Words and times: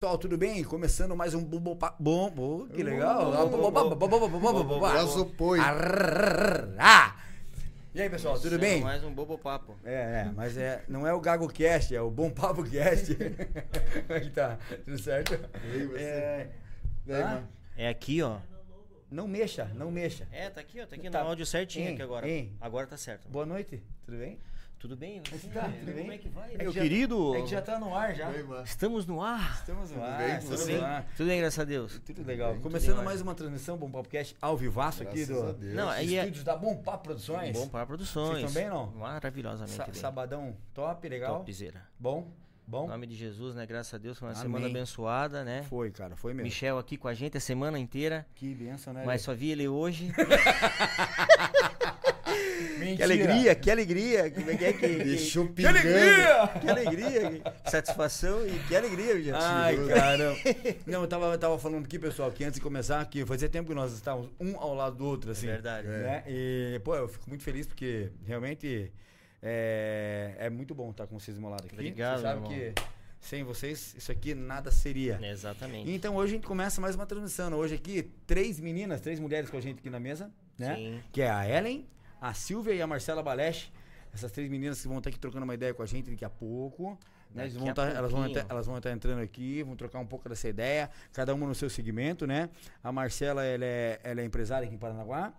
Pessoal, 0.00 0.16
tudo 0.16 0.38
bem? 0.38 0.62
Começando 0.62 1.16
mais 1.16 1.34
um 1.34 1.42
Bom, 1.42 2.30
bom, 2.30 2.68
que 2.68 2.84
legal. 2.84 3.32
Gasopoi. 4.92 5.58
E 7.92 8.00
aí, 8.00 8.08
pessoal, 8.08 8.38
tudo 8.38 8.60
bem? 8.60 8.80
Mais 8.80 9.02
um 9.02 9.12
bobo 9.12 9.36
papo. 9.36 9.74
É, 9.84 9.94
é, 10.28 10.32
mas 10.36 10.56
é, 10.56 10.84
não 10.86 11.04
é 11.04 11.12
o 11.12 11.20
Gago 11.20 11.48
Cast, 11.48 11.92
é 11.96 12.00
o 12.00 12.08
Bom 12.12 12.30
Papo 12.30 12.62
Cast. 12.62 13.12
Como 13.12 14.12
é 14.16 14.20
que 14.20 14.30
tá? 14.30 14.56
Tudo 14.84 14.98
certo? 14.98 15.34
aí, 15.64 15.86
você? 15.88 16.00
É, 16.00 16.50
E 17.04 17.10
tá? 17.10 17.42
É 17.76 17.88
aqui, 17.88 18.22
ó. 18.22 18.36
Não 19.10 19.26
mexa, 19.26 19.64
não 19.74 19.90
mexa. 19.90 20.28
É, 20.30 20.48
tá 20.48 20.60
aqui, 20.60 20.80
ó. 20.80 20.86
Tá 20.86 20.94
aqui 20.94 21.10
Tá. 21.10 21.24
no 21.24 21.30
áudio 21.30 21.44
certinho 21.44 21.88
Hein, 21.88 21.94
aqui 21.94 22.02
agora. 22.02 22.28
hein. 22.28 22.52
Agora 22.60 22.86
tá 22.86 22.96
certo. 22.96 23.28
Boa 23.28 23.44
noite, 23.44 23.82
tudo 24.06 24.16
bem? 24.18 24.38
Tudo 24.78 24.96
bem? 24.96 25.20
Tá, 25.22 25.30
tudo 25.32 25.92
bem? 25.92 26.02
Como 26.02 26.12
é 26.12 26.18
que 26.18 26.28
vai, 26.28 26.54
É 26.54 26.58
meu 26.58 26.68
que 26.70 26.76
já- 26.76 26.82
querido? 26.82 27.34
É 27.34 27.42
que 27.42 27.48
já 27.48 27.60
tá 27.60 27.80
no 27.80 27.92
ar 27.96 28.14
já. 28.14 28.30
Estamos 28.64 29.06
no 29.06 29.20
ar. 29.20 29.54
Estamos 29.58 29.90
no 29.90 29.96
Tudo 29.96 30.04
ar, 30.06 30.18
bem 30.18 30.28
no 30.78 30.84
ar. 30.84 31.04
Tudo 31.16 31.26
bem, 31.26 31.40
graças 31.40 31.58
a 31.58 31.64
Deus. 31.64 32.00
Tudo 32.06 32.24
legal. 32.24 32.52
bem, 32.52 32.60
Começando 32.62 32.94
tudo 32.94 33.04
mais 33.04 33.20
uma 33.20 33.34
transmissão 33.34 33.76
Bom 33.76 33.90
Papo 33.90 34.08
Cast 34.08 34.36
ao 34.40 34.56
vivaço 34.56 35.02
aqui 35.02 35.26
Graças 35.26 35.42
a 35.42 35.46
do 35.52 35.58
Deus. 35.58 35.74
Não, 35.74 35.92
é- 35.92 36.04
estúdios 36.04 36.44
da 36.44 36.56
Bom 36.56 36.76
Papo 36.76 37.04
Produções. 37.04 37.56
Bom 37.58 37.68
para 37.68 37.84
produções. 37.86 38.38
Vocês 38.42 38.52
também, 38.54 38.68
não? 38.70 38.86
Maravilhosamente 38.92 39.76
Sa- 39.76 39.84
bem. 39.86 39.94
sabadão 39.94 40.56
top, 40.72 41.08
legal. 41.08 41.38
Topzera. 41.38 41.82
Bom, 41.98 42.30
bom. 42.64 42.84
Em 42.84 42.88
nome 42.88 43.06
de 43.08 43.16
Jesus, 43.16 43.56
né? 43.56 43.66
Graças 43.66 43.92
a 43.94 43.98
Deus, 43.98 44.16
foi 44.16 44.28
uma 44.28 44.32
Amém. 44.34 44.42
semana 44.42 44.66
abençoada, 44.68 45.42
né? 45.42 45.64
Foi, 45.64 45.90
cara, 45.90 46.14
foi 46.14 46.32
mesmo. 46.32 46.44
Michel 46.44 46.78
aqui 46.78 46.96
com 46.96 47.08
a 47.08 47.14
gente 47.14 47.36
a 47.36 47.40
semana 47.40 47.80
inteira. 47.80 48.24
Que 48.36 48.54
benção, 48.54 48.92
né? 48.92 49.02
Mas 49.04 49.22
só 49.22 49.34
vi 49.34 49.50
ele 49.50 49.66
hoje. 49.66 50.12
Mentira. 52.90 52.96
que 52.96 53.02
alegria, 53.02 53.54
que 53.54 53.70
alegria. 53.70 54.30
Como 54.30 54.50
é 54.50 54.56
que 54.56 54.64
é 54.64 54.72
que. 54.72 54.78
que- 54.88 55.04
Deixou 55.04 55.46
Que 55.46 55.52
pingando. 55.54 55.78
alegria! 55.78 56.48
Que 56.60 56.68
alegria, 56.68 57.30
que 57.62 57.70
satisfação 57.70 58.46
e 58.46 58.58
que 58.68 58.76
alegria, 58.76 59.16
gente. 59.16 59.30
Ai, 59.34 59.76
caramba. 59.88 60.38
Não, 60.86 61.02
eu 61.02 61.06
tava, 61.08 61.26
eu 61.32 61.38
tava 61.38 61.58
falando 61.58 61.84
aqui, 61.84 61.98
pessoal, 61.98 62.30
que 62.30 62.44
antes 62.44 62.54
de 62.56 62.60
começar, 62.60 63.04
que 63.06 63.24
fazia 63.26 63.48
tempo 63.48 63.68
que 63.68 63.74
nós 63.74 63.92
estávamos 63.92 64.30
um 64.40 64.56
ao 64.56 64.74
lado 64.74 64.96
do 64.96 65.04
outro, 65.04 65.30
assim. 65.30 65.46
É 65.48 65.52
verdade. 65.52 65.86
Né? 65.88 66.24
E, 66.26 66.80
pô, 66.84 66.94
eu 66.96 67.08
fico 67.08 67.28
muito 67.28 67.42
feliz 67.42 67.66
porque 67.66 68.10
realmente 68.26 68.92
é, 69.42 70.34
é 70.38 70.50
muito 70.50 70.74
bom 70.74 70.90
estar 70.90 71.06
com 71.06 71.18
vocês 71.18 71.36
do 71.36 71.40
meu 71.40 71.50
lado 71.50 71.64
aqui. 71.66 71.74
Obrigado, 71.74 72.16
Você 72.18 72.22
sabe 72.22 72.48
que 72.48 72.72
sem 73.20 73.42
vocês, 73.42 73.94
isso 73.98 74.12
aqui 74.12 74.34
nada 74.34 74.70
seria. 74.70 75.18
Exatamente. 75.22 75.90
Então 75.90 76.14
hoje 76.16 76.32
a 76.32 76.36
gente 76.36 76.46
começa 76.46 76.80
mais 76.80 76.94
uma 76.94 77.04
transmissão. 77.06 77.52
Hoje 77.54 77.74
aqui, 77.74 78.10
três 78.26 78.60
meninas, 78.60 79.00
três 79.00 79.18
mulheres 79.18 79.50
com 79.50 79.56
a 79.56 79.60
gente 79.60 79.78
aqui 79.80 79.90
na 79.90 79.98
mesa, 80.00 80.30
né? 80.58 80.76
Sim. 80.76 81.00
Que 81.12 81.22
é 81.22 81.30
a 81.30 81.48
Ellen, 81.48 81.84
a 82.20 82.32
Silvia 82.34 82.74
e 82.74 82.82
a 82.82 82.86
Marcela 82.86 83.22
Baleste. 83.22 83.72
Essas 84.12 84.32
três 84.32 84.48
meninas 84.50 84.80
que 84.80 84.88
vão 84.88 84.98
estar 84.98 85.10
aqui 85.10 85.18
trocando 85.18 85.44
uma 85.44 85.54
ideia 85.54 85.74
com 85.74 85.82
a 85.82 85.86
gente 85.86 86.10
daqui 86.10 86.24
a 86.24 86.30
pouco. 86.30 86.98
né? 87.34 87.44
Daqui 87.44 87.58
vão 87.58 87.68
a 87.68 87.74
tá- 87.74 87.88
elas, 87.88 88.10
vão 88.10 88.24
elas 88.48 88.66
vão 88.66 88.76
estar 88.78 88.90
entrando 88.90 89.20
aqui, 89.20 89.62
vão 89.62 89.76
trocar 89.76 89.98
um 89.98 90.06
pouco 90.06 90.28
dessa 90.28 90.48
ideia, 90.48 90.90
cada 91.12 91.34
uma 91.34 91.46
no 91.46 91.54
seu 91.54 91.68
segmento, 91.68 92.26
né? 92.26 92.48
A 92.82 92.90
Marcela, 92.90 93.44
ela 93.44 93.64
é, 93.64 94.00
ela 94.02 94.20
é 94.22 94.24
empresária 94.24 94.64
aqui 94.66 94.74
em 94.74 94.78
Paranaguá. 94.78 95.32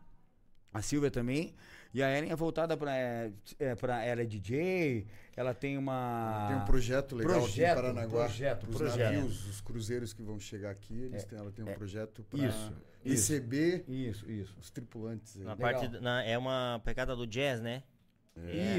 A 0.72 0.84
Silvia 0.84 1.10
também. 1.10 1.56
E 1.92 2.04
a 2.04 2.16
Ellen 2.16 2.30
é 2.32 2.36
voltada 2.36 2.78
para. 2.78 2.96
É, 2.96 3.32
é, 3.58 3.74
pra- 3.74 4.04
ela 4.04 4.22
é 4.22 4.26
DJ, 4.26 5.08
ela 5.36 5.52
tem 5.56 5.76
uma. 5.80 6.46
Tem 6.50 6.58
um 6.58 6.66
projeto 6.66 7.16
legal 7.16 7.40
Projeto, 7.40 7.56
aqui 7.56 7.72
em 7.72 7.82
Paranaguá. 7.82 8.26
projeto, 8.26 8.70
Os 8.70 8.78
projeto. 8.78 9.14
navios, 9.16 9.48
os 9.48 9.62
cruzeiros 9.62 10.14
que 10.14 10.22
vão 10.22 10.40
chegar 10.40 10.70
aqui, 10.70 10.94
eles 10.94 11.24
têm, 11.26 11.40
ela 11.40 11.52
tem 11.52 11.66
um 11.66 11.74
projeto 11.74 12.24
para 12.30 12.46
isso, 12.48 12.72
receber 13.04 13.84
Isso, 13.88 14.30
isso. 14.30 14.56
os 14.60 14.70
tripulantes. 14.70 15.38
aí. 15.38 15.44
Na 15.44 15.54
Legal. 15.54 15.72
parte, 15.82 16.00
na- 16.02 16.24
é 16.24 16.38
uma 16.38 16.82
pegada 16.84 17.16
do 17.16 17.26
jazz, 17.28 17.62
né? 17.62 17.84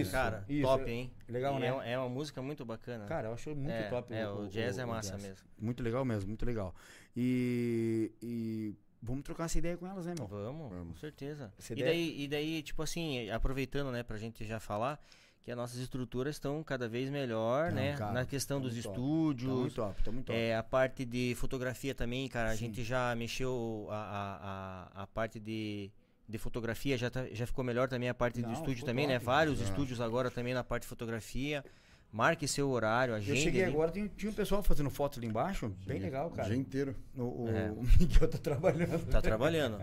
Isso, 0.00 0.10
Cara, 0.12 0.42
isso. 0.48 0.62
top, 0.62 0.90
hein? 0.90 1.12
Legal, 1.28 1.56
E 1.56 1.60
né? 1.60 1.66
É, 1.84 1.92
é 1.92 1.98
uma 1.98 2.08
música 2.08 2.40
muito 2.40 2.64
bacana. 2.64 3.04
Cara, 3.04 3.28
eu 3.28 3.34
acho 3.34 3.54
muito 3.54 3.70
é, 3.70 3.88
top. 3.90 4.14
É, 4.14 4.26
o, 4.28 4.46
jazz 4.48 4.78
é 4.78 4.86
massa 4.86 5.12
jazz. 5.12 5.22
mesmo. 5.22 5.46
Muito 5.58 5.82
legal 5.82 6.02
mesmo, 6.04 6.28
muito 6.28 6.46
legal. 6.46 6.74
E, 7.14 8.10
e 8.22 8.74
vamos 9.02 9.22
trocar 9.22 9.44
essa 9.44 9.58
ideia 9.58 9.76
com 9.76 9.86
elas, 9.86 10.06
né, 10.06 10.14
meu? 10.16 10.26
Vamos, 10.26 10.68
com 10.70 10.74
Vamos. 10.76 11.00
certeza. 11.00 11.52
Essa 11.58 11.74
E 11.74 11.76
ideia- 11.76 11.90
daí, 11.92 12.22
e 12.22 12.28
daí, 12.28 12.62
tipo 12.62 12.82
assim, 12.82 13.28
aproveitando, 13.28 13.92
né, 13.92 14.02
pra 14.02 14.16
gente 14.16 14.44
já 14.46 14.58
falar, 14.58 14.98
que 15.42 15.50
as 15.50 15.56
nossas 15.56 15.78
estruturas 15.78 16.36
estão 16.36 16.62
cada 16.62 16.88
vez 16.88 17.08
melhor, 17.10 17.72
né? 17.72 17.96
cara, 17.96 18.12
Na 18.12 18.24
questão 18.26 18.58
tá 18.60 18.64
dos 18.66 18.74
muito 18.74 18.84
top. 18.84 18.96
estúdios. 18.98 19.50
Tá 19.52 19.56
muito 19.60 19.74
top, 19.74 20.02
tá 20.04 20.12
muito 20.12 20.26
top. 20.26 20.38
É, 20.38 20.56
a 20.56 20.62
parte 20.62 21.04
de 21.04 21.34
fotografia 21.36 21.94
também, 21.94 22.28
cara, 22.28 22.50
a 22.50 22.52
Sim. 22.52 22.66
gente 22.66 22.84
já 22.84 23.14
mexeu 23.16 23.86
a, 23.90 23.94
a, 23.94 25.00
a, 25.00 25.02
a 25.02 25.06
parte 25.06 25.40
de, 25.40 25.90
de 26.28 26.38
fotografia, 26.38 26.96
já, 26.98 27.08
tá- 27.10 27.26
já 27.32 27.46
ficou 27.46 27.64
melhor 27.64 27.88
também 27.88 28.08
a 28.08 28.14
parte 28.14 28.40
Não, 28.42 28.48
do 28.50 28.54
estúdio 28.54 28.84
também, 28.84 29.06
né? 29.06 29.14
top, 29.14 29.26
Vários 29.26 29.58
já. 29.58 29.64
estúdios 29.64 30.00
agora 30.00 30.30
também 30.30 30.52
na 30.52 30.62
parte 30.62 30.82
de 30.82 30.88
fotografia. 30.88 31.64
Marque 32.12 32.48
seu 32.48 32.68
horário, 32.70 33.12
Eu 33.12 33.16
agende. 33.18 33.40
cheguei 33.40 33.62
ali. 33.62 33.72
agora, 33.72 33.92
tinha, 33.92 34.08
tinha 34.16 34.30
um 34.30 34.34
pessoal 34.34 34.62
fazendo 34.64 34.90
foto 34.90 35.20
ali 35.20 35.28
embaixo, 35.28 35.68
bem 35.86 35.98
Sim, 35.98 36.02
legal, 36.04 36.26
O 36.26 36.30
cara. 36.30 36.48
dia 36.48 36.56
inteiro. 36.56 36.96
O, 37.16 37.44
o, 37.44 37.48
É. 37.48 37.70
o 37.70 37.82
Miguel 38.00 38.28
tá 38.28 38.38
trabalhando. 38.38 39.06
Tá 39.06 39.22
trabalhando. 39.22 39.78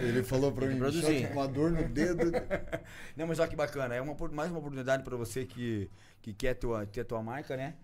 Ele 0.00 0.22
falou 0.22 0.50
pra 0.52 0.66
mim, 0.66 0.78
produzir. 0.78 1.22
"Só 1.22 1.28
com 1.28 1.34
uma 1.34 1.46
dor 1.48 1.70
no 1.70 1.86
dedo. 1.88 2.32
Não, 3.14 3.26
mas 3.26 3.38
olha 3.38 3.48
que 3.48 3.56
bacana. 3.56 3.94
É 3.94 4.00
uma, 4.00 4.16
mais 4.32 4.50
uma 4.50 4.58
oportunidade 4.58 5.02
para 5.02 5.16
você 5.16 5.44
que, 5.44 5.90
que 6.22 6.32
quer 6.32 6.54
tua, 6.54 6.86
ter 6.86 7.02
a 7.02 7.04
tua 7.04 7.22
marca, 7.22 7.56
né? 7.58 7.74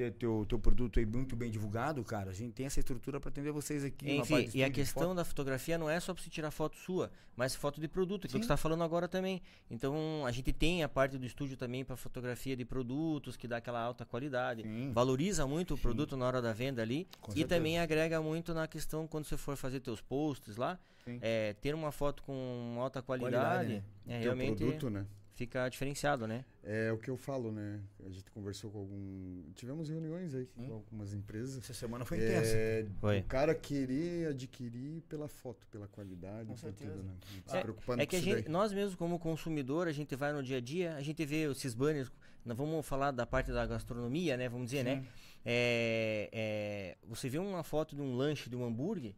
Ter 0.00 0.12
teu, 0.12 0.46
teu 0.48 0.58
produto 0.58 0.98
aí 0.98 1.04
muito 1.04 1.36
bem 1.36 1.50
divulgado, 1.50 2.02
cara. 2.02 2.30
A 2.30 2.32
gente 2.32 2.54
tem 2.54 2.64
essa 2.64 2.80
estrutura 2.80 3.20
para 3.20 3.28
atender 3.28 3.52
vocês 3.52 3.84
aqui. 3.84 4.10
Enfim, 4.10 4.48
e 4.54 4.64
a 4.64 4.70
questão 4.70 5.14
da 5.14 5.26
fotografia 5.26 5.76
não 5.76 5.90
é 5.90 6.00
só 6.00 6.14
pra 6.14 6.22
você 6.22 6.30
tirar 6.30 6.50
foto 6.50 6.74
sua, 6.78 7.10
mas 7.36 7.54
foto 7.54 7.78
de 7.78 7.86
produto, 7.86 8.26
que 8.26 8.28
é 8.28 8.28
o 8.28 8.32
Sim. 8.32 8.38
que 8.38 8.44
você 8.46 8.48
tá 8.48 8.56
falando 8.56 8.82
agora 8.82 9.06
também. 9.06 9.42
Então, 9.70 10.24
a 10.24 10.32
gente 10.32 10.54
tem 10.54 10.82
a 10.82 10.88
parte 10.88 11.18
do 11.18 11.26
estúdio 11.26 11.54
também 11.54 11.84
para 11.84 11.98
fotografia 11.98 12.56
de 12.56 12.64
produtos, 12.64 13.36
que 13.36 13.46
dá 13.46 13.58
aquela 13.58 13.78
alta 13.82 14.06
qualidade. 14.06 14.62
Sim. 14.62 14.90
Valoriza 14.90 15.46
muito 15.46 15.74
o 15.74 15.78
produto 15.78 16.16
na 16.16 16.26
hora 16.26 16.40
da 16.40 16.54
venda 16.54 16.80
ali. 16.80 17.06
Com 17.20 17.32
e 17.32 17.34
certeza. 17.34 17.48
também 17.58 17.78
agrega 17.78 18.22
muito 18.22 18.54
na 18.54 18.66
questão 18.66 19.06
quando 19.06 19.26
você 19.26 19.36
for 19.36 19.54
fazer 19.54 19.80
teus 19.80 20.00
posts 20.00 20.56
lá. 20.56 20.78
Sim. 21.04 21.18
É, 21.20 21.52
ter 21.60 21.74
uma 21.74 21.92
foto 21.92 22.22
com 22.22 22.78
alta 22.78 23.02
Qualidade, 23.02 23.34
qualidade, 23.36 23.74
né? 23.74 23.82
é, 24.06 24.20
Teu 24.20 24.32
realmente 24.32 24.56
produto, 24.56 24.88
né? 24.88 25.04
Fica 25.40 25.66
diferenciado, 25.70 26.26
né? 26.26 26.44
É 26.62 26.92
o 26.92 26.98
que 26.98 27.08
eu 27.08 27.16
falo, 27.16 27.50
né? 27.50 27.80
A 28.04 28.10
gente 28.10 28.30
conversou 28.30 28.70
com 28.70 28.78
algum... 28.80 29.42
Tivemos 29.54 29.88
reuniões 29.88 30.34
aí 30.34 30.44
Sim. 30.44 30.66
com 30.66 30.74
algumas 30.74 31.14
empresas. 31.14 31.56
Essa 31.56 31.72
semana 31.72 32.04
foi 32.04 32.18
intensa. 32.18 32.52
É, 32.54 32.86
Foi. 33.00 33.20
o 33.20 33.24
cara 33.24 33.54
querer 33.54 34.28
adquirir 34.28 35.00
pela 35.08 35.28
foto, 35.28 35.66
pela 35.68 35.88
qualidade, 35.88 36.46
Com 36.46 36.56
certeza. 36.58 36.90
tudo, 36.90 37.02
né? 37.04 37.14
A 37.22 37.32
gente 37.32 37.50
se 37.50 37.56
É, 37.56 37.60
preocupando 37.62 38.02
É 38.02 38.06
que 38.06 38.16
a 38.16 38.20
gente, 38.20 38.42
daí. 38.42 38.52
nós 38.52 38.70
mesmos 38.70 38.94
como 38.96 39.18
consumidor, 39.18 39.88
a 39.88 39.92
gente 39.92 40.14
vai 40.14 40.30
no 40.30 40.42
dia 40.42 40.58
a 40.58 40.60
dia, 40.60 40.94
a 40.94 41.00
gente 41.00 41.24
vê 41.24 41.50
esses 41.50 41.72
banners, 41.72 42.12
nós 42.44 42.54
vamos 42.54 42.84
falar 42.86 43.10
da 43.10 43.24
parte 43.24 43.50
da 43.50 43.64
gastronomia, 43.64 44.36
né, 44.36 44.46
vamos 44.46 44.66
dizer, 44.66 44.84
né? 44.84 44.96
Sim. 45.00 45.06
É, 45.46 46.28
é, 46.32 46.96
você 47.08 47.30
vê 47.30 47.38
uma 47.38 47.62
foto 47.64 47.96
de 47.96 48.02
um 48.02 48.14
lanche, 48.14 48.50
de 48.50 48.56
um 48.56 48.62
hambúrguer, 48.66 49.14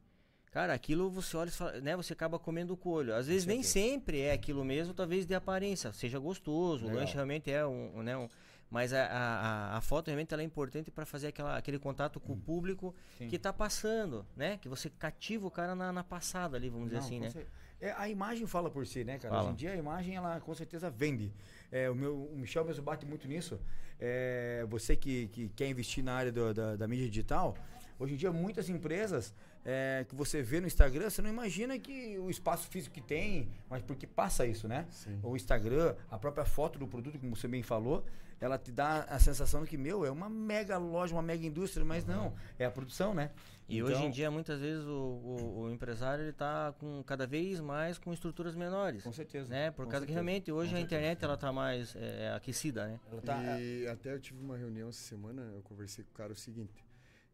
cara, 0.52 0.72
aquilo 0.74 1.10
você 1.10 1.36
olha 1.36 1.48
e 1.48 1.52
fala, 1.52 1.80
né, 1.80 1.96
você 1.96 2.12
acaba 2.12 2.38
comendo 2.38 2.76
com 2.76 2.90
o 2.90 2.92
olho. 2.92 3.14
Às 3.14 3.26
vezes 3.26 3.44
nem 3.46 3.62
sempre 3.64 4.20
é 4.20 4.32
aquilo 4.32 4.64
mesmo, 4.64 4.94
talvez 4.94 5.26
de 5.26 5.34
aparência, 5.34 5.92
seja 5.92 6.18
gostoso, 6.20 6.84
o 6.84 6.88
Legal. 6.88 7.00
lanche 7.00 7.14
realmente 7.14 7.50
é 7.50 7.66
um, 7.66 7.98
um, 7.98 8.02
né, 8.02 8.16
um- 8.16 8.28
mas 8.70 8.92
a, 8.94 9.04
a, 9.04 9.76
a- 9.76 9.80
foto 9.82 10.06
realmente 10.06 10.32
ela 10.32 10.42
é 10.42 10.46
importante 10.46 10.90
para 10.90 11.04
fazer 11.04 11.26
aquela, 11.26 11.58
aquele 11.58 11.78
contato 11.78 12.18
com 12.20 12.32
o 12.32 12.36
público 12.38 12.94
Sim. 13.18 13.28
que 13.28 13.38
tá 13.38 13.52
passando, 13.52 14.24
né? 14.34 14.56
Que 14.56 14.66
você 14.66 14.88
cativa 14.88 15.46
o 15.46 15.50
cara 15.50 15.74
na, 15.74 15.92
na 15.92 16.02
passada 16.02 16.56
ali, 16.56 16.70
vamos 16.70 16.86
dizer 16.86 17.00
Não, 17.00 17.04
assim, 17.04 17.18
com 17.18 17.38
né? 17.38 17.46
É, 17.82 17.92
a 17.98 18.08
imagem 18.08 18.46
fala 18.46 18.70
por 18.70 18.86
si, 18.86 19.04
né, 19.04 19.18
cara? 19.18 19.34
Fala. 19.34 19.42
Hoje 19.44 19.52
em 19.52 19.56
dia 19.56 19.72
a 19.72 19.76
imagem, 19.76 20.14
ela 20.16 20.40
com 20.40 20.54
certeza 20.54 20.88
vende. 20.88 21.30
É, 21.70 21.90
o, 21.90 21.94
meu, 21.94 22.14
o 22.32 22.38
Michel 22.38 22.64
mesmo 22.64 22.82
bate 22.82 23.04
muito 23.04 23.28
nisso. 23.28 23.60
É, 24.00 24.64
você 24.70 24.96
que, 24.96 25.28
que 25.28 25.48
quer 25.50 25.68
investir 25.68 26.02
na 26.02 26.14
área 26.14 26.32
do- 26.32 26.54
da, 26.54 26.74
da 26.76 26.88
mídia 26.88 27.06
digital, 27.08 27.54
hoje 27.98 28.14
em 28.14 28.16
dia 28.16 28.32
muitas 28.32 28.70
empresas 28.70 29.34
é, 29.64 30.04
que 30.08 30.14
você 30.14 30.42
vê 30.42 30.60
no 30.60 30.66
Instagram, 30.66 31.08
você 31.10 31.22
não 31.22 31.30
imagina 31.30 31.78
que 31.78 32.18
o 32.18 32.28
espaço 32.30 32.66
físico 32.68 32.94
que 32.94 33.00
tem, 33.00 33.48
mas 33.70 33.82
porque 33.82 34.06
passa 34.06 34.44
isso, 34.46 34.66
né? 34.66 34.86
Sim. 34.90 35.18
O 35.22 35.36
Instagram, 35.36 35.94
a 36.10 36.18
própria 36.18 36.44
foto 36.44 36.78
do 36.78 36.86
produto, 36.86 37.18
como 37.18 37.34
você 37.36 37.46
bem 37.46 37.62
falou, 37.62 38.04
ela 38.40 38.58
te 38.58 38.72
dá 38.72 39.04
a 39.04 39.20
sensação 39.20 39.62
de 39.62 39.70
que, 39.70 39.78
meu, 39.78 40.04
é 40.04 40.10
uma 40.10 40.28
mega 40.28 40.76
loja, 40.76 41.14
uma 41.14 41.22
mega 41.22 41.46
indústria, 41.46 41.84
mas 41.86 42.04
não, 42.04 42.34
é 42.58 42.64
a 42.64 42.70
produção, 42.72 43.14
né? 43.14 43.30
E 43.68 43.78
Então- 43.78 43.88
hoje 43.92 44.02
em 44.04 44.10
dia, 44.10 44.28
muitas 44.32 44.60
vezes, 44.60 44.84
o, 44.84 44.90
o, 44.90 45.60
o 45.60 45.72
empresário 45.72 46.24
ele 46.24 46.32
tá 46.32 46.74
com 46.76 47.00
cada 47.04 47.24
vez 47.24 47.60
mais 47.60 47.98
com 47.98 48.12
estruturas 48.12 48.56
menores. 48.56 49.04
Com 49.04 49.12
certeza. 49.12 49.48
Né? 49.48 49.70
Por 49.70 49.84
com 49.84 49.90
causa 49.92 50.04
que 50.04 50.12
certeza, 50.12 50.24
realmente 50.26 50.50
hoje 50.50 50.70
com 50.70 50.76
a 50.76 50.78
certeza. 50.80 51.00
internet 51.00 51.24
ela 51.24 51.36
tá 51.36 51.52
mais 51.52 51.94
é, 51.94 52.24
é, 52.24 52.34
aquecida, 52.34 52.88
né? 52.88 53.00
Ela 53.12 53.22
tá, 53.22 53.60
E 53.60 53.86
até 53.86 54.12
eu 54.12 54.18
tive 54.20 54.40
uma 54.42 54.56
reunião 54.56 54.88
essa 54.88 55.00
semana, 55.00 55.42
eu 55.54 55.62
conversei 55.62 56.02
com 56.04 56.10
o 56.10 56.14
cara 56.14 56.32
o 56.32 56.36
seguinte, 56.36 56.84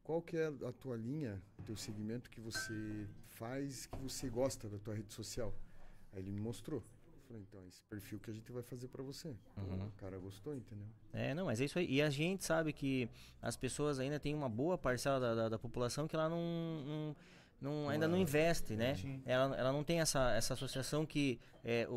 qual 0.09 0.23
que 0.23 0.39
é 0.39 0.47
a 0.47 0.73
tua 0.73 0.97
linha, 0.97 1.39
o 1.59 1.63
teu 1.65 1.77
segmento 1.77 2.31
que 2.31 2.41
você 2.41 3.07
faz, 3.29 3.85
que 3.85 3.99
você 3.99 4.31
gosta 4.31 4.67
da 4.67 4.79
tua 4.79 4.95
rede 4.95 5.13
social? 5.13 5.55
Aí 6.15 6.21
ele 6.21 6.31
me 6.31 6.41
mostrou. 6.41 6.79
Eu 6.81 7.21
falei, 7.27 7.43
então, 7.47 7.61
esse 7.69 7.83
perfil 7.83 8.19
que 8.19 8.31
a 8.31 8.33
gente 8.33 8.51
vai 8.51 8.63
fazer 8.63 8.89
para 8.89 9.03
você. 9.03 9.37
Uhum. 9.59 9.87
O 9.87 9.93
cara 9.99 10.19
gostou, 10.19 10.57
entendeu? 10.57 10.87
É, 11.13 11.35
não, 11.35 11.45
mas 11.45 11.61
é 11.61 11.67
isso 11.67 11.79
aí. 11.79 11.87
E 11.93 12.01
a 12.01 12.09
gente 12.09 12.43
sabe 12.43 12.73
que 12.73 13.07
as 13.43 13.55
pessoas 13.55 13.99
ainda 13.99 14.19
tem 14.19 14.35
uma 14.35 14.49
boa 14.49 14.79
parcela 14.79 15.21
da, 15.21 15.35
da, 15.35 15.49
da 15.51 15.59
população 15.59 16.09
que 16.09 16.17
ela 16.17 16.31
não, 16.31 16.41
não, 16.87 17.17
não, 17.61 17.89
ainda 17.89 18.07
não 18.07 18.17
investe, 18.17 18.77
né? 18.77 18.95
Sim. 18.95 19.21
Ela, 19.27 19.57
ela 19.57 19.73
não 19.73 19.83
tem 19.83 20.01
essa, 20.01 20.33
essa 20.33 20.55
associação 20.55 21.05
que 21.05 21.39
é, 21.65 21.87
o, 21.89 21.93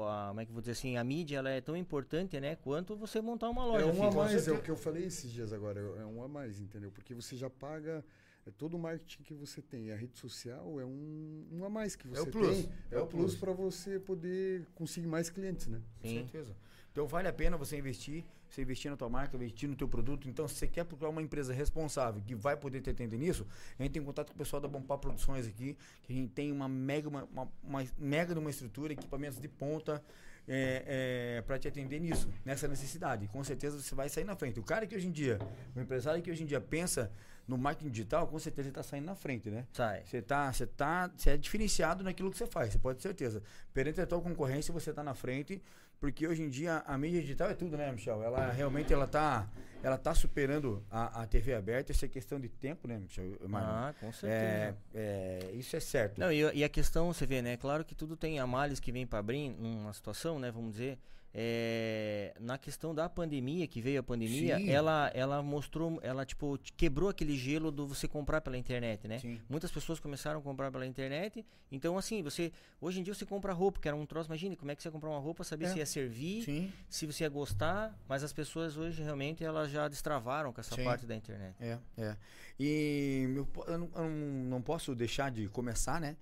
o- 0.00 0.08
a, 0.08 0.26
como 0.28 0.40
é 0.40 0.46
que 0.46 0.52
vou 0.52 0.60
dizer 0.60 0.72
assim, 0.72 0.96
a 0.96 1.04
mídia 1.04 1.38
ela 1.38 1.50
é 1.50 1.60
tão 1.60 1.76
importante, 1.76 2.38
né? 2.40 2.56
Quanto 2.56 2.96
você 2.96 3.20
montar 3.20 3.48
uma 3.48 3.62
É 3.64 3.66
loja. 3.84 3.86
um 3.86 4.04
a 4.04 4.10
mais, 4.10 4.46
é 4.48 4.52
o 4.52 4.60
que 4.62 4.70
eu 4.70 4.76
falei 4.76 5.04
esses 5.04 5.30
dias 5.32 5.52
agora, 5.52 5.80
é 5.80 6.04
um 6.04 6.22
a 6.22 6.28
mais, 6.28 6.60
entendeu? 6.60 6.90
Porque 6.90 7.14
você 7.14 7.36
já 7.36 7.48
paga 7.48 8.04
é 8.46 8.50
todo 8.52 8.74
o 8.74 8.78
marketing 8.78 9.22
que 9.24 9.34
você 9.34 9.60
tem. 9.60 9.90
A 9.90 9.96
rede 9.96 10.16
social 10.18 10.80
é 10.80 10.84
um, 10.84 11.44
um 11.50 11.64
a 11.64 11.68
mais 11.68 11.96
que 11.96 12.06
É 12.06 12.10
você 12.10 12.20
o 12.20 12.26
plus, 12.28 12.56
tem. 12.58 12.68
É, 12.92 12.98
o 13.00 13.06
plus 13.06 13.34
para 13.34 13.52
você 13.52 13.98
poder 13.98 14.64
conseguir 14.74 15.08
mais 15.08 15.28
clientes, 15.28 15.66
né? 15.66 15.80
Com 16.00 16.08
Sim. 16.08 16.18
certeza. 16.20 16.54
Então 16.92 17.06
vale 17.08 17.26
a 17.26 17.32
pena 17.32 17.56
você 17.56 17.76
investir, 17.76 18.24
você 18.48 18.62
investir 18.62 18.90
na 18.90 18.96
tua 18.96 19.08
marca, 19.08 19.36
investir 19.36 19.68
no 19.68 19.76
teu 19.76 19.88
produto. 19.88 20.28
Então, 20.28 20.46
se 20.48 20.54
você 20.54 20.66
quer 20.66 20.84
procurar 20.84 21.10
uma 21.10 21.22
empresa 21.22 21.52
responsável 21.52 22.22
que 22.26 22.34
vai 22.34 22.56
poder 22.56 22.80
te 22.80 22.90
atender 22.90 23.18
nisso, 23.18 23.46
entre 23.78 24.00
em 24.00 24.04
contato 24.04 24.28
com 24.28 24.34
o 24.34 24.38
pessoal 24.38 24.60
da 24.60 24.68
Bompar 24.68 24.98
Produções 24.98 25.46
aqui, 25.46 25.76
que 26.04 26.12
a 26.12 26.16
gente 26.16 26.32
tem 26.32 26.52
uma 26.52 26.68
mega, 26.68 27.08
uma, 27.08 27.24
uma- 27.24 27.48
uma 27.62 27.84
mega 27.98 28.32
de 28.34 28.40
uma 28.40 28.50
estrutura, 28.50 28.92
equipamentos 28.92 29.38
de 29.40 29.48
ponta. 29.48 30.02
É, 30.48 31.42
para 31.44 31.58
te 31.58 31.66
atender 31.66 31.98
nisso, 32.00 32.30
nessa 32.44 32.68
necessidade. 32.68 33.26
Com 33.26 33.42
certeza 33.42 33.80
você 33.82 33.94
vai 33.96 34.08
sair 34.08 34.22
na 34.22 34.36
frente. 34.36 34.60
O 34.60 34.62
cara 34.62 34.86
que 34.86 34.94
hoje 34.94 35.08
em 35.08 35.10
dia, 35.10 35.40
o 35.74 35.80
empresário 35.80 36.22
que 36.22 36.30
hoje 36.30 36.44
em 36.44 36.46
dia 36.46 36.60
pensa 36.60 37.10
no 37.48 37.58
marketing 37.58 37.90
digital, 37.90 38.28
com 38.28 38.38
certeza 38.38 38.68
ele 38.68 38.70
está 38.70 38.82
saindo 38.84 39.06
na 39.06 39.16
frente, 39.16 39.50
né? 39.50 39.66
Sai. 39.72 40.04
Você 40.04 40.22
tá, 40.22 40.52
você 40.52 40.64
tá, 40.64 41.10
você 41.16 41.30
é 41.30 41.36
diferenciado 41.36 42.04
naquilo 42.04 42.30
que 42.30 42.38
você 42.38 42.46
faz, 42.46 42.72
você 42.72 42.78
pode 42.78 42.98
ter 42.98 43.02
certeza. 43.02 43.42
Perante 43.74 44.00
a 44.00 44.06
tua 44.06 44.20
concorrência, 44.20 44.72
você 44.72 44.92
tá 44.92 45.02
na 45.02 45.14
frente, 45.14 45.60
porque 46.00 46.26
hoje 46.26 46.42
em 46.42 46.48
dia 46.48 46.82
a 46.86 46.96
mídia 46.98 47.20
digital 47.20 47.50
é 47.50 47.54
tudo, 47.54 47.76
né, 47.76 47.90
Michel? 47.90 48.22
Ela 48.22 48.50
realmente 48.50 48.92
ela 48.92 49.06
tá, 49.06 49.48
ela 49.82 49.96
tá 49.96 50.14
superando 50.14 50.84
a, 50.90 51.22
a 51.22 51.26
TV 51.26 51.54
aberta, 51.54 51.92
isso 51.92 52.04
é 52.04 52.08
questão 52.08 52.38
de 52.38 52.48
tempo, 52.48 52.86
né, 52.86 52.98
Michel? 52.98 53.36
Marlon? 53.48 53.70
Ah, 53.70 53.94
com 53.98 54.12
certeza. 54.12 54.32
é, 54.34 54.74
é, 54.94 55.50
isso 55.54 55.74
é 55.76 55.80
certo. 55.80 56.18
Não, 56.18 56.30
e, 56.30 56.40
e 56.54 56.64
a 56.64 56.68
questão, 56.68 57.12
você 57.12 57.26
vê, 57.26 57.40
né? 57.40 57.56
Claro 57.56 57.84
que 57.84 57.94
tudo 57.94 58.16
tem 58.16 58.38
a 58.38 58.46
males 58.46 58.78
que 58.78 58.92
vem 58.92 59.06
para 59.06 59.18
abrir 59.18 59.50
numa 59.50 59.92
situação, 59.92 60.38
né? 60.38 60.50
Vamos 60.50 60.72
dizer. 60.72 60.98
É, 61.38 62.32
na 62.40 62.56
questão 62.56 62.94
da 62.94 63.10
pandemia, 63.10 63.66
que 63.66 63.78
veio 63.78 64.00
a 64.00 64.02
pandemia, 64.02 64.56
Sim. 64.56 64.70
ela, 64.70 65.10
ela 65.14 65.42
mostrou, 65.42 66.00
ela 66.02 66.24
tipo, 66.24 66.58
quebrou 66.78 67.10
aquele 67.10 67.36
gelo 67.36 67.70
do 67.70 67.86
você 67.86 68.08
comprar 68.08 68.40
pela 68.40 68.56
internet, 68.56 69.06
né? 69.06 69.18
Sim. 69.18 69.38
Muitas 69.46 69.70
pessoas 69.70 70.00
começaram 70.00 70.40
a 70.40 70.42
comprar 70.42 70.72
pela 70.72 70.86
internet. 70.86 71.44
Então, 71.70 71.98
assim, 71.98 72.22
você. 72.22 72.50
Hoje 72.80 73.00
em 73.00 73.02
dia 73.02 73.12
você 73.12 73.26
compra 73.26 73.52
roupa, 73.52 73.78
que 73.78 73.86
era 73.86 73.96
um 73.96 74.06
troço. 74.06 74.30
Imagine 74.30 74.56
como 74.56 74.70
é 74.70 74.74
que 74.74 74.82
você 74.82 74.88
ia 74.88 74.92
comprar 74.92 75.10
uma 75.10 75.18
roupa, 75.18 75.44
saber 75.44 75.66
É. 75.66 75.68
se 75.68 75.78
ia 75.78 75.86
servir, 75.86 76.42
Sim, 76.42 76.72
se 76.88 77.04
você 77.06 77.24
ia 77.24 77.28
gostar. 77.28 77.94
Mas 78.08 78.24
as 78.24 78.32
pessoas 78.32 78.78
hoje 78.78 79.02
realmente 79.02 79.44
elas 79.44 79.70
já 79.70 79.88
destravaram 79.88 80.52
com 80.54 80.60
essa 80.60 80.74
parte 80.82 81.04
da 81.04 81.14
internet. 81.14 81.54
é, 81.60 81.78
é. 81.98 82.16
E 82.58 83.28
po- 83.52 83.64
eu, 83.66 83.76
não, 83.78 83.90
eu 83.94 84.08
não- 84.08 84.62
posso 84.62 84.94
deixar 84.94 85.30
de 85.30 85.46
começar, 85.48 86.00
né? 86.00 86.16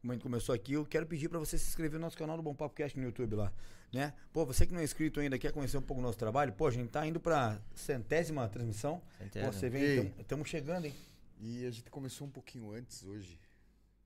Como 0.00 0.12
a 0.12 0.14
gente 0.14 0.22
começou 0.22 0.54
aqui, 0.54 0.74
eu 0.74 0.86
quero 0.86 1.04
pedir 1.06 1.28
para 1.28 1.38
você 1.38 1.58
se 1.58 1.66
inscrever 1.68 1.98
no 1.98 2.06
nosso 2.06 2.16
canal 2.16 2.36
do 2.36 2.42
Bom 2.42 2.54
Papo 2.54 2.74
Cast 2.76 2.96
no 2.96 3.04
YouTube 3.04 3.34
lá, 3.34 3.52
né? 3.92 4.12
Pô, 4.32 4.44
você 4.46 4.66
que 4.66 4.72
não 4.72 4.80
é 4.80 4.84
inscrito 4.84 5.20
ainda, 5.20 5.38
quer 5.38 5.52
conhecer 5.52 5.76
um 5.76 5.82
pouco 5.82 6.00
do 6.00 6.06
nosso 6.06 6.18
trabalho, 6.18 6.52
pô, 6.52 6.66
a 6.66 6.70
gente 6.70 6.90
tá 6.90 7.06
indo 7.06 7.18
pra 7.20 7.60
centésima 7.74 8.48
transmissão. 8.48 9.00
Pô, 9.00 9.24
Centésima. 9.24 9.52
você 9.52 9.66
Ei. 9.66 9.70
vem, 9.70 10.14
estamos 10.18 10.48
chegando, 10.48 10.86
hein? 10.86 10.94
E 11.40 11.64
a 11.66 11.70
gente 11.70 11.90
começou 11.90 12.26
um 12.26 12.30
pouquinho 12.30 12.70
antes 12.72 13.02
hoje. 13.02 13.38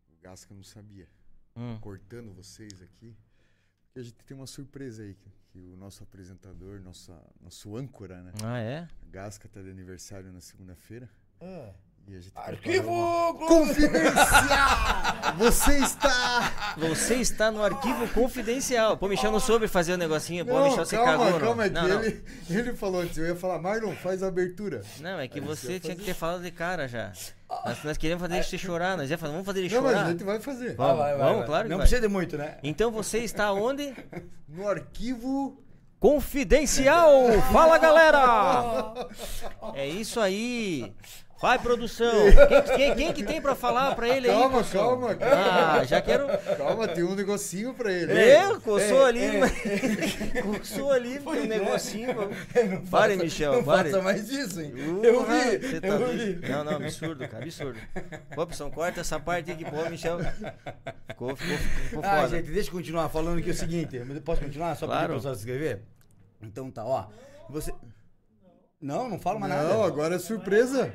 O 0.08 0.22
Gasca 0.22 0.54
não 0.54 0.62
sabia. 0.62 1.08
Hum. 1.56 1.78
Cortando 1.80 2.32
vocês 2.32 2.80
aqui. 2.80 3.14
Porque 3.86 4.00
a 4.00 4.02
gente 4.02 4.14
tem 4.24 4.36
uma 4.36 4.46
surpresa 4.46 5.02
aí. 5.02 5.14
Que, 5.14 5.30
que 5.52 5.58
o 5.58 5.76
nosso 5.76 6.02
apresentador, 6.02 6.80
nossa, 6.80 7.20
nosso 7.40 7.76
âncora, 7.76 8.22
né? 8.22 8.32
Ah, 8.42 8.58
é? 8.58 8.88
Gasca 9.10 9.48
tá 9.48 9.60
de 9.62 9.70
aniversário 9.70 10.32
na 10.32 10.40
segunda-feira. 10.40 11.08
E 11.40 11.44
a 11.54 11.66
gente 11.66 11.93
Arquivo! 12.36 12.60
preparou 12.62 13.30
uma- 13.32 13.46
Confidencial! 13.48 15.34
Você 15.38 15.78
está... 15.78 16.74
Você 16.78 17.14
está 17.16 17.50
no 17.50 17.62
arquivo 17.62 18.06
confidencial. 18.08 18.96
Pô, 18.96 19.08
Michel 19.08 19.32
não 19.32 19.40
soube 19.40 19.66
fazer 19.66 19.94
o 19.94 19.96
negocinho. 19.96 20.44
Pô, 20.46 20.52
Não, 20.54 20.64
Michel, 20.68 20.84
você 20.84 20.96
calma, 20.96 21.12
cagou. 21.12 21.30
não. 21.30 21.40
calma, 21.40 21.64
é 21.64 21.68
que 21.68 21.74
não, 21.74 21.88
não. 21.88 22.02
ele, 22.04 22.24
ele 22.50 22.74
falou 22.74 23.00
antes. 23.00 23.16
Eu 23.18 23.26
ia 23.26 23.34
falar, 23.36 23.58
Marlon, 23.58 23.94
faz 23.96 24.22
a 24.22 24.28
abertura. 24.28 24.82
Não, 25.00 25.18
é 25.18 25.26
que 25.26 25.40
Aí 25.40 25.44
você 25.44 25.80
tinha 25.80 25.94
que 25.94 26.00
fazer. 26.02 26.12
ter 26.12 26.14
falado 26.14 26.42
de 26.42 26.50
cara 26.52 26.86
já. 26.86 27.10
Nós, 27.64 27.82
nós 27.84 27.96
queríamos 27.96 28.22
fazer 28.22 28.36
ele 28.36 28.58
chorar, 28.58 28.96
nós 28.96 29.10
ia 29.10 29.18
falar, 29.18 29.32
vamos 29.32 29.46
fazer 29.46 29.60
ele 29.60 29.74
Não, 29.74 29.82
mas 29.82 29.92
chorar. 29.92 30.06
a 30.06 30.10
gente 30.10 30.24
vai 30.24 30.40
fazer. 30.40 30.74
Vamos, 30.76 30.98
Vai, 30.98 31.10
vai, 31.14 31.18
vamos, 31.18 31.38
vai. 31.38 31.46
claro 31.46 31.62
que 31.64 31.70
Não 31.70 31.76
vai. 31.78 31.86
precisa 31.86 32.00
de 32.00 32.08
muito, 32.12 32.36
né? 32.38 32.58
Então 32.62 32.90
você 32.90 33.18
está 33.18 33.52
onde? 33.52 33.94
No 34.48 34.68
arquivo... 34.68 35.60
Confidencial! 35.98 37.12
Fala 37.50 37.78
galera! 37.78 39.06
É 39.74 39.88
isso 39.88 40.20
aí! 40.20 40.92
Vai 41.44 41.58
produção! 41.58 42.10
Quem, 42.74 42.76
quem- 42.76 42.94
quem 42.94 43.12
que 43.12 43.22
tem 43.22 43.38
pra 43.38 43.54
falar 43.54 43.94
pra 43.94 44.08
ele 44.08 44.30
aí? 44.30 44.34
Calma, 44.34 44.64
calma, 44.64 45.14
calma. 45.14 45.78
Ah, 45.80 45.84
já 45.84 46.00
quero. 46.00 46.26
Calma, 46.56 46.88
tem 46.88 47.04
um 47.04 47.14
negocinho 47.14 47.74
pra 47.74 47.92
ele. 47.92 48.12
Eu, 48.14 48.58
coçou 48.62 49.02
ei, 49.02 49.04
ali, 49.08 49.20
ei. 49.20 49.38
mas- 49.40 49.52
coçou 50.58 50.90
ali, 50.90 51.18
tem 51.18 51.28
um 51.42 51.46
negocinho. 51.46 52.14
Não 52.14 52.86
Pare, 52.86 53.12
faça- 53.12 53.16
Michel, 53.24 53.52
Não 53.56 53.62
pare. 53.64 53.90
faça 53.90 54.02
mais 54.02 54.30
isso, 54.30 54.58
hein? 54.62 54.72
Uh, 54.74 55.04
eu 55.04 55.26
vi, 55.26 55.58
você 55.58 55.80
tá 55.82 55.88
eu 55.88 56.08
vi. 56.16 56.48
Não, 56.48 56.64
não, 56.64 56.72
absurdo, 56.76 57.28
cara, 57.28 57.42
absurdo. 57.44 57.78
Pô, 58.34 58.46
pessoal, 58.46 58.70
corta 58.70 59.02
essa 59.02 59.20
parte 59.20 59.52
aqui, 59.52 59.66
pô, 59.66 59.84
Michel. 59.90 60.20
Ficou, 61.08 61.36
ficou, 61.36 61.58
ficou 61.58 62.02
Ah, 62.06 62.22
foda. 62.22 62.28
gente, 62.38 62.50
deixa 62.52 62.70
eu 62.70 62.72
continuar 62.72 63.10
falando 63.10 63.38
aqui 63.40 63.50
o 63.50 63.54
seguinte. 63.54 63.96
eu 63.96 64.22
Posso 64.22 64.40
continuar? 64.40 64.76
Só 64.76 64.86
Claro. 64.86 65.08
para 65.08 65.12
o 65.12 65.16
pessoal 65.16 65.34
se 65.34 65.40
inscrever? 65.42 65.82
Então 66.40 66.70
tá, 66.70 66.86
ó. 66.86 67.04
Você. 67.50 67.70
Não, 68.80 69.10
não 69.10 69.18
fala 69.18 69.38
mais 69.38 69.52
Não, 69.52 69.62
nada. 69.62 69.84
agora 69.86 70.14
é 70.14 70.18
surpresa. 70.18 70.90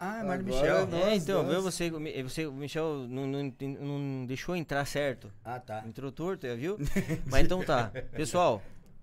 Ah, 0.00 0.20
Agora 0.20 0.38
Michel. 0.38 0.86
não. 0.86 0.98
É, 0.98 1.04
Nós, 1.06 1.22
então, 1.22 1.42
nós. 1.42 1.52
viu, 1.52 1.62
você, 1.62 1.90
você, 2.22 2.46
o 2.46 2.52
Michel 2.52 3.06
não, 3.08 3.26
não, 3.26 3.54
não 3.80 4.26
deixou 4.26 4.54
entrar 4.54 4.84
certo. 4.84 5.30
Ah, 5.44 5.58
tá. 5.58 5.82
Entrou 5.86 6.12
torto, 6.12 6.46
é, 6.46 6.54
viu? 6.54 6.78
Mas 7.26 7.44
então 7.44 7.62
tá. 7.64 7.90
Pessoal, 8.12 8.62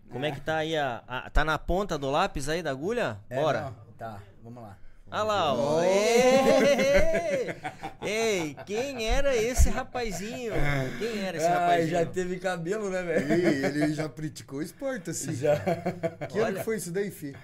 como 0.09 0.23
é 0.25 0.31
que 0.31 0.39
tá 0.39 0.57
aí 0.57 0.77
a, 0.77 1.03
a- 1.07 1.29
Tá 1.29 1.43
na 1.43 1.57
ponta 1.59 1.97
do 1.97 2.09
lápis 2.09 2.47
aí 2.47 2.63
da 2.63 2.71
agulha? 2.71 3.17
É, 3.29 3.35
Bora. 3.41 3.61
não, 3.61 3.75
Tá, 3.97 4.21
vamos 4.43 4.63
lá. 4.63 4.77
Olha 5.11 5.23
lá, 5.23 5.53
ó. 5.53 5.77
Oh. 5.79 5.81
Ei, 5.85 7.55
ei, 8.01 8.55
quem 8.65 9.07
era 9.07 9.35
esse 9.35 9.69
rapazinho? 9.69 10.53
Quem 10.99 11.21
era 11.23 11.37
esse 11.37 11.45
Ah, 11.45 11.59
rapazinho? 11.59 11.87
já 11.89 12.05
teve 12.05 12.37
cabelo, 12.39 12.89
né, 12.89 13.03
velho? 13.03 13.33
E 13.33 13.65
ele 13.65 13.93
já 13.93 14.09
praticou 14.09 14.61
esporte, 14.61 15.09
assim. 15.11 15.33
Já. 15.35 15.55
Que 16.29 16.37
ano 16.39 16.47
Olha. 16.47 16.57
que 16.59 16.63
foi 16.63 16.77
isso 16.77 16.91
daí, 16.91 17.11
fi? 17.11 17.35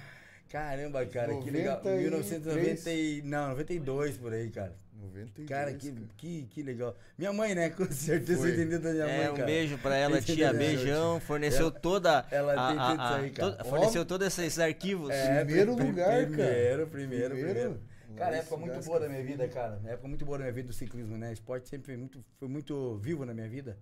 Caramba, 0.51 1.05
cara, 1.05 1.35
que 1.37 1.49
legal. 1.49 1.77
93? 1.77 2.01
1990 2.01 2.91
e... 2.91 3.21
Não, 3.23 3.49
92 3.49 4.17
por 4.17 4.33
aí, 4.33 4.49
cara. 4.49 4.75
92. 5.01 5.49
Cara, 5.49 5.73
que, 5.73 5.91
que, 6.17 6.43
que 6.51 6.61
legal. 6.63 6.95
Minha 7.17 7.33
mãe, 7.33 7.55
né? 7.55 7.69
Com 7.75 7.85
certeza 7.91 8.39
Foi. 8.39 8.51
você 8.51 8.61
entendeu 8.61 8.79
da 8.79 8.91
minha 8.91 9.05
mãe, 9.07 9.21
É, 9.25 9.31
um 9.31 9.35
cara. 9.35 9.45
beijo 9.45 9.77
pra 9.79 9.95
ela, 9.95 10.21
tia. 10.21 10.53
Beijão. 10.53 11.19
Forneceu 11.21 11.71
toda. 11.71 12.25
ela 12.29 12.53
a- 12.53 12.67
tem 12.67 12.77
tudo 12.77 13.03
isso 13.03 13.13
aí, 13.13 13.29
cara. 13.31 13.51
to- 13.53 13.69
Forneceu 13.69 14.05
todos 14.05 14.27
esses 14.27 14.59
arquivos. 14.59 15.09
É, 15.09 15.43
Primeiro 15.43 15.75
pri- 15.75 15.85
lugar, 15.87 16.05
cara. 16.07 16.25
primeiro, 16.27 16.87
Primeiro, 16.87 16.87
primeiro, 16.87 17.35
Primeiro. 17.35 17.91
Cara, 18.17 18.35
época 18.35 18.57
muito 18.57 18.85
boa 18.85 18.99
da 18.99 19.07
minha 19.09 19.23
vida, 19.23 19.47
cara. 19.47 19.81
Época 19.85 20.07
muito 20.07 20.25
boa 20.25 20.37
da 20.37 20.43
minha 20.43 20.53
vida 20.53 20.67
do 20.67 20.73
ciclismo, 20.73 21.17
né? 21.17 21.31
Esporte 21.33 21.69
sempre 21.69 21.85
foi 21.87 21.97
muito, 21.97 22.23
foi 22.37 22.47
muito 22.49 22.97
vivo 22.97 23.25
na 23.25 23.33
minha 23.33 23.47
vida. 23.47 23.77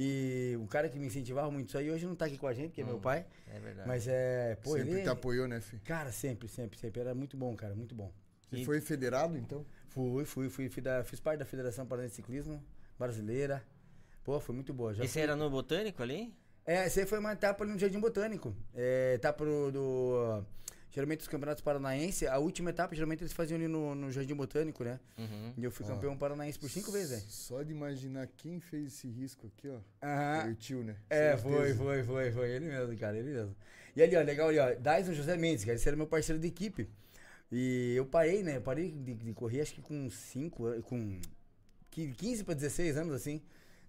E 0.00 0.56
o 0.62 0.66
cara 0.68 0.88
que 0.88 0.96
me 0.96 1.06
incentivava 1.08 1.50
muito 1.50 1.70
isso 1.70 1.76
aí, 1.78 1.90
hoje 1.90 2.06
não 2.06 2.14
tá 2.14 2.26
aqui 2.26 2.38
com 2.38 2.46
a 2.46 2.54
gente, 2.54 2.70
que 2.72 2.80
é 2.80 2.84
meu 2.84 3.00
pai. 3.00 3.26
É 3.52 3.58
verdade. 3.58 3.88
Mas 3.88 4.06
é, 4.06 4.56
pô, 4.62 4.76
Sempre 4.76 4.92
ele... 4.92 5.02
te 5.02 5.08
apoiou, 5.08 5.48
né, 5.48 5.60
fi? 5.60 5.76
Cara, 5.80 6.12
sempre, 6.12 6.46
sempre, 6.46 6.78
sempre. 6.78 7.00
Era 7.00 7.16
muito 7.16 7.36
bom, 7.36 7.56
cara, 7.56 7.74
muito 7.74 7.96
bom. 7.96 8.12
Você 8.48 8.64
foi 8.64 8.80
federado, 8.80 9.36
então? 9.36 9.66
Fui, 9.88 10.24
fui, 10.24 10.48
fui, 10.48 10.68
fui 10.68 10.80
da- 10.80 11.02
fiz 11.02 11.18
parte 11.18 11.40
da 11.40 11.44
Federação 11.44 11.84
Paranaense 11.84 12.12
de 12.12 12.16
Ciclismo 12.16 12.62
Brasileira. 12.96 13.60
Pô, 14.22 14.38
foi 14.38 14.54
muito 14.54 14.72
boa. 14.72 14.94
Já 14.94 15.02
Esse 15.02 15.14
fui- 15.14 15.22
era 15.22 15.34
no 15.34 15.50
Botânico 15.50 16.00
ali? 16.00 16.32
É, 16.64 16.82
aí 16.82 16.90
foi 17.06 17.18
uma 17.18 17.32
etapa 17.32 17.64
ali 17.64 17.72
no 17.72 17.78
Jardim 17.78 17.98
Botânico. 17.98 18.54
É, 18.76 19.14
etapa 19.14 19.44
do, 19.44 19.72
do- 19.72 20.44
Geralmente 20.90 21.20
os 21.20 21.28
campeonatos 21.28 21.62
paranaenses, 21.62 22.26
a 22.28 22.38
última 22.38 22.70
etapa, 22.70 22.94
geralmente 22.94 23.20
eles 23.22 23.32
faziam 23.32 23.56
ali 23.58 23.68
no, 23.68 23.94
no 23.94 24.10
Jardim 24.10 24.34
Botânico, 24.34 24.82
né? 24.82 24.98
Uhum. 25.18 25.52
E 25.56 25.62
eu 25.64 25.70
fui 25.70 25.84
Ó. 25.84 25.88
campeão 25.90 26.16
paranaense 26.16 26.58
por 26.58 26.70
cinco 26.70 26.90
vezes, 26.90 27.10
velho. 27.10 27.22
Só 27.28 27.62
de 27.62 27.72
imaginar 27.72 28.26
quem 28.36 28.58
fez 28.58 28.86
esse 28.88 29.06
risco 29.06 29.46
aqui, 29.46 29.68
ó. 29.68 29.78
Aham. 30.02 30.42
Foi 30.42 30.50
o 30.52 30.54
tio, 30.54 30.82
né? 30.84 30.96
É, 31.10 31.36
foi, 31.36 31.74
foi, 31.74 32.02
foi, 32.04 32.32
foi. 32.32 32.50
Ele 32.50 32.66
mesmo, 32.66 32.96
cara, 32.96 33.18
ele 33.18 33.30
mesmo. 33.30 33.54
E 33.94 34.02
ali, 34.02 34.16
ó, 34.16 34.22
legal 34.22 34.48
ali, 34.48 34.58
ó. 34.58 34.74
Dyson 34.74 35.12
José 35.12 35.36
Mendes, 35.36 35.64
cara, 35.64 35.76
esse 35.76 35.86
era 35.86 35.96
meu 35.96 36.06
parceiro 36.06 36.40
de 36.40 36.48
equipe. 36.48 36.88
E 37.52 37.94
eu 37.96 38.06
parei, 38.06 38.42
né? 38.42 38.56
Eu 38.56 38.62
parei 38.62 38.90
de, 38.90 39.14
de 39.14 39.32
correr, 39.34 39.60
acho 39.60 39.74
que 39.74 39.82
com 39.82 40.08
5, 40.10 40.82
com 40.82 41.20
qui- 41.90 42.12
15 42.12 42.44
pra 42.44 42.54
16 42.54 42.96
anos, 42.96 43.14
assim. 43.14 43.42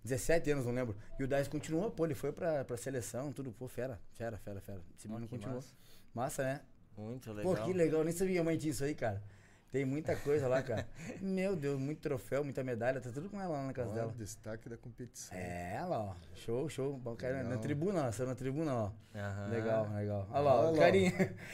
17 0.03 0.51
anos, 0.51 0.65
não 0.65 0.74
lembro. 0.74 0.96
E 1.20 1.24
o 1.24 1.27
Dyson 1.27 1.50
continuou, 1.50 1.91
pô, 1.91 2.06
ele 2.06 2.15
foi 2.15 2.32
pra, 2.32 2.63
pra 2.63 2.77
seleção, 2.77 3.32
tudo, 3.34 3.51
pô, 3.51 3.68
fera, 3.68 4.00
fera, 4.13 4.38
fera, 4.38 4.62
fera. 4.62 4.82
Esse 4.98 5.08
menino 5.08 5.27
continuou. 5.27 5.56
massa. 5.58 5.74
Massa, 6.13 6.44
né? 6.44 6.62
Muito 7.00 7.32
legal. 7.32 7.56
Pô, 7.56 7.63
que 7.63 7.74
legal, 7.74 8.03
nem 8.03 8.12
sabia 8.12 8.32
minha 8.34 8.44
mãe 8.44 8.58
tinha 8.58 8.72
isso 8.72 8.84
aí, 8.84 8.94
cara. 8.94 9.24
Tem 9.72 9.86
muita 9.86 10.15
coisa 10.15 10.48
lá, 10.48 10.63
cara. 10.63 10.88
Meu 11.22 11.56
Deus, 11.56 11.79
muito 11.79 12.00
troféu, 12.01 12.44
muita 12.44 12.63
medalha, 12.63 13.00
tá 13.00 13.12
tudo 13.12 13.29
com 13.29 13.39
ela 13.39 13.56
lá 13.58 13.68
na 13.68 13.74
casa 13.74 13.91
Ó, 13.91 13.94
dela. 13.94 14.13
destaque 14.18 14.68
da 14.68 14.75
competição. 14.75 15.38
É, 15.38 15.75
ela, 15.75 16.00
ó. 16.00 16.15
Show, 16.34 16.68
show. 16.68 16.98
Bom, 16.98 17.15
cara, 17.15 17.44
na 17.44 17.58
tribuna, 17.58 18.08
ó. 18.08 18.12
Saiu 18.12 18.27
na 18.27 18.36
tribuna, 18.36 18.74
ó. 18.74 18.91
Aham. 19.15 19.50
Legal, 19.51 19.89
legal. 19.94 20.27
Olha 20.32 20.39
lá, 20.39 20.56
ó, 20.56 20.68
Olha 20.72 20.79
lá. 20.82 20.89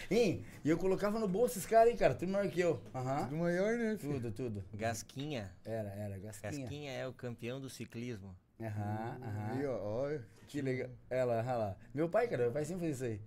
Hein? 0.09 0.45
E 0.63 0.69
eu 0.69 0.77
colocava 0.77 1.19
no 1.19 1.27
bolso 1.27 1.57
esses 1.57 1.65
caras, 1.65 1.91
hein, 1.91 1.97
cara. 1.97 2.15
Tudo 2.15 2.31
maior 2.31 2.49
que 2.49 2.61
eu. 2.61 2.81
Aham. 2.93 3.25
Tudo 3.25 3.35
maior, 3.35 3.77
né, 3.77 3.97
filho? 3.97 4.13
Tudo, 4.13 4.31
tudo. 4.31 4.63
Gasquinha. 4.73 5.51
Era, 5.65 5.89
era, 5.89 6.17
gasquinha. 6.17 6.61
Gasquinha 6.61 6.91
é 6.93 7.07
o 7.07 7.13
campeão 7.13 7.59
do 7.59 7.69
ciclismo. 7.69 8.33
Aham, 8.61 9.19
aham. 9.21 9.51
Aí, 9.51 9.65
ó, 9.65 9.77
ó, 9.77 10.19
Que 10.47 10.61
legal. 10.61 10.89
Ela, 11.09 11.39
olha 11.39 11.53
lá. 11.55 11.77
Meu 11.93 12.07
pai, 12.07 12.29
cara, 12.29 12.43
meu 12.43 12.51
pai 12.53 12.63
sempre 12.63 12.85
fez 12.85 12.95
isso 12.95 13.05
aí. 13.05 13.21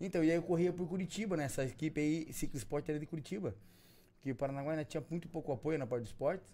Então, 0.00 0.22
e 0.22 0.30
aí 0.30 0.36
eu 0.36 0.42
corria 0.42 0.72
por 0.72 0.88
Curitiba, 0.88 1.36
né? 1.36 1.44
Essa 1.44 1.64
equipe 1.64 2.00
aí, 2.00 2.32
Ciclo 2.32 2.56
Esporte 2.56 2.90
era 2.90 3.00
de 3.00 3.06
Curitiba. 3.06 3.54
Porque 4.16 4.30
o 4.32 4.36
Paranaguá 4.36 4.72
ainda 4.72 4.84
tinha 4.84 5.04
muito 5.10 5.28
pouco 5.28 5.52
apoio 5.52 5.78
na 5.78 5.86
parte 5.86 6.04
do 6.04 6.06
esporte. 6.06 6.44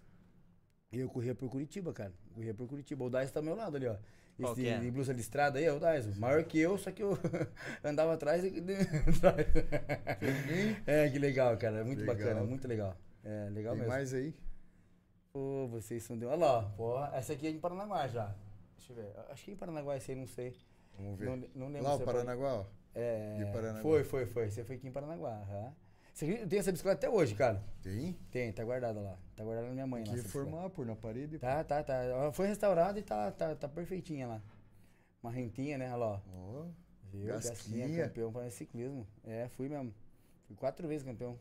E 0.91 0.99
eu 0.99 1.09
corria 1.09 1.35
por 1.35 1.49
Curitiba, 1.49 1.93
cara. 1.93 2.13
Corria 2.33 2.53
por 2.53 2.67
Curitiba. 2.67 3.03
O 3.03 3.09
Dais 3.09 3.31
tá 3.31 3.39
ao 3.39 3.43
meu 3.43 3.55
lado 3.55 3.75
ali, 3.77 3.87
ó. 3.87 3.95
Esse 4.37 4.55
que 4.55 4.67
é? 4.67 4.77
de 4.79 4.91
blusa 4.91 5.13
listrada 5.13 5.59
aí 5.59 5.65
é 5.65 5.71
o 5.71 5.79
Dais. 5.79 6.17
Maior 6.17 6.43
que 6.43 6.59
eu, 6.59 6.77
só 6.77 6.91
que 6.91 7.01
eu 7.01 7.17
andava 7.83 8.13
atrás. 8.13 8.43
e- 8.43 8.61
é, 10.85 11.09
que 11.09 11.19
legal, 11.19 11.57
cara. 11.57 11.83
Muito 11.83 11.99
Legal. 11.99 12.15
bacana, 12.15 12.43
muito 12.43 12.67
legal. 12.67 12.97
É, 13.23 13.49
legal 13.49 13.73
Tem 13.73 13.81
mesmo. 13.81 13.93
mais 13.93 14.13
aí? 14.13 14.33
Pô, 15.31 15.67
vocês 15.67 16.03
são 16.03 16.17
de. 16.17 16.25
Olha 16.25 16.37
lá. 16.45 16.63
Pô, 16.77 17.03
essa 17.13 17.33
aqui 17.33 17.47
é 17.47 17.49
em 17.49 17.59
Paranaguá 17.59 18.07
já. 18.07 18.33
Deixa 18.77 18.93
eu 18.93 18.97
ver. 18.97 19.11
Acho 19.29 19.43
que 19.45 19.51
é 19.51 19.53
em 19.53 19.57
Paranaguá 19.57 19.97
esse 19.97 20.11
aí, 20.11 20.17
não 20.17 20.27
sei. 20.27 20.55
Vamos 20.97 21.19
ver. 21.19 21.25
Não, 21.25 21.37
não 21.55 21.67
lembro 21.67 21.83
Lá, 21.83 21.95
o 21.97 22.01
é 22.01 22.05
Paranaguá, 22.05 22.53
ó. 22.55 22.65
É, 22.95 23.35
De 23.37 23.45
Paranaguá. 23.51 23.81
Foi, 23.81 24.03
foi, 24.03 24.25
foi. 24.25 24.49
Você 24.49 24.63
foi 24.63 24.75
aqui 24.77 24.87
em 24.87 24.91
Paranaguá. 24.91 25.31
aham. 25.31 25.73
Você 26.13 26.47
tenho 26.47 26.59
essa 26.61 26.71
bicicleta 26.71 27.05
até 27.07 27.09
hoje, 27.13 27.35
cara. 27.35 27.61
Tem? 27.81 28.13
Tem, 28.31 28.49
tá 28.53 28.63
guardada 28.63 29.01
lá. 29.01 29.17
Tá 29.35 29.43
guardada 29.43 29.67
na 29.67 29.73
minha 29.73 29.85
mãe 29.85 30.01
Tem 30.03 30.13
lá. 30.13 30.17
que 30.17 30.23
reformar, 30.25 30.69
pôr 30.69 30.85
na 30.85 30.95
parede. 30.95 31.37
Tá, 31.37 31.61
tá, 31.61 31.83
tá. 31.83 31.93
Ela 31.93 32.31
foi 32.31 32.47
restaurada 32.47 32.97
e 32.97 33.03
tá, 33.03 33.31
tá, 33.31 33.53
tá 33.53 33.67
perfeitinha 33.67 34.25
lá. 34.25 34.41
Uma 35.21 35.29
rentinha, 35.31 35.77
né? 35.77 35.87
Olha 35.87 35.97
lá, 35.97 36.05
ó. 36.07 36.19
Ó, 36.33 36.65
Viu? 37.11 37.27
Gasquinha. 37.27 37.79
Gasquinha, 37.85 38.07
campeão 38.07 38.31
para 38.31 38.49
ciclismo. 38.49 39.05
É, 39.25 39.49
fui 39.49 39.67
mesmo. 39.67 39.93
Fui 40.47 40.55
quatro 40.55 40.87
vezes 40.87 41.05
campeão. 41.05 41.37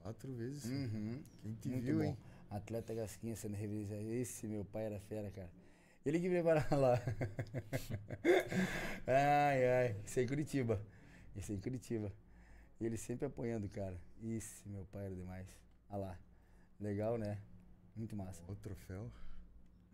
quatro 0.00 0.32
vezes. 0.34 0.66
Uhum. 0.66 1.20
Quem 1.42 1.54
te 1.54 1.68
Muito 1.68 1.84
viu, 1.84 1.96
bom. 1.98 2.04
hein? 2.04 2.16
Atleta 2.48 2.94
Gasquinha 2.94 3.34
sendo 3.34 3.56
revisado. 3.56 4.12
Esse 4.12 4.46
meu 4.46 4.64
pai 4.64 4.84
era 4.84 5.00
fera, 5.00 5.30
cara. 5.32 5.48
Ele 6.04 6.18
que 6.18 6.28
veio 6.28 6.42
parar 6.42 6.76
lá. 6.76 6.94
ai, 9.06 9.66
ai. 9.66 9.96
Isso 10.04 10.18
aí 10.18 10.24
em 10.24 10.28
Curitiba. 10.28 10.82
Isso 11.36 11.52
aí 11.52 11.58
em 11.58 11.60
Curitiba. 11.60 12.12
E 12.80 12.86
ele 12.86 12.96
sempre 12.96 13.26
apoiando, 13.26 13.68
cara. 13.68 13.96
Esse 14.22 14.68
meu 14.68 14.84
pai 14.86 15.06
era 15.06 15.14
demais. 15.14 15.46
Olha 15.88 16.06
lá. 16.06 16.18
Legal, 16.80 17.16
né? 17.16 17.40
Muito 17.94 18.16
massa. 18.16 18.42
O 18.48 18.56
troféu. 18.56 19.10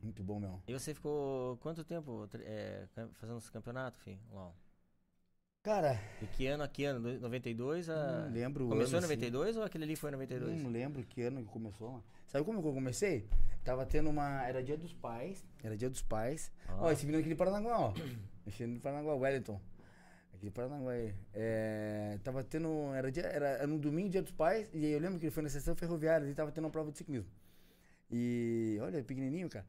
Muito 0.03 0.23
bom 0.23 0.41
mesmo. 0.41 0.63
E 0.67 0.73
você 0.73 0.95
ficou 0.95 1.57
quanto 1.59 1.85
tempo 1.85 2.29
é, 2.41 2.87
fazendo 3.15 3.39
esse 3.39 3.51
campeonato, 3.51 3.99
filho? 3.99 4.21
Lá. 4.33 4.53
Cara, 5.69 6.01
E 6.23 6.27
que 6.29 6.47
ano 6.47 6.63
a 6.63 6.69
que 6.69 6.83
ano? 6.87 6.99
Do- 6.99 7.21
92? 7.21 7.91
A... 7.91 8.23
não 8.25 8.33
lembro 8.33 8.69
Começou 8.69 8.95
em 8.95 9.05
ano, 9.05 9.05
assim. 9.05 9.17
92 9.17 9.57
ou 9.59 9.63
aquele 9.65 9.85
ali 9.85 9.97
foi 9.97 10.09
em 10.09 10.13
92? 10.13 10.63
Não 10.63 10.71
lembro 10.71 11.03
que 11.03 11.21
ano 11.21 11.43
que 11.43 11.51
começou, 11.51 11.91
mano. 11.91 12.05
Sabe 12.27 12.43
como 12.43 12.63
que 12.63 12.69
eu 12.69 12.73
comecei? 12.73 13.29
Tava 13.65 13.85
tendo 13.85 14.09
uma. 14.09 14.47
Era 14.49 14.63
dia 14.63 14.79
dos 14.79 14.95
pais. 14.95 15.45
Era 15.63 15.77
dia 15.77 15.91
dos 15.91 16.01
pais. 16.01 16.51
Ah. 16.67 16.79
Ó, 16.81 16.91
esse 16.91 17.05
menino 17.05 17.21
aqui 17.21 17.29
de 17.29 17.35
Paranaguá, 17.35 17.79
ó. 17.79 17.93
Esse 18.47 18.63
menino 18.63 18.79
de 18.79 18.83
Paranaguá, 18.83 19.15
Wellington. 19.15 19.61
Aqui 20.33 20.47
de 20.47 20.51
Paranaguá. 20.51 20.93
aí. 20.93 21.13
É, 21.35 22.19
tava 22.25 22.43
tendo. 22.43 22.95
Era, 22.95 23.13
dia, 23.13 23.25
era, 23.25 23.49
era 23.49 23.67
no 23.67 23.79
domingo, 23.79 24.09
dia 24.09 24.23
dos 24.23 24.33
pais. 24.33 24.71
E 24.73 24.87
aí 24.87 24.93
eu 24.93 25.01
lembro 25.01 25.19
que 25.19 25.27
ele 25.27 25.31
foi 25.31 25.43
na 25.43 25.51
sessão 25.51 25.77
ferroviária 25.77 26.25
e 26.25 26.35
tava 26.35 26.51
tendo 26.51 26.65
uma 26.65 26.71
prova 26.71 26.91
de 26.91 26.97
ciclismo. 26.97 27.29
E 28.11 28.79
olha, 28.81 29.05
pequenininho, 29.05 29.51
cara. 29.51 29.67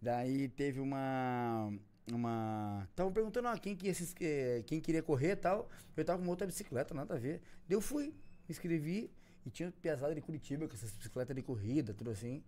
Daí 0.00 0.48
teve 0.48 0.80
uma. 0.80 1.70
Uma. 2.10 2.86
Estavam 2.90 3.12
perguntando 3.12 3.48
ó, 3.48 3.56
quem, 3.56 3.76
que 3.76 3.88
inscre- 3.88 4.24
eh, 4.26 4.62
quem 4.66 4.80
queria 4.80 5.02
correr 5.02 5.32
e 5.32 5.36
tal. 5.36 5.68
Eu 5.96 6.04
tava 6.04 6.18
com 6.18 6.24
uma 6.24 6.30
outra 6.30 6.46
bicicleta, 6.46 6.92
nada 6.94 7.14
a 7.14 7.18
ver. 7.18 7.40
Daí 7.68 7.76
eu 7.76 7.80
fui, 7.80 8.06
me 8.08 8.14
inscrevi 8.50 9.10
e 9.46 9.50
tinha 9.50 9.72
pesada 9.80 10.14
de 10.14 10.20
Curitiba, 10.20 10.66
com 10.66 10.74
essas 10.74 10.90
bicicletas 10.92 11.34
de 11.34 11.42
corrida, 11.42 11.94
tudo 11.94 12.10
assim. 12.10 12.42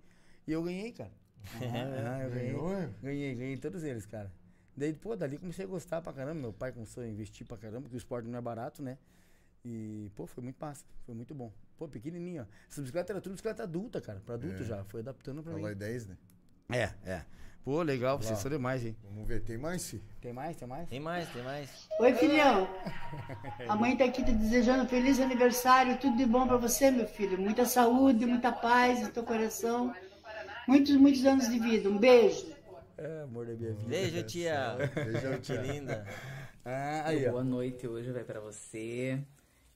E 0.46 0.52
eu 0.52 0.62
ganhei, 0.62 0.92
cara. 0.92 1.12
Ah, 1.62 2.22
eu 2.24 2.30
ganhei. 2.30 2.52
Ganhou, 2.52 2.72
é? 2.74 2.90
Ganhei, 3.02 3.34
ganhei 3.34 3.56
todos 3.56 3.82
eles, 3.84 4.06
cara. 4.06 4.32
Daí, 4.76 4.92
pô, 4.92 5.14
dali 5.14 5.38
comecei 5.38 5.64
a 5.64 5.68
gostar 5.68 6.02
pra 6.02 6.12
caramba. 6.12 6.40
Meu 6.40 6.52
pai 6.52 6.72
começou 6.72 7.02
a 7.02 7.06
investir 7.06 7.46
pra 7.46 7.56
caramba, 7.56 7.82
porque 7.82 7.96
o 7.96 7.98
esporte 7.98 8.26
não 8.28 8.38
é 8.38 8.42
barato, 8.42 8.82
né? 8.82 8.98
E, 9.64 10.10
pô, 10.16 10.26
foi 10.26 10.42
muito 10.42 10.56
massa. 10.58 10.84
Foi 11.06 11.14
muito 11.14 11.32
bom. 11.34 11.52
Pô, 11.76 11.86
pequenininho, 11.88 12.42
ó. 12.42 12.46
Essa 12.68 12.80
bicicleta 12.80 13.12
era 13.12 13.20
tudo 13.20 13.32
bicicleta 13.32 13.62
adulta, 13.62 14.00
cara. 14.00 14.20
Pra 14.26 14.34
adulto 14.34 14.62
É. 14.62 14.64
já. 14.64 14.84
Foi 14.84 15.00
adaptando 15.00 15.42
pra 15.42 15.52
Tá 15.52 15.56
mim. 15.58 15.64
lá 15.64 15.70
é 15.70 15.74
10, 15.74 16.06
né? 16.08 16.16
É, 16.70 16.82
é. 17.08 17.24
Pô, 17.64 17.80
legal. 17.82 18.18
Vocês 18.18 18.38
são 18.38 18.50
demais, 18.50 18.84
hein? 18.84 18.94
Vamos 19.10 19.26
ver, 19.26 19.40
tem 19.40 19.56
mais, 19.56 19.88
fi? 19.88 20.02
Tem 20.20 20.32
mais? 20.34 20.54
Tem 20.56 20.68
mais? 20.68 20.88
Tem 20.88 21.00
mais, 21.00 21.28
tem 21.30 21.42
mais. 21.42 21.88
Oi, 21.98 22.12
filhão. 22.14 22.68
A 23.68 23.74
mãe 23.74 23.96
tá 23.96 24.04
aqui 24.04 24.22
te 24.22 24.32
desejando 24.32 24.86
feliz 24.86 25.18
aniversário, 25.18 25.96
tudo 25.98 26.16
de 26.16 26.26
bom 26.26 26.46
pra 26.46 26.58
você, 26.58 26.90
meu 26.90 27.06
filho. 27.08 27.38
Muita 27.40 27.64
saúde, 27.64 28.26
muita 28.26 28.52
paz 28.52 29.00
no 29.00 29.08
teu 29.08 29.22
coração. 29.22 29.94
Muitos, 30.68 30.94
muitos 30.96 31.24
anos 31.24 31.48
de 31.48 31.58
vida. 31.58 31.88
Um 31.88 31.96
beijo. 31.98 32.52
É, 32.98 33.22
amor 33.22 33.46
da 33.46 33.54
minha 33.54 33.72
vida. 33.72 33.88
Beijo, 33.88 34.22
tia. 34.24 34.76
Beijão, 34.94 35.32
Que 35.40 35.40
tia. 35.40 35.60
linda. 35.62 36.06
Ah, 36.66 37.02
aí. 37.06 37.28
Boa 37.30 37.44
noite 37.44 37.88
hoje 37.88 38.12
vai 38.12 38.24
pra 38.24 38.40
você, 38.40 39.18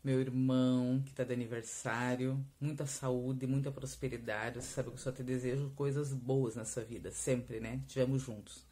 meu 0.08 0.20
irmão 0.22 1.02
que 1.04 1.12
tá 1.12 1.22
de 1.22 1.34
aniversário. 1.34 2.42
Muita 2.58 2.86
saúde, 2.86 3.46
muita 3.46 3.70
prosperidade. 3.70 4.56
Você 4.62 4.68
sabe 4.74 4.88
que 4.88 4.94
eu 4.94 4.98
só 4.98 5.12
te 5.12 5.22
desejo 5.22 5.70
coisas 5.76 6.14
boas 6.14 6.56
nessa 6.56 6.82
vida, 6.82 7.10
sempre, 7.10 7.60
né? 7.60 7.80
Estivemos 7.86 8.22
juntos. 8.22 8.64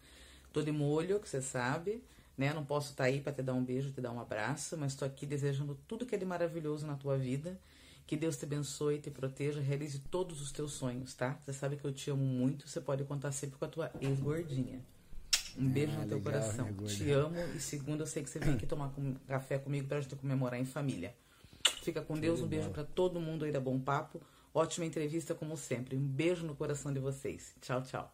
Tô 0.50 0.62
de 0.62 0.72
molho, 0.72 1.20
que 1.20 1.28
você 1.28 1.42
sabe, 1.42 2.02
né? 2.38 2.54
Não 2.54 2.64
posso 2.64 2.92
estar 2.92 3.04
aí 3.04 3.20
pra 3.20 3.32
te 3.34 3.42
dar 3.42 3.52
um 3.52 3.62
beijo, 3.62 3.90
te 3.92 4.00
dar 4.00 4.12
um 4.12 4.20
abraço, 4.20 4.78
mas 4.78 4.94
tô 4.94 5.04
aqui 5.04 5.26
desejando 5.26 5.78
tudo 5.86 6.06
que 6.06 6.14
é 6.14 6.18
de 6.18 6.24
maravilhoso 6.24 6.86
na 6.86 6.94
tua 6.96 7.18
vida. 7.18 7.60
Que 8.06 8.16
Deus 8.16 8.38
te 8.38 8.46
abençoe, 8.46 8.98
te 8.98 9.10
proteja, 9.10 9.60
realize 9.60 9.98
todos 9.98 10.40
os 10.40 10.50
teus 10.52 10.72
sonhos, 10.72 11.12
tá? 11.12 11.38
Você 11.44 11.52
sabe 11.52 11.76
que 11.76 11.84
eu 11.84 11.92
te 11.92 12.08
amo 12.08 12.24
muito, 12.24 12.66
você 12.66 12.80
pode 12.80 13.04
contar 13.04 13.30
sempre 13.32 13.58
com 13.58 13.64
a 13.64 13.68
tua 13.68 13.92
ex-gordinha. 14.00 14.80
Um 15.58 15.68
beijo 15.68 15.92
Ah, 15.96 16.02
no 16.02 16.08
teu 16.08 16.16
legal, 16.18 16.32
coração. 16.32 16.64
minha 16.64 16.76
gorda. 16.76 16.94
Te 16.94 17.10
amo 17.10 17.36
e 17.56 17.60
segundo 17.60 18.00
eu 18.02 18.06
sei 18.06 18.22
que 18.22 18.30
você 18.30 18.38
vem 18.38 18.54
aqui 18.54 18.64
tomar 18.66 18.90
com- 18.90 19.14
café 19.26 19.58
comigo 19.58 19.86
pra 19.88 20.00
gente 20.00 20.14
comemorar 20.16 20.58
em 20.58 20.64
família. 20.64 21.14
Fica 21.82 22.02
com 22.02 22.14
Deus, 22.14 22.40
um 22.40 22.46
beijo 22.46 22.70
pra 22.70 22.84
todo 22.84 23.20
mundo 23.20 23.44
aí 23.44 23.52
da 23.52 23.60
Bom 23.60 23.78
Papo. 23.78 24.20
Ótima 24.52 24.86
entrevista 24.86 25.34
como 25.34 25.56
sempre. 25.56 25.96
Um 25.96 26.00
beijo 26.06 26.46
no 26.46 26.54
coração 26.54 26.92
de 26.92 26.98
vocês. 26.98 27.54
Tchau, 27.60 27.82
tchau. 27.82 28.12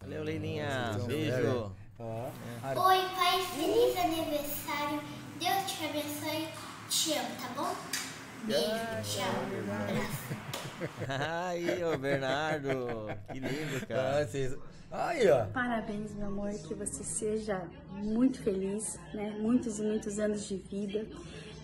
Valeu, 0.00 0.22
Leilinha. 0.22 0.96
Beijo. 1.06 1.72
Ó. 1.98 2.26
Oi, 2.26 2.98
pai, 3.14 3.42
feliz 3.56 3.96
aniversário. 3.96 5.00
Deus 5.38 5.72
te 5.72 5.84
abençoe. 5.84 6.48
Te 6.88 7.12
amo, 7.14 7.28
tá 7.40 7.48
bom? 7.56 7.74
Beijo, 8.44 8.68
tchau. 9.04 9.34
Aí, 11.08 11.84
ô 11.84 11.98
Bernardo. 11.98 12.68
Que 13.32 13.40
lindo, 13.40 13.76
Ah, 13.84 13.86
cara. 13.86 14.26
vocês... 14.26 14.56
Aí, 14.90 15.28
ó. 15.30 15.44
Parabéns, 15.46 16.14
meu 16.14 16.28
amor, 16.28 16.50
que 16.54 16.72
você 16.74 17.04
seja 17.04 17.62
muito 17.92 18.42
feliz, 18.42 18.98
né? 19.12 19.36
Muitos 19.38 19.78
e 19.78 19.82
muitos 19.82 20.18
anos 20.18 20.46
de 20.48 20.56
vida. 20.56 21.06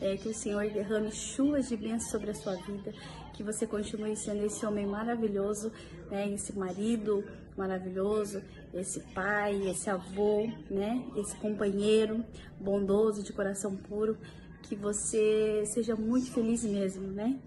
É, 0.05 0.19
que 0.19 0.29
o 0.29 0.35
Senhor 0.35 0.69
derrame 0.69 1.11
chuvas 1.11 1.67
de 1.67 1.79
bênçãos 1.79 2.11
sobre 2.11 2.31
a 2.31 2.35
sua 2.35 2.55
vida. 2.57 2.93
Que 3.33 3.43
você 3.43 3.67
continue 3.67 4.15
sendo 4.15 4.45
esse 4.45 4.67
homem 4.67 4.87
maravilhoso, 4.87 5.73
né? 6.11 6.29
Esse 6.29 6.53
marido 6.59 7.25
maravilhoso, 7.57 8.43
esse 8.75 9.01
pai, 9.15 9.67
esse 9.67 9.89
avô, 9.89 10.47
né? 10.71 11.03
Esse 11.17 11.35
companheiro 11.37 12.23
bondoso, 12.61 13.23
de 13.23 13.33
coração 13.33 13.75
puro. 13.75 14.19
Que 14.65 14.77
você 14.77 15.65
seja 15.65 15.97
muito 15.97 16.31
feliz 16.33 16.63
mesmo, 16.65 17.07
né? 17.07 17.41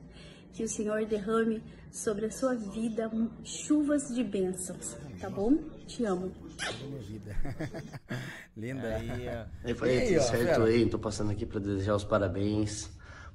Que 0.52 0.64
o 0.64 0.68
Senhor 0.68 1.06
derrame 1.06 1.62
sobre 1.92 2.26
a 2.26 2.32
sua 2.32 2.56
vida 2.56 3.12
chuvas 3.44 4.08
de 4.08 4.24
bênçãos, 4.24 4.98
tá 5.22 5.30
bom? 5.30 5.58
Te 5.86 6.04
amo. 6.06 6.47
Minha 6.88 7.00
vida. 7.02 7.36
Linda. 8.56 8.96
Aí, 8.96 9.28
ó. 9.30 9.46
Aí, 9.68 9.74
falei, 9.74 9.98
E 9.98 10.02
aí, 10.02 10.08
tudo 10.08 10.18
ó, 10.20 10.22
certo 10.24 10.46
fera? 10.46 10.64
aí? 10.66 10.86
Tô 10.90 11.00
passando 11.00 11.32
aqui 11.32 11.46
pra 11.46 11.60
desejar 11.60 11.96
os 11.96 12.04
parabéns. 12.04 12.90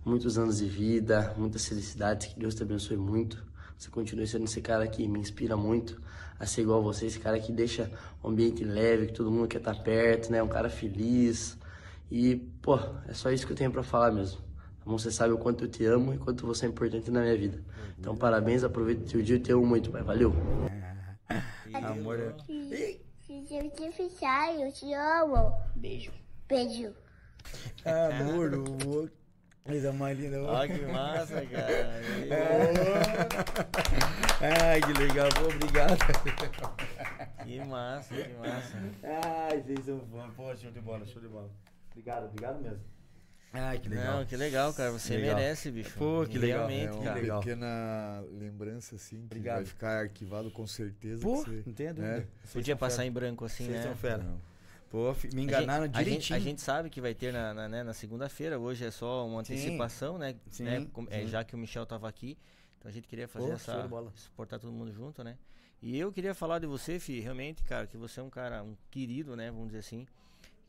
Muitos 0.05 0.37
anos 0.37 0.59
de 0.59 0.67
vida, 0.67 1.33
muitas 1.37 1.65
felicidades, 1.67 2.27
que 2.29 2.39
Deus 2.41 2.55
te 2.55 2.63
abençoe 2.63 2.97
muito. 2.97 3.45
Você 3.79 3.89
continue 3.89 4.27
sendo 4.27 4.45
esse 4.45 4.61
cara 4.61 4.87
que 4.89 5.07
me 5.07 5.19
inspira 5.21 5.57
muito 5.57 6.01
a 6.41 6.47
ser 6.47 6.63
igual 6.63 6.81
a 6.81 6.83
você, 6.83 7.07
esse 7.07 7.21
cara 7.21 7.39
que 7.39 7.53
deixa 7.53 7.89
o 8.21 8.29
ambiente 8.29 8.65
leve, 8.65 9.07
que 9.07 9.13
todo 9.13 9.31
mundo 9.31 9.47
quer 9.47 9.59
estar 9.59 9.75
perto, 9.83 10.31
né? 10.33 10.43
Um 10.43 10.49
cara 10.49 10.69
feliz. 10.69 11.57
E, 12.11 12.35
pô, 12.61 12.79
é 13.07 13.13
só 13.15 13.31
isso 13.31 13.47
que 13.47 13.53
eu 13.53 13.57
tenho 13.57 13.71
pra 13.71 13.83
falar 13.85 14.11
mesmo. 14.11 14.39
Tá? 14.41 14.45
Você 14.87 15.11
sabe 15.13 15.33
o 15.33 15.39
quanto 15.39 15.65
eu 15.65 15.69
te 15.69 15.85
amo 15.85 16.13
e 16.15 16.19
quanto 16.19 16.45
você 16.45 16.67
é 16.67 16.69
importante 16.69 17.09
na 17.11 17.21
minha 17.21 17.37
vida. 17.37 17.63
Então, 17.99 18.17
parabéns, 18.17 18.65
aproveita 18.65 19.03
o 19.03 19.07
teu 19.09 19.23
dia, 19.23 19.37
eu 19.37 19.41
te 19.41 19.53
amo 19.53 19.65
muito, 19.65 19.91
pai. 19.93 20.03
Valeu! 20.03 20.35
Amor. 21.75 22.35
Ih, 23.53 23.71
Feliz 23.71 23.99
aniversário, 24.01 24.73
te 24.73 24.95
amo. 24.95 25.53
Beijo. 25.77 26.13
Beijo. 26.49 26.95
Amor, 27.85 28.55
o- 28.55 29.11
Coisa 29.65 29.93
mais 29.93 30.19
linda. 30.19 30.43
Ó, 30.43 30.67
que 30.67 30.87
massa, 30.87 31.47
cara. 31.47 32.01
Ai, 34.41 34.81
que 34.81 34.93
legal. 35.01 35.29
Pô, 35.35 35.45
obrigado. 35.55 35.97
Que 37.45 37.61
massa, 37.65 38.15
que 38.15 38.33
massa. 38.35 38.79
Ai, 39.25 39.61
vocês 39.63 39.85
são 39.85 40.01
fã. 40.11 40.29
Pô, 40.37 40.57
show 40.57 40.71
de 40.73 40.81
bola, 40.81 41.07
show 41.07 41.23
de 41.23 41.29
bola. 41.29 41.49
Obrigado, 41.91 42.25
obrigado 42.27 42.61
mesmo. 42.61 42.81
Ai, 43.53 43.79
que 43.79 43.89
legal. 43.89 44.17
Não, 44.19 44.25
que 44.27 44.37
legal, 44.37 44.73
cara. 44.73 44.91
Você 44.93 45.17
Legal. 45.17 45.37
merece, 45.37 45.71
bicho. 45.71 45.95
Pô, 45.99 46.25
que 46.27 46.39
legal. 46.39 46.67
Realmente, 46.67 46.87
É 46.89 46.93
uma 46.93 47.05
cara. 47.05 47.21
legal. 47.21 47.41
pequena 47.41 48.25
lembrança, 48.39 48.97
assim, 48.97 49.17
que 49.19 49.25
Obrigado. 49.25 49.57
vai 49.57 49.65
ficar 49.67 50.01
arquivado 50.01 50.51
com 50.51 50.67
certeza. 50.67 51.21
Pô, 51.23 51.45
que 51.45 51.51
você, 51.51 51.63
não 51.67 51.73
tenha 51.75 51.93
né? 51.93 52.11
dúvida. 52.15 52.29
Vocês 52.41 52.53
Podia 52.55 52.77
passar 52.77 52.97
fera. 52.99 53.09
em 53.09 53.13
branco 53.13 53.45
assim, 53.45 53.65
Vocês 53.67 53.77
né? 53.77 53.83
são 53.83 53.95
fera. 53.95 54.23
Não. 54.23 54.41
Pô, 54.89 55.15
me 55.35 55.41
A 55.41 55.45
enganaram 55.45 55.85
gente- 55.87 55.95
a 55.97 55.99
gente, 55.99 56.05
direitinho. 56.05 56.37
a 56.39 56.41
gente 56.43 56.61
sabe 56.63 56.91
que 56.91 57.01
vai 57.01 57.15
ter 57.15 57.33
na, 57.33 57.53
na, 57.55 57.69
né, 57.69 57.83
na 57.83 57.93
segunda-feira, 57.95 58.59
hoje 58.59 58.85
é 58.85 58.91
só 58.91 59.27
uma 59.27 59.43
Sim. 59.45 59.55
antecipação, 59.55 60.19
né? 60.19 60.35
Sim, 60.51 60.65
né, 60.65 60.87
com- 60.93 61.07
é, 61.11 61.21
sim. 61.23 61.29
já 61.29 61.43
que 61.45 61.55
o 61.55 61.59
Michel 61.59 61.85
tava 61.87 62.09
aqui, 62.09 62.37
então 62.79 62.91
a 62.91 62.93
gente 62.93 63.07
queria 63.09 63.27
fazer 63.29 63.47
Pô, 63.49 63.53
essa. 63.53 63.89
suportar 64.17 64.59
todo 64.59 64.71
mundo 64.73 64.93
junto, 64.93 65.23
né? 65.25 65.37
E 65.81 65.99
eu 65.99 66.13
queria 66.13 66.35
falar 66.35 66.59
de 66.59 66.67
você, 66.67 66.99
Fi, 66.99 67.21
realmente, 67.21 67.63
cara, 67.65 67.87
que 67.87 67.97
você 67.97 68.21
é 68.21 68.23
um 68.23 68.31
cara, 68.31 68.63
um 68.63 68.77
querido, 68.91 69.35
né? 69.35 69.51
Vamos 69.51 69.67
dizer 69.69 69.79
assim. 69.81 70.07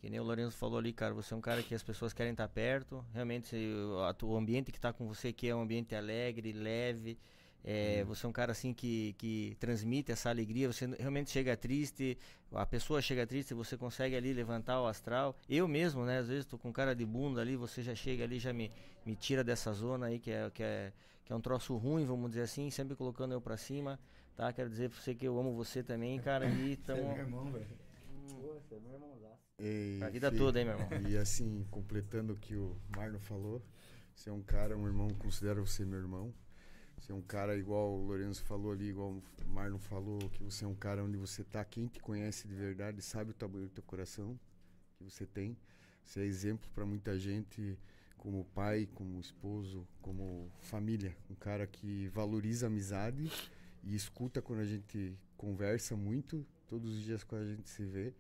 Que 0.04 0.10
nem 0.10 0.20
o 0.20 0.24
Lourenço 0.24 0.58
falou 0.58 0.80
ali, 0.80 0.92
cara, 0.92 1.13
você 1.13 1.34
é 1.34 1.38
um 1.38 1.39
cara 1.39 1.63
que 1.63 1.74
as 1.74 1.82
pessoas 1.82 2.12
querem 2.12 2.34
estar 2.34 2.50
perto. 2.50 3.06
Realmente, 3.13 3.56
o- 3.56 4.36
ambiente 4.36 4.70
que 4.70 4.78
tá 4.78 4.92
com 4.92 5.08
você 5.08 5.30
aqui 5.30 5.48
é 5.48 5.56
um 5.56 5.62
ambiente 5.62 5.96
alegre, 5.96 6.52
leve. 6.52 7.18
É, 7.63 8.04
Você 8.04 8.26
é 8.26 8.30
um 8.30 8.34
cara 8.34 8.52
assim 8.52 8.74
que, 8.74 9.16
que 9.18 9.56
transmite 9.62 10.12
essa 10.12 10.30
alegria. 10.30 10.68
Você 10.68 10.88
realmente 11.00 11.32
chega 11.32 11.56
triste, 11.56 12.18
a 12.52 12.66
pessoa 12.66 13.02
chega 13.02 13.26
triste, 13.26 13.54
você 13.54 13.78
consegue 13.78 14.13
ali 14.18 14.34
levantar 14.34 14.82
o 14.82 14.88
astral. 14.88 15.38
Eu 15.48 15.70
mesmo, 15.70 16.04
né? 16.04 16.18
Às 16.18 16.28
vezes 16.28 16.46
tô 16.46 16.58
com 16.58 16.74
cara 16.74 16.94
de 16.94 17.06
bunda 17.06 17.39
ali, 17.39 17.56
você 17.56 17.82
já 17.82 17.96
chega 17.96 18.26
ali, 18.26 18.39
já 18.39 18.52
me, 18.52 18.70
me 19.06 19.16
tira 19.16 19.42
dessa 19.42 19.72
zona 19.72 20.08
aí 20.08 20.20
que 20.20 20.32
é, 20.32 20.50
que, 20.54 20.62
é, 20.62 20.92
que 21.24 21.32
é 21.32 21.36
um 21.38 21.39
troço 21.39 21.78
ruim, 21.78 22.04
vamos 22.04 22.30
dizer 22.32 22.42
assim, 22.42 22.70
sempre 22.70 22.94
colocando 22.98 23.32
eu 23.34 23.39
pra 23.39 23.56
cima. 23.56 23.98
Tá? 24.36 24.52
Quero 24.52 24.70
dizer 24.70 24.89
pra 24.89 25.00
você 25.00 25.16
que 25.16 25.26
eu 25.26 25.39
amo 25.39 25.54
você 25.54 25.82
também, 25.82 26.20
cara. 26.20 26.46
E 26.50 26.76
Você 26.86 26.92
é 26.92 26.96
meu 26.96 27.06
tamo 27.06 27.18
irmão, 27.18 27.50
velho. 27.54 27.68
Pô, 28.42 28.54
você 28.60 28.76
é 28.76 28.80
meu 28.82 28.94
irmãozaço. 28.96 29.22
E, 29.60 29.98
pra 30.00 30.10
vida 30.10 30.32
Fê, 30.32 30.38
toda, 30.38 30.60
hein, 30.60 30.66
meu 30.66 30.78
irmão? 30.78 31.10
E 31.10 31.18
assim, 31.18 31.66
completando 31.70 32.34
o 32.34 32.36
que 32.38 32.56
o 32.56 32.76
Marlon 32.96 33.20
falou, 33.20 33.62
você 34.16 34.30
é 34.30 34.34
um 34.34 34.42
cara, 34.42 34.78
um 34.78 34.86
irmão, 34.86 35.10
considero 35.16 35.66
você 35.66 35.86
meu 35.86 36.00
irmão. 36.00 36.34
Você 36.98 37.12
é 37.12 37.16
um 37.16 37.22
cara 37.22 37.58
igual 37.58 37.92
o 37.92 38.06
Lourenço 38.06 38.44
falou 38.46 38.72
ali, 38.72 38.89
igual 38.89 39.12
o 39.12 39.48
Marlon 39.48 39.80
falou, 39.80 40.20
que 40.30 40.44
você 40.44 40.63
é 40.63 40.68
um 40.68 40.76
cara 40.76 41.04
onde 41.04 41.18
você 41.18 41.44
tá, 41.44 41.63
quem 41.66 41.88
te 41.88 42.00
conhece 42.00 42.48
de 42.48 42.56
verdade 42.56 43.02
sabe 43.02 43.32
o 43.32 43.34
tamanho 43.34 43.66
do 43.66 43.72
teu 43.72 43.84
coração 43.84 44.39
que 44.98 45.04
você 45.04 45.26
tem. 45.26 45.58
Você 46.06 46.22
é 46.22 46.26
exemplo 46.26 46.70
para 46.74 46.86
muita 46.86 47.18
gente 47.18 47.78
como 48.18 48.46
pai, 48.46 48.88
como 48.94 49.20
esposo, 49.20 49.86
como 50.02 50.50
família. 50.62 51.16
Um 51.30 51.36
cara 51.36 51.68
que 51.68 52.08
valoriza 52.10 52.68
a 52.68 52.70
amizade 52.70 53.30
e 53.84 53.96
escuta 53.96 54.42
quando 54.42 54.60
a 54.60 54.66
gente 54.66 55.18
conversa 55.36 55.96
muito, 55.96 56.46
todos 56.68 56.94
os 56.94 57.02
dias 57.02 57.24
quando 57.24 57.42
a 57.42 57.48
gente 57.48 57.70
se 57.70 57.84
vê. 57.84 58.13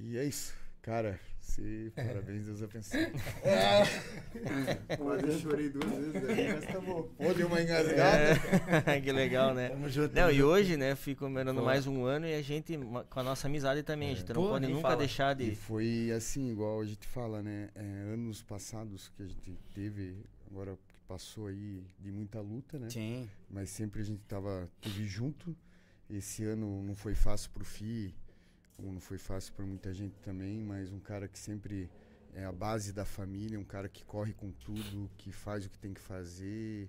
E 0.00 0.16
é 0.18 0.24
isso. 0.24 0.54
Cara, 0.82 1.18
você, 1.40 1.90
parabéns, 1.96 2.44
Deus 2.44 2.62
abençoe. 2.62 3.06
Quase 4.98 5.26
eu 5.26 5.38
chorei 5.40 5.68
duas 5.68 5.90
vezes 5.90 6.28
aí, 6.28 6.52
mas 6.54 6.64
tá 6.66 6.80
bom. 6.80 7.02
Pô, 7.16 7.34
deu 7.34 7.48
uma 7.48 7.60
engasgada. 7.60 8.34
É. 8.86 9.00
que 9.02 9.10
legal, 9.10 9.52
né? 9.52 9.70
Tamo 9.70 9.88
junto. 9.88 10.14
Não, 10.14 10.30
e 10.30 10.42
hoje, 10.42 10.76
né, 10.76 10.94
fico 10.94 11.20
comemorando 11.24 11.60
mais 11.62 11.86
um 11.88 12.04
ano 12.04 12.26
e 12.26 12.34
a 12.34 12.42
gente, 12.42 12.78
com 13.10 13.20
a 13.20 13.22
nossa 13.22 13.48
amizade 13.48 13.82
também, 13.82 14.12
a 14.12 14.14
gente 14.14 14.28
não 14.32 14.42
Pô, 14.42 14.48
pode 14.50 14.66
nunca 14.68 14.82
fala. 14.82 14.96
deixar 14.96 15.40
E 15.40 15.50
de. 15.50 15.56
foi 15.56 16.12
assim, 16.16 16.52
igual 16.52 16.80
a 16.80 16.84
gente 16.84 17.06
fala, 17.06 17.42
né? 17.42 17.68
é, 17.74 17.80
anos 18.12 18.42
passados 18.42 19.08
que 19.16 19.22
a 19.24 19.26
gente 19.26 19.58
teve, 19.74 20.16
agora 20.48 20.76
que 20.88 20.94
passou 21.08 21.48
aí 21.48 21.82
de 21.98 22.12
muita 22.12 22.40
luta, 22.40 22.78
né? 22.78 22.90
Sim. 22.90 23.28
Mas 23.50 23.70
sempre 23.70 24.02
a 24.02 24.04
gente 24.04 24.20
tava 24.28 24.68
teve 24.80 25.04
junto. 25.04 25.56
Esse 26.08 26.44
ano 26.44 26.82
não 26.84 26.94
foi 26.94 27.16
fácil 27.16 27.50
pro 27.50 27.64
FI, 27.64 28.14
não 28.78 29.00
foi 29.00 29.18
fácil 29.18 29.52
para 29.54 29.64
muita 29.64 29.92
gente 29.92 30.18
também, 30.20 30.62
mas 30.62 30.92
um 30.92 31.00
cara 31.00 31.26
que 31.28 31.38
sempre 31.38 31.90
é 32.34 32.44
a 32.44 32.52
base 32.52 32.92
da 32.92 33.04
família, 33.04 33.58
um 33.58 33.64
cara 33.64 33.88
que 33.88 34.04
corre 34.04 34.32
com 34.34 34.50
tudo, 34.52 35.10
que 35.16 35.32
faz 35.32 35.64
o 35.64 35.70
que 35.70 35.78
tem 35.78 35.94
que 35.94 36.00
fazer. 36.00 36.88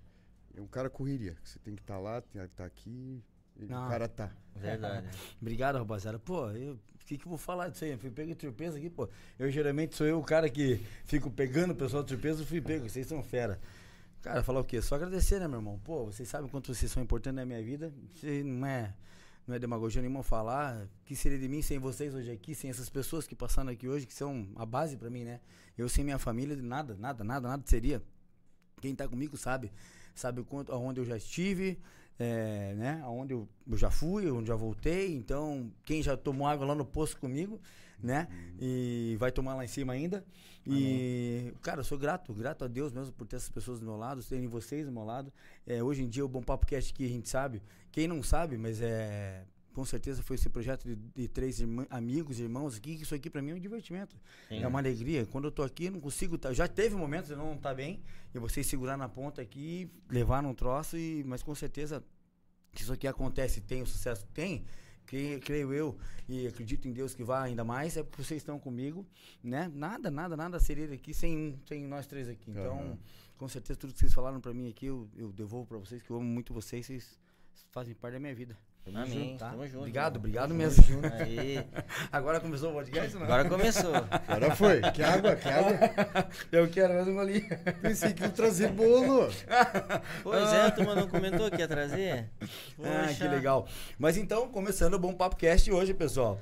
É 0.56 0.62
um 0.62 0.68
cara 0.68 0.90
correria. 0.90 1.36
Você 1.44 1.58
tem 1.60 1.76
que 1.76 1.82
estar 1.82 1.98
lá, 2.00 2.20
tem 2.22 2.42
que 2.42 2.48
estar 2.48 2.66
aqui. 2.66 3.24
e 3.56 3.66
Não. 3.66 3.86
O 3.86 3.90
cara 3.90 4.08
tá. 4.08 4.32
Verdade. 4.56 5.08
Obrigado, 5.42 5.78
rapaziada. 5.78 6.20
Pô, 6.20 6.50
eu- 6.52 6.74
o 6.74 7.06
que, 7.08 7.18
que 7.18 7.26
eu 7.26 7.30
vou 7.30 7.38
falar 7.38 7.70
disso 7.70 7.86
aí? 7.86 7.92
Eu 7.92 7.98
fui 7.98 8.12
pego 8.12 8.36
de 8.36 8.42
surpresa 8.42 8.78
aqui, 8.78 8.90
pô. 8.90 9.08
Eu 9.40 9.50
geralmente 9.50 9.96
sou 9.96 10.06
eu 10.06 10.20
o 10.20 10.24
cara 10.24 10.50
que 10.50 10.82
fico 11.06 11.32
pegando 11.32 11.72
o 11.72 11.76
pessoal 11.76 12.04
de 12.04 12.10
surpresa, 12.10 12.42
eu 12.42 12.46
fui 12.46 12.60
pego. 12.60 12.90
Vocês 12.90 13.08
são 13.08 13.24
fera. 13.24 13.58
Cara, 14.22 14.44
falar 14.44 14.60
o 14.60 14.64
quê? 14.66 14.82
Só 14.82 14.96
agradecer, 14.96 15.40
né, 15.40 15.48
meu 15.48 15.60
irmão? 15.60 15.80
Pô, 15.86 16.06
vocês 16.08 16.28
sabem 16.28 16.50
quanto 16.50 16.74
vocês 16.74 16.92
são 16.92 17.02
importantes 17.02 17.36
na 17.38 17.46
minha 17.46 17.64
vida. 17.64 17.94
Você 18.14 18.44
não 18.44 18.68
é, 18.68 18.94
não 19.48 19.56
é 19.56 19.60
demagogia 19.60 20.02
nenhuma 20.02 20.24
falar. 20.24 20.84
O 20.84 21.06
que 21.06 21.16
seria 21.16 21.40
de 21.40 21.48
mim 21.48 21.62
sem 21.62 21.80
vocês 21.80 22.14
hoje 22.14 22.30
aqui, 22.30 22.54
sem 22.54 22.70
essas 22.70 22.90
pessoas 22.90 23.26
que 23.26 23.36
passaram 23.36 23.72
aqui 23.72 23.88
hoje, 23.88 24.06
que 24.06 24.14
são 24.14 24.48
a 24.56 24.66
base 24.66 24.98
pra 24.98 25.10
mim, 25.10 25.24
né? 25.24 25.40
Eu 25.78 25.88
sem 25.88 26.04
minha 26.04 26.20
família, 26.20 26.56
nada, 26.58 26.96
nada, 26.96 27.24
nada, 27.24 27.48
nada 27.48 27.64
seria. 27.66 28.02
Quem 28.82 28.94
tá 28.94 29.08
comigo 29.08 29.38
sabe. 29.38 29.72
Sabe 30.14 30.42
o 30.42 30.46
quanto, 30.46 30.72
aonde 30.72 31.00
eu 31.00 31.06
já 31.06 31.16
estive, 31.16 31.80
é, 32.20 32.74
né? 32.76 33.02
Aonde 33.04 33.34
eu, 33.34 33.48
eu 33.70 33.78
já 33.78 33.90
fui, 33.90 34.30
onde 34.30 34.48
já 34.50 34.56
voltei. 34.56 35.16
Então, 35.16 35.72
quem 35.86 36.04
já 36.04 36.18
tomou 36.18 36.48
água 36.48 36.66
lá 36.66 36.76
no 36.76 36.86
poço 36.86 37.18
comigo, 37.18 37.62
né? 38.02 38.28
E 38.60 39.16
vai 39.20 39.32
tomar 39.32 39.56
lá 39.56 39.64
em 39.64 39.68
cima 39.68 39.94
ainda. 39.94 40.26
E, 40.70 41.54
cara, 41.62 41.80
eu 41.80 41.84
sou 41.86 41.98
grato, 41.98 42.34
grato 42.34 42.66
a 42.66 42.68
Deus 42.68 42.92
mesmo 42.92 43.14
por 43.14 43.26
ter 43.26 43.38
essas 43.38 43.50
pessoas 43.50 43.80
do 43.80 43.86
meu 43.86 43.96
lado, 43.96 44.22
terem 44.22 44.48
vocês 44.48 44.86
do 44.86 44.92
meu 44.92 45.06
lado. 45.06 45.32
É, 45.66 45.82
hoje 45.82 46.04
em 46.04 46.10
dia, 46.10 46.26
o 46.26 46.28
Bom 46.28 46.42
Papo 46.42 46.66
Cast 46.66 46.94
que 46.94 47.06
a 47.06 47.10
gente 47.10 47.30
sabe, 47.30 47.62
quem 47.98 48.08
não 48.08 48.22
sabe, 48.22 48.60
mas 48.60 48.80
é. 48.80 49.44
Com 49.74 49.84
certeza 49.86 50.22
foi 50.24 50.36
esse 50.36 50.50
projeto 50.50 50.86
de, 50.88 50.96
de 51.16 51.28
três 51.28 51.60
irmã- 51.60 51.86
amigos, 51.90 52.40
irmãos 52.40 52.76
aqui, 52.78 52.96
que 52.96 53.02
isso 53.04 53.14
aqui 53.16 53.28
pra 53.28 53.42
mim 53.44 53.52
é 53.52 53.56
um 53.56 53.60
divertimento. 53.60 54.16
Sim. 54.50 54.62
É 54.64 54.68
uma 54.68 54.78
alegria. 54.80 55.26
Quando 55.26 55.46
eu 55.46 55.52
tô 55.52 55.64
aqui, 55.64 55.86
eu 55.86 55.92
não 55.92 56.00
consigo. 56.00 56.38
tá- 56.38 56.54
já 56.54 56.68
teve 56.68 56.96
momentos 56.96 57.30
de 57.30 57.36
não 57.36 57.54
estar 57.56 57.74
bem, 57.74 58.00
e 58.36 58.40
vocês 58.40 58.66
segurar 58.68 58.98
na 58.98 59.10
ponta 59.10 59.42
aqui, 59.42 59.90
levar 60.10 60.44
num 60.44 60.54
troço, 60.54 60.96
e, 60.96 61.24
mas 61.26 61.42
com 61.42 61.56
certeza 61.56 62.04
que 62.72 62.82
isso 62.84 62.94
aqui 62.94 63.08
acontece, 63.08 63.62
tem 63.62 63.82
o 63.82 63.86
sucesso 63.88 64.26
que 64.28 64.32
tem, 64.34 64.64
que, 65.08 65.40
creio 65.40 65.74
eu, 65.74 65.98
e 66.30 66.46
acredito 66.48 66.88
em 66.88 66.92
Deus 66.94 67.16
que 67.16 67.24
vá 67.24 67.42
ainda 67.44 67.64
mais, 67.64 67.98
é 67.98 68.04
porque 68.04 68.24
vocês 68.24 68.42
estão 68.42 68.60
comigo, 68.60 69.06
né? 69.44 69.72
Nada, 69.74 70.10
nada, 70.12 70.36
nada 70.38 70.60
seria 70.60 70.92
aqui 70.94 71.14
sem, 71.16 71.60
sem 71.68 71.84
nós 71.88 72.06
três 72.08 72.28
aqui. 72.28 72.50
Então, 72.52 72.78
Aham. 72.80 72.98
com 73.38 73.48
certeza, 73.48 73.80
tudo 73.80 73.94
que 73.94 74.00
vocês 74.00 74.14
falaram 74.14 74.40
pra 74.42 74.54
mim 74.54 74.70
aqui, 74.70 74.86
eu, 74.88 75.08
eu 75.16 75.32
devolvo 75.32 75.66
pra 75.68 75.78
vocês, 75.78 76.02
que 76.02 76.10
eu 76.12 76.18
amo 76.18 76.26
muito 76.26 76.52
vocês, 76.54 76.86
vocês 76.88 77.18
fazem 77.72 77.94
parte 77.94 78.14
da 78.14 78.20
minha 78.20 78.36
vida. 78.36 78.58
Amém. 78.96 79.36
Tá? 79.38 79.50
Tamo 79.50 79.66
junto. 79.68 79.80
Obrigado, 79.80 80.16
irmão. 80.16 80.20
obrigado 80.20 80.48
Tamo 80.48 80.58
mesmo. 80.60 80.84
junto. 80.84 81.08
Aí. 81.14 81.66
Agora 82.12 82.40
começou 82.40 82.72
o 82.72 82.74
podcast, 82.74 83.16
não? 83.16 83.24
Agora 83.24 83.50
começou. 83.50 83.94
Agora 84.28 84.56
foi. 84.56 84.82
Que 84.94 85.04
água, 85.04 85.36
que 85.36 85.50
água. 85.50 85.78
Eu 86.52 86.70
quero 86.70 86.94
mais 86.94 87.08
um 87.08 87.16
golinho. 87.16 87.48
Pensei 87.82 88.14
que 88.14 88.24
ia 88.24 88.30
trazer 88.30 88.70
bolo. 88.72 89.30
Pois 90.24 90.54
é, 90.54 90.62
a 90.62 90.72
turma 90.72 90.96
não 90.96 91.08
comentou 91.08 91.50
que 91.52 91.58
ia 91.58 91.68
trazer? 91.68 92.30
Ah, 92.82 93.08
que 93.08 93.16
Poxa. 93.16 93.30
legal. 93.30 93.68
Mas 93.98 94.16
então, 94.18 94.48
começando 94.50 94.94
o 94.94 95.00
Bom 95.00 95.14
Papo 95.14 95.36
Cast 95.36 95.70
hoje, 95.72 95.94
pessoal. 95.94 96.40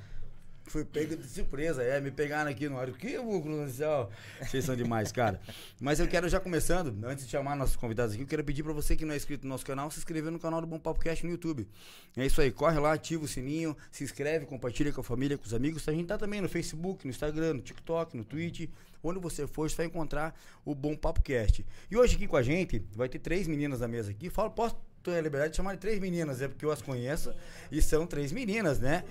Fui 0.67 0.83
pego 0.83 1.15
de 1.15 1.27
surpresa, 1.27 1.83
é, 1.83 2.01
me 2.01 2.09
pegaram 2.09 2.49
aqui 2.49 2.67
no 2.67 2.79
ar. 2.79 2.89
O 2.89 2.93
que, 2.93 3.17
Bruno 3.17 3.65
do 3.65 3.71
céu? 3.71 4.09
Vocês 4.41 4.65
são 4.65 4.75
demais, 4.75 5.11
cara. 5.11 5.39
Mas 5.79 5.99
eu 5.99 6.07
quero 6.07 6.27
já 6.27 6.39
começando, 6.39 7.05
antes 7.05 7.25
de 7.25 7.31
chamar 7.31 7.55
nossos 7.55 7.75
convidados 7.75 8.13
aqui, 8.13 8.23
eu 8.23 8.27
quero 8.27 8.43
pedir 8.43 8.63
pra 8.63 8.73
você 8.73 8.95
que 8.95 9.05
não 9.05 9.13
é 9.13 9.17
inscrito 9.17 9.45
no 9.45 9.49
nosso 9.49 9.65
canal, 9.65 9.91
se 9.91 9.99
inscrever 9.99 10.31
no 10.31 10.39
canal 10.39 10.61
do 10.61 10.67
Bom 10.67 10.79
Papo 10.79 10.99
Cast 10.99 11.23
no 11.23 11.31
YouTube. 11.31 11.67
É 12.17 12.25
isso 12.25 12.41
aí, 12.41 12.51
corre 12.51 12.79
lá, 12.79 12.93
ativa 12.93 13.23
o 13.23 13.27
sininho, 13.27 13.77
se 13.91 14.03
inscreve, 14.03 14.47
compartilha 14.47 14.91
com 14.91 15.01
a 15.01 15.03
família, 15.03 15.37
com 15.37 15.45
os 15.45 15.53
amigos. 15.53 15.87
A 15.87 15.91
gente 15.91 16.07
tá 16.07 16.17
também 16.17 16.41
no 16.41 16.49
Facebook, 16.49 17.05
no 17.05 17.11
Instagram, 17.11 17.53
no 17.53 17.61
TikTok, 17.61 18.17
no 18.17 18.23
Twitch. 18.23 18.67
Onde 19.03 19.19
você 19.19 19.45
for, 19.45 19.69
você 19.69 19.77
vai 19.77 19.85
encontrar 19.85 20.35
o 20.65 20.73
Bom 20.73 20.95
Papo 20.95 21.21
Cast. 21.21 21.63
E 21.91 21.95
hoje 21.95 22.15
aqui 22.15 22.27
com 22.27 22.37
a 22.37 22.41
gente, 22.41 22.83
vai 22.95 23.07
ter 23.07 23.19
três 23.19 23.47
meninas 23.47 23.81
na 23.81 23.87
mesa 23.87 24.09
aqui. 24.09 24.31
Fala, 24.31 24.49
posso 24.49 24.75
ter 25.11 25.17
a 25.19 25.21
liberdade 25.21 25.51
de 25.51 25.57
chamar 25.57 25.73
de 25.75 25.79
três 25.79 25.99
meninas, 25.99 26.41
é 26.41 26.47
porque 26.47 26.65
eu 26.65 26.71
as 26.71 26.81
conheço. 26.81 27.31
E 27.71 27.81
são 27.81 28.07
três 28.07 28.31
meninas, 28.31 28.79
né? 28.79 29.03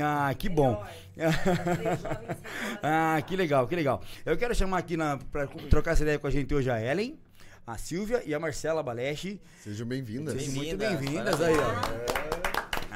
Ah, 0.00 0.32
que 0.34 0.48
bom. 0.48 0.84
ah, 2.82 3.20
que 3.26 3.34
legal, 3.36 3.66
que 3.66 3.74
legal. 3.74 4.02
Eu 4.24 4.36
quero 4.36 4.54
chamar 4.54 4.78
aqui 4.78 4.96
na, 4.96 5.18
pra 5.32 5.46
trocar 5.70 5.92
essa 5.92 6.02
ideia 6.02 6.18
com 6.18 6.26
a 6.26 6.30
gente 6.30 6.54
hoje 6.54 6.70
a 6.70 6.80
Ellen, 6.80 7.18
a 7.66 7.78
Silvia 7.78 8.22
e 8.26 8.34
a 8.34 8.38
Marcela 8.38 8.82
Balechi. 8.82 9.40
Sejam 9.62 9.86
bem-vindas. 9.86 10.34
Sejam 10.34 10.54
muito 10.54 10.76
Bem-vindas, 10.76 11.40
aí, 11.40 11.54
ó. 11.56 12.34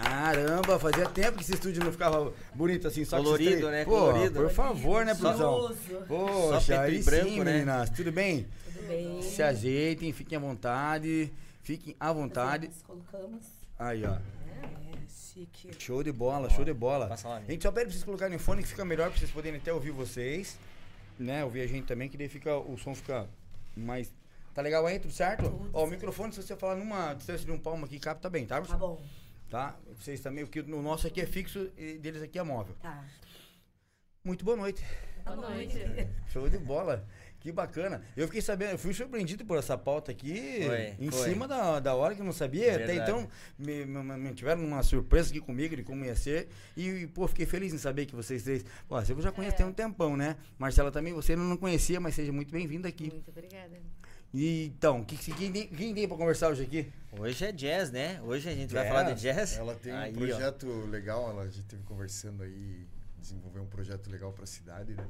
Caramba, 0.00 0.78
fazia 0.78 1.06
tempo 1.08 1.38
que 1.38 1.42
esse 1.42 1.54
estúdio 1.54 1.82
não 1.82 1.90
ficava 1.90 2.32
bonito 2.54 2.86
assim, 2.86 3.04
só 3.04 3.16
que 3.16 3.24
Colorido, 3.24 3.50
três- 3.50 3.64
né? 3.72 3.84
Pô, 3.84 3.90
Colorido. 3.90 4.40
Por 4.40 4.50
favor, 4.50 5.04
né, 5.04 5.14
produção? 5.14 5.74
Poxa, 6.06 6.60
preto 6.66 6.80
aí 6.80 7.00
e 7.00 7.02
branco, 7.02 7.28
sim, 7.28 7.40
né? 7.40 7.52
meninas. 7.52 7.90
Tudo 7.90 8.12
bem? 8.12 8.46
Tudo 8.64 8.86
bem? 8.86 9.22
Se 9.22 9.42
ajeitem, 9.42 10.12
fiquem 10.12 10.36
à 10.38 10.40
vontade. 10.40 11.32
Fiquem 11.68 11.94
à 12.00 12.10
vontade. 12.14 12.68
Nós 12.68 12.80
colocamos. 12.80 13.44
Aí, 13.78 14.02
ó. 14.02 14.14
É, 14.14 14.20
chique. 15.06 15.70
Show 15.78 16.02
de 16.02 16.10
bola, 16.10 16.48
show 16.48 16.64
de 16.64 16.72
bola. 16.72 17.08
Passa 17.08 17.28
lá, 17.28 17.36
A 17.36 17.40
gente 17.42 17.62
só 17.62 17.70
pede 17.70 17.84
pra 17.84 17.92
vocês 17.92 18.04
colocarem 18.04 18.36
o 18.38 18.40
fone 18.40 18.62
que 18.62 18.68
fica 18.68 18.86
melhor 18.86 19.10
pra 19.10 19.18
vocês 19.18 19.30
poderem 19.30 19.60
até 19.60 19.70
ouvir 19.70 19.90
vocês. 19.90 20.58
né, 21.18 21.44
ouvir 21.44 21.60
a 21.60 21.66
gente 21.66 21.86
também, 21.86 22.08
que 22.08 22.16
daí 22.16 22.26
fica, 22.26 22.56
o 22.56 22.78
som 22.78 22.94
fica 22.94 23.28
mais. 23.76 24.10
Tá 24.54 24.62
legal 24.62 24.86
aí, 24.86 24.98
tudo 24.98 25.12
certo? 25.12 25.42
Tudo 25.42 25.70
Ó, 25.74 25.84
o 25.84 25.86
microfone, 25.86 26.32
se 26.32 26.42
você 26.42 26.56
falar 26.56 26.74
numa 26.74 27.12
distância 27.12 27.44
de 27.44 27.52
um 27.52 27.58
palmo 27.58 27.84
aqui, 27.84 28.00
capta 28.00 28.30
bem, 28.30 28.46
tá? 28.46 28.62
Tá 28.62 28.74
bom. 28.74 29.04
Tá? 29.50 29.76
Vocês 29.94 30.22
também, 30.22 30.46
porque 30.46 30.60
o 30.60 30.80
nosso 30.80 31.06
aqui 31.06 31.20
é 31.20 31.26
fixo 31.26 31.70
e 31.76 31.98
deles 31.98 32.22
aqui 32.22 32.38
é 32.38 32.42
móvel. 32.42 32.74
Tá. 32.80 33.04
Muito 34.24 34.42
boa 34.42 34.56
noite. 34.56 34.82
Boa 35.22 35.36
noite. 35.36 35.78
Show 36.32 36.48
de 36.48 36.56
bola. 36.56 37.06
Que 37.40 37.52
bacana. 37.52 38.02
Eu 38.16 38.26
fiquei 38.26 38.42
sabendo, 38.42 38.72
eu 38.72 38.78
fui 38.78 38.92
surpreendido 38.92 39.44
por 39.44 39.56
essa 39.58 39.78
pauta 39.78 40.10
aqui, 40.10 40.64
Foi, 40.66 40.94
em 40.98 41.10
foi. 41.10 41.28
cima 41.30 41.46
da, 41.46 41.78
da 41.78 41.94
hora 41.94 42.12
que 42.14 42.20
eu 42.20 42.24
não 42.24 42.32
sabia. 42.32 42.74
Até 42.74 42.96
então, 42.96 43.28
me, 43.56 43.84
me, 43.86 44.02
me 44.16 44.34
tiveram 44.34 44.64
uma 44.64 44.82
surpresa 44.82 45.30
aqui 45.30 45.40
comigo 45.40 45.76
de 45.76 45.84
como 45.84 46.04
ia 46.04 46.16
ser. 46.16 46.48
E, 46.76 47.06
pô, 47.14 47.28
fiquei 47.28 47.46
feliz 47.46 47.72
em 47.72 47.78
saber 47.78 48.06
que 48.06 48.14
vocês 48.16 48.42
três. 48.42 48.64
Pô, 48.88 49.00
você 49.00 49.14
já 49.20 49.30
conhece 49.30 49.56
tem 49.56 49.64
um 49.66 49.72
tempão, 49.72 50.16
né? 50.16 50.36
Marcela 50.58 50.90
também, 50.90 51.12
você 51.12 51.36
não 51.36 51.56
conhecia, 51.56 52.00
mas 52.00 52.16
seja 52.16 52.32
muito 52.32 52.50
bem-vinda 52.50 52.88
aqui. 52.88 53.08
Muito 53.12 53.30
obrigada. 53.30 53.78
E 54.34 54.66
então, 54.66 55.04
que, 55.04 55.16
que, 55.16 55.32
quem, 55.32 55.52
tem- 55.52 55.68
quem 55.68 55.94
tem 55.94 56.06
pra 56.08 56.16
conversar 56.16 56.48
hoje 56.50 56.64
aqui? 56.64 56.92
Hoje 57.18 57.44
é 57.46 57.52
jazz, 57.52 57.90
né? 57.90 58.20
Hoje 58.22 58.48
a 58.48 58.54
gente 58.54 58.74
vai 58.74 58.82
Jazz. 58.82 58.94
falar 58.94 59.12
de 59.12 59.20
jazz. 59.22 59.56
Ela 59.56 59.74
tem 59.76 59.92
Aí, 59.92 60.12
um 60.12 60.16
ó. 60.16 60.18
projeto 60.18 60.66
legal, 60.90 61.30
ela, 61.30 61.42
a 61.44 61.46
gente 61.48 61.64
teve 61.64 61.82
conversando 61.84 62.42
aí, 62.42 62.86
desenvolver 63.16 63.60
um 63.60 63.66
projeto 63.66 64.10
legal 64.10 64.32
para 64.32 64.44
a 64.44 64.46
cidade, 64.46 64.92
né? 64.94 65.06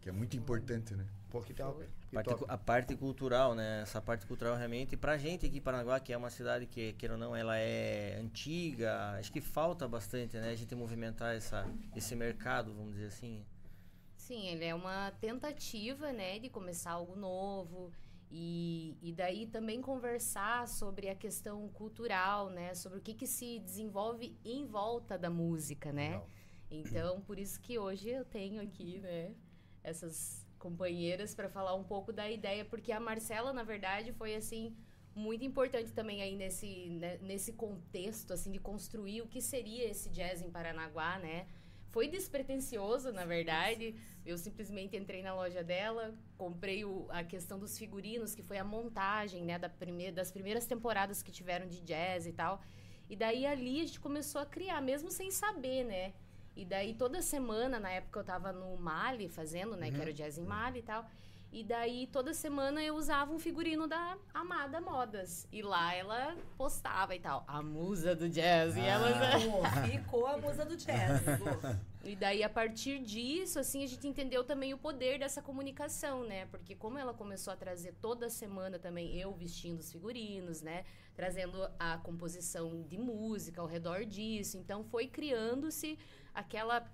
Que 0.00 0.08
é 0.08 0.12
muito 0.12 0.36
importante, 0.36 0.94
né? 0.94 1.06
Pô, 1.30 1.40
que 1.42 1.52
top. 1.52 1.84
Que 2.08 2.14
Parte 2.14 2.30
top. 2.30 2.44
a 2.48 2.58
parte 2.58 2.96
cultural, 2.96 3.54
né? 3.54 3.82
Essa 3.82 4.00
parte 4.00 4.26
cultural 4.26 4.56
realmente, 4.56 4.96
pra 4.96 5.16
gente 5.16 5.46
aqui 5.46 5.58
em 5.58 5.60
Paranaguá, 5.60 6.00
que 6.00 6.12
é 6.12 6.16
uma 6.16 6.30
cidade 6.30 6.66
que, 6.66 6.92
queira 6.94 7.14
ou 7.14 7.20
não, 7.20 7.36
ela 7.36 7.56
é 7.56 8.18
antiga, 8.20 9.12
acho 9.18 9.30
que 9.30 9.40
falta 9.40 9.86
bastante, 9.86 10.36
né? 10.38 10.50
A 10.50 10.54
gente 10.56 10.74
movimentar 10.74 11.36
essa, 11.36 11.66
esse 11.94 12.16
mercado, 12.16 12.74
vamos 12.74 12.94
dizer 12.94 13.08
assim. 13.08 13.44
Sim, 14.16 14.48
ele 14.48 14.64
é 14.64 14.74
uma 14.74 15.10
tentativa, 15.20 16.12
né, 16.12 16.38
de 16.38 16.48
começar 16.48 16.92
algo 16.92 17.16
novo 17.16 17.90
e, 18.30 18.96
e 19.02 19.12
daí 19.12 19.46
também 19.46 19.80
conversar 19.82 20.68
sobre 20.68 21.08
a 21.08 21.16
questão 21.16 21.68
cultural, 21.70 22.48
né, 22.48 22.74
sobre 22.74 22.98
o 22.98 23.02
que, 23.02 23.12
que 23.12 23.26
se 23.26 23.58
desenvolve 23.58 24.38
em 24.44 24.64
volta 24.66 25.18
da 25.18 25.28
música, 25.28 25.92
né? 25.92 26.10
Legal. 26.10 26.28
Então, 26.70 27.20
por 27.22 27.38
isso 27.38 27.60
que 27.60 27.76
hoje 27.76 28.08
eu 28.08 28.24
tenho 28.24 28.62
aqui, 28.62 29.00
né, 29.00 29.34
essas 29.82 30.46
companheiras 30.58 31.34
para 31.34 31.48
falar 31.48 31.74
um 31.74 31.84
pouco 31.84 32.12
da 32.12 32.30
ideia, 32.30 32.64
porque 32.64 32.92
a 32.92 33.00
Marcela, 33.00 33.52
na 33.52 33.62
verdade, 33.62 34.12
foi 34.12 34.34
assim 34.34 34.76
muito 35.14 35.44
importante 35.44 35.92
também 35.92 36.22
aí 36.22 36.36
nesse 36.36 36.88
né, 36.90 37.18
nesse 37.20 37.52
contexto 37.52 38.32
assim 38.32 38.50
de 38.52 38.60
construir 38.60 39.22
o 39.22 39.26
que 39.26 39.40
seria 39.40 39.84
esse 39.90 40.08
jazz 40.10 40.40
em 40.42 40.50
Paranaguá, 40.50 41.18
né? 41.18 41.46
Foi 41.90 42.06
despretensioso, 42.06 43.12
na 43.12 43.24
verdade. 43.24 43.96
Eu 44.24 44.38
simplesmente 44.38 44.96
entrei 44.96 45.22
na 45.22 45.34
loja 45.34 45.64
dela, 45.64 46.14
comprei 46.38 46.84
o- 46.84 47.06
a 47.10 47.24
questão 47.24 47.58
dos 47.58 47.76
figurinos, 47.76 48.32
que 48.34 48.42
foi 48.44 48.58
a 48.58 48.64
montagem, 48.64 49.44
né, 49.44 49.58
da 49.58 49.68
primeira, 49.68 50.12
das 50.12 50.30
primeiras 50.30 50.66
temporadas 50.66 51.20
que 51.22 51.32
tiveram 51.32 51.66
de 51.66 51.80
jazz 51.80 52.26
e 52.26 52.32
tal. 52.32 52.62
E 53.08 53.16
daí 53.16 53.44
ali 53.44 53.80
a 53.80 53.84
gente 53.86 53.98
começou 53.98 54.40
a 54.40 54.46
criar, 54.46 54.80
mesmo 54.80 55.10
sem 55.10 55.30
saber, 55.32 55.82
né? 55.84 56.12
E 56.56 56.64
daí 56.64 56.94
toda 56.94 57.22
semana, 57.22 57.78
na 57.78 57.90
época 57.90 58.20
eu 58.20 58.24
tava 58.24 58.52
no 58.52 58.76
Mali 58.76 59.28
fazendo, 59.28 59.76
né, 59.76 59.90
que 59.90 60.00
era 60.00 60.10
o 60.10 60.12
jazz 60.12 60.36
em 60.36 60.44
Mali 60.44 60.80
e 60.80 60.82
tal. 60.82 61.06
E 61.52 61.64
daí 61.64 62.06
toda 62.06 62.32
semana 62.32 62.80
eu 62.80 62.94
usava 62.94 63.32
um 63.32 63.38
figurino 63.38 63.88
da 63.88 64.16
Amada 64.32 64.80
Modas. 64.80 65.48
E 65.50 65.62
lá 65.62 65.92
ela 65.92 66.36
postava 66.56 67.14
e 67.16 67.18
tal, 67.18 67.44
a 67.46 67.60
musa 67.60 68.14
do 68.14 68.28
jazz. 68.28 68.76
E 68.76 68.80
ela 68.80 69.10
Ficou, 69.40 69.64
ficou 69.90 70.26
a 70.26 70.36
musa 70.36 70.64
do 70.64 70.76
jazz. 70.76 71.20
e 72.04 72.14
daí, 72.14 72.44
a 72.44 72.48
partir 72.48 73.00
disso, 73.00 73.58
assim, 73.58 73.82
a 73.82 73.86
gente 73.88 74.06
entendeu 74.06 74.44
também 74.44 74.72
o 74.72 74.78
poder 74.78 75.18
dessa 75.18 75.42
comunicação, 75.42 76.22
né? 76.22 76.46
Porque 76.46 76.76
como 76.76 76.98
ela 76.98 77.12
começou 77.12 77.52
a 77.52 77.56
trazer 77.56 77.94
toda 78.00 78.30
semana 78.30 78.78
também 78.78 79.18
eu 79.18 79.32
vestindo 79.34 79.80
os 79.80 79.90
figurinos, 79.90 80.62
né? 80.62 80.84
Trazendo 81.16 81.68
a 81.80 81.98
composição 81.98 82.82
de 82.82 82.96
música 82.96 83.60
ao 83.60 83.66
redor 83.66 84.04
disso. 84.04 84.56
Então, 84.56 84.84
foi 84.84 85.08
criando-se 85.08 85.98
aquela... 86.34 86.84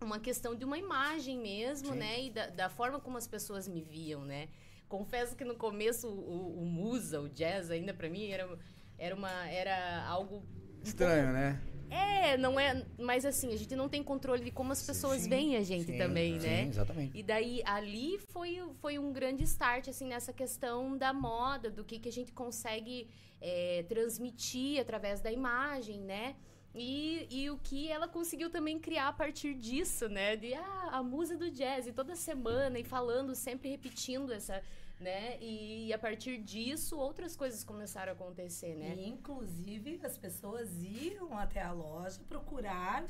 Uma 0.00 0.18
questão 0.18 0.56
de 0.56 0.64
uma 0.64 0.76
imagem 0.76 1.38
mesmo, 1.38 1.92
Sim. 1.92 1.98
né? 1.98 2.24
E 2.24 2.30
da, 2.30 2.46
da 2.48 2.68
forma 2.68 2.98
como 2.98 3.16
as 3.16 3.26
pessoas 3.26 3.68
me 3.68 3.82
viam, 3.82 4.24
né? 4.24 4.48
Confesso 4.88 5.36
que 5.36 5.44
no 5.44 5.54
começo 5.54 6.08
o, 6.08 6.60
o 6.60 6.66
musa, 6.66 7.20
o 7.20 7.28
jazz, 7.28 7.70
ainda 7.70 7.94
pra 7.94 8.08
mim, 8.08 8.28
era, 8.28 8.58
era, 8.98 9.14
uma, 9.14 9.48
era 9.48 10.04
algo... 10.06 10.42
Estranho, 10.82 11.32
né? 11.32 11.60
é, 11.92 12.36
não 12.38 12.58
é. 12.58 12.84
Mas 12.98 13.24
assim, 13.26 13.52
a 13.52 13.56
gente 13.56 13.76
não 13.76 13.88
tem 13.88 14.02
controle 14.02 14.42
de 14.42 14.50
como 14.50 14.72
as 14.72 14.82
pessoas 14.84 15.22
Sim, 15.22 15.28
veem 15.28 15.56
a 15.56 15.62
gente 15.62 15.84
sim, 15.84 15.98
também, 15.98 16.40
sim, 16.40 16.46
né? 16.46 16.62
exatamente. 16.64 17.18
E 17.18 17.22
daí 17.22 17.62
ali 17.64 18.18
foi, 18.18 18.60
foi 18.80 18.98
um 18.98 19.12
grande 19.12 19.44
start, 19.44 19.88
assim, 19.88 20.06
nessa 20.06 20.32
questão 20.32 20.96
da 20.96 21.12
moda, 21.12 21.70
do 21.70 21.84
que, 21.84 21.98
que 21.98 22.08
a 22.08 22.12
gente 22.12 22.32
consegue 22.32 23.08
é, 23.40 23.84
transmitir 23.88 24.80
através 24.80 25.20
da 25.20 25.30
imagem, 25.30 26.00
né? 26.00 26.34
E, 26.74 27.26
e 27.30 27.50
o 27.50 27.58
que 27.58 27.88
ela 27.90 28.08
conseguiu 28.08 28.48
também 28.48 28.78
criar 28.78 29.08
a 29.08 29.12
partir 29.12 29.54
disso, 29.54 30.08
né? 30.08 30.36
De 30.36 30.54
ah, 30.54 30.88
a 30.92 31.02
musa 31.02 31.36
do 31.36 31.50
jazz, 31.50 31.86
e 31.86 31.92
toda 31.92 32.16
semana, 32.16 32.78
e 32.78 32.84
falando, 32.84 33.34
sempre 33.34 33.68
repetindo 33.68 34.32
essa, 34.32 34.62
né? 34.98 35.36
E, 35.40 35.88
e 35.88 35.92
a 35.92 35.98
partir 35.98 36.38
disso, 36.38 36.96
outras 36.98 37.36
coisas 37.36 37.62
começaram 37.62 38.12
a 38.12 38.14
acontecer, 38.14 38.74
né? 38.74 38.94
E, 38.96 39.08
inclusive, 39.08 40.00
as 40.02 40.16
pessoas 40.16 40.70
iam 40.82 41.36
até 41.38 41.60
a 41.60 41.72
loja 41.72 42.20
procurar 42.26 43.04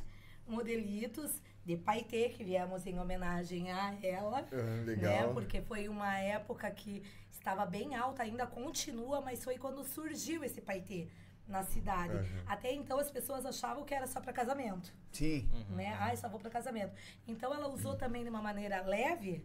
modelitos 0.44 1.40
de 1.64 1.76
paetê, 1.76 2.30
que 2.30 2.42
viemos 2.42 2.84
em 2.84 2.98
homenagem 2.98 3.70
a 3.70 3.96
ela. 4.02 4.44
Ah, 4.52 4.56
Né? 4.56 4.84
legal. 4.84 5.32
Porque 5.32 5.60
foi 5.62 5.88
uma 5.88 6.18
época 6.18 6.68
que 6.72 7.02
estava 7.30 7.64
bem 7.64 7.94
alta, 7.94 8.24
ainda 8.24 8.44
continua, 8.44 9.20
mas 9.20 9.44
foi 9.44 9.56
quando 9.56 9.84
surgiu 9.84 10.42
esse 10.42 10.60
paetê 10.60 11.06
na 11.46 11.62
cidade. 11.62 12.14
Aham. 12.16 12.44
Até 12.46 12.72
então 12.72 12.98
as 12.98 13.10
pessoas 13.10 13.44
achavam 13.44 13.84
que 13.84 13.94
era 13.94 14.06
só 14.06 14.20
para 14.20 14.32
casamento, 14.32 14.92
Sim. 15.12 15.48
né? 15.70 15.96
Ah, 16.00 16.14
só 16.16 16.28
vou 16.28 16.38
para 16.40 16.50
casamento. 16.50 16.94
Então 17.26 17.52
ela 17.52 17.68
usou 17.68 17.96
também 17.96 18.22
de 18.22 18.30
uma 18.30 18.40
maneira 18.42 18.80
leve 18.82 19.44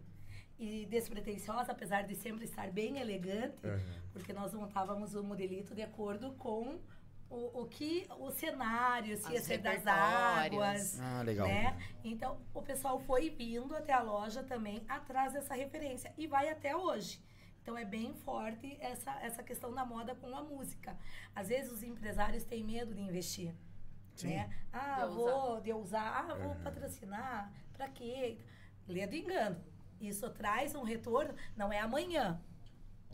e 0.58 0.86
despretensiosa, 0.86 1.72
apesar 1.72 2.02
de 2.02 2.14
sempre 2.16 2.44
estar 2.44 2.68
bem 2.70 2.98
elegante, 2.98 3.64
Aham. 3.66 3.80
porque 4.12 4.32
nós 4.32 4.52
montávamos 4.54 5.14
o 5.14 5.22
modelito 5.22 5.74
de 5.74 5.82
acordo 5.82 6.32
com 6.32 6.78
o, 7.30 7.60
o 7.62 7.66
que 7.66 8.06
o 8.18 8.30
cenário, 8.30 9.16
se 9.18 9.30
ia 9.32 9.40
ser 9.42 9.58
das 9.58 9.86
águas, 9.86 10.98
Ah, 11.00 11.22
legal. 11.22 11.46
né? 11.46 11.76
Então, 12.02 12.38
o 12.54 12.62
pessoal 12.62 12.98
foi 13.00 13.28
vindo 13.28 13.76
até 13.76 13.92
a 13.92 14.00
loja 14.00 14.42
também 14.42 14.82
atrás 14.88 15.32
dessa 15.34 15.54
referência 15.54 16.12
e 16.16 16.26
vai 16.26 16.48
até 16.48 16.74
hoje. 16.74 17.20
Então, 17.68 17.76
é 17.76 17.84
bem 17.84 18.14
forte 18.14 18.78
essa, 18.80 19.12
essa 19.20 19.42
questão 19.42 19.74
da 19.74 19.84
moda 19.84 20.14
com 20.14 20.34
a 20.34 20.42
música. 20.42 20.96
Às 21.36 21.48
vezes, 21.48 21.70
os 21.70 21.82
empresários 21.82 22.42
têm 22.42 22.64
medo 22.64 22.94
de 22.94 23.00
investir. 23.02 23.54
Sim. 24.16 24.28
Né? 24.28 24.48
Ah, 24.72 25.04
De 25.04 25.12
vou 25.14 25.60
de 25.60 25.68
eu 25.68 25.76
usar, 25.78 26.18
ah, 26.18 26.34
vou 26.34 26.52
Uhum. 26.52 26.62
patrocinar, 26.62 27.52
pra 27.74 27.86
quê? 27.86 28.38
Lê 28.86 29.06
do 29.06 29.14
engano. 29.14 29.62
Isso 30.00 30.30
traz 30.30 30.74
um 30.74 30.82
retorno, 30.82 31.34
não 31.54 31.70
é 31.70 31.78
amanhã, 31.78 32.40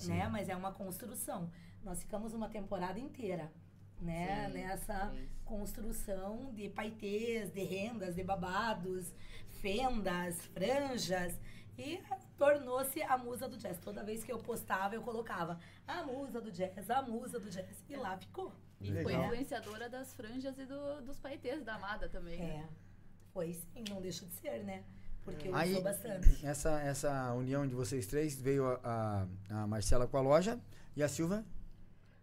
né? 0.06 0.28
Mas 0.28 0.48
é 0.48 0.54
uma 0.54 0.70
construção. 0.70 1.50
Nós 1.82 2.00
ficamos 2.00 2.32
uma 2.32 2.48
temporada 2.48 3.00
inteira, 3.00 3.52
né? 4.00 4.46
Sim, 4.46 4.52
Nessa 4.52 5.10
sim. 5.10 5.28
construção 5.44 6.54
de 6.54 6.68
paetês, 6.68 7.50
de 7.52 7.64
rendas, 7.64 8.14
de 8.14 8.22
babados, 8.22 9.12
fendas, 9.60 10.46
franjas. 10.46 11.40
E 11.76 12.00
tornou-se 12.36 13.02
a 13.02 13.16
musa 13.16 13.48
do 13.48 13.56
jazz. 13.56 13.78
Toda 13.78 14.02
vez 14.02 14.24
que 14.24 14.32
eu 14.32 14.38
postava, 14.38 14.94
eu 14.94 15.02
colocava 15.02 15.58
a 15.86 16.02
musa 16.02 16.40
do 16.40 16.50
jazz, 16.50 16.90
a 16.90 17.02
musa 17.02 17.38
do 17.38 17.48
jazz. 17.50 17.84
E 17.88 17.96
lá 17.96 18.16
ficou. 18.16 18.52
E 18.80 18.92
foi 18.92 19.04
Legal. 19.04 19.24
influenciadora 19.24 19.88
das 19.88 20.12
franjas 20.14 20.58
e 20.58 20.66
do- 20.66 21.02
dos 21.02 21.18
paetês 21.18 21.62
da 21.64 21.74
Amada 21.74 22.08
também. 22.08 22.38
né? 22.38 22.64
É. 22.68 22.84
Foi 23.32 23.52
sim, 23.52 23.84
não 23.88 24.00
deixa 24.00 24.24
de 24.26 24.32
ser, 24.32 24.62
né? 24.64 24.84
Porque 25.24 25.48
Aí, 25.54 25.70
usou 25.72 25.82
bastante. 25.82 26.44
essa, 26.46 26.80
essa 26.82 27.32
união 27.32 27.66
de 27.66 27.74
vocês 27.74 28.06
três 28.06 28.38
veio 28.40 28.66
a, 28.84 29.26
a, 29.50 29.62
a 29.62 29.66
Marcela 29.66 30.06
com 30.06 30.18
a 30.18 30.20
loja 30.20 30.60
e 30.94 31.02
a 31.02 31.08
Silva. 31.08 31.44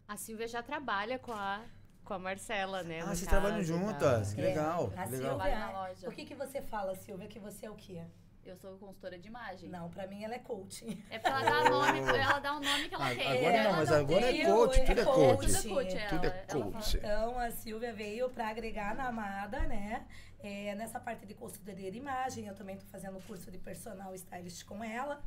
A 0.08 0.16
Silvia 0.18 0.48
já 0.48 0.62
trabalha 0.62 1.18
com 1.18 1.32
a, 1.34 1.64
com 2.06 2.14
a 2.14 2.20
Marcela, 2.20 2.84
né? 2.84 3.02
Ah, 3.02 3.08
vocês 3.08 3.26
trabalham 3.28 3.64
juntas. 3.64 4.34
Que 4.36 4.42
É, 4.42 4.44
legal. 4.46 4.94
A 4.96 5.06
legal. 5.06 5.40
Silvia, 5.40 5.60
na 5.60 5.72
loja. 5.72 6.10
o 6.10 6.12
que, 6.12 6.26
que 6.26 6.36
você 6.36 6.62
fala, 6.62 6.96
Silvia, 6.96 7.28
que 7.28 7.40
você 7.40 7.66
é 7.66 7.72
o 7.72 7.76
quê? 7.76 8.04
Eu 8.44 8.56
sou 8.58 8.78
consultora 8.78 9.18
de 9.20 9.28
imagem. 9.28 9.70
Não, 9.70 9.90
pra 9.90 10.08
mim 10.08 10.24
ela 10.24 10.34
é 10.36 10.40
coaching. 10.40 11.04
É 11.10 11.20
pra 11.20 11.32
ela 11.32 11.42
dar 11.64 11.70
nome, 11.70 12.00
ela 12.00 12.40
dá 12.40 12.52
o 12.56 12.60
nome 12.60 12.90
que 12.90 12.96
ela 12.96 13.08
Ah, 13.08 13.16
quer. 13.16 13.38
agora 13.38 13.64
não, 13.64 13.72
mas 13.78 13.90
não 13.90 13.98
agora 13.98 14.26
é 14.38 14.46
coach, 14.46 14.86
tudo 14.86 15.00
é 15.00 15.06
coach. 15.06 15.48
Tudo 15.48 15.56
é 15.58 15.70
coach, 15.70 16.10
Tudo 16.10 16.28
é 16.28 16.32
coach. 16.32 16.98
Então, 16.98 17.40
a 17.40 17.52
Silvia 17.52 17.94
veio 17.94 18.30
para 18.30 18.50
agregar 18.50 18.96
na 18.96 19.08
Amada, 19.08 19.60
né? 19.68 20.08
É, 20.40 20.74
nessa 20.74 21.00
parte 21.00 21.26
de 21.26 21.36
consultoria 21.36 21.92
de 21.92 22.00
imagem, 22.00 22.48
eu 22.48 22.56
também 22.56 22.76
estou 22.76 22.90
fazendo 22.90 23.22
curso 23.28 23.52
de 23.52 23.60
personal 23.60 24.14
stylist 24.16 24.66
com 24.66 24.84
ela, 24.84 25.24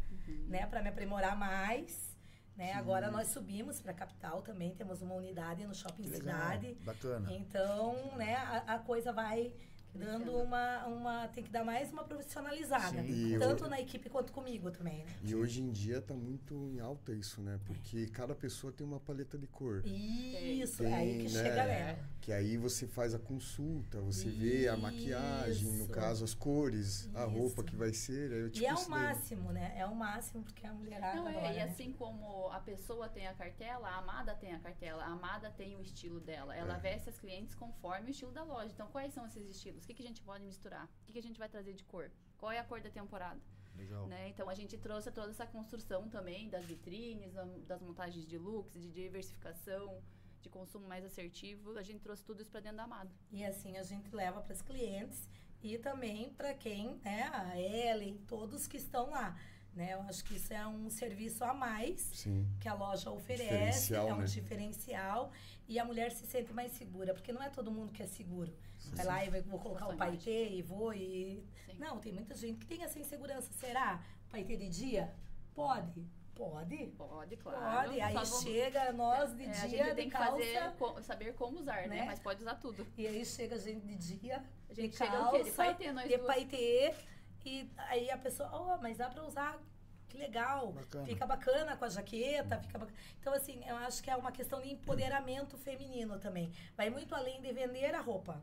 né? 0.48 0.66
Para 0.66 0.82
me 0.82 0.88
aprimorar 0.88 1.36
mais. 1.36 2.12
Né? 2.56 2.72
Agora 2.72 3.10
nós 3.10 3.28
subimos 3.28 3.80
para 3.80 3.90
a 3.90 3.94
capital 3.94 4.40
também, 4.42 4.72
temos 4.76 5.02
uma 5.02 5.14
unidade 5.16 5.66
no 5.66 5.74
Shopping 5.74 6.04
legal. 6.04 6.20
Cidade. 6.20 6.74
Bacana. 6.82 7.32
Então, 7.32 7.96
né, 8.16 8.36
a, 8.36 8.74
a 8.74 8.78
coisa 8.78 9.12
vai 9.12 9.52
dando 9.94 10.32
uma, 10.36 10.86
uma. 10.86 11.28
Tem 11.28 11.42
que 11.44 11.50
dar 11.50 11.64
mais 11.64 11.92
uma 11.92 12.04
profissionalizada. 12.04 13.02
Sim. 13.02 13.38
Tanto 13.38 13.64
eu- 13.64 13.70
na 13.70 13.80
equipe 13.80 14.08
quanto 14.10 14.32
comigo 14.32 14.70
também, 14.70 15.04
né? 15.04 15.12
E 15.22 15.34
hoje 15.34 15.62
em 15.62 15.70
dia 15.70 16.00
tá 16.00 16.14
muito 16.14 16.54
em 16.68 16.80
alta 16.80 17.12
isso, 17.12 17.40
né? 17.40 17.58
Porque 17.64 18.06
cada 18.08 18.34
pessoa 18.34 18.72
tem 18.72 18.86
uma 18.86 19.00
paleta 19.00 19.38
de 19.38 19.46
cor. 19.46 19.82
Isso, 19.86 20.82
Tem, 20.82 20.92
é 20.92 20.96
aí 20.96 21.18
que 21.18 21.32
né? 21.32 21.42
chega 21.42 21.64
nela. 21.64 21.98
Que 22.20 22.32
aí 22.32 22.56
você 22.56 22.86
faz 22.86 23.14
a 23.14 23.18
consulta, 23.18 24.00
você 24.00 24.28
vê 24.28 24.66
a 24.68 24.76
maquiagem, 24.76 25.66
no 25.70 25.84
Isso. 25.84 25.88
caso 25.90 26.24
as 26.24 26.34
cores, 26.34 27.08
a 27.14 27.24
roupa 27.24 27.60
Isso. 27.60 27.64
que 27.64 27.76
vai 27.76 27.92
ser. 27.92 28.32
Aí 28.32 28.40
eu, 28.40 28.50
tipo, 28.50 28.64
E 28.64 28.66
é 28.66 28.72
o 28.72 28.74
isso 28.74 28.90
daí. 28.90 29.00
máximo, 29.02 29.52
né? 29.52 29.74
É 29.76 29.86
o 29.86 29.94
máximo, 29.94 30.42
porque 30.42 30.66
a 30.66 30.72
mulherada 30.72 31.16
Não, 31.16 31.28
é, 31.28 31.36
adora, 31.36 31.52
e 31.52 31.56
né? 31.56 31.62
assim 31.64 31.92
como 31.92 32.48
a 32.50 32.60
pessoa 32.60 33.08
tem 33.08 33.26
a 33.26 33.34
cartela, 33.34 33.88
a 33.88 33.98
amada 33.98 34.34
tem 34.34 34.52
a 34.54 34.58
cartela, 34.58 35.02
a 35.04 35.08
amada 35.08 35.50
tem 35.50 35.76
o 35.76 35.82
estilo 35.82 36.20
dela. 36.20 36.54
Ela 36.56 36.76
É. 36.76 36.80
veste 36.80 37.08
as 37.10 37.18
clientes 37.18 37.54
conforme 37.54 38.08
o 38.08 38.10
estilo 38.10 38.32
da 38.32 38.42
loja. 38.42 38.70
Então, 38.72 38.88
quais 38.88 39.12
são 39.12 39.26
esses 39.26 39.48
estilos? 39.48 39.83
O 39.84 39.86
que, 39.86 39.94
que 39.94 40.02
a 40.02 40.06
gente 40.06 40.22
pode 40.22 40.42
misturar? 40.44 40.86
O 40.86 41.04
que, 41.04 41.12
que 41.12 41.18
a 41.18 41.22
gente 41.22 41.38
vai 41.38 41.48
trazer 41.48 41.74
de 41.74 41.84
cor? 41.84 42.10
Qual 42.38 42.50
é 42.50 42.58
a 42.58 42.64
cor 42.64 42.80
da 42.80 42.90
temporada? 42.90 43.40
Legal. 43.76 44.06
Né? 44.06 44.28
Então, 44.28 44.48
a 44.48 44.54
gente 44.54 44.78
trouxe 44.78 45.10
toda 45.10 45.30
essa 45.30 45.46
construção 45.46 46.08
também 46.08 46.48
das 46.48 46.64
vitrines, 46.64 47.32
da- 47.32 47.44
das 47.66 47.80
montagens 47.82 48.24
de 48.26 48.38
looks, 48.38 48.80
de 48.80 48.90
diversificação, 48.90 50.00
de 50.40 50.48
consumo 50.48 50.86
mais 50.86 51.04
assertivo. 51.04 51.76
A 51.76 51.82
gente 51.82 52.00
trouxe 52.00 52.24
tudo 52.24 52.40
isso 52.42 52.50
para 52.50 52.60
dentro 52.60 52.76
da 52.78 52.84
amada. 52.84 53.10
E 53.32 53.44
assim 53.44 53.76
a 53.76 53.82
gente 53.82 54.14
leva 54.14 54.40
para 54.40 54.52
os 54.54 54.62
clientes 54.62 55.28
e 55.62 55.76
também 55.78 56.30
para 56.34 56.54
quem, 56.54 56.96
né, 57.04 57.22
a 57.32 57.58
Ellen, 57.60 58.18
todos 58.26 58.66
que 58.66 58.76
estão 58.76 59.10
lá. 59.10 59.36
Né? 59.74 59.92
Eu 59.94 60.02
acho 60.02 60.24
que 60.24 60.36
isso 60.36 60.52
é 60.52 60.64
um 60.66 60.88
serviço 60.88 61.42
a 61.44 61.52
mais 61.52 62.00
Sim. 62.00 62.46
que 62.60 62.68
a 62.68 62.74
loja 62.74 63.10
oferece, 63.10 63.94
é 63.94 64.00
um 64.02 64.18
né? 64.18 64.24
diferencial 64.26 65.32
e 65.66 65.78
a 65.80 65.84
mulher 65.84 66.12
se 66.12 66.24
sente 66.26 66.52
mais 66.52 66.70
segura, 66.72 67.12
porque 67.12 67.32
não 67.32 67.42
é 67.42 67.50
todo 67.50 67.72
mundo 67.72 67.92
que 67.92 68.02
é 68.02 68.06
seguro. 68.06 68.54
Vai 68.90 69.00
Sim. 69.04 69.08
lá 69.08 69.24
e 69.24 69.30
vai, 69.30 69.40
vou 69.42 69.58
colocar 69.58 69.86
Sua 69.86 69.94
o 69.94 69.96
paetê 69.98 70.48
e 70.50 70.62
vou 70.62 70.92
e... 70.94 71.42
Sim. 71.66 71.76
Não, 71.78 71.98
tem 71.98 72.12
muita 72.12 72.34
gente 72.34 72.58
que 72.58 72.66
tem 72.66 72.82
essa 72.84 72.98
insegurança. 73.00 73.52
Será? 73.54 74.00
Paetê 74.30 74.56
de 74.56 74.68
dia? 74.68 75.12
Pode. 75.54 76.06
Pode. 76.36 76.86
Pode, 76.96 77.36
claro. 77.36 77.88
Pode. 77.88 78.00
Aí 78.00 78.14
vamos- 78.14 78.42
chega 78.42 78.92
nós 78.92 79.34
de 79.36 79.44
É, 79.44 79.48
a 79.48 79.66
dia, 79.66 79.84
gente 79.86 79.94
tem 79.96 80.04
de 80.06 80.10
que 80.10 80.10
calça. 80.10 80.30
fazer, 80.32 80.72
co- 80.78 81.02
saber 81.02 81.34
como 81.34 81.58
usar, 81.58 81.82
né? 81.88 82.00
né? 82.00 82.04
Mas 82.04 82.18
pode 82.20 82.42
usar 82.42 82.54
tudo. 82.56 82.86
E 82.96 83.06
aí 83.06 83.24
chega 83.24 83.54
a 83.56 83.58
gente 83.58 83.84
de 83.86 83.96
dia, 83.96 84.44
A 84.68 84.74
gente 84.74 84.90
de 84.92 84.96
chega 84.98 85.10
calça, 85.12 85.28
o 85.36 85.38
quê? 85.38 85.44
De 85.44 85.50
paetê, 85.56 85.92
nós 85.92 86.08
de 86.08 86.16
duas. 86.16 86.26
paetê, 86.26 86.94
e 87.44 87.70
aí 87.76 88.10
a 88.10 88.18
pessoa, 88.18 88.50
oh, 88.52 88.80
mas 88.82 88.96
dá 88.96 89.08
pra 89.08 89.24
usar, 89.24 89.60
que 90.08 90.16
legal, 90.16 90.72
Bacana. 90.72 91.06
fica 91.06 91.26
bacana 91.26 91.76
com 91.76 91.84
a 91.84 91.88
jaqueta, 91.88 92.58
fica 92.60 92.78
bacana. 92.78 92.98
Então, 93.20 93.32
assim, 93.32 93.62
eu 93.66 93.76
acho 93.76 94.02
que 94.02 94.10
é 94.10 94.16
uma 94.16 94.32
questão 94.32 94.60
de 94.60 94.70
empoderamento 94.72 95.56
feminino 95.58 96.18
também. 96.18 96.52
Vai 96.76 96.88
muito 96.90 97.14
além 97.14 97.40
de 97.42 97.52
vender 97.52 97.94
a 97.94 98.00
roupa, 98.00 98.42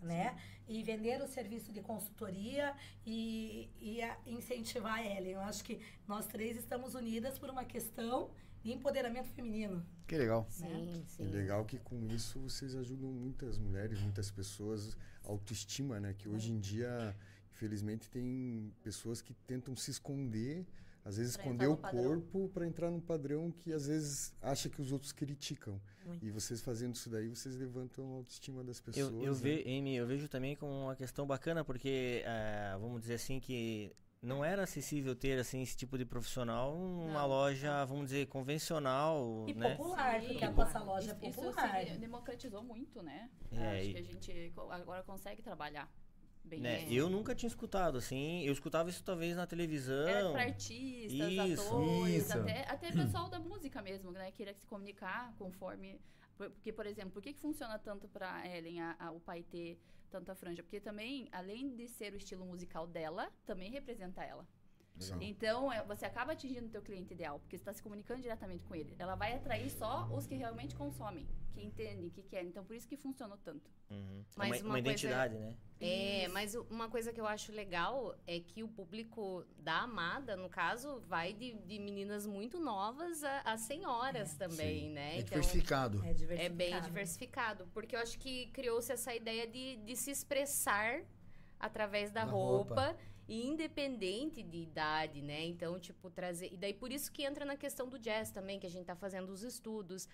né? 0.00 0.36
E 0.68 0.82
vender 0.82 1.22
o 1.22 1.28
serviço 1.28 1.72
de 1.72 1.80
consultoria 1.80 2.74
e, 3.06 3.70
e 3.80 4.00
incentivar 4.26 4.94
a 4.98 5.04
Ellen. 5.06 5.34
Eu 5.34 5.40
acho 5.42 5.62
que 5.62 5.80
nós 6.08 6.26
três 6.26 6.56
estamos 6.56 6.94
unidas 6.94 7.38
por 7.38 7.48
uma 7.50 7.64
questão 7.64 8.30
de 8.64 8.72
empoderamento 8.72 9.28
feminino. 9.28 9.86
Que 10.08 10.16
legal. 10.16 10.44
Sim, 10.48 11.04
E 11.04 11.04
sim. 11.08 11.22
legal 11.28 11.64
que 11.64 11.78
com 11.78 12.04
isso 12.08 12.40
vocês 12.40 12.74
ajudam 12.74 13.10
muitas 13.12 13.58
mulheres, 13.58 14.00
muitas 14.00 14.28
pessoas, 14.28 14.96
autoestima, 15.24 16.00
né? 16.00 16.14
Que 16.18 16.28
hoje 16.28 16.50
em 16.52 16.58
dia, 16.58 17.14
infelizmente, 17.56 18.10
tem 18.10 18.70
pessoas 18.82 19.22
que 19.22 19.32
tentam 19.46 19.74
se 19.74 19.90
esconder, 19.90 20.66
às 21.04 21.16
vezes 21.16 21.36
Pra 21.36 21.46
esconder 21.46 21.66
o 21.68 21.76
corpo 21.76 22.50
para 22.52 22.66
entrar 22.66 22.90
num 22.90 23.00
padrão 23.00 23.50
que 23.50 23.72
às 23.72 23.86
vezes 23.86 24.34
acha 24.42 24.68
que 24.68 24.82
os 24.82 24.92
outros 24.92 25.10
criticam. 25.12 25.80
Muito. 26.04 26.24
E 26.24 26.30
vocês 26.30 26.60
fazendo 26.60 26.94
isso 26.94 27.08
daí, 27.08 27.28
vocês 27.28 27.56
levantam 27.56 28.04
a 28.12 28.16
autoestima 28.16 28.62
das 28.62 28.80
pessoas. 28.80 29.12
Eu, 29.12 29.22
eu, 29.24 29.32
né? 29.32 29.38
ve, 29.40 29.62
Amy, 29.78 29.96
eu 29.96 30.06
vejo 30.06 30.28
também 30.28 30.54
como 30.54 30.72
uma 30.72 30.94
questão 30.96 31.26
bacana, 31.26 31.64
porque, 31.64 32.22
ah, 32.26 32.76
vamos 32.78 33.00
dizer 33.00 33.14
assim, 33.14 33.40
que 33.40 33.90
não 34.20 34.44
era 34.44 34.64
acessível 34.64 35.14
ter 35.14 35.38
assim 35.38 35.62
esse 35.62 35.76
tipo 35.76 35.96
de 35.96 36.04
profissional 36.04 36.76
numa 36.76 37.20
Não. 37.20 37.28
loja, 37.28 37.84
vamos 37.84 38.06
dizer, 38.06 38.26
convencional, 38.26 39.44
E 39.48 39.54
né? 39.54 39.74
popular, 39.76 40.20
Sim. 40.20 40.26
porque 40.28 40.44
a 40.44 40.50
nossa 40.50 40.78
loja 40.80 41.16
é 41.22 41.28
Isso- 41.28 41.40
popular. 41.40 41.82
Isso 41.84 41.92
se 41.94 41.98
democratizou 42.00 42.62
muito, 42.64 43.02
né? 43.02 43.30
É, 43.52 43.78
Acho 43.78 43.88
e- 43.88 43.92
que 43.92 43.98
a 43.98 44.02
gente 44.02 44.52
agora 44.70 45.02
consegue 45.04 45.40
trabalhar 45.42 45.88
bem. 46.46 46.60
Né? 46.60 46.82
isso. 46.84 46.92
Eu 46.94 47.10
nunca 47.10 47.34
tinha 47.34 47.48
escutado, 47.48 47.98
assim, 47.98 48.42
eu 48.44 48.52
escutava 48.52 48.88
isso 48.88 49.02
talvez 49.04 49.36
na 49.36 49.46
televisão. 49.46 50.06
Era 50.08 50.30
para 50.32 50.42
artistas, 50.42 51.32
Isso, 51.32 51.62
atores, 51.68 52.14
isso. 52.28 52.38
até, 52.38 52.64
até 52.70 52.92
pessoal 52.92 53.28
da 53.28 53.38
música 53.40 53.82
mesmo, 53.82 54.10
né? 54.12 54.30
Queria 54.32 54.54
se 54.54 54.66
comunicar 54.66 55.34
conforme. 55.38 56.00
por- 56.36 56.50
Porque, 56.50 56.72
por 56.72 56.86
exemplo, 56.86 57.10
por 57.12 57.22
que, 57.22 57.32
que 57.32 57.40
funciona 57.40 57.78
tanto 57.78 58.08
para 58.08 58.46
Ellen 58.46 58.80
a, 58.80 58.96
a- 58.98 59.10
o 59.10 59.20
paetê, 59.20 59.76
tanto 60.10 60.30
a 60.30 60.34
franja? 60.34 60.62
Porque 60.62 60.80
também, 60.80 61.28
além 61.32 61.74
de 61.74 61.88
ser 61.88 62.12
o 62.12 62.16
estilo 62.16 62.44
musical 62.46 62.86
dela, 62.86 63.30
também 63.44 63.70
representa 63.70 64.22
ela. 64.22 64.46
Sim. 64.98 65.16
Então, 65.20 65.70
é, 65.72 65.84
você 65.84 66.06
acaba 66.06 66.32
atingindo 66.32 66.66
o 66.66 66.70
teu 66.70 66.80
cliente 66.82 67.12
ideal, 67.12 67.38
porque 67.40 67.56
você 67.56 67.62
está 67.62 67.72
se 67.72 67.82
comunicando 67.82 68.22
diretamente 68.22 68.64
com 68.64 68.74
ele. 68.74 68.94
Ela 68.98 69.14
vai 69.14 69.34
atrair 69.34 69.68
só 69.70 70.06
os 70.10 70.26
que 70.26 70.34
realmente 70.34 70.74
consomem, 70.74 71.26
que 71.52 71.62
entendem, 71.62 72.08
que 72.08 72.22
querem. 72.22 72.48
Então, 72.48 72.64
por 72.64 72.74
isso 72.74 72.88
que 72.88 72.96
funcionou 72.96 73.36
tanto. 73.44 73.70
Uhum. 73.90 74.20
É 74.20 74.24
Mas 74.36 74.48
uma, 74.48 74.56
uma 74.56 74.62
uma 74.62 74.72
coisa- 74.72 74.78
identidade, 74.78 75.34
né? 75.38 75.54
É, 75.78 76.24
Isso. 76.24 76.32
mas 76.32 76.54
uma 76.54 76.88
coisa 76.88 77.12
que 77.12 77.20
eu 77.20 77.26
acho 77.26 77.52
legal 77.52 78.16
é 78.26 78.40
que 78.40 78.62
o 78.62 78.68
público 78.68 79.44
da 79.58 79.80
Amada, 79.82 80.34
no 80.34 80.48
caso, 80.48 81.00
vai 81.06 81.34
de, 81.34 81.52
de 81.52 81.78
meninas 81.78 82.26
muito 82.26 82.58
novas 82.58 83.22
a, 83.22 83.40
a 83.42 83.58
senhoras 83.58 84.34
também, 84.38 84.88
né? 84.90 85.18
É 85.18 85.22
diversificado. 85.22 86.02
É 86.02 86.10
É 86.10 86.14
diversificado. 86.14 86.54
bem 86.56 86.80
diversificado. 86.80 87.66
Porque 87.74 87.94
eu 87.94 88.00
acho 88.00 88.18
que 88.18 88.46
criou-se 88.46 88.90
essa 88.90 89.14
ideia 89.14 89.46
de, 89.46 89.76
de 89.76 89.94
se 89.94 90.10
expressar 90.10 91.02
através 91.60 92.10
da 92.10 92.24
Da 92.24 92.30
roupa. 92.30 92.74
roupa. 92.86 92.96
E 93.28 93.46
independente 93.46 94.42
de 94.42 94.58
idade, 94.58 95.20
né? 95.20 95.44
Então, 95.44 95.78
tipo, 95.80 96.08
trazer. 96.10 96.52
E 96.52 96.56
daí 96.56 96.72
por 96.72 96.92
isso 96.92 97.10
que 97.10 97.24
entra 97.24 97.44
na 97.44 97.56
questão 97.56 97.88
do 97.88 97.98
jazz 97.98 98.30
também, 98.30 98.58
que 98.60 98.66
a 98.66 98.70
gente 98.70 98.86
tá 98.86 98.94
fazendo 98.94 99.30
os 99.30 99.42
estudos. 99.42 100.08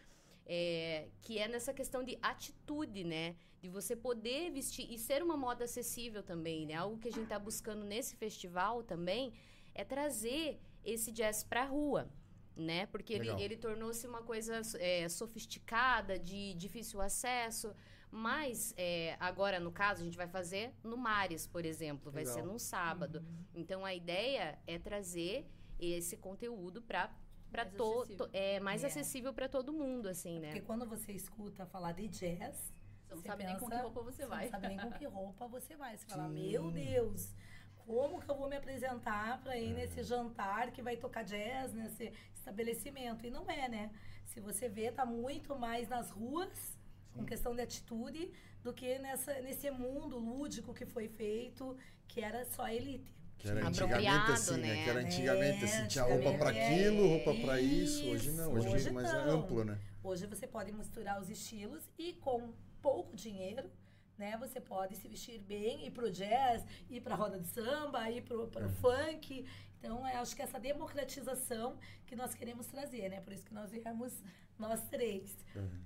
é, 0.47 1.09
que 1.21 1.39
é 1.39 1.47
nessa 1.49 1.73
questão 1.73 2.03
de 2.03 2.19
atitude, 2.21 3.05
né? 3.05 3.37
De 3.61 3.69
você 3.69 3.95
poder 3.95 4.51
vestir 4.51 4.93
e 4.93 4.99
ser 4.99 5.23
uma 5.23 5.37
moda 5.37 5.65
acessível 5.65 6.23
também, 6.23 6.67
né? 6.67 6.75
Algo 6.75 6.99
que 6.99 7.09
a 7.09 7.13
gente 7.13 7.29
tá 7.29 7.39
buscando 7.39 7.85
nesse 7.85 8.17
festival 8.17 8.83
também 8.83 9.33
é 9.75 9.85
trazer 9.85 10.59
esse 10.85 11.13
jazz 11.13 11.45
pra 11.45 11.65
rua, 11.65 12.11
né? 12.57 12.87
Porque 12.87 13.13
ele, 13.13 13.25
Legal. 13.25 13.39
ele 13.39 13.57
tornou-se 13.57 14.07
uma 14.07 14.23
coisa 14.23 14.61
é, 14.79 15.09
sofisticada, 15.09 16.19
de 16.19 16.55
difícil 16.55 17.01
acesso. 17.01 17.73
Mas 18.13 18.75
é, 18.77 19.17
agora, 19.19 19.59
no 19.59 19.73
caso, 19.73 20.03
a 20.03 20.05
gente 20.05 20.19
vai 20.19 20.29
fazer 20.29 20.73
no 20.85 20.99
Mares, 20.99 21.47
por 21.47 21.65
exemplo. 21.65 22.13
Vai 22.13 22.25
Legal. 22.25 22.35
ser 22.39 22.43
num 22.45 22.59
sábado. 22.59 23.25
Então, 23.55 23.85
a 23.87 23.95
ideia 23.95 24.59
é 24.67 24.79
trazer 24.79 25.47
esse 25.81 26.17
conteúdo 26.19 26.83
para 26.83 27.11
para 27.51 27.65
Mais 27.65 27.77
todo 27.77 28.03
acessível. 28.25 28.31
é 28.33 28.61
mais 28.61 28.83
É. 28.83 28.87
acessível 28.87 29.35
para 29.35 29.47
todo 29.47 29.75
mundo 29.75 30.09
assim 30.09 30.39
né 30.41 30.47
Porque 30.49 30.63
quando 30.63 30.87
você 30.87 31.13
escuta 31.13 31.67
falar 31.67 31.93
de 31.93 32.09
jazz, 32.09 32.73
Você 33.05 33.15
não 33.15 33.21
Você 33.21 33.29
sabe 33.29 33.45
nem 33.45 33.59
com 33.59 33.65
que 33.67 33.71
pensa- 33.73 33.83
roupa 33.83 34.03
você 34.03 34.25
vai. 34.27 34.45
não 34.45 34.51
sabe 34.51 34.69
nem 34.69 34.79
com 34.79 34.91
que 34.93 35.05
roupa 35.05 35.47
você 35.49 35.77
vai. 35.77 35.97
Você 35.99 36.07
fala, 36.07 36.29
Sim. 36.29 36.33
meu 36.33 36.71
Deus, 36.71 37.35
como 37.77 38.21
que 38.23 38.31
eu 38.31 38.35
vou 38.39 38.49
me 38.49 38.57
apresentar 38.57 39.43
para 39.43 39.59
ir 39.59 39.75
nesse 39.75 40.03
jantar 40.03 40.71
que 40.73 40.81
vai 40.81 40.97
tocar 40.97 41.25
jazz 41.25 41.75
nesse 41.75 42.11
estabelecimento? 42.35 43.27
E 43.27 43.31
não 43.31 43.51
é, 43.51 43.69
né? 43.69 43.91
Se 44.25 44.41
você 44.41 44.67
vê, 44.67 44.91
tá 44.91 45.05
muito 45.05 45.55
mais 45.59 45.91
nas 45.91 46.09
ruas, 46.11 46.79
com 47.15 47.25
questão 47.25 47.55
de 47.55 47.61
atitude, 47.61 48.31
do 48.63 48.73
que 48.73 48.99
nessa, 48.99 49.41
nesse 49.41 49.71
mundo 49.71 50.19
lúdico 50.19 50.73
que 50.73 50.87
foi 50.87 51.09
feito, 51.09 51.77
que 52.09 52.21
era 52.21 52.45
só 52.45 52.69
elite. 52.69 53.13
Que 53.39 53.49
era 53.49 53.67
antigamente 53.67 54.31
assim, 54.31 54.57
né? 54.59 54.69
né? 54.69 54.85
Que 54.85 54.91
era 54.91 55.01
antigamente 55.01 55.65
assim, 55.65 55.83
É, 55.83 55.87
tinha 55.87 56.05
roupa 56.05 56.33
para 56.39 56.51
aquilo, 56.51 57.05
é 57.05 57.09
roupa 57.09 57.35
para 57.41 57.61
isso. 57.61 58.07
Hoje 58.09 58.31
não, 58.31 58.53
hoje, 58.53 58.69
Hoje 58.69 58.89
é 58.89 58.93
mais 58.93 59.13
não. 59.13 59.31
amplo, 59.31 59.65
né? 59.65 59.79
Hoje 60.03 60.27
você 60.27 60.47
pode 60.47 60.73
misturar 60.73 61.21
os 61.21 61.29
estilos 61.29 61.83
e 61.99 62.13
com 62.15 62.53
pouco 62.81 63.17
dinheiro, 63.17 63.69
né? 64.17 64.37
Você 64.39 64.61
pode 64.61 64.97
se 64.97 65.09
vestir 65.09 65.41
bem, 65.41 65.87
ir 65.87 65.91
pro 65.91 66.11
jazz, 66.11 66.65
ir 66.89 67.01
pra 67.01 67.17
roda 67.17 67.39
de 67.39 67.47
samba, 67.49 68.09
ir 68.11 68.23
pro, 68.23 68.47
pro 68.47 68.69
funk. 68.69 69.45
Então, 69.79 70.07
eu 70.09 70.19
acho 70.21 70.37
que 70.37 70.43
essa 70.43 70.61
democratização 70.61 71.77
que 72.07 72.15
nós 72.15 72.35
queremos 72.35 72.67
trazer, 72.67 73.09
né? 73.09 73.21
Por 73.21 73.33
isso 73.33 73.45
que 73.45 73.53
nós 73.53 73.73
viemos 73.73 74.23
nós 74.63 74.81
três, 74.89 75.37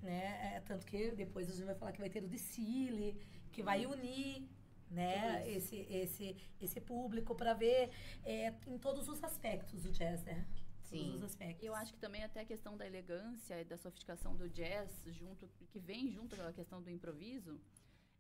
né? 0.03 0.55
É, 0.55 0.61
tanto 0.61 0.87
que 0.87 1.11
depois 1.13 1.49
a 1.49 1.53
gente 1.53 1.65
vai 1.65 1.75
falar 1.75 1.93
que 1.93 2.01
vai 2.01 2.11
ter 2.11 2.23
o 2.23 2.29
desfile, 2.29 3.19
que 3.51 3.63
vai 3.63 3.87
unir 3.87 4.49
né, 4.91 5.43
esse, 5.51 5.77
esse, 5.91 6.37
esse 6.61 6.81
público 6.81 7.35
para 7.35 7.55
ver 7.55 7.91
é, 8.25 8.55
em 8.67 8.79
todos 8.79 9.09
os 9.09 9.23
aspectos 9.25 9.83
do 9.83 9.91
jazz, 9.91 10.23
né? 10.23 10.47
Sim. 10.85 10.99
Todos 10.99 11.15
os 11.17 11.23
aspectos. 11.25 11.65
Eu 11.65 11.75
acho 11.75 11.93
que 11.93 11.99
também 11.99 12.23
até 12.23 12.41
a 12.41 12.45
questão 12.45 12.77
da 12.77 12.87
elegância 12.87 13.61
e 13.61 13.65
da 13.65 13.77
sofisticação 13.77 14.37
do 14.37 14.49
jazz, 14.49 14.91
junto, 15.07 15.49
que 15.71 15.81
vem 15.81 16.09
junto 16.13 16.37
com 16.37 16.43
a 16.43 16.53
questão 16.53 16.81
do 16.81 16.91
improviso, 16.91 17.61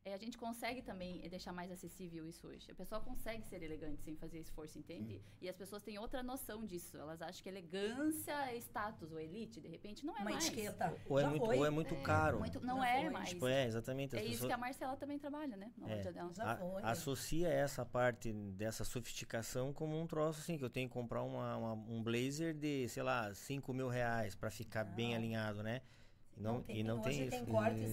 é, 0.06 0.14
a 0.14 0.16
gente 0.16 0.38
consegue 0.38 0.82
também 0.82 1.20
é, 1.24 1.28
deixar 1.28 1.52
mais 1.52 1.68
acessível 1.72 2.28
isso 2.28 2.46
hoje. 2.46 2.70
A 2.70 2.74
pessoa 2.74 3.00
consegue 3.00 3.42
ser 3.44 3.60
elegante 3.60 4.00
sem 4.02 4.14
fazer 4.14 4.38
esforço, 4.38 4.78
entende? 4.78 5.20
E 5.42 5.48
as 5.48 5.56
pessoas 5.56 5.82
têm 5.82 5.98
outra 5.98 6.22
noção 6.22 6.64
disso. 6.64 6.96
Elas 6.96 7.20
acham 7.20 7.42
que 7.42 7.48
elegância 7.48 8.32
é 8.52 8.56
status 8.58 9.10
ou 9.10 9.18
elite, 9.18 9.60
de 9.60 9.66
repente 9.66 10.06
não 10.06 10.14
é 10.16 10.20
Uma 10.20 10.30
mais. 10.30 10.46
etiqueta. 10.46 10.96
Ou 11.08 11.18
é 11.18 11.22
Já 11.22 11.30
muito, 11.30 11.44
foi. 11.44 11.58
ou 11.58 11.66
é 11.66 11.70
muito 11.70 11.96
caro. 12.02 12.38
Muito- 12.38 12.60
não 12.60 12.78
Já 12.78 12.88
é 12.88 13.00
foi. 13.02 13.10
mais. 13.10 13.28
Tipo, 13.30 13.48
é, 13.48 13.66
exatamente. 13.66 14.14
É 14.16 14.20
isso 14.22 14.30
pessoas 14.32 14.46
que 14.48 14.52
a 14.52 14.58
Marcela 14.58 14.96
também 14.96 15.18
trabalha, 15.18 15.56
né? 15.56 15.72
Na 15.76 15.90
É. 15.90 16.12
dela. 16.12 16.32
Já 16.32 16.44
a- 16.52 16.90
associa 16.92 17.48
essa 17.48 17.84
parte 17.84 18.32
dessa 18.32 18.84
sofisticação 18.84 19.72
como 19.72 20.00
um 20.00 20.06
troço 20.06 20.38
assim, 20.38 20.56
que 20.56 20.64
eu 20.64 20.70
tenho 20.70 20.88
que 20.88 20.94
comprar 20.94 21.24
uma, 21.24 21.56
uma- 21.56 21.72
um 21.72 22.00
blazer 22.00 22.54
de, 22.54 22.88
sei 22.88 23.02
lá, 23.02 23.34
5 23.34 23.74
mil 23.74 23.88
reais 23.88 24.36
pra 24.36 24.52
ficar 24.52 24.84
bem 24.84 25.16
alinhado, 25.16 25.64
né? 25.64 25.82
E 26.36 26.42
não, 26.42 26.64
e 26.68 26.82
não 26.82 27.00
hoje 27.00 27.10
tem 27.10 27.20
isso. 27.22 27.30
tem 27.30 27.46
cortes 27.46 27.92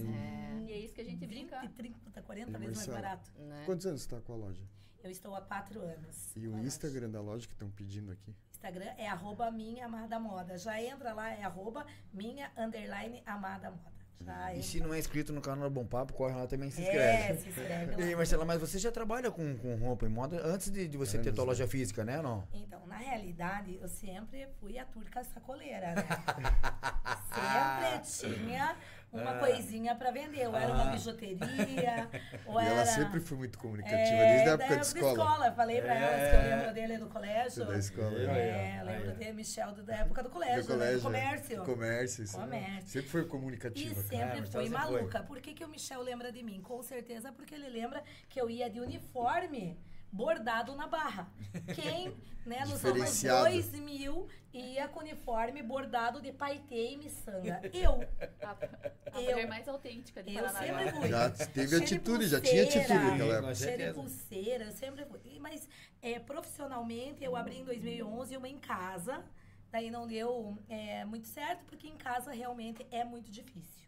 E 0.66 0.72
é 0.72 0.78
isso 0.78 0.94
que 0.94 1.00
a 1.00 1.04
gente 1.04 1.26
20, 1.26 1.28
brinca. 1.28 1.68
30, 1.74 2.22
40 2.22 2.50
E 2.50 2.60
vezes 2.60 2.76
mais 2.76 2.88
barato. 3.02 3.32
Né? 3.38 3.62
Quantos 3.64 3.86
anos 3.86 4.00
está 4.02 4.20
com 4.20 4.32
a 4.34 4.36
loja? 4.36 4.62
Eu 5.02 5.10
estou 5.10 5.34
há 5.34 5.40
quatro 5.40 5.80
anos. 5.80 6.34
E 6.36 6.46
o 6.46 6.52
loja. 6.52 6.66
Instagram 6.66 7.10
da 7.10 7.20
loja 7.20 7.46
que 7.46 7.52
estão 7.52 7.70
pedindo 7.70 8.10
aqui? 8.12 8.34
Instagram 8.50 8.90
é 8.96 9.06
arroba 9.08 9.50
minha 9.50 9.86
amada 9.86 10.18
moda. 10.18 10.56
Já 10.56 10.80
entra 10.80 11.12
lá, 11.12 11.30
é 11.30 11.42
arroba 11.42 11.86
minha 12.12 12.50
underline 12.56 13.22
amada 13.26 13.70
moda. 13.70 13.93
Já 14.20 14.54
E 14.54 14.62
se 14.62 14.80
não 14.80 14.94
é 14.94 14.98
inscrito 14.98 15.32
no 15.32 15.40
canal 15.40 15.68
Bom 15.68 15.84
Papo, 15.84 16.12
corre 16.12 16.34
lá 16.34 16.46
também 16.46 16.68
e 16.68 16.72
se 16.72 16.82
É, 16.82 16.84
inscreve. 16.84 17.40
se 17.40 17.48
inscreve 17.48 17.94
E 18.00 18.04
aí. 18.04 18.16
Marcela, 18.16 18.44
mas 18.44 18.60
você 18.60 18.78
já 18.78 18.90
trabalha 18.90 19.30
com, 19.30 19.56
com 19.58 19.74
roupa 19.76 20.06
e 20.06 20.08
moda 20.08 20.40
antes 20.44 20.70
de, 20.70 20.86
de 20.88 20.96
você 20.96 21.18
ter 21.18 21.28
Anos, 21.28 21.34
tua 21.36 21.44
loja 21.44 21.66
física, 21.66 22.04
né, 22.04 22.22
não? 22.22 22.46
Então, 22.52 22.86
na 22.86 22.96
realidade, 22.96 23.78
eu 23.80 23.88
sempre 23.88 24.46
fui 24.60 24.78
a 24.78 24.84
turca 24.84 25.22
sacoleira, 25.24 25.94
né? 25.94 26.04
sempre 27.34 28.36
tinha 28.38 28.76
uma 29.14 29.30
Ah. 29.32 29.38
coisinha 29.38 29.94
pra 29.94 30.10
vender. 30.10 30.46
Ou 30.48 30.56
era 30.56 30.72
uma 30.72 30.88
Ah. 30.88 30.92
bijuteria, 30.92 32.08
ou 32.46 32.60
E 32.60 32.64
era... 32.64 32.74
ela 32.74 32.86
sempre 32.86 33.20
foi 33.20 33.36
muito 33.38 33.58
comunicativa, 33.58 33.98
É, 34.00 34.32
desde 34.34 34.48
a 34.50 34.56
da 34.56 34.64
época 34.64 34.80
de 34.80 34.86
escola. 34.86 35.46
Eu 35.46 35.52
falei 35.54 35.80
pra 35.80 35.94
É. 35.94 36.02
elas 36.02 36.30
que 36.30 36.36
eu 36.36 36.56
lembro 36.56 36.74
dele 36.74 36.98
do 36.98 37.06
colégio. 37.08 37.64
Da 37.66 37.78
escola. 37.78 38.18
É, 38.18 38.78
Aí, 38.80 38.84
lembro 38.86 39.10
ó. 39.10 39.14
de 39.14 39.32
Michel 39.32 39.72
do- 39.72 39.82
da 39.84 39.96
época 39.96 40.22
do 40.22 40.30
colégio, 40.30 40.62
Do 40.62 40.66
colégio, 40.66 40.86
né? 40.94 40.96
Do 40.96 41.02
comércio. 41.02 41.64
Comércio, 41.64 42.24
isso. 42.24 42.36
Comércio. 42.38 42.88
Sempre 42.90 43.08
foi 43.10 43.20
E 43.22 43.26
comunicativa. 43.26 43.94
cara. 43.94 44.06
sempre 44.08 44.38
ela 44.38 44.46
sempre 44.46 44.68
maluca. 44.70 45.22
Por 45.22 45.40
que, 45.40 45.54
que 45.54 45.64
o 45.64 45.68
Michel 45.68 46.02
lembra 46.02 46.32
de 46.32 46.42
mim? 46.42 46.60
Com 46.60 46.82
certeza 46.82 47.32
porque 47.32 47.54
ele 47.54 47.68
lembra 47.68 48.02
que 48.28 48.40
eu 48.40 48.50
ia 48.50 48.68
de 48.68 48.80
uniforme 48.80 49.78
bordado 50.14 50.74
na 50.76 50.86
barra. 50.86 51.28
Quem, 51.74 52.14
né, 52.46 52.60
nos 52.60 52.70
anos 52.70 52.82
Diferenciado. 52.82 53.44
2000 53.50 54.28
ia 54.52 54.86
com 54.88 55.00
uniforme 55.00 55.60
bordado 55.62 56.22
de 56.22 56.32
paetê 56.32 56.92
e 56.92 56.96
miçanga? 56.96 57.60
Eu. 57.72 58.06
A, 58.40 58.56
a 59.12 59.20
Eu- 59.20 59.32
mulher 59.32 59.48
mais 59.48 59.66
autêntica 59.68 60.22
de 60.22 60.34
Eu 60.36 60.48
sempre 60.48 60.92
fui. 60.92 61.08
Já 61.08 61.30
teve 61.30 61.76
atitude, 61.76 62.28
já 62.28 62.40
tinha 62.40 62.62
atitude 62.62 62.94
naquela 62.94 63.34
época. 63.34 63.94
Pulseira, 63.94 64.64
eu 64.66 64.72
sempre 64.72 65.04
fui. 65.04 65.20
E- 65.24 65.40
Mas 65.40 65.68
é, 66.00 66.18
profissionalmente 66.20 67.24
eu 67.24 67.34
abri 67.34 67.58
em 67.58 67.64
2011 67.64 68.36
uma 68.36 68.48
em 68.48 68.58
casa. 68.58 69.24
Daí 69.72 69.90
não 69.90 70.06
deu 70.06 70.56
é, 70.68 71.04
muito 71.04 71.26
certo, 71.26 71.64
porque 71.64 71.88
em 71.88 71.96
casa 71.96 72.30
realmente 72.30 72.86
é 72.92 73.02
muito 73.04 73.28
difícil. 73.32 73.82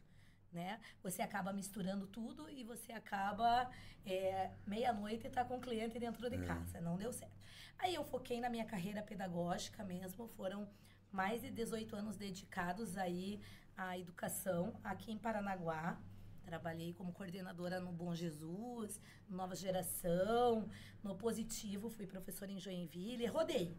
Né? 0.53 0.81
Você 1.03 1.23
acaba 1.23 1.53
misturando 1.53 2.07
tudo 2.07 2.49
e 2.49 2.65
você 2.65 2.93
acaba 2.93 3.71
é, 4.05 4.51
meia-noite 4.67 5.29
tá 5.29 5.45
com 5.45 5.57
o 5.57 5.61
cliente 5.61 5.99
dentro 5.99 6.31
de 6.31 6.39
casa. 6.39 6.81
Não 6.81 6.97
deu 6.97 7.13
certo. 7.13 7.37
Aí 7.79 7.95
eu 7.95 8.05
foquei 8.05 8.41
na 8.41 8.49
minha 8.49 8.65
carreira 8.65 9.03
pedagógica 9.03 9.85
mesmo. 9.85 10.29
Foram 10.29 10.69
mais 11.13 11.43
de 11.43 11.51
18 11.51 11.97
anos 11.97 12.17
dedicados 12.17 12.97
aí 12.97 13.41
à 13.77 13.99
educação 13.99 14.79
aqui 14.83 15.13
em 15.13 15.19
Paranaguá. 15.19 16.01
Trabalhei 16.45 16.93
como 16.95 17.13
coordenadora 17.13 17.81
no 17.81 17.91
Bom 17.91 18.15
Jesus, 18.15 19.01
no 19.29 19.37
Nova 19.37 19.57
Geração, 19.57 20.69
no 21.03 21.17
Positivo, 21.17 21.91
fui 21.91 22.07
professora 22.07 22.53
em 22.53 22.61
Joinville, 22.61 23.27
rodei. 23.27 23.77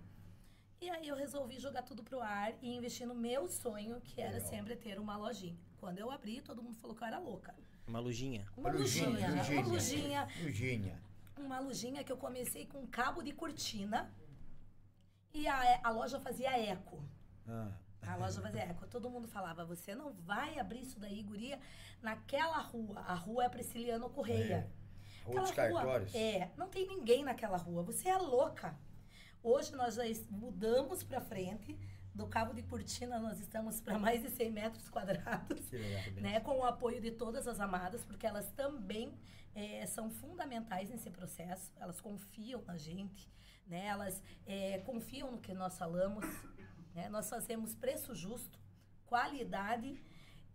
E 0.82 0.90
aí 0.90 1.08
eu 1.08 1.16
resolvi 1.16 1.60
jogar 1.60 1.84
tudo 1.84 2.04
pro 2.04 2.22
ar 2.22 2.54
e 2.62 2.76
investir 2.76 3.08
no 3.08 3.16
meu 3.16 3.48
sonho, 3.48 4.02
que 4.02 4.22
era 4.22 4.40
sempre 4.42 4.76
ter 4.76 5.00
uma 5.00 5.16
lojinha. 5.16 5.58
Quando 5.78 6.00
eu 6.00 6.10
abri, 6.12 6.42
todo 6.42 6.62
mundo 6.64 6.76
falou 6.78 6.96
que 6.96 7.04
eu 7.04 7.08
era 7.08 7.20
louca. 7.20 7.56
Uma 7.88 8.00
lojinha. 8.00 8.46
Uma 8.58 8.72
lojinha, 8.72 9.08
uma 9.10 9.62
lojinha, 9.68 10.28
Lujinha. 10.44 11.02
uma 11.38 11.60
lojinha 11.60 12.04
que 12.04 12.12
eu 12.12 12.18
comecei 12.18 12.66
com 12.66 12.86
cabo 12.88 13.22
de 13.22 13.32
cortina 13.32 14.12
e 15.34 15.48
a, 15.48 15.80
a 15.84 15.90
loja 15.92 16.20
fazia 16.20 16.58
eco. 16.58 17.02
Ah. 17.48 17.72
A 18.02 18.16
loja 18.16 18.42
fazia 18.42 18.62
eco. 18.64 18.88
Todo 18.88 19.10
mundo 19.10 19.28
falava, 19.28 19.64
você 19.66 19.94
não 19.96 20.14
vai 20.14 20.58
abrir 20.60 20.82
isso 20.82 21.00
daí, 21.00 21.22
guria, 21.24 21.60
naquela 22.02 22.58
rua. 22.60 23.00
A 23.02 23.14
rua 23.14 23.46
é 23.46 23.50
Prisciliano 23.50 24.10
Correia. 24.10 24.70
Rua 25.24 25.42
dos 25.42 25.52
Cartórios. 25.52 26.16
é, 26.16 26.52
não 26.58 26.70
tem 26.70 26.88
ninguém 26.88 27.24
naquela 27.24 27.58
rua. 27.58 27.84
Você 27.84 28.10
é 28.10 28.18
louca. 28.18 28.78
Hoje 29.44 29.74
nós 29.76 29.96
já 29.96 30.04
mudamos 30.30 31.04
para 31.04 31.22
frente. 31.22 31.78
Do 32.18 32.26
Cabo 32.26 32.52
de 32.52 32.64
Cortina 32.64 33.20
nós 33.20 33.40
estamos 33.40 33.80
para 33.80 34.00
mais 34.00 34.24
de 34.24 34.32
100 34.32 34.52
metros 34.52 34.90
quadrados 34.90 35.70
né, 36.20 36.40
com 36.40 36.58
o 36.58 36.66
apoio 36.66 37.00
de 37.00 37.12
todas 37.12 37.48
as 37.48 37.60
amadas, 37.60 38.04
porque 38.04 38.26
elas 38.26 38.50
também 38.54 39.14
eh, 39.54 39.86
são 39.86 40.10
fundamentais 40.10 40.90
nesse 40.90 41.12
processo, 41.12 41.72
elas 41.78 42.02
confiam 42.02 42.64
na 42.64 42.76
gente, 42.76 43.32
né, 43.68 43.86
elas 43.86 44.24
eh, 44.48 44.80
confiam 44.80 45.32
no 45.32 45.38
que 45.38 45.54
nós 45.54 45.78
falamos, 45.78 46.26
né, 46.96 47.08
nós 47.08 47.30
fazemos 47.30 47.76
preço 47.76 48.16
justo, 48.16 48.60
qualidade 49.06 50.02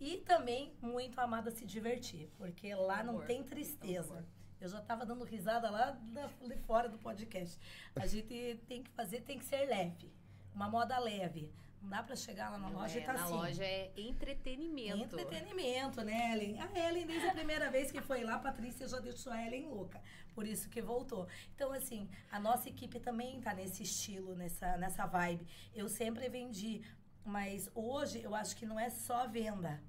e 0.01 0.16
também 0.16 0.75
muito 0.83 1.20
amada 1.20 1.53
se 1.53 1.64
divertir, 1.64 2.29
porque 2.37 2.74
lá 2.74 3.05
não 3.05 3.14
Amor. 3.14 3.26
tem 3.26 3.45
tristeza. 3.45 4.26
Eu 4.61 4.68
já 4.68 4.80
estava 4.80 5.07
dando 5.07 5.24
risada 5.24 5.70
lá 5.70 5.97
de 6.41 6.57
fora 6.66 6.89
do 6.89 6.99
podcast. 6.99 7.59
A 7.97 8.07
gente 8.07 8.61
tem 8.66 8.82
que 8.82 8.91
fazer, 8.91 9.20
tem 9.22 9.39
que 9.39 9.45
ser 9.45 9.66
leve, 9.66 10.12
uma 10.55 10.68
moda 10.68 10.99
leve. 10.99 11.53
Não 11.83 11.89
dá 11.89 12.03
para 12.03 12.14
chegar 12.14 12.49
lá 12.49 12.59
na 12.59 12.70
Não 12.70 12.78
loja 12.78 12.99
é, 12.99 13.03
e 13.03 13.05
tá 13.05 13.12
na 13.12 13.24
assim. 13.24 13.33
loja 13.33 13.64
é 13.64 13.93
entretenimento. 13.97 15.03
Entretenimento, 15.03 16.03
né, 16.03 16.33
Ellen? 16.33 16.61
A 16.61 16.89
Ellen, 16.89 17.07
desde 17.07 17.28
a 17.28 17.35
primeira 17.35 17.70
vez 17.70 17.91
que 17.91 18.01
foi 18.01 18.22
lá, 18.22 18.37
a 18.37 18.39
Patrícia 18.39 18.87
já 18.87 19.01
deixou 19.01 19.33
a 19.33 19.45
Ellen 19.45 19.66
louca. 19.66 20.01
Por 20.33 20.47
isso 20.47 20.70
que 20.70 20.80
voltou. 20.80 21.26
Então, 21.55 21.72
assim, 21.72 22.09
a 22.30 22.39
nossa 22.39 22.68
equipe 22.68 23.01
também 23.01 23.41
tá 23.41 23.53
nesse 23.53 23.83
estilo, 23.83 24.37
nessa, 24.37 24.76
nessa 24.76 25.07
vibe. 25.07 25.45
Eu 25.74 25.89
sempre 25.89 26.28
vendi, 26.28 26.83
mas 27.24 27.68
hoje 27.74 28.22
eu 28.22 28.33
acho 28.33 28.57
que 28.57 28.64
não 28.64 28.78
é 28.78 28.89
só 28.89 29.26
venda. 29.26 29.83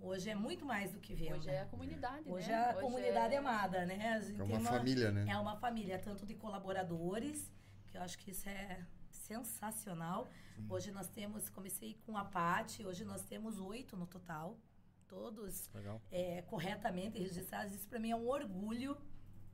Hoje 0.00 0.30
é 0.30 0.34
muito 0.34 0.66
mais 0.66 0.92
do 0.92 0.98
que 0.98 1.14
venda. 1.14 1.36
Hoje 1.36 1.50
é 1.50 1.60
a 1.60 1.66
comunidade, 1.66 2.28
Hoje 2.28 2.48
né? 2.48 2.54
é 2.54 2.70
a 2.70 2.74
comunidade 2.74 3.34
amada, 3.36 3.86
né? 3.86 4.16
É 4.16 4.20
tem 4.20 4.56
uma 4.56 4.60
família, 4.60 5.10
né? 5.12 5.24
É 5.28 5.36
uma 5.36 5.56
família, 5.56 5.98
tanto 5.98 6.26
de 6.26 6.34
colaboradores, 6.34 7.50
que 7.88 7.96
eu 7.96 8.02
acho 8.02 8.18
que 8.18 8.30
isso 8.30 8.48
é 8.48 8.80
sensacional. 9.28 10.26
Hoje 10.68 10.90
nós 10.90 11.08
temos, 11.08 11.48
comecei 11.50 11.94
com 12.04 12.16
a 12.16 12.24
Pati, 12.24 12.84
hoje 12.84 13.04
nós 13.04 13.22
temos 13.24 13.60
oito 13.60 13.96
no 13.96 14.06
total, 14.06 14.58
todos 15.06 15.70
é, 16.10 16.42
corretamente 16.42 17.18
registrados. 17.18 17.74
Isso 17.74 17.88
para 17.88 18.00
mim 18.00 18.10
é 18.10 18.16
um 18.16 18.26
orgulho, 18.26 18.96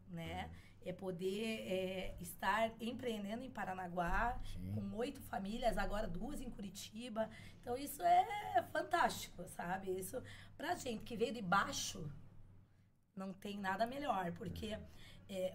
né? 0.09 0.51
É 0.87 0.93
poder 0.93 1.61
é, 1.67 2.17
estar 2.21 2.71
empreendendo 2.81 3.43
em 3.43 3.51
Paranaguá, 3.51 4.39
com 4.75 4.97
oito 4.97 5.21
famílias, 5.23 5.79
agora 5.79 6.07
duas 6.07 6.41
em 6.41 6.51
Curitiba. 6.51 7.29
Então 7.61 7.77
isso 7.77 8.03
é 8.03 8.63
fantástico, 8.71 9.47
sabe? 9.49 9.91
Isso 9.99 10.23
pra 10.57 10.77
gente 10.77 11.03
que 11.03 11.17
veio 11.17 11.33
de 11.33 11.43
baixo, 11.43 12.11
não 13.17 13.33
tem 13.33 13.59
nada 13.59 13.87
melhor, 13.87 14.33
porque 14.33 14.67
é, 14.67 14.81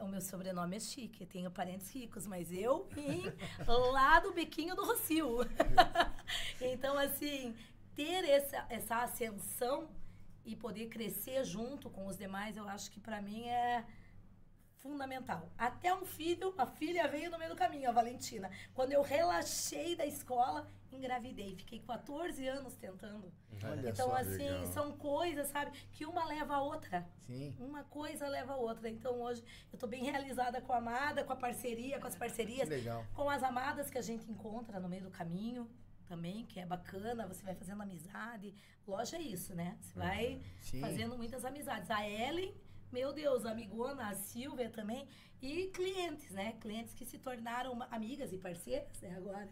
o 0.02 0.08
meu 0.08 0.22
sobrenome 0.22 0.76
é 0.76 0.80
chique, 0.80 1.26
tenho 1.26 1.52
parentes 1.52 1.90
ricos, 1.94 2.26
mas 2.26 2.52
eu 2.52 2.88
vim 2.94 3.32
lá 3.92 4.20
do 4.20 4.34
biquinho 4.34 4.76
do 4.76 4.84
Rocio. 4.84 5.40
então, 6.62 6.98
assim, 6.98 7.56
ter 7.96 8.24
essa, 8.26 8.66
essa 8.70 9.04
ascensão 9.04 9.90
e 10.46 10.56
poder 10.56 10.88
crescer 10.88 11.44
junto 11.44 11.90
com 11.90 12.08
os 12.08 12.18
demais, 12.18 12.58
eu 12.58 12.68
acho 12.68 12.90
que 12.92 13.00
para 13.00 13.22
mim 13.22 13.48
é 13.48 13.86
fundamental. 14.82 15.50
Até 15.58 15.94
um 15.94 16.06
filho, 16.06 16.54
a 16.58 16.66
filha 16.66 17.08
veio 17.08 17.30
no 17.30 17.38
meio 17.38 17.52
do 17.52 17.56
caminho, 17.56 17.90
a 17.90 17.92
Valentina. 17.92 18.50
Quando 18.74 18.92
eu 18.92 19.02
relaxei 19.02 19.96
da 19.96 20.06
escola, 20.06 20.70
engravidei. 20.92 21.56
Fiquei 21.56 21.80
14 21.80 22.48
anos 22.48 22.76
tentando. 22.76 23.32
Olha 23.64 23.90
então, 23.90 24.14
assim, 24.16 24.38
legal. 24.50 24.66
são 24.68 24.92
coisas, 24.94 25.48
sabe, 25.48 25.72
que 25.92 26.06
uma 26.06 26.26
leva 26.26 26.56
a 26.56 26.62
outra. 26.62 27.08
Sim. 27.28 27.56
Uma 27.60 27.84
coisa 27.84 28.28
leva 28.28 28.54
a 28.54 28.58
outra. 28.58 28.90
Então, 28.90 29.22
hoje, 29.22 29.44
eu 29.72 29.78
tô 29.78 29.86
bem 29.86 30.04
realizada 30.04 30.62
com 30.62 30.74
a 30.74 30.78
amada, 30.78 31.24
com 31.24 31.34
a 31.34 31.36
parceria, 31.36 32.00
com 32.00 32.08
as 32.08 32.14
Que 32.14 32.20
parcerias, 32.20 32.70
legal. 32.70 33.06
com 33.14 33.30
as 33.30 33.44
amadas 33.44 33.90
que 33.90 33.98
a 33.98 34.02
gente 34.02 34.30
encontra 34.32 34.80
no 34.80 34.88
meio 34.88 35.04
do 35.04 35.12
caminho 35.12 35.70
também, 36.08 36.46
que 36.46 36.60
é 36.60 36.66
bacana, 36.66 37.28
você 37.28 37.44
vai 37.44 37.54
fazendo 37.54 37.84
amizade. 37.84 38.56
Loja 38.88 39.18
é 39.18 39.22
isso, 39.22 39.54
né? 39.54 39.78
Você 39.80 39.94
vai 40.00 40.42
Sim. 40.62 40.82
fazendo 40.82 41.16
muitas 41.16 41.46
amizades. 41.46 41.92
A 41.92 42.10
Ellen, 42.10 42.56
meu 42.92 43.14
Deus, 43.14 43.46
amigona, 43.46 44.10
a 44.10 44.16
Silvia 44.16 44.70
também. 44.70 45.08
E 45.42 45.68
clientes, 45.68 46.32
né? 46.32 46.54
Clientes 46.60 46.94
que 46.94 47.06
se 47.06 47.18
tornaram 47.18 47.82
amigas 47.92 48.34
e 48.34 48.38
parceiras, 48.38 49.00
né? 49.02 49.16
Agora. 49.16 49.50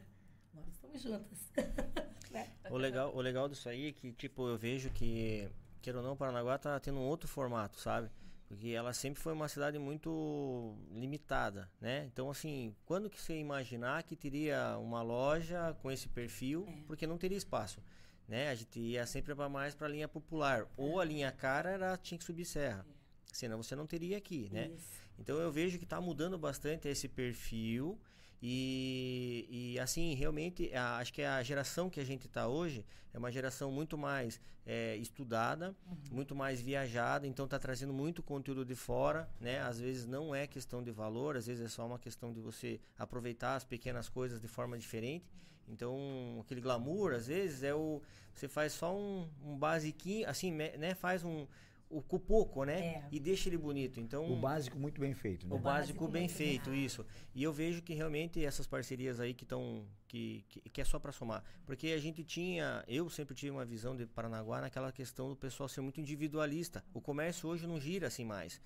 Agora 0.54 0.70
estamos 0.72 1.02
juntas. 1.02 1.52
né? 2.32 2.52
O 2.70 2.78
legal, 2.78 3.16
o 3.16 3.22
legal 3.22 3.48
disso 3.48 3.70
aí 3.70 3.90
é 3.90 3.92
que, 3.92 4.12
tipo, 4.12 4.48
eu 4.48 4.58
vejo 4.58 4.90
que, 4.90 5.50
queira 5.82 6.00
ou 6.00 6.04
não, 6.04 6.18
Paranaguá 6.18 6.58
tá 6.58 6.80
tendo 6.80 6.98
um 7.00 7.06
outro 7.06 7.28
formato, 7.28 7.80
sabe? 7.80 8.10
porque 8.48 8.70
ela 8.70 8.94
sempre 8.94 9.22
foi 9.22 9.34
uma 9.34 9.50
cidade 9.50 9.78
muito 9.78 10.74
limitada, 10.94 11.70
né? 11.82 12.06
Então, 12.06 12.30
assim, 12.30 12.74
quando 12.86 13.10
que 13.10 13.20
você 13.20 13.38
imaginar 13.38 14.04
que 14.04 14.16
teria 14.16 14.78
uma 14.78 15.02
loja 15.02 15.76
com 15.82 15.92
esse 15.92 16.08
perfil, 16.08 16.66
É. 16.66 16.82
porque 16.88 17.06
não 17.06 17.18
teria 17.18 17.38
espaço, 17.38 17.84
né? 18.26 18.50
A 18.50 18.56
gente 18.56 18.80
ia 18.80 19.06
sempre 19.06 19.36
para 19.36 19.50
mais 19.50 19.76
para 19.76 19.88
a 19.88 19.90
linha 19.90 20.08
popular, 20.08 20.66
ou 20.78 21.00
a 21.00 21.04
linha 21.04 21.30
cara 21.30 21.72
era 21.72 21.98
tinha 21.98 22.18
que 22.18 22.24
subir 22.24 22.46
serra, 22.46 22.86
senão 23.32 23.62
você 23.62 23.76
não 23.76 23.86
teria 23.88 24.18
aqui, 24.18 24.50
né? 24.52 24.72
Isso. 24.76 24.88
Então 25.20 25.38
eu 25.40 25.52
vejo 25.52 25.78
que 25.78 25.84
está 25.84 26.00
mudando 26.00 26.38
bastante 26.38 26.88
esse 26.88 27.08
perfil 27.08 28.00
e, 28.42 29.74
e 29.74 29.80
assim 29.80 30.14
realmente 30.14 30.74
a- 30.74 30.98
acho 30.98 31.12
que 31.14 31.22
a 31.24 31.42
geração 31.44 31.90
que 31.90 32.00
a 32.00 32.06
gente 32.06 32.28
está 32.28 32.48
hoje 32.48 32.86
é 33.14 33.18
uma 33.18 33.32
geração 33.32 33.72
muito 33.72 33.98
mais 33.98 34.40
é, 34.66 34.96
estudada, 34.98 35.76
muito 36.12 36.36
mais 36.36 36.60
viajada, 36.62 37.26
então 37.26 37.46
está 37.46 37.58
trazendo 37.58 37.94
muito 37.94 38.22
conteúdo 38.22 38.64
de 38.66 38.76
fora, 38.76 39.28
né? 39.40 39.60
Às 39.62 39.80
vezes 39.80 40.06
não 40.06 40.36
é 40.36 40.46
questão 40.46 40.84
de 40.84 40.92
valor, 40.92 41.36
às 41.38 41.48
vezes 41.48 41.66
é 41.66 41.70
só 41.70 41.86
uma 41.88 41.98
questão 41.98 42.32
de 42.34 42.42
você 42.42 42.80
aproveitar 42.98 43.56
as 43.56 43.64
pequenas 43.64 44.08
coisas 44.10 44.40
de 44.42 44.48
forma 44.48 44.78
diferente. 44.78 45.26
Então 45.70 46.38
aquele 46.42 46.62
glamour 46.62 47.14
às 47.14 47.28
vezes 47.28 47.64
é 47.64 47.74
o 47.74 48.02
você 48.34 48.48
faz 48.48 48.74
só 48.74 48.96
um, 48.96 49.28
um 49.44 49.58
basiquinho, 49.58 50.30
assim, 50.30 50.52
né? 50.52 50.94
Faz 50.94 51.24
um 51.24 51.48
o 51.90 52.02
com 52.02 52.20
pouco, 52.20 52.64
né? 52.64 52.80
É. 52.80 53.08
E 53.12 53.20
deixa 53.20 53.50
ele 53.50 53.58
bonito. 53.58 54.00
Então 54.00 54.32
O 54.32 54.36
básico 54.36 54.78
muito 54.78 55.00
bem 55.00 55.14
feito, 55.14 55.48
né? 55.48 55.56
o 55.56 55.58
básico 55.58 55.64
básico 55.64 56.08
bem 56.08 56.24
muito 56.24 56.38
bem 56.38 56.48
feito, 56.48 56.74
isso. 56.74 57.06
E 57.34 57.44
eu 57.44 57.54
vejo 57.54 57.82
que 57.82 57.94
realmente 57.94 58.44
essas 58.44 58.68
parcerias 58.68 59.20
aí 59.20 59.34
que 59.34 59.44
estão. 59.44 59.86
Que, 60.08 60.46
que, 60.48 60.62
que 60.70 60.82
é 60.82 60.86
só 60.86 61.00
para 61.00 61.12
somar. 61.12 61.44
Porque 61.66 61.88
a 61.88 61.98
gente 61.98 62.24
tinha. 62.24 62.84
Eu 62.88 63.10
sempre 63.10 63.36
tive 63.36 63.52
uma 63.52 63.66
visão 63.66 63.96
de 63.96 64.06
Paranaguá 64.06 64.62
naquela 64.62 64.92
questão 64.92 65.30
do 65.30 65.36
pessoal 65.36 65.68
ser 65.70 65.82
muito 65.82 66.00
individualista. 66.00 66.84
O 66.94 67.02
comércio 67.02 67.50
hoje 67.50 67.68
não 67.68 67.80
gira 67.80 68.08
assim 68.08 68.26
mais. 68.26 68.62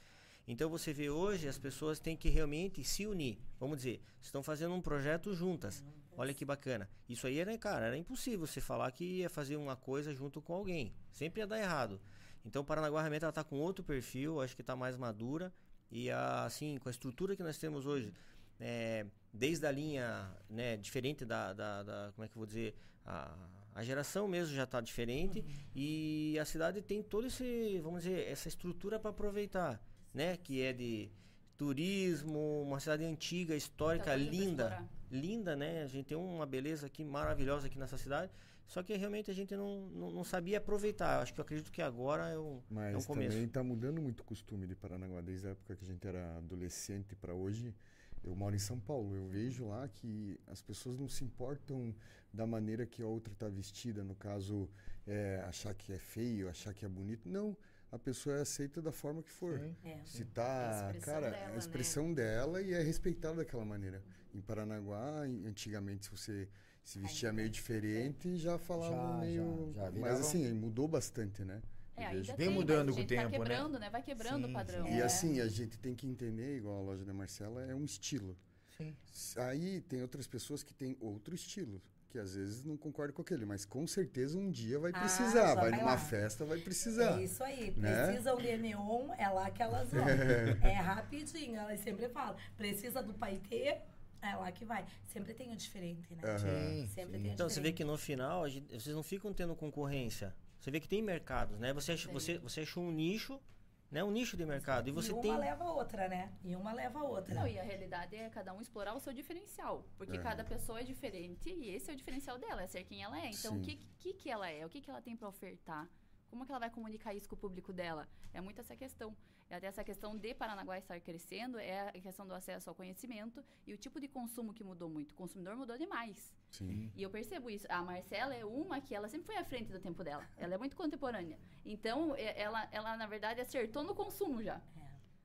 Então 0.47 0.69
você 0.69 0.91
vê 0.91 1.09
hoje 1.09 1.47
as 1.47 1.57
pessoas 1.57 1.99
têm 1.99 2.17
que 2.17 2.29
realmente 2.29 2.83
se 2.83 3.05
unir. 3.05 3.37
Vamos 3.59 3.77
dizer, 3.77 4.01
estão 4.21 4.41
fazendo 4.41 4.73
um 4.73 4.81
projeto 4.81 5.33
juntas. 5.33 5.83
Olha 6.17 6.33
que 6.33 6.43
bacana. 6.43 6.89
Isso 7.07 7.25
aí 7.25 7.39
era, 7.39 7.57
cara, 7.57 7.85
era 7.85 7.97
impossível 7.97 8.45
você 8.45 8.59
falar 8.59 8.91
que 8.91 9.03
ia 9.03 9.29
fazer 9.29 9.55
uma 9.55 9.75
coisa 9.75 10.13
junto 10.13 10.41
com 10.41 10.53
alguém. 10.53 10.93
Sempre 11.11 11.41
ia 11.41 11.47
dar 11.47 11.59
errado. 11.59 12.01
Então 12.45 12.63
Paranaguá 12.65 13.01
realmente 13.01 13.23
ela 13.23 13.31
tá 13.31 13.43
com 13.43 13.57
outro 13.57 13.83
perfil, 13.83 14.41
acho 14.41 14.55
que 14.55 14.61
está 14.61 14.75
mais 14.75 14.97
madura 14.97 15.53
e 15.91 16.09
a, 16.09 16.45
assim 16.45 16.77
com 16.79 16.89
a 16.89 16.91
estrutura 16.91 17.35
que 17.35 17.43
nós 17.43 17.57
temos 17.57 17.85
hoje, 17.85 18.13
é, 18.59 19.05
desde 19.33 19.65
a 19.65 19.71
linha, 19.71 20.29
né, 20.49 20.77
diferente 20.77 21.23
da, 21.25 21.53
da, 21.53 21.83
da- 21.83 22.11
como 22.15 22.25
é 22.25 22.27
que 22.27 22.33
eu 22.35 22.39
vou 22.39 22.45
dizer, 22.45 22.75
a, 23.05 23.35
a 23.75 23.83
geração 23.83 24.27
mesmo 24.27 24.55
já 24.55 24.63
está 24.63 24.81
diferente 24.81 25.43
e 25.75 26.37
a 26.39 26.45
cidade 26.45 26.81
tem 26.81 27.01
todo 27.03 27.27
esse, 27.27 27.79
vamos 27.81 28.03
dizer, 28.03 28.27
essa 28.27 28.47
estrutura 28.47 28.99
para 28.99 29.11
aproveitar, 29.11 29.81
né, 30.13 30.37
que 30.37 30.61
é 30.61 30.73
de 30.73 31.09
turismo, 31.57 32.63
uma 32.63 32.79
cidade 32.79 33.03
antiga, 33.03 33.55
histórica, 33.55 34.15
linda, 34.31 34.69
linda, 35.11 35.55
né? 35.55 35.83
A 35.83 35.87
gente 35.87 36.07
tem 36.07 36.17
uma 36.17 36.45
beleza 36.45 36.87
aqui 36.87 37.03
maravilhosa 37.03 37.67
aqui 37.67 37.77
nessa 37.77 37.97
cidade. 37.97 38.31
Só 38.71 38.81
que 38.81 38.95
realmente 38.95 39.29
a 39.29 39.33
gente 39.33 39.53
não, 39.53 39.89
não, 39.89 40.11
não 40.11 40.23
sabia 40.23 40.57
aproveitar. 40.57 41.21
Acho 41.21 41.33
que 41.33 41.41
eu 41.41 41.43
acredito 41.43 41.69
que 41.69 41.81
agora 41.81 42.29
é 42.29 42.39
um, 42.39 42.55
é 42.77 42.93
Mas 42.93 43.05
começo. 43.05 43.31
também 43.31 43.45
está 43.45 43.61
mudando 43.61 44.01
muito 44.01 44.21
o 44.21 44.23
costume 44.23 44.65
de 44.65 44.73
Paranaguá. 44.77 45.19
Desde 45.19 45.47
a 45.47 45.49
época 45.49 45.75
que 45.75 45.83
a 45.83 45.87
gente 45.87 46.07
era 46.07 46.37
adolescente 46.37 47.13
para 47.13 47.33
hoje, 47.33 47.75
eu 48.23 48.33
moro 48.33 48.55
em 48.55 48.59
São 48.59 48.79
Paulo. 48.79 49.13
Eu 49.13 49.27
vejo 49.27 49.67
lá 49.67 49.89
que 49.89 50.39
as 50.47 50.61
pessoas 50.61 50.97
não 50.97 51.09
se 51.09 51.21
importam 51.21 51.93
da 52.31 52.47
maneira 52.47 52.85
que 52.85 53.03
a 53.03 53.05
outra 53.05 53.33
está 53.33 53.49
vestida. 53.49 54.05
No 54.05 54.15
caso, 54.15 54.69
é, 55.05 55.43
achar 55.45 55.73
que 55.73 55.91
é 55.91 55.99
feio, 55.99 56.47
achar 56.47 56.73
que 56.73 56.85
é 56.85 56.87
bonito. 56.87 57.27
Não. 57.27 57.57
A 57.91 57.99
pessoa 57.99 58.37
é 58.37 58.41
aceita 58.41 58.81
da 58.81 58.93
forma 58.93 59.21
que 59.21 59.31
for. 59.33 59.59
É. 59.83 59.99
Se 60.05 60.21
É 60.21 60.25
tá, 60.33 60.87
a 60.87 60.91
expressão 60.91 61.13
cara, 61.13 61.29
dela, 61.29 61.45
a 61.45 61.49
né? 61.49 61.57
expressão 61.57 62.13
dela 62.13 62.61
e 62.61 62.73
é 62.73 62.81
respeitada 62.81 63.35
daquela 63.35 63.65
maneira. 63.65 64.01
Em 64.33 64.39
Paranaguá, 64.39 65.23
antigamente, 65.45 66.05
se 66.05 66.11
você 66.11 66.47
se 66.83 66.99
vestia 66.99 67.31
meio 67.31 67.49
diferente, 67.49 68.35
já 68.37 68.57
falavam 68.57 68.97
Já, 68.97 69.17
meio. 69.19 69.71
já, 69.75 69.91
já 69.91 69.99
Mas 69.99 70.19
assim, 70.19 70.51
mudou 70.53 70.87
bastante, 70.87 71.43
né? 71.45 71.61
É, 71.95 72.05
ainda. 72.07 72.23
Vem 72.35 72.47
tem, 72.47 72.49
mudando 72.49 72.87
com 72.87 72.91
a 72.93 72.95
o 72.95 73.01
gente 73.01 73.15
tá 73.15 73.21
tempo, 73.21 73.31
né? 73.31 73.37
quebrando, 73.37 73.79
né? 73.79 73.89
Vai 73.89 74.01
quebrando 74.01 74.45
Sim, 74.45 74.49
o 74.51 74.53
padrão. 74.53 74.87
E 74.87 74.99
É. 74.99 75.03
assim, 75.03 75.39
a 75.39 75.47
gente 75.47 75.77
tem 75.77 75.93
que 75.95 76.07
entender, 76.07 76.57
igual 76.57 76.79
a 76.79 76.81
loja 76.81 77.05
da 77.05 77.13
Marcela, 77.13 77.63
é 77.63 77.75
um 77.75 77.83
estilo. 77.85 78.37
Sim. 78.77 78.95
Aí 79.37 79.81
tem 79.81 80.01
outras 80.01 80.25
pessoas 80.25 80.63
que 80.63 80.73
têm 80.73 80.97
outro 80.99 81.35
estilo, 81.35 81.81
que 82.09 82.17
às 82.17 82.33
vezes 82.35 82.63
não 82.63 82.75
concordam 82.75 83.13
com 83.13 83.21
aquele, 83.21 83.45
mas 83.45 83.63
com 83.65 83.85
certeza 83.85 84.37
um 84.37 84.49
dia 84.49 84.79
vai 84.79 84.91
Ah, 84.95 84.99
precisar. 84.99 85.47
já 85.49 85.55
vai 85.55 85.69
vai 85.69 85.79
numa 85.79 85.91
lá. 85.91 85.97
festa, 85.97 86.43
vai 86.45 86.57
precisar. 86.59 87.19
É 87.19 87.23
isso 87.23 87.43
aí. 87.43 87.71
né? 87.77 88.07
Precisam 88.07 88.37
de 88.37 88.57
neon, 88.57 89.13
é 89.17 89.29
lá 89.29 89.51
que 89.51 89.61
elas 89.61 89.89
vão. 89.93 90.07
é 90.07 90.73
rapidinho, 90.73 91.57
elas 91.57 91.79
sempre 91.81 92.09
falam. 92.09 92.35
Precisa 92.57 93.03
do 93.03 93.13
paetê, 93.13 93.77
é 94.21 94.35
lá 94.35 94.51
que 94.51 94.63
vai. 94.65 94.85
Sempre 95.05 95.33
tem 95.33 95.51
o 95.51 95.55
diferente, 95.55 96.13
né? 96.15 96.21
Aham. 96.23 96.37
Sim, 96.39 96.87
Sempre 96.87 97.17
sim. 97.17 97.23
tem 97.23 97.31
o 97.31 97.33
Então, 97.33 97.49
você 97.49 97.59
vê 97.59 97.69
diferente. 97.71 97.77
que 97.77 97.83
no 97.83 97.97
final, 97.97 98.43
a 98.43 98.49
gente- 98.49 98.67
vocês 98.79 98.95
não 98.95 99.03
ficam 99.03 99.33
tendo 99.33 99.55
concorrência. 99.55 100.35
Você 100.59 100.69
vê 100.71 100.79
que 100.79 100.87
tem 100.87 101.01
mercados, 101.01 101.59
né? 101.59 101.73
Você, 101.73 101.93
ach- 101.93 102.07
você, 102.07 102.37
você 102.37 102.61
achou 102.61 102.83
um 102.83 102.91
nicho, 102.91 103.41
né? 103.89 104.03
Um 104.03 104.11
nicho 104.11 104.37
de 104.37 104.45
mercado. 104.45 104.87
E 104.87 104.91
você 104.91 105.11
uma 105.11 105.21
tem... 105.21 105.35
leva 105.37 105.63
a 105.63 105.73
outra, 105.73 106.07
né? 106.07 106.31
E 106.43 106.55
uma 106.55 106.71
leva 106.71 106.99
a 106.99 107.03
outra. 107.03 107.33
Não, 107.33 107.47
e 107.47 107.57
a 107.59 107.63
realidade 107.63 108.15
é 108.15 108.29
cada 108.29 108.53
um 108.53 108.61
explorar 108.61 108.93
o 108.93 108.99
seu 108.99 109.11
diferencial. 109.11 109.85
Porque 109.97 110.17
É. 110.17 110.21
cada 110.21 110.43
pessoa 110.43 110.79
é 110.79 110.83
diferente 110.83 111.49
e 111.49 111.69
esse 111.71 111.89
é 111.89 111.93
o 111.93 111.97
diferencial 111.97 112.37
dela, 112.37 112.61
é 112.61 112.67
ser 112.67 112.83
quem 112.83 113.01
ela 113.03 113.19
é. 113.19 113.29
Então, 113.31 113.57
o 113.57 113.61
que, 113.61 113.75
que, 113.99 114.13
que 114.13 114.29
ela 114.29 114.49
é? 114.49 114.65
O 114.65 114.69
que, 114.69 114.79
que 114.81 114.89
ela 114.89 115.01
tem 115.01 115.15
pra 115.17 115.27
ofertar? 115.27 115.89
Como 116.29 116.45
que 116.45 116.51
ela 116.51 116.59
vai 116.59 116.69
comunicar 116.69 117.13
isso 117.13 117.27
com 117.27 117.35
o 117.35 117.37
público 117.39 117.73
dela? 117.73 118.07
É 118.33 118.39
muito 118.39 118.61
essa 118.61 118.75
questão. 118.75 119.13
É 119.51 119.55
até 119.57 119.67
essa 119.67 119.83
questão 119.83 120.15
de 120.15 120.33
Paranaguá 120.33 120.77
estar 120.77 120.97
crescendo, 121.01 121.59
é 121.59 121.89
a 121.89 121.91
questão 121.91 122.25
do 122.25 122.33
acesso 122.33 122.69
ao 122.69 122.75
conhecimento 122.75 123.43
e 123.67 123.73
o 123.73 123.77
tipo 123.77 123.99
de 123.99 124.07
consumo 124.07 124.53
que 124.53 124.63
mudou 124.63 124.89
muito. 124.89 125.11
O 125.11 125.15
consumidor 125.15 125.57
mudou 125.57 125.77
demais. 125.77 126.33
Sim. 126.51 126.89
E 126.95 127.03
eu 127.03 127.09
percebo 127.09 127.49
isso. 127.49 127.67
A 127.69 127.81
Marcela 127.83 128.33
é 128.33 128.45
uma 128.45 128.79
que 128.79 128.95
ela 128.95 129.09
sempre 129.09 129.25
foi 129.25 129.35
à 129.35 129.43
frente 129.43 129.69
do 129.69 129.77
tempo 129.81 130.05
dela. 130.05 130.25
Ela 130.37 130.53
é 130.53 130.57
muito 130.57 130.77
contemporânea. 130.77 131.37
Então, 131.65 132.15
é- 132.15 132.41
ela, 132.41 132.65
ela 132.71 132.95
na 132.95 133.05
verdade, 133.07 133.41
acertou 133.41 133.83
no 133.83 133.93
consumo 133.93 134.41
já. 134.41 134.61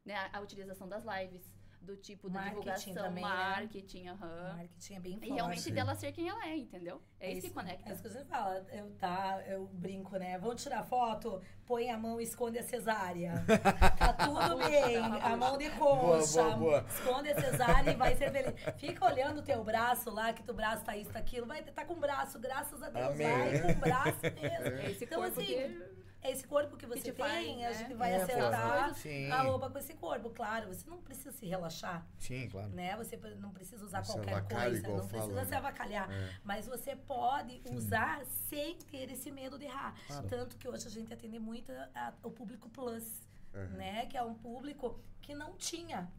Né? 0.05 0.15
A, 0.17 0.39
a 0.39 0.41
utilização 0.41 0.89
das 0.89 1.05
lives, 1.05 1.49
do 1.87 1.97
tipo 1.97 2.29
de 2.29 2.35
Marketing 2.35 2.59
divulgação, 2.61 2.95
também, 2.95 3.25
né? 3.25 3.31
marketing, 3.31 4.09
aham. 4.09 4.51
O 4.53 4.57
marketing 4.57 4.95
é 4.95 5.01
bem 5.01 5.13
E 5.13 5.19
forte. 5.21 5.33
realmente 5.35 5.71
dela 5.71 5.95
ser 5.95 6.13
quem 6.13 6.29
ela 6.29 6.47
é, 6.47 6.57
entendeu? 6.57 7.01
É, 7.21 7.33
isso 7.33 7.47
que 7.47 7.53
conecta. 7.55 7.89
É 7.89 7.93
isso 7.93 8.03
que 8.03 8.09
você 8.09 8.25
fala. 8.25 8.67
Eu, 8.73 8.91
tá, 8.97 9.43
eu 9.47 9.67
brinco, 9.73 10.17
né? 10.19 10.37
Vamos 10.39 10.63
tirar 10.63 10.83
foto, 10.85 11.41
põe 11.65 11.89
a 11.91 11.97
mão 11.97 12.21
e 12.21 12.25
esconde 12.25 12.59
a 12.59 12.63
cesárea. 12.63 13.33
Tá 13.97 14.13
tudo 14.13 14.57
bem. 14.59 14.97
A 14.97 15.37
mão 15.37 15.57
de 15.57 15.71
concha. 15.71 16.43
Boa, 16.43 16.57
boa, 16.57 16.57
boa. 16.57 16.87
Esconde 16.89 17.31
a 17.31 17.41
cesárea 17.41 17.91
e 17.93 17.95
vai 17.97 18.15
ser 18.17 18.31
feliz. 18.31 18.55
Fica 18.77 19.05
olhando 19.07 19.39
o 19.39 19.43
teu 19.43 19.65
braço 19.65 20.11
lá, 20.11 20.33
que 20.33 20.43
tu 20.43 20.53
braço 20.53 20.85
tá 20.85 20.97
isso, 20.97 21.11
tá 21.11 21.19
aquilo. 21.19 21.47
Vai 21.47 21.63
tá 21.63 21.85
com 21.85 21.95
o 21.95 22.01
braço, 22.01 22.39
graças 22.39 22.83
a 22.83 22.91
Deus. 22.91 23.07
Amém. 23.07 23.27
Vai 23.27 23.63
com 23.63 23.73
o 23.73 23.75
braço 23.81 24.21
mesmo. 24.23 24.79
É 24.81 24.91
esse 24.91 25.05
Então, 25.05 25.21
corpo 25.23 25.41
assim, 25.41 25.47
que- 25.47 25.96
é 26.27 26.33
esse 26.33 26.47
corpo 26.47 26.77
que 26.77 26.87
você 26.87 27.01
te 27.03 27.13
tem, 27.13 27.15
faz, 27.15 27.49
a 27.49 27.57
né? 27.57 27.75
gente 27.75 27.95
vai 27.95 28.13
É, 28.13 28.23
acertar 28.23 28.95
Sim. 28.95 29.31
a 29.31 29.43
roupa 29.43 29.71
com 29.71 29.79
esse 29.79 29.95
corpo. 29.95 30.31
Claro, 30.31 30.69
você 30.69 30.89
não 30.89 30.99
precisa 31.03 31.33
se 31.33 31.47
relaxar 31.47 32.07
Sim, 32.19 32.49
claro. 32.49 32.69
né? 32.71 32.97
Você 32.97 33.17
não 33.39 33.51
precisa 33.53 33.85
usar 33.85 34.05
se 34.05 34.13
qualquer 34.13 34.43
coisa, 34.47 34.89
não 34.89 35.07
precisa 35.07 35.29
falam, 35.29 35.45
se 35.45 35.51
né? 35.51 35.57
avacalhar. 35.57 36.11
É. 36.11 36.31
Mas 36.45 36.67
você 36.67 36.95
pode 36.97 37.63
usar 37.73 38.25
sem 38.49 38.77
ter 38.79 39.11
esse 39.11 39.31
medo 39.31 39.59
de 39.59 39.65
errar. 39.65 39.95
Claro. 40.07 40.29
Tanto 40.29 40.57
que 40.57 40.69
hoje 40.69 40.87
a 40.87 40.91
gente 40.91 41.13
atende 41.13 41.39
muito 41.39 41.73
a- 41.95 42.13
o 42.23 42.31
público 42.31 42.69
plus, 42.69 43.23
Aham. 43.55 43.69
né? 43.77 44.07
Que 44.07 44.17
é 44.17 44.23
um 44.23 44.35
público 44.35 45.01
que 45.21 45.35
não 45.35 45.55
tinha. 45.57 46.11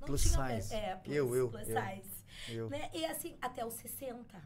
Não 0.00 0.06
Plus 0.08 0.22
tinha 0.22 0.60
size. 0.60 0.74
É, 0.74 0.96
plus, 0.96 1.16
Eu, 1.16 1.34
eu, 1.34 1.48
plus 1.48 1.68
eu. 1.68 1.76
size. 1.80 2.24
Eu. 2.48 2.68
Né? 2.68 2.90
E 2.92 3.04
assim, 3.06 3.36
até 3.40 3.64
os 3.64 3.74
60. 3.74 4.36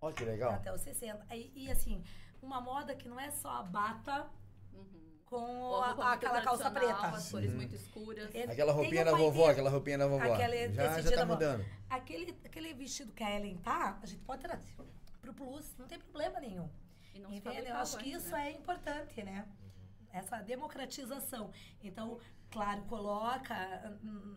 Olha 0.00 0.14
que 0.14 0.24
legal. 0.24 0.52
Até 0.52 0.72
os 0.74 0.80
60. 0.80 1.24
E, 1.34 1.52
e 1.64 1.70
assim, 1.70 2.02
uma 2.44 2.60
moda 2.60 2.94
que 2.94 3.08
não 3.08 3.18
é 3.18 3.30
só 3.30 3.48
a 3.50 3.62
bata 3.62 4.26
Uhum. 4.72 5.18
com 5.24 5.76
a- 5.82 6.12
aquela 6.12 6.40
calça 6.42 6.70
preta. 6.70 7.06
As 7.08 7.30
cores 7.30 7.52
muito 7.52 7.74
escuras. 7.74 8.32
É, 8.34 8.44
Aquela 8.44 8.72
roupinha 8.72 9.04
da 9.04 9.12
vovó, 9.14 9.50
aquela 9.50 9.70
roupinha 9.70 9.98
da 9.98 10.06
vovó. 10.06 10.32
Aquele- 10.34 10.72
já 10.74 11.00
já 11.00 11.16
tá 11.16 11.26
mudando. 11.26 11.64
Aquele, 11.88 12.38
aquele 12.44 12.74
vestido 12.74 13.12
que 13.12 13.24
a 13.24 13.34
Ellen 13.36 13.56
tá, 13.58 13.98
a 14.02 14.06
gente 14.06 14.22
pode 14.22 14.42
trazer 14.42 14.62
pro 15.20 15.32
plus, 15.34 15.74
não 15.78 15.86
tem 15.86 15.98
problema 15.98 16.38
nenhum. 16.40 16.68
E 17.14 17.18
não 17.18 17.30
se 17.30 17.36
Entendeu? 17.36 17.64
Eu 17.66 17.76
acho 17.76 17.96
que 17.98 18.10
isso 18.10 18.30
né? 18.32 18.48
é 18.48 18.52
importante, 18.52 19.22
né? 19.22 19.46
Essa 20.12 20.38
democratização. 20.40 21.50
Então, 21.82 22.18
claro, 22.50 22.82
coloca 22.82 23.54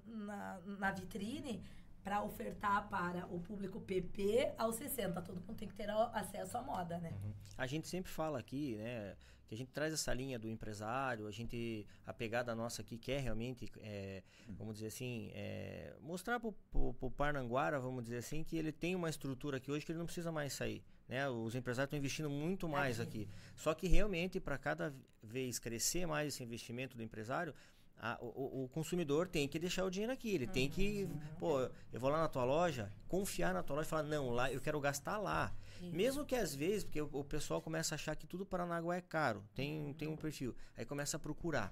na, 0.05 0.59
na 0.65 0.91
vitrine 0.91 1.63
para 2.07 2.23
ofertar 2.23 2.87
para 2.87 3.27
o 3.27 3.37
público 3.41 3.81
PP 3.81 4.53
aos 4.57 4.77
60. 4.77 5.21
Todo 5.23 5.41
mundo 5.41 5.57
tem 5.57 5.67
que 5.67 5.75
ter 5.75 5.89
acesso 5.89 6.57
à 6.57 6.61
moda, 6.61 6.97
né? 6.99 7.11
A 7.57 7.67
gente 7.67 7.85
sempre 7.85 8.09
fala 8.09 8.39
aqui, 8.39 8.77
né, 8.77 9.17
que 9.45 9.53
a 9.53 9.57
gente 9.57 9.71
traz 9.71 9.91
essa 9.91 10.13
linha 10.13 10.39
do 10.39 10.47
empresário, 10.47 11.27
a 11.27 11.31
gente, 11.31 11.85
a 12.05 12.13
pegada 12.13 12.55
nossa 12.55 12.81
aqui 12.81 12.97
quer 12.97 13.19
realmente, 13.19 13.69
é, 13.81 14.23
vamos 14.47 14.75
dizer 14.75 14.87
assim, 14.87 15.31
é, 15.33 15.97
mostrar 15.99 16.39
pro, 16.39 16.53
pro 16.71 17.11
Parnanguara, 17.11 17.77
vamos 17.77 18.05
dizer 18.05 18.19
assim, 18.19 18.41
que 18.41 18.57
ele 18.57 18.71
tem 18.71 18.95
uma 18.95 19.09
estrutura 19.09 19.57
aqui 19.57 19.69
hoje 19.69 19.85
que 19.85 19.91
ele 19.91 19.99
não 19.99 20.05
precisa 20.05 20.31
mais 20.31 20.53
sair. 20.53 20.81
Né? 21.09 21.27
Os 21.27 21.55
empresários 21.55 21.87
estão 21.87 21.99
investindo 21.99 22.29
muito 22.29 22.69
mais 22.69 23.01
aqui. 23.01 23.27
Só 23.55 23.73
que 23.73 23.87
realmente, 23.87 24.39
para 24.39 24.57
cada 24.57 24.95
vez 25.21 25.59
crescer 25.59 26.05
mais 26.05 26.33
esse 26.33 26.43
investimento 26.43 26.95
do 26.95 27.03
empresário, 27.03 27.53
a- 27.99 28.17
o, 28.21 28.63
o- 28.63 28.69
consumidor 28.69 29.27
tem 29.27 29.47
que 29.47 29.57
deixar 29.59 29.83
o 29.85 29.89
dinheiro 29.89 30.13
aqui. 30.13 30.29
Ele 30.33 30.47
tem 30.47 30.69
que. 30.69 31.07
Pô, 31.39 31.61
eu 31.91 31.99
vou 31.99 32.09
lá 32.09 32.19
na 32.21 32.27
tua 32.27 32.43
loja, 32.43 32.91
confiar 33.07 33.53
na 33.53 33.63
tua 33.63 33.77
loja 33.77 33.87
e 33.87 33.89
falar, 33.89 34.03
não, 34.03 34.29
lá 34.31 34.51
eu 34.51 34.61
quero 34.61 34.79
gastar 34.79 35.17
lá. 35.17 35.53
Mesmo 35.81 36.25
que 36.25 36.35
às 36.35 36.55
vezes, 36.55 36.83
porque 36.83 37.01
o, 37.01 37.09
o 37.11 37.23
pessoal 37.23 37.61
começa 37.61 37.93
a 37.93 37.95
achar 37.95 38.15
que 38.15 38.25
tudo 38.25 38.45
Paranaguá 38.45 38.95
é 38.95 39.01
caro, 39.01 39.43
tem, 39.53 39.93
tem 39.93 40.07
um 40.07 40.15
perfil, 40.17 40.55
aí 40.75 40.83
começa 40.85 41.17
a 41.17 41.19
procurar. 41.19 41.71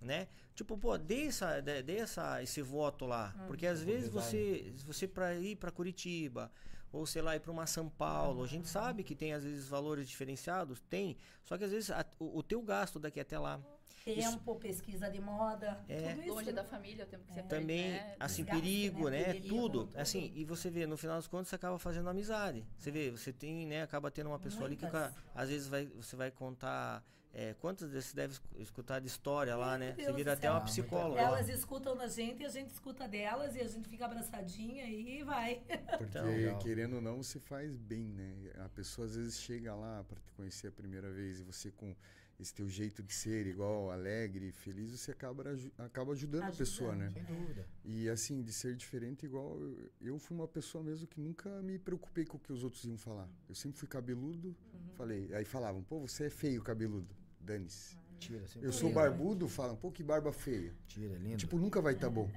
Né? 0.00 0.26
Tipo, 0.54 0.76
pô, 0.76 0.98
dê, 0.98 1.26
essa, 1.26 1.60
dê, 1.60 1.80
dê 1.82 1.98
essa, 1.98 2.42
esse 2.42 2.60
voto 2.60 3.06
lá. 3.06 3.32
porque 3.46 3.66
às 3.66 3.82
vezes 3.82 4.08
você, 4.22 4.72
você 4.84 5.06
para 5.06 5.34
ir 5.36 5.54
para 5.56 5.70
Curitiba, 5.70 6.50
ou 6.90 7.06
sei 7.06 7.22
lá, 7.22 7.36
ir 7.36 7.40
para 7.40 7.52
uma 7.52 7.66
São 7.66 7.88
Paulo, 7.88 8.42
a 8.42 8.46
gente 8.48 8.68
sabe 8.68 9.04
que 9.04 9.14
tem 9.14 9.32
às 9.32 9.44
vezes 9.44 9.68
valores 9.68 10.08
diferenciados, 10.08 10.80
tem. 10.90 11.16
Só 11.44 11.56
que 11.56 11.64
às 11.64 11.70
vezes 11.70 11.90
a- 11.90 12.04
o, 12.18 12.38
o 12.38 12.42
teu 12.42 12.60
gasto 12.62 12.98
daqui 12.98 13.20
até 13.20 13.38
lá. 13.38 13.60
Tempo, 14.04 14.56
pesquisa 14.56 15.08
de 15.10 15.20
moda, 15.20 15.80
É. 15.88 16.10
tudo 16.10 16.22
isso. 16.22 16.34
Longe 16.34 16.52
da 16.52 16.64
família, 16.64 17.04
o 17.04 17.08
tempo 17.08 17.24
que 17.24 17.32
você 17.34 17.42
também 17.42 17.90
perde, 17.92 18.04
né? 18.08 18.16
assim 18.18 18.42
Desgaste, 18.44 18.60
perigo 18.62 19.08
né? 19.10 19.18
né, 19.18 19.24
Perigo, 19.32 19.48
tudo 19.48 19.84
tudo. 19.86 19.98
assim 19.98 20.32
e 20.34 20.44
você 20.44 20.70
vê 20.70 20.86
no 20.86 20.96
final 20.96 21.16
das 21.16 21.26
contas 21.26 21.48
você 21.48 21.54
acaba 21.56 21.78
fazendo 21.78 22.08
amizade 22.08 22.64
você 22.78 22.90
vê 22.90 23.10
você 23.10 23.32
tem 23.32 23.66
né 23.66 23.82
acaba 23.82 24.10
tendo 24.10 24.28
uma 24.28 24.38
pessoa 24.38 24.66
ali 24.66 24.76
que 24.76 24.82
Muitas. 24.84 25.12
às 25.34 25.48
vezes 25.48 25.68
vai 25.68 25.86
você 25.86 26.16
vai 26.16 26.30
contar 26.30 27.04
é, 27.34 27.54
quantas 27.54 27.90
vezes 27.90 28.10
você 28.10 28.16
deve 28.16 28.32
escu- 28.34 28.48
escutar 28.58 29.00
de 29.00 29.06
história 29.06 29.56
lá 29.56 29.78
né 29.78 29.86
Meu 29.86 29.94
você 29.96 30.02
Deus 30.04 30.16
vira 30.16 30.32
até 30.34 30.42
céu. 30.42 30.52
uma 30.52 30.60
psicóloga 30.62 31.22
lá. 31.22 31.28
Elas 31.28 31.48
escutam 31.48 31.98
a 32.00 32.06
gente 32.06 32.42
e 32.42 32.44
a 32.44 32.48
gente 32.50 32.70
escuta 32.70 33.08
delas 33.08 33.54
e 33.56 33.60
a 33.60 33.66
gente 33.68 33.88
fica 33.88 34.04
abraçadinha 34.04 34.84
e 34.84 35.22
vai. 35.22 35.62
Porque, 35.96 36.18
Então, 36.18 36.58
querendo 36.58 36.96
ou 36.96 37.00
não, 37.00 37.22
você 37.22 37.40
faz 37.40 37.74
bem, 37.78 38.04
né? 38.04 38.50
A 38.64 38.68
pessoa 38.68 39.06
às 39.06 39.16
vezes 39.16 39.40
chega 39.40 39.74
lá 39.74 40.04
para 40.04 40.20
te 40.20 40.30
conhecer 40.32 40.68
a 40.68 40.72
primeira 40.72 41.10
vez 41.10 41.40
e 41.40 41.42
você 41.42 41.70
com 41.70 41.96
esse 42.40 42.54
teu 42.54 42.68
jeito 42.68 43.02
de 43.02 43.12
ser 43.12 43.46
igual, 43.46 43.90
alegre, 43.90 44.50
feliz, 44.52 44.90
você 44.90 45.12
acaba, 45.12 45.44
acaba 45.78 46.12
ajudando, 46.12 46.44
a 46.44 46.52
pessoa, 46.52 46.94
né? 46.94 47.10
Sem 47.10 47.24
dúvida. 47.24 47.66
E 47.84 48.08
assim, 48.08 48.42
de 48.42 48.52
ser 48.52 48.74
diferente 48.74 49.24
igual, 49.24 49.60
eu, 49.60 49.90
eu 50.00 50.18
fui 50.18 50.36
uma 50.36 50.48
pessoa 50.48 50.82
mesmo 50.82 51.06
que 51.06 51.20
nunca 51.20 51.62
me 51.62 51.78
preocupei 51.78 52.24
com 52.24 52.36
o 52.36 52.40
que 52.40 52.52
os 52.52 52.64
outros 52.64 52.84
iam 52.84 52.98
falar. 52.98 53.28
Eu 53.48 53.54
sempre 53.54 53.78
fui 53.78 53.88
cabeludo, 53.88 54.56
falei, 54.96 55.32
aí 55.34 55.44
falavam, 55.44 55.82
pô, 55.82 56.00
você 56.00 56.24
é 56.24 56.30
feio 56.30 56.62
cabeludo, 56.62 57.14
dane-se. 57.40 57.96
Tira, 58.26 58.46
sempre 58.46 58.68
Eu 58.68 58.72
sou 58.72 58.90
barbudo, 58.90 59.48
falam, 59.48 59.74
pô, 59.76 59.90
que 59.90 60.02
barba 60.02 60.32
feia. 60.32 60.72
Tira, 60.86 61.16
lindo. 61.18 61.36
Tipo, 61.36 61.56
nunca 61.58 61.80
vai 61.80 61.94
estar 61.94 62.08
bom. 62.10 62.28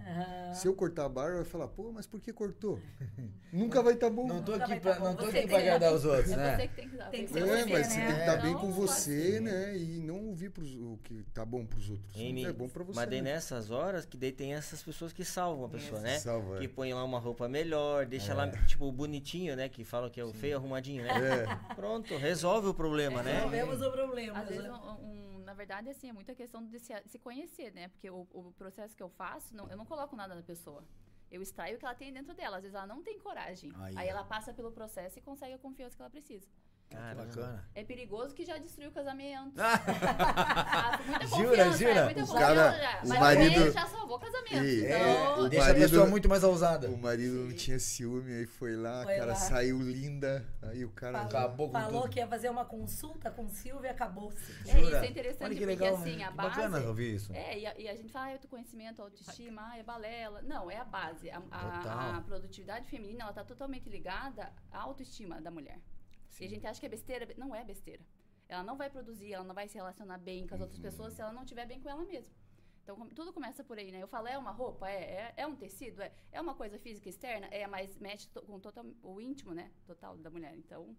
Se 0.54 0.68
eu 0.68 0.74
cortar 0.74 1.06
a 1.06 1.10
barba, 1.10 1.36
vai 1.38 1.46
falar, 1.46 1.68
pô, 1.68 1.92
mas 1.92 2.08
por 2.08 2.20
que 2.20 2.32
cortou? 2.34 2.80
nunca 3.52 3.82
vai 3.84 3.94
estar 3.94 4.10
bom. 4.10 4.28
não 4.28 4.42
tô 4.44 4.54
Nunca 4.54 4.66
aqui 4.66 4.80
pra, 4.80 4.94
tá 4.96 5.00
não 5.00 5.16
tô 5.16 5.26
Você 5.26 5.38
aqui 5.40 5.48
pra 5.48 5.58
agradar 5.60 5.94
os 5.94 6.06
outros, 6.06 6.32
É 6.32 6.36
né? 6.38 6.56
você 6.58 6.68
que 6.68 6.76
tem 6.76 6.90
que 6.90 6.98
dar. 6.98 7.10
Tem 7.10 7.26
que 7.26 7.32
ser 7.34 7.40
É, 7.40 7.46
você, 7.46 7.72
mas 7.72 7.88
você 7.88 7.98
né? 8.00 8.06
tem 8.06 8.16
que 8.16 8.20
estar 8.22 8.38
bem 8.38 8.50
Então, 8.52 8.62
com 8.62 8.68
pode 8.68 8.78
você, 8.88 9.32
ser. 9.34 9.42
né? 9.42 9.78
E 9.78 10.00
não 10.02 10.26
ouvir 10.28 10.50
pros, 10.50 10.74
o 10.76 11.00
que 11.04 11.24
tá 11.34 11.46
bom 11.46 11.66
pros 11.66 11.90
outros. 11.90 12.16
Mi? 12.16 12.46
é 12.46 12.54
bom 12.54 12.68
pra 12.70 12.84
você. 12.84 13.00
mas 13.00 13.10
daí 13.10 13.22
né? 13.22 13.34
nessas 13.34 13.72
horas 13.72 14.06
que 14.06 14.18
daí 14.18 14.32
tem 14.32 14.54
essas 14.54 14.82
pessoas 14.84 15.12
que 15.14 15.24
salvam 15.26 15.66
a 15.66 15.70
pessoa 15.70 16.00
né 16.02 16.18
Salva, 16.20 16.58
é. 16.58 16.60
que 16.62 16.68
põe 16.68 16.94
lá 16.94 17.04
uma 17.04 17.20
roupa 17.20 17.48
melhor 17.48 18.06
deixa 18.06 18.34
lá 18.34 18.48
tipo 18.66 18.92
bonitinho 18.92 19.56
né 19.56 19.68
que 19.70 19.84
falam 19.84 20.10
que 20.10 20.20
é 20.20 20.24
o 20.26 20.34
feio 20.34 20.58
arrumadinho 20.58 21.04
né 21.04 21.10
É. 21.70 21.74
pronto 21.76 22.16
resolve 22.18 22.68
o 22.68 22.74
problema 22.74 23.22
né 23.24 23.36
Resolvemos 23.36 23.82
o 23.82 23.92
problema. 23.92 24.40
Às 24.40 24.50
vezes, 24.50 24.66
um- 24.66 24.74
um- 24.74 25.35
na 25.46 25.54
verdade, 25.54 25.90
assim, 25.90 26.10
é 26.10 26.14
muita 26.14 26.36
questão 26.36 26.66
de 26.66 26.80
se, 26.80 26.94
se 27.06 27.20
conhecer, 27.20 27.72
né? 27.74 27.88
Porque 27.90 28.10
o, 28.10 28.28
o 28.34 28.52
processo 28.58 28.96
que 28.96 29.04
eu 29.04 29.10
faço, 29.10 29.56
não, 29.56 29.70
eu 29.70 29.78
não 29.78 29.86
coloco 29.86 30.16
nada 30.16 30.36
na 30.36 30.42
pessoa. 30.42 30.84
Eu 31.32 31.42
extraio 31.42 31.76
o 31.76 31.80
que 31.80 31.86
ela 31.86 31.96
tem 31.96 32.12
dentro 32.12 32.34
dela. 32.34 32.58
Às 32.58 32.64
vezes 32.64 32.76
ela 32.76 32.88
não 32.88 33.02
tem 33.04 33.20
coragem. 33.20 33.72
Aí, 33.76 33.94
Aí, 33.98 34.08
ó. 34.08 34.12
ela 34.12 34.24
passa 34.24 34.54
pelo 34.54 34.72
processo 34.72 35.18
e 35.20 35.22
consegue 35.22 35.54
a 35.54 35.58
confiança 35.58 35.96
que 35.96 36.02
ela 36.02 36.10
precisa. 36.10 36.48
Caramba. 36.90 37.26
bacana. 37.26 37.68
É 37.76 37.84
perigoso 37.84 38.34
que 38.34 38.46
já 38.46 38.58
destruiu 38.58 38.90
o 38.90 38.94
casamento. 38.94 39.54
Ah, 40.18 41.00
muita 41.06 41.28
Jura, 41.28 41.72
jura? 41.72 41.90
é 41.92 42.04
muita 42.06 42.34
cara- 42.34 43.00
o 43.04 43.08
Mas 43.08 43.20
marido- 43.20 43.72
já 43.72 43.86
salvou 43.88 44.18
o 44.18 44.20
casamento. 44.20 44.64
E- 44.66 44.86
então, 44.86 45.40
o 45.46 45.50
Deixa 45.50 45.66
a 45.66 45.68
marido- 45.70 45.84
pessoa 45.90 46.06
muito 46.08 46.30
mais 46.30 46.44
ousada. 46.44 46.90
O 46.90 46.98
marido 46.98 47.34
não 47.46 47.54
tinha 47.54 47.80
ciúme, 47.80 48.32
aí 48.34 48.46
foi 48.46 48.76
lá, 48.76 49.04
Foi 49.04 49.16
cara, 49.16 49.26
lá. 49.28 49.36
saiu 49.36 49.80
linda. 49.82 50.46
Aí 50.64 50.84
o 50.86 50.90
cara. 50.92 51.14
Falou, 51.20 51.28
Acabou 51.30 51.68
com 51.68 51.74
falou 51.80 52.02
tudo. 52.04 52.12
que 52.12 52.20
ia 52.20 52.28
fazer 52.28 52.50
uma 52.50 52.66
consulta 52.66 53.32
com 53.32 53.46
o 53.46 53.50
Silvio 53.50 53.86
e 53.86 53.90
acabou-se. 53.90 54.52
é, 54.70 54.82
isso 54.82 54.96
é 54.96 55.08
interessante 55.08 55.44
Olha 55.44 55.54
que 55.56 55.66
porque 55.66 55.84
legal, 55.84 55.96
assim, 55.96 56.24
a 56.24 56.32
base. 56.32 56.50
bacana 56.50 56.88
ouvir 56.88 57.16
isso. 57.16 57.34
É, 57.34 57.60
e 57.60 57.66
a, 57.66 57.78
e 57.80 57.88
a 57.90 57.96
gente 57.96 58.12
fala, 58.12 58.28
ah, 58.28 58.32
autoconhecimento, 58.34 59.02
autoestima, 59.02 59.70
ah, 59.72 59.78
é 59.78 59.84
balela. 59.84 60.42
Não, 60.44 60.70
é 60.70 60.78
a 60.78 60.86
base. 60.86 61.30
A, 61.30 61.42
a- 61.52 62.18
a 62.18 62.22
produtividade 62.22 62.88
feminina, 62.90 63.24
ela 63.24 63.34
tá 63.34 63.44
totalmente 63.44 63.90
ligada 63.90 64.52
à 64.72 64.80
autoestima 64.80 65.42
da 65.42 65.52
mulher. 65.52 65.80
E 66.44 66.46
a 66.46 66.50
gente 66.50 66.66
acha 66.68 66.80
que 66.80 66.86
é 66.86 66.90
besteira. 66.90 67.28
Não 67.38 67.56
é 67.56 67.64
besteira. 67.64 68.04
Ela 68.48 68.64
não 68.64 68.78
vai 68.78 68.90
produzir, 68.90 69.34
ela 69.34 69.44
não 69.44 69.56
vai 69.56 69.68
se 69.68 69.76
relacionar 69.76 70.18
bem 70.20 70.46
com 70.48 70.54
as 70.56 70.62
outras 70.62 70.80
pessoas 70.80 71.14
se 71.14 71.22
ela 71.22 71.32
não 71.34 71.44
estiver 71.44 71.66
bem 71.66 71.82
com 71.82 71.90
ela 71.90 72.04
mesma. 72.06 72.30
Então, 72.84 72.96
tudo 73.10 73.34
começa 73.34 73.64
por 73.64 73.80
aí, 73.80 73.92
né? 73.92 74.00
Eu 74.04 74.08
falo, 74.08 74.28
é 74.28 74.38
uma 74.38 74.52
roupa? 74.52 74.88
É. 74.88 75.02
É, 75.04 75.34
é 75.38 75.48
um 75.48 75.56
tecido? 75.56 76.02
É. 76.04 76.14
É 76.32 76.40
uma 76.40 76.54
coisa 76.54 76.78
física 76.78 77.10
externa? 77.10 77.48
É, 77.48 77.66
mas 77.66 77.98
mexe 77.98 78.28
to- 78.30 78.44
com 78.44 78.60
total, 78.60 78.86
o 79.02 79.20
íntimo, 79.20 79.54
né? 79.56 79.72
Total 79.88 80.16
da 80.18 80.30
mulher. 80.30 80.56
Então, 80.56 80.96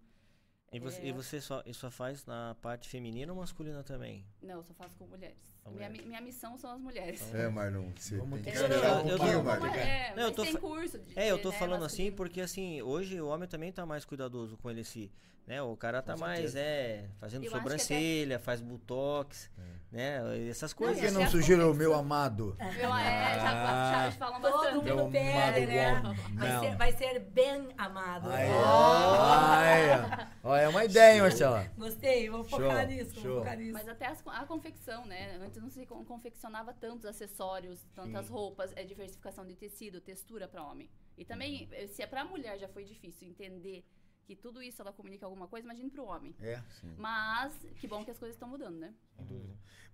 e 0.71 0.79
você, 0.79 1.01
É. 1.01 1.05
e 1.07 1.11
você 1.11 1.39
só, 1.41 1.63
e 1.65 1.73
só 1.73 1.89
faz 1.89 2.25
na 2.25 2.55
parte 2.61 2.89
feminina 2.89 3.31
ou 3.31 3.39
masculina 3.39 3.83
também 3.83 4.25
não, 4.41 4.55
eu 4.55 4.63
só 4.63 4.73
faço 4.73 4.95
com 4.97 5.05
mulheres. 5.07 5.37
Minha, 5.69 5.89
minha 5.89 6.21
missão 6.21 6.57
são 6.57 6.71
as 6.71 6.79
mulheres. 6.79 7.21
É, 7.33 7.49
Marlon, 7.49 7.89
você 7.93 8.17
Vamos 8.17 8.39
tem 8.41 8.53
que 8.53 8.59
um 8.59 9.07
pouquinho, 9.17 9.43
Marlon. 9.43 9.67
Mas, 9.67 9.75
é, 9.77 10.13
Não, 10.15 10.23
eu 10.23 10.31
tô 10.31 10.43
tem 10.43 10.55
curso 10.55 10.97
de, 10.99 11.19
É, 11.19 11.29
eu 11.29 11.41
tô 11.41 11.49
né, 11.49 11.57
falando 11.57 11.83
assim 11.83 12.03
masculino. 12.03 12.15
porque 12.15 12.39
assim, 12.39 12.81
hoje 12.81 13.19
o 13.19 13.27
homem 13.27 13.49
também 13.49 13.69
tá 13.71 13.85
mais 13.85 14.05
cuidadoso 14.05 14.55
com 14.57 14.69
ele 14.69 14.83
si, 14.85 15.11
né? 15.47 15.61
O 15.61 15.75
cara 15.77 16.01
tá 16.01 16.15
mais 16.17 16.55
é 16.55 17.09
fazendo 17.19 17.45
Eu 17.45 17.51
sobrancelha, 17.51 18.37
faz 18.37 18.59
botox, 18.61 19.49
né? 19.91 20.19
Essas 20.49 20.73
Por 20.73 20.85
coisas. 20.87 21.03
que 21.03 21.09
não 21.11 21.21
até 21.21 21.27
a 21.29 21.31
sugiro 21.31 21.71
o 21.71 21.73
meu 21.73 21.93
amado? 21.93 22.55
Meu, 22.77 22.93
é, 22.93 23.35
já, 23.35 23.39
já, 23.39 24.09
já 24.09 24.11
falam 24.17 24.41
Todo 24.41 24.51
bastante. 24.53 24.83
Meu 24.83 24.97
mundo 24.97 25.11
pede, 25.13 25.65
né? 25.67 26.01
Vai 26.35 26.59
ser, 26.59 26.75
vai 26.75 26.91
ser 26.91 27.19
bem 27.21 27.69
amado. 27.77 28.29
Aí, 28.29 28.49
Oh, 28.51 30.49
Ai, 30.49 30.63
é 30.63 30.67
uma 30.67 30.83
ideia, 30.85 31.15
hein, 31.15 31.21
Marcela? 31.21 31.65
Gostei, 31.77 32.29
vou 32.29 32.43
focar 32.43 32.81
Show, 32.85 32.87
nisso, 32.87 33.13
show. 33.15 33.23
vou 33.23 33.39
focar 33.39 33.57
nisso. 33.57 33.73
Mas 33.73 33.87
até 33.87 34.07
as- 34.07 34.23
a 34.27 34.45
confecção, 34.45 35.05
né? 35.05 35.37
Antes 35.41 35.61
não 35.61 35.69
se 35.69 35.85
con- 35.85 36.03
confeccionava 36.05 36.73
tantos 36.73 37.05
acessórios, 37.05 37.85
tantas 37.95 38.27
roupas, 38.29 38.71
é 38.75 38.83
diversificação 38.83 39.45
de 39.45 39.55
tecido, 39.55 40.01
textura 40.01 40.47
para 40.47 40.63
homem. 40.63 40.89
E 41.17 41.25
também, 41.25 41.67
eh, 41.71 41.87
se 41.87 42.01
é 42.03 42.07
para 42.07 42.23
mulher 42.25 42.59
já 42.59 42.67
foi 42.67 42.83
difícil 42.83 43.27
entender 43.27 43.83
que 44.27 44.35
tudo 44.35 44.61
isso 44.61 44.81
ela 44.81 44.91
comunica 44.91 45.25
alguma 45.25 45.47
coisa, 45.47 45.65
imagine 45.65 45.89
para 45.89 46.03
o 46.03 46.05
homem. 46.05 46.35
É. 46.41 46.61
Mas 46.97 47.53
que 47.77 47.87
bom 47.87 48.03
que 48.03 48.11
as 48.11 48.19
coisas 48.19 48.35
estão 48.35 48.49
mudando, 48.49 48.77
né? 48.77 48.93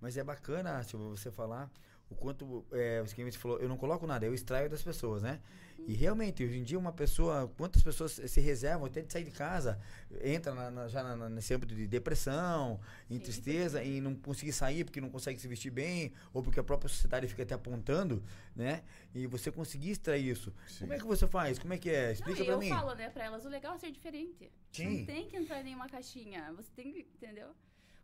Mas 0.01 0.17
é 0.17 0.23
bacana, 0.23 0.81
Silvia, 0.83 1.07
você 1.09 1.31
falar 1.31 1.71
o 2.09 2.15
quanto, 2.15 2.65
é, 2.71 3.01
o 3.01 3.05
que 3.05 3.23
você 3.23 3.37
falou, 3.37 3.59
eu 3.59 3.67
não 3.69 3.77
coloco 3.77 4.05
nada, 4.05 4.25
eu 4.25 4.33
extraio 4.33 4.69
das 4.69 4.81
pessoas, 4.83 5.21
né? 5.23 5.39
E 5.85 5.93
realmente, 5.93 6.41
hoje 6.45 6.57
em 6.59 6.63
dia, 6.63 6.79
uma 6.79 6.93
pessoa, 6.93 7.51
quantas 7.57 7.83
pessoas 7.83 8.13
se 8.13 8.39
reservam 8.39 8.85
até 8.85 9.01
de 9.01 9.11
sair 9.11 9.25
de 9.25 9.31
casa, 9.31 9.77
entra 10.21 10.53
na- 10.55 10.71
na- 10.71 10.87
já 10.87 11.03
na- 11.03 11.29
nesse 11.29 11.53
âmbito 11.53 11.75
de 11.75 11.85
depressão, 11.87 12.79
em 13.09 13.15
Sim, 13.17 13.19
tristeza, 13.19 13.83
em 13.83 13.99
não 13.99 14.15
conseguir 14.15 14.53
sair 14.53 14.85
porque 14.85 15.01
não 15.01 15.09
consegue 15.09 15.37
se 15.41 15.47
vestir 15.47 15.71
bem, 15.71 16.13
ou 16.31 16.41
porque 16.41 16.57
a 16.57 16.63
própria 16.63 16.87
sociedade 16.87 17.27
fica 17.27 17.43
até 17.43 17.53
apontando, 17.53 18.23
né? 18.55 18.81
E 19.13 19.27
você 19.27 19.51
conseguir 19.51 19.89
extrair 19.91 20.25
isso. 20.29 20.53
Sim. 20.67 20.81
Como 20.81 20.93
é 20.93 20.97
que 20.99 21.05
você 21.05 21.27
faz? 21.27 21.59
Como 21.59 21.73
é 21.73 21.77
que 21.77 21.89
é? 21.89 22.05
Não, 22.05 22.11
Explica 22.13 22.41
e 22.41 22.45
pra 22.45 22.53
eu 22.53 22.59
mim. 22.59 22.69
falo, 22.69 22.93
né, 22.95 23.09
pra 23.09 23.25
elas, 23.25 23.43
o 23.43 23.49
legal 23.49 23.75
é 23.75 23.77
ser 23.79 23.91
diferente. 23.91 24.49
Você 24.71 24.83
Sim. 24.83 24.99
não 24.99 25.05
tem 25.05 25.27
que 25.27 25.35
entrar 25.35 25.59
em 25.59 25.63
nenhuma 25.65 25.89
caixinha. 25.89 26.53
Você 26.53 26.69
tem 26.77 26.93
que, 26.93 26.99
entendeu? 27.15 27.49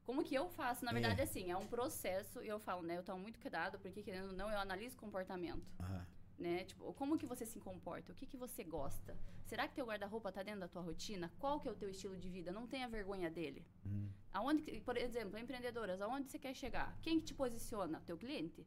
Como 0.09 0.23
que 0.23 0.33
eu 0.33 0.49
faço? 0.49 0.83
Na 0.83 0.89
É. 0.89 0.93
verdade, 0.95 1.21
assim, 1.21 1.51
é 1.51 1.55
um 1.55 1.67
processo, 1.67 2.41
e 2.41 2.47
eu 2.47 2.59
falo, 2.59 2.81
né, 2.81 2.97
eu 2.97 3.03
tomo 3.03 3.19
muito 3.21 3.39
cuidado, 3.39 3.77
porque 3.77 4.01
querendo 4.01 4.29
ou 4.29 4.33
não, 4.33 4.49
eu 4.49 4.57
analiso 4.57 4.97
comportamento. 4.97 5.63
Aham. 5.79 6.03
né? 6.45 6.63
Tipo, 6.63 6.93
como 6.93 7.17
que 7.19 7.25
você 7.27 7.45
se 7.45 7.59
comporta? 7.59 8.11
O 8.13 8.15
que 8.15 8.25
que 8.25 8.37
você 8.37 8.63
gosta? 8.63 9.15
Será 9.45 9.67
que 9.67 9.75
teu 9.75 9.85
guarda-roupa 9.85 10.31
tá 10.31 10.41
dentro 10.41 10.61
da 10.61 10.69
tua 10.69 10.81
rotina? 10.81 11.29
Qual 11.37 11.59
que 11.59 11.67
é 11.67 11.71
o 11.71 11.75
teu 11.75 11.89
estilo 11.89 12.15
de 12.17 12.29
vida? 12.29 12.49
Não 12.51 12.65
tenha 12.65 12.87
vergonha 12.87 13.29
dele. 13.29 13.61
Uhum. 13.85 14.09
Aonde, 14.31 14.79
por 14.81 14.95
exemplo, 14.97 15.37
empreendedoras, 15.37 15.99
aonde 16.01 16.29
você 16.29 16.39
quer 16.39 16.55
chegar? 16.55 16.97
Quem 17.03 17.19
que 17.19 17.25
te 17.25 17.33
posiciona? 17.33 18.01
Teu 18.05 18.17
cliente? 18.17 18.65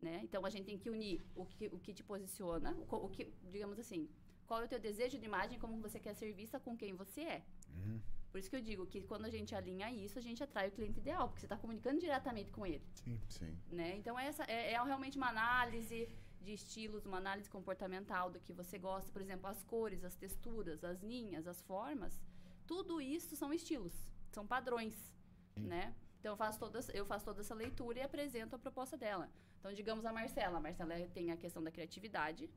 Né? 0.00 0.20
Então 0.22 0.44
a 0.44 0.50
gente 0.50 0.66
tem 0.66 0.78
que 0.78 0.90
unir 0.90 1.24
o 1.34 1.46
que, 1.46 1.66
o 1.68 1.78
que 1.80 1.92
te 1.94 2.04
posiciona, 2.04 2.70
o, 2.90 2.96
o 3.06 3.08
que, 3.08 3.32
digamos 3.50 3.78
assim, 3.78 4.08
qual 4.46 4.60
é 4.60 4.66
o 4.66 4.68
teu 4.68 4.78
desejo 4.78 5.18
de 5.18 5.24
imagem, 5.24 5.58
como 5.58 5.80
você 5.80 5.98
quer 5.98 6.14
ser 6.14 6.32
vista 6.34 6.60
com 6.60 6.76
quem 6.76 6.92
você 6.94 7.22
é. 7.22 7.42
Uhum. 7.70 7.98
Por 8.32 8.38
isso 8.38 8.48
que 8.48 8.56
eu 8.56 8.62
digo 8.62 8.86
que 8.86 9.02
quando 9.02 9.26
a 9.26 9.30
gente 9.30 9.54
alinha 9.54 9.92
isso, 9.92 10.18
a 10.18 10.22
gente 10.22 10.42
atrai 10.42 10.68
o 10.68 10.72
cliente 10.72 10.98
ideal, 10.98 11.28
porque 11.28 11.40
você 11.40 11.46
está 11.46 11.56
comunicando 11.56 12.00
diretamente 12.00 12.50
com 12.50 12.66
ele 12.66 12.82
Sim. 13.28 13.54
né? 13.70 13.94
Então 13.98 14.18
essa 14.18 14.42
é, 14.44 14.72
é 14.72 14.82
realmente 14.82 15.18
uma 15.18 15.28
análise 15.28 16.08
de 16.40 16.52
estilos, 16.54 17.04
uma 17.04 17.18
análise 17.18 17.50
comportamental 17.50 18.30
do 18.30 18.40
que 18.40 18.54
você 18.54 18.78
gosta, 18.78 19.12
por 19.12 19.20
exemplo, 19.20 19.46
as 19.48 19.62
cores, 19.64 20.02
as 20.02 20.16
texturas, 20.16 20.82
as 20.82 21.02
linhas, 21.02 21.46
as 21.46 21.60
formas, 21.60 22.18
tudo 22.66 23.02
isso 23.02 23.36
são 23.36 23.52
estilos, 23.52 23.92
são 24.30 24.46
padrões, 24.46 25.14
né? 25.54 25.94
Então 26.18 26.32
eu 26.32 26.36
faço 26.36 26.58
toda 26.58 26.80
eu 26.94 27.04
faço 27.04 27.26
toda 27.26 27.42
essa 27.42 27.54
leitura 27.54 27.98
e 27.98 28.02
apresento 28.02 28.56
a 28.56 28.58
proposta 28.58 28.96
dela. 28.96 29.30
Então 29.60 29.74
digamos 29.74 30.06
a 30.06 30.12
Marcela, 30.12 30.56
a 30.56 30.60
Marcela 30.60 30.94
tem 31.12 31.30
a 31.30 31.36
questão 31.36 31.62
da 31.62 31.70
criatividade, 31.70 32.48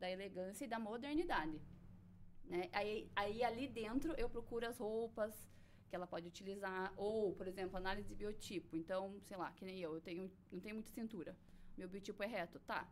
da 0.00 0.10
elegância 0.10 0.64
e 0.64 0.68
da 0.68 0.80
modernidade. 0.80 1.60
Né? 2.44 2.68
Aí, 2.72 3.10
aí 3.16 3.42
ali 3.44 3.66
dentro 3.68 4.12
eu 4.14 4.28
procuro 4.28 4.66
as 4.66 4.78
roupas 4.78 5.32
que 5.88 5.96
ela 5.96 6.06
pode 6.06 6.26
utilizar. 6.26 6.92
Ou, 6.96 7.34
por 7.34 7.46
exemplo, 7.46 7.76
análise 7.76 8.08
de 8.08 8.14
biotipo. 8.14 8.76
Então, 8.76 9.18
sei 9.22 9.36
lá, 9.36 9.50
que 9.52 9.64
nem 9.64 9.78
eu, 9.78 9.94
eu 9.94 10.00
tenho, 10.00 10.30
não 10.50 10.60
tenho 10.60 10.74
muita 10.74 10.90
cintura. 10.90 11.36
Meu 11.76 11.88
biotipo 11.88 12.22
é 12.22 12.26
reto, 12.26 12.58
tá. 12.60 12.88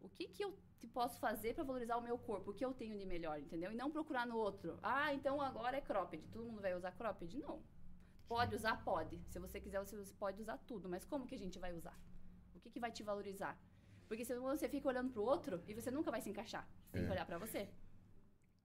O 0.00 0.08
que, 0.08 0.28
que 0.28 0.42
eu 0.42 0.56
te- 0.78 0.86
posso 0.86 1.18
fazer 1.20 1.54
para 1.54 1.62
valorizar 1.64 1.96
o 1.96 2.02
meu 2.02 2.16
corpo? 2.18 2.50
O 2.50 2.54
que 2.54 2.64
eu 2.64 2.72
tenho 2.72 2.96
de 2.96 3.04
melhor, 3.04 3.38
entendeu? 3.38 3.70
E 3.70 3.74
não 3.74 3.90
procurar 3.90 4.26
no 4.26 4.36
outro. 4.36 4.78
Ah, 4.82 5.12
então 5.12 5.40
agora 5.40 5.76
é 5.76 5.80
cropped. 5.80 6.26
Todo 6.28 6.44
mundo 6.46 6.62
vai 6.62 6.74
usar 6.74 6.92
cropped? 6.92 7.36
Não. 7.38 7.62
Pode 8.26 8.54
usar? 8.54 8.82
Pode. 8.84 9.20
Se 9.28 9.38
você 9.38 9.60
quiser, 9.60 9.78
você 9.80 9.96
você 9.96 10.14
pode 10.14 10.40
usar 10.40 10.56
tudo. 10.58 10.88
Mas 10.88 11.04
como 11.04 11.26
que 11.26 11.34
a 11.34 11.38
gente 11.38 11.58
vai 11.58 11.74
usar? 11.74 11.98
O 12.54 12.60
que, 12.60 12.70
que 12.70 12.80
vai 12.80 12.90
te 12.90 13.02
valorizar? 13.02 13.58
Porque 14.08 14.24
senão 14.24 14.42
você 14.42 14.68
fica 14.68 14.88
olhando 14.88 15.12
pro 15.12 15.22
outro 15.22 15.62
e 15.68 15.74
você 15.74 15.90
nunca 15.90 16.10
vai 16.10 16.20
se 16.22 16.30
encaixar. 16.30 16.66
Você 16.86 16.92
tem 16.92 17.02
que 17.04 17.08
É. 17.08 17.12
olhar 17.12 17.26
para 17.26 17.38
você. 17.38 17.68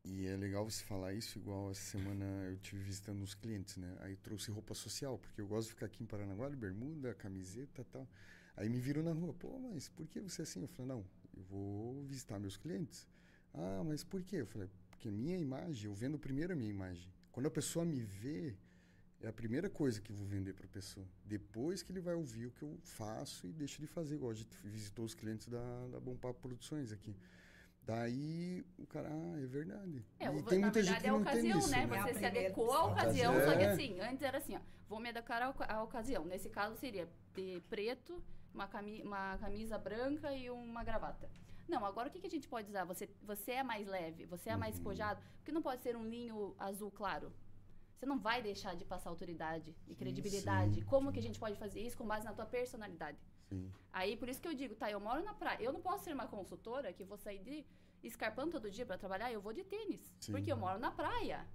E 0.08 0.28
é 0.28 0.38
legal 0.38 0.64
você 0.70 0.84
falar 0.84 1.14
isso, 1.14 1.39
igual 1.39 1.72
essa 1.72 1.97
semana 1.97 2.26
eu 2.51 2.58
tive 2.58 2.84
visitando 2.84 3.24
uns 3.24 3.34
clientes, 3.34 3.76
né? 3.78 3.97
Aí 4.01 4.16
trouxe 4.16 4.51
roupa 4.51 4.76
social, 4.76 5.18
porque 5.18 5.41
eu 5.41 5.47
gosto 5.47 5.70
de 5.70 5.74
ficar 5.74 5.88
aqui 5.88 6.03
em 6.03 6.06
Paranaguá, 6.06 6.47
de 6.47 6.56
bermuda, 6.56 7.12
camiseta 7.16 7.82
e 7.82 7.86
tal. 7.86 8.08
Aí 8.56 8.70
me 8.70 8.80
viram 8.80 9.01
na 9.01 9.12
rua, 9.12 9.34
pô, 9.34 9.58
mas 9.58 9.89
por 9.89 10.08
que 10.08 10.22
você 10.22 10.43
é 10.43 10.43
assim? 10.43 10.62
Eu 10.62 10.68
falei, 10.68 10.89
não, 10.89 11.06
eu 11.36 11.41
vou 11.43 12.03
visitar 12.03 12.39
meus 12.39 12.56
clientes. 12.56 13.08
Ah, 13.51 13.84
mas 13.84 14.03
por 14.03 14.22
quê? 14.22 14.38
Eu 14.38 14.45
falei, 14.45 14.70
porque 14.91 15.10
minha 15.10 15.38
imagem, 15.39 15.86
eu 15.86 15.93
vendo 15.93 16.20
primeiro 16.20 16.53
a 16.53 16.56
minha 16.56 16.70
imagem. 16.70 17.12
Quando 17.32 17.47
a 17.47 17.51
pessoa 17.51 17.84
me 17.84 18.01
vê, 18.01 18.56
é 19.22 19.28
a 19.28 19.34
primeira 19.34 19.72
coisa 19.72 19.99
que 19.99 20.12
eu 20.12 20.16
vou 20.16 20.28
vender 20.28 20.53
para 20.53 20.68
a 20.68 20.70
pessoa. 20.70 21.08
Depois 21.26 21.82
que 21.82 21.91
ele 21.91 21.99
vai 21.99 22.14
ouvir 22.14 22.45
o 22.45 22.51
que 22.51 22.62
eu 22.62 22.78
faço 22.84 23.47
e 23.47 23.51
deixa 23.51 23.82
de 23.82 23.88
fazer, 23.88 24.16
igual 24.16 24.32
a 24.32 24.36
gente 24.36 24.56
visitou 24.64 25.03
os 25.03 25.16
clientes 25.16 25.47
da, 25.47 25.88
da 25.88 25.99
Bom 25.99 26.16
Papo 26.16 26.41
Produções 26.41 26.91
aqui. 26.91 27.16
Daí 27.86 28.65
o 28.79 28.88
cara, 28.88 29.09
ah, 29.11 29.39
é 29.41 29.45
verdade. 29.45 30.03
É, 30.19 30.25
e 30.25 30.43
tem 30.43 30.59
na 30.59 30.67
muita 30.67 30.81
verdade 30.81 30.86
gente 30.88 30.99
que 31.01 31.05
é 31.05 31.09
a 31.09 31.13
não 31.13 31.23
tem 31.23 31.31
ocasião, 31.33 31.59
isso. 31.59 31.69
né? 31.71 31.77
É 31.77 31.83
a 31.83 31.88
Você 31.88 32.07
se 32.07 32.19
primeira 32.19 32.39
adequou 32.39 32.73
à 32.73 32.83
ocasião. 32.86 33.33
É. 33.36 33.45
só 33.45 33.55
que 33.57 33.63
assim, 33.63 33.99
antes 33.99 34.21
era 34.23 34.38
assim, 34.39 34.55
ó, 34.55 34.59
vou 34.89 34.99
me 34.99 35.09
adequar 35.09 35.41
à, 35.43 35.49
oca- 35.49 35.65
à 35.65 35.83
ocasião. 35.83 36.25
Nesse 36.25 36.49
caso 36.49 36.75
seria 36.77 37.07
de 37.36 37.61
preto, 37.69 38.23
uma, 38.53 38.67
cami 38.67 39.03
uma 39.03 39.38
camisa 39.38 39.77
branca 39.77 40.33
e 40.33 40.49
uma 40.49 40.83
gravata. 40.83 41.29
Não, 41.67 41.83
agora 41.86 42.09
o 42.09 42.11
que, 42.11 42.19
que 42.19 42.27
a 42.27 42.29
gente 42.29 42.47
pode 42.47 42.69
usar? 42.69 42.86
Você, 42.86 43.09
você 43.23 43.51
é 43.53 43.63
mais 43.63 43.88
leve, 43.88 44.25
você 44.25 44.49
é 44.49 44.55
mais 44.57 44.75
Uhum. 44.75 44.81
despojado, 44.81 45.21
porque 45.38 45.51
não 45.51 45.61
pode 45.61 45.81
ser 45.83 45.95
um 45.95 46.05
linho 46.07 46.55
azul 46.57 46.89
claro. 46.91 47.31
Você 47.97 48.05
não 48.05 48.19
vai 48.19 48.41
deixar 48.41 48.75
de 48.75 48.83
passar 48.86 49.09
autoridade 49.09 49.75
e 49.88 49.95
credibilidade. 49.95 50.75
sim, 50.75 50.81
Como 50.81 51.11
que 51.11 51.19
a 51.19 51.21
gente 51.23 51.39
pode 51.39 51.55
fazer 51.57 51.81
isso 51.81 51.97
com 51.97 52.05
base 52.05 52.25
na 52.25 52.33
tua 52.33 52.45
personalidade? 52.45 53.17
Sim. 53.50 53.72
Aí, 53.91 54.18
por 54.18 54.28
isso 54.30 54.41
que 54.41 54.48
eu 54.48 54.54
digo, 54.54 54.76
tá, 54.76 54.89
eu 54.89 55.00
moro 55.00 55.24
na 55.24 55.34
praia. 55.34 55.62
Eu 55.62 55.72
não 55.72 55.82
posso 55.82 56.04
ser 56.04 56.14
uma 56.14 56.28
consultora 56.28 56.91
que 56.91 57.04
vou 57.04 57.18
sair 57.18 57.39
de 57.39 57.66
escarpando 58.04 58.52
todo 58.52 58.70
dia 58.70 58.86
para 58.86 58.98
trabalhar, 58.98 59.32
eu 59.32 59.41
vou 59.41 59.54
de 59.54 59.64
tênis. 59.64 60.14
Sim. 60.20 60.32
Porque 60.32 60.52
eu 60.52 60.58
moro 60.58 60.80
na 60.80 60.91
praia. 60.91 61.48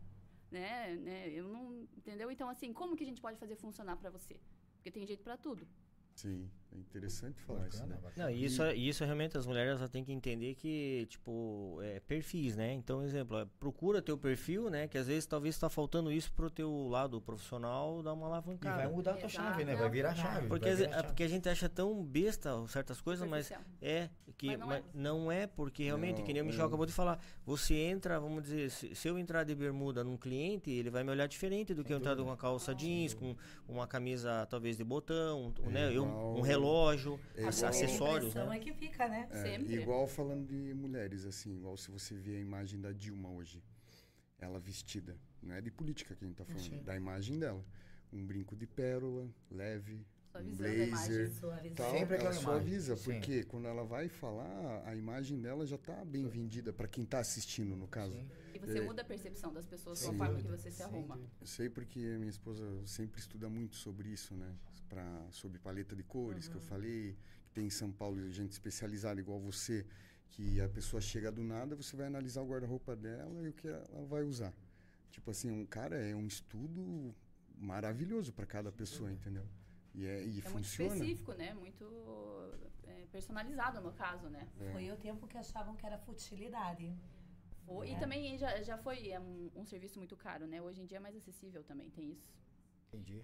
Né, 0.50 0.96
né? 0.96 1.28
Eu 1.28 1.48
não. 1.48 1.82
Entendeu? 1.96 2.30
Então, 2.30 2.48
assim, 2.48 2.72
como 2.72 2.96
que 2.96 3.04
a 3.04 3.06
gente 3.06 3.20
pode 3.20 3.38
fazer 3.38 3.56
funcionar 3.56 3.96
para 3.96 4.10
você? 4.10 4.40
Porque 4.74 4.90
tem 4.90 5.06
jeito 5.06 5.22
para 5.22 5.36
tudo. 5.36 5.66
Sim, 6.14 6.50
é 6.72 6.78
interessante 6.78 7.40
falar 7.42 7.66
isso, 7.68 7.84
né? 7.86 7.98
Não, 8.16 8.30
e 8.30 8.44
isso, 8.44 8.64
e 8.66 8.88
isso 8.88 9.04
realmente 9.04 9.36
as 9.36 9.46
mulheres 9.46 9.76
elas 9.78 9.90
têm 9.90 10.04
que 10.04 10.12
entender 10.12 10.54
que, 10.54 11.06
tipo, 11.08 11.78
é 11.82 12.00
perfis, 12.00 12.56
né? 12.56 12.72
Então, 12.72 13.02
exemplo, 13.02 13.38
é, 13.38 13.46
procura 13.58 14.00
teu 14.00 14.16
perfil, 14.16 14.70
né? 14.70 14.86
Que 14.88 14.96
às 14.98 15.06
vezes 15.06 15.26
talvez 15.26 15.54
está 15.54 15.68
faltando 15.68 16.10
isso 16.12 16.32
pro 16.32 16.50
teu 16.50 16.88
lado 16.88 17.20
profissional 17.20 18.02
dar 18.02 18.12
uma 18.12 18.26
E 18.26 18.28
alavancada. 18.30 18.76
vai 18.76 18.88
mudar 18.88 19.12
a 19.12 19.16
tua 19.16 19.26
Exato. 19.28 19.48
chave, 19.48 19.64
né? 19.64 19.74
Vai 19.74 19.90
virar 19.90 20.10
a 20.10 20.14
chave. 20.14 20.46
Porque, 20.48 20.74
virar 20.74 20.86
a 20.86 20.88
é 20.88 20.92
chave. 20.94 21.06
porque 21.08 21.22
a 21.24 21.28
gente 21.28 21.48
acha 21.48 21.68
tão 21.68 22.04
besta 22.04 22.50
certas 22.68 23.00
coisas, 23.00 23.28
mas 23.28 23.52
é 23.82 24.08
que 24.36 24.46
Mas 24.48 24.58
não 24.58 24.66
mas 24.68 24.78
é. 24.78 24.82
não 24.94 25.32
é 25.32 25.46
porque 25.46 25.82
realmente, 25.84 26.18
Não, 26.18 26.24
que 26.24 26.32
nem 26.32 26.40
o 26.42 26.46
Michel 26.46 26.64
é. 26.64 26.66
acabou 26.68 26.86
de 26.86 26.92
falar, 26.92 27.18
você 27.44 27.74
entra, 27.74 28.18
vamos 28.18 28.42
dizer, 28.44 28.70
se, 28.70 28.94
se 28.94 29.06
eu 29.08 29.18
entrar 29.18 29.44
de 29.44 29.54
bermuda 29.54 30.02
num 30.02 30.16
cliente, 30.16 30.70
ele 30.70 30.88
vai 30.88 31.04
me 31.04 31.10
olhar 31.10 31.26
diferente 31.26 31.74
do 31.74 31.84
que 31.84 31.92
eu 31.92 31.98
entrar 31.98 32.16
com 32.16 32.22
uma 32.22 32.36
calça 32.36 32.74
jeans, 32.74 33.12
com 33.12 33.36
uma 33.68 33.86
camisa 33.86 34.46
talvez 34.46 34.76
de 34.78 34.84
botão, 34.84 35.52
É 35.64 35.68
né? 35.68 35.94
Eu, 35.94 36.04
um 36.04 36.40
relógio, 36.40 36.59
é 37.34 37.44
ac- 37.44 37.56
igual- 37.56 37.70
acessórios, 37.70 38.28
impressão 38.30 38.48
né? 38.50 38.56
é 38.56 38.60
que 38.60 38.72
fica, 38.74 39.08
né? 39.08 39.28
É, 39.30 39.42
Sempre. 39.42 39.74
igual 39.74 40.06
falando 40.06 40.46
de 40.46 40.74
mulheres, 40.74 41.24
assim, 41.24 41.54
igual 41.56 41.76
se 41.76 41.90
você 41.90 42.14
vê 42.14 42.36
a 42.36 42.40
imagem 42.40 42.80
da 42.80 42.92
Dilma 42.92 43.28
hoje, 43.30 43.62
ela 44.38 44.58
vestida, 44.58 45.16
não 45.42 45.54
é 45.54 45.60
de 45.60 45.70
política 45.70 46.14
que 46.14 46.24
a 46.24 46.26
gente 46.28 46.36
tá 46.36 46.44
falando, 46.44 46.82
da 46.84 46.96
imagem 46.96 47.38
dela. 47.38 47.64
Um 48.12 48.26
brinco 48.26 48.56
de 48.56 48.66
pérola, 48.66 49.28
leve, 49.50 49.94
um 50.34 50.38
a 50.38 50.40
imagem. 50.42 50.88
blazer, 50.90 51.30
Suavizando. 51.32 51.74
tal, 51.76 51.90
Sempre 51.92 52.14
ela 52.14 52.14
aquela 52.14 52.30
imagem, 52.30 52.42
suaviza, 52.42 52.96
sim. 52.96 53.02
porque 53.04 53.44
quando 53.44 53.66
ela 53.68 53.84
vai 53.84 54.08
falar, 54.08 54.82
a 54.86 54.96
imagem 54.96 55.40
dela 55.40 55.64
já 55.66 55.76
tá 55.78 56.04
bem 56.04 56.26
vendida 56.28 56.72
para 56.72 56.88
quem 56.88 57.04
tá 57.04 57.18
assistindo, 57.20 57.76
no 57.76 57.86
caso. 57.86 58.16
E 58.54 58.58
você 58.58 58.78
É. 58.78 58.80
muda 58.80 59.02
a 59.02 59.04
percepção 59.04 59.52
das 59.52 59.66
pessoas 59.66 60.00
com 60.02 60.08
Sim. 60.10 60.14
a 60.14 60.18
forma 60.18 60.40
que 60.40 60.48
você 60.48 60.70
se 60.70 60.82
arruma. 60.82 61.20
Eu 61.40 61.46
sei 61.46 61.68
porque 61.68 61.98
a 62.14 62.18
minha 62.18 62.30
esposa 62.30 62.64
sempre 62.86 63.20
estuda 63.20 63.48
muito 63.48 63.76
sobre 63.76 64.08
isso, 64.08 64.34
né? 64.34 64.52
Pra, 64.90 65.26
sobre 65.30 65.56
paleta 65.60 65.94
de 65.94 66.02
cores, 66.02 66.48
que 66.48 66.56
eu 66.56 66.60
falei, 66.60 67.16
que 67.44 67.52
tem 67.52 67.66
em 67.66 67.70
São 67.70 67.92
Paulo 67.92 68.28
gente 68.32 68.50
especializada 68.50 69.20
igual 69.20 69.38
você, 69.38 69.86
que 70.32 70.60
a 70.60 70.68
pessoa 70.68 71.00
chega 71.00 71.30
do 71.30 71.44
nada, 71.44 71.76
você 71.76 71.94
vai 71.96 72.06
analisar 72.06 72.42
o 72.42 72.46
guarda-roupa 72.48 72.96
dela 72.96 73.40
e 73.46 73.50
o 73.50 73.52
que 73.52 73.68
ela 73.68 74.04
vai 74.06 74.24
usar. 74.24 74.52
Tipo 75.12 75.30
assim, 75.30 75.48
um 75.48 75.64
cara 75.64 75.96
é 75.96 76.12
um 76.16 76.26
estudo 76.26 77.14
maravilhoso 77.56 78.32
para 78.32 78.44
cada 78.46 78.72
pessoa, 78.72 79.12
entendeu? 79.12 79.46
E, 79.94 80.04
é, 80.04 80.24
e 80.24 80.24
É 80.24 80.24
muito 80.24 80.50
funciona. 80.50 80.92
específico, 80.96 81.32
né? 81.34 81.54
Muito 81.54 81.84
é, 82.82 83.06
personalizado 83.12 83.80
no 83.80 83.92
caso, 83.92 84.28
né? 84.28 84.48
É. 84.60 84.72
Foi 84.72 84.90
o 84.90 84.96
tempo 84.96 85.28
que 85.28 85.38
achavam 85.38 85.76
que 85.76 85.86
era 85.86 85.98
futilidade. 85.98 86.92
Foi- 87.64 87.90
É. 87.90 87.92
E 87.92 87.98
também 88.00 88.36
já, 88.38 88.60
já 88.62 88.76
foi 88.76 89.08
é 89.10 89.20
um, 89.20 89.50
um 89.54 89.64
serviço 89.64 89.98
muito 90.00 90.16
caro, 90.16 90.48
né? 90.48 90.60
Hoje 90.60 90.80
em 90.82 90.86
dia 90.86 90.96
é 90.96 91.00
mais 91.00 91.14
acessível 91.14 91.62
também, 91.62 91.88
tem 91.90 92.10
isso. 92.10 92.28
Entendi. 92.88 93.22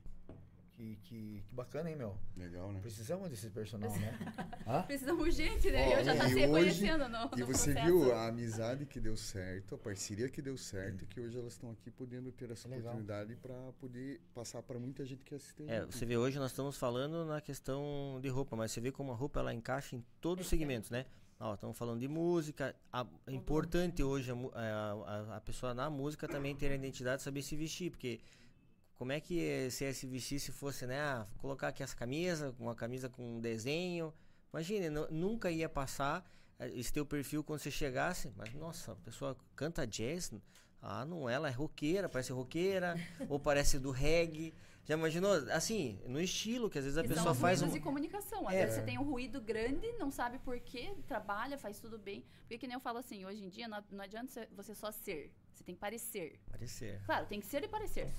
Que, 0.76 0.96
que, 1.04 1.42
que 1.48 1.54
bacana, 1.54 1.88
hein, 1.88 1.96
meu? 1.96 2.14
Legal, 2.36 2.70
né? 2.70 2.80
Precisamos 2.80 3.30
desse 3.30 3.48
personal, 3.48 3.90
né? 3.96 4.18
Hã? 4.68 4.82
Precisamos 4.82 5.22
urgente, 5.22 5.70
né? 5.70 5.88
Ó, 5.88 5.98
eu 6.00 6.04
já 6.04 6.14
tá 6.16 6.28
se 6.28 6.38
reconhecendo 6.38 7.08
no, 7.08 7.30
E 7.34 7.40
no 7.40 7.46
você 7.46 7.72
processo. 7.72 7.86
viu 7.86 8.12
a 8.14 8.26
amizade 8.26 8.84
que 8.84 9.00
deu 9.00 9.16
certo, 9.16 9.74
a 9.74 9.78
parceria 9.78 10.28
que 10.28 10.42
deu 10.42 10.54
certo, 10.58 11.04
e 11.04 11.06
que 11.06 11.18
hoje 11.18 11.38
elas 11.38 11.54
estão 11.54 11.70
aqui 11.70 11.90
podendo 11.90 12.30
ter 12.30 12.50
essa 12.50 12.68
Legal. 12.68 12.88
oportunidade 12.92 13.36
para 13.36 13.54
poder 13.80 14.20
passar 14.34 14.62
para 14.62 14.78
muita 14.78 15.02
gente 15.06 15.24
que 15.24 15.34
assiste. 15.34 15.62
É, 15.66 15.80
gente. 15.80 15.94
você 15.96 16.04
vê, 16.04 16.16
hoje 16.18 16.38
nós 16.38 16.50
estamos 16.50 16.76
falando 16.76 17.24
na 17.24 17.40
questão 17.40 18.18
de 18.20 18.28
roupa, 18.28 18.54
mas 18.54 18.70
você 18.70 18.80
vê 18.80 18.92
como 18.92 19.12
a 19.12 19.14
roupa 19.14 19.40
ela 19.40 19.54
encaixa 19.54 19.96
em 19.96 20.04
todos 20.20 20.44
os 20.44 20.50
segmentos, 20.50 20.90
né? 20.90 21.06
Ó, 21.40 21.54
estamos 21.54 21.76
falando 21.76 22.00
de 22.00 22.08
música. 22.08 22.76
A, 22.92 23.06
é 23.26 23.32
importante 23.32 24.02
hoje 24.02 24.30
a, 24.30 24.34
a, 24.34 24.92
a- 24.92 25.36
a 25.36 25.40
pessoa 25.40 25.72
na 25.72 25.88
música 25.88 26.28
também 26.28 26.54
ter 26.54 26.70
a 26.70 26.74
identidade, 26.74 27.22
saber 27.22 27.40
se 27.42 27.56
vestir, 27.56 27.90
porque 27.90 28.20
como 28.96 29.12
é 29.12 29.20
que 29.20 29.70
se 29.70 29.84
é 29.84 29.92
se 29.92 30.06
vestir 30.06 30.40
se 30.40 30.50
fosse, 30.52 30.86
né? 30.86 30.98
Ah, 31.00 31.26
colocar 31.38 31.68
aqui 31.68 31.82
essa 31.82 31.94
camisa, 31.96 32.54
uma 32.58 32.74
camisa 32.74 33.08
com 33.08 33.36
um 33.36 33.40
desenho. 33.40 34.12
Imagine, 34.52 34.88
nu- 34.90 35.08
nunca 35.10 35.50
ia 35.50 35.68
passar 35.68 36.24
eh, 36.58 36.70
esse 36.74 36.92
teu 36.92 37.04
perfil 37.04 37.44
quando 37.44 37.60
você 37.60 37.70
chegasse, 37.70 38.32
mas 38.36 38.52
nossa, 38.54 38.92
a 38.92 38.96
pessoa 38.96 39.36
canta 39.54 39.86
jazz. 39.86 40.32
Ah, 40.80 41.04
não, 41.04 41.28
ela 41.28 41.48
é 41.48 41.52
roqueira, 41.52 42.08
parece 42.08 42.32
roqueira, 42.32 42.94
ou 43.28 43.38
parece 43.38 43.78
do 43.78 43.90
reggae. 43.90 44.54
Já 44.84 44.94
imaginou? 44.94 45.32
Assim, 45.50 46.00
no 46.06 46.20
estilo, 46.20 46.70
que 46.70 46.78
às 46.78 46.84
vezes 46.84 46.96
a 46.96 47.04
E 47.04 47.08
pessoa 47.08 47.24
são 47.24 47.34
faz 47.34 47.60
um. 47.60 47.64
ruídos 47.64 47.80
de 47.80 47.84
comunicação. 47.84 48.46
Às 48.48 48.54
É. 48.54 48.60
vezes 48.60 48.74
você 48.76 48.82
tem 48.82 48.98
um 48.98 49.02
ruído 49.02 49.40
grande, 49.40 49.90
não 49.98 50.12
sabe 50.12 50.38
por 50.38 50.58
quê, 50.60 50.94
trabalha, 51.08 51.58
faz 51.58 51.80
tudo 51.80 51.98
bem. 51.98 52.24
Porque 52.42 52.56
que 52.56 52.66
nem 52.68 52.74
eu 52.74 52.80
falo 52.80 52.98
assim, 52.98 53.24
hoje 53.24 53.42
em 53.44 53.48
dia 53.48 53.66
não, 53.66 53.82
não 53.90 54.04
adianta 54.04 54.30
você- 54.32 54.46
você 54.54 54.74
só 54.76 54.92
ser. 54.92 55.32
Você 55.52 55.64
tem 55.64 55.74
que 55.74 55.80
parecer. 55.80 56.38
Parecer. 56.48 57.02
Claro, 57.04 57.26
tem 57.26 57.40
que 57.40 57.46
ser 57.46 57.64
e 57.64 57.68
parecer. 57.68 58.12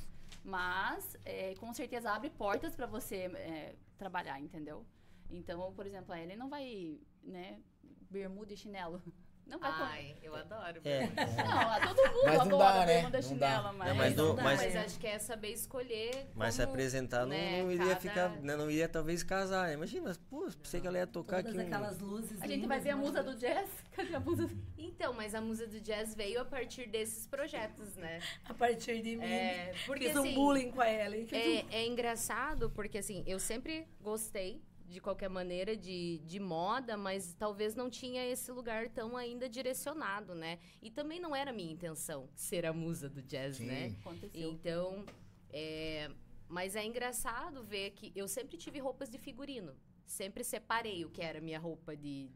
Mas, 0.43 1.17
é, 1.25 1.53
com 1.55 1.73
certeza, 1.73 2.11
abre 2.11 2.29
portas 2.29 2.75
para 2.75 2.85
você 2.85 3.25
é, 3.35 3.75
trabalhar, 3.97 4.39
entendeu? 4.39 4.85
Então, 5.29 5.73
por 5.73 5.85
exemplo, 5.85 6.13
a 6.13 6.21
Ellen 6.21 6.37
não 6.37 6.49
vai, 6.49 6.99
né, 7.23 7.61
bermuda 8.09 8.53
e 8.53 8.57
chinelo. 8.57 9.01
Não 9.49 9.59
vai 9.59 9.71
Ai, 9.71 10.15
eu 10.21 10.35
adoro. 10.35 10.81
É. 10.83 11.07
Não, 11.07 11.71
a 11.71 11.79
todo 11.79 11.97
mundo 12.13 12.21
Mas 12.25 12.35
não 12.47 12.61
adora 12.61 12.79
dá, 12.79 12.85
né? 12.85 13.01
Não 13.09 13.21
chinelo, 13.21 13.39
dá. 13.39 13.73
mas... 13.73 13.87
Não, 13.89 13.95
mas 13.95 14.15
não 14.15 14.25
do- 14.29 14.33
dá, 14.35 14.43
mas- 14.43 14.61
mas, 14.61 14.75
acho 14.75 14.99
que 14.99 15.07
é 15.07 15.19
saber 15.19 15.51
escolher. 15.53 16.27
Mas 16.35 16.53
se 16.55 16.61
como, 16.61 16.73
apresentar 16.73 17.21
não, 17.21 17.27
né, 17.29 17.61
não 17.63 17.71
iria 17.71 17.87
cada- 17.95 17.99
ficar. 17.99 18.29
né, 18.41 18.55
Não 18.55 18.69
iria 18.69 18.89
talvez 18.89 19.23
casar. 19.23 19.67
né? 19.67 19.73
Imagina, 19.73 20.03
mas, 20.09 20.17
pô, 20.17 20.47
pensei 20.61 20.81
que 20.81 20.87
ela 20.87 20.97
ia 20.97 21.07
tocar 21.07 21.37
Todas 21.43 21.57
aqui. 21.57 21.63
um- 21.63 21.73
aquelas 21.75 21.99
luzes 21.99 22.41
A 22.41 22.47
gente 22.47 22.67
vai 22.67 22.77
lindas, 22.79 22.83
ver 22.83 22.89
a 22.91 22.97
musa 22.97 23.23
do 23.23 23.35
jazz? 23.35 23.69
Cadê 23.93 24.15
a 24.15 24.19
musa? 24.19 24.49
Então, 24.77 25.13
mas 25.13 25.33
a 25.33 25.41
musa 25.41 25.65
do 25.67 25.79
jazz 25.79 26.13
veio 26.13 26.41
a 26.41 26.45
partir 26.45 26.87
desses 26.89 27.25
projetos, 27.27 27.95
né? 27.95 28.19
A 28.45 28.53
partir 28.53 29.01
de 29.01 29.15
mim. 29.15 29.23
É, 29.25 29.73
porque 29.85 30.07
Fiz 30.07 30.17
assim, 30.17 30.31
um 30.31 30.35
bullying 30.35 30.71
com 30.71 30.81
a 30.81 30.89
Ellen. 30.91 31.25
Um- 31.31 31.35
É, 31.35 31.65
é 31.83 31.85
engraçado 31.87 32.69
porque, 32.71 32.97
assim, 32.97 33.23
eu 33.25 33.39
sempre 33.39 33.87
gostei, 34.01 34.61
de 34.87 35.01
qualquer 35.01 35.29
maneira, 35.29 35.75
de, 35.75 36.19
de 36.19 36.39
moda, 36.39 36.95
mas 36.95 37.33
talvez 37.33 37.75
não 37.75 37.89
tinha 37.89 38.25
esse 38.25 38.51
lugar 38.51 38.87
tão 38.89 39.17
ainda 39.17 39.49
direcionado, 39.49 40.33
né? 40.33 40.59
E 40.81 40.89
também 40.89 41.19
não 41.19 41.35
era 41.35 41.51
minha 41.51 41.71
intenção 41.71 42.29
ser 42.35 42.65
a 42.65 42.71
musa 42.73 43.09
do 43.09 43.21
jazz, 43.21 43.57
Sim. 43.57 43.65
né? 43.65 43.95
Aconteceu. 43.99 44.31
Então, 44.51 45.05
é, 45.51 46.09
mas 46.47 46.75
é 46.75 46.85
engraçado 46.85 47.63
ver 47.63 47.91
que 47.91 48.13
eu 48.15 48.27
sempre 48.27 48.55
tive 48.57 48.79
roupas 48.79 49.09
de 49.09 49.17
figurino. 49.17 49.75
Sempre 50.05 50.43
separei 50.43 51.03
o 51.03 51.09
que 51.09 51.21
era 51.21 51.41
minha 51.41 51.59
roupa 51.59 51.95
de... 51.95 52.29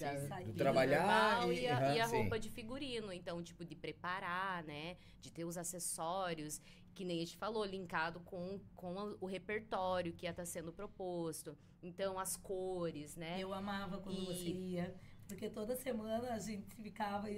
Da- 0.00 0.40
do 0.40 0.54
trabalhar 0.54 1.46
e- 1.52 1.60
e, 1.60 1.68
a, 1.68 1.76
aham, 1.78 1.94
e 1.94 2.00
a 2.00 2.06
roupa 2.06 2.36
de 2.38 2.50
figurino. 2.50 3.12
Então, 3.12 3.40
tipo, 3.42 3.64
de 3.64 3.76
preparar, 3.76 4.64
né? 4.64 4.96
De 5.20 5.30
ter 5.30 5.44
os 5.44 5.56
acessórios. 5.56 6.60
Que 6.94 7.04
nem 7.04 7.18
a 7.18 7.24
gente 7.24 7.36
falou, 7.36 7.64
linkado 7.64 8.20
com, 8.20 8.60
com 8.76 9.16
o 9.20 9.26
repertório 9.26 10.12
que 10.12 10.26
ia 10.26 10.30
estar 10.30 10.46
sendo 10.46 10.72
proposto. 10.72 11.56
Então, 11.82 12.18
as 12.18 12.36
cores, 12.36 13.16
né? 13.16 13.36
Eu 13.38 13.52
amava 13.52 13.98
quando 13.98 14.18
E- 14.22 14.26
você 14.26 14.48
ia, 14.50 14.94
porque 15.28 15.50
toda 15.50 15.74
semana 15.76 16.32
a 16.32 16.38
gente 16.38 16.74
ficava 16.76 17.28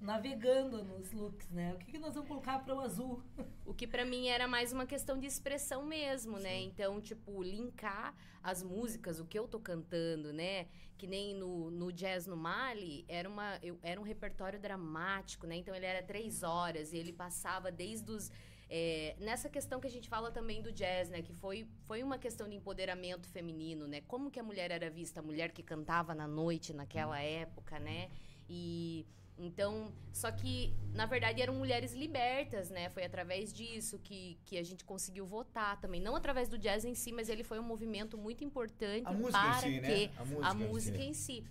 navegando 0.00 0.84
nos 0.84 1.10
looks, 1.12 1.48
né? 1.50 1.74
O 1.74 1.78
que, 1.78 1.92
que 1.92 1.98
nós 1.98 2.14
vamos 2.14 2.28
colocar 2.28 2.58
para 2.60 2.74
o 2.74 2.80
azul? 2.80 3.22
O 3.66 3.74
que 3.74 3.86
pra 3.86 4.04
mim 4.04 4.28
era 4.28 4.46
mais 4.46 4.72
uma 4.72 4.86
questão 4.86 5.18
de 5.18 5.26
expressão 5.26 5.84
mesmo, 5.84 6.38
né? 6.38 6.60
Então, 6.62 7.00
tipo, 7.00 7.42
linkar 7.42 8.14
as 8.42 8.62
músicas, 8.62 9.18
o 9.18 9.24
que 9.26 9.36
eu 9.38 9.48
tô 9.48 9.58
cantando, 9.58 10.32
né? 10.32 10.68
Que 10.96 11.06
nem 11.06 11.34
no, 11.34 11.68
no 11.70 11.92
Jazz 11.92 12.26
no 12.28 12.36
Mali, 12.36 13.04
era, 13.08 13.28
uma, 13.28 13.58
eu- 13.62 13.78
era 13.82 14.00
um 14.00 14.04
repertório 14.04 14.58
dramático, 14.60 15.46
né? 15.48 15.56
Então, 15.56 15.74
ele 15.74 15.84
era 15.86 16.00
três 16.06 16.42
horas 16.44 16.92
e 16.92 16.96
ele 16.98 17.12
passava 17.12 17.72
desde 17.72 18.10
os... 18.12 18.30
é, 18.68 19.14
nessa 19.20 19.48
questão 19.48 19.80
que 19.80 19.86
a 19.86 19.90
gente 19.90 20.08
fala 20.08 20.30
também 20.30 20.60
do 20.60 20.72
jazz, 20.72 21.08
né? 21.08 21.22
Que 21.22 21.32
foi, 21.32 21.68
foi 21.86 22.02
uma 22.02 22.18
questão 22.18 22.48
de 22.48 22.56
empoderamento 22.56 23.28
feminino, 23.28 23.86
né? 23.86 24.00
Como 24.02 24.30
que 24.30 24.40
a 24.40 24.42
mulher 24.42 24.70
era 24.70 24.90
vista? 24.90 25.20
A 25.20 25.22
mulher 25.22 25.52
que 25.52 25.62
cantava 25.62 26.14
na 26.14 26.26
noite 26.26 26.72
naquela 26.72 27.20
época, 27.20 27.78
né? 27.78 28.08
E... 28.48 29.06
Então, 29.38 29.92
só 30.14 30.32
que, 30.32 30.74
na 30.94 31.04
verdade, 31.04 31.42
eram 31.42 31.54
mulheres 31.54 31.92
libertas, 31.92 32.70
né? 32.70 32.88
Foi 32.88 33.04
através 33.04 33.52
disso 33.52 33.98
que, 33.98 34.38
que 34.46 34.56
a 34.56 34.62
gente 34.62 34.82
conseguiu 34.82 35.26
votar 35.26 35.78
também. 35.78 36.00
Não 36.00 36.16
através 36.16 36.48
do 36.48 36.56
jazz 36.56 36.86
em 36.86 36.94
si, 36.94 37.12
mas 37.12 37.28
ele 37.28 37.44
foi 37.44 37.58
um 37.58 37.62
movimento 37.62 38.16
muito 38.16 38.42
importante 38.42 39.04
música 39.12 39.32
para 39.32 39.60
si, 39.60 39.78
né? 39.78 39.88
que 39.88 40.10
A 40.16 40.24
música 40.24 40.48
a 40.48 40.54
em 40.54 40.56
si. 40.56 40.64
música 40.64 40.98
em 41.02 41.12
si. 41.12 41.44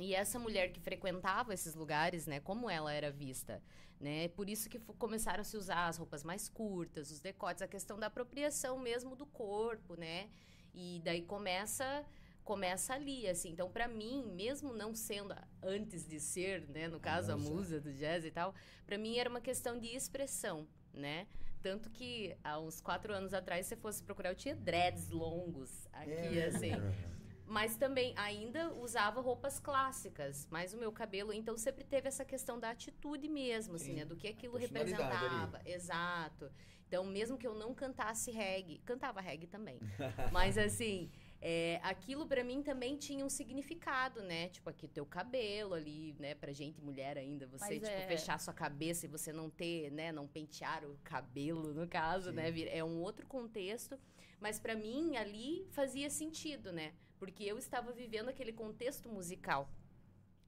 E 0.00 0.14
essa 0.16 0.36
mulher 0.36 0.72
que 0.72 0.80
frequentava 0.80 1.54
esses 1.54 1.76
lugares, 1.76 2.26
né? 2.26 2.40
Como 2.40 2.68
ela 2.68 2.92
era 2.92 3.08
vista, 3.12 3.62
né? 4.02 4.28
Por 4.28 4.50
isso 4.50 4.68
que 4.68 4.78
começaram 4.98 5.40
a 5.40 5.44
se 5.44 5.56
usar 5.56 5.86
as 5.86 5.96
roupas 5.96 6.24
mais 6.24 6.48
curtas, 6.48 7.10
os 7.12 7.20
decotes, 7.20 7.62
a 7.62 7.68
questão 7.68 7.98
da 7.98 8.08
apropriação 8.08 8.78
mesmo 8.78 9.14
do 9.14 9.24
corpo, 9.24 9.94
né? 9.94 10.28
E 10.74 11.00
daí 11.04 11.22
começa 11.22 12.04
começa 12.44 12.92
ali, 12.94 13.28
assim. 13.28 13.50
Então, 13.50 13.70
pra 13.70 13.86
mim, 13.86 14.24
mesmo 14.34 14.72
não 14.72 14.96
sendo 14.96 15.32
antes 15.62 16.04
de 16.04 16.18
ser, 16.18 16.68
né, 16.68 16.88
no 16.88 16.98
caso 16.98 17.30
a 17.30 17.36
musa. 17.36 17.50
musa 17.54 17.80
do 17.80 17.92
jazz 17.92 18.24
e 18.24 18.32
tal, 18.32 18.52
pra 18.84 18.98
mim 18.98 19.16
era 19.16 19.30
uma 19.30 19.40
questão 19.40 19.78
de 19.78 19.86
expressão, 19.86 20.66
né? 20.92 21.28
Tanto 21.62 21.88
que 21.88 22.36
há 22.42 22.58
uns 22.58 22.80
quatro 22.80 23.14
anos 23.14 23.32
atrás, 23.32 23.66
se 23.66 23.76
você 23.76 23.80
fosse 23.80 24.02
procurar, 24.02 24.30
eu 24.30 24.34
tinha 24.34 24.56
dreads 24.56 25.08
longos 25.10 25.86
aqui, 25.92 26.10
É, 26.10 26.46
assim. 26.46 26.72
Mas 27.52 27.76
também 27.76 28.14
ainda 28.16 28.72
usava 28.72 29.20
roupas 29.20 29.60
clássicas, 29.60 30.48
mas 30.50 30.72
o 30.72 30.78
meu 30.78 30.90
cabelo, 30.90 31.34
então 31.34 31.54
sempre 31.58 31.84
teve 31.84 32.08
essa 32.08 32.24
questão 32.24 32.58
da 32.58 32.70
atitude 32.70 33.28
mesmo, 33.28 33.74
assim, 33.74 33.90
Sim. 33.90 33.96
né? 33.96 34.04
Do 34.06 34.16
que 34.16 34.26
aquilo 34.26 34.58
Personalidade 34.58 35.02
ali. 35.02 35.12
representava. 35.12 35.60
Exato. 35.68 36.50
Então, 36.88 37.04
mesmo 37.04 37.36
que 37.36 37.46
eu 37.46 37.54
não 37.54 37.74
cantasse 37.74 38.30
reggae, 38.30 38.78
cantava 38.86 39.20
reggae 39.20 39.46
também. 39.46 39.78
mas 40.32 40.56
assim, 40.56 41.10
é, 41.42 41.78
aquilo 41.82 42.26
pra 42.26 42.42
mim 42.42 42.62
também 42.62 42.96
tinha 42.96 43.22
um 43.24 43.28
significado, 43.28 44.22
né? 44.22 44.48
Tipo, 44.48 44.70
aqui 44.70 44.88
teu 44.88 45.04
cabelo 45.04 45.74
ali, 45.74 46.16
né? 46.18 46.34
Pra 46.34 46.52
gente, 46.52 46.80
mulher 46.80 47.18
ainda, 47.18 47.46
você, 47.46 47.64
Mas 47.66 47.74
tipo, 47.82 47.86
é- 47.86 48.06
fechar 48.06 48.40
sua 48.40 48.54
cabeça 48.54 49.04
e 49.04 49.08
você 49.10 49.30
não 49.30 49.50
ter, 49.50 49.90
né? 49.90 50.10
Não 50.10 50.26
pentear 50.26 50.84
o 50.86 50.96
cabelo, 51.04 51.74
no 51.74 51.86
caso, 51.86 52.32
né? 52.32 52.50
vir- 52.50 52.68
É 52.68 52.82
um 52.82 53.00
outro 53.02 53.26
contexto. 53.26 53.98
Mas 54.40 54.58
pra 54.58 54.74
mim, 54.74 55.16
ali 55.18 55.66
fazia 55.70 56.08
sentido, 56.08 56.72
né? 56.72 56.94
Porque 57.22 57.44
eu 57.44 57.56
estava 57.56 57.92
vivendo 57.92 58.28
aquele 58.30 58.52
contexto 58.52 59.08
musical. 59.08 59.70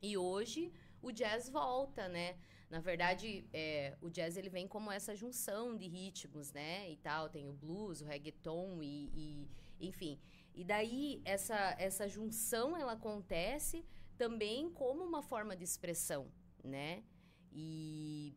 E 0.03 0.17
hoje 0.19 0.73
o 1.01 1.13
jazz 1.13 1.49
volta, 1.49 2.09
né? 2.09 2.37
Na 2.69 2.81
verdade, 2.81 3.47
é, 3.53 3.97
o 4.01 4.11
jazz 4.11 4.37
ele 4.37 4.49
vem 4.49 4.67
como 4.67 4.91
essa 4.91 5.15
junção 5.15 5.77
de 5.77 5.87
ritmos, 5.87 6.53
né? 6.53 6.91
E 6.91 6.97
tal, 6.97 7.29
tem 7.29 7.49
o 7.49 7.53
blues, 7.53 8.01
o 8.01 8.05
reggaeton 8.05 8.83
e, 8.83 9.11
e- 9.25 9.49
enfim. 9.89 10.19
E 10.53 10.65
daí 10.65 11.23
essa 11.25 11.77
essa 11.79 12.09
junção 12.09 12.77
ela 12.77 12.95
acontece 12.95 13.85
também 14.19 14.69
como 14.71 15.05
uma 15.05 15.23
forma 15.23 15.55
de 15.57 15.63
expressão, 15.63 16.23
né? 16.65 17.05
E 17.53 18.35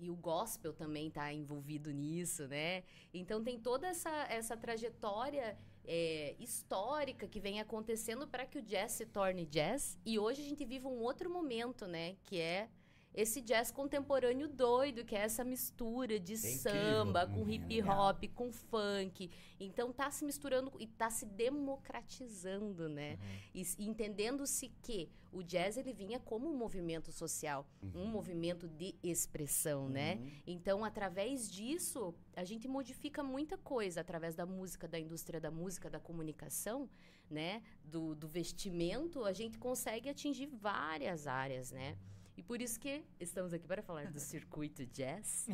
e 0.00 0.10
o 0.10 0.16
gospel 0.16 0.72
também 0.72 1.08
está 1.08 1.32
envolvido 1.32 1.90
nisso, 1.92 2.46
né? 2.48 2.84
Então 3.12 3.42
tem 3.42 3.58
toda 3.60 3.86
essa, 3.88 4.10
essa 4.30 4.56
trajetória 4.56 5.58
é, 5.84 6.34
histórica 6.38 7.26
que 7.26 7.40
vem 7.40 7.60
acontecendo 7.60 8.26
para 8.26 8.46
que 8.46 8.58
o 8.58 8.62
jazz 8.62 8.92
se 8.92 9.06
torne 9.06 9.46
jazz. 9.46 9.98
E 10.04 10.18
hoje 10.18 10.42
a 10.42 10.44
gente 10.44 10.64
vive 10.64 10.86
um 10.86 11.00
outro 11.00 11.30
momento, 11.30 11.86
né? 11.86 12.16
Que 12.24 12.40
é 12.40 12.68
esse 13.14 13.40
jazz 13.40 13.70
contemporâneo 13.72 14.46
doido, 14.48 15.04
que 15.04 15.16
é 15.16 15.20
essa 15.20 15.42
mistura 15.44 16.20
de 16.20 16.34
incrível. 16.34 16.60
samba 17.04 17.26
com 17.26 17.40
Uhum. 17.40 17.50
hip 17.50 17.82
hop, 17.82 18.24
com 18.34 18.52
funk. 18.52 19.30
Então 19.58 19.92
tá 19.92 20.10
se 20.10 20.24
misturando 20.24 20.72
e 20.78 20.86
tá 20.86 21.10
se 21.10 21.26
democratizando, 21.26 22.88
né? 22.88 23.18
E 23.54 23.60
s- 23.60 23.76
entendendo-se 23.82 24.68
que 24.82 25.10
o 25.32 25.42
jazz 25.42 25.76
ele 25.76 25.92
vinha 25.92 26.18
como 26.20 26.48
um 26.48 26.56
movimento 26.56 27.10
social, 27.12 27.66
um 27.94 28.06
movimento 28.06 28.68
de 28.68 28.94
expressão, 29.02 29.88
né? 29.88 30.18
Então, 30.46 30.84
através 30.84 31.50
disso, 31.50 32.14
a 32.36 32.44
gente 32.44 32.68
modifica 32.68 33.22
muita 33.22 33.58
coisa 33.58 34.00
através 34.00 34.34
da 34.34 34.46
música, 34.46 34.86
da 34.86 34.98
indústria 34.98 35.40
da 35.40 35.50
música, 35.50 35.90
da 35.90 35.98
comunicação, 36.00 36.88
né? 37.28 37.62
Do, 37.84 38.14
do 38.14 38.28
vestimento, 38.28 39.24
a 39.24 39.32
gente 39.32 39.58
consegue 39.58 40.08
atingir 40.08 40.46
várias 40.46 41.26
áreas, 41.26 41.72
né? 41.72 41.96
E 42.38 42.42
por 42.42 42.62
isso 42.62 42.78
que 42.78 43.02
estamos 43.18 43.52
aqui 43.52 43.66
para 43.66 43.82
falar 43.82 44.12
do 44.12 44.20
circuito 44.20 44.86
jazz. 44.86 45.48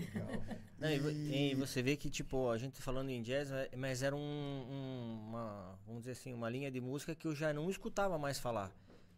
Não, 0.78 0.90
e, 0.90 1.52
e 1.52 1.54
você 1.54 1.82
vê 1.82 1.96
que, 1.96 2.10
tipo, 2.10 2.50
a 2.50 2.58
gente 2.58 2.82
falando 2.82 3.08
em 3.08 3.22
jazz, 3.22 3.48
né, 3.50 3.68
mas 3.74 4.02
era 4.02 4.14
um, 4.14 4.20
um- 4.20 5.24
uma, 5.28 5.78
vamos 5.86 6.02
dizer 6.02 6.12
assim, 6.12 6.34
uma 6.34 6.50
linha 6.50 6.70
de 6.70 6.82
música 6.82 7.14
que 7.14 7.26
eu 7.26 7.34
já 7.34 7.54
não 7.54 7.70
escutava 7.70 8.18
mais 8.18 8.38
falar. 8.38 8.70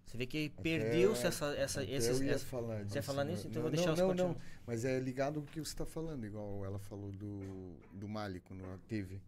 Você 0.07 0.17
vê 0.17 0.25
que 0.27 0.49
perdeu-se 0.63 1.27
essa, 1.27 1.47
essa, 1.57 1.83
esses, 1.83 2.21
eu 2.21 2.27
ia 2.27 2.35
essa- 2.35 2.47
falar 2.47 2.77
Você 2.79 2.85
disso, 2.85 2.97
ia 2.99 3.03
falar 3.03 3.25
né? 3.25 3.33
nisso? 3.33 3.49
Então 3.49 3.61
eu 3.61 3.63
não, 3.65 3.71
vou 3.71 3.71
deixar 3.77 4.01
não, 4.01 4.09
você 4.15 4.23
não, 4.23 4.29
não, 4.29 4.37
mas 4.65 4.85
é 4.85 5.01
ligado 5.01 5.41
com 5.41 5.49
o 5.49 5.51
que 5.51 5.59
você 5.59 5.73
está 5.73 5.85
falando, 5.85 6.25
igual 6.25 6.65
ela 6.65 6.79
falou 6.79 7.11
do, 7.11 7.75
do 7.93 8.07
quando 8.43 8.63
ela 8.63 8.79
teve 8.87 9.21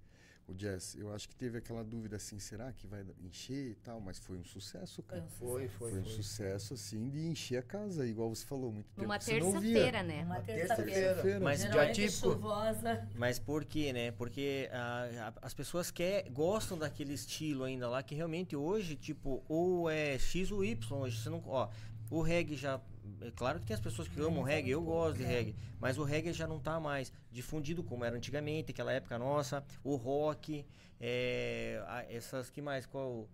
o 0.48 0.54
jazz. 0.54 0.94
Eu 0.98 1.12
acho 1.12 1.28
que 1.28 1.36
teve 1.36 1.58
aquela 1.58 1.84
dúvida 1.84 2.16
assim, 2.16 2.38
será 2.38 2.72
que 2.72 2.86
vai 2.86 3.04
encher 3.22 3.72
e 3.72 3.74
tal? 3.76 4.00
Mas 4.00 4.18
foi 4.18 4.38
um 4.38 4.44
sucesso, 4.44 5.02
cara. 5.02 5.22
Foi, 5.38 5.68
foi, 5.68 5.90
Foi 5.90 6.00
um 6.00 6.04
foi. 6.04 6.12
sucesso, 6.12 6.74
assim, 6.74 7.08
de 7.10 7.26
encher 7.26 7.58
a 7.58 7.62
casa, 7.62 8.06
igual 8.06 8.34
você 8.34 8.46
falou, 8.46 8.72
muito 8.72 8.86
tempo. 8.94 9.06
Não 9.06 9.18
via. 9.18 9.40
terça-feira, 9.40 10.02
né? 10.02 10.24
Uma 10.24 10.40
terça-feira. 10.40 10.90
terça-feira. 10.92 11.40
Mas 11.40 11.60
Geralmente 11.60 11.94
dia 11.94 12.08
típico. 12.08 12.32
chuvosa. 12.32 13.08
Mas 13.14 13.38
por 13.38 13.64
quê, 13.64 13.92
né? 13.92 14.10
Porque 14.12 14.68
ah, 14.72 15.32
a- 15.42 15.46
as 15.46 15.52
pessoas 15.54 15.90
quer, 15.90 16.28
gostam 16.30 16.78
daquele 16.78 17.12
estilo 17.12 17.64
ainda 17.64 17.88
lá, 17.88 18.02
que 18.02 18.14
realmente 18.14 18.56
hoje, 18.56 18.96
tipo, 18.96 19.44
ou 19.48 19.88
é 19.90 20.18
X 20.18 20.50
ou 20.50 20.64
Y. 20.64 20.98
Hoje 20.98 21.22
você 21.22 21.28
não. 21.28 21.42
Ó, 21.46 21.68
o 22.10 22.20
reggae 22.22 22.56
já. 22.56 22.80
É 23.20 23.30
claro 23.30 23.58
que 23.58 23.66
tem 23.66 23.74
as 23.74 23.80
pessoas 23.80 24.06
que 24.06 24.20
amam 24.20 24.42
reggae, 24.42 24.70
eu 24.70 24.82
gosto 24.82 25.16
de 25.18 25.24
reggae. 25.24 25.54
Mas 25.80 25.98
o 25.98 26.04
reggae 26.04 26.32
já 26.32 26.46
não 26.46 26.58
tá 26.60 26.78
mais 26.78 27.12
difundido 27.32 27.82
como 27.82 28.04
era 28.04 28.16
antigamente, 28.16 28.70
aquela 28.72 28.92
época 28.92 29.18
nossa. 29.18 29.64
O 29.82 29.96
rock, 29.96 30.64
é, 31.00 31.80
essas 32.10 32.50
que 32.50 32.60
mais? 32.60 32.86
Qual. 32.86 33.28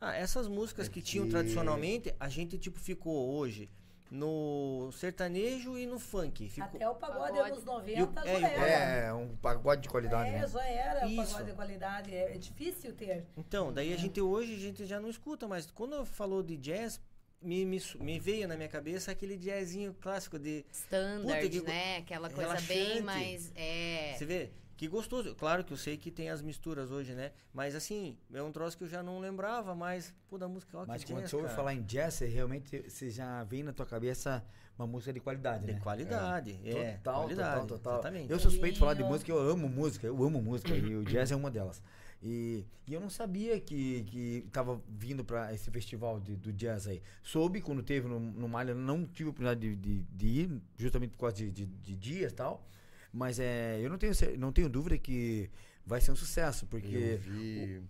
Ah, 0.00 0.14
essas 0.16 0.48
músicas 0.48 0.88
que 0.88 1.00
tinham 1.02 1.28
tradicionalmente, 1.28 2.14
a 2.18 2.28
gente 2.28 2.58
tipo 2.58 2.78
ficou 2.80 3.34
hoje 3.34 3.68
no 4.10 4.90
sertanejo 4.92 5.78
e 5.78 5.86
no 5.86 5.98
funk. 5.98 6.48
Ficou, 6.48 6.64
Até 6.64 6.88
o 6.88 6.94
pagode, 6.96 7.32
Pagode. 7.34 7.50
anos 7.52 7.64
90 7.64 7.98
E 7.98 8.02
o- 8.02 8.12
já 8.40 8.48
é, 8.48 8.58
o- 8.58 8.62
era. 8.62 8.66
É, 9.06 9.12
um 9.14 9.36
pagode 9.36 9.82
de 9.82 9.88
qualidade, 9.88 10.30
É, 10.30 10.40
né? 10.40 10.46
já 10.48 10.64
era 10.66 11.06
Isso. 11.06 11.16
pagode 11.32 11.50
de 11.50 11.56
qualidade. 11.56 12.14
É, 12.14 12.34
é 12.34 12.38
difícil 12.38 12.92
ter. 12.94 13.26
Então, 13.36 13.72
daí 13.72 13.92
a 13.92 13.96
gente 13.96 14.20
hoje 14.20 14.54
a 14.54 14.58
gente 14.58 14.84
já 14.86 14.98
não 14.98 15.08
escuta, 15.08 15.46
mas 15.46 15.70
quando 15.70 16.04
falou 16.04 16.42
de 16.42 16.56
jazz, 16.56 17.00
me, 17.42 17.64
me, 17.64 17.80
me 18.00 18.18
veio 18.18 18.46
na 18.48 18.56
minha 18.56 18.68
cabeça 18.68 19.10
aquele 19.10 19.36
jazzinho 19.36 19.94
clássico 20.00 20.38
de. 20.38 20.64
Standard, 20.72 21.48
que- 21.48 21.60
né? 21.62 21.96
Aquela 21.98 22.28
coisa 22.28 22.48
relaxante. 22.54 22.68
bem 22.74 23.02
mais. 23.02 23.52
É. 23.56 24.14
Você 24.18 24.24
vê? 24.26 24.50
Que 24.76 24.88
gostoso. 24.88 25.34
Claro 25.34 25.62
que 25.62 25.72
eu 25.74 25.76
sei 25.76 25.98
que 25.98 26.10
tem 26.10 26.30
as 26.30 26.40
misturas 26.40 26.90
hoje, 26.90 27.12
né? 27.14 27.32
Mas 27.52 27.74
assim, 27.74 28.16
é 28.32 28.42
um 28.42 28.50
troço 28.50 28.78
que 28.78 28.84
eu 28.84 28.88
já 28.88 29.02
não 29.02 29.18
lembrava 29.20 29.74
mais. 29.74 30.14
Pô, 30.28 30.38
da 30.38 30.48
música, 30.48 30.78
ó, 30.78 30.86
Mas 30.86 31.04
que 31.04 31.12
quando 31.12 31.20
jazz, 31.20 31.30
você 31.30 31.36
ouve 31.36 31.48
cara. 31.48 31.56
falar 31.56 31.74
em 31.74 31.82
jazz, 31.82 32.14
você 32.14 32.26
realmente 32.26 32.84
você 32.88 33.10
já 33.10 33.44
vem 33.44 33.62
na 33.62 33.74
tua 33.74 33.84
cabeça 33.84 34.42
uma 34.78 34.86
música 34.86 35.12
de 35.12 35.20
qualidade, 35.20 35.66
De 35.66 35.74
né? 35.74 35.80
qualidade, 35.82 36.58
é. 36.64 36.92
Total, 36.94 37.14
qualidade, 37.24 37.60
total, 37.60 37.66
total. 37.78 37.92
Exatamente. 37.94 38.32
Eu 38.32 38.38
suspeito 38.38 38.74
de 38.74 38.80
falar 38.80 38.94
de 38.94 39.04
música, 39.04 39.30
eu 39.30 39.38
amo 39.38 39.68
música, 39.68 40.06
eu 40.06 40.24
amo 40.24 40.40
música 40.40 40.74
e 40.74 40.96
o 40.96 41.04
jazz 41.04 41.30
é 41.30 41.36
uma 41.36 41.50
delas. 41.50 41.82
E, 42.22 42.66
e 42.86 42.92
eu 42.92 43.00
não 43.00 43.08
sabia 43.08 43.58
que, 43.58 44.02
que 44.04 44.46
tava 44.52 44.82
vindo 44.88 45.24
para 45.24 45.54
esse 45.54 45.70
festival 45.70 46.20
de- 46.20 46.36
do 46.36 46.52
jazz 46.52 46.86
aí. 46.86 47.00
Soube 47.22 47.62
quando 47.62 47.82
teve 47.82 48.06
no, 48.06 48.20
no 48.20 48.46
Malha, 48.48 48.74
não 48.74 49.06
tive 49.06 49.28
a 49.28 49.30
oportunidade 49.30 49.60
de, 49.60 49.76
de- 49.76 50.02
de 50.02 50.26
ir, 50.26 50.60
justamente 50.76 51.12
por 51.12 51.20
causa 51.20 51.36
de, 51.36 51.50
de, 51.50 51.64
de 51.66 51.96
dias 51.96 52.32
e 52.32 52.34
tal. 52.34 52.68
Mas 53.12 53.38
é, 53.40 53.80
eu 53.80 53.88
não 53.88 53.96
tenho, 53.98 54.12
não 54.38 54.52
tenho 54.52 54.68
dúvida 54.68 54.98
que 54.98 55.50
vai 55.86 56.00
ser 56.00 56.12
um 56.12 56.16
sucesso, 56.16 56.64
Eu 56.66 56.68
porque. 56.68 57.16
vi. 57.16 57.82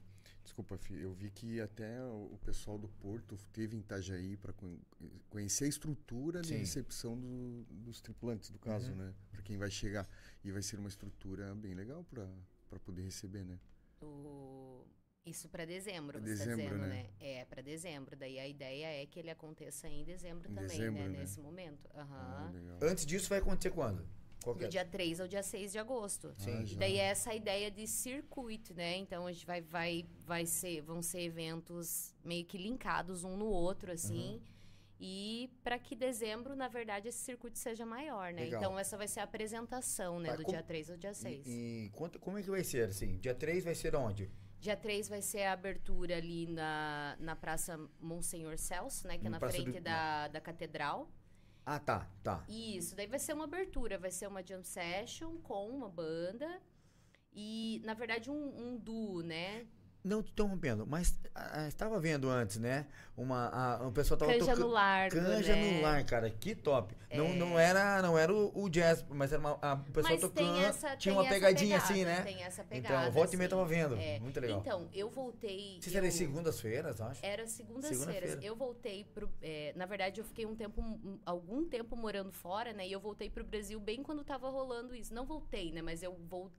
Desculpa, 0.44 0.76
Fih, 0.78 1.00
eu 1.00 1.12
vi 1.14 1.30
que 1.30 1.60
até 1.60 2.00
o 2.02 2.30
o 2.34 2.38
pessoal 2.44 2.76
do 2.78 2.88
Porto 2.88 3.36
teve 3.52 3.76
em 3.76 3.80
Itajaí 3.80 4.36
para 4.36 4.52
conhecer 5.28 5.64
a 5.64 5.68
estrutura 5.68 6.40
de 6.42 6.48
Sim. 6.48 6.56
recepção 6.56 7.16
do- 7.18 7.64
dos 7.70 8.00
tripulantes, 8.00 8.50
do 8.50 8.58
caso, 8.58 8.90
Uhum. 8.90 8.96
né? 8.96 9.14
Para 9.30 9.42
quem 9.42 9.56
vai 9.58 9.70
chegar. 9.70 10.08
E 10.44 10.50
vai 10.50 10.60
ser 10.62 10.78
uma 10.78 10.88
estrutura 10.88 11.54
bem 11.54 11.72
legal 11.74 12.04
para 12.10 12.78
poder 12.80 13.02
receber, 13.02 13.44
né? 13.44 13.58
O- 14.02 14.84
Isso 15.26 15.48
para 15.48 15.64
dezembro, 15.66 16.18
Pra 16.18 16.26
você 16.28 16.38
tá 16.38 16.44
dezembro, 16.44 16.64
dizendo, 16.78 16.86
né? 16.88 17.02
né? 17.02 17.10
É, 17.20 17.44
para 17.44 17.62
dezembro. 17.62 18.16
Daí 18.16 18.38
a 18.38 18.48
ideia 18.48 19.02
é 19.02 19.06
que 19.06 19.18
ele 19.18 19.30
aconteça 19.30 19.88
em 19.88 20.02
dezembro 20.02 20.50
Em 20.50 20.54
também, 20.54 20.68
dezembro, 20.68 21.02
né? 21.02 21.08
né? 21.10 21.18
Nesse 21.20 21.40
momento. 21.40 21.88
Aham. 21.94 22.52
Ah. 22.52 22.78
Antes 22.80 23.04
disso 23.06 23.28
vai 23.28 23.38
acontecer 23.38 23.70
quando? 23.70 24.06
Qual 24.42 24.54
que 24.56 24.62
Do 24.62 24.64
é? 24.64 24.68
dia 24.68 24.84
3 24.86 25.20
ao 25.20 25.28
dia 25.28 25.42
6 25.42 25.70
de 25.72 25.78
agosto. 25.78 26.32
Sim. 26.38 26.50
Ah, 26.56 26.62
E 26.62 26.74
daí 26.76 26.96
é 26.98 27.04
essa 27.10 27.34
ideia 27.34 27.70
de 27.70 27.86
circuito, 27.86 28.72
né? 28.74 28.96
Então 28.96 29.26
a 29.26 29.32
gente 29.32 29.44
vai, 29.46 29.60
vai, 29.60 30.06
vai 30.24 30.46
ser, 30.46 30.80
vão 30.80 31.02
ser 31.02 31.20
eventos 31.20 32.14
meio 32.24 32.46
que 32.46 32.56
linkados 32.56 33.22
um 33.22 33.36
no 33.36 33.46
outro, 33.46 33.92
assim. 33.92 34.36
Uhum. 34.36 34.40
E 35.02 35.50
para 35.64 35.78
que 35.78 35.96
dezembro, 35.96 36.54
na 36.54 36.68
verdade, 36.68 37.08
esse 37.08 37.18
circuito 37.24 37.58
seja 37.58 37.86
maior, 37.86 38.32
né? 38.34 38.42
Legal. 38.44 38.60
Então 38.60 38.78
essa 38.78 38.98
vai 38.98 39.08
ser 39.08 39.20
a 39.20 39.24
apresentação, 39.24 40.20
né? 40.20 40.28
Tá, 40.30 40.36
do 40.36 40.42
como- 40.44 40.54
dia 40.56 40.62
3 40.62 40.90
ao 40.90 40.96
dia 40.98 41.14
6. 41.14 41.46
E, 41.46 41.86
e 41.86 41.90
quanto, 41.94 42.18
como 42.20 42.36
é 42.36 42.42
que 42.42 42.50
vai 42.50 42.62
ser, 42.62 42.88
assim? 42.90 43.16
Dia 43.16 43.34
3 43.34 43.64
vai 43.64 43.74
ser 43.74 43.96
onde? 43.96 44.30
Dia 44.60 44.76
3 44.76 45.08
vai 45.08 45.22
ser 45.22 45.44
a 45.44 45.52
abertura 45.52 46.16
ali 46.18 46.46
na, 46.46 47.16
na 47.18 47.34
Praça 47.34 47.80
Monsenhor 47.98 48.58
Celso, 48.58 49.08
né? 49.08 49.16
Que 49.16 49.26
é 49.26 49.30
Na 49.30 49.36
na 49.36 49.38
Praça 49.40 49.56
frente 49.56 49.78
do- 49.78 49.82
da, 49.84 50.28
da 50.28 50.40
Catedral. 50.40 51.10
Ah, 51.64 51.78
tá, 51.78 52.06
tá. 52.22 52.44
Isso, 52.48 52.94
daí 52.94 53.06
vai 53.06 53.18
ser 53.18 53.32
uma 53.32 53.44
abertura, 53.44 53.96
vai 53.96 54.10
ser 54.10 54.26
uma 54.26 54.42
jam 54.46 54.62
session 54.62 55.38
com 55.38 55.66
uma 55.70 55.88
banda. 55.88 56.60
E, 57.32 57.80
na 57.84 57.94
verdade, 57.94 58.30
um, 58.30 58.34
um 58.74 58.76
duo, 58.76 59.22
né? 59.22 59.66
Não 60.02 60.22
te 60.22 60.30
interrompendo, 60.32 60.86
mas 60.86 61.18
ah, 61.34 61.68
estava 61.68 62.00
vendo 62.00 62.28
antes, 62.30 62.56
né? 62.56 62.86
Uma, 63.14 63.48
a, 63.48 63.86
o 63.86 63.92
pessoal 63.92 64.16
tava 64.16 64.32
Canja 64.32 64.46
tocando... 64.46 64.60
no 64.60 64.68
largo, 64.68 65.14
Canja 65.14 65.54
né? 65.54 65.72
no 65.76 65.82
lar, 65.82 66.04
cara, 66.06 66.30
que 66.30 66.54
top. 66.54 66.96
Não, 67.14 67.26
É. 67.26 67.34
não 67.34 67.58
era, 67.58 68.00
não 68.00 68.16
era 68.16 68.32
o, 68.32 68.50
o 68.64 68.70
jazz, 68.70 69.04
mas 69.10 69.30
era 69.30 69.40
uma, 69.40 69.58
a, 69.60 69.74
o 69.74 69.92
pessoal 69.92 70.12
Mas 70.14 70.20
tocando, 70.22 70.58
essa, 70.60 70.96
tinha 70.96 71.12
uma 71.14 71.28
pegadinha 71.28 71.76
pegada, 71.78 71.92
assim, 71.92 72.04
né? 72.06 72.22
Tem 72.22 72.42
essa 72.42 72.64
pegada. 72.64 73.02
Então, 73.02 73.12
volta 73.12 73.34
e 73.34 73.36
meia 73.36 73.46
assim. 73.48 73.56
tava 73.56 73.68
vendo, 73.68 73.96
É. 73.96 74.18
muito 74.20 74.40
legal. 74.40 74.60
Então, 74.60 74.88
eu 74.94 75.10
voltei... 75.10 75.78
Vocês 75.82 75.94
eram 75.94 76.10
segundas-feiras, 76.10 76.98
acho? 77.00 77.20
Era 77.26 77.46
segundas-feiras. 77.46 77.98
Segunda-feira. 78.00 78.40
eu 78.42 78.56
voltei 78.56 79.04
pro. 79.04 79.28
é, 79.42 79.74
na 79.76 79.84
verdade, 79.84 80.18
eu 80.20 80.24
fiquei 80.24 80.46
um 80.46 80.54
tempo, 80.56 80.80
um- 80.80 81.18
algum 81.26 81.66
tempo 81.68 81.94
morando 81.96 82.32
fora, 82.32 82.72
né? 82.72 82.88
E 82.88 82.92
eu 82.92 83.00
voltei 83.00 83.28
pro 83.28 83.44
Brasil 83.44 83.78
bem 83.78 84.02
quando 84.02 84.24
tava 84.24 84.48
rolando 84.48 84.94
isso. 84.94 85.12
Não 85.12 85.26
voltei, 85.26 85.70
né? 85.72 85.82
Mas 85.82 86.02
eu 86.02 86.14
vou, 86.26 86.50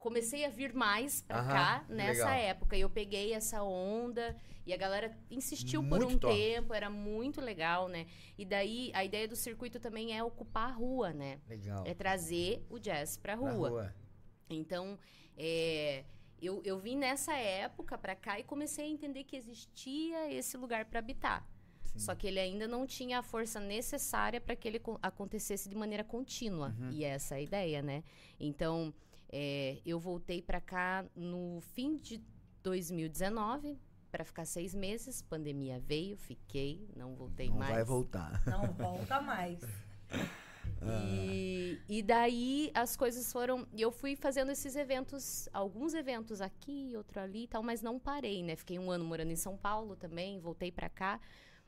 comecei 0.00 0.44
a 0.44 0.48
vir 0.48 0.72
mais 0.74 1.22
pra 1.22 1.38
Aham, 1.38 1.48
cá 1.52 1.84
nessa 1.88 2.24
legal. 2.24 2.28
época. 2.30 2.76
E 2.76 2.80
eu 2.80 2.90
peguei 2.90 3.32
essa 3.34 3.62
onda 3.62 4.34
e 4.66 4.72
a 4.72 4.76
galera 4.76 5.16
insistiu 5.30 5.82
por 5.82 6.00
Muito 6.00 6.14
um 6.14 6.18
top. 6.18 6.34
tempo, 6.34 6.74
era 6.74 6.90
muito 6.90 7.40
legal, 7.40 7.86
né? 7.86 8.06
E 8.36 8.44
daí 8.44 8.90
a 8.94 9.04
ideia 9.04 9.28
do 9.28 9.36
circuito 9.36 9.78
também 9.78 10.16
é 10.16 10.24
ocupar 10.24 10.70
a 10.70 10.72
rua, 10.72 11.12
né? 11.12 11.38
Legal. 11.46 11.84
É 11.86 11.94
trazer 11.94 12.66
o 12.70 12.78
jazz 12.78 13.16
pra 13.18 13.34
rua. 13.34 13.68
rua. 13.68 13.94
Então, 14.48 14.98
é, 15.36 16.04
eu, 16.40 16.62
eu 16.64 16.78
vim 16.78 16.96
nessa 16.96 17.34
época 17.36 17.96
pra 17.98 18.16
cá 18.16 18.40
e 18.40 18.42
comecei 18.42 18.86
a 18.86 18.88
entender 18.88 19.24
que 19.24 19.36
existia 19.36 20.32
esse 20.32 20.56
lugar 20.56 20.86
para 20.86 20.98
habitar. 20.98 21.46
Só 21.96 22.14
que 22.14 22.26
ele 22.26 22.38
ainda 22.38 22.68
não 22.68 22.86
tinha 22.86 23.18
a 23.18 23.22
força 23.22 23.58
necessária 23.60 24.40
para 24.40 24.54
que 24.56 24.66
ele 24.66 24.78
co- 24.78 24.98
acontecesse 25.02 25.68
de 25.68 25.74
maneira 25.74 26.04
contínua. 26.04 26.74
Uhum. 26.78 26.90
E 26.92 27.04
essa 27.04 27.34
é 27.34 27.38
a 27.38 27.40
ideia, 27.42 27.82
né? 27.82 28.04
Então, 28.38 28.94
é, 29.32 29.80
eu 29.84 29.98
voltei 29.98 30.42
para 30.42 30.60
cá 30.60 31.04
no 31.14 31.60
fim 31.60 31.96
de 31.96 32.22
2019 32.62 33.78
para 34.10 34.24
ficar 34.24 34.44
seis 34.44 34.74
meses. 34.74 35.22
Pandemia 35.22 35.78
veio, 35.80 36.16
fiquei, 36.16 36.88
não 36.96 37.14
voltei 37.14 37.48
Não 37.48 37.56
mais. 37.56 37.74
vai 37.74 37.84
voltar. 37.84 38.42
Não 38.46 38.72
volta 38.72 39.20
mais. 39.20 39.60
E, 40.82 41.78
e 41.88 42.02
daí 42.02 42.70
as 42.72 42.96
coisas 42.96 43.30
foram. 43.30 43.66
E 43.72 43.82
eu 43.82 43.92
fui 43.92 44.16
fazendo 44.16 44.50
esses 44.50 44.76
eventos, 44.76 45.46
alguns 45.52 45.92
eventos 45.92 46.40
aqui, 46.40 46.92
outro 46.96 47.20
ali 47.20 47.44
e 47.44 47.46
tal, 47.46 47.62
mas 47.62 47.82
não 47.82 47.98
parei, 47.98 48.42
né? 48.42 48.56
Fiquei 48.56 48.78
um 48.78 48.90
ano 48.90 49.04
morando 49.04 49.30
em 49.30 49.36
São 49.36 49.56
Paulo 49.58 49.94
também, 49.94 50.40
voltei 50.40 50.72
pra 50.72 50.88
cá. 50.88 51.20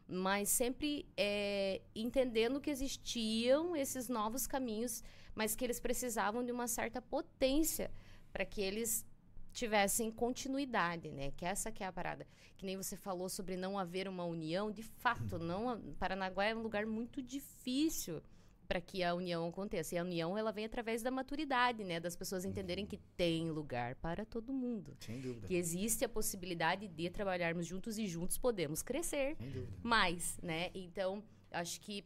Mas 0.09 0.49
sempre 0.49 1.07
é, 1.17 1.83
entendendo 1.95 2.61
que 2.61 2.71
existiam 2.71 3.77
esses 3.77 4.09
novos 4.09 4.47
caminhos, 4.47 5.03
mas 5.35 5.55
que 5.55 5.65
eles 5.65 5.81
precisavam 5.81 6.45
de 6.45 6.53
uma 6.53 6.67
certa 6.69 7.01
potência 7.01 7.91
para 8.33 8.45
que 8.45 8.61
eles 8.61 9.07
tivessem 9.53 10.11
continuidade, 10.11 11.11
né? 11.11 11.31
Que 11.37 11.45
essa 11.45 11.71
que 11.71 11.85
é 11.85 11.87
a 11.87 11.93
parada. 11.93 12.27
Que 12.57 12.65
nem 12.65 12.77
você 12.77 12.97
falou 12.97 13.29
sobre 13.29 13.57
não 13.57 13.79
haver 13.79 14.09
uma 14.09 14.25
união, 14.25 14.71
de 14.71 14.83
fato, 14.83 15.39
não, 15.39 15.79
Paranaguá 15.99 16.47
é 16.47 16.55
um 16.55 16.63
lugar 16.63 16.87
muito 16.87 17.23
difícil 17.23 18.23
para 18.67 18.81
que 18.81 19.05
a 19.05 19.15
união 19.15 19.47
aconteça. 19.47 19.95
E 19.95 19.99
a 19.99 20.03
união 20.03 20.39
ela 20.39 20.51
vem 20.51 20.65
através 20.65 21.03
da 21.03 21.11
maturidade, 21.11 21.85
né? 21.85 22.01
Das 22.01 22.17
pessoas 22.17 22.47
entenderem 22.47 22.87
que 22.87 22.97
tem 23.15 23.51
lugar 23.51 23.95
para 23.97 24.25
todo 24.25 24.51
mundo. 24.55 24.97
Sem 25.01 25.21
dúvida. 25.21 25.47
Que 25.47 25.55
existe 25.55 26.03
a 26.05 26.09
possibilidade 26.09 26.89
de 26.89 27.11
trabalharmos 27.11 27.67
juntos 27.67 27.99
e 27.99 28.07
juntos 28.07 28.39
podemos 28.39 28.81
crescer 28.81 29.37
Sem 29.37 29.51
dúvida. 29.51 29.77
mais, 29.83 30.39
né? 30.43 30.71
Então, 30.75 31.23
acho 31.51 31.79
que 31.83 32.03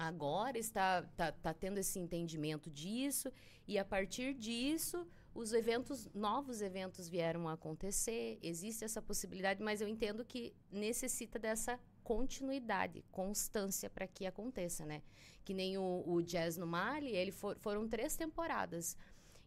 agora 0.00 0.58
está 0.58 1.02
tá, 1.14 1.30
tá 1.30 1.52
tendo 1.52 1.76
esse 1.78 1.98
entendimento 1.98 2.70
disso 2.70 3.30
e 3.68 3.78
a 3.78 3.84
partir 3.84 4.32
disso 4.32 5.06
os 5.34 5.52
eventos 5.52 6.08
novos 6.14 6.62
eventos 6.62 7.06
vieram 7.06 7.46
a 7.46 7.52
acontecer 7.52 8.38
existe 8.42 8.82
essa 8.82 9.02
possibilidade 9.02 9.62
mas 9.62 9.80
eu 9.82 9.86
entendo 9.88 10.24
que 10.24 10.54
necessita 10.72 11.38
dessa 11.38 11.78
continuidade 12.02 13.04
constância 13.12 13.90
para 13.90 14.06
que 14.06 14.26
aconteça 14.26 14.86
né? 14.86 15.02
Que 15.44 15.52
nem 15.52 15.76
o, 15.76 16.02
o 16.06 16.22
jazz 16.22 16.56
no 16.56 16.66
Mali 16.66 17.10
ele 17.14 17.30
for- 17.30 17.58
foram 17.60 17.86
três 17.88 18.16
temporadas. 18.16 18.96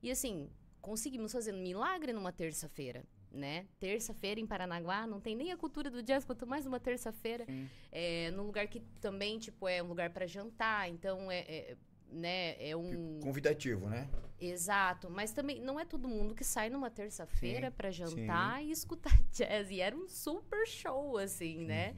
E 0.02 0.12
assim 0.12 0.50
conseguimos 0.82 1.32
fazer 1.32 1.54
um 1.54 1.62
milagre 1.62 2.14
numa 2.14 2.32
terça-feira 2.32 3.04
né 3.34 3.66
terça-feira 3.80 4.40
em 4.40 4.46
Paranaguá 4.46 5.08
não 5.08 5.20
tem 5.20 5.36
nem 5.36 5.52
a 5.52 5.58
cultura 5.58 5.90
do 5.90 6.04
jazz 6.04 6.24
quanto 6.24 6.46
mais 6.46 6.66
uma 6.66 6.80
terça-feira 6.80 7.46
é, 7.92 8.30
num 8.32 8.44
lugar 8.44 8.68
que 8.68 8.80
também 9.02 9.40
tipo 9.40 9.68
é 9.68 9.82
um 9.82 9.88
lugar 9.88 10.12
para 10.12 10.28
jantar 10.28 10.88
então 10.90 11.32
é, 11.32 11.40
é, 11.40 11.78
né 12.12 12.56
é 12.60 12.76
um 12.76 13.20
Convidativo, 13.22 13.90
né? 13.90 14.08
exato 14.40 15.10
mas 15.10 15.32
também 15.32 15.60
não 15.60 15.80
é 15.80 15.86
todo 15.86 16.08
mundo 16.08 16.36
que 16.36 16.44
sai 16.44 16.70
numa 16.70 16.92
terça-feira 16.92 17.70
Sim, 17.70 17.76
para 17.76 17.92
jantar 17.92 18.64
e 18.64 18.70
escutar 18.72 19.20
jazz 19.34 19.72
e 19.72 19.82
era 19.82 19.96
um 19.96 20.08
super 20.08 20.68
show 20.68 21.18
assim 21.18 21.66
né 21.66 21.96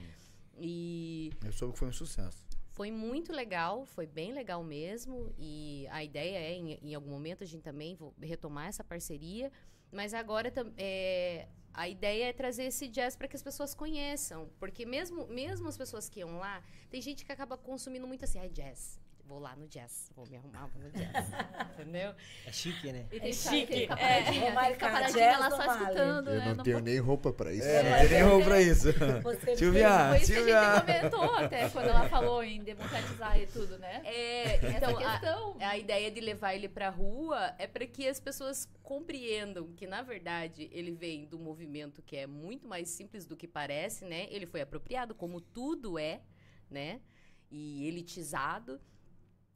e 0.58 1.32
Eu 1.44 1.52
soube 1.52 1.74
que 1.74 1.80
foi 1.80 1.90
um 1.90 1.94
sucesso. 1.94 2.46
foi 2.70 2.92
muito 2.92 3.32
legal, 3.34 3.86
foi 3.86 4.06
bem 4.08 4.34
legal 4.34 4.64
mesmo. 4.64 5.34
E 5.38 5.86
a 5.92 6.04
ideia 6.04 6.38
é, 6.38 6.54
em, 6.54 6.80
em 6.82 6.96
algum 6.96 7.10
momento, 7.10 7.44
a 7.44 7.48
gente 7.48 7.62
também 7.62 7.98
retomar 8.22 8.68
essa 8.68 8.84
parceria. 8.84 9.52
Mas 9.92 10.14
agora 10.14 10.52
é, 10.78 11.48
a 11.74 11.88
ideia 11.90 12.26
é 12.26 12.34
trazer 12.34 12.66
esse 12.66 12.88
jazz 12.88 13.16
para 13.16 13.28
que 13.28 13.36
as 13.36 13.44
pessoas 13.44 13.74
conheçam. 13.74 14.50
Porque 14.60 14.86
mesmo, 14.86 15.28
mesmo 15.28 15.68
as 15.68 15.78
pessoas 15.78 16.10
que 16.10 16.20
iam 16.22 16.38
lá, 16.38 16.64
tem 16.90 17.02
gente 17.02 17.26
que 17.26 17.32
acaba 17.32 17.58
consumindo 17.58 18.08
muito 18.08 18.24
assim, 18.26 18.40
ai, 18.40 18.50
jazz. 18.50 19.00
Vou 19.28 19.39
lá 19.39 19.55
no 19.55 19.67
jazz, 19.67 20.11
vou 20.15 20.28
me 20.28 20.38
arrumar, 20.38 20.67
vou 20.67 20.84
no 20.84 20.91
jazz. 20.91 21.09
Entendeu? 21.73 22.13
É 22.45 22.51
chique, 22.51 22.91
né? 22.91 23.07
É 23.11 23.32
chique. 23.32 23.88
É, 23.97 24.23
ficar 24.71 24.91
paradinha 24.91 25.32
jazz 25.32 25.39
lá 25.39 25.49
só 25.49 25.73
escutando, 25.73 26.30
Eu 26.30 26.39
né? 26.39 26.53
não 26.53 26.63
tenho 26.63 26.80
nem 26.80 26.99
roupa 26.99 27.34
para 27.34 27.51
isso. 27.51 27.67
É, 27.67 27.84
não 27.84 27.99
tem 28.07 28.09
nem 28.09 28.21
roupa 28.23 28.45
pra 28.45 28.61
isso. 28.61 28.93
Você 29.23 29.55
Silvia, 29.57 30.09
Foi 30.09 30.17
isso 30.19 30.26
que 30.28 30.34
a 30.34 30.36
Silvia. 30.36 30.76
gente 30.76 30.86
comentou 31.11 31.36
até 31.38 31.69
quando 31.69 31.88
ela 31.88 32.07
falou 32.07 32.43
em 32.43 32.63
democratizar 32.63 33.39
e 33.41 33.47
tudo, 33.47 33.80
né? 33.80 34.01
É, 34.05 34.57
então 34.57 34.91
Essa 34.91 35.09
a, 35.09 35.11
questão. 35.19 35.57
a 35.59 35.78
ideia 35.78 36.11
de 36.11 36.21
levar 36.21 36.53
ele 36.53 36.69
pra 36.69 36.89
rua 36.89 37.55
é 37.57 37.65
para 37.65 37.88
que 37.88 38.07
as 38.07 38.19
pessoas 38.19 38.69
compreendam 38.84 39.73
que, 39.73 39.88
na 39.88 40.03
verdade, 40.03 40.69
ele 40.71 40.91
vem 40.91 41.26
do 41.26 41.39
movimento 41.39 42.03
que 42.03 42.15
é 42.15 42.28
muito 42.28 42.67
mais 42.67 42.89
simples 42.89 43.26
do 43.26 43.36
que 43.36 43.47
parece, 43.47 44.05
né? 44.05 44.28
Ele 44.30 44.45
foi 44.45 44.61
apropriado, 44.61 45.15
como 45.15 45.41
tudo 45.41 45.97
é, 45.97 46.21
né? 46.69 47.01
E 47.49 47.88
elitizado. 47.88 48.80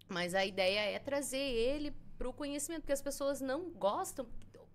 Mas 0.09 0.33
a 0.33 0.45
ideia 0.45 0.79
é 0.91 0.99
trazer 0.99 1.37
ele 1.37 1.93
pro 2.17 2.33
conhecimento, 2.33 2.81
porque 2.81 2.91
as 2.93 3.01
pessoas 3.01 3.39
não 3.39 3.69
gostam, 3.69 4.27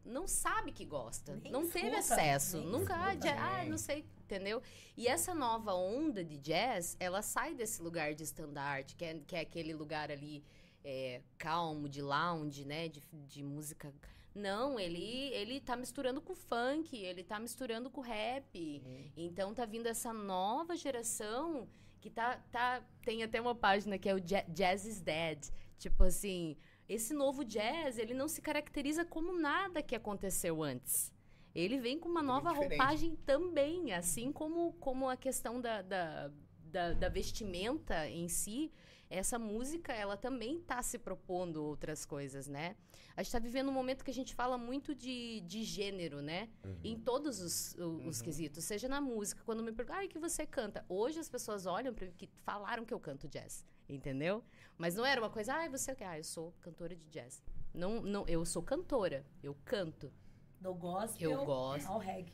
não 0.04 0.26
sabe 0.26 0.70
que 0.72 0.84
gosta, 0.84 1.36
Nem 1.42 1.50
não 1.52 1.68
teve 1.68 1.88
escuta, 1.96 2.14
acesso, 2.14 2.58
nem 2.58 2.66
nunca, 2.68 2.94
ah, 2.94 3.08
escuta. 3.14 3.26
ja- 3.26 3.60
ah, 3.60 3.64
não 3.64 3.76
sei, 3.78 4.04
entendeu? 4.22 4.62
E 4.96 5.06
essa 5.08 5.34
nova 5.34 5.74
onda 5.74 6.22
de 6.24 6.38
jazz, 6.38 6.96
ela 7.00 7.20
sai 7.20 7.54
desse 7.54 7.82
lugar 7.82 8.14
de 8.14 8.22
estandarte, 8.22 8.94
que 8.96 9.04
é, 9.04 9.14
que 9.26 9.36
é 9.36 9.40
aquele 9.40 9.74
lugar 9.74 10.10
ali 10.10 10.42
é, 10.84 11.22
calmo, 11.38 11.88
de 11.88 12.00
lounge, 12.02 12.64
né? 12.66 12.88
De, 12.88 13.02
de 13.26 13.42
música. 13.42 13.92
Não, 14.34 14.78
ele, 14.78 15.02
ele 15.32 15.60
tá 15.60 15.76
misturando 15.76 16.20
com 16.20 16.34
funk, 16.34 16.94
ele 16.96 17.22
tá 17.24 17.38
misturando 17.40 17.88
com 17.88 18.00
rap. 18.00 18.82
Então 19.16 19.54
tá 19.54 19.64
vindo 19.64 19.86
essa 19.86 20.12
nova 20.12 20.76
geração 20.76 21.66
que 22.04 22.10
tá, 22.10 22.36
tá. 22.52 22.82
Tem 23.02 23.22
até 23.22 23.40
uma 23.40 23.54
página 23.54 23.98
que 23.98 24.06
é 24.10 24.14
o 24.14 24.18
Ja- 24.18 24.44
Jazz 24.46 24.84
is 24.84 25.00
Dead. 25.00 25.38
Tipo 25.78 26.04
assim, 26.04 26.54
esse 26.86 27.14
novo 27.14 27.42
jazz, 27.44 27.96
ele 27.98 28.12
não 28.12 28.28
se 28.28 28.42
caracteriza 28.42 29.06
como 29.06 29.32
nada 29.40 29.82
que 29.82 29.96
aconteceu 29.96 30.62
antes. 30.62 31.10
Ele 31.54 31.78
vem 31.78 31.98
com 31.98 32.06
uma 32.10 32.22
nova 32.22 32.50
roupagem 32.78 33.16
também, 33.24 33.92
assim 33.94 34.30
como, 34.32 34.74
como 34.74 35.08
a 35.08 35.16
questão 35.16 35.58
da, 35.62 35.80
da, 35.80 36.30
da, 36.66 36.92
da 36.92 37.08
vestimenta 37.08 38.06
em 38.06 38.28
si. 38.28 38.70
Essa 39.08 39.38
música, 39.38 39.90
ela 39.92 40.16
também 40.16 40.58
está 40.58 40.82
se 40.82 40.98
propondo 40.98 41.64
outras 41.64 42.04
coisas, 42.04 42.46
né? 42.48 42.76
A 43.16 43.22
gente 43.22 43.28
está 43.28 43.38
vivendo 43.38 43.68
um 43.68 43.72
momento 43.72 44.04
que 44.04 44.10
a 44.10 44.14
gente 44.14 44.34
fala 44.34 44.58
muito 44.58 44.94
de, 44.94 45.40
de 45.42 45.62
gênero, 45.62 46.20
né? 46.20 46.48
Em 46.82 46.98
todos 46.98 47.40
os, 47.40 47.76
os 47.78 48.20
quesitos, 48.20 48.64
seja 48.64 48.88
na 48.88 49.00
música. 49.00 49.40
Quando 49.44 49.62
me 49.62 49.70
perguntam, 49.72 50.02
ah, 50.02 50.04
o 50.04 50.08
que 50.08 50.18
você 50.18 50.44
canta? 50.44 50.84
Hoje 50.88 51.20
as 51.20 51.28
pessoas 51.28 51.64
olham 51.64 51.94
para 51.94 52.08
que 52.08 52.26
falaram 52.44 52.84
que 52.84 52.92
eu 52.92 52.98
canto 52.98 53.28
jazz, 53.28 53.64
entendeu? 53.88 54.42
Mas 54.76 54.96
não 54.96 55.06
era 55.06 55.20
uma 55.20 55.30
coisa, 55.30 55.54
ah, 55.54 55.68
você 55.68 55.92
é 55.92 55.94
o 55.94 55.96
quê? 55.96 56.04
Ah, 56.04 56.18
eu 56.18 56.24
sou 56.24 56.52
cantora 56.60 56.96
de 56.96 57.08
jazz. 57.08 57.40
Não, 57.72 58.02
não, 58.02 58.26
eu 58.26 58.44
sou 58.44 58.62
cantora, 58.62 59.24
eu 59.42 59.56
canto. 59.64 60.12
Do 60.60 60.74
gospel 60.74 61.30
Eu 61.30 61.44
gosto. 61.44 61.86
ao 61.86 61.98
reggae. 61.98 62.32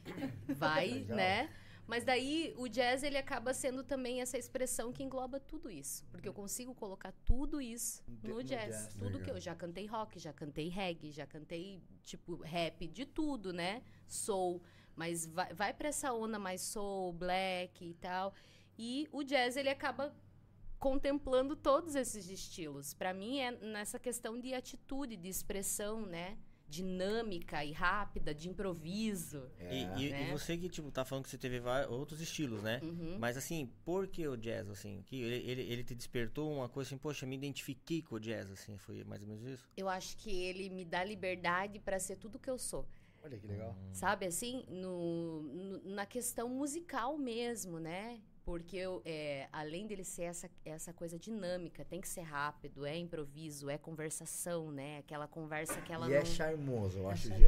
Vai, 0.56 0.88
Legal. 0.90 1.16
né? 1.16 1.50
Mas 1.90 2.04
daí 2.04 2.54
o 2.56 2.68
jazz 2.68 3.02
ele 3.02 3.18
acaba 3.18 3.52
sendo 3.52 3.82
também 3.82 4.20
essa 4.20 4.38
expressão 4.38 4.92
que 4.92 5.02
engloba 5.02 5.40
tudo 5.40 5.68
isso, 5.68 6.04
porque 6.06 6.28
eu 6.28 6.32
consigo 6.32 6.72
colocar 6.72 7.10
tudo 7.24 7.60
isso 7.60 8.04
no 8.22 8.36
no 8.36 8.44
jazz, 8.44 8.84
jazz. 8.84 8.94
tudo 8.94 9.18
que 9.18 9.24
Legal. 9.24 9.34
eu 9.34 9.40
já 9.40 9.56
cantei 9.56 9.86
rock, 9.86 10.16
já 10.16 10.32
cantei 10.32 10.68
reggae, 10.68 11.10
já 11.10 11.26
cantei 11.26 11.82
tipo 12.04 12.36
rap, 12.36 12.86
de 12.86 13.04
tudo, 13.04 13.52
né? 13.52 13.82
Soul, 14.06 14.62
mas 14.94 15.26
vai, 15.26 15.52
vai 15.52 15.74
para 15.74 15.88
essa 15.88 16.12
onda 16.12 16.38
mais 16.38 16.60
soul, 16.60 17.12
black 17.12 17.84
e 17.84 17.94
tal. 17.94 18.34
E 18.78 19.08
o 19.10 19.24
jazz 19.24 19.56
ele 19.56 19.68
acaba 19.68 20.14
contemplando 20.78 21.56
todos 21.56 21.96
esses 21.96 22.30
estilos. 22.30 22.94
Para 22.94 23.12
mim 23.12 23.40
é 23.40 23.50
nessa 23.50 23.98
questão 23.98 24.38
de 24.38 24.54
atitude, 24.54 25.16
de 25.16 25.28
expressão, 25.28 26.06
né? 26.06 26.38
Dinâmica 26.70 27.64
e 27.64 27.72
rápida, 27.72 28.32
de 28.32 28.48
improviso. 28.48 29.50
E, 29.58 29.82
e- 29.98 30.06
e 30.06 30.10
né? 30.12 30.30
você 30.30 30.56
que, 30.56 30.68
tipo, 30.68 30.90
tá 30.92 31.04
falando 31.04 31.24
que 31.24 31.30
você 31.30 31.36
teve 31.38 31.60
outros 31.88 32.20
estilos, 32.20 32.62
né? 32.62 32.80
Uhum. 32.82 33.16
Mas 33.18 33.36
assim, 33.36 33.68
por 33.84 34.06
que 34.06 34.26
o 34.28 34.36
jazz, 34.36 34.68
assim? 34.70 35.02
Que 35.04 35.20
ele, 35.20 35.50
ele, 35.50 35.62
ele 35.62 35.84
te 35.84 35.94
despertou 35.94 36.50
uma 36.52 36.68
coisa 36.68 36.88
assim, 36.88 36.96
poxa, 36.98 37.26
me 37.26 37.34
identifiquei 37.36 38.00
com 38.02 38.14
o 38.14 38.20
jazz, 38.20 38.50
assim, 38.50 38.78
foi 38.78 39.02
mais 39.04 39.20
ou 39.22 39.28
menos 39.28 39.44
isso? 39.44 39.68
Eu 39.76 39.88
acho 39.88 40.16
que 40.16 40.30
ele 40.30 40.70
me 40.70 40.84
dá 40.84 41.02
liberdade 41.02 41.78
para 41.80 41.98
ser 41.98 42.16
tudo 42.16 42.38
que 42.38 42.48
eu 42.48 42.58
sou. 42.58 42.86
Olha 43.22 43.38
que 43.38 43.46
legal. 43.46 43.76
Sabe, 43.92 44.26
assim, 44.26 44.64
no, 44.68 45.42
no- 45.42 45.94
na 45.94 46.06
questão 46.06 46.48
musical 46.48 47.18
mesmo, 47.18 47.78
né? 47.78 48.20
Porque 48.44 48.76
eu, 48.76 49.02
é, 49.04 49.48
além 49.52 49.86
dele 49.86 50.02
ser 50.02 50.22
essa, 50.24 50.50
essa 50.64 50.92
coisa 50.92 51.18
dinâmica, 51.18 51.84
tem 51.84 52.00
que 52.00 52.08
ser 52.08 52.22
rápido, 52.22 52.86
é 52.86 52.96
improviso, 52.96 53.68
é 53.68 53.76
conversação, 53.78 54.72
né? 54.72 54.98
Aquela 54.98 55.28
conversa 55.28 55.80
que 55.82 55.92
ela 55.92 56.06
E 56.06 56.10
não... 56.10 56.16
é 56.16 56.24
charmoso. 56.24 56.98
Eu 56.98 57.10
acho, 57.10 57.28
char- 57.28 57.38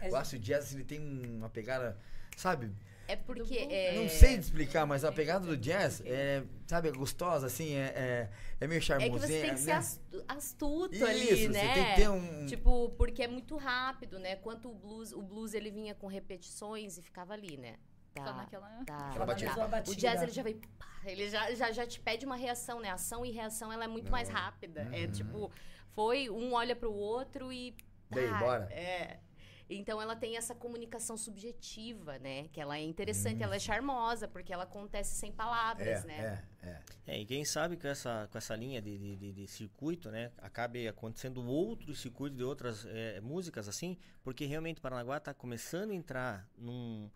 é- 0.00 0.08
eu 0.10 0.16
acho 0.16 0.30
que 0.30 0.36
o 0.36 0.38
jazz 0.40 0.74
ele 0.74 0.84
tem 0.84 1.00
uma 1.00 1.48
pegada, 1.48 1.96
sabe? 2.36 2.70
É 3.08 3.16
porque... 3.16 3.56
É, 3.58 3.94
Não 4.00 4.08
sei 4.08 4.34
explicar, 4.36 4.86
mas 4.86 5.04
a 5.04 5.12
pegada 5.12 5.46
do 5.46 5.56
jazz 5.56 6.02
é, 6.04 6.42
sabe, 6.66 6.88
é 6.88 6.92
gostosa, 6.92 7.46
assim, 7.46 7.74
é, 7.74 7.86
é, 7.94 8.30
é 8.60 8.66
meio 8.66 8.78
É 8.78 8.80
que 8.80 8.86
charmosinha. 8.86 9.18
você 9.20 9.40
tem 9.42 9.54
que 9.54 9.60
ser 9.60 9.66
né? 9.70 9.76
astu- 9.76 10.24
astuto 10.28 10.94
Isso, 10.94 11.04
ali, 11.04 11.26
você 11.36 11.48
né? 11.48 11.74
tem 11.74 11.84
que 11.84 11.94
ter 11.96 12.08
um... 12.08 12.46
Tipo, 12.46 12.88
porque 12.90 13.22
é 13.22 13.28
muito 13.28 13.56
rápido, 13.56 14.18
né? 14.18 14.36
Quanto 14.36 14.70
o 14.70 14.74
blues, 14.74 15.12
o 15.12 15.20
blues 15.22 15.52
ele 15.54 15.70
vinha 15.70 15.94
com 15.94 16.06
repetições 16.06 16.96
e 16.98 17.02
ficava 17.02 17.32
ali, 17.34 17.56
né? 17.56 17.76
Só 18.16 18.24
Tá, 18.24 18.32
naquela... 18.34 18.68
tá, 18.84 19.08
Aquela 19.10 19.26
batida. 19.26 19.50
tá. 19.50 19.54
Só 19.56 19.62
a 19.62 19.66
O 19.66 19.68
batida. 19.70 19.96
jazz 20.00 20.22
ele 20.22 20.32
já 20.32 20.42
vem, 20.42 20.56
pá, 20.78 20.86
ele 21.04 21.28
já, 21.30 21.54
já, 21.54 21.72
já 21.72 21.86
te 21.86 21.98
pede 22.00 22.26
uma 22.26 22.36
reação, 22.36 22.80
né? 22.80 22.90
Ação 22.90 23.24
e 23.24 23.30
reação 23.30 23.72
ela 23.72 23.84
é 23.84 23.88
muito 23.88 24.10
mais 24.10 24.28
rápida. 24.28 24.88
É 24.92 25.06
tipo, 25.08 25.50
foi 25.94 26.28
um 26.30 26.52
olha 26.52 26.76
pro 26.76 26.92
outro 26.92 27.52
e 27.52 27.74
Daí, 28.10 28.28
pá, 28.28 28.38
bora. 28.38 28.64
É. 28.72 29.18
Então 29.70 30.02
ela 30.02 30.14
tem 30.14 30.36
essa 30.36 30.54
comunicação 30.54 31.16
subjetiva, 31.16 32.18
né? 32.18 32.48
Que 32.48 32.60
ela 32.60 32.76
é 32.76 32.82
interessante, 32.82 33.42
ela 33.42 33.56
é 33.56 33.58
charmosa, 33.58 34.28
porque 34.28 34.52
ela 34.52 34.64
acontece 34.64 35.14
sem 35.14 35.32
palavras, 35.32 36.04
é, 36.04 36.06
né? 36.06 36.44
é, 36.62 36.66
é. 36.68 36.82
É, 37.06 37.18
e 37.20 37.24
quem 37.24 37.42
sabe 37.44 37.76
com 37.78 37.88
essa, 37.88 38.28
com 38.30 38.36
essa 38.36 38.54
linha 38.54 38.82
de, 38.82 38.98
de, 38.98 39.16
de- 39.16 39.32
de 39.32 39.46
circuito, 39.48 40.10
né, 40.10 40.30
acabe 40.38 40.86
acontecendo 40.86 41.42
outros 41.44 42.00
circuitos 42.00 42.36
de 42.36 42.44
outras 42.44 42.84
eh, 42.86 43.18
músicas, 43.22 43.66
assim, 43.66 43.96
porque 44.22 44.44
realmente 44.44 44.80
Paranaguá 44.80 45.16
está 45.16 45.32
começando 45.34 45.90
a 45.90 45.94
entrar 45.94 46.46
num, 46.56 47.10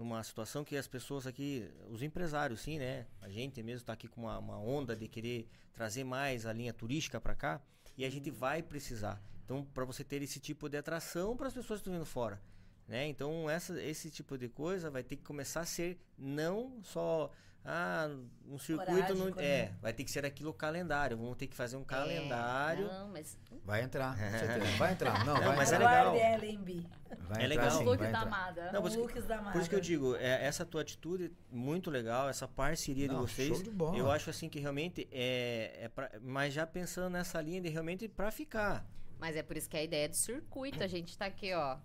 numa 0.00 0.24
situação 0.24 0.64
que 0.64 0.78
as 0.78 0.86
pessoas 0.86 1.26
aqui, 1.26 1.70
os 1.90 2.02
empresários, 2.02 2.62
sim, 2.62 2.78
né, 2.78 3.06
a 3.20 3.28
gente 3.28 3.62
mesmo 3.62 3.82
está 3.82 3.92
aqui 3.92 4.08
com 4.08 4.22
uma, 4.22 4.38
uma 4.38 4.58
onda 4.58 4.96
de 4.96 5.06
querer 5.06 5.46
trazer 5.74 6.04
mais 6.04 6.46
a 6.46 6.52
linha 6.54 6.72
turística 6.72 7.20
para 7.20 7.34
cá, 7.34 7.60
e 7.98 8.04
a 8.06 8.08
gente 8.08 8.30
vai 8.30 8.62
precisar. 8.62 9.22
Então, 9.44 9.62
para 9.62 9.84
você 9.84 10.02
ter 10.02 10.22
esse 10.22 10.40
tipo 10.40 10.70
de 10.70 10.78
atração 10.78 11.36
para 11.36 11.48
as 11.48 11.52
pessoas 11.52 11.80
que 11.80 11.82
estão 11.82 11.92
vindo 11.92 12.06
fora. 12.06 12.40
Né? 12.88 13.08
Então, 13.08 13.50
essa, 13.50 13.78
esse 13.82 14.10
tipo 14.10 14.38
de 14.38 14.48
coisa 14.48 14.90
vai 14.90 15.04
ter 15.04 15.16
que 15.16 15.22
começar 15.22 15.60
a 15.60 15.66
ser 15.66 16.00
não 16.16 16.82
só 16.82 17.30
ah, 17.64 18.08
um 18.46 18.58
circuito. 18.58 18.90
No, 18.92 18.98
Esporádico, 18.98 19.40
é, 19.40 19.66
né? 19.66 19.74
vai 19.82 19.92
ter 19.92 20.04
que 20.04 20.10
ser 20.10 20.24
aquilo 20.24 20.52
calendário. 20.52 21.16
Vamos 21.16 21.36
ter 21.36 21.46
que 21.46 21.54
fazer 21.54 21.76
um 21.76 21.84
calendário. 21.84 22.86
É, 22.86 22.92
não, 22.92 23.08
mas 23.08 23.38
Vai 23.64 23.82
entrar. 23.82 24.16
Vai 24.78 24.92
entrar. 24.92 25.24
Não, 25.24 25.34
Não, 25.34 25.42
vai 25.42 25.56
mas 25.56 25.70
é 25.72 25.76
entrar. 25.76 25.90
legal. 25.90 26.16
Aguarde 26.16 26.46
LMB. 26.46 26.86
Vai 27.28 27.42
É 27.42 27.44
entrar 27.44 27.46
legal. 27.48 27.70
sim, 27.70 27.84
Look 27.84 27.98
vai 27.98 28.10
da 28.12 28.18
entrar. 28.18 28.22
amada. 28.22 28.72
Não, 28.72 28.80
por 28.80 28.88
isso 28.88 28.96
que- 28.96 29.02
Looks 29.02 29.26
da 29.26 29.38
Por 29.38 29.60
isso 29.60 29.68
que 29.68 29.74
eu 29.74 29.78
Amada. 29.78 29.86
digo, 29.88 30.16
é, 30.16 30.44
essa 30.46 30.64
tua 30.64 30.80
atitude 30.80 31.32
muito 31.50 31.90
legal, 31.90 32.28
essa 32.28 32.48
parceria 32.48 33.06
Não, 33.06 33.24
de 33.24 33.30
vocês. 33.30 33.48
show 33.48 33.62
de 33.62 33.70
bola. 33.70 33.96
Eu 33.96 34.10
acho 34.10 34.30
assim 34.30 34.48
que 34.48 34.58
realmente 34.58 35.06
é, 35.12 35.78
é 35.84 35.88
pra, 35.88 36.10
mas 36.22 36.54
já 36.54 36.66
pensando 36.66 37.10
nessa 37.12 37.40
linha 37.40 37.60
de 37.60 37.68
realmente 37.68 38.08
para 38.08 38.30
ficar. 38.30 38.84
Mas 39.18 39.36
é 39.36 39.42
por 39.42 39.56
isso 39.56 39.68
que 39.68 39.76
a 39.76 39.82
ideia 39.82 40.08
do 40.08 40.16
circuito, 40.16 40.82
a 40.82 40.86
gente 40.86 41.16
tá 41.16 41.26
aqui, 41.26 41.52
ó. 41.52 41.76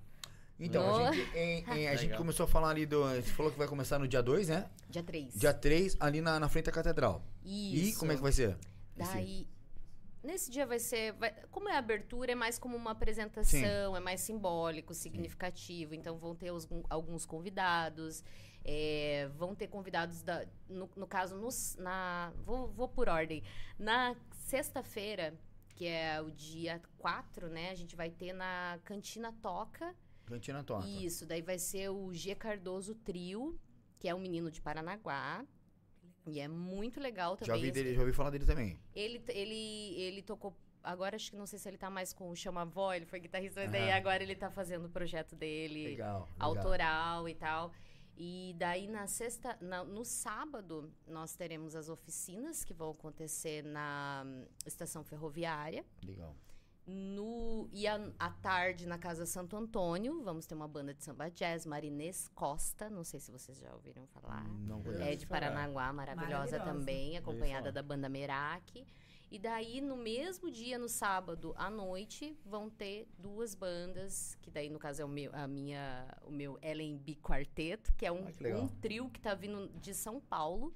Então, 0.59 1.05
a 1.05 1.11
gente, 1.11 1.37
em- 1.37 1.63
em- 1.69 1.87
a 1.87 1.95
gente 1.95 2.15
começou 2.15 2.45
a 2.45 2.47
falar 2.47 2.69
ali 2.69 2.85
do. 2.85 3.03
Você 3.03 3.23
falou 3.33 3.51
que 3.51 3.57
vai 3.57 3.67
começar 3.67 3.99
no 3.99 4.07
dia 4.07 4.21
2, 4.23 4.47
né? 4.47 4.69
Dia 4.89 5.03
3. 5.03 5.33
Dia 5.35 5.53
3, 5.53 5.97
ali 5.99 6.21
na, 6.21 6.39
na 6.39 6.47
frente 6.47 6.65
da 6.65 6.71
catedral. 6.71 7.21
E 7.43 7.89
Isso. 7.89 7.99
como 7.99 8.11
é 8.11 8.15
que 8.15 8.21
vai 8.21 8.31
ser? 8.31 8.57
Daí, 8.95 9.47
nesse 10.23 10.49
dia 10.49 10.65
vai 10.65 10.79
ser. 10.79 11.11
vai- 11.13 11.33
como 11.51 11.67
é 11.67 11.75
a 11.75 11.79
abertura, 11.79 12.31
é 12.31 12.35
mais 12.35 12.57
como 12.57 12.77
uma 12.77 12.91
apresentação, 12.91 13.95
é 13.97 13.99
mais 13.99 14.21
simbólico, 14.21 14.93
significativo. 14.93 15.93
Então 15.93 16.17
vão 16.17 16.33
ter 16.33 16.51
os- 16.51 16.67
alguns 16.89 17.25
convidados. 17.25 18.23
é, 18.67 19.29
vão 19.37 19.53
ter 19.53 19.67
convidados 19.67 20.23
da. 20.23 20.43
No, 20.67 20.89
no 20.95 21.05
caso, 21.05 21.35
nos, 21.35 21.75
na. 21.75 22.33
Vou, 22.43 22.67
vou 22.69 22.87
por 22.87 23.07
ordem. 23.07 23.43
Na 23.77 24.15
sexta-feira, 24.31 25.35
que 25.75 25.85
é 25.85 26.19
o 26.19 26.31
dia 26.31 26.81
4, 26.97 27.47
né? 27.47 27.69
A 27.69 27.75
gente 27.75 27.95
vai 27.95 28.09
ter 28.09 28.33
na 28.33 28.79
Cantina 28.83 29.31
Toca. 29.41 29.93
Cantina 30.25 30.63
Toca. 30.63 30.87
Isso, 30.87 31.25
daí 31.25 31.41
vai 31.41 31.57
ser 31.59 31.89
o 31.89 32.13
G 32.13 32.35
Cardoso 32.35 32.95
Trio, 32.95 33.57
que 33.99 34.07
é 34.07 34.15
um 34.15 34.19
menino 34.19 34.49
de 34.51 34.61
Paranaguá. 34.61 35.45
E 36.27 36.39
é 36.39 36.47
muito 36.47 36.99
legal 36.99 37.37
também. 37.37 37.47
Já 37.47 37.55
ouvi, 37.55 37.71
dele, 37.71 37.93
já 37.93 38.01
ouvi 38.01 38.11
falar 38.13 38.31
dele 38.31 38.45
também. 38.45 38.79
ele, 38.95 39.21
ele, 39.29 39.95
ele 40.01 40.21
tocou. 40.23 40.55
Agora 40.83 41.15
acho 41.15 41.31
que 41.31 41.37
não 41.37 41.45
sei 41.47 41.57
se 41.59 41.67
ele 41.67 41.77
tá 41.77 41.89
mais 41.89 42.13
com 42.13 42.29
o 42.29 42.35
Chama 42.35 42.63
Vó, 42.65 42.93
ele 42.93 43.05
foi 43.05 43.19
guitarrista, 43.19 43.61
mas 43.61 43.71
daí 43.71 43.91
agora 43.91 44.21
ele 44.21 44.35
tá 44.35 44.51
fazendo 44.51 44.85
o 44.85 44.89
projeto 44.89 45.35
dele, 45.35 45.83
Legal. 45.85 46.29
legal. 46.33 46.47
autoral 46.49 47.29
e 47.29 47.35
tal. 47.35 47.71
E 48.17 48.55
daí 48.57 48.87
na 48.87 49.07
sexta, 49.07 49.57
na- 49.59 49.83
no 49.83 50.05
sábado, 50.05 50.91
nós 51.07 51.35
teremos 51.35 51.75
as 51.75 51.89
oficinas 51.89 52.63
que 52.63 52.73
vão 52.73 52.91
acontecer 52.91 53.63
na 53.63 54.23
hum, 54.25 54.45
estação 54.65 55.03
ferroviária. 55.03 55.83
Legal. 56.03 56.35
No, 56.87 57.67
e 57.71 57.87
à 57.87 57.95
à 58.19 58.29
tarde, 58.29 58.85
na 58.85 58.97
Casa 58.99 59.25
Santo 59.25 59.55
Antônio, 59.55 60.21
vamos 60.23 60.45
ter 60.45 60.53
uma 60.53 60.67
banda 60.67 60.93
de 60.93 61.03
samba 61.03 61.29
jazz, 61.29 61.65
Marinês 61.65 62.27
Costa. 62.35 62.89
Não 62.91 63.03
sei 63.03 63.19
se 63.19 63.31
vocês 63.31 63.57
já 63.59 63.73
ouviram 63.73 64.05
falar. 64.07 64.47
Não 64.59 64.83
conheço. 64.83 65.01
É 65.01 65.15
de 65.15 65.25
Paranaguá, 65.25 65.91
maravilhosa, 65.91 66.57
Maravilhosa. 66.57 66.59
também, 66.79 67.17
acompanhada 67.17 67.71
da 67.71 67.81
banda 67.81 68.07
Merak. 68.07 68.85
E 69.31 69.39
daí, 69.39 69.81
no 69.81 69.97
mesmo 69.97 70.51
dia, 70.51 70.77
no 70.77 70.87
sábado, 70.87 71.53
à 71.57 71.69
noite, 71.71 72.37
vão 72.45 72.69
ter 72.69 73.07
duas 73.17 73.55
bandas, 73.55 74.37
que 74.41 74.51
daí, 74.51 74.69
no 74.69 74.77
caso, 74.77 75.01
é 75.01 75.05
o 75.05 75.09
meu, 75.09 75.31
a 75.35 75.47
minha, 75.47 76.07
o 76.21 76.29
meu 76.31 76.59
LB 76.61 77.15
Quarteto, 77.15 77.91
que 77.95 78.05
é 78.05 78.11
um, 78.11 78.27
Ah, 78.27 78.31
que 78.31 78.53
um 78.53 78.67
trio 78.67 79.09
que 79.09 79.19
tá 79.19 79.33
vindo 79.33 79.67
de 79.79 79.93
São 79.95 80.21
Paulo. 80.21 80.71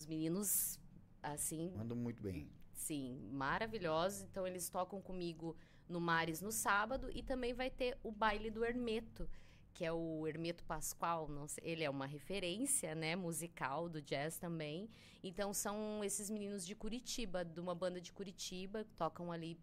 Os 0.00 0.06
meninos, 0.06 0.80
assim, 1.22 1.70
Mandou 1.76 1.96
muito 1.96 2.22
bem. 2.22 2.50
Sim, 2.76 3.18
maravilhosos. 3.32 4.22
Então 4.22 4.46
eles 4.46 4.68
tocam 4.68 5.00
comigo 5.00 5.56
no 5.88 6.00
Mares 6.00 6.40
no 6.40 6.52
sábado 6.52 7.10
e 7.10 7.22
também 7.22 7.52
vai 7.52 7.70
ter 7.70 7.98
o 8.02 8.12
baile 8.12 8.50
do 8.50 8.64
Hermeto, 8.64 9.28
que 9.72 9.84
é 9.84 9.92
o 9.92 10.26
Hermeto 10.26 10.62
Pascoal, 10.64 11.28
sei, 11.48 11.64
ele 11.64 11.84
é 11.84 11.90
uma 11.90 12.06
referência, 12.06 12.94
né, 12.94 13.16
musical 13.16 13.88
do 13.88 14.00
jazz 14.00 14.38
também. 14.38 14.88
Então 15.22 15.52
são 15.54 16.04
esses 16.04 16.28
meninos 16.30 16.66
de 16.66 16.74
Curitiba, 16.74 17.44
de 17.44 17.58
uma 17.60 17.74
banda 17.74 18.00
de 18.00 18.12
Curitiba, 18.12 18.86
tocam 18.96 19.32
ali 19.32 19.58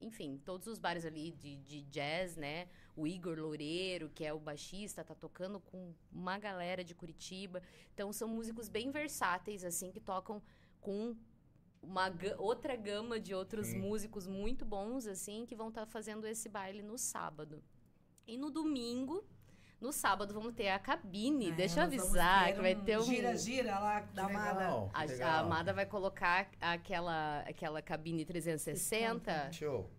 enfim, 0.00 0.40
todos 0.44 0.66
os 0.66 0.80
bares 0.80 1.04
ali 1.04 1.30
de, 1.30 1.56
de 1.58 1.82
jazz, 1.82 2.36
né? 2.36 2.66
O 2.96 3.06
Igor 3.06 3.38
Loureiro, 3.38 4.10
que 4.10 4.24
é 4.24 4.32
o 4.32 4.40
baixista, 4.40 5.04
tá 5.04 5.14
tocando 5.14 5.60
com 5.60 5.94
uma 6.10 6.38
galera 6.38 6.82
de 6.82 6.92
Curitiba. 6.92 7.62
Então 7.94 8.12
são 8.12 8.26
músicos 8.26 8.68
bem 8.68 8.90
versáteis, 8.90 9.64
assim, 9.64 9.92
que 9.92 10.00
tocam 10.00 10.42
com 10.80 11.16
uma 11.82 12.08
ga- 12.08 12.36
outra 12.38 12.76
gama 12.76 13.18
de 13.18 13.34
outros 13.34 13.68
Sim. 13.68 13.78
músicos 13.80 14.26
muito 14.26 14.64
bons, 14.64 15.06
assim, 15.06 15.44
que 15.44 15.54
vão 15.54 15.68
estar 15.68 15.84
fazendo 15.86 16.26
esse 16.26 16.48
baile 16.48 16.82
no 16.82 16.96
sábado. 16.96 17.62
E 18.26 18.36
no 18.38 18.50
domingo, 18.50 19.24
no 19.80 19.92
sábado, 19.92 20.32
vamos 20.32 20.54
ter 20.54 20.68
a 20.68 20.78
cabine. 20.78 21.50
É, 21.50 21.52
Deixa 21.52 21.80
eu 21.80 21.84
avisar 21.84 22.52
que 22.54 22.60
vai 22.60 22.74
ter 22.76 22.98
um. 22.98 23.02
gira-gira 23.02 23.78
lá 23.80 24.00
da 24.00 24.26
Amada. 24.26 24.90
A, 24.94 25.26
a. 25.26 25.40
Amada 25.40 25.72
vai 25.72 25.84
colocar 25.84 26.48
aquela, 26.60 27.40
aquela 27.40 27.82
cabine 27.82 28.24
360. 28.24 29.50
Show. 29.52 29.90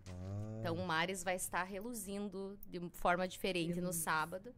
Então 0.60 0.76
o 0.76 0.86
Mares 0.86 1.22
vai 1.22 1.36
estar 1.36 1.62
reluzindo 1.64 2.58
de 2.66 2.80
forma 2.92 3.28
diferente 3.28 3.78
no 3.82 3.92
sábado. 3.92 4.54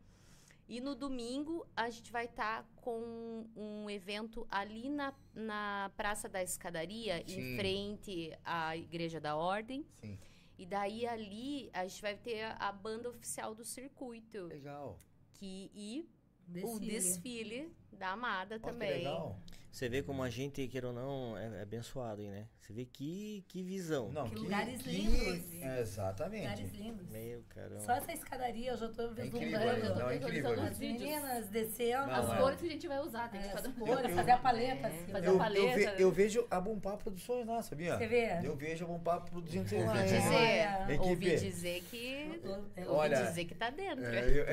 E 0.69 0.81
no 0.81 0.95
domingo 0.97 1.65
a 1.77 1.89
gente 1.91 2.11
vai 2.11 2.25
estar 2.25 2.69
com 2.77 3.47
um 3.55 3.89
evento 3.89 4.47
ali 4.51 4.91
na, 4.91 5.15
na 5.35 5.93
Praça 5.97 6.29
da 6.29 6.43
Escadaria, 6.43 7.23
Sim. 7.27 7.41
em 7.41 7.57
frente 7.57 8.33
à 8.45 8.77
Igreja 8.77 9.21
da 9.21 9.37
Ordem. 9.37 9.87
Sim. 10.01 10.19
E 10.59 10.67
daí 10.67 11.07
ali 11.07 11.71
a 11.73 11.87
gente 11.87 12.03
vai 12.03 12.17
ter 12.17 12.43
a, 12.45 12.53
a 12.69 12.73
banda 12.73 13.09
oficial 13.09 13.55
do 13.55 13.65
circuito. 13.65 14.47
Legal. 14.47 14.99
Que, 15.35 15.71
e 15.75 16.09
o 16.49 16.79
Desfile. 16.81 16.87
desfile 16.91 17.77
da 17.93 18.11
Amada 18.11 18.57
Ó, 18.57 18.59
que 18.59 18.65
também. 18.65 18.91
legal. 18.91 19.39
Você 19.77 19.91
vê 19.91 20.03
como 20.03 20.23
a 20.23 20.31
gente, 20.31 20.67
queira 20.69 20.87
ou 20.87 20.93
não, 20.95 21.37
é, 21.37 21.59
é 21.59 21.61
abençoado 21.61 22.23
aí, 22.23 22.29
né? 22.31 22.47
Você 22.63 22.73
vê 22.73 22.87
que, 22.87 23.45
que 23.47 23.63
visão. 23.63 24.11
Não, 24.11 24.25
Que 24.27 24.35
lugares 24.37 24.81
que- 24.81 24.89
lindos. 24.89 25.53
É, 25.63 25.81
exatamente. 25.83 26.45
Lugares 26.45 26.73
lindos. 26.73 27.13
Meu 27.13 27.43
caramba. 27.51 27.81
Só 27.81 27.93
essa 27.93 28.11
escadaria 28.11 28.71
eu 28.71 28.77
já 28.79 28.89
tô 28.89 29.03
incrível, 29.11 29.39
vislumbrando. 29.39 29.81
né? 29.83 29.95
Não, 30.03 30.09
é 30.11 30.17
incrível, 30.17 30.53
As 30.53 30.79
né? 30.79 30.89
meninas 30.89 31.47
descendo. 31.51 32.07
Não, 32.07 32.15
As 32.15 32.33
é. 32.33 32.37
cores 32.41 32.59
que 32.59 32.67
a 32.67 32.71
gente 32.71 32.89
vai 32.89 33.01
usar, 33.01 33.29
tem 33.31 33.39
que 33.43 33.49
As 33.49 33.53
fazer. 33.53 33.73
cores, 33.75 34.05
Eu- 34.09 34.17
fazer 34.17 34.31
a 34.31 34.39
paleta. 34.39 34.87
É. 34.87 34.87
assim. 34.87 35.13
Fazer 35.13 35.27
Eu, 35.27 35.31
a 35.31 35.35
eu, 35.35 35.39
paleta. 35.39 35.77
ve- 35.77 36.03
eu 36.05 36.11
vejo 36.11 36.47
a 36.51 36.59
Bompá 36.59 36.97
Produções 36.97 37.47
lá, 37.47 37.63
sabia? 37.63 37.99
Você 37.99 38.07
vê? 38.07 38.41
Eu 38.43 38.57
vejo 38.57 38.83
a 38.87 38.89
Bompá 38.89 39.21
produzindo 39.21 39.69
sei 39.69 39.85
lá. 39.85 39.93
Ouvi 39.93 40.01
é. 40.01 40.05
dizer, 40.07 40.95
Equipe. 40.95 41.11
ouvi 41.11 41.37
dizer 41.37 41.83
que. 41.91 42.41
Eu- 42.43 42.53
Ouvi 42.63 42.89
Olha, 42.89 43.25
dizer 43.27 43.45
que 43.45 43.55
tá 43.55 43.69
dentro. 43.69 44.07
É, 44.07 44.25
eu, 44.25 44.47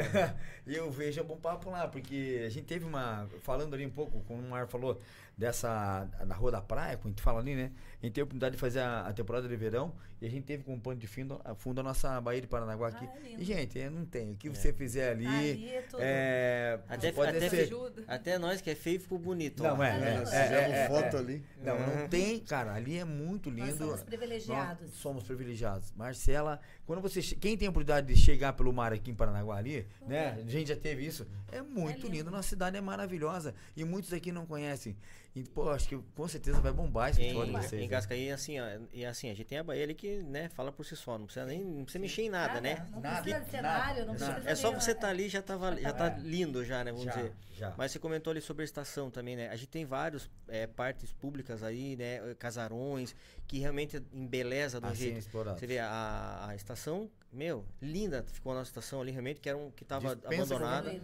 eu 0.86 0.92
vejo 0.92 1.22
a 1.22 1.24
Bom 1.24 1.38
Papo 1.38 1.70
lá, 1.70 1.88
porque 1.88 2.44
a 2.46 2.50
gente 2.50 2.66
teve 2.66 2.84
uma. 2.84 3.26
Falando 3.42 3.74
ali 3.74 3.86
um 3.86 3.90
pouco, 3.90 4.20
como 4.28 4.42
o 4.42 4.50
Mar 4.50 4.68
falou, 4.68 5.00
dessa. 5.38 6.08
Na 6.26 6.36
Rua 6.36 6.52
da 6.52 6.62
Praia, 6.62 6.98
como 6.98 7.10
a 7.10 7.12
gente 7.12 7.22
fala 7.22 7.40
ali, 7.40 7.56
né? 7.56 7.72
A 8.02 8.06
gente 8.06 8.14
teve 8.16 8.22
a 8.22 8.24
oportunidade 8.26 8.56
de 8.56 8.60
fazer 8.60 8.80
a, 8.80 9.02
a 9.08 9.14
temporada 9.14 9.48
de 9.48 9.56
verão 9.56 9.94
e 10.22 10.26
a 10.28 10.30
gente 10.30 10.44
teve 10.44 10.64
como 10.64 10.80
pano 10.80 11.00
de 11.00 11.08
fundo 11.08 11.40
a, 11.44 11.56
fundo 11.56 11.80
a 11.80 11.84
nossa 11.84 12.20
Baía 12.22 12.42
de 12.42 12.48
Paranaguá 12.48 12.90
aqui. 12.90 13.06
Ah, 13.06 13.20
lindo. 13.20 13.42
e, 13.42 13.46
gente, 13.46 13.80
é, 13.80 13.90
não 13.90 14.06
tem. 14.06 14.32
O 14.32 14.36
que 14.36 14.50
você 14.50 14.72
fizer 14.74 15.12
ali. 15.12 15.26
Ali 15.26 15.70
é 15.70 15.82
tudo. 15.82 16.00
é, 16.02 16.80
Até, 16.90 17.12
pode 17.12 17.38
até, 17.38 17.50
ser. 17.50 17.70
até 18.08 18.38
nós 18.38 18.62
que 18.62 18.70
é 18.70 18.76
feio 18.76 19.00
ficou 19.00 19.18
bonito. 19.18 19.64
Não, 19.64 19.78
ó. 19.80 19.84
é, 19.84 19.90
é, 19.90 20.24
É, 20.32 20.38
é, 20.38 20.72
é, 20.72 20.80
é, 20.84 20.88
foto 20.88 21.16
é. 21.16 21.20
ali. 21.20 21.46
Não, 21.64 21.80
não 21.80 22.08
tem, 22.08 22.40
cara, 22.40 22.74
ali 22.74 22.98
é 22.98 23.06
muito 23.06 23.50
lindo. 23.50 23.68
Nós 23.68 23.78
somos 23.78 24.04
privilegiados. 24.04 24.82
Nós 24.90 24.96
somos 24.96 25.24
privilegiados. 25.24 25.94
Marcela, 25.96 26.60
quando 26.86 27.02
você. 27.02 27.22
che- 27.22 27.36
Quem 27.36 27.58
tem 27.58 27.68
a 27.68 27.72
oportunidade 27.72 28.08
de 28.08 28.20
chegar 28.20 28.54
pelo 28.54 28.72
mar 28.74 28.92
aqui 28.94 29.12
em 29.12 29.16
Paranaguá 29.16 29.58
ali, 29.58 29.88
né? 30.08 30.38
A 30.46 30.50
gente 30.50 30.68
já 30.68 30.76
teve 30.76 31.06
isso. 31.06 31.26
É 31.52 31.62
muito 31.62 32.08
lindo. 32.08 32.30
Nossa 32.30 32.50
cidade 32.50 32.76
é 32.78 32.82
maravilhosa. 32.82 33.54
E 33.76 33.84
muitos 33.86 34.12
aqui 34.14 34.32
não 34.32 34.46
conhecem. 34.46 34.96
E, 35.36 35.42
pô, 35.44 35.68
acho 35.72 35.90
que 35.90 35.98
com 36.16 36.28
certeza 36.28 36.62
vai 36.62 36.72
bombar 36.72 37.10
esse 37.10 37.20
Em, 37.20 37.30
de 37.30 37.52
vocês. 37.52 37.74
em 37.74 37.86
né? 37.86 37.88
Gascaí, 37.88 38.30
assim, 38.32 38.60
ó, 38.60 38.66
e 38.94 39.04
assim, 39.04 39.32
a 39.32 39.34
gente 39.34 39.48
tem 39.48 39.58
a 39.58 39.64
Bahia 39.64 39.84
ali 39.84 39.96
que, 39.96 40.18
né, 40.22 40.48
fala 40.50 40.72
por 40.72 40.86
si 40.86 40.96
só, 40.96 41.18
não 41.18 41.26
precisa 41.26 41.44
nem 41.48 41.64
não 41.64 41.84
precisa 41.84 42.00
mexer 42.00 42.22
em 42.22 42.30
nada, 42.30 42.62
né? 42.62 42.86
Não 42.92 43.02
Nada, 43.02 43.22
precisa 43.24 43.44
de 43.44 43.50
cenário, 43.50 44.06
não 44.06 44.14
precisa 44.14 44.44
É 44.46 44.54
só 44.54 44.72
você 44.72 44.92
estar 44.92 45.08
ali 45.10 45.28
já 45.30 45.42
tava, 45.42 45.76
já 45.82 45.92
tá 45.92 46.06
É. 46.06 46.20
lindo 46.20 46.64
já, 46.64 46.84
né, 46.84 46.92
vamos 46.92 47.06
Já, 47.08 47.14
dizer. 47.16 47.34
já. 47.58 47.74
Mas 47.76 47.92
você 47.92 47.98
comentou 47.98 48.30
ali 48.30 48.42
sobre 48.42 48.62
a 48.62 48.66
estação 48.66 49.10
também, 49.10 49.36
né? 49.36 49.50
A 49.50 49.56
gente 49.56 49.70
tem 49.70 49.86
vários 49.86 50.30
é, 50.48 50.68
partes 50.68 51.12
públicas 51.14 51.64
aí, 51.64 51.96
né, 51.96 52.36
casarões 52.38 53.16
que 53.48 53.58
realmente 53.58 54.04
embeleza 54.14 54.80
do 54.80 54.86
Assim, 54.86 54.96
jeito. 55.06 55.18
explorado. 55.18 55.60
Você 55.60 55.66
vê 55.66 55.80
a, 55.80 56.46
a 56.50 56.56
estação, 56.56 57.10
meu, 57.32 57.66
linda 57.82 58.24
ficou 58.32 58.52
a 58.52 58.56
nossa 58.56 58.70
estação 58.70 59.02
ali 59.02 59.10
realmente 59.10 59.42
que 59.42 59.50
era 59.50 59.58
um 59.58 59.72
que 59.72 59.84
tava 59.84 60.16
Dispensa 60.16 60.54
abandonada. 60.54 61.02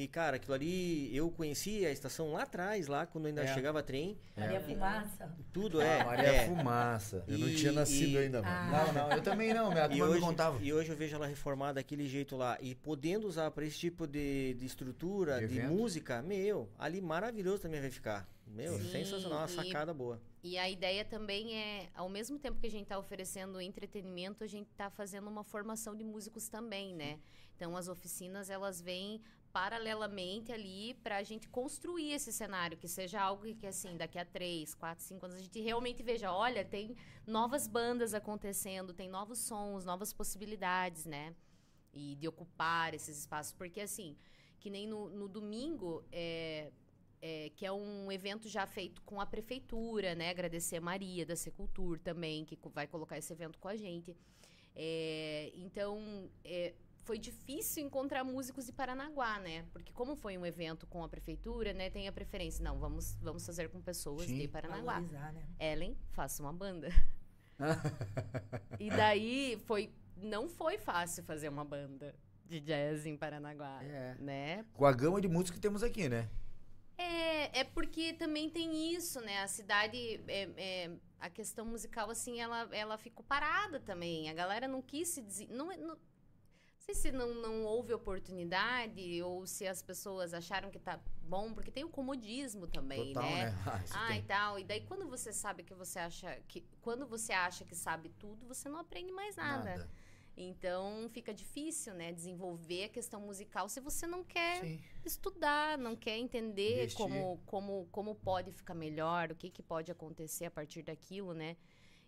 E 0.00 0.08
cara, 0.08 0.36
aquilo 0.36 0.54
ali 0.54 1.14
eu 1.14 1.30
conheci 1.30 1.84
a 1.84 1.90
estação 1.90 2.32
lá 2.32 2.44
atrás, 2.44 2.86
lá 2.86 3.04
quando 3.04 3.26
ainda 3.26 3.42
É. 3.42 3.52
chegava 3.52 3.82
trem, 3.82 4.16
Maria 4.34 4.58
Fumaça. 4.58 5.30
tudo 5.52 5.78
Ah, 5.78 5.84
é. 5.84 6.04
Maria 6.04 6.26
é. 6.28 6.46
Fumaça. 6.46 7.22
Eu 7.28 7.38
não 7.38 7.46
E- 7.50 7.54
tinha 7.56 7.70
nascido 7.72 8.12
e- 8.12 8.16
ainda, 8.18 8.40
mano. 8.40 8.70
Não, 8.72 8.92
não, 8.94 9.12
eu 9.12 9.22
também 9.22 9.52
não. 9.52 9.70
Minha 9.70 9.84
E 9.84 9.88
turma 9.90 10.06
me 10.06 10.10
hoje, 10.12 10.20
contava. 10.22 10.58
e 10.62 10.72
hoje 10.72 10.88
eu 10.88 10.96
vejo 10.96 11.16
ela 11.16 11.26
reformada 11.26 11.74
daquele 11.74 12.08
jeito 12.08 12.34
lá. 12.34 12.56
E 12.62 12.74
podendo 12.74 13.28
usar 13.28 13.50
para 13.50 13.62
esse 13.66 13.78
tipo 13.78 14.06
de, 14.06 14.54
de 14.54 14.64
estrutura, 14.64 15.38
De 15.46 15.48
de, 15.48 15.60
música, 15.60 16.22
meu, 16.22 16.66
ali 16.78 16.98
maravilhoso 17.02 17.58
também 17.60 17.82
vai 17.82 17.90
ficar. 17.90 18.26
Meu, 18.46 18.78
Sim, 18.78 18.90
sensacional, 18.90 19.40
uma 19.40 19.46
e- 19.46 19.50
sacada 19.50 19.92
boa. 19.92 20.18
E 20.42 20.56
a 20.56 20.68
ideia 20.70 21.04
também 21.04 21.54
é, 21.58 21.88
ao 21.94 22.08
mesmo 22.08 22.38
tempo 22.38 22.58
que 22.58 22.66
a 22.66 22.70
gente 22.70 22.84
está 22.84 22.98
oferecendo 22.98 23.60
entretenimento, 23.60 24.42
a 24.42 24.46
gente 24.46 24.68
está 24.70 24.88
fazendo 24.88 25.28
uma 25.28 25.44
formação 25.44 25.94
de 25.94 26.02
músicos 26.02 26.48
também, 26.48 26.94
né? 26.94 27.18
Então 27.54 27.76
as 27.76 27.86
oficinas 27.88 28.48
elas 28.48 28.80
vêm 28.80 29.20
paralelamente 29.52 30.52
ali 30.52 30.94
para 31.02 31.16
a 31.16 31.22
gente 31.22 31.48
construir 31.48 32.12
esse 32.12 32.32
cenário, 32.32 32.76
que 32.78 32.88
seja 32.88 33.20
algo 33.20 33.42
que 33.54 33.66
assim 33.66 33.96
daqui 33.96 34.18
a 34.18 34.24
três, 34.24 34.74
quatro, 34.74 35.04
cinco 35.04 35.26
anos 35.26 35.38
a 35.38 35.40
gente 35.40 35.60
realmente 35.60 36.02
veja, 36.02 36.32
olha, 36.32 36.64
tem 36.64 36.96
novas 37.26 37.66
bandas 37.66 38.14
acontecendo, 38.14 38.94
tem 38.94 39.08
novos 39.08 39.38
sons, 39.38 39.84
novas 39.84 40.12
possibilidades, 40.12 41.04
né? 41.04 41.34
E 41.92 42.14
de 42.16 42.28
ocupar 42.28 42.94
esses 42.94 43.18
espaços, 43.18 43.52
porque 43.52 43.80
assim, 43.80 44.16
que 44.60 44.70
nem 44.70 44.86
no, 44.86 45.10
no 45.10 45.28
domingo 45.28 46.04
é, 46.12 46.70
é, 47.20 47.50
que 47.56 47.66
é 47.66 47.72
um 47.72 48.10
evento 48.10 48.48
já 48.48 48.66
feito 48.66 49.02
com 49.02 49.20
a 49.20 49.26
prefeitura, 49.26 50.14
né? 50.14 50.30
Agradecer 50.30 50.76
a 50.76 50.80
Maria 50.80 51.26
da 51.26 51.36
Secultur 51.36 51.98
também, 51.98 52.44
que 52.44 52.58
vai 52.72 52.86
colocar 52.86 53.18
esse 53.18 53.32
evento 53.32 53.58
com 53.58 53.68
a 53.68 53.76
gente. 53.76 54.16
É, 54.74 55.52
então, 55.54 56.30
é, 56.44 56.74
foi 57.02 57.18
difícil 57.18 57.84
encontrar 57.84 58.24
músicos 58.24 58.66
de 58.66 58.72
Paranaguá, 58.72 59.38
né? 59.40 59.64
Porque 59.72 59.92
como 59.92 60.14
foi 60.14 60.36
um 60.36 60.44
evento 60.44 60.86
com 60.86 61.02
a 61.02 61.08
prefeitura, 61.08 61.72
né? 61.72 61.90
Tem 61.90 62.06
a 62.06 62.12
preferência. 62.12 62.62
Não, 62.62 62.78
vamos, 62.78 63.16
vamos 63.20 63.44
fazer 63.44 63.68
com 63.68 63.80
pessoas 63.80 64.26
Sim. 64.26 64.38
de 64.38 64.48
Paranaguá. 64.48 65.00
Né? 65.00 65.46
Ellen, 65.58 65.96
faça 66.12 66.42
uma 66.42 66.52
banda. 66.52 66.88
e 68.78 68.90
daí 68.90 69.60
foi... 69.66 69.92
Não 70.16 70.48
foi 70.48 70.76
fácil 70.76 71.24
fazer 71.24 71.48
uma 71.48 71.64
banda 71.64 72.14
de 72.44 72.60
jazz 72.60 73.06
em 73.06 73.16
Paranaguá, 73.16 73.82
É. 73.82 74.16
né? 74.18 74.64
Com 74.74 74.84
a 74.84 74.92
gama 74.92 75.20
de 75.20 75.28
música 75.28 75.54
que 75.54 75.60
temos 75.60 75.82
aqui, 75.82 76.08
né? 76.08 76.28
É, 76.98 77.60
é 77.60 77.64
porque 77.64 78.12
também 78.12 78.50
tem 78.50 78.94
isso, 78.94 79.20
né? 79.22 79.42
A 79.42 79.48
cidade, 79.48 79.96
é, 80.28 80.50
é, 80.56 80.90
a 81.18 81.30
questão 81.30 81.64
musical, 81.64 82.10
assim, 82.10 82.38
ela, 82.38 82.68
ela 82.72 82.98
ficou 82.98 83.24
parada 83.24 83.80
também. 83.80 84.28
A 84.28 84.34
galera 84.34 84.68
não 84.68 84.82
quis 84.82 85.08
se... 85.08 85.46
Não, 85.48 85.72
é- 85.72 85.78
não, 85.78 85.96
não 85.96 86.09
sei 86.94 87.10
se 87.10 87.12
não, 87.12 87.34
não 87.34 87.64
houve 87.64 87.92
oportunidade 87.92 89.22
ou 89.22 89.46
se 89.46 89.66
as 89.66 89.82
pessoas 89.82 90.34
acharam 90.34 90.70
que 90.70 90.78
tá 90.78 90.98
bom, 91.22 91.52
porque 91.52 91.70
tem 91.70 91.84
o 91.84 91.88
comodismo 91.88 92.66
também, 92.66 93.12
Total, 93.12 93.22
né? 93.22 93.50
né? 93.50 93.54
Ah, 93.66 93.84
Ah, 93.92 94.08
tem. 94.08 94.18
e 94.18 94.22
tal. 94.22 94.58
E 94.58 94.64
daí 94.64 94.80
quando 94.82 95.08
você 95.08 95.32
sabe 95.32 95.62
que 95.62 95.74
você 95.74 95.98
acha 95.98 96.40
que... 96.48 96.64
Quando 96.80 97.06
você 97.06 97.32
acha 97.32 97.64
que 97.64 97.74
sabe 97.74 98.08
tudo, 98.18 98.46
você 98.46 98.68
não 98.68 98.78
aprende 98.78 99.12
mais 99.12 99.36
nada. 99.36 99.76
Nada. 99.76 99.90
Então 100.36 101.08
fica 101.12 101.34
difícil, 101.34 101.92
né, 101.92 102.12
desenvolver 102.12 102.84
a 102.84 102.88
questão 102.88 103.20
musical 103.20 103.68
se 103.68 103.78
você 103.80 104.06
não 104.06 104.24
quer 104.24 104.60
Sim. 104.60 104.80
estudar, 105.04 105.76
não 105.76 105.94
quer 105.94 106.16
entender 106.16 106.84
Investir. 106.84 106.96
como, 106.96 107.38
como, 107.44 107.88
como 107.92 108.14
pode 108.14 108.50
ficar 108.50 108.74
melhor, 108.74 109.32
o 109.32 109.36
que, 109.36 109.50
que 109.50 109.62
pode 109.62 109.90
acontecer 109.92 110.46
a 110.46 110.50
partir 110.50 110.82
daquilo, 110.82 111.34
né? 111.34 111.56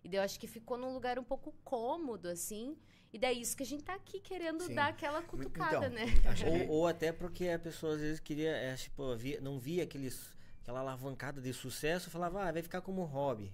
E 0.02 0.08
daí 0.08 0.18
eu 0.18 0.22
acho 0.22 0.40
que 0.40 0.46
ficou 0.46 0.78
num 0.78 0.94
lugar 0.94 1.18
um 1.18 1.24
pouco 1.24 1.52
cômodo, 1.62 2.28
assim. 2.28 2.76
E 3.12 3.18
daí 3.18 3.40
isso 3.42 3.56
que 3.56 3.62
a 3.62 3.66
gente 3.66 3.84
tá 3.84 3.94
aqui 3.94 4.20
querendo 4.20 4.64
Sim. 4.64 4.74
dar 4.74 4.88
aquela 4.88 5.20
cutucada, 5.22 5.86
Então, 5.86 5.90
né? 5.90 6.06
Ou, 6.68 6.76
ou 6.78 6.86
até 6.88 7.12
porque 7.12 7.48
a 7.48 7.58
pessoa 7.58 7.94
às 7.94 8.00
vezes 8.00 8.20
queria, 8.20 8.50
é, 8.50 8.74
tipo, 8.74 9.14
via- 9.16 9.40
não 9.40 9.58
via 9.58 9.82
aqueles, 9.84 10.34
aquela 10.62 10.80
alavancada 10.80 11.40
de 11.40 11.52
sucesso, 11.52 12.10
falava, 12.10 12.42
ah, 12.48 12.52
vai 12.52 12.62
ficar 12.62 12.80
como 12.80 13.04
hobby. 13.04 13.52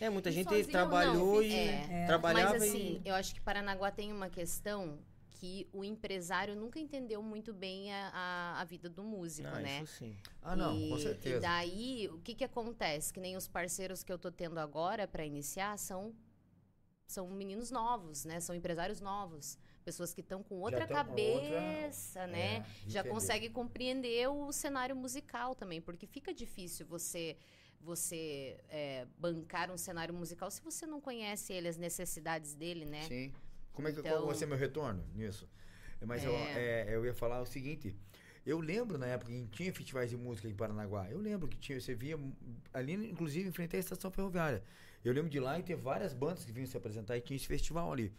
É, 0.00 0.08
muita 0.08 0.30
E 0.30 0.32
gente 0.32 0.44
sozinho, 0.44 0.70
trabalhou 0.70 1.36
não, 1.36 1.42
e 1.42 1.54
é. 1.54 2.06
trabalhava 2.06 2.58
Mas 2.58 2.62
assim, 2.70 3.00
e... 3.04 3.08
eu 3.08 3.14
acho 3.16 3.34
que 3.34 3.40
Paranaguá 3.40 3.90
tem 3.90 4.12
uma 4.12 4.30
questão 4.30 4.98
que 5.40 5.66
o 5.72 5.82
empresário 5.82 6.54
nunca 6.54 6.78
entendeu 6.78 7.22
muito 7.22 7.52
bem 7.52 7.92
a, 7.92 8.10
a, 8.14 8.60
a 8.60 8.64
vida 8.64 8.88
do 8.88 9.02
músico, 9.02 9.48
Ah, 9.48 9.60
né? 9.60 9.82
isso 9.82 9.94
sim. 9.98 10.16
Ah, 10.42 10.54
não, 10.54 10.76
e, 10.78 10.88
com 10.88 10.96
E 10.96 11.02
certeza. 11.02 11.40
daí, 11.40 12.08
o 12.12 12.18
que 12.18 12.34
que 12.34 12.44
acontece? 12.44 13.12
Que 13.12 13.20
nem 13.20 13.36
os 13.36 13.48
parceiros 13.48 14.02
que 14.04 14.12
eu 14.12 14.18
tô 14.18 14.30
tendo 14.30 14.58
agora 14.60 15.08
para 15.08 15.24
iniciar 15.24 15.76
são 15.78 16.14
são 17.10 17.28
meninos 17.28 17.70
novos, 17.70 18.24
né? 18.24 18.38
São 18.40 18.54
empresários 18.54 19.00
novos. 19.00 19.58
Pessoas 19.84 20.14
que 20.14 20.20
estão 20.20 20.42
com 20.42 20.56
outra 20.60 20.86
com 20.86 20.94
outra- 20.94 21.04
cabeça, 21.04 22.26
né? 22.26 22.58
É, 22.58 22.64
Já 22.86 23.02
consegue 23.02 23.48
compreender 23.50 24.28
o 24.28 24.52
cenário 24.52 24.94
musical 24.94 25.54
também, 25.54 25.80
porque 25.80 26.06
fica 26.06 26.32
difícil 26.32 26.86
você 26.86 27.36
você 27.82 28.58
é, 28.68 29.06
bancar 29.18 29.70
um 29.70 29.76
cenário 29.78 30.12
musical 30.14 30.50
se 30.50 30.60
você 30.60 30.86
não 30.86 31.00
conhece 31.00 31.50
ele, 31.54 31.66
as 31.66 31.78
necessidades 31.78 32.54
dele, 32.54 32.84
né? 32.84 33.02
Sim. 33.08 33.32
Como 33.72 33.88
é 33.88 33.92
que 33.92 34.00
Então- 34.00 34.12
qual 34.12 34.26
vai 34.26 34.34
ser 34.34 34.44
meu 34.44 34.58
retorno 34.58 35.02
nisso? 35.14 35.48
Mas 36.04 36.22
eu, 36.22 36.30
É. 36.34 36.88
é, 36.90 36.94
eu 36.94 37.04
ia 37.06 37.14
falar 37.14 37.40
o 37.40 37.46
seguinte. 37.46 37.96
Eu 38.44 38.60
lembro 38.60 38.98
na 38.98 39.06
época 39.06 39.30
que 39.32 39.46
tinha 39.48 39.72
festivais 39.72 40.10
de 40.10 40.16
música 40.16 40.46
em 40.46 40.54
Paranaguá. 40.54 41.08
Eu 41.10 41.18
lembro 41.18 41.48
que 41.48 41.56
tinha, 41.56 41.80
você 41.80 41.94
via 41.94 42.18
ali, 42.72 42.92
inclusive, 43.10 43.48
em 43.48 43.52
frente 43.52 43.76
à 43.76 43.78
estação 43.78 44.10
ferroviária. 44.10 44.62
Eu 45.04 45.12
lembro 45.12 45.30
de 45.30 45.40
lá 45.40 45.58
e 45.58 45.62
ter 45.62 45.76
várias 45.76 46.12
bandas 46.12 46.44
que 46.44 46.52
vinham 46.52 46.66
se 46.66 46.76
apresentar 46.76 47.16
e 47.16 47.20
tinha 47.20 47.36
esse 47.36 47.46
festival 47.46 47.92
ali. 47.92 48.12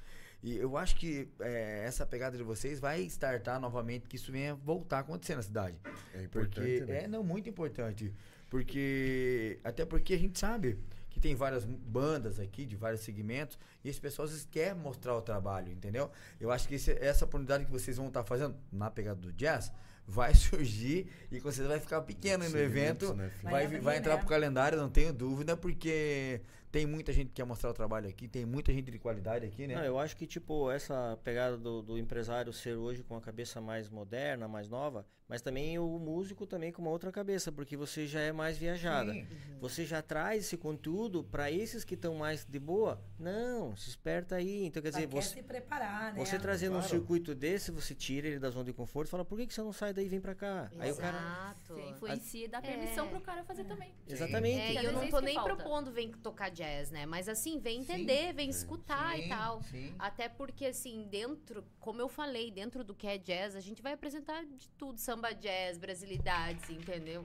E 0.43 0.57
eu 0.57 0.75
acho 0.75 0.95
que 0.95 1.29
é, 1.39 1.83
essa 1.85 2.03
pegada 2.05 2.35
de 2.35 2.41
vocês 2.43 2.79
vai 2.79 3.01
startar 3.03 3.59
novamente, 3.59 4.07
que 4.07 4.15
isso 4.15 4.31
venha 4.31 4.55
voltar 4.55 4.97
a 4.97 4.99
acontecer 5.01 5.35
na 5.35 5.43
cidade. 5.43 5.77
É 6.15 6.23
importante, 6.23 6.55
Porque, 6.79 6.85
né? 6.91 7.03
É, 7.03 7.07
não, 7.07 7.23
muito 7.23 7.47
importante. 7.47 8.11
Porque, 8.49 9.59
até 9.63 9.85
porque 9.85 10.13
a 10.13 10.17
gente 10.17 10.37
sabe 10.39 10.77
que 11.09 11.19
tem 11.19 11.35
várias 11.35 11.65
bandas 11.65 12.39
aqui, 12.39 12.65
de 12.65 12.75
vários 12.75 13.01
segmentos, 13.01 13.59
e 13.83 13.89
esse 13.89 13.99
pessoal 13.99 14.25
às 14.25 14.31
vezes 14.31 14.47
quer 14.49 14.73
mostrar 14.73 15.15
o 15.15 15.21
trabalho, 15.21 15.71
entendeu? 15.71 16.09
Eu 16.39 16.51
acho 16.51 16.67
que 16.67 16.75
esse- 16.75 16.91
essa 16.99 17.25
oportunidade 17.25 17.65
que 17.65 17.71
vocês 17.71 17.97
vão 17.97 18.07
estar 18.07 18.23
fazendo 18.23 18.55
na 18.71 18.89
pegada 18.89 19.19
do 19.19 19.31
jazz 19.33 19.71
vai 20.11 20.33
surgir 20.35 21.07
e 21.31 21.39
com 21.39 21.49
certeza 21.51 21.69
vai 21.69 21.79
ficar 21.79 22.01
pequeno 22.01 22.47
no 22.49 22.57
evento. 22.59 23.13
né, 23.13 23.31
vai, 23.41 23.51
Vai 23.51 23.67
vai, 23.67 23.77
abrir, 23.77 23.99
entrar 23.99 24.13
né? 24.15 24.19
pro 24.19 24.27
calendário, 24.29 24.77
não 24.77 24.89
tenho 24.89 25.13
dúvida, 25.13 25.55
porque 25.57 26.41
tem 26.71 26.85
muita 26.85 27.11
gente 27.11 27.27
que 27.27 27.33
quer 27.35 27.45
mostrar 27.45 27.69
o 27.69 27.73
trabalho 27.73 28.07
aqui, 28.09 28.27
tem 28.27 28.45
muita 28.45 28.71
gente 28.73 28.91
de 28.91 28.99
qualidade 28.99 29.45
aqui, 29.45 29.67
né? 29.67 29.75
Não, 29.75 29.83
eu 29.83 29.99
acho 29.99 30.15
que, 30.15 30.25
tipo, 30.27 30.69
essa 30.71 31.17
pegada 31.23 31.57
do, 31.57 31.81
do 31.81 31.97
empresário 31.97 32.51
ser 32.53 32.75
hoje 32.75 33.03
com 33.03 33.15
a 33.15 33.21
cabeça 33.21 33.59
mais 33.59 33.89
moderna, 33.89 34.47
mais 34.47 34.69
nova, 34.69 35.05
mas 35.27 35.41
também 35.41 35.77
o 35.79 35.97
músico 35.99 36.45
também 36.45 36.71
com 36.71 36.81
uma 36.81 36.91
outra 36.91 37.11
cabeça, 37.11 37.51
porque 37.51 37.75
você 37.77 38.05
já 38.07 38.19
é 38.21 38.31
mais 38.33 38.57
viajada. 38.57 39.13
Sim. 39.13 39.25
Você 39.59 39.85
já 39.85 40.01
traz 40.01 40.45
esse 40.45 40.57
conteúdo 40.57 41.23
para 41.23 41.49
esses 41.51 41.83
que 41.85 41.93
estão 41.95 42.15
mais 42.15 42.45
de 42.45 42.59
boa? 42.59 43.01
Não, 43.19 43.75
se 43.75 43.89
esperta 43.89 44.35
aí. 44.35 44.65
Então, 44.65 44.81
quer 44.81 44.89
dizer, 44.89 45.07
quer 45.07 45.21
você, 45.21 45.35
se 45.35 45.43
preparar, 45.43 46.13
né? 46.13 46.19
você 46.19 46.37
trazendo 46.39 46.73
um 46.75 46.79
Claro. 46.79 46.89
circuito 46.89 47.35
desse, 47.35 47.69
você 47.71 47.93
tira 47.93 48.27
ele 48.27 48.39
da 48.39 48.49
zona 48.49 48.65
de 48.65 48.73
conforto 48.73 49.07
e 49.07 49.11
fala, 49.11 49.23
por 49.25 49.37
que, 49.37 49.45
que 49.47 49.53
você 49.53 49.61
não 49.61 49.71
sai 49.73 49.93
daí 49.93 50.00
e 50.03 50.07
vem 50.07 50.19
para 50.19 50.35
cá? 50.35 50.71
Aí 50.79 50.91
o 50.91 50.95
cara... 50.95 51.17
Exato. 51.17 51.73
Você 51.73 51.89
influencia 51.89 52.45
e 52.45 52.47
dá 52.47 52.61
permissão 52.61 53.07
pro 53.07 53.21
cara 53.21 53.43
fazer 53.43 53.63
também. 53.65 53.93
Exatamente. 54.07 54.59
É, 54.59 54.81
e 54.81 54.85
eu 54.85 54.93
não 54.93 55.09
tô 55.09 55.19
nem 55.19 55.35
falta. 55.35 55.55
propondo 55.55 55.91
vem 55.91 56.11
tocar 56.11 56.49
jazz, 56.49 56.91
né? 56.91 57.05
Mas 57.05 57.29
assim, 57.29 57.59
vem 57.59 57.81
entender, 57.81 58.33
vem 58.33 58.49
escutar 58.49 59.15
Sim, 59.15 59.25
e 59.25 59.29
tal. 59.29 59.63
sim. 59.63 59.95
Até 59.97 60.27
porque, 60.27 60.65
assim, 60.65 61.07
dentro, 61.09 61.63
como 61.79 62.01
eu 62.01 62.09
falei, 62.09 62.51
dentro 62.51 62.83
do 62.83 62.93
que 62.93 63.07
é 63.07 63.17
jazz, 63.17 63.55
a 63.55 63.59
gente 63.61 63.81
vai 63.81 63.93
apresentar 63.93 64.43
de 64.45 64.69
tudo, 64.71 64.99
samba 64.99 65.33
jazz, 65.33 65.77
brasilidades, 65.77 66.69
entendeu? 66.69 67.23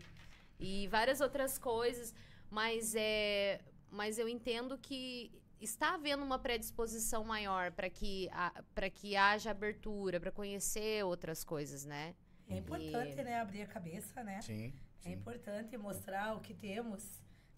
E 0.59 0.87
várias 0.89 1.21
outras 1.21 1.59
coisas, 1.59 2.15
mas 2.51 2.95
é. 2.95 3.61
Mas 3.91 4.19
eu 4.19 4.29
entendo 4.29 4.77
que 4.77 5.31
está 5.61 5.95
havendo 5.95 6.23
uma 6.23 6.39
predisposição 6.39 7.25
maior 7.25 7.73
para 7.73 7.89
que, 7.89 8.29
para 8.75 8.91
que 8.91 9.17
haja 9.17 9.51
abertura, 9.51 10.21
para 10.21 10.31
conhecer 10.31 11.05
outras 11.05 11.45
coisas, 11.45 11.85
né? 11.85 12.15
É 12.49 12.57
importante, 12.57 13.19
E- 13.19 13.25
né? 13.25 13.41
Abrir 13.41 13.63
a 13.63 13.67
cabeça, 13.67 14.23
né? 14.23 14.41
Sim. 14.43 14.73
É 15.05 15.11
importante 15.11 15.77
mostrar 15.77 16.35
o 16.37 16.41
que 16.41 16.55
temos 16.55 17.03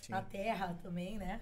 Sim. 0.01 0.13
na 0.13 0.23
terra 0.23 0.79
também, 0.83 1.19
né? 1.19 1.41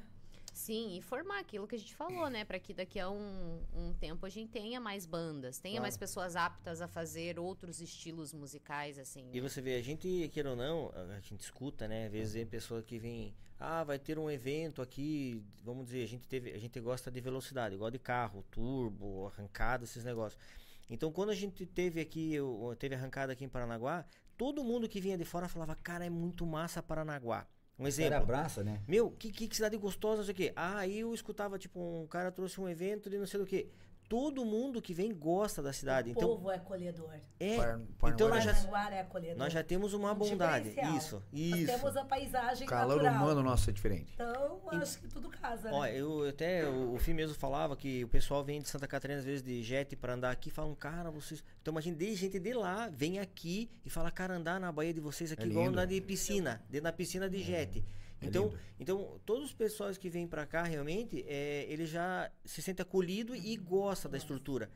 Sim, 0.53 0.97
e 0.97 1.03
formar 1.03 1.41
aquilo 1.41 1.67
que 1.69 1.75
a 1.75 1.79
gente 1.79 1.95
falou, 1.95 2.31
né? 2.31 2.43
Para 2.45 2.59
que 2.59 2.73
daqui 2.73 2.99
a 2.99 3.11
um, 3.11 3.61
um 3.75 3.93
tempo 3.93 4.25
a 4.25 4.29
gente 4.31 4.51
tenha 4.51 4.81
mais 4.81 5.05
bandas, 5.05 5.59
tenha 5.59 5.75
Claro. 5.75 5.83
mais 5.83 5.99
pessoas 5.99 6.35
aptas 6.35 6.81
a 6.81 6.89
fazer 6.89 7.39
outros 7.39 7.81
estilos 7.83 8.33
musicais, 8.33 8.99
assim. 8.99 9.29
E 9.35 9.41
você 9.41 9.61
vê, 9.61 9.77
a 9.77 9.83
gente, 9.83 10.31
queira 10.33 10.51
ou 10.51 10.57
não, 10.57 10.91
a 11.15 11.21
gente 11.21 11.41
escuta, 11.41 11.87
né? 11.87 12.07
Às 12.07 12.13
vezes 12.13 12.33
tem 12.33 12.47
pessoa 12.47 12.83
que 12.83 12.99
vem, 12.99 13.35
ah, 13.61 13.85
vai 13.85 13.99
ter 13.99 14.19
um 14.19 14.31
evento 14.31 14.81
aqui, 14.81 15.45
vamos 15.63 15.85
dizer, 15.87 16.03
a 16.05 16.09
gente 16.09 16.27
teve, 16.27 16.51
a 16.53 16.59
gente 16.59 16.81
gosta 16.81 17.11
de 17.11 17.21
velocidade, 17.21 17.75
igual 17.75 17.91
de 17.91 17.99
carro, 17.99 18.43
turbo, 18.51 19.27
arrancada, 19.27 19.85
esses 19.85 20.05
negócios. 20.05 20.41
Então, 20.89 21.11
quando 21.11 21.31
a 21.31 21.35
gente 21.35 21.67
teve 21.67 22.01
aqui, 22.01 22.35
teve 22.79 22.95
arrancada 22.95 23.33
aqui 23.33 23.45
em 23.45 23.49
Paranaguá, 23.49 24.05
todo 24.37 24.63
mundo 24.63 24.89
que 24.89 25.01
vinha 25.01 25.19
de 25.19 25.25
fora 25.25 25.49
falava, 25.49 25.75
cara, 25.75 26.05
é 26.05 26.11
muito 26.11 26.47
massa 26.47 26.83
Paranaguá. 26.83 27.47
Um 27.79 27.87
exemplo. 27.87 28.17
abraça, 28.17 28.65
né? 28.65 28.81
Meu, 28.89 29.11
que, 29.11 29.31
que 29.31 29.55
cidade 29.55 29.77
gostosa, 29.77 30.19
não 30.19 30.25
sei 30.25 30.33
o 30.33 30.37
quê. 30.37 30.53
Ah, 30.57 30.79
aí 30.79 31.01
eu 31.01 31.13
escutava, 31.13 31.59
tipo, 31.59 31.79
um 31.79 32.07
cara 32.07 32.33
trouxe 32.33 32.61
um 32.61 32.69
evento 32.69 33.11
de 33.11 33.19
não 33.19 33.27
sei 33.27 33.39
do 33.39 33.47
que. 33.47 33.69
Todo 34.09 34.45
mundo 34.45 34.81
que 34.81 34.95
vem 34.95 35.13
gosta 35.13 35.61
da 35.61 35.73
cidade. 35.73 36.11
o 36.11 36.13
Então, 36.13 36.29
povo 36.29 36.51
é 36.51 36.55
acolhedor. 36.57 37.11
é. 37.41 37.57
Par- 37.57 38.13
Então 38.13 38.29
nós 38.29 38.45
já, 38.45 38.53
é 38.93 39.01
acolhedor. 39.01 39.37
nós 39.37 39.53
já 39.53 39.65
temos 39.65 39.93
uma 39.95 40.13
Um 40.13 40.15
bondade. 40.15 40.69
diferencial. 40.69 40.97
Isso, 40.97 41.15
Nós 41.33 41.61
isso. 41.61 41.67
temos 41.67 41.97
a 41.97 42.05
paisagem 42.05 42.67
O 42.67 42.71
calor 42.71 43.03
natural. 43.03 43.15
humano 43.25 43.43
nosso 43.43 43.69
é 43.69 43.73
diferente. 43.73 44.13
Então, 44.15 44.61
acho 44.71 44.99
que 45.01 45.09
tudo 45.09 45.29
casa, 45.29 45.73
Ó, 45.73 45.83
né? 45.83 45.99
eu 45.99 46.29
até, 46.29 46.69
o, 46.69 46.95
o 46.95 46.99
Fim 46.99 47.15
mesmo 47.15 47.35
falava 47.35 47.77
que 47.77 48.05
o 48.05 48.09
pessoal 48.09 48.45
vem 48.45 48.61
de 48.61 48.69
Santa 48.69 48.87
Catarina 48.87 49.19
às 49.19 49.25
vezes 49.25 49.43
de 49.43 49.61
jet 49.63 49.97
pra 49.97 50.15
andar 50.15 50.31
aqui 50.31 50.51
e 50.51 50.53
falam, 50.53 50.75
cara, 50.75 51.11
vocês. 51.11 51.43
Então 51.61 51.73
imagina, 51.73 51.97
de 51.97 52.15
gente 52.15 52.39
de 52.39 52.53
lá 52.53 52.89
vem 52.89 53.19
aqui 53.19 53.69
e 53.85 53.91
fala, 53.91 54.11
cara, 54.13 54.35
andar 54.35 54.61
na 54.61 54.71
Bahia 54.71 54.95
de 54.95 55.01
vocês 55.01 55.33
aqui 55.33 55.43
É 55.43 55.47
igual 55.47 55.67
andar 55.67 55.85
de 55.87 56.01
piscina, 56.01 56.63
dentro 56.71 56.85
da 56.85 56.93
piscina 56.93 57.29
de 57.29 57.43
jet. 57.43 57.85
É 58.21 58.27
Então, 58.27 58.45
lindo. 58.47 58.59
então, 58.81 59.21
todos 59.27 59.45
os 59.45 59.53
pessoas 59.53 59.99
que 59.99 60.09
vêm 60.09 60.27
pra 60.27 60.47
cá, 60.47 60.63
realmente, 60.63 61.25
é, 61.29 61.65
ele 61.69 61.87
já 61.87 62.31
se 62.45 62.63
sente 62.63 62.81
acolhido 62.83 63.35
e 63.37 63.57
gosta 63.57 64.09
da 64.09 64.17
estrutura. 64.17 64.71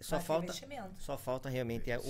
Só 0.00 0.16
Mas 0.16 0.24
falta, 0.24 0.52
só 0.98 1.18
falta 1.18 1.48
realmente 1.50 1.90
é, 1.90 1.98
o, 1.98 2.02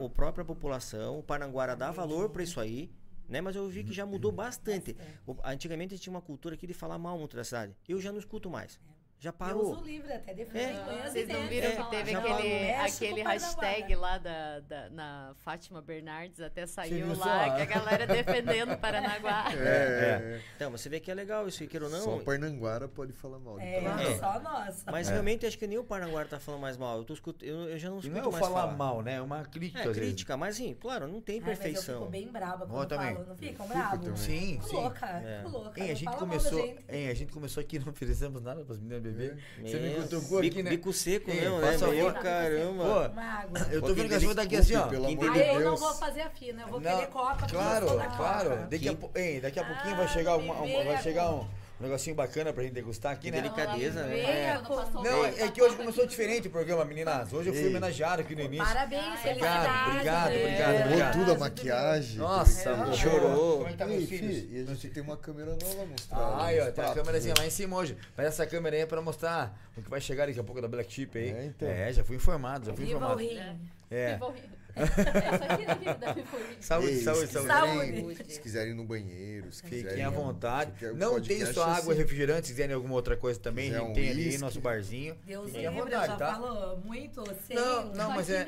o, 0.00 0.04
o 0.06 0.10
própria 0.10 0.44
população, 0.44 1.18
o 1.20 1.22
Paranguara 1.22 1.76
dá 1.76 1.90
valor 1.92 2.30
pra 2.30 2.42
isso 2.42 2.58
aí, 2.58 2.90
né? 3.28 3.40
Mas 3.40 3.54
eu 3.54 3.68
vi 3.68 3.84
que 3.84 3.92
já 3.92 4.04
mudou 4.04 4.32
bastante. 4.32 4.96
O- 5.24 5.36
antigamente 5.44 5.94
a 5.94 5.96
gente 5.96 6.02
tinha 6.02 6.12
uma 6.12 6.20
cultura 6.22 6.56
aqui 6.56 6.66
de 6.66 6.74
falar 6.74 6.98
mal 6.98 7.16
muito 7.16 7.36
da 7.36 7.44
cidade. 7.44 7.76
Eu 7.88 8.00
já 8.00 8.10
não 8.10 8.18
escuto 8.18 8.50
mais. 8.50 8.80
Já 9.18 9.30
Eu 9.30 9.32
parou. 9.32 9.72
uso 9.72 9.82
livre 9.82 10.12
até 10.12 10.34
defendo. 10.34 10.56
É. 10.90 11.08
Vocês 11.08 11.26
não 11.28 11.46
viram 11.48 11.68
É, 11.68 11.76
que 11.76 11.90
teve 11.90 12.14
aquele, 12.14 12.70
aquele 12.72 13.22
o 13.22 13.24
hashtag 13.26 13.94
lá 13.96 14.18
da, 14.18 14.60
da- 14.60 14.90
na 14.90 15.32
Fátima 15.38 15.80
Bernardes, 15.80 16.38
até 16.40 16.66
saiu 16.66 17.16
lá, 17.16 17.56
que 17.56 17.62
a 17.62 17.64
galera 17.64 18.06
defendendo 18.06 18.76
Paranaguá. 18.78 19.46
É, 19.54 20.40
Então, 20.54 20.70
mas 20.70 20.82
você 20.82 20.90
vê 20.90 21.00
que 21.00 21.10
é 21.10 21.14
legal 21.14 21.48
isso, 21.48 21.66
queira 21.66 21.86
ou 21.86 21.90
não. 21.90 22.00
Só 22.02 22.18
Parnanguara 22.18 22.88
pode 22.88 23.12
falar 23.14 23.38
mal 23.38 23.58
de 23.58 23.64
É, 23.64 23.80
Paranaguá. 23.80 24.10
É. 24.10 24.18
só 24.18 24.40
nós. 24.40 24.84
Mas 24.86 25.08
realmente 25.08 25.46
acho 25.46 25.58
que 25.58 25.66
nem 25.66 25.78
o 25.78 25.84
Paranguara 25.84 26.28
tá 26.28 26.38
falando 26.38 26.60
mais 26.60 26.76
mal. 26.76 26.98
Eu, 26.98 27.04
tô 27.04 27.14
escut... 27.14 27.42
eu, 27.44 27.70
eu 27.70 27.78
já 27.78 27.88
não 27.88 27.98
escuto 27.98 28.14
não 28.18 28.24
é 28.24 28.28
o 28.28 28.32
mais 28.32 28.44
falar 28.44 28.60
falar. 28.62 28.76
mal, 28.76 29.02
né? 29.02 29.14
É 29.14 29.20
uma 29.22 29.44
crítica, 29.46 29.88
É 29.88 29.92
crítica, 29.92 30.36
mas 30.36 30.56
sim, 30.56 30.74
claro, 30.78 31.08
não 31.08 31.22
tem 31.22 31.36
Ai, 31.36 31.40
mas 31.40 31.56
eu 31.58 31.62
perfeição. 31.62 31.98
fico 32.00 32.10
bem 32.10 32.28
braba 32.28 32.64
Eu 32.64 32.68
quando 32.68 32.88
também. 32.90 33.14
falo. 33.14 33.26
Não 33.28 33.36
ficam 33.36 33.66
bravos? 33.66 34.20
Sim, 34.20 34.60
sim. 34.62 34.76
louca, 34.76 35.06
É. 35.06 35.42
louca. 35.44 35.80
Hein, 35.82 35.90
a 35.90 35.94
gente 35.94 36.16
começou, 36.16 36.60
hein, 36.88 37.08
a 37.08 37.14
gente 37.14 37.32
começou 37.32 37.60
aqui 37.62 37.76
e 37.76 37.78
não 37.78 37.88
oferecemos 37.88 38.42
nada 38.42 38.62
pras 38.64 38.78
meninas 38.78 39.05
beber. 39.06 39.38
Você 39.62 39.78
me 39.78 39.94
cutucou 39.94 40.40
bico, 40.40 40.54
aqui, 40.54 40.62
né? 40.62 40.70
bico 40.70 40.92
seco, 40.92 41.30
Ei, 41.30 41.44
não, 41.44 41.58
né? 41.60 41.76
Meu, 41.76 42.12
caramba. 42.14 43.12
Água. 43.16 43.66
Eu 43.70 43.80
tô 43.80 43.88
Pô, 43.88 43.94
vendo 43.94 44.08
que 44.08 44.14
a 44.14 44.18
quem 44.18 44.26
sua 44.26 44.34
tá 44.34 44.42
aqui 44.42 44.56
assim, 44.56 44.74
ó. 44.76 44.86
pelo 44.88 45.06
amor 45.06 45.30
Ah, 45.30 45.38
eu 45.38 45.60
não 45.60 45.76
vou 45.76 45.94
fazer 45.94 46.20
a 46.22 46.30
fina, 46.30 46.62
eu 46.62 46.68
vou 46.68 46.80
querer 46.80 47.06
coca. 47.08 47.34
porque 47.36 47.52
claro, 47.52 47.86
claro. 48.16 48.50
Daqui 48.70 48.88
a, 48.88 48.92
daqui 49.40 49.58
pouquinho 49.64 49.94
Ah, 49.94 49.98
vai 49.98 50.08
chegar, 50.08 50.36
me 50.36 50.44
uma- 50.44 50.54
vai 50.54 50.66
venha 50.66 51.02
chegar 51.02 51.30
um, 51.32 51.46
um 51.78 51.84
negocinho 51.84 52.16
bacana 52.16 52.52
pra 52.52 52.62
gente 52.62 52.72
degustar 52.72 53.12
aqui, 53.12 53.30
né? 53.30 53.42
Delicadeza, 53.42 54.02
né? 54.04 54.18
É. 54.18 54.60
Não, 54.94 55.24
é 55.26 55.50
que 55.50 55.60
hoje 55.60 55.76
começou 55.76 56.06
diferente 56.06 56.48
o 56.48 56.50
programa, 56.50 56.84
meninas. 56.84 57.30
Hoje 57.32 57.50
eu 57.50 57.54
fui 57.54 57.68
homenageado 57.68 58.22
aqui 58.22 58.34
no 58.34 58.40
início. 58.40 58.64
Parabéns, 58.64 59.20
Obrigado, 59.20 59.90
obrigado, 59.90 60.26
obrigado, 60.30 60.84
obrigado. 60.86 61.12
tudo 61.12 61.32
a 61.32 61.38
maquiagem. 61.38 62.16
Nossa, 62.18 62.74
tudo. 62.74 62.96
chorou. 62.96 63.56
Como 63.58 63.68
é 63.68 63.72
que 63.72 63.76
tá 63.76 63.84
Ei, 63.84 63.96
meus 63.98 64.08
fi, 64.08 64.18
filhos? 64.18 64.50
E 64.50 64.60
a 64.60 64.74
gente 64.74 64.88
tem 64.88 65.02
uma 65.02 65.16
câmera 65.18 65.50
nova 65.50 65.82
a 65.82 65.86
mostrar. 65.86 66.36
Ai, 66.38 66.60
ó, 66.60 66.62
uns 66.62 66.64
tem 66.64 66.70
a 66.70 66.72
pratos, 66.72 66.94
câmerazinha 66.94 67.34
né? 67.34 67.40
lá 67.40 67.46
em 67.46 67.50
cima 67.50 67.76
hoje. 67.76 67.96
Mas 68.16 68.26
essa 68.26 68.46
câmera 68.46 68.76
aí 68.76 68.82
é 68.82 68.86
pra 68.86 69.02
mostrar 69.02 69.58
o 69.76 69.82
que 69.82 69.90
vai 69.90 70.00
chegar 70.00 70.26
daqui 70.26 70.40
a 70.40 70.44
pouco 70.44 70.62
da 70.62 70.68
Black 70.68 70.90
Chip 70.90 71.18
aí. 71.18 71.30
É, 71.30 71.44
então. 71.44 71.68
É, 71.68 71.92
já 71.92 72.02
fui 72.02 72.16
informado, 72.16 72.66
já 72.66 72.74
fui 72.74 72.86
Viva 72.86 72.98
o 72.98 73.02
informado. 73.02 73.20
rim. 73.20 73.68
É. 73.90 74.14
Viva 74.14 74.26
o 74.26 74.30
rim. 74.32 74.55
É 74.76 74.84
isso 74.84 75.52
aqui 75.52 75.64
da 75.66 75.74
vida. 75.74 76.16
Saúde, 76.60 76.88
Ei, 76.88 77.02
saúde, 77.02 77.26
saúde. 77.32 77.48
quiserem- 77.48 77.96
Saúde. 78.02 78.32
Se 78.34 78.40
quiserem 78.40 78.70
ir 78.72 78.74
no 78.74 78.84
banheiro, 78.84 79.50
se 79.52 79.62
quiserem. 79.62 79.88
Fiquem 79.88 80.04
à 80.04 80.10
vontade. 80.10 80.72
se 80.78 80.92
Não 80.92 81.20
tem 81.20 81.46
só 81.46 81.62
é 81.68 81.70
água 81.72 81.88
e 81.88 81.92
assim. 81.92 82.02
refrigerante, 82.02 82.46
se 82.48 82.52
quiserem 82.52 82.74
alguma 82.74 82.94
outra 82.94 83.16
coisa 83.16 83.40
também, 83.40 83.68
a 83.68 83.72
Quiser 83.72 83.80
gente 83.80 83.90
um 83.90 83.94
tem 83.94 84.10
ali 84.10 84.24
whisky. 84.26 84.40
nosso 84.40 84.60
barzinho. 84.60 85.16
Deus 85.24 85.46
Fiquem 85.50 85.66
à 85.66 85.70
livre, 85.70 85.80
eu 85.80 85.84
vontade, 86.00 86.06
já 86.12 86.16
tá? 86.18 86.34
falo 86.34 86.76
muito 86.84 87.24
sem. 87.46 87.56
Não, 87.56 87.94
não, 87.94 88.10
mas 88.10 88.28
é. 88.30 88.46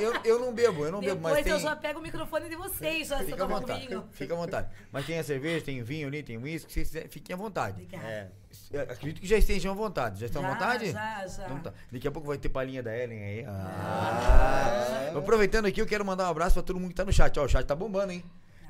Eu, 0.00 0.12
eu, 0.12 0.20
eu 0.24 0.38
não 0.40 0.52
bebo, 0.52 0.84
eu 0.84 0.90
não 0.92 1.00
bebo, 1.00 1.14
Depois 1.16 1.34
mas 1.34 1.44
tem. 1.44 1.52
eu 1.52 1.60
já 1.60 1.76
pego 1.76 2.00
o 2.00 2.02
microfone 2.02 2.48
de 2.48 2.56
vocês, 2.56 3.08
já 3.08 3.16
se 3.18 3.22
eu 3.24 3.28
Fica 3.30 3.44
à 3.44 3.46
vontade. 3.46 3.86
vinho. 3.86 4.04
Fica 4.10 4.34
à 4.34 4.36
vontade. 4.36 4.68
Mas 4.90 5.06
tem 5.06 5.18
a 5.18 5.24
cerveja, 5.24 5.64
tem 5.64 5.82
vinho 5.82 6.08
ali, 6.08 6.22
tem 6.22 6.36
uísque, 6.38 6.72
quiserem, 6.72 7.08
fiquem 7.08 7.34
à 7.34 7.36
vontade. 7.36 7.82
Obrigada. 7.84 8.04
É. 8.08 8.28
Eu 8.70 8.82
Acredito 8.82 9.20
que 9.20 9.26
já 9.26 9.38
estejam 9.38 9.72
à 9.72 9.74
vontade. 9.74 10.20
Já 10.20 10.26
estão 10.26 10.44
à 10.44 10.50
vontade? 10.52 10.90
já, 10.92 11.26
já. 11.26 11.44
Então 11.46 11.58
tá. 11.60 11.72
Daqui 11.90 12.06
a 12.06 12.10
pouco 12.10 12.28
vai 12.28 12.36
ter 12.38 12.48
palhinha 12.48 12.82
da 12.82 12.96
Ellen 12.96 13.22
aí. 13.22 13.44
Ah. 13.46 15.12
Aproveitando 15.16 15.66
aqui, 15.66 15.80
eu 15.80 15.86
quero 15.86 16.04
mandar 16.04 16.26
um 16.26 16.30
abraço 16.30 16.54
pra 16.54 16.62
todo 16.62 16.78
mundo 16.78 16.90
que 16.90 16.94
tá 16.94 17.04
no 17.04 17.12
chat. 17.12 17.38
Ó, 17.38 17.44
o 17.44 17.48
chat 17.48 17.64
tá 17.66 17.74
bombando, 17.74 18.12
hein? 18.12 18.22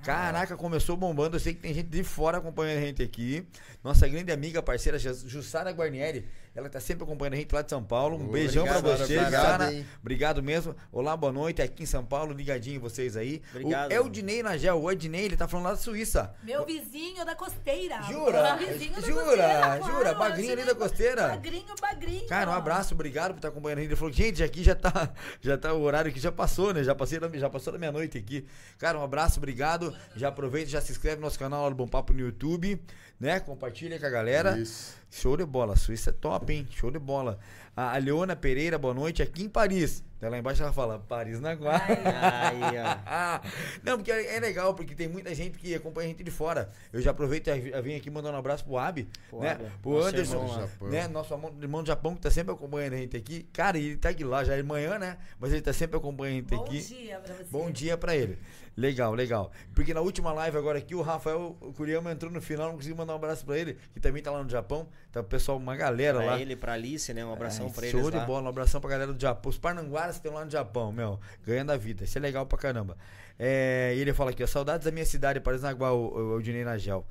Caraca, 0.05 0.57
começou 0.57 0.97
bombando. 0.97 1.37
Eu 1.37 1.41
sei 1.41 1.55
que 1.55 1.61
tem 1.61 1.75
gente 1.75 1.89
de 1.89 2.05
fora 2.05 2.39
acompanhando 2.39 2.79
a 2.79 2.87
gente 2.87 3.03
aqui. 3.03 3.47
Nossa 3.83 4.07
grande 4.09 4.31
amiga, 4.31 4.63
parceira 4.63 4.99
Jus- 4.99 5.23
Jussara 5.27 5.71
Guarnieri. 5.73 6.25
Ela 6.55 6.69
tá 6.69 6.81
sempre 6.81 7.05
acompanhando 7.05 7.35
a 7.35 7.37
gente 7.37 7.55
lá 7.55 7.63
de 7.63 7.71
São 7.71 7.83
Paulo. 7.83 8.17
Um 8.17 8.29
Ô, 8.29 8.33
beijão 8.33 8.65
pra 8.65 8.81
você, 8.81 9.17
Sara, 9.31 9.71
obrigado, 10.01 10.43
mesmo. 10.43 10.75
Olá, 10.91 11.17
boa 11.17 11.33
noite. 11.33 11.63
Aqui 11.63 11.85
em 11.85 11.87
São 11.87 12.05
Paulo, 12.05 12.33
ligadinho 12.33 12.81
vocês 12.81 13.17
aí. 13.17 13.41
Obrigado. 13.51 13.91
O 13.91 13.95
Eldinei 13.95 14.43
Nagel, 14.43 14.81
o 14.83 14.91
Ednei, 14.91 15.27
ele 15.27 15.37
tá 15.37 15.47
falando 15.47 15.67
lá 15.67 15.71
da 15.73 15.77
Suíça. 15.77 16.35
Meu 16.43 16.65
vizinho 16.67 17.25
da 17.25 17.35
costeira. 17.37 18.03
Jura? 18.03 18.57
Meu 18.57 18.69
vizinho 18.69 18.93
da 18.95 19.01
Jura? 19.01 19.25
costeira, 19.25 19.81
Jura? 19.83 20.15
claro, 20.15 20.19
Bagrinho 20.19 20.53
ali 20.53 20.65
da 20.65 20.75
costeira? 20.75 21.29
Bagrinho, 21.29 21.75
bagrinho. 21.81 22.27
Cara, 22.27 22.51
um 22.51 22.55
abraço, 22.55 22.95
obrigado 22.95 23.33
por 23.33 23.39
estar 23.39 23.49
acompanhando 23.49 23.79
a 23.79 23.83
gente. 23.83 23.91
Ele 23.91 23.97
falou, 23.97 24.13
gente, 24.13 24.43
aqui 24.43 24.65
já 24.65 24.75
tá, 24.75 25.11
já 25.41 25.57
tá 25.57 25.73
o 25.73 25.83
horário 25.83 26.13
que 26.13 26.19
já 26.19 26.33
passou, 26.33 26.75
né? 26.75 26.83
Já, 26.83 26.95
passei, 26.95 27.21
da- 27.21 27.29
já 27.39 27.49
passou 27.49 27.73
da 27.73 27.79
meia-noite 27.79 28.19
aqui. 28.19 28.45
Cara, 28.79 28.99
um 28.99 29.03
abraço, 29.03 29.39
obrigado. 29.39 29.95
Já 30.17 30.29
aproveita, 30.29 30.71
já 30.71 30.81
se 30.81 30.91
inscreve 30.93 31.17
no 31.17 31.23
nosso 31.23 31.39
canal 31.39 31.63
lá 31.63 31.69
do 31.69 31.75
Bom 31.77 31.87
Papo 31.87 32.13
no 32.13 32.21
YouTube, 32.21 32.81
né? 33.19 33.41
Compartilha 33.41 33.99
com 33.99 34.07
a 34.07 34.11
galera. 34.11 34.59
Isso. 34.59 34.97
Show 35.11 35.37
de 35.37 35.45
bola, 35.45 35.73
a 35.73 35.77
Suíça 35.77 36.11
é 36.11 36.13
top, 36.13 36.53
hein? 36.53 36.67
Show 36.71 36.91
de 36.91 36.99
bola. 36.99 37.39
A 37.75 37.95
a 37.95 37.99
Leona 37.99 38.37
Pereira, 38.37 38.77
boa 38.79 38.93
noite, 38.93 39.23
aqui 39.23 39.43
em 39.45 39.49
Paris. 39.49 40.03
Daí 40.21 40.29
Lá 40.29 40.39
embaixo 40.39 40.63
ela 40.63 40.73
fala, 40.73 40.99
Paris 40.99 41.41
na 41.41 41.55
Guarda. 41.55 41.95
Não, 43.85 43.97
porque 43.97 44.11
é 44.11 44.37
é 44.37 44.41
legal, 44.41 44.75
porque 44.75 44.95
tem 44.95 45.09
muita 45.09 45.33
gente 45.35 45.57
que 45.59 45.75
acompanha 45.75 46.07
a 46.07 46.11
gente 46.11 46.25
de 46.25 46.31
fora. 46.31 46.71
Eu 46.93 47.01
já 47.01 47.13
aproveito 47.13 47.49
e 47.49 47.83
vim 47.83 47.95
aqui 47.95 48.11
mandando 48.11 48.35
um 48.35 48.39
abraço 48.41 48.65
pro 48.65 48.77
Abi, 48.77 49.09
Pro 49.31 49.41
né? 49.41 49.53
Abi, 49.53 49.65
Pro 49.81 49.93
nosso 49.93 50.09
Anderson, 50.09 50.43
irmão 50.45 50.91
né? 50.91 51.09
Nosso 51.09 51.35
irmão 51.63 51.83
do 51.83 51.87
Japão 51.87 52.17
que 52.17 52.21
tá 52.21 52.31
sempre 52.31 52.53
acompanhando 52.53 52.95
a 52.95 52.97
gente 52.97 53.17
aqui. 53.17 53.49
Cara, 53.53 53.79
ele 53.79 53.97
tá 53.97 54.09
aqui 54.09 54.25
lá, 54.25 54.43
já 54.43 54.57
é 54.57 54.63
manhã, 54.63 54.99
né? 54.99 55.17
Mas 55.39 55.53
ele 55.53 55.63
tá 55.63 55.73
sempre 55.73 55.97
acompanhando 55.97 56.35
a 56.35 56.41
gente 56.41 56.57
Bom 56.57 56.65
aqui. 56.65 56.81
dia 56.81 57.19
pra 57.21 57.35
você. 57.35 57.45
Bom 57.45 57.71
dia 57.71 57.97
pra 57.97 58.17
ele. 58.17 58.39
Legal, 58.79 59.13
legal. 59.13 59.51
Porque 59.75 59.93
na 59.93 60.01
última 60.01 60.33
live 60.33 60.57
agora 60.57 60.79
aqui, 60.79 60.95
o 60.95 61.03
Rafael 61.03 61.57
Curiama 61.77 62.13
entrou 62.13 62.31
no 62.31 62.41
final, 62.41 62.69
não 62.69 62.77
consegui 62.77 62.95
mandar 62.95 63.15
um 63.15 63.17
abraço 63.17 63.45
pra 63.45 63.59
ele, 63.59 63.77
que 63.93 63.99
também 63.99 64.23
tá 64.23 64.31
lá 64.31 64.41
no 64.45 64.49
Japão. 64.49 64.89
Tá 65.11 65.21
o 65.21 65.25
pessoal, 65.25 65.59
uma 65.59 65.75
galera 65.75 66.19
Pra 66.19 66.27
lá. 66.27 66.41
ele, 66.41 66.55
pra 66.55 66.75
Alice, 66.75 67.13
né? 67.13 67.25
Um 67.25 67.33
abração 67.33 67.67
É, 67.67 67.71
pra 67.71 67.87
eles 67.89 68.01
Show 68.01 68.09
de 68.09 68.17
lá. 68.17 68.25
bola, 68.25 68.47
um 68.47 68.49
abração 68.49 68.81
pra 68.81 68.89
galera 68.89 69.13
do 69.13 69.21
Japão. 69.21 69.51
Os 69.51 69.59
Parnanguaras 69.59 70.13
que 70.15 70.21
estão 70.21 70.33
lá 70.39 70.45
no 70.45 70.51
Japão, 70.53 70.93
meu, 70.93 71.19
ganhando 71.45 71.73
a 71.73 71.77
vida. 71.77 72.05
Isso 72.05 72.17
é 72.17 72.21
legal 72.21 72.47
pra 72.47 72.57
caramba. 72.57 72.97
É, 73.37 73.95
e 73.97 74.01
ele 74.01 74.13
fala 74.13 74.31
aqui, 74.31 74.45
ó, 74.45 74.47
saudades 74.47 74.85
da 74.85 74.93
minha 74.93 75.05
cidade, 75.05 75.41
Paranaguá, 75.41 75.93
o, 75.93 76.41
Dinei 76.41 76.63
Nagel. 76.63 77.05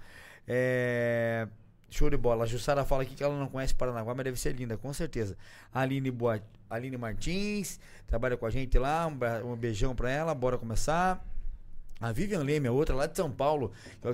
É, 0.48 1.50
show 1.90 2.10
de 2.10 2.16
bola. 2.16 2.46
A 2.46 2.48
Jussara 2.48 2.86
fala 2.86 3.04
aqui 3.04 3.14
que 3.14 3.24
ela 3.24 3.38
não 3.38 3.48
conhece 3.48 3.76
Paranaguá, 3.76 4.16
mas 4.16 4.24
deve 4.24 4.40
ser 4.40 4.54
linda, 4.56 4.78
com 4.78 4.94
certeza. 4.94 5.36
A 5.74 5.82
Aline, 5.82 6.12
Boa, 6.12 6.40
Aline 6.70 6.96
Martins, 6.98 7.78
trabalha 8.08 8.38
com 8.38 8.46
a 8.46 8.50
gente 8.50 8.78
lá, 8.80 9.06
um, 9.06 9.52
um 9.52 9.56
beijão 9.58 9.94
pra 9.94 10.10
ela, 10.10 10.34
bora 10.34 10.58
começar. 10.58 11.22
A 12.00 12.12
Vivian 12.12 12.44
Leme, 12.44 12.68
a 12.68 12.72
outra 12.72 12.96
lá 12.96 13.06
de 13.08 13.16
São 13.18 13.32
Paulo. 13.32 13.72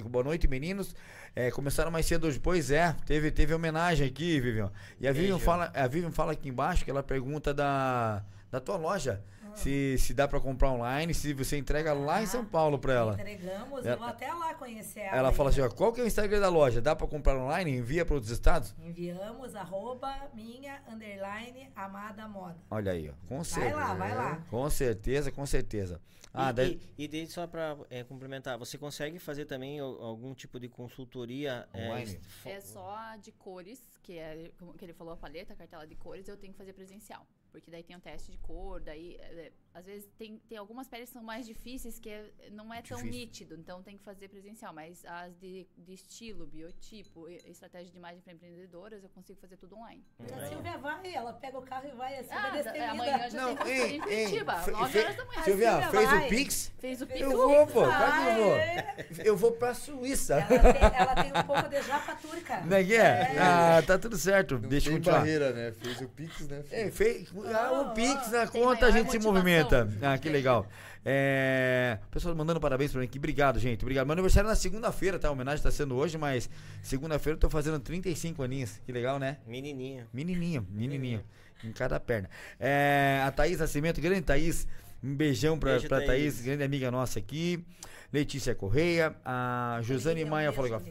Boa 0.10 0.24
noite, 0.24 0.48
meninos. 0.48 0.96
É, 1.36 1.52
começaram 1.52 1.92
mais 1.92 2.06
cedo 2.06 2.28
hoje. 2.28 2.40
Pois 2.40 2.72
é, 2.72 2.96
teve, 3.06 3.30
teve 3.32 3.54
homenagem 3.54 4.08
aqui, 4.08 4.40
Vivian. 4.40 4.72
E 5.00 5.08
a 5.08 5.12
Vivian, 5.12 5.32
Beijo. 5.36 5.46
fala, 5.46 5.72
a 5.76 5.88
Vivian 5.88 6.12
fala 6.12 6.32
aqui 6.32 6.48
embaixo 6.50 6.86
que 6.86 6.92
ela 6.92 7.04
pergunta 7.04 7.54
da, 7.54 8.24
da 8.52 8.60
tua 8.62 8.78
loja. 8.78 9.22
Ah. 9.44 9.56
Se, 9.56 9.98
se 10.00 10.14
dá 10.14 10.28
pra 10.28 10.40
comprar 10.40 10.70
online, 10.72 11.14
se 11.14 11.34
você 11.34 11.58
entrega 11.58 11.92
lá 11.94 12.24
em 12.24 12.26
São 12.26 12.46
Paulo 12.46 12.80
pra 12.80 12.94
ela. 12.94 13.14
Entregamos, 13.16 13.86
Ela- 13.86 13.96
eu 13.96 13.98
vou 14.00 14.08
até 14.08 14.32
lá 14.32 14.54
conhecer 14.54 15.02
ela. 15.02 15.18
Ela 15.18 15.32
fala 15.34 15.50
assim, 15.50 15.62
ó, 15.62 15.70
qual 15.70 15.92
que 15.92 16.00
é 16.00 16.04
o 16.04 16.08
Instagram 16.08 16.40
da 16.40 16.50
loja? 16.50 16.80
Dá 16.82 16.96
pra 16.96 17.06
comprar 17.06 17.36
online? 17.38 17.78
Envia 17.78 18.06
para 18.06 18.16
outros 18.16 18.32
estados? 18.32 18.74
Enviamos 18.80 19.56
arroba 19.56 20.10
minha 20.34 20.80
underline 20.90 21.70
amada 21.76 22.28
moda. 22.28 22.56
Olha 22.72 22.94
aí, 22.94 23.10
ó. 23.10 23.28
Com 23.28 23.36
Vai 23.38 23.46
certeza. 23.46 23.76
lá, 23.76 23.94
vai 23.94 24.16
lá. 24.16 24.38
Com 24.50 24.70
certeza, 24.70 25.32
com 25.32 25.46
certeza. 25.46 26.00
Ah, 26.34 26.50
e, 26.50 26.54
daí... 26.54 26.80
e, 26.98 27.04
e 27.04 27.08
daí 27.08 27.28
só 27.28 27.46
para 27.46 27.78
complementar, 28.08 28.58
você 28.58 28.78
consegue 28.78 29.20
fazer 29.20 29.46
também 29.46 29.80
al- 29.80 30.02
algum 30.02 30.34
tipo 30.34 30.60
de 30.60 30.68
consultoria 30.68 31.68
é, 31.74 31.88
Online? 31.88 32.20
É 32.46 32.60
só 32.60 32.96
a 32.96 33.18
de 33.18 33.32
cores, 33.32 33.82
que 34.02 34.18
é 34.18 34.52
como 34.58 34.74
que 34.74 34.84
ele 34.84 34.94
falou, 34.94 35.14
a 35.14 35.18
paleta, 35.18 35.54
a 35.54 35.56
cartela 35.56 35.86
de 35.86 35.96
cores, 35.96 36.28
eu 36.28 36.38
tenho 36.38 36.54
que 36.54 36.58
fazer 36.58 36.74
presencial. 36.74 37.28
Porque 37.52 37.70
daí 37.70 37.84
tem 37.84 37.96
o 37.96 38.00
teste 38.00 38.32
de 38.32 38.38
cor, 38.40 38.82
daí 38.82 39.16
é, 39.20 39.48
é, 39.48 39.52
às 39.74 39.86
vezes 39.86 40.08
tem, 40.18 40.38
tem 40.48 40.58
algumas 40.58 40.88
peles 40.88 41.10
que 41.10 41.14
são 41.14 41.24
mais 41.24 41.46
difíceis 41.46 42.00
que 42.00 42.10
é, 42.10 42.30
não 42.52 42.72
é 42.72 42.82
tão 42.82 42.98
Difícil. 42.98 43.20
nítido, 43.20 43.56
então 43.56 43.82
tem 43.82 43.98
que 43.98 44.04
fazer 44.04 44.28
presencial. 44.28 44.74
Mas 44.74 45.04
as 45.06 45.36
de, 45.40 45.68
de 45.78 45.94
estilo, 45.94 46.46
biotipo, 46.46 47.28
estratégia 47.28 47.92
de 47.92 47.98
imagem 47.98 48.22
para 48.22 48.34
empreendedoras, 48.34 49.04
eu 49.04 49.10
consigo 49.10 49.40
fazer 49.40 49.58
tudo 49.58 49.76
online. 49.76 50.04
É. 50.20 50.34
A 50.34 50.48
Silvia 50.48 50.78
vai, 50.78 51.14
ela 51.14 51.34
pega 51.34 51.58
o 51.58 51.62
carro 51.64 51.88
e 51.88 51.92
vai 51.92 52.18
assim, 52.20 52.30
ah, 52.32 52.58
é, 52.58 52.88
amanhã 52.88 53.30
já 53.30 53.42
não, 53.42 53.56
tem 53.56 53.74
ei, 53.74 53.96
em 53.96 54.02
Curitiba, 54.02 54.64
ei, 54.68 54.74
horas 54.74 55.16
da 55.16 55.26
manhã. 55.26 55.44
Silvia, 55.44 55.72
Silvia 55.72 55.90
fez 55.90 56.10
vai. 56.10 56.26
o 56.26 56.30
Pix? 56.30 56.72
Fez 56.78 57.02
o 57.02 57.08
Pix. 57.08 57.22
Eu 57.22 57.32
vou, 57.32 57.68
pô, 57.68 57.82
quase 57.84 58.28
eu 58.28 58.36
vou. 58.36 59.26
Eu 59.26 59.38
vou 59.38 59.52
pra 59.54 59.74
Suíça. 59.74 60.36
Ela 60.36 60.74
tem, 60.74 61.00
ela 61.00 61.16
tem 61.16 61.32
um 61.32 61.44
pouco 61.44 61.70
de 61.70 61.82
japatura, 61.82 62.42
cara. 62.42 62.66
Não 62.66 62.78
é 62.78 62.84
que 62.84 62.94
é? 62.94 62.98
é? 62.98 63.38
Ah, 63.40 63.84
tá 63.86 63.98
tudo 63.98 64.18
certo. 64.18 64.60
Não 64.60 64.70
Deixa 64.70 64.90
eu 64.90 64.98
continuar. 64.98 65.20
barreira, 65.20 65.52
né? 65.52 65.72
Fez 65.72 66.02
o 66.02 66.08
Pix, 66.10 66.48
né? 66.48 66.64
Fez, 66.64 66.96
fez, 66.96 67.34
ah, 67.56 67.82
o 67.82 67.94
Pix 67.94 68.32
na 68.32 68.48
conta, 68.48 68.86
a 68.86 68.92
gente 68.92 69.10
se 69.10 69.20
movimenta. 69.20 69.63
50. 69.64 69.90
Ah, 70.02 70.18
que 70.18 70.30
legal. 70.30 70.68
É, 71.06 72.00
pessoal 72.10 72.34
mandando 72.36 72.60
parabéns 72.60 72.92
pra 72.92 73.02
mim 73.02 73.06
aqui. 73.08 73.18
Obrigado, 73.18 73.60
gente. 73.60 73.82
Obrigado. 73.82 74.06
Meu 74.06 74.14
aniversário 74.14 74.48
é 74.48 74.50
na 74.50 74.56
segunda-feira, 74.56 75.20
tá? 75.20 75.28
A 75.28 75.32
homenagem 75.32 75.62
tá 75.62 75.70
sendo 75.72 75.96
hoje, 75.96 76.18
mas 76.18 76.50
segunda-feira 76.82 77.36
eu 77.36 77.40
tô 77.40 77.50
fazendo 77.50 77.80
35 77.80 78.42
aninhos. 78.42 78.80
Que 78.86 78.92
legal, 78.92 79.20
né? 79.20 79.38
Menininha. 79.46 80.08
Menininha, 80.14 80.64
menininha. 80.70 81.24
Em 81.64 81.72
cada 81.72 82.00
perna. 82.00 82.30
É, 82.60 83.22
a 83.26 83.32
Thaís 83.32 83.60
Nascimento, 83.60 84.00
grande 84.02 84.22
Thaís. 84.22 84.68
Um 85.04 85.14
beijão 85.14 85.60
pra, 85.60 85.72
Beijo, 85.72 85.88
pra 85.90 85.98
Thaís. 85.98 86.36
Thaís. 86.36 86.42
grande 86.42 86.64
amiga 86.64 86.90
nossa 86.90 87.20
aqui. 87.20 87.66
Letícia 88.12 88.56
Correia. 88.56 89.14
A 89.26 89.80
Josane 89.82 90.24
Maia 90.24 90.52
falou 90.54 90.82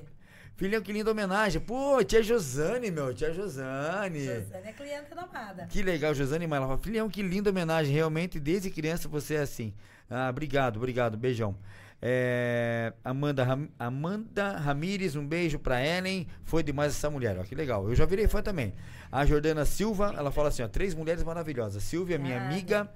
Filhão, 0.56 0.80
que 0.82 0.92
linda 0.92 1.10
homenagem. 1.10 1.60
Pô, 1.60 2.02
tia 2.04 2.22
Josane, 2.22 2.90
meu. 2.90 3.12
Tia 3.14 3.32
Josane. 3.32 4.24
Josane 4.26 4.68
é 4.68 4.72
cliente 4.72 5.14
da 5.14 5.22
amada. 5.22 5.66
Que 5.66 5.82
legal, 5.82 6.14
Josane 6.14 6.46
Maia. 6.46 6.58
Ela 6.58 6.66
fala, 6.68 6.78
filhão, 6.78 7.08
que 7.08 7.22
linda 7.22 7.50
homenagem. 7.50 7.92
Realmente, 7.92 8.38
desde 8.38 8.70
criança 8.70 9.08
você 9.08 9.34
é 9.34 9.40
assim. 9.40 9.72
Ah, 10.08 10.28
obrigado, 10.30 10.76
obrigado. 10.76 11.16
Beijão. 11.16 11.56
É, 12.04 12.92
Amanda, 13.04 13.44
Ram- 13.44 13.68
Amanda 13.78 14.56
Ramires, 14.58 15.14
um 15.16 15.26
beijo 15.26 15.58
pra 15.58 15.80
Ellen. 15.84 16.26
Foi 16.44 16.62
demais 16.62 16.92
essa 16.92 17.08
mulher, 17.08 17.38
ó, 17.38 17.44
que 17.44 17.54
legal. 17.54 17.88
Eu 17.88 17.94
já 17.94 18.04
virei 18.04 18.26
fã 18.28 18.42
também. 18.42 18.74
A 19.10 19.24
Jordana 19.24 19.64
Silva, 19.64 20.12
ela 20.16 20.30
fala 20.32 20.48
assim, 20.48 20.62
ó, 20.62 20.68
três 20.68 20.94
mulheres 20.94 21.22
maravilhosas. 21.22 21.82
Silvia, 21.82 22.18
minha 22.18 22.40
amiga, 22.44 22.90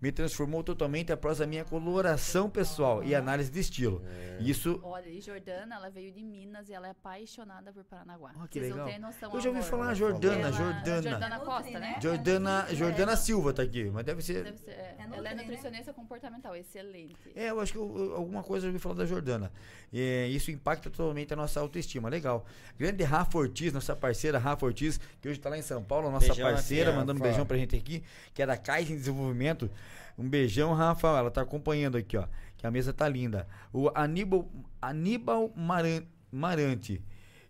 me 0.00 0.12
transformou 0.12 0.62
totalmente 0.62 1.10
após 1.10 1.40
a 1.40 1.46
minha 1.46 1.64
coloração 1.64 2.50
pessoal 2.50 3.02
e 3.02 3.14
análise 3.14 3.50
de 3.50 3.60
estilo. 3.60 4.02
Isso 4.38 4.78
Olha, 4.82 5.08
e 5.08 5.20
Jordana, 5.20 5.76
ela 5.76 5.88
veio 5.88 6.12
de 6.12 6.22
Minas 6.22 6.68
e 6.68 6.74
ela 6.74 6.86
é 6.86 6.90
apaixonada 6.90 7.72
por 7.72 7.82
Paranaguá. 7.84 8.32
Ah, 8.38 8.46
que 8.46 8.58
Vocês 8.60 8.64
legal. 8.72 8.78
não 8.78 8.92
têm 8.92 8.98
noção, 9.00 9.32
Eu 9.32 9.40
já 9.40 9.48
ouvi 9.48 9.60
amor. 9.60 9.70
falar 9.70 9.94
Jordana, 9.94 10.40
Ela- 10.48 10.52
Jordana. 10.52 11.10
Jordana 11.10 11.38
Costa, 11.40 11.78
né? 11.80 11.96
Jordana, 12.02 12.66
Jordana 12.74 13.16
Silva 13.16 13.52
tá 13.54 13.62
aqui, 13.62 13.84
mas 13.90 14.04
deve 14.04 14.22
ser. 14.22 14.44
Deve 14.44 14.58
ser, 14.58 14.70
é. 14.72 14.96
É 14.98 15.06
ela 15.16 15.28
é 15.30 15.34
né? 15.34 15.42
nutricionista 15.42 15.92
comportamental, 15.94 16.54
excelente. 16.54 17.16
É, 17.34 17.48
eu 17.50 17.58
acho 17.60 17.72
que 17.72 17.78
eu- 17.78 18.14
alguma 18.14 18.42
coisa 18.42 18.66
eu 18.66 18.68
ouvi 18.70 18.78
falar 18.78 18.96
da 18.96 19.06
Jordana. 19.06 19.50
É, 19.92 20.26
isso 20.28 20.50
impacta 20.50 20.90
totalmente 20.90 21.32
a 21.32 21.36
nossa 21.36 21.58
autoestima. 21.60 22.08
Legal. 22.10 22.44
Grande 22.78 23.02
Rafa 23.02 23.38
Ortiz, 23.38 23.72
nossa 23.72 23.96
parceira 23.96 24.38
Rafa 24.38 24.66
Ortiz, 24.66 25.00
que 25.22 25.28
hoje 25.28 25.40
tá 25.40 25.48
lá 25.48 25.56
em 25.56 25.62
São 25.62 25.82
Paulo, 25.82 26.10
nossa 26.10 26.26
Beijão, 26.26 26.50
parceira, 26.50 26.92
mandando 26.92 27.18
um 27.18 27.22
beijão 27.22 27.46
pra 27.46 27.56
gente 27.56 27.74
aqui, 27.74 28.04
que 28.34 28.42
é 28.42 28.46
da 28.46 28.56
Caixa 28.58 28.92
em 28.92 28.96
Desenvolvimento. 28.96 29.70
Um 30.18 30.28
beijão, 30.28 30.72
Rafa. 30.74 31.08
Ela 31.08 31.30
tá 31.30 31.42
acompanhando 31.42 31.96
aqui, 31.96 32.16
ó. 32.16 32.24
Que 32.56 32.66
a 32.66 32.70
mesa 32.70 32.92
tá 32.92 33.08
linda. 33.08 33.46
O 33.72 33.90
Aníbal, 33.94 34.48
Aníbal 34.80 35.52
Maran- 35.56 36.04
Marante. 36.32 37.02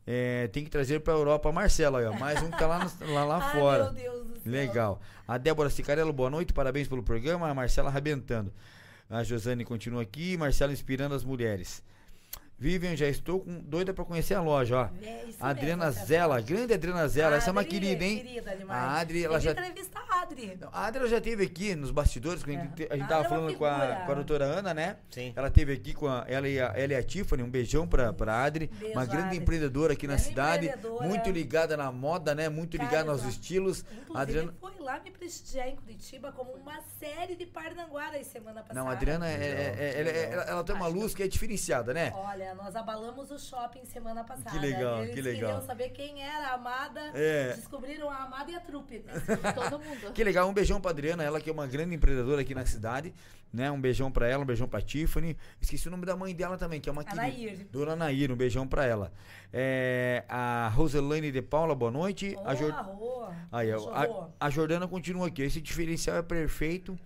É, 0.07 0.47
tem 0.49 0.63
que 0.65 0.71
trazer 0.71 1.01
pra 1.01 1.13
Europa 1.15 1.49
a 1.49 1.53
Marcela, 1.53 2.01
ó. 2.09 2.19
Mais 2.19 2.41
um 2.43 2.51
que 2.51 2.59
tá 2.59 2.67
lá, 2.67 2.85
no- 2.85 3.13
lá, 3.13 3.25
lá 3.25 3.39
Ai, 3.51 3.53
fora. 3.61 3.85
meu 3.93 4.13
Deus 4.13 4.27
do 4.27 4.41
céu. 4.41 4.53
Legal. 4.53 5.01
A 5.27 5.37
Débora 5.39 5.69
Cicarello, 5.71 6.13
boa 6.13 6.31
noite, 6.31 6.53
parabéns 6.53 6.87
pelo 6.87 7.03
programa. 7.03 7.49
A 7.49 7.55
Marcela 7.55 7.89
arrebentando. 7.89 8.53
A 9.11 9.23
Josane 9.23 9.65
continua 9.65 10.03
aqui, 10.03 10.37
Marcela 10.37 10.73
inspirando 10.73 11.15
as 11.15 11.25
mulheres. 11.25 11.83
Vivian, 12.59 12.97
já 12.97 13.07
estou 13.07 13.41
com- 13.41 13.59
doida 13.61 13.93
pra 13.93 14.03
conhecer 14.03 14.33
a 14.35 14.41
loja, 14.41 14.77
ó. 14.79 14.85
É 15.05 15.27
Adriana 15.39 15.87
mesmo, 15.91 16.07
Zela, 16.07 16.41
grande 16.41 16.73
Adriana 16.73 17.07
Zela, 17.07 17.37
essa 17.37 17.51
é 17.51 17.53
uma 17.53 17.61
Adri, 17.61 17.71
querida, 17.81 18.03
hein? 18.05 18.17
Querida 18.25 18.57
demais. 18.57 18.83
A 18.83 18.99
Adri, 19.01 19.25
ela 19.25 19.39
já. 19.39 19.55
que 19.55 19.61
entrevistar 19.61 20.03
a 20.09 20.23
Adri. 20.23 20.59
Não, 20.59 20.69
A 20.73 20.87
Adri 20.87 21.01
ela 21.01 21.09
já 21.11 21.19
esteve 21.19 21.45
aqui 21.45 21.75
nos 21.75 21.91
bastidores, 21.91 22.43
quando 22.43 22.57
a 22.59 22.63
gente, 22.63 22.83
É. 22.85 22.87
a 22.91 22.97
gente 22.97 23.05
A 23.05 23.09
tava 23.09 23.21
Adri 23.21 23.27
é 23.35 23.37
falando 23.37 23.55
com 23.59 23.65
a, 23.67 23.97
com 24.07 24.13
a 24.13 24.15
doutora 24.15 24.45
Ana, 24.47 24.73
né? 24.73 24.97
Sim. 25.11 25.35
Ela 25.37 25.49
esteve 25.49 25.73
aqui 25.75 25.93
com 25.93 26.09
a, 26.09 26.25
ela, 26.27 26.49
e 26.49 26.59
a, 26.59 26.73
ela 26.75 26.93
e 26.95 26.97
a 26.97 27.03
Tiffany, 27.03 27.43
um 27.43 27.51
beijão 27.51 27.87
pra, 27.87 28.11
pra 28.15 28.43
Adri, 28.43 28.69
Beijo, 28.69 28.95
uma 28.95 29.05
grande 29.05 29.27
Adri. 29.27 29.37
empreendedora 29.37 29.93
aqui 29.93 30.07
na 30.07 30.15
Grande 30.15 30.29
cidade, 30.29 30.67
empreendedora. 30.67 31.07
muito 31.07 31.31
ligada 31.31 31.77
na 31.77 31.93
moda, 31.93 32.35
né? 32.35 32.49
Muito 32.49 32.79
Cara, 32.79 32.89
ligada 32.89 33.11
aos 33.11 33.23
estilos. 33.25 33.81
Inclusive, 33.81 34.17
A 34.19 34.21
Adriana, 34.23 34.55
foi 34.59 34.73
lá 34.81 34.99
me 35.01 35.11
prestigiar 35.11 35.69
em 35.69 35.77
Curitiba 35.77 36.33
como 36.33 36.53
uma 36.53 36.81
série 36.99 37.37
de 37.37 37.45
Parnanguaras 37.45 38.27
semana 38.29 38.63
passada. 38.63 38.81
Não, 38.81 38.89
a 38.89 38.93
Adriana, 38.93 39.29
é, 39.29 39.35
é- 39.35 39.75
é- 39.79 40.01
ela, 40.01 40.11
ela- 40.11 40.43
ela 40.53 40.65
tem 40.65 40.75
uma 40.75 40.87
luz 40.87 41.15
que 41.15 41.23
é 41.23 41.29
diferenciada, 41.29 41.93
né? 41.93 42.13
Olha, 42.15 42.46
nós 42.55 42.77
abalamos 42.77 43.31
o 43.31 43.39
shopping 43.39 43.85
semana 43.85 44.25
passada. 44.25 44.51
Que 44.51 44.59
legal, 44.59 45.03
Eles 45.03 45.15
que 45.15 45.21
legal. 45.23 45.51
queriam 45.53 45.67
saber 45.67 45.89
quem 45.91 46.23
era 46.23 46.49
a 46.49 46.55
amada. 46.55 47.01
É. 47.15 47.55
Descobriram 47.55 48.09
a 48.11 48.25
amada 48.25 48.51
e 48.51 48.55
a 48.55 48.61
trupe. 48.61 49.05
Todo 49.55 49.79
mundo. 49.79 50.13
Que 50.13 50.23
legal, 50.25 50.49
um 50.49 50.53
beijão 50.55 50.81
pra 50.81 50.91
Adriana, 50.91 51.23
ela 51.25 51.41
que 51.41 51.49
é 51.51 51.53
uma 51.53 51.67
grande 51.67 51.95
empreendedora 51.95 52.41
aqui 52.43 52.55
na 52.55 52.65
cidade, 52.67 53.13
né? 53.53 53.71
Um 53.71 53.81
beijão 53.81 54.11
pra 54.11 54.29
ela, 54.29 54.43
um 54.43 54.47
beijão 54.47 54.69
pra 54.69 54.81
Tiffany. 54.81 55.37
Esqueci 55.61 55.89
o 55.89 55.91
nome 55.91 56.05
da 56.07 56.15
mãe 56.17 56.35
dela 56.35 56.57
também, 56.59 56.81
que 56.81 56.89
é 56.89 56.93
uma 56.93 57.03
Anair. 57.07 57.35
querida. 57.35 57.67
Dona 57.73 57.93
Anair, 57.93 58.31
um 58.31 58.37
beijão 58.37 58.67
pra 58.67 58.85
ela. 58.85 59.13
É, 59.53 60.25
a 60.29 60.69
Roselaine 60.75 61.31
de 61.33 61.41
Paula, 61.43 61.75
boa 61.75 61.91
noite. 61.91 62.37
a, 62.45 62.55
Jor- 62.55 62.73
Rô. 62.73 63.27
Aí, 63.53 63.71
a, 63.73 64.29
a 64.41 64.51
Jordana 64.51 64.87
continua 64.87 65.29
aqui. 65.29 65.43
Esse 65.43 65.61
diferencial 65.61 66.17
é 66.17 66.23
perfeito. 66.23 66.99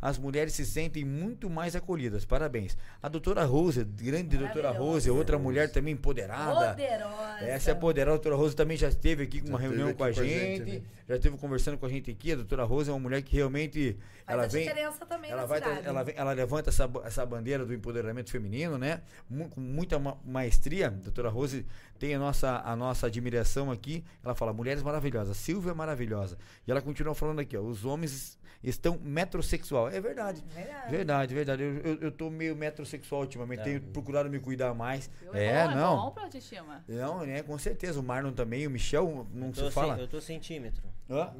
As 0.00 0.16
mulheres 0.18 0.54
se 0.54 0.64
sentem 0.64 1.04
muito 1.04 1.50
mais 1.50 1.76
acolhidas. 1.76 2.24
Parabéns. 2.24 2.76
A 3.02 3.08
doutora 3.08 3.44
Rose, 3.44 3.84
grande 3.84 4.38
doutora 4.38 4.70
Rose, 4.70 5.10
outra 5.10 5.38
mulher 5.38 5.70
também 5.70 5.94
empoderada. 5.94 6.70
Poderosa. 6.70 7.44
Essa 7.44 7.70
é 7.70 7.72
a 7.72 7.76
poderosa. 7.76 8.14
A 8.14 8.16
doutora 8.16 8.36
Rose 8.36 8.56
também 8.56 8.76
já 8.76 8.88
esteve 8.88 9.22
aqui 9.24 9.40
com 9.40 9.48
uma 9.50 9.58
reunião 9.58 9.88
com 9.92 10.04
a 10.04 10.12
com 10.12 10.20
a 10.20 10.24
gente. 10.24 10.64
gente, 10.64 10.70
né? 10.78 10.82
Já 11.08 11.16
esteve 11.16 11.36
conversando 11.36 11.76
com 11.76 11.86
a 11.86 11.88
gente 11.88 12.10
aqui. 12.10 12.32
A 12.32 12.36
doutora 12.36 12.64
Rose 12.64 12.88
é 12.88 12.92
uma 12.92 12.98
mulher 13.00 13.20
que 13.22 13.34
realmente. 13.36 13.96
Faz 14.24 14.36
ela 14.38 14.44
a 14.44 14.46
vem. 14.46 14.62
diferença 14.62 15.04
também 15.06 15.30
Ela, 15.32 15.40
na 15.42 15.46
vai, 15.46 15.58
cidade. 15.60 15.86
ela, 15.86 16.02
vem- 16.04 16.14
ela 16.16 16.32
levanta 16.32 16.70
essa, 16.70 16.88
essa 17.04 17.26
bandeira 17.26 17.66
do 17.66 17.74
empoderamento 17.74 18.30
feminino, 18.30 18.78
né? 18.78 19.02
Com 19.50 19.60
muita 19.60 19.98
ma- 19.98 20.16
maestria. 20.24 20.86
A 20.86 20.90
doutora 20.90 21.28
Rose 21.28 21.66
tem 21.98 22.14
a 22.14 22.18
nossa, 22.18 22.62
a 22.64 22.74
nossa 22.76 23.06
admiração 23.08 23.70
aqui. 23.70 24.04
Ela 24.24 24.34
fala, 24.34 24.52
mulheres 24.52 24.82
maravilhosas, 24.82 25.36
Silvia 25.36 25.72
é 25.72 25.74
maravilhosa. 25.74 26.38
E 26.66 26.70
ela 26.70 26.80
continua 26.80 27.14
falando 27.14 27.40
aqui, 27.40 27.56
ó, 27.56 27.60
os 27.60 27.84
homens 27.84 28.38
estão 28.62 28.98
metrosexual. 29.02 29.88
É 29.88 30.00
verdade. 30.00 30.42
Verdade. 30.54 30.90
Verdade, 30.90 31.34
verdade. 31.34 31.62
Eu, 31.62 31.78
eu, 31.78 31.98
eu 32.02 32.12
tô 32.12 32.28
meio 32.30 32.54
metrosexual 32.54 33.22
ultimamente. 33.22 33.60
É. 33.60 33.64
Tenho 33.64 33.80
procurado 33.80 34.28
me 34.28 34.38
cuidar 34.38 34.74
mais. 34.74 35.10
Viu? 35.20 35.34
É, 35.34 35.66
bom, 35.68 35.74
não. 35.74 35.92
É 35.92 35.96
bom 35.96 36.10
pra 36.10 36.22
autoestima. 36.24 36.84
Não, 36.86 37.24
né? 37.24 37.42
Com 37.42 37.58
certeza. 37.58 37.98
O 37.98 38.02
Marlon 38.02 38.32
também, 38.32 38.66
o 38.66 38.70
Michel, 38.70 39.26
não 39.32 39.48
Eu 39.48 39.54
se 39.54 39.70
fala. 39.70 39.98
eu 39.98 40.08
tô 40.08 40.20
centímetro. 40.20 40.82
Hã? 41.08 41.32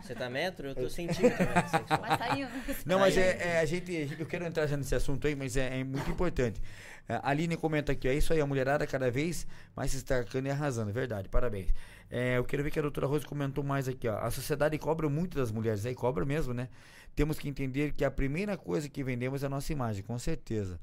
Você 0.00 0.14
tá 0.14 0.30
metro? 0.30 0.68
Eu 0.68 0.74
tô 0.74 0.88
centímetro. 0.88 1.44
metrosexual. 1.44 2.00
Mas 2.00 2.18
tá 2.18 2.38
indo. 2.38 2.50
Não, 2.84 3.00
mas 3.00 3.16
é, 3.16 3.54
é, 3.54 3.58
a 3.60 3.64
gente. 3.64 4.16
Eu 4.18 4.26
quero 4.26 4.44
entrar 4.44 4.66
já 4.66 4.76
nesse 4.76 4.94
assunto 4.94 5.26
aí, 5.26 5.34
mas 5.34 5.56
é, 5.56 5.80
é 5.80 5.84
muito 5.84 6.08
importante. 6.08 6.60
É, 7.08 7.14
A 7.14 7.30
Aline 7.30 7.56
comenta 7.56 7.92
aqui, 7.92 8.08
é 8.08 8.14
isso 8.14 8.32
aí, 8.32 8.40
a 8.40 8.46
mulherada 8.46 8.86
cada 8.86 9.10
vez 9.10 9.46
mais 9.74 9.90
se 9.90 9.98
destacando 9.98 10.46
e 10.46 10.50
arrasando, 10.50 10.92
verdade, 10.92 11.28
parabéns. 11.28 11.72
É, 12.10 12.38
eu 12.38 12.44
quero 12.44 12.62
ver 12.62 12.70
que 12.70 12.78
a 12.78 12.82
doutora 12.82 13.06
Rose 13.06 13.26
comentou 13.26 13.64
mais 13.64 13.88
aqui, 13.88 14.08
ó. 14.08 14.18
A 14.18 14.30
sociedade 14.30 14.78
cobra 14.78 15.08
muito 15.08 15.36
das 15.36 15.50
mulheres, 15.50 15.84
aí 15.86 15.94
cobra 15.94 16.24
mesmo, 16.24 16.54
né? 16.54 16.68
Temos 17.14 17.38
que 17.38 17.48
entender 17.48 17.92
que 17.92 18.04
a 18.04 18.10
primeira 18.10 18.56
coisa 18.56 18.88
que 18.88 19.02
vendemos 19.02 19.42
é 19.42 19.46
a 19.46 19.48
nossa 19.48 19.72
imagem, 19.72 20.02
com 20.04 20.18
certeza. 20.18 20.78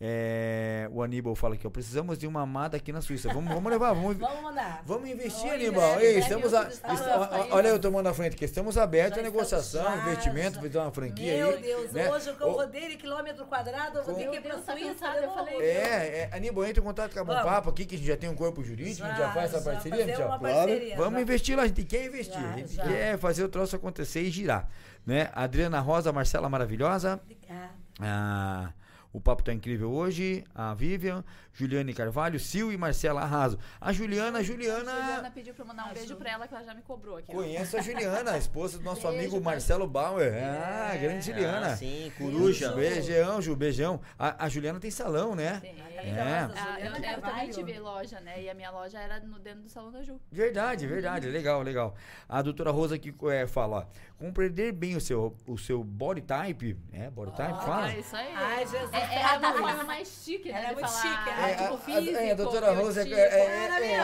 É, 0.00 0.88
o 0.92 1.02
Aníbal 1.02 1.34
fala 1.36 1.54
aqui, 1.54 1.66
ó. 1.66 1.70
Precisamos 1.70 2.18
de 2.18 2.26
uma 2.26 2.42
amada 2.42 2.76
aqui 2.76 2.92
na 2.92 3.00
Suíça. 3.00 3.32
Vamos, 3.32 3.52
vamos 3.54 3.70
levar, 3.70 3.92
vamos. 3.92 4.16
Vamos 4.18 4.42
mandar. 4.42 4.82
Vamos 4.84 5.08
investir, 5.08 5.44
Olha, 5.46 5.54
Aníbal. 5.54 6.00
Ei, 6.00 6.18
estamos 6.18 6.52
a, 6.52 6.68
está- 6.68 7.46
olha 7.52 7.68
eu 7.68 7.78
tomando 7.78 8.08
a 8.08 8.12
frente, 8.14 8.36
que 8.36 8.44
estamos 8.44 8.76
abertos 8.76 9.14
Já 9.14 9.20
à 9.20 9.24
negociação, 9.24 9.84
já, 9.84 9.96
investimento, 9.98 10.56
já. 10.56 10.60
fazer 10.62 10.78
uma 10.78 10.90
franquia 10.90 11.36
Meu 11.38 11.50
aí. 11.50 11.62
Deus, 11.62 11.92
né? 11.92 12.10
hoje 12.10 12.28
eu 12.28 12.52
rodei 12.52 12.88
de 12.88 12.96
quilômetro 12.96 13.46
quadrado, 13.46 13.98
eu 13.98 14.04
vou 14.04 14.14
ter 14.14 14.28
que 14.28 14.36
ir 14.36 14.40
pra 14.42 14.54
Deus, 14.56 14.66
tá 14.66 14.72
Suíça. 14.72 15.06
eu 15.06 15.30
falei. 15.32 15.54
É, 15.60 16.28
é, 16.32 16.36
Aníbal, 16.36 16.64
entra 16.66 16.82
em 16.82 16.84
contato 16.84 17.12
com 17.14 17.20
a 17.20 17.24
Bom. 17.24 17.42
Papo 17.42 17.70
aqui, 17.70 17.86
que 17.86 17.94
a 17.94 17.98
gente 17.98 18.06
já 18.08 18.16
tem 18.16 18.28
um 18.28 18.34
corpo 18.34 18.62
jurídico, 18.64 19.06
a 19.06 19.10
gente 19.10 19.18
já 19.18 19.32
faz 19.32 19.54
essa 19.54 19.62
parceria, 19.64 19.98
fazer 20.00 20.10
Michel. 20.10 20.26
uma 20.26 20.38
Claro. 20.38 20.54
parceria. 20.56 20.96
Vamos 20.96 21.14
já. 21.14 21.20
investir 21.20 21.56
lá, 21.56 21.62
a 21.62 21.66
gente 21.68 21.84
quer 21.84 22.04
investir, 22.06 22.34
Já, 22.40 22.52
a 22.52 22.56
gente 22.56 22.74
já. 22.74 22.82
quer 22.82 23.18
fazer 23.18 23.44
o 23.44 23.48
troço 23.48 23.76
acontecer 23.76 24.22
e 24.22 24.30
girar, 24.30 24.68
né? 25.06 25.30
Adriana 25.32 25.78
Rosa, 25.80 26.12
Marcela 26.12 26.48
Maravilhosa, 26.48 27.20
Obrigada. 27.22 27.70
ah, 28.00 28.72
o 29.14 29.20
papo 29.20 29.44
tá 29.44 29.54
incrível 29.54 29.92
hoje, 29.92 30.42
a 30.52 30.74
Vivian, 30.74 31.24
Juliane 31.54 31.94
Carvalho, 31.94 32.38
Sil 32.42 32.72
e 32.72 32.76
Marcela 32.76 33.22
Arraso. 33.22 33.58
A 33.80 33.92
Juliana, 33.92 34.40
a 34.40 34.42
Juliana... 34.42 34.90
Juliana 34.90 35.30
pediu 35.30 35.54
pra 35.54 35.62
eu 35.62 35.68
mandar 35.68 35.90
um 35.90 35.94
beijo 35.94 36.16
pra 36.16 36.30
ela, 36.30 36.48
que 36.48 36.54
ela 36.54 36.64
já 36.64 36.74
me 36.74 36.82
cobrou 36.82 37.16
aqui. 37.16 37.30
ó. 37.30 37.34
Conheço 37.34 37.76
a 37.76 37.80
Juliana, 37.80 38.32
a 38.32 38.38
esposa 38.38 38.78
do 38.78 38.84
nosso 38.84 39.02
Beijo, 39.02 39.18
amigo. 39.18 39.40
Marcelo 39.40 39.86
Bauer. 39.86 40.32
Ah, 40.34 40.96
grande 40.96 41.24
Juliana. 41.26 41.68
Ah, 41.68 41.76
sim, 41.76 42.12
coruja. 42.18 42.72
Beijão, 42.72 43.40
Ju, 43.40 43.54
beijão. 43.54 44.00
A, 44.18 44.44
a 44.44 44.48
Juliana 44.48 44.80
tem 44.80 44.90
salão, 44.90 45.34
né? 45.34 45.60
Tem. 45.60 45.74
É. 46.04 46.20
Ah, 46.20 46.76
Juliana 46.76 47.06
eu, 47.06 47.12
eu 47.14 47.20
também 47.22 47.50
tive 47.50 47.78
loja, 47.78 48.20
né? 48.20 48.42
E 48.42 48.50
a 48.50 48.54
minha 48.54 48.70
loja 48.70 48.98
era 48.98 49.20
no, 49.20 49.38
dentro 49.38 49.62
do 49.62 49.68
salão 49.70 49.90
da 49.90 50.02
Ju. 50.02 50.20
Verdade, 50.30 50.86
verdade. 50.86 51.28
Legal, 51.28 51.62
legal. 51.62 51.94
A 52.28 52.42
doutora 52.42 52.70
Rosa 52.70 52.96
aqui 52.96 53.14
é, 53.30 53.46
fala, 53.46 53.76
ó, 53.78 53.84
compreender 54.18 54.72
bem 54.72 54.96
o 54.96 55.00
seu, 55.00 55.34
o 55.46 55.56
seu 55.56 55.82
body 55.82 56.20
type. 56.20 56.76
É, 56.92 57.08
body 57.10 57.32
type, 57.34 57.64
fala? 57.64 57.90
É 57.92 58.00
isso 58.00 58.14
aí. 58.16 58.34
Ai, 58.34 58.66
Jesus, 58.66 58.92
é, 58.92 58.98
é 58.98 59.22
cada 59.22 59.48
a 59.48 59.52
forma 59.54 59.84
mais 59.84 60.08
chique, 60.08 60.52
né? 60.52 60.58
Ela 60.58 60.68
é 60.68 60.74
muito 60.74 60.88
falar, 60.88 61.02
chique, 61.02 61.30
ah, 61.30 61.43
é 61.48 61.54
tipo, 61.54 61.90
a, 61.90 61.94
a, 61.94 62.24
é, 62.24 62.30
a 62.30 62.34
doutora 62.34 62.72
Rosa 62.72 63.02
é, 63.02 63.12
é, 63.12 63.16
é, 63.16 63.94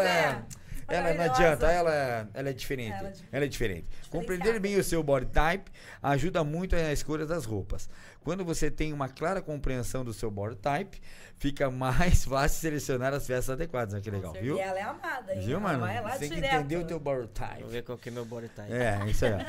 é, 0.00 0.42
ela, 0.90 1.14
não 1.14 1.24
adianta, 1.24 1.66
ela, 1.70 2.28
ela 2.34 2.50
é 2.50 2.52
diferente. 2.52 3.24
Ela 3.30 3.44
é 3.44 3.48
diferente. 3.48 3.86
Compreender 4.10 4.58
bem 4.58 4.76
o 4.76 4.82
seu 4.82 5.02
body 5.02 5.26
type 5.26 5.70
ajuda 6.02 6.42
muito 6.42 6.74
na 6.74 6.92
escolha 6.92 7.24
das 7.24 7.44
roupas. 7.44 7.88
Quando 8.22 8.44
você 8.44 8.70
tem 8.70 8.92
uma 8.92 9.08
clara 9.08 9.40
compreensão 9.40 10.04
do 10.04 10.12
seu 10.12 10.30
body 10.30 10.56
type, 10.56 11.00
fica 11.36 11.70
mais 11.70 12.24
fácil 12.26 12.60
selecionar 12.60 13.14
as 13.14 13.26
peças 13.26 13.50
adequadas. 13.50 13.94
Olha 13.94 14.02
que 14.02 14.10
legal, 14.10 14.32
viu? 14.34 14.56
E 14.56 14.60
ela 14.60 14.78
é 14.78 14.82
amada, 14.82 15.34
hein? 15.34 15.40
Viu, 15.40 15.56
Ela 15.56 15.60
mano? 15.60 15.80
Vai 15.80 16.00
lá 16.02 16.10
Você 16.10 16.28
tem 16.28 16.30
que 16.30 16.46
entender 16.46 16.76
o 16.76 16.86
teu 16.86 17.00
body 17.00 17.28
type. 17.28 17.62
Vou 17.62 17.70
ver 17.70 17.82
qual 17.82 17.96
que 17.96 18.08
é 18.10 18.12
meu 18.12 18.24
body 18.24 18.48
type. 18.48 18.72
É, 18.72 19.00
isso 19.08 19.24
aí. 19.24 19.32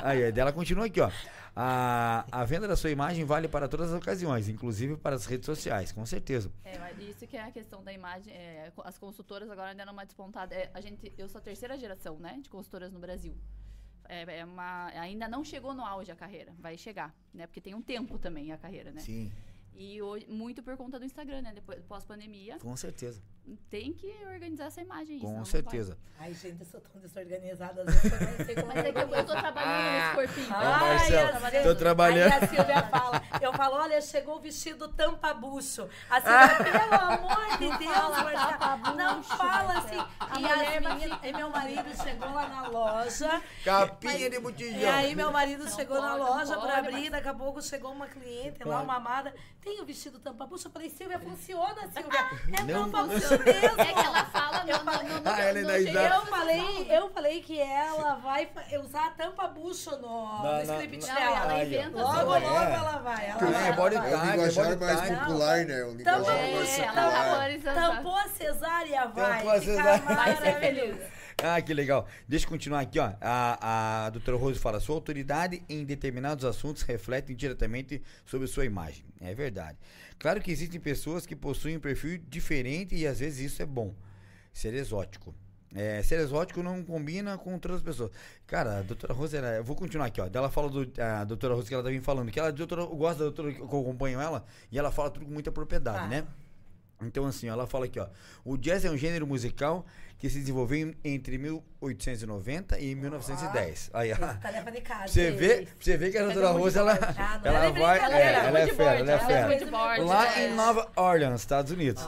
Aí, 0.00 0.24
aí 0.24 0.32
dela 0.32 0.52
continua 0.52 0.86
aqui, 0.86 1.00
ó. 1.00 1.10
A, 1.54 2.24
a 2.30 2.44
venda 2.44 2.68
da 2.68 2.76
sua 2.76 2.90
imagem 2.90 3.24
vale 3.24 3.48
para 3.48 3.66
todas 3.68 3.92
as 3.92 3.98
ocasiões, 3.98 4.48
inclusive 4.48 4.96
para 4.96 5.16
as 5.16 5.26
redes 5.26 5.44
sociais, 5.44 5.90
com 5.90 6.06
certeza. 6.06 6.52
É, 6.64 6.78
mas 6.78 6.96
isso 7.00 7.26
que 7.26 7.36
é 7.36 7.42
a 7.42 7.50
questão 7.50 7.82
da 7.82 7.92
imagem. 7.92 8.32
é, 8.32 8.70
as 8.84 8.96
consultoras 8.96 9.50
agora 9.50 9.74
deram 9.74 9.92
uma 9.92 10.04
despontada. 10.04 10.54
É, 10.54 10.70
a 10.72 10.80
gente, 10.80 11.12
eu 11.18 11.28
sou 11.28 11.40
a 11.40 11.42
terceira 11.42 11.76
geração, 11.76 12.16
né, 12.20 12.38
de 12.40 12.48
consultoras 12.48 12.92
no 12.92 13.00
Brasil. 13.00 13.36
É, 14.08 14.38
é 14.38 14.44
uma, 14.44 14.86
ainda 14.86 15.28
não 15.28 15.44
chegou 15.44 15.74
no 15.74 15.84
auge 15.84 16.10
a 16.10 16.16
carreira, 16.16 16.54
vai 16.58 16.78
chegar, 16.78 17.14
né? 17.32 17.46
Porque 17.46 17.60
tem 17.60 17.74
um 17.74 17.82
tempo 17.82 18.18
também 18.18 18.52
a 18.52 18.56
carreira, 18.58 18.90
né? 18.90 19.00
Sim, 19.00 19.30
E 19.80 20.02
hoje, 20.02 20.26
muito 20.28 20.60
por 20.60 20.76
conta 20.76 20.98
do 20.98 21.04
Instagram, 21.04 21.40
né? 21.40 21.52
Depois 21.54 21.78
pós-pandemia, 21.84 22.58
com 22.58 22.76
certeza. 22.76 23.22
tem 23.70 23.92
que 23.92 24.12
organizar 24.26 24.64
essa 24.66 24.80
imagem. 24.80 25.14
aí, 25.14 25.20
Com 25.20 25.44
certeza. 25.44 25.96
Ai, 26.18 26.34
gente, 26.34 26.58
eu 26.58 26.66
sou 26.66 26.80
tão 26.80 27.00
desorganizada. 27.00 27.82
às 27.82 27.86
vezes 27.94 28.12
eu 28.40 28.44
sei 28.44 28.54
como. 28.56 28.66
Mas 28.74 28.84
é 28.84 28.92
que 28.92 28.98
eu, 28.98 29.08
eu 29.08 29.24
tô 29.24 29.32
trabalhando 29.36 29.92
nesse 29.92 30.14
corpinho. 30.16 30.52
Ó, 30.52 30.56
Ai, 30.58 30.80
Marcelo, 30.96 31.46
às 31.46 31.62
tô 31.62 31.74
trabalhando. 31.76 32.32
Aí 32.32 32.44
a 32.44 32.48
Silvia 32.48 32.82
fala, 32.88 33.22
eu 33.40 33.52
falo, 33.52 33.76
olha, 33.76 34.00
chegou 34.02 34.36
o 34.36 34.40
vestido 34.40 34.88
tampa-bucho. 34.88 35.88
A 36.10 36.20
Silvia, 36.20 36.72
pelo 36.72 36.94
amor 37.12 37.58
de 37.58 37.78
Deus, 37.78 38.42
tampa-bucho, 38.42 38.96
não 38.96 39.22
fala 39.22 39.78
assim. 39.78 39.98
A 40.18 40.40
E, 40.40 40.44
as 40.44 40.58
vai 40.58 40.80
meninas, 40.80 41.20
e 41.22 41.32
meu 41.32 41.50
marido 41.50 41.88
chegou 42.02 42.32
lá 42.34 42.48
na 42.48 42.66
loja. 42.68 43.42
Capinha 43.64 44.28
de 44.28 44.40
botijão. 44.40 44.76
E 44.80 44.84
aí 44.86 45.14
meu 45.14 45.30
marido 45.30 45.64
Não 45.66 45.70
chegou 45.70 46.02
na 46.02 46.16
pode, 46.16 46.20
loja 46.30 46.54
pode, 46.56 46.66
pra 46.66 46.78
abrir, 46.78 46.92
mas- 47.02 47.10
daqui 47.12 47.28
a 47.28 47.34
pouco 47.34 47.62
chegou 47.62 47.92
uma 47.92 48.08
cliente 48.08 48.64
lá, 48.64 48.82
uma 48.82 48.96
amada. 48.96 49.32
Tem 49.68 49.82
o 49.82 49.84
vestido 49.84 50.18
tampa-bucho? 50.18 50.68
Eu 50.68 50.72
falei, 50.72 50.88
Silvia, 50.88 51.18
funciona, 51.18 51.76
Silvia. 51.92 52.30
É 52.58 52.62
Não 52.72 52.84
tampa-bucho 52.90 53.28
mesmo. 53.30 53.80
É 53.82 53.92
que 53.92 54.06
ela 54.06 54.24
fala 54.24 54.64
no, 54.64 54.72
no, 54.78 55.08
no, 55.08 55.20
no, 55.20 55.30
Ah, 55.30 55.40
ela 55.42 55.60
no 55.60 55.70
exato. 55.76 56.14
Eu 56.14 56.26
falei, 56.26 56.86
eu 56.90 57.10
falei 57.10 57.42
que 57.42 57.60
ela 57.60 58.14
vai 58.14 58.50
usar 58.82 59.14
tampa-bucho 59.14 59.90
no, 59.98 60.42
Na- 60.42 60.60
no 60.60 60.64
na- 60.66 60.74
script 60.74 61.06
Não, 61.06 61.14
dela. 61.14 61.36
ela 61.36 61.64
inventa 61.64 62.02
Logo, 62.02 62.30
logo. 62.30 62.34
É. 62.46 62.74
ela 62.74 62.98
vai. 62.98 63.26
Ela 63.28 63.38
É, 63.38 63.52
vai, 63.52 63.72
body 63.74 63.94
ela 63.96 64.04
vai. 64.06 64.10
É 64.12 64.16
o 64.16 64.20
type, 64.20 64.30
linguajar 64.30 64.64
body 64.78 64.84
mais 64.84 65.18
popular, 65.18 65.64
né? 65.66 65.82
O 65.84 65.90
linguajar 65.90 66.14
Tampa- 66.18 66.32
mais 66.32 66.78
É, 66.78 66.80
ela 66.82 66.92
popular. 66.94 67.58
tá. 67.62 67.74
Tampou 67.74 68.16
a 68.16 68.28
cesárea, 68.28 69.06
vai. 69.08 69.36
Tampou 69.36 69.50
a 69.50 69.60
cesárea. 69.60 69.98
Vai 69.98 70.36
ser 70.36 70.44
maravilhoso. 70.44 70.60
feliz. 70.96 71.17
Ah, 71.42 71.60
que 71.62 71.72
legal. 71.72 72.06
Deixa 72.26 72.46
eu 72.46 72.50
continuar 72.50 72.80
aqui, 72.80 72.98
ó. 72.98 73.12
A, 73.20 74.06
a 74.06 74.10
doutora 74.10 74.36
Rose 74.36 74.58
fala: 74.58 74.80
sua 74.80 74.96
autoridade 74.96 75.62
em 75.68 75.84
determinados 75.84 76.44
assuntos 76.44 76.82
reflete 76.82 77.32
diretamente 77.34 78.02
sobre 78.26 78.48
sua 78.48 78.64
imagem. 78.64 79.04
É 79.20 79.32
verdade. 79.34 79.78
Claro 80.18 80.40
que 80.40 80.50
existem 80.50 80.80
pessoas 80.80 81.26
que 81.26 81.36
possuem 81.36 81.76
um 81.76 81.80
perfil 81.80 82.18
diferente 82.28 82.96
e 82.96 83.06
às 83.06 83.20
vezes 83.20 83.52
isso 83.52 83.62
é 83.62 83.66
bom. 83.66 83.94
Ser 84.52 84.74
exótico. 84.74 85.32
É, 85.74 86.02
ser 86.02 86.18
exótico 86.18 86.62
não 86.62 86.82
combina 86.82 87.36
com 87.38 87.56
todas 87.58 87.76
as 87.76 87.82
pessoas. 87.84 88.10
Cara, 88.46 88.78
a 88.78 88.82
doutora 88.82 89.12
Rose 89.12 89.36
era. 89.36 89.56
Eu 89.58 89.62
vou 89.64 89.76
continuar 89.76 90.06
aqui, 90.06 90.20
ó. 90.20 90.28
Ela 90.32 90.50
fala 90.50 90.68
do. 90.68 90.90
A 91.00 91.22
doutora 91.22 91.54
Rose 91.54 91.68
que 91.68 91.74
ela 91.74 91.84
tá 91.84 91.90
vindo 91.90 92.02
falando. 92.02 92.32
Que 92.32 92.40
ela 92.40 92.50
doutora, 92.50 92.82
eu 92.82 92.96
gosto 92.96 93.18
da 93.18 93.24
doutora 93.26 93.52
que 93.52 93.60
eu 93.60 93.64
acompanho 93.66 94.20
ela. 94.20 94.44
E 94.72 94.78
ela 94.78 94.90
fala 94.90 95.08
tudo 95.10 95.24
com 95.24 95.30
muita 95.32 95.52
propriedade, 95.52 95.98
Ah. 95.98 96.08
né? 96.08 96.26
Então, 97.00 97.24
assim, 97.26 97.48
ela 97.48 97.66
fala 97.66 97.84
aqui, 97.84 98.00
ó. 98.00 98.08
O 98.44 98.56
jazz 98.56 98.84
é 98.84 98.90
um 98.90 98.96
gênero 98.96 99.26
musical 99.26 99.86
que 100.18 100.28
se 100.28 100.40
desenvolveu 100.40 100.92
entre 101.04 101.38
1890 101.38 102.80
e 102.80 102.94
1910. 102.94 103.90
Aí, 103.94 104.12
ó. 104.12 104.16
Tarefa 104.16 104.70
de 104.72 104.80
casa. 104.80 105.06
Você 105.06 105.30
vê, 105.30 105.68
você 105.78 105.96
vê 105.96 106.10
que 106.10 106.18
a 106.18 106.24
doutora 106.24 106.50
Rose, 106.50 106.76
ela, 106.76 106.98
Ah, 107.16 107.40
ela 107.44 107.64
é 107.66 107.70
vai. 107.72 107.98
É, 107.98 108.32
ela 108.32 108.58
é 108.58 108.62
é 108.62 108.74
fera, 108.74 108.98
ela 108.98 109.12
é 109.12 109.14
é 109.14 109.18
fera. 109.18 110.04
Lá 110.04 110.24
né? 110.24 110.46
em 110.48 110.54
Nova 110.54 110.90
Orleans, 110.96 111.40
Estados 111.40 111.70
Unidos. 111.70 112.02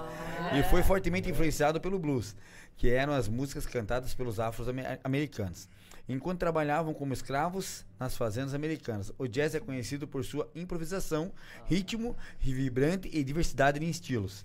e 0.58 0.62
foi 0.64 0.82
fortemente 0.82 1.30
influenciado 1.30 1.80
pelo 1.80 1.98
blues, 1.98 2.34
que 2.76 2.90
eram 2.90 3.12
as 3.12 3.28
músicas 3.28 3.66
cantadas 3.66 4.12
pelos 4.12 4.40
afro-americanos. 4.40 5.68
Enquanto 6.08 6.40
trabalhavam 6.40 6.92
como 6.92 7.12
escravos 7.12 7.86
nas 7.96 8.16
fazendas 8.16 8.54
americanas, 8.54 9.12
o 9.16 9.28
jazz 9.28 9.54
é 9.54 9.60
conhecido 9.60 10.08
por 10.08 10.24
sua 10.24 10.50
improvisação, 10.56 11.30
ritmo 11.66 12.16
vibrante 12.40 13.08
e 13.12 13.22
diversidade 13.22 13.78
em 13.78 13.88
estilos, 13.88 14.44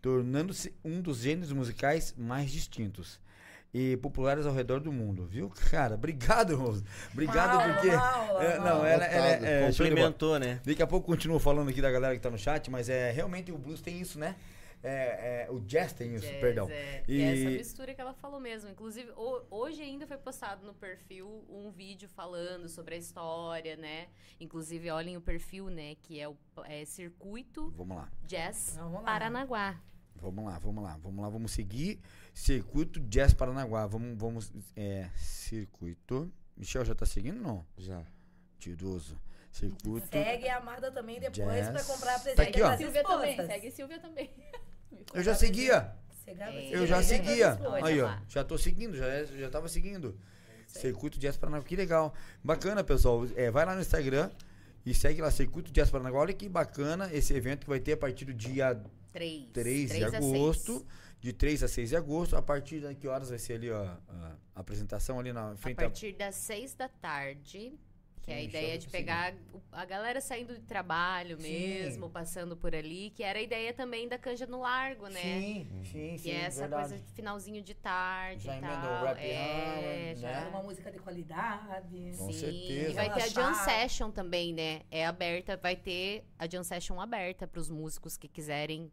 tornando-se 0.00 0.72
um 0.84 1.00
dos 1.00 1.18
gêneros 1.18 1.52
musicais 1.52 2.14
mais 2.16 2.50
distintos 2.50 3.20
e 3.74 3.96
populares 3.98 4.46
ao 4.46 4.54
redor 4.54 4.80
do 4.80 4.90
mundo, 4.90 5.26
viu? 5.26 5.50
Cara, 5.70 5.96
obrigado, 5.96 6.56
Rose. 6.56 6.82
Obrigado 7.12 7.74
porque 7.74 7.88
é, 7.88 8.58
não, 8.58 8.84
ela, 8.86 9.04
ela, 9.04 9.26
é, 9.26 9.60
bola. 9.60 9.72
Complementou, 9.72 10.38
né? 10.38 10.60
Daqui 10.64 10.82
a 10.82 10.86
pouco 10.86 11.06
continuo 11.06 11.38
falando 11.38 11.68
aqui 11.68 11.82
da 11.82 11.90
galera 11.90 12.14
que 12.14 12.20
tá 12.20 12.30
no 12.30 12.38
chat, 12.38 12.70
mas 12.70 12.88
é 12.88 13.10
realmente 13.10 13.52
o 13.52 13.58
blues 13.58 13.80
tem 13.80 14.00
isso, 14.00 14.18
né? 14.18 14.34
É, 14.88 15.46
é, 15.46 15.50
o 15.50 15.58
jazz 15.60 15.92
tem 15.92 16.14
isso, 16.14 16.24
Jazz, 16.26 16.40
perdão. 16.40 16.68
é. 16.70 17.02
E 17.08 17.16
E 17.16 17.22
essa 17.22 17.50
mistura 17.50 17.94
que 17.94 18.00
ela 18.00 18.14
falou 18.14 18.38
mesmo. 18.38 18.70
Inclusive, 18.70 19.10
ho- 19.12 19.44
hoje 19.50 19.82
ainda 19.82 20.06
foi 20.06 20.16
postado 20.16 20.64
no 20.64 20.72
perfil 20.74 21.44
um 21.48 21.70
vídeo 21.70 22.08
falando 22.08 22.68
sobre 22.68 22.94
a 22.94 22.98
história, 22.98 23.76
né? 23.76 24.06
Inclusive, 24.38 24.90
olhem 24.90 25.16
o 25.16 25.20
perfil, 25.20 25.68
né? 25.70 25.96
Que 26.02 26.20
é 26.20 26.28
o 26.28 26.36
é, 26.64 26.84
Circuito 26.84 27.70
Vamos 27.76 27.96
lá. 27.96 28.08
Jazz 28.26 28.74
Vamos 28.76 28.94
lá. 28.94 29.02
Paranaguá. 29.02 29.80
Vamos 30.18 30.44
lá, 30.46 30.58
vamos 30.58 30.82
lá, 30.84 30.96
vamos 31.02 31.22
lá, 31.22 31.28
vamos 31.28 31.50
seguir. 31.52 32.00
Circuito 32.32 33.00
Jazz 33.00 33.34
Paranaguá. 33.34 33.86
Vamos, 33.86 34.16
vamos. 34.18 34.52
É, 34.76 35.10
circuito. 35.16 36.32
Michel 36.56 36.84
já 36.84 36.94
tá 36.94 37.04
seguindo 37.04 37.40
não? 37.40 37.66
Já. 37.76 38.02
Tiroso. 38.58 39.20
Circuito. 39.50 40.06
Segue 40.08 40.48
a 40.48 40.58
Amada 40.58 40.90
também 40.92 41.18
depois 41.18 41.34
Jazz. 41.36 41.70
pra 41.70 41.84
comprar 41.84 42.18
presente 42.22 42.36
Tá 42.36 42.42
aqui, 42.44 42.62
ó. 42.62 42.76
Silvia 42.76 43.02
também, 43.02 43.36
segue 43.36 43.70
Silvia 43.70 43.98
também. 43.98 44.30
Eu 45.14 45.22
já 45.22 45.34
seguia. 45.34 45.92
Segar- 46.24 46.54
Eu 46.54 46.86
já 46.86 47.02
seguia. 47.02 47.58
Aí, 47.82 48.00
ó. 48.00 48.16
Já 48.28 48.42
tô 48.44 48.58
seguindo, 48.58 48.96
já, 48.96 49.24
já 49.24 49.48
tava 49.50 49.68
seguindo. 49.68 50.18
Circuito 50.66 51.18
Jazz 51.18 51.36
Paranaguá. 51.36 51.64
Que 51.66 51.76
legal. 51.76 52.12
Bacana, 52.42 52.82
pessoal. 52.82 53.24
É, 53.36 53.50
vai 53.50 53.64
lá 53.64 53.74
no 53.74 53.80
Instagram 53.80 54.30
e 54.84 54.92
segue 54.92 55.20
lá, 55.22 55.30
Circuito 55.30 55.70
Jazz 55.72 55.90
Paranaguá. 55.90 56.20
Olha 56.20 56.34
que 56.34 56.48
bacana 56.48 57.08
esse 57.12 57.32
evento 57.32 57.60
que 57.60 57.68
vai 57.68 57.80
ter 57.80 57.92
a 57.92 57.96
partir 57.96 58.24
do 58.24 58.34
dia 58.34 58.80
3. 59.12 59.50
3 59.52 59.90
de 59.92 60.04
agosto. 60.04 60.86
De 61.20 61.32
3 61.32 61.62
a 61.62 61.68
6 61.68 61.88
de 61.90 61.96
agosto. 61.96 62.36
A 62.36 62.42
partir 62.42 62.80
de 62.80 62.94
que 62.94 63.08
horas 63.08 63.30
vai 63.30 63.38
ser 63.38 63.54
ali 63.54 63.70
ó, 63.70 63.84
a, 63.84 63.98
a 64.54 64.60
apresentação 64.60 65.18
ali 65.18 65.32
na 65.32 65.52
A 65.52 65.56
frente 65.56 65.76
partir 65.76 66.12
das 66.12 66.34
6 66.34 66.74
da 66.74 66.88
tarde. 66.88 67.72
Que 68.26 68.32
é 68.32 68.38
a 68.38 68.40
Sim, 68.40 68.44
ideia 68.46 68.76
de 68.76 68.88
pegar 68.88 69.32
a 69.70 69.84
galera 69.84 70.20
saindo 70.20 70.52
de 70.52 70.62
trabalho 70.62 71.36
Sim. 71.40 71.42
mesmo, 71.48 72.10
passando 72.10 72.56
por 72.56 72.74
ali, 72.74 73.10
que 73.10 73.22
era 73.22 73.38
a 73.38 73.42
ideia 73.42 73.72
também 73.72 74.08
da 74.08 74.18
canja 74.18 74.44
no 74.48 74.62
largo, 74.62 75.06
né? 75.06 75.20
Sim, 75.20 75.66
sim, 75.84 76.10
Que 76.14 76.18
sim, 76.18 76.30
é 76.32 76.40
essa 76.40 76.62
verdade. 76.62 76.88
coisa 76.88 77.04
de 77.04 77.12
finalzinho 77.12 77.62
de 77.62 77.72
tarde 77.72 78.46
Já 78.46 78.54
e 78.56 78.58
emenda 78.58 78.78
o 78.78 78.80
tal. 78.80 79.06
happy 79.06 79.20
é, 79.22 80.08
hour, 80.14 80.20
já. 80.20 80.28
né? 80.40 80.48
Uma 80.48 80.62
música 80.64 80.90
de 80.90 80.98
qualidade. 80.98 82.14
Com 82.18 82.26
Sim, 82.26 82.32
certeza. 82.32 82.90
E 82.90 82.94
vai 82.94 83.14
ter 83.14 83.22
a 83.22 83.28
Jam. 83.28 83.54
Session 83.54 84.10
também, 84.10 84.52
né? 84.52 84.82
É 84.90 85.06
aberta, 85.06 85.56
vai 85.56 85.76
ter 85.76 86.24
a 86.36 86.48
Jam 86.48 86.64
Session 86.64 87.00
aberta 87.00 87.46
para 87.46 87.60
os 87.60 87.70
músicos 87.70 88.16
que 88.16 88.26
quiserem 88.26 88.90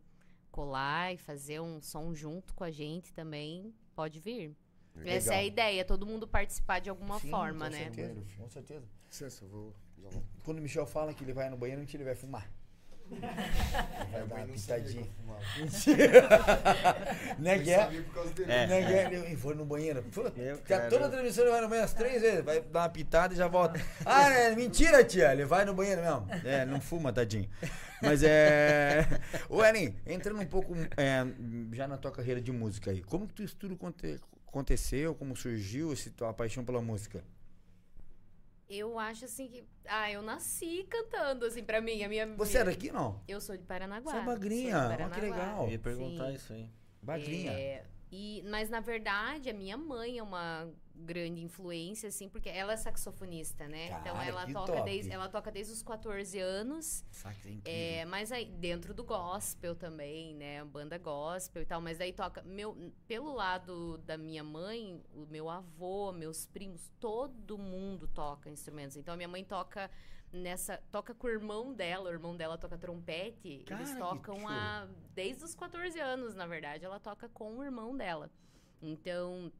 colar 0.51 1.11
e 1.11 1.17
fazer 1.17 1.59
um 1.59 1.81
som 1.81 2.13
junto 2.13 2.53
com 2.53 2.63
a 2.63 2.69
gente 2.69 3.11
também. 3.11 3.73
Pode 3.95 4.19
vir. 4.19 4.55
Legal. 4.95 5.15
Essa 5.15 5.33
é 5.33 5.37
a 5.37 5.43
ideia, 5.43 5.83
todo 5.83 6.05
mundo 6.05 6.27
participar 6.27 6.77
de 6.77 6.87
alguma 6.91 7.19
Sim, 7.19 7.31
forma, 7.31 7.65
com 7.65 7.71
né? 7.71 7.79
Certeza, 7.85 8.23
com 8.37 8.47
certeza. 8.47 8.87
Licença, 9.13 9.45
eu 9.45 9.47
vou. 9.49 9.73
Já 10.01 10.09
volto. 10.09 10.25
Quando 10.43 10.57
o 10.57 10.61
Michel 10.63 10.87
fala 10.87 11.13
que 11.13 11.23
ele 11.23 11.33
vai 11.33 11.47
no 11.47 11.55
banheiro, 11.55 11.79
mentira, 11.79 12.01
ele 12.01 12.09
vai 12.09 12.15
fumar. 12.19 12.49
Ele 13.11 13.19
vai 14.11 14.27
dar 14.27 14.35
uma 14.37 14.47
pitadinha. 14.47 15.07
Mentira. 15.59 16.29
né, 17.37 17.59
que 17.59 17.69
é? 17.69 17.81
É. 18.47 18.65
Né, 18.67 18.85
que 18.87 18.93
é? 18.93 19.13
Ele 19.13 19.37
foi 19.37 19.53
no 19.53 19.65
banheiro. 19.65 20.03
Tá 20.67 20.89
toda 20.89 21.05
a 21.05 21.09
transmissão 21.09 21.43
ele 21.43 21.51
vai 21.51 21.61
no 21.61 21.67
banheiro 21.69 21.85
as 21.85 21.93
três 21.93 22.23
vezes. 22.23 22.43
Vai 22.43 22.61
dar 22.61 22.79
uma 22.81 22.89
pitada 22.89 23.35
e 23.35 23.37
já 23.37 23.47
volta. 23.47 23.79
Ah, 24.03 24.29
é 24.33 24.55
mentira, 24.55 25.03
tia. 25.03 25.31
Ele 25.31 25.45
vai 25.45 25.63
no 25.63 25.75
banheiro 25.75 26.01
mesmo. 26.01 26.27
É, 26.43 26.65
não 26.65 26.81
fuma, 26.81 27.13
tadinho. 27.13 27.47
Mas 28.01 28.23
é. 28.23 29.05
Ô, 29.47 29.63
Ellen, 29.63 29.95
entrando 30.07 30.41
um 30.41 30.45
pouco 30.47 30.73
é, 30.97 31.23
já 31.71 31.87
na 31.87 31.97
tua 31.97 32.11
carreira 32.11 32.41
de 32.41 32.51
música 32.51 32.89
aí. 32.89 33.03
Como 33.03 33.27
que 33.27 33.33
tu 33.35 33.43
isso 33.43 33.55
tudo 33.57 33.75
aconte- 33.75 34.19
aconteceu? 34.47 35.13
Como 35.13 35.35
surgiu 35.35 35.93
essa 35.93 36.09
tua 36.09 36.33
paixão 36.33 36.65
pela 36.65 36.81
música? 36.81 37.23
Eu 38.73 38.97
acho 38.97 39.25
assim 39.25 39.47
que. 39.47 39.63
Ah, 39.85 40.11
eu 40.11 40.23
nasci 40.23 40.87
cantando, 40.89 41.45
assim, 41.45 41.63
pra 41.63 41.79
mim. 41.79 42.03
A 42.03 42.09
minha, 42.09 42.25
Você 42.35 42.57
é 42.57 42.63
daqui, 42.63 42.91
não? 42.91 43.21
Eu 43.27 43.39
sou 43.39 43.55
de 43.55 43.63
Paranaguá. 43.63 44.11
Você 44.11 44.17
é 44.17 44.21
magrinha? 44.21 44.97
Ó, 45.05 45.09
que 45.09 45.21
legal. 45.21 45.65
Eu 45.65 45.71
ia 45.71 45.79
perguntar 45.79 46.29
Sim. 46.29 46.35
isso 46.35 46.53
aí. 46.53 46.69
Bagrinha. 47.01 47.51
É, 47.51 47.85
e, 48.11 48.43
mas 48.47 48.69
na 48.69 48.79
verdade, 48.79 49.49
a 49.49 49.53
minha 49.53 49.77
mãe 49.77 50.17
é 50.17 50.23
uma 50.23 50.67
grande 50.95 51.41
influência, 51.41 52.09
assim, 52.09 52.29
porque 52.29 52.49
ela 52.49 52.73
é 52.73 52.77
saxofonista, 52.77 53.67
né? 53.67 53.87
então 53.87 54.13
Cara, 54.15 54.25
ela 54.25 54.45
que 54.45 54.53
toca, 54.53 54.73
top. 54.73 54.83
desde, 54.83 55.11
ela 55.11 55.27
toca 55.27 55.51
desde 55.51 55.73
os 55.73 55.81
14 55.81 56.39
anos. 56.39 57.03
Sax 57.11 57.45
é. 57.65 57.99
É, 57.99 58.05
mas 58.05 58.31
aí, 58.31 58.45
dentro 58.45 58.93
do 58.93 59.03
gospel 59.03 59.75
também, 59.75 60.35
né? 60.35 60.63
Banda 60.65 60.97
gospel 60.97 61.61
e 61.61 61.65
tal. 61.65 61.81
Mas 61.81 61.99
aí 61.99 62.13
toca. 62.13 62.41
Meu, 62.43 62.93
pelo 63.07 63.33
lado 63.33 63.97
da 63.99 64.17
minha 64.17 64.43
mãe, 64.43 65.01
o 65.13 65.25
meu 65.25 65.49
avô, 65.49 66.11
meus 66.11 66.45
primos, 66.45 66.91
todo 66.99 67.57
mundo 67.57 68.07
toca 68.07 68.49
instrumentos. 68.49 68.95
Então 68.95 69.13
a 69.13 69.17
minha 69.17 69.29
mãe 69.29 69.43
toca 69.43 69.89
nessa. 70.31 70.77
Toca 70.91 71.13
com 71.13 71.27
o 71.27 71.29
irmão 71.29 71.73
dela, 71.73 72.09
o 72.09 72.13
irmão 72.13 72.35
dela 72.35 72.57
toca 72.57 72.77
trompete. 72.77 73.63
Cara, 73.65 73.81
Eles 73.81 73.97
tocam 73.97 74.47
a, 74.47 74.87
desde 75.13 75.43
os 75.43 75.55
14 75.55 75.99
anos, 75.99 76.35
na 76.35 76.45
verdade. 76.45 76.85
Ela 76.85 76.99
toca 76.99 77.27
com 77.29 77.57
o 77.57 77.63
irmão 77.63 77.95
dela. 77.95 78.29
Então. 78.81 79.51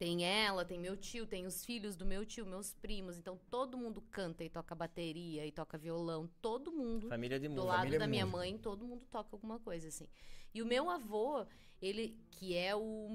Tem 0.00 0.24
ela, 0.24 0.64
tem 0.64 0.78
meu 0.80 0.96
tio, 0.96 1.26
tem 1.26 1.44
os 1.44 1.62
filhos 1.62 1.94
do 1.94 2.06
meu 2.06 2.24
tio, 2.24 2.46
meus 2.46 2.72
primos. 2.72 3.18
Então 3.18 3.38
todo 3.50 3.76
mundo 3.76 4.00
canta 4.10 4.42
e 4.42 4.48
toca 4.48 4.74
bateria 4.74 5.44
e 5.46 5.52
toca 5.52 5.76
violão. 5.76 6.26
Todo 6.40 6.72
mundo 6.72 7.06
Família 7.06 7.38
de 7.38 7.48
do 7.48 7.50
música. 7.50 7.68
lado 7.68 7.78
Família 7.80 7.98
da 7.98 8.06
minha 8.06 8.24
música. 8.24 8.38
mãe, 8.38 8.56
todo 8.56 8.86
mundo 8.86 9.04
toca 9.10 9.28
alguma 9.36 9.58
coisa, 9.58 9.88
assim. 9.88 10.08
E 10.54 10.62
o 10.62 10.66
meu 10.66 10.88
avô, 10.88 11.44
ele, 11.82 12.18
que 12.30 12.56
é 12.56 12.74
o 12.74 13.10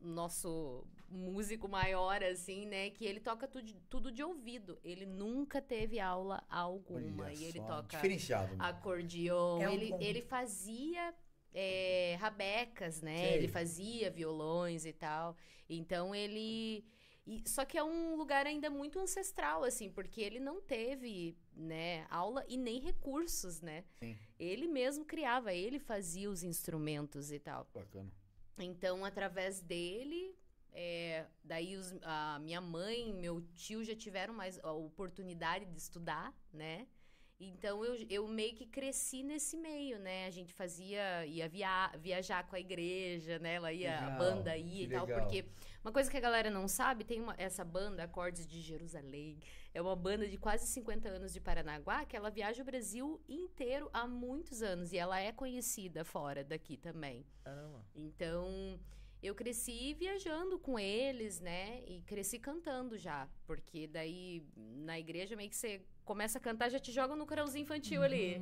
nosso 0.00 0.86
músico 1.08 1.68
maior, 1.68 2.22
assim, 2.22 2.66
né? 2.66 2.90
Que 2.90 3.04
ele 3.04 3.18
toca 3.18 3.48
tudo, 3.48 3.72
tudo 3.90 4.12
de 4.12 4.22
ouvido. 4.22 4.78
Ele 4.84 5.06
nunca 5.06 5.60
teve 5.60 5.98
aula 5.98 6.40
alguma. 6.48 7.24
Olha 7.24 7.34
e 7.34 7.44
ele 7.46 7.58
só, 7.58 7.66
toca 7.66 7.96
Diferenciado. 7.96 8.54
né? 8.56 8.64
acordeon. 8.64 9.60
É 9.60 9.68
um 9.68 9.72
ele, 9.72 9.90
bom. 9.90 9.98
ele 10.00 10.22
fazia 10.22 11.12
é, 11.54 12.16
rabecas, 12.20 13.00
né? 13.02 13.16
Sei. 13.18 13.34
Ele 13.36 13.48
fazia 13.48 14.10
violões 14.10 14.84
e 14.84 14.92
tal. 14.92 15.36
Então 15.68 16.14
ele. 16.14 16.84
e- 17.26 17.42
só 17.46 17.64
que 17.64 17.76
é 17.76 17.84
um 17.84 18.16
lugar 18.16 18.46
ainda 18.46 18.70
muito 18.70 18.98
ancestral, 18.98 19.62
assim, 19.64 19.90
porque 19.90 20.20
ele 20.20 20.40
não 20.40 20.60
teve, 20.62 21.36
né, 21.54 22.06
aula 22.10 22.42
e 22.48 22.56
nem 22.56 22.80
recursos, 22.80 23.60
né? 23.60 23.84
Sim. 24.02 24.16
Ele 24.38 24.66
mesmo 24.66 25.04
criava, 25.04 25.52
ele 25.52 25.78
fazia 25.78 26.30
os 26.30 26.42
instrumentos 26.42 27.30
e 27.30 27.38
tal. 27.38 27.68
Bacana. 27.74 28.10
Então, 28.58 29.04
através 29.04 29.60
dele, 29.60 30.34
é, 30.72 31.26
daí 31.44 31.76
os- 31.76 31.94
a 32.02 32.38
minha 32.40 32.60
mãe, 32.60 33.12
meu 33.12 33.40
tio 33.54 33.84
já 33.84 33.94
tiveram 33.94 34.32
mais 34.34 34.58
a 34.64 34.72
oportunidade 34.72 35.64
de 35.66 35.78
estudar, 35.78 36.34
né? 36.52 36.86
Então 37.40 37.84
eu, 37.84 37.94
eu 38.10 38.26
meio 38.26 38.54
que 38.54 38.66
cresci 38.66 39.22
nesse 39.22 39.56
meio, 39.56 39.98
né? 39.98 40.26
A 40.26 40.30
gente 40.30 40.52
fazia, 40.52 41.24
ia 41.24 41.48
via, 41.48 41.92
viajar 41.98 42.44
com 42.48 42.56
a 42.56 42.60
igreja, 42.60 43.38
né? 43.38 43.54
Ela 43.54 43.72
ia, 43.72 43.96
a 43.96 44.00
Legal, 44.00 44.18
banda 44.18 44.52
que 44.54 44.60
ia 44.60 44.84
e 44.84 44.88
tal, 44.88 45.06
legal. 45.06 45.20
porque 45.20 45.44
uma 45.84 45.92
coisa 45.92 46.10
que 46.10 46.16
a 46.16 46.20
galera 46.20 46.50
não 46.50 46.66
sabe, 46.66 47.04
tem 47.04 47.20
uma, 47.20 47.34
essa 47.38 47.64
banda, 47.64 48.02
Acordes 48.02 48.44
de 48.46 48.60
Jerusalém, 48.60 49.38
é 49.72 49.80
uma 49.80 49.94
banda 49.94 50.26
de 50.26 50.36
quase 50.36 50.66
50 50.66 51.08
anos 51.08 51.32
de 51.32 51.40
Paranaguá, 51.40 52.04
que 52.04 52.16
ela 52.16 52.28
viaja 52.28 52.60
o 52.60 52.64
Brasil 52.64 53.20
inteiro 53.28 53.88
há 53.92 54.06
muitos 54.06 54.60
anos, 54.60 54.92
e 54.92 54.98
ela 54.98 55.20
é 55.20 55.30
conhecida 55.30 56.04
fora 56.04 56.42
daqui 56.42 56.76
também. 56.76 57.24
Caramba. 57.44 57.84
Então, 57.94 58.80
eu 59.22 59.34
cresci 59.34 59.94
viajando 59.94 60.58
com 60.58 60.78
eles, 60.78 61.40
né? 61.40 61.82
E 61.86 62.02
cresci 62.02 62.38
cantando 62.38 62.96
já. 62.98 63.28
Porque 63.46 63.86
daí, 63.86 64.44
na 64.56 64.98
igreja, 64.98 65.36
meio 65.36 65.50
que 65.50 65.56
você 65.56 65.80
começa 66.08 66.38
a 66.38 66.40
cantar, 66.40 66.70
já 66.70 66.78
te 66.78 66.90
joga 66.90 67.14
no 67.14 67.26
corãozinho 67.26 67.64
infantil 67.64 68.02
ali. 68.02 68.40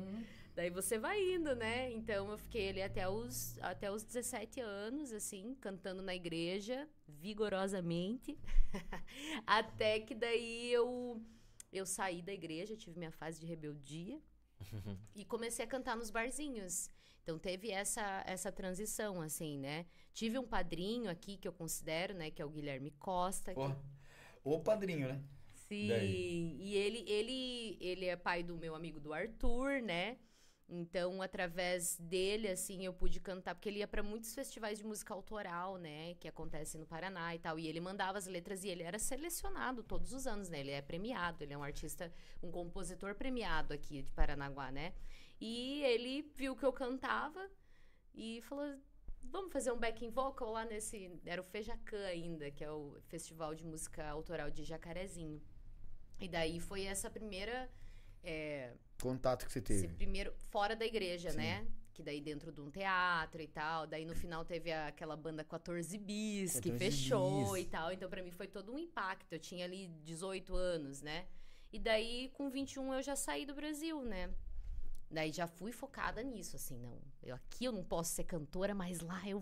Daí 0.55 0.69
você 0.69 0.97
vai 0.97 1.21
indo, 1.35 1.53
né? 1.53 1.91
Então, 1.91 2.31
eu 2.31 2.37
fiquei 2.37 2.69
ali 2.69 2.81
até 2.81 3.07
os, 3.09 3.59
até 3.61 3.91
os 3.91 4.03
17 4.03 4.61
anos, 4.61 5.11
assim, 5.11 5.53
cantando 5.59 6.01
na 6.01 6.15
igreja, 6.15 6.87
vigorosamente. 7.07 8.39
até 9.45 9.99
que 9.99 10.15
daí 10.15 10.71
eu, 10.71 11.21
eu 11.73 11.85
saí 11.85 12.21
da 12.21 12.31
igreja, 12.31 12.77
tive 12.77 12.97
minha 12.97 13.11
fase 13.11 13.37
de 13.41 13.45
rebeldia. 13.45 14.17
e 15.13 15.25
comecei 15.25 15.65
a 15.65 15.67
cantar 15.67 15.97
nos 15.97 16.09
barzinhos. 16.09 16.89
Então 17.21 17.37
teve 17.37 17.69
essa 17.69 18.23
essa 18.25 18.49
transição 18.51 19.21
assim, 19.21 19.59
né? 19.59 19.85
Tive 20.13 20.39
um 20.39 20.47
padrinho 20.47 21.09
aqui 21.11 21.35
que 21.35 21.45
eu 21.47 21.51
considero, 21.51 22.13
né, 22.13 22.31
que 22.31 22.41
é 22.41 22.45
o 22.45 22.49
Guilherme 22.49 22.91
Costa. 22.91 23.53
que- 23.53 23.59
Ó, 23.59 23.75
o 24.45 24.59
padrinho, 24.61 25.09
né? 25.09 25.21
Sim, 25.67 25.87
Daí? 25.87 26.57
e 26.61 26.75
ele, 26.75 27.03
ele, 27.07 27.77
ele 27.81 28.05
é 28.05 28.15
pai 28.15 28.43
do 28.43 28.55
meu 28.57 28.73
amigo 28.73 28.99
do 28.99 29.13
Arthur, 29.13 29.81
né? 29.81 30.17
Então, 30.69 31.21
através 31.21 31.97
dele, 31.97 32.49
assim, 32.49 32.83
eu 32.85 32.93
pude 32.93 33.21
cantar, 33.21 33.55
porque 33.55 33.69
ele 33.69 33.79
ia 33.79 33.87
para 33.87 34.03
muitos 34.03 34.33
festivais 34.35 34.77
de 34.77 34.83
música 34.85 35.13
autoral, 35.13 35.77
né, 35.77 36.15
que 36.15 36.27
acontecem 36.27 36.79
no 36.79 36.85
Paraná 36.85 37.33
e 37.33 37.39
tal, 37.39 37.57
e 37.57 37.67
ele 37.67 37.79
mandava 37.79 38.17
as 38.17 38.27
letras 38.27 38.65
e 38.65 38.67
ele 38.69 38.83
era 38.83 38.99
selecionado 38.99 39.81
todos 39.81 40.11
os 40.11 40.27
anos, 40.27 40.49
né? 40.49 40.59
Ele 40.59 40.71
é 40.71 40.81
premiado, 40.81 41.41
ele 41.43 41.53
é 41.53 41.57
um 41.57 41.63
artista, 41.63 42.11
um 42.43 42.51
compositor 42.51 43.15
premiado 43.15 43.73
aqui 43.73 44.01
de 44.01 44.11
Paranaguá, 44.11 44.69
né? 44.71 44.93
E 45.39 45.83
ele 45.83 46.21
viu 46.35 46.55
que 46.55 46.65
eu 46.65 46.73
cantava 46.73 47.49
e 48.13 48.41
falou: 48.41 48.77
"Vamos 49.23 49.53
fazer 49.53 49.71
um 49.71 49.77
backing 49.79 50.09
vocal 50.09 50.51
lá 50.51 50.65
nesse, 50.65 51.11
era 51.25 51.41
o 51.41 51.45
Fejacan 51.45 52.05
ainda, 52.07 52.51
que 52.51 52.63
é 52.63 52.71
o 52.71 52.97
festival 53.07 53.55
de 53.55 53.65
música 53.65 54.05
autoral 54.09 54.49
de 54.51 54.63
Jacarezinho". 54.65 55.41
E 56.19 56.27
daí 56.27 56.59
foi 56.59 56.83
essa 56.83 57.09
primeira 57.09 57.69
é, 58.23 58.73
Contato 59.01 59.45
que 59.45 59.51
você 59.51 59.61
teve. 59.61 59.85
esse 59.85 59.93
primeiro 59.95 60.33
fora 60.49 60.75
da 60.75 60.85
igreja, 60.85 61.31
Sim. 61.31 61.37
né? 61.37 61.67
Que 61.93 62.03
daí 62.03 62.21
dentro 62.21 62.51
de 62.51 62.61
um 62.61 62.69
teatro 62.69 63.41
e 63.41 63.47
tal. 63.47 63.87
Daí 63.87 64.05
no 64.05 64.15
final 64.15 64.43
teve 64.45 64.71
a- 64.71 64.87
aquela 64.87 65.15
banda 65.15 65.43
14 65.43 65.97
bis 65.97 66.59
que 66.59 66.71
14 66.71 66.77
fechou 66.79 67.53
bis. 67.53 67.63
e 67.63 67.65
tal. 67.67 67.91
Então 67.91 68.09
pra 68.09 68.21
mim 68.23 68.31
foi 68.31 68.47
todo 68.47 68.71
um 68.73 68.77
impacto. 68.79 69.31
Eu 69.33 69.39
tinha 69.39 69.65
ali 69.65 69.87
18 70.03 70.55
anos, 70.55 71.01
né? 71.01 71.25
E 71.71 71.79
daí 71.79 72.29
com 72.33 72.49
21 72.49 72.93
eu 72.93 73.01
já 73.01 73.15
saí 73.15 73.45
do 73.45 73.53
Brasil, 73.55 74.01
né? 74.03 74.33
Daí 75.09 75.31
já 75.31 75.47
fui 75.47 75.71
focada 75.71 76.21
nisso, 76.21 76.55
assim, 76.55 76.77
não. 76.77 76.99
Eu 77.23 77.33
aqui 77.35 77.65
eu 77.65 77.71
não 77.71 77.83
posso 77.83 78.11
ser 78.13 78.25
cantora, 78.25 78.75
mas 78.75 78.99
lá 78.99 79.21
eu 79.27 79.41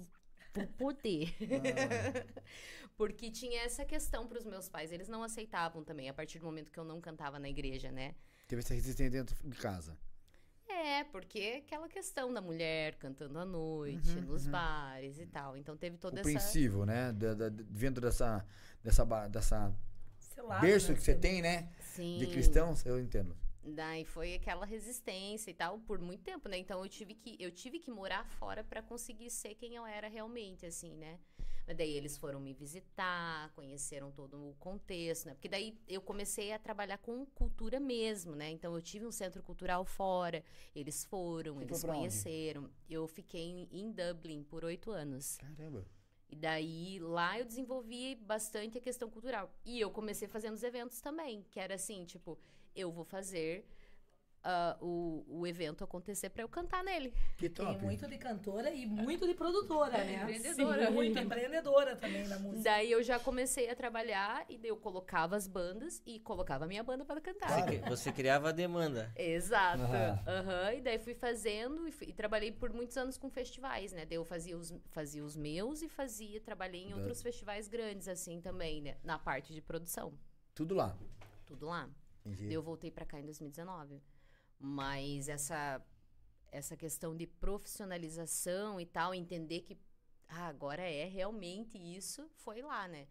vou 0.56 0.68
poder. 0.68 1.36
Porque 2.98 3.30
tinha 3.30 3.62
essa 3.64 3.84
questão 3.84 4.26
pros 4.28 4.46
meus 4.46 4.70
pais, 4.70 4.92
eles 4.92 5.10
não 5.10 5.22
aceitavam 5.22 5.84
também 5.84 6.08
a 6.08 6.14
partir 6.14 6.40
do 6.40 6.46
momento 6.46 6.72
que 6.72 6.80
eu 6.80 6.86
não 6.86 7.02
cantava 7.02 7.38
na 7.38 7.50
igreja, 7.50 7.92
né? 7.92 8.16
Teve 8.48 8.62
essa 8.62 8.74
resistência 8.74 9.12
dentro 9.12 9.36
de 9.44 9.58
casa. 9.58 9.98
É, 10.68 11.04
porque 11.06 11.62
aquela 11.66 11.88
questão 11.88 12.34
da 12.34 12.42
mulher 12.42 12.96
cantando 12.96 13.38
à 13.38 13.46
noite, 13.46 14.18
Uhum, 14.18 14.22
nos 14.22 14.46
uhum. 14.46 14.52
bares 14.52 15.20
e 15.20 15.26
tal. 15.26 15.58
Então 15.58 15.76
teve 15.76 15.98
toda 15.98 16.20
essa. 16.20 16.30
Compreensível, 16.30 16.86
né? 16.86 17.12
Da, 17.12 17.50
vindo 17.70 18.00
dessa, 18.02 18.46
dessa, 18.84 19.04
dessa 19.28 19.76
Sei 20.18 20.44
lá, 20.44 20.60
berço 20.60 20.92
né? 20.92 20.98
que 20.98 21.04
você 21.04 21.16
tem, 21.16 21.42
né? 21.42 21.70
Sim. 21.82 22.18
De 22.18 22.28
cristãos, 22.28 22.86
eu 22.86 23.00
entendo. 23.00 23.36
Daí 23.66 24.06
foi 24.06 24.36
aquela 24.36 24.66
resistência 24.66 25.50
e 25.50 25.54
tal 25.54 25.80
por 25.80 26.00
muito 26.00 26.24
tempo, 26.24 26.48
né? 26.48 26.58
Então 26.58 26.84
eu 26.84 26.90
tive 26.90 27.16
que 27.16 27.36
eu 27.40 27.52
tive 27.52 27.80
que 27.80 27.90
morar 27.90 28.24
fora 28.24 28.64
pra 28.64 28.82
conseguir 28.82 29.32
ser 29.32 29.56
quem 29.56 29.76
eu 29.76 29.86
era 29.86 30.08
realmente, 30.08 30.66
assim, 30.68 30.96
né? 30.96 31.20
Mas 31.68 31.76
daí 31.76 31.94
eles 31.94 32.16
foram 32.16 32.40
me 32.40 32.54
visitar, 32.54 33.52
conheceram 33.54 34.12
todo 34.12 34.50
o 34.50 34.54
contexto, 34.60 35.26
né? 35.26 35.34
Porque 35.34 35.50
daí 35.50 35.76
eu 35.88 36.00
comecei 36.00 36.54
a 36.54 36.60
trabalhar 36.60 37.00
com 37.00 37.26
cultura 37.26 37.80
mesmo, 37.80 38.36
né? 38.36 38.52
Então 38.52 38.76
eu 38.76 38.82
tive 38.82 39.06
um 39.06 39.12
centro 39.12 39.42
cultural 39.42 39.84
fora, 39.84 40.44
eles 40.76 41.04
foram, 41.04 41.56
Você 41.56 41.64
eles 41.64 41.84
conheceram. 41.84 42.70
Eu 42.88 43.08
fiquei 43.08 43.42
em, 43.42 43.68
em 43.72 43.92
Dublin 43.92 44.44
por 44.44 44.64
oito 44.64 44.92
anos. 44.92 45.38
Caramba. 45.38 45.84
E 46.30 46.36
daí 46.36 47.00
lá 47.00 47.40
eu 47.40 47.46
desenvolvi 47.46 48.16
bastante 48.16 48.78
a 48.78 48.82
questão 48.82 49.10
cultural. 49.10 49.52
E 49.66 49.80
eu 49.80 49.90
comecei 49.90 50.28
fazendo 50.28 50.54
os 50.54 50.64
eventos 50.64 51.02
também, 51.02 51.44
que 51.50 51.60
era 51.60 51.76
assim, 51.76 52.04
tipo, 52.06 52.38
eu 52.76 52.92
vou 52.92 53.04
fazer 53.06 53.66
ah, 54.48 54.78
o, 54.80 55.26
o 55.28 55.48
evento 55.48 55.84
acontecer 55.84 56.30
pra 56.30 56.44
eu 56.44 56.48
cantar 56.48 56.84
nele. 56.84 57.12
Que 57.36 57.50
Tem 57.50 57.78
muito 57.80 58.08
de 58.08 58.16
cantora 58.20 58.70
e 58.70 58.86
muito 58.86 59.26
de 59.26 59.34
produtora, 59.34 59.98
É, 59.98 60.04
né? 60.04 60.22
empreendedora. 60.22 60.86
Sim, 60.88 60.94
muito 60.94 61.18
empreendedora 61.18 61.96
também 61.96 62.28
na 62.28 62.38
música. 62.38 62.62
Daí 62.64 62.92
eu 62.92 63.02
já 63.02 63.18
comecei 63.20 63.68
a 63.72 63.76
trabalhar 63.76 64.46
e 64.48 64.56
daí 64.60 64.70
eu 64.70 64.78
colocava 64.78 65.36
as 65.36 65.48
bandas 65.48 66.00
e 66.06 66.20
colocava 66.20 66.66
a 66.66 66.68
minha 66.68 66.84
banda 66.84 67.04
para 67.04 67.20
cantar. 67.20 67.50
Você, 67.50 67.80
você 67.80 68.12
criava 68.12 68.50
a 68.50 68.52
demanda. 68.52 69.12
Exato. 69.16 69.82
Aham. 69.82 70.24
Aham. 70.28 70.74
E 70.74 70.82
daí 70.82 71.00
fui 71.00 71.16
fazendo 71.16 71.88
e, 71.88 71.92
fui- 71.92 72.10
e 72.10 72.14
trabalhei 72.14 72.52
por 72.52 72.72
muitos 72.72 72.96
anos 72.98 73.18
com 73.18 73.32
festivais, 73.32 73.94
né? 73.94 74.06
Daí 74.06 74.18
eu 74.18 74.24
fazia 74.26 74.56
os, 74.56 74.72
fazia 74.92 75.24
os 75.26 75.36
meus 75.36 75.82
e 75.82 75.90
fazia, 75.90 76.40
trabalhei 76.40 76.84
em 76.84 76.90
Da- 76.92 76.98
outros 76.98 77.20
festivais 77.24 77.68
grandes, 77.68 78.08
assim, 78.08 78.40
também, 78.40 78.80
né? 78.80 78.96
Na 79.04 79.18
parte 79.18 79.56
de 79.56 79.62
produção. 79.62 80.14
Tudo 80.54 80.76
lá. 80.76 80.96
Tudo 81.48 81.66
lá. 81.66 81.90
Entendi. 82.26 82.46
Daí 82.46 82.54
eu 82.54 82.64
voltei 82.64 82.92
pra 82.92 83.06
cá 83.06 83.20
em 83.20 83.24
2019. 83.24 84.02
Mas 84.60 85.28
essa 85.30 85.82
essa 86.52 86.78
questão 86.78 87.16
de 87.16 87.28
profissionalização 87.28 88.80
e 88.80 88.86
tal, 88.86 89.14
entender 89.14 89.62
que 89.62 89.78
ah, 90.28 90.48
agora 90.48 90.82
é 90.82 91.06
realmente 91.06 91.78
isso, 91.78 92.30
foi 92.38 92.62
lá, 92.62 92.88
né? 92.88 93.08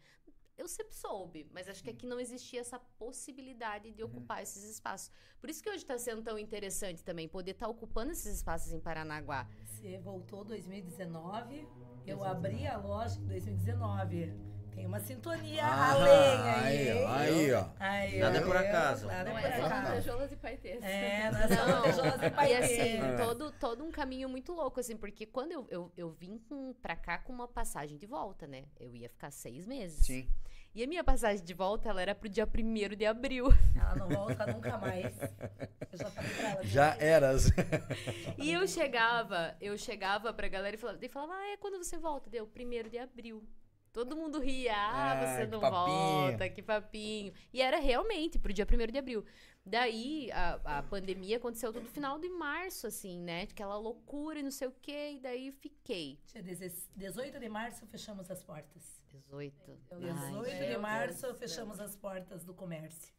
Eu 0.57 0.69
sempre 0.69 0.95
soube, 0.95 1.49
mas 1.53 1.69
acho 1.69 1.83
que 1.83 1.91
aqui 1.91 2.07
não 2.07 2.21
existia 2.21 2.61
essa 2.61 2.79
possibilidade 2.79 3.91
de 3.91 4.03
ocupar 4.05 4.43
esses 4.43 4.63
espaços. 4.63 5.11
Por 5.41 5.51
isso 5.51 5.63
que 5.63 5.69
hoje 5.69 5.79
está 5.79 5.99
sendo 5.99 6.23
tão 6.23 6.39
interessante 6.39 7.03
também 7.03 7.29
poder 7.29 7.53
estar 7.53 7.69
ocupando 7.69 8.13
esses 8.13 8.37
espaços 8.37 8.73
em 8.73 8.81
Paranaguá. 8.81 9.49
Você 9.65 9.99
voltou 9.99 10.45
2019, 10.45 11.69
eu 12.07 12.23
abri 12.23 12.67
a 12.67 12.77
loja 12.77 13.21
em 13.21 13.27
2019. 13.27 14.54
Tem 14.75 14.87
uma 14.87 14.99
sintonia 15.01 15.65
Ah, 15.65 15.93
além 15.93 16.13
aí. 16.13 16.91
aí, 16.91 17.03
ó, 17.03 17.09
aí, 17.09 17.53
ó. 17.53 17.65
Aí, 17.79 18.19
Nada 18.19 18.39
é 18.39 18.41
por 18.41 18.57
acaso. 18.57 19.07
Nada 19.07 19.31
Não 19.31 19.39
é 19.39 19.45
é 19.45 19.51
por 19.53 19.65
acaso. 19.67 19.89
lantejolas 19.89 20.33
e 20.33 20.37
paetês. 20.37 20.83
É, 20.83 21.31
nós 21.31 21.43
somos 21.43 21.57
Não, 21.67 21.77
lantejolas 21.83 22.23
e 22.23 22.27
e 22.27 22.31
paetês. 22.31 22.65
assim, 22.65 22.99
É. 23.03 23.17
todo, 23.17 23.53
todo 23.53 23.85
um 23.85 23.91
caminho 23.91 24.29
muito 24.29 24.53
louco, 24.53 24.81
assim, 24.81 24.97
porque 24.97 25.27
quando 25.27 25.53
eu, 25.53 25.67
eu, 25.71 25.93
eu 25.97 26.11
vim 26.11 26.39
com, 26.49 26.75
pra 26.83 26.97
cá 26.97 27.19
com 27.19 27.33
uma 27.33 27.47
passagem 27.49 27.97
de 27.97 28.07
volta, 28.07 28.47
né? 28.47 28.65
Eu 28.79 28.95
ia 28.97 29.09
ficar 29.09 29.31
seis 29.31 29.67
meses. 29.67 30.05
Sim. 30.05 30.29
E 30.75 30.83
a 30.83 30.89
minha 30.89 31.05
passagem 31.05 31.45
de 31.45 31.55
volta, 31.55 31.89
ela 31.89 32.03
era 32.03 32.17
pro 32.17 32.29
dia 32.29 32.45
1 32.53 32.97
de 32.97 33.07
abril. 33.07 33.47
Ela 33.77 33.95
não 33.95 34.09
volta 34.09 34.45
nunca 34.47 34.77
mais. 34.77 35.15
Eu 35.93 35.99
já 35.99 36.11
falei 36.11 36.31
pra 36.35 36.49
ela. 36.51 36.63
Já 36.67 36.97
eras. 36.99 37.49
E 38.37 38.53
eu 38.53 38.67
chegava, 38.67 39.55
eu 39.61 39.79
chegava 39.79 40.33
pra 40.33 40.49
galera 40.49 40.75
e 40.75 40.79
falava, 40.79 40.99
e 41.01 41.09
falava, 41.09 41.33
ah, 41.35 41.53
é 41.53 41.57
quando 41.59 41.79
você 41.79 41.97
volta? 41.97 42.29
Deu 42.29 42.45
1 42.45 42.89
de 42.89 42.99
abril. 42.99 43.47
Todo 43.95 44.17
mundo 44.17 44.41
ria, 44.41 44.75
ah, 44.77 45.13
Ah, 45.13 45.25
você 45.37 45.47
não 45.47 45.61
volta, 45.61 46.49
que 46.51 46.61
papinho. 46.61 47.33
E 47.53 47.63
era 47.63 47.79
realmente 47.79 48.41
pro 48.41 48.53
dia 48.53 48.67
1 48.67 48.91
de 48.93 48.99
abril. 48.99 49.25
Daí, 49.65 50.31
a, 50.33 50.79
a 50.79 50.83
pandemia 50.83 51.37
aconteceu 51.37 51.73
todo 51.73 51.87
final 51.89 52.19
de 52.19 52.29
março, 52.29 52.89
assim, 52.89 53.21
né? 53.21 53.43
Aquela 53.43 53.79
loucura 53.79 54.41
e 54.41 54.43
não 54.43 54.51
sei 54.51 54.67
o 54.67 54.73
quê, 54.83 55.13
e 55.13 55.21
daí 55.21 55.53
fiquei. 55.53 56.19
Dia 56.27 56.43
18 56.97 57.39
de 57.39 57.49
março 57.49 57.87
fechamos 57.87 58.29
as 58.31 58.43
portas. 58.43 59.01
18. 59.13 59.55
18 59.93 60.51
Ai, 60.51 60.69
de 60.69 60.77
março 60.77 61.23
Deus. 61.23 61.39
fechamos 61.39 61.79
as 61.79 61.95
portas 61.95 62.45
do 62.45 62.53
comércio. 62.53 63.15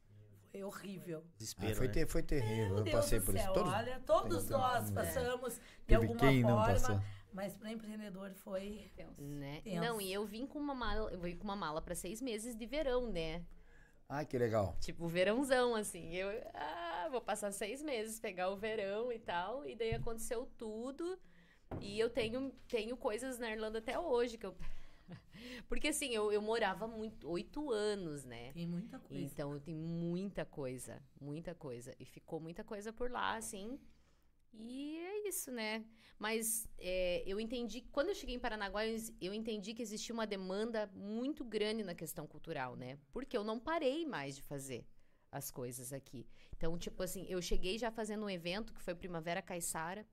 Foi 0.52 0.62
horrível. 0.64 1.24
Desespero, 1.38 1.72
Ah, 1.72 1.76
foi, 1.76 1.88
né? 1.88 1.94
ter, 1.94 2.08
foi 2.08 2.22
terrível. 2.24 2.68
Meu 2.68 2.78
eu 2.80 2.84
Deus 2.84 2.96
passei 2.98 3.20
do 3.20 3.26
por 3.26 3.36
isso. 3.36 3.44
céu, 3.46 3.54
Todos, 3.54 3.74
olha, 3.74 4.00
todos 4.06 4.50
nós 4.50 4.92
é. 4.92 4.94
passamos 4.94 5.54
de 5.56 5.62
Teve 5.88 5.96
alguma 6.06 6.20
quem 6.20 6.42
não 6.42 6.50
forma, 6.50 6.66
passou. 6.74 7.02
Mas 7.36 7.54
para 7.54 7.72
empreendedor 7.72 8.34
foi 8.34 8.90
Né? 9.20 9.62
tenso. 9.62 9.82
Não, 9.82 10.00
e 10.00 10.12
eu 10.12 10.26
vim 10.26 10.48
com 10.48 10.58
uma 10.58 10.74
mala, 10.74 11.12
eu 11.12 11.20
vim 11.20 11.36
com 11.36 11.44
uma 11.44 11.56
mala 11.56 11.82
pra 11.82 11.94
seis 11.94 12.22
meses 12.22 12.56
de 12.56 12.66
verão, 12.66 13.12
né? 13.12 13.46
Ai, 14.08 14.26
que 14.26 14.38
legal. 14.38 14.78
Tipo, 14.80 15.08
verãozão, 15.08 15.76
assim. 15.76 16.14
Eu, 16.14 16.30
ah, 16.54 17.10
vou 17.12 17.20
passar 17.20 17.52
seis 17.52 17.82
meses, 17.84 18.20
pegar 18.20 18.50
o 18.50 18.56
verão 18.56 19.12
e 19.12 19.20
tal. 19.20 19.68
E 19.68 19.76
daí 19.76 19.94
aconteceu 19.96 20.46
tudo. 20.58 21.20
E 21.82 22.00
eu 22.00 22.10
tenho, 22.10 22.52
tenho 22.68 22.96
coisas 22.96 23.38
na 23.38 23.52
Irlanda 23.52 23.80
até 23.80 24.00
hoje 24.00 24.38
que 24.38 24.46
eu. 24.46 24.56
Porque 25.68 25.90
assim, 25.90 26.14
eu, 26.14 26.32
eu 26.32 26.42
morava 26.42 26.88
muito, 26.88 27.30
oito 27.30 27.72
anos, 27.72 28.24
né? 28.24 28.54
Tem 28.54 28.68
muita 28.68 29.00
coisa. 29.00 29.24
Então 29.24 29.54
eu 29.54 29.60
tenho 29.60 29.78
muita 29.80 30.46
coisa, 30.46 31.02
muita 31.20 31.54
coisa. 31.56 31.94
E 32.00 32.06
ficou 32.06 32.40
muita 32.40 32.64
coisa 32.64 32.94
por 32.94 33.10
lá, 33.12 33.36
assim. 33.36 33.80
E 34.58 34.98
é 34.98 35.28
isso, 35.28 35.52
né? 35.52 35.86
Mas 36.18 36.68
é, 36.78 37.24
eu 37.26 37.40
entendi, 37.40 37.82
quando 37.92 38.10
eu 38.10 38.16
cheguei 38.16 38.36
em 38.36 38.40
Paranaguá, 38.40 38.82
eu, 39.20 39.34
entendi 39.34 39.74
que 39.74 39.82
existia 39.82 40.14
uma 40.14 40.26
demanda 40.26 40.90
muito 40.94 41.44
grande 41.44 41.84
na 41.84 41.94
questão 41.94 42.26
cultural, 42.26 42.76
né? 42.76 42.98
Porque 43.12 43.38
eu 43.38 43.44
não 43.44 43.60
parei 43.60 44.06
mais 44.06 44.36
de 44.36 44.42
fazer 44.42 44.86
as 45.32 45.52
coisas 45.52 45.92
aqui. 45.92 46.26
Então, 46.56 46.78
tipo 46.78 47.04
assim, 47.04 47.26
eu 47.28 47.42
cheguei 47.42 47.78
já 47.78 47.92
fazendo 47.92 48.26
um 48.26 48.30
evento 48.30 48.74
que 48.74 48.82
foi 48.82 48.96
Primavera 48.96 49.42
Caiçara. 49.42 50.08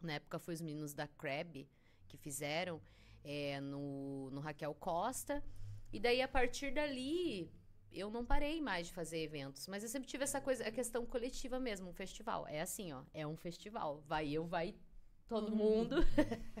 Na 0.00 0.14
época 0.14 0.38
foi 0.38 0.54
os 0.54 0.60
meninos 0.60 0.92
da 0.92 1.06
Crab 1.06 1.68
que 2.08 2.16
fizeram 2.16 2.82
é, 3.22 3.60
no, 3.60 4.30
no 4.30 4.40
Raquel 4.40 4.74
Costa. 4.74 5.44
E 5.92 6.00
daí, 6.00 6.20
a 6.20 6.28
partir 6.28 6.72
dali, 6.74 7.52
eu 7.92 8.10
não 8.10 8.24
parei 8.24 8.60
mais 8.60 8.88
de 8.88 8.92
fazer 8.92 9.18
eventos. 9.18 9.66
Mas 9.66 9.82
eu 9.82 9.88
sempre 9.88 10.08
tive 10.08 10.24
essa 10.24 10.40
coisa, 10.40 10.66
a 10.66 10.70
questão 10.70 11.04
coletiva 11.06 11.58
mesmo, 11.58 11.88
um 11.88 11.92
festival. 11.92 12.46
É 12.48 12.60
assim, 12.60 12.92
ó, 12.92 13.02
é 13.12 13.26
um 13.26 13.36
festival. 13.36 14.02
Vai 14.06 14.28
eu, 14.28 14.46
vai 14.46 14.74
todo 15.28 15.54
mundo. 15.54 15.96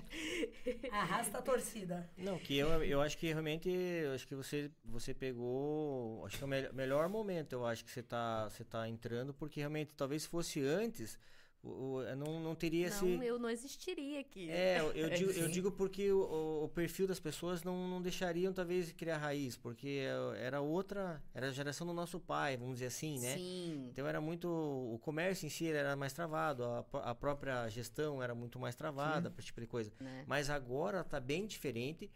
Arrasta 0.92 1.38
a 1.38 1.42
torcida. 1.42 2.08
Não, 2.16 2.38
que 2.38 2.56
eu, 2.56 2.68
eu 2.84 3.00
acho 3.00 3.16
que 3.16 3.26
realmente, 3.28 3.68
eu 3.68 4.12
acho 4.12 4.26
que 4.26 4.34
você, 4.34 4.70
você 4.84 5.14
pegou, 5.14 6.24
acho 6.26 6.36
que 6.36 6.44
é 6.44 6.46
o 6.46 6.48
melhor, 6.48 6.72
melhor 6.72 7.08
momento, 7.08 7.54
eu 7.54 7.66
acho 7.66 7.84
que 7.84 7.90
você 7.90 8.02
tá, 8.02 8.48
você 8.48 8.64
tá 8.64 8.88
entrando, 8.88 9.32
porque 9.32 9.60
realmente, 9.60 9.94
talvez 9.94 10.22
se 10.22 10.28
fosse 10.28 10.60
antes, 10.60 11.18
o- 11.62 11.96
o- 11.96 12.16
não, 12.16 12.40
não 12.40 12.54
teria 12.54 12.88
Não, 12.88 12.96
esse. 12.96 13.26
eu 13.26 13.38
não 13.38 13.50
existiria 13.50 14.20
aqui. 14.20 14.48
É, 14.50 14.80
eu, 14.80 14.92
eu 14.92 15.10
digo, 15.10 15.30
eu 15.32 15.48
digo 15.48 15.72
porque 15.72 16.10
o- 16.12 16.64
o, 16.64 16.68
perfil 16.68 17.06
das 17.06 17.18
pessoas 17.18 17.62
não, 17.62 17.88
não 17.88 18.00
deixariam, 18.00 18.52
talvez, 18.52 18.92
criar 18.92 19.18
raiz, 19.18 19.56
porque 19.56 20.00
é, 20.36 20.44
era 20.46 20.60
outra, 20.60 21.22
era 21.34 21.48
a 21.48 21.52
geração 21.52 21.86
do 21.86 21.92
nosso 21.92 22.20
pai, 22.20 22.56
vamos 22.56 22.74
dizer 22.74 22.86
assim, 22.86 23.18
né? 23.18 23.36
Sim. 23.36 23.88
Então 23.92 24.06
era 24.06 24.20
muito, 24.20 24.48
o 24.48 24.98
comércio 25.00 25.46
em 25.46 25.50
si 25.50 25.66
era 25.68 25.96
mais 25.96 26.12
travado, 26.12 26.64
a, 26.64 26.84
a 27.10 27.14
própria 27.14 27.68
gestão 27.68 28.22
era 28.22 28.34
muito 28.34 28.58
mais 28.58 28.74
travada, 28.74 29.32
esse 29.36 29.46
tipo 29.46 29.60
de 29.60 29.66
coisa. 29.66 29.92
Né? 30.00 30.24
Mas 30.26 30.48
agora 30.50 31.02
tá 31.02 31.18
bem 31.20 31.46
diferente, 31.46 32.10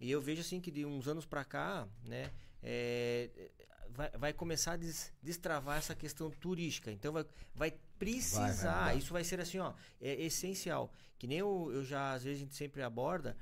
e 0.00 0.10
eu 0.10 0.20
vejo 0.20 0.40
assim 0.40 0.60
que 0.60 0.70
de 0.70 0.84
uns 0.84 1.06
anos 1.08 1.24
para 1.26 1.44
cá, 1.44 1.88
né, 2.04 2.30
é, 2.62 3.30
vai, 3.90 4.10
vai 4.10 4.32
começar 4.32 4.72
a 4.72 4.76
des- 4.76 5.12
destravar 5.22 5.78
essa 5.78 5.94
questão 5.94 6.30
turística. 6.30 6.90
Então 6.90 7.12
vai, 7.12 7.24
vai 7.54 7.74
precisar, 7.98 8.72
Vai, 8.74 8.84
vai, 8.84 8.98
isso 8.98 9.12
vai 9.12 9.24
ser 9.24 9.40
assim, 9.40 9.58
ó, 9.58 9.72
é 10.00 10.14
essencial. 10.22 10.92
Que 11.18 11.26
nem 11.26 11.38
eu, 11.38 11.70
eu 11.72 11.84
já, 11.84 12.12
às 12.12 12.22
vezes, 12.24 12.38
a 12.38 12.44
gente 12.44 12.54
sempre 12.54 12.82
aborda, 12.82 13.36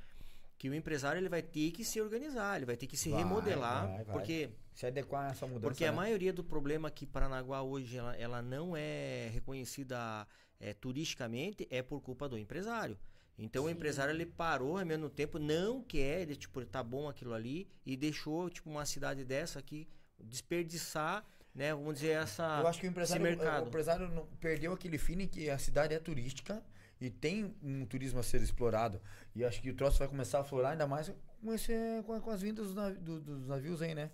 que 0.59 0.71
o 0.71 0.75
empresário 0.75 1.19
ele 1.19 1.29
vai 1.29 1.43
ter 1.43 1.71
que 1.71 1.85
se 1.85 2.01
organizar, 2.01 2.57
ele 2.57 2.65
vai 2.67 2.77
ter 2.77 2.87
que 2.87 2.97
se 2.97 3.11
Vai, 3.11 3.19
remodelar, 3.23 3.87
vai, 3.87 4.05
vai. 4.05 4.17
porque 4.17 4.51
Se 4.73 4.87
adequar 4.87 5.27
a 5.29 5.31
essa 5.33 5.47
mudança. 5.47 5.61
porque 5.69 5.85
a 5.85 5.91
né? 5.91 5.97
maioria 5.97 6.33
do 6.33 6.43
problema 6.43 6.91
que 6.91 7.05
Paranaguá 7.07 7.61
hoje 7.63 7.99
ela, 7.99 8.17
ela 8.17 8.41
não 8.41 8.75
é 8.75 9.29
reconhecida 9.35 10.27
é, 10.59 10.73
turisticamente 10.73 11.67
é 11.71 11.83
por 11.83 12.01
culpa 12.01 12.27
do 12.27 12.39
empresário. 12.39 12.99
Então 13.39 13.65
o 13.65 13.69
Sim. 13.69 13.75
empresário 13.75 14.15
ele 14.15 14.25
parou 14.25 14.79
ao 14.79 14.87
mesmo 14.87 15.11
tempo, 15.11 15.39
não 15.39 15.83
quer, 15.83 16.23
ele, 16.23 16.35
tipo, 16.35 16.65
tá 16.65 16.83
bom 16.83 17.07
aquilo 17.07 17.35
ali 17.35 17.69
e 17.85 17.95
deixou 17.95 18.49
tipo 18.49 18.71
uma 18.71 18.87
cidade 18.87 19.27
dessa 19.27 19.59
aqui 19.59 19.87
desperdiçar, 20.21 21.25
né, 21.55 21.75
vamos 21.75 21.95
dizer 21.95 22.11
essa 22.11 22.61
Eu 22.61 22.67
acho 22.67 22.81
que 22.81 22.87
o 22.87 22.91
empresário, 22.91 23.23
mercado. 23.23 23.65
o 23.65 23.69
empresário 23.69 24.09
não- 24.09 24.27
perdeu 24.41 24.73
aquele 24.73 24.99
feeling 24.99 25.27
que 25.27 25.49
a 25.49 25.59
cidade 25.59 25.95
é 25.95 25.99
turística 25.99 26.63
e 27.01 27.11
tem 27.11 27.55
um 27.63 27.85
turismo 27.87 28.21
a 28.21 28.23
ser 28.23 28.43
explorado. 28.43 29.01
E 29.35 29.45
acho 29.45 29.61
que 29.63 29.71
o 29.71 29.75
troço 29.75 29.99
vai 29.99 30.09
começar 30.09 30.41
a 30.41 30.45
florar 30.45 30.73
ainda 30.73 30.87
mais 30.87 31.13
com, 31.43 31.53
esse, 31.55 31.73
com, 32.07 32.21
com 32.21 32.31
as 32.31 32.43
vindas 32.43 32.73
dos, 32.75 32.99
do- 32.99 33.21
dos 33.21 33.47
navios 33.47 33.81
aí, 33.83 33.95
né? 33.95 34.11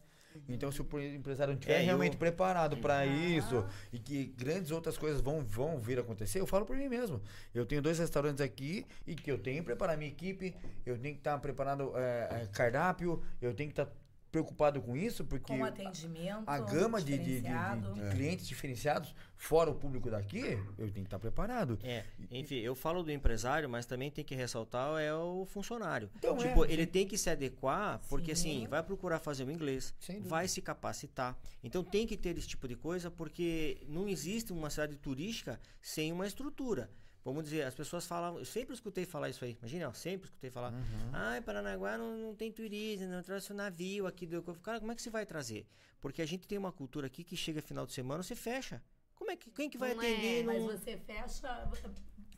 Então, 0.48 0.72
se 0.72 0.80
o 0.80 0.84
pre- 0.84 1.14
empresário 1.14 1.52
não 1.52 1.58
estiver 1.58 1.74
É, 1.76 1.82
eu- 1.82 1.84
realmente 1.84 2.16
preparado 2.16 2.78
para 2.78 3.04
isso 3.04 3.66
e 3.92 3.98
que 3.98 4.24
grandes 4.28 4.70
outras 4.70 4.96
coisas 4.96 5.20
vão, 5.20 5.44
vão 5.44 5.78
vir 5.78 5.98
acontecer, 5.98 6.40
eu 6.40 6.46
falo 6.46 6.64
por 6.64 6.74
mim 6.74 6.88
mesmo. 6.88 7.20
Eu 7.52 7.66
tenho 7.66 7.82
dois 7.82 7.98
restaurantes 7.98 8.40
aqui 8.40 8.86
e 9.06 9.14
que 9.14 9.30
eu 9.30 9.36
tenho 9.36 9.58
que 9.58 9.64
preparar 9.66 9.94
minha 9.96 10.10
equipe, 10.10 10.56
eu 10.86 10.96
tenho 10.98 11.14
que 11.16 11.20
estar 11.20 11.36
preparando 11.38 11.92
é, 11.98 12.28
é, 12.44 12.46
cardápio, 12.50 13.22
eu 13.42 13.52
tenho 13.52 13.68
que 13.70 13.78
estar 13.78 13.92
preocupado 14.36 14.80
com 14.80 14.96
isso, 14.96 15.24
porque 15.26 15.54
Com 15.54 15.62
atendimento. 15.62 16.42
a 16.46 16.58
gama 16.58 17.00
de, 17.02 17.18
de- 17.18 17.40
de- 17.40 17.42
de- 17.42 17.92
de 18.00 18.10
clientes 18.16 18.48
diferenciados, 18.48 19.14
fora 19.36 19.70
o 19.70 19.74
público 19.74 20.10
daqui, 20.10 20.40
eu 20.78 20.90
tenho 20.90 20.92
que 20.92 21.00
estar 21.02 21.18
preparado. 21.18 21.78
É, 21.82 22.02
enfim, 22.30 22.56
eu 22.56 22.74
falo 22.74 23.02
do 23.02 23.12
empresário, 23.12 23.68
mas 23.68 23.84
também 23.84 24.10
tem 24.10 24.24
que 24.24 24.34
ressaltar 24.34 24.98
é 25.02 25.14
o 25.14 25.44
funcionário. 25.44 26.10
Então, 26.16 26.34
é, 26.36 26.48
tipo, 26.48 26.64
sim. 26.66 26.72
ele 26.72 26.86
tem 26.86 27.06
que 27.06 27.18
se 27.18 27.28
adequar, 27.28 28.00
porque 28.08 28.34
Sim. 28.34 28.60
assim, 28.62 28.66
vai 28.68 28.82
procurar 28.82 29.18
fazer 29.18 29.44
o 29.44 29.50
inglês, 29.50 29.94
vai 30.22 30.48
se 30.48 30.62
capacitar. 30.62 31.36
Então 31.62 31.84
tem 31.84 32.06
que 32.06 32.16
ter 32.16 32.36
esse 32.38 32.48
tipo 32.48 32.66
de 32.66 32.74
coisa, 32.74 33.10
porque 33.10 33.84
não 33.86 34.08
existe 34.08 34.50
uma 34.52 34.70
cidade 34.70 34.96
turística 34.96 35.60
sem 35.82 36.10
uma 36.10 36.26
estrutura. 36.26 36.90
Vamos 37.24 37.44
dizer, 37.44 37.62
as 37.62 37.74
pessoas 37.74 38.04
falam, 38.06 38.38
eu 38.38 38.44
sempre 38.44 38.74
escutei 38.74 39.04
falar 39.04 39.28
isso 39.28 39.44
aí, 39.44 39.56
imagina, 39.60 39.88
ó, 39.88 39.92
sempre 39.92 40.26
escutei 40.26 40.50
falar, 40.50 40.72
Uhum. 40.72 41.10
ai, 41.12 41.40
Paranaguá 41.40 41.96
não, 41.96 42.16
não 42.16 42.34
tem 42.34 42.50
turismo, 42.50 43.06
não 43.06 43.22
trouxe 43.22 43.52
o 43.52 43.54
navio 43.54 44.06
aqui 44.08 44.26
do... 44.26 44.42
Cara, 44.60 44.80
como 44.80 44.90
é 44.90 44.94
que 44.96 45.02
você 45.02 45.10
vai 45.10 45.24
trazer? 45.24 45.64
Porque 46.00 46.20
a 46.20 46.26
gente 46.26 46.48
tem 46.48 46.58
uma 46.58 46.72
cultura 46.72 47.06
aqui 47.06 47.22
que 47.22 47.36
chega 47.36 47.62
final 47.62 47.86
de 47.86 47.92
semana, 47.92 48.22
você 48.24 48.34
fecha. 48.34 48.82
Como 49.14 49.30
é 49.30 49.36
que, 49.36 49.52
quem 49.52 49.70
que 49.70 49.78
vai 49.78 49.94
Não 49.94 50.00
atender? 50.00 50.40
é, 50.40 50.42
Mas 50.42 50.60
num- 50.62 50.66
você 50.66 50.96
fecha. 50.96 51.70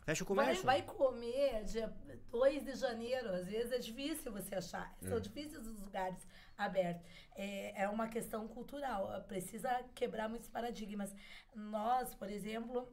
Fecha 0.04 0.22
o 0.22 0.26
Vai, 0.26 0.44
comércio? 0.44 0.64
vai 0.66 0.82
comer 0.82 1.64
dia 1.64 1.90
2 2.30 2.62
de 2.62 2.74
janeiro. 2.74 3.30
Às 3.30 3.46
vezes 3.46 3.72
é 3.72 3.78
difícil 3.78 4.30
você 4.30 4.54
achar. 4.54 4.94
São 5.00 5.18
difíceis 5.18 5.66
os 5.66 5.80
lugares 5.80 6.18
abertos. 6.58 7.02
É, 7.34 7.84
é 7.84 7.88
uma 7.88 8.06
questão 8.06 8.46
cultural. 8.46 9.24
Precisa 9.26 9.82
quebrar 9.94 10.28
muitos 10.28 10.46
paradigmas. 10.50 11.14
Nós, 11.54 12.14
por 12.14 12.28
exemplo, 12.28 12.86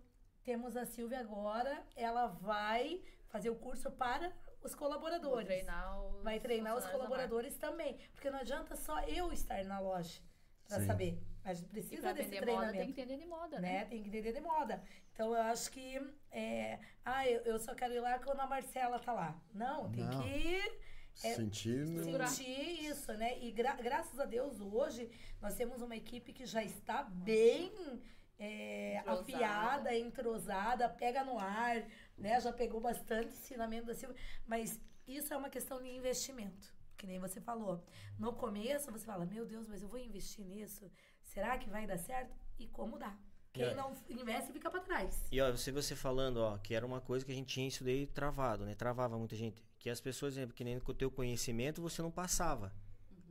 temos 0.43 0.75
a 0.77 0.85
Silvia 0.85 1.19
agora. 1.19 1.83
Ela 1.95 2.27
vai 2.27 3.01
fazer 3.27 3.49
o 3.49 3.55
curso 3.55 3.89
para 3.91 4.31
os 4.63 4.71
Vou 4.71 4.79
colaboradores. 4.79 5.47
treinar 5.47 6.01
os 6.05 6.23
vai 6.23 6.39
treinar 6.39 6.77
os 6.77 6.85
colaboradores 6.85 7.55
também. 7.57 7.97
Porque 8.13 8.29
não 8.29 8.39
adianta 8.39 8.75
só 8.75 8.99
eu 9.03 9.31
estar 9.31 9.63
na 9.65 9.79
loja 9.79 10.19
para 10.67 10.85
saber. 10.85 11.21
A 11.43 11.53
gente 11.53 11.65
E 11.65 11.69
precisa 11.69 12.01
pra 12.01 12.13
desse 12.13 12.29
treinamento 12.29 12.61
moda 12.67 12.71
tem 12.77 12.85
que 12.93 13.01
entender 13.01 13.17
de 13.17 13.25
moda, 13.25 13.59
né? 13.59 13.71
né? 13.79 13.85
Tem 13.85 14.01
que 14.03 14.09
entender 14.09 14.31
de 14.33 14.41
moda. 14.41 14.83
Então 15.11 15.33
eu 15.33 15.41
acho 15.41 15.71
que 15.71 15.99
é, 16.31 16.79
ah, 17.03 17.27
eu, 17.27 17.41
eu 17.41 17.57
só 17.59 17.73
quero 17.73 17.93
ir 17.93 17.99
lá 17.99 18.19
quando 18.19 18.39
a 18.41 18.47
Marcela 18.47 18.99
tá 18.99 19.11
lá. 19.11 19.41
Não, 19.53 19.91
tem 19.91 20.03
Não. 20.03 20.21
que 20.21 20.81
É, 21.23 21.33
Sentindo. 21.33 22.03
sentir 22.03 22.85
isso, 22.85 23.11
né? 23.13 23.37
E 23.39 23.51
gra- 23.51 23.75
graças 23.75 24.17
a 24.19 24.25
Deus 24.25 24.61
hoje 24.61 25.09
nós 25.41 25.55
temos 25.55 25.81
uma 25.81 25.95
equipe 25.95 26.31
que 26.31 26.45
já 26.45 26.63
está 26.63 27.03
bem 27.03 27.71
é, 28.43 28.97
Entrosada. 28.97 29.21
afiada, 29.21 29.95
entrosada, 29.95 30.89
pega 30.89 31.23
no 31.23 31.37
ar, 31.37 31.85
né? 32.17 32.39
Já 32.41 32.51
pegou 32.51 32.81
bastante 32.81 33.27
ensinamento 33.29 33.85
da 33.87 33.93
Silvia, 33.95 34.17
mas 34.47 34.79
isso 35.07 35.33
é 35.33 35.37
uma 35.37 35.49
questão 35.49 35.81
de 35.81 35.89
investimento, 35.89 36.73
que 36.97 37.05
nem 37.05 37.19
você 37.19 37.39
falou. 37.39 37.83
No 38.17 38.33
começo 38.33 38.91
você 38.91 39.05
fala, 39.05 39.25
meu 39.25 39.45
Deus, 39.45 39.67
mas 39.67 39.83
eu 39.83 39.89
vou 39.89 39.99
investir 39.99 40.43
nisso, 40.45 40.89
será 41.21 41.57
que 41.57 41.69
vai 41.69 41.85
dar 41.85 41.97
certo? 41.99 42.35
E 42.57 42.67
como 42.67 42.97
dá? 42.97 43.15
Quem 43.53 43.65
É. 43.65 43.73
não 43.75 43.93
investe 44.09 44.51
fica 44.53 44.69
para 44.71 44.79
trás. 44.79 45.25
E 45.31 45.39
ó, 45.41 45.51
você, 45.51 45.71
você 45.71 45.93
falando, 45.95 46.37
ó, 46.37 46.57
que 46.57 46.73
era 46.73 46.85
uma 46.85 47.01
coisa 47.01 47.25
que 47.25 47.31
a 47.33 47.35
gente 47.35 47.53
tinha 47.53 47.67
isso 47.67 47.83
daí 47.83 48.07
travado, 48.07 48.65
né? 48.65 48.73
Travava 48.75 49.17
muita 49.17 49.35
gente. 49.35 49.61
Que 49.77 49.89
as 49.89 49.99
pessoas, 49.99 50.35
que 50.55 50.63
nem 50.63 50.79
com 50.79 50.91
o 50.91 50.95
teu 50.95 51.11
conhecimento, 51.11 51.81
você 51.81 52.01
não 52.01 52.09
passava. 52.11 52.73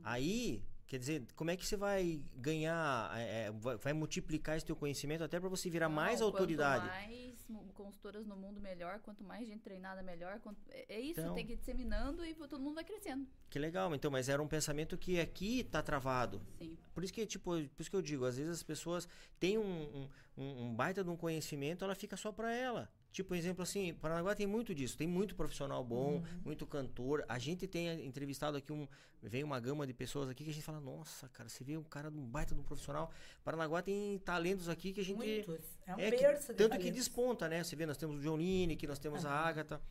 Aí, 0.03 0.63
quer 0.91 0.97
dizer, 0.97 1.25
como 1.37 1.49
é 1.49 1.55
que 1.55 1.65
você 1.65 1.77
vai 1.77 2.21
ganhar, 2.35 3.17
é, 3.17 3.45
é, 3.45 3.51
vai, 3.51 3.93
multiplicar 3.93 4.57
esse 4.57 4.65
teu 4.65 4.75
conhecimento 4.75 5.23
até 5.23 5.39
para 5.39 5.47
você 5.47 5.69
virar 5.69 5.87
mais 5.87 6.19
Não, 6.19 6.27
autoridade? 6.27 6.85
Quanto 6.85 7.53
mais 7.53 7.71
consultoras 7.73 8.27
no 8.27 8.35
mundo, 8.35 8.59
melhor. 8.59 8.99
Quanto 8.99 9.23
mais 9.23 9.47
gente 9.47 9.61
treinada, 9.61 10.03
melhor. 10.03 10.41
Quanto- 10.41 10.59
É 10.69 10.95
é 10.95 10.99
isso, 10.99 11.21
Então- 11.21 11.33
tem 11.33 11.45
que 11.45 11.53
ir 11.53 11.55
disseminando 11.55 12.25
e 12.25 12.35
todo 12.35 12.59
mundo 12.59 12.75
vai 12.75 12.83
crescendo. 12.83 13.25
Que 13.49 13.57
legal, 13.57 13.95
então, 13.95 14.11
mas 14.11 14.27
era 14.27 14.43
um 14.43 14.49
pensamento 14.49 14.97
que 14.97 15.17
aqui 15.17 15.63
tá 15.63 15.81
travado. 15.81 16.41
Sim. 16.59 16.77
Por 16.93 17.05
isso 17.05 17.13
que, 17.13 17.25
tipo, 17.25 17.51
por 17.51 17.81
isso 17.81 17.89
que 17.89 17.95
eu 17.95 18.01
digo, 18.01 18.25
às 18.25 18.35
vezes 18.35 18.51
as 18.51 18.63
pessoas 18.63 19.07
têm 19.39 19.57
um, 19.57 20.09
um, 20.37 20.43
um- 20.65 20.75
baita 20.75 21.05
de 21.05 21.09
um 21.09 21.15
conhecimento, 21.15 21.85
ela 21.85 21.95
fica 21.95 22.17
só 22.17 22.33
pra 22.33 22.53
ela. 22.53 22.91
Tipo, 23.11 23.35
exemplo 23.35 23.61
assim, 23.61 23.93
Paranaguá 23.95 24.33
tem 24.33 24.47
muito 24.47 24.73
disso, 24.73 24.97
tem 24.97 25.05
muito 25.07 25.35
profissional 25.35 25.83
bom, 25.83 26.23
muito 26.45 26.65
cantor. 26.65 27.25
A 27.27 27.37
gente 27.37 27.67
tem 27.67 27.89
eh, 27.89 28.05
entrevistado 28.05 28.55
aqui 28.55 28.71
um. 28.71 28.87
Vem 29.21 29.43
uma 29.43 29.59
gama 29.59 29.85
de 29.85 29.93
pessoas 29.93 30.29
aqui 30.29 30.45
que 30.45 30.49
a 30.49 30.53
gente 30.53 30.63
fala, 30.63 30.79
nossa, 30.79 31.27
cara, 31.29 31.49
você 31.49 31.61
vê 31.63 31.75
um 31.75 31.83
cara 31.83 32.09
de 32.09 32.17
um 32.17 32.25
baita 32.25 32.55
de 32.55 32.61
um 32.61 32.63
profissional. 32.63 33.11
Paranaguá 33.43 33.81
tem 33.81 34.17
talentos 34.19 34.69
aqui 34.69 34.93
que 34.93 35.01
a 35.01 35.03
gente. 35.03 35.17
Muitos. 35.17 35.59
É 35.85 35.93
um 35.95 35.99
É, 35.99 36.09
que- 36.11 36.17
berço 36.17 36.47
de 36.53 36.57
tanto 36.57 36.71
que 36.71 36.77
talentos. 36.77 36.91
desponta, 36.97 37.49
né? 37.49 37.61
Você 37.63 37.75
vê, 37.75 37.85
nós 37.85 37.97
temos 37.97 38.17
o 38.17 38.21
John 38.21 38.37
Lineker, 38.37 38.87
nós 38.87 38.97
temos 38.99 39.25
a 39.25 39.31
Agatha. 39.31 39.81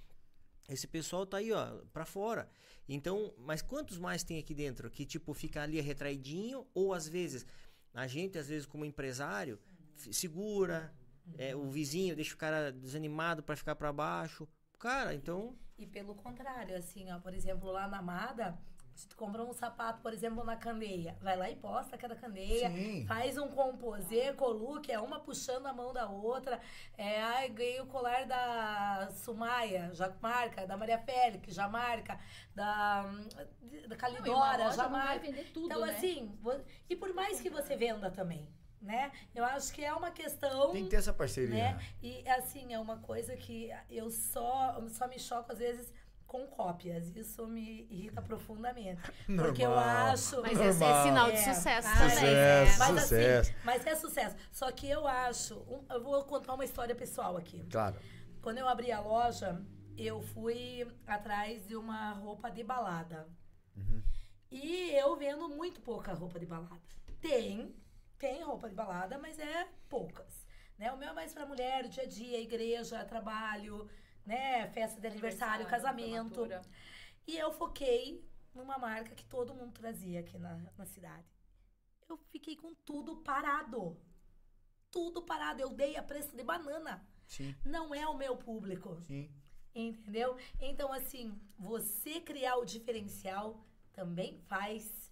Esse 0.68 0.86
pessoal 0.86 1.26
tá 1.26 1.36
aí, 1.38 1.52
ó, 1.52 1.66
pra 1.92 2.06
fora. 2.06 2.48
Então, 2.88 3.34
mas 3.38 3.60
quantos 3.60 3.98
mais 3.98 4.22
tem 4.24 4.38
aqui 4.38 4.54
dentro 4.54 4.88
que, 4.90 5.04
tipo, 5.04 5.34
fica 5.34 5.62
ali 5.62 5.78
retraidinho? 5.80 6.66
Ou 6.72 6.94
às 6.94 7.06
vezes, 7.06 7.44
a 7.92 8.06
gente, 8.06 8.38
às 8.38 8.48
vezes, 8.48 8.66
como 8.66 8.84
empresário, 8.84 9.58
f- 9.96 10.12
segura, 10.14 10.92
é, 11.38 11.54
o 11.54 11.68
vizinho 11.70 12.14
deixa 12.14 12.34
o 12.34 12.38
cara 12.38 12.72
desanimado 12.72 13.42
pra 13.42 13.56
ficar 13.56 13.74
pra 13.74 13.92
baixo. 13.92 14.48
Cara, 14.78 15.14
então. 15.14 15.56
E 15.78 15.86
pelo 15.86 16.14
contrário, 16.14 16.76
assim, 16.76 17.10
ó, 17.12 17.18
por 17.18 17.34
exemplo, 17.34 17.70
lá 17.70 17.86
na 17.88 17.98
Amada, 17.98 18.58
se 18.94 19.08
tu 19.08 19.16
compra 19.16 19.42
um 19.42 19.52
sapato, 19.52 20.02
por 20.02 20.12
exemplo, 20.12 20.44
na 20.44 20.56
candeia, 20.56 21.16
vai 21.22 21.34
lá 21.34 21.50
e 21.50 21.56
posta 21.56 21.96
cada 21.96 22.14
candeia, 22.14 22.70
Sim. 22.70 23.06
faz 23.06 23.38
um 23.38 23.48
composê, 23.48 24.32
colook, 24.34 24.92
é 24.92 25.00
uma 25.00 25.20
puxando 25.20 25.66
a 25.66 25.72
mão 25.72 25.92
da 25.92 26.06
outra. 26.06 26.60
É, 26.98 27.22
ai, 27.22 27.48
ganhei 27.48 27.80
o 27.80 27.86
colar 27.86 28.26
da 28.26 29.10
Sumaia, 29.12 29.90
já 29.94 30.12
marca, 30.20 30.66
da 30.66 30.76
Maria 30.76 30.98
Félix, 30.98 31.54
já 31.54 31.66
marca, 31.66 32.20
da, 32.54 33.10
da 33.88 33.96
Calidora, 33.96 34.70
já 34.70 34.82
não 34.82 34.90
vai 34.90 35.06
marca. 35.06 35.20
vender 35.20 35.50
tudo, 35.52 35.66
então, 35.66 35.86
né? 35.86 35.92
assim, 35.92 36.38
e 36.88 36.94
por 36.94 37.14
mais 37.14 37.40
que 37.40 37.48
você 37.48 37.76
venda 37.76 38.10
também, 38.10 38.46
né? 38.80 39.12
Eu 39.34 39.44
acho 39.44 39.72
que 39.72 39.84
é 39.84 39.92
uma 39.92 40.10
questão 40.10 40.72
Tem 40.72 40.84
que 40.84 40.90
ter 40.90 40.96
essa 40.96 41.12
parceria. 41.12 41.54
né? 41.74 41.80
E 42.02 42.26
assim, 42.28 42.72
é 42.72 42.78
uma 42.78 42.98
coisa 42.98 43.36
que 43.36 43.70
eu 43.88 44.10
só, 44.10 44.80
só 44.88 45.06
me 45.06 45.18
choco 45.18 45.52
às 45.52 45.58
vezes 45.58 45.92
com 46.26 46.46
cópias. 46.46 47.14
Isso 47.16 47.46
me 47.46 47.86
irrita 47.90 48.22
profundamente. 48.22 49.02
Porque 49.26 49.62
eu 49.64 49.70
Normal. 49.70 50.06
acho. 50.12 50.40
Mas 50.42 50.60
esse 50.60 50.84
é 50.84 51.02
sinal 51.02 51.26
de 51.30 51.36
É, 51.38 51.54
sucesso 51.54 51.88
também. 51.92 52.34
é. 52.34 52.66
Sucesso, 52.66 52.78
Mas, 52.78 53.00
sucesso. 53.02 53.50
Assim, 53.50 53.60
mas 53.64 53.86
é 53.86 53.94
sucesso. 53.96 54.36
Só 54.52 54.70
que 54.72 54.88
eu 54.88 55.06
acho. 55.08 55.56
um- 55.68 55.84
eu 55.90 56.02
vou 56.02 56.24
contar 56.24 56.54
uma 56.54 56.64
história 56.64 56.94
pessoal 56.94 57.36
aqui. 57.36 57.64
Claro. 57.70 57.98
Quando 58.40 58.58
eu 58.58 58.68
abri 58.68 58.90
a 58.92 59.00
loja, 59.00 59.60
eu 59.98 60.22
fui 60.22 60.86
atrás 61.06 61.66
de 61.66 61.76
uma 61.76 62.12
roupa 62.12 62.48
de 62.48 62.62
balada. 62.62 63.28
E 64.50 64.90
eu 64.92 65.16
vendo 65.16 65.48
muito 65.48 65.80
pouca 65.80 66.12
roupa 66.12 66.38
de 66.38 66.46
balada. 66.46 66.80
Tem, 67.20 67.74
tem 68.20 68.42
roupa 68.42 68.68
de 68.68 68.74
balada, 68.74 69.18
mas 69.18 69.38
é 69.38 69.66
poucas. 69.88 70.46
Né? 70.78 70.92
O 70.92 70.96
meu 70.96 71.08
é 71.08 71.12
mais 71.12 71.32
pra 71.32 71.46
mulher, 71.46 71.88
dia 71.88 72.04
a 72.04 72.06
dia, 72.06 72.40
igreja, 72.40 73.04
trabalho, 73.04 73.90
né? 74.24 74.68
Festa 74.68 75.00
de 75.00 75.06
aniversário, 75.06 75.66
casamento. 75.66 76.34
formatura. 76.34 76.62
E 77.26 77.36
eu 77.36 77.50
foquei 77.50 78.24
numa 78.54 78.78
marca 78.78 79.14
que 79.14 79.24
todo 79.24 79.54
mundo 79.54 79.72
trazia 79.72 80.20
aqui 80.20 80.38
na, 80.38 80.54
na 80.76 80.84
cidade. 80.84 81.26
Eu 82.08 82.18
fiquei 82.30 82.56
com 82.56 82.74
tudo 82.74 83.16
parado. 83.22 83.98
Tudo 84.90 85.22
parado. 85.22 85.62
Eu 85.62 85.70
dei 85.70 85.96
a 85.96 86.02
preço 86.02 86.36
de 86.36 86.44
banana. 86.44 87.06
Sim. 87.26 87.54
Não 87.64 87.94
é 87.94 88.06
o 88.06 88.16
meu 88.16 88.36
público. 88.36 89.00
Sim. 89.06 89.32
Entendeu? 89.74 90.36
Então, 90.60 90.92
assim, 90.92 91.40
você 91.58 92.20
criar 92.20 92.56
o 92.56 92.64
diferencial 92.64 93.64
também 93.92 94.38
faz 94.40 95.10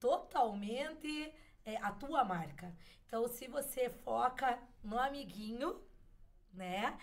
totalmente 0.00 1.32
é, 1.70 1.76
a 1.88 1.90
tua 1.92 2.24
marca. 2.24 2.68
Então, 3.06 3.26
se 3.28 3.46
você 3.48 3.88
foca 3.90 4.58
no 4.82 4.98
amiguinho, 4.98 5.80
né? 6.52 6.98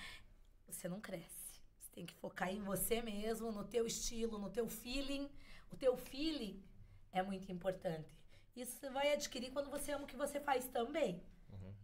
Você 0.67 0.87
não 0.87 0.99
cresce. 0.99 1.45
Você 1.79 1.91
tem 1.91 2.05
que 2.05 2.13
focar 2.15 2.49
em 2.49 2.61
você 2.61 3.01
mesmo, 3.01 3.51
no 3.51 3.63
teu 3.63 3.85
estilo, 3.85 4.37
no 4.37 4.49
teu 4.49 4.67
feeling. 4.67 5.29
O 5.71 5.75
teu 5.77 5.95
feeling 5.97 6.61
é 7.11 7.21
muito 7.21 7.51
importante. 7.51 8.09
Isso 8.55 8.77
você 8.79 8.89
vai 8.89 9.13
adquirir 9.13 9.51
quando 9.51 9.69
você 9.69 9.91
ama 9.91 10.05
o 10.05 10.07
que 10.07 10.15
você 10.17 10.39
faz 10.39 10.67
também. 10.67 11.21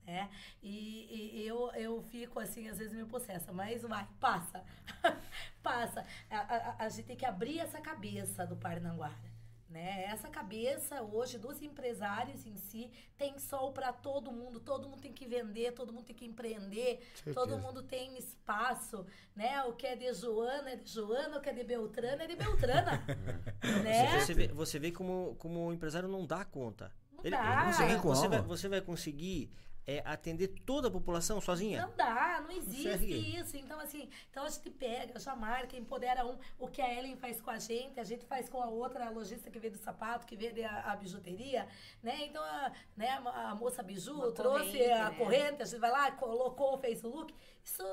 Né? 0.06 0.30
E, 0.64 1.40
e 1.42 1.48
eu, 1.48 1.72
eu 1.74 2.02
fico 2.04 2.40
assim, 2.40 2.68
às 2.68 2.78
vezes 2.80 2.94
me 2.94 3.06
possessa, 3.06 3.52
mas 3.54 3.84
vai, 3.84 4.08
passa. 4.20 4.64
passa. 5.62 6.06
A, 6.30 6.40
a- 6.40 6.76
a 6.86 6.90
gente 6.90 7.06
tem 7.06 7.16
que 7.18 7.26
abrir 7.26 7.60
essa 7.60 7.80
cabeça 7.80 8.46
do 8.46 8.56
Parnanguara. 8.58 9.31
Né? 9.72 10.04
Essa 10.04 10.28
cabeça 10.28 11.02
hoje 11.02 11.38
dos 11.38 11.62
empresários 11.62 12.46
em 12.46 12.58
si 12.58 12.92
tem 13.18 13.40
sol 13.40 13.72
para 13.72 13.94
todo 13.94 14.30
mundo, 14.30 14.60
todo 14.60 14.90
mundo 14.90 15.00
tem 15.00 15.14
que 15.14 15.26
vender, 15.26 15.72
todo 15.72 15.94
mundo 15.94 16.04
tem 16.04 16.16
que 16.16 16.26
empreender, 16.26 17.00
Certeza. 17.16 17.34
todo 17.34 17.58
mundo 17.58 17.82
tem 17.82 18.18
espaço, 18.18 19.06
né? 19.34 19.64
O 19.64 19.72
que 19.72 19.88
é 19.88 19.96
de 19.96 20.12
Joana 20.14 20.72
é 20.72 20.76
de 20.76 20.92
Joana, 20.92 21.38
o 21.38 21.42
que 21.42 21.50
é 21.50 21.54
de 21.54 21.64
Beltrana 21.64 22.24
é 22.24 22.28
de 22.28 22.36
Beltrana. 22.36 23.02
né? 23.82 24.20
Você, 24.20 24.26
você 24.26 24.34
vê, 24.34 24.48
você 24.50 24.80
vê 24.80 24.92
como, 24.92 25.38
como 25.40 25.68
o 25.68 25.74
empresário 25.74 26.10
não 26.10 26.26
dá 26.26 26.44
conta. 26.44 26.92
Não 27.14 27.32
dá. 27.32 27.72
você, 27.72 28.28
vai, 28.28 28.42
você 28.42 28.68
vai 28.68 28.82
conseguir 28.82 29.50
é, 29.98 30.04
atender 30.06 30.48
toda 30.66 30.88
a 30.88 30.92
população 30.92 31.40
sozinha? 31.42 31.82
Não 31.86 31.96
dá, 31.96 32.42
não 32.42 32.52
existe 32.52 32.84
Consegue. 32.84 33.38
isso. 33.40 33.58
Então, 33.58 33.80
assim, 33.80 34.10
então 34.30 34.46
a 34.46 34.50
gente 34.50 34.70
pega, 34.70 35.20
já 35.20 35.36
marca, 35.36 35.76
empodera 35.78 36.26
um. 36.26 36.38
O 36.60 36.68
que 36.68 36.82
a 36.82 36.94
Ellen 36.94 37.16
faz 37.18 37.40
com 37.42 37.50
a 37.50 37.60
gente, 37.60 38.00
a 38.00 38.04
gente 38.04 38.26
faz 38.26 38.48
com 38.50 38.62
a 38.62 38.68
outra, 38.68 39.06
a 39.08 39.10
lojista 39.10 39.50
que 39.50 39.60
vende 39.60 39.76
o 39.76 39.80
sapato, 39.82 40.26
que 40.26 40.36
vende 40.36 40.64
a, 40.64 40.92
a 40.92 40.96
bijuteria, 40.96 41.68
né? 42.02 42.26
Então, 42.26 42.44
a, 42.44 42.72
né, 42.96 43.10
a, 43.10 43.52
a 43.52 43.56
moça 43.56 43.82
biju 43.84 44.14
Uma 44.14 44.32
trouxe 44.32 44.66
corrente, 44.72 44.92
a 44.92 45.10
né? 45.10 45.16
corrente, 45.18 45.62
a 45.64 45.66
gente 45.66 45.80
vai 45.80 45.92
lá, 45.92 46.12
colocou, 46.12 46.78
fez 46.78 47.04
o 47.04 47.10
look. 47.10 47.34
Isso 47.64 47.84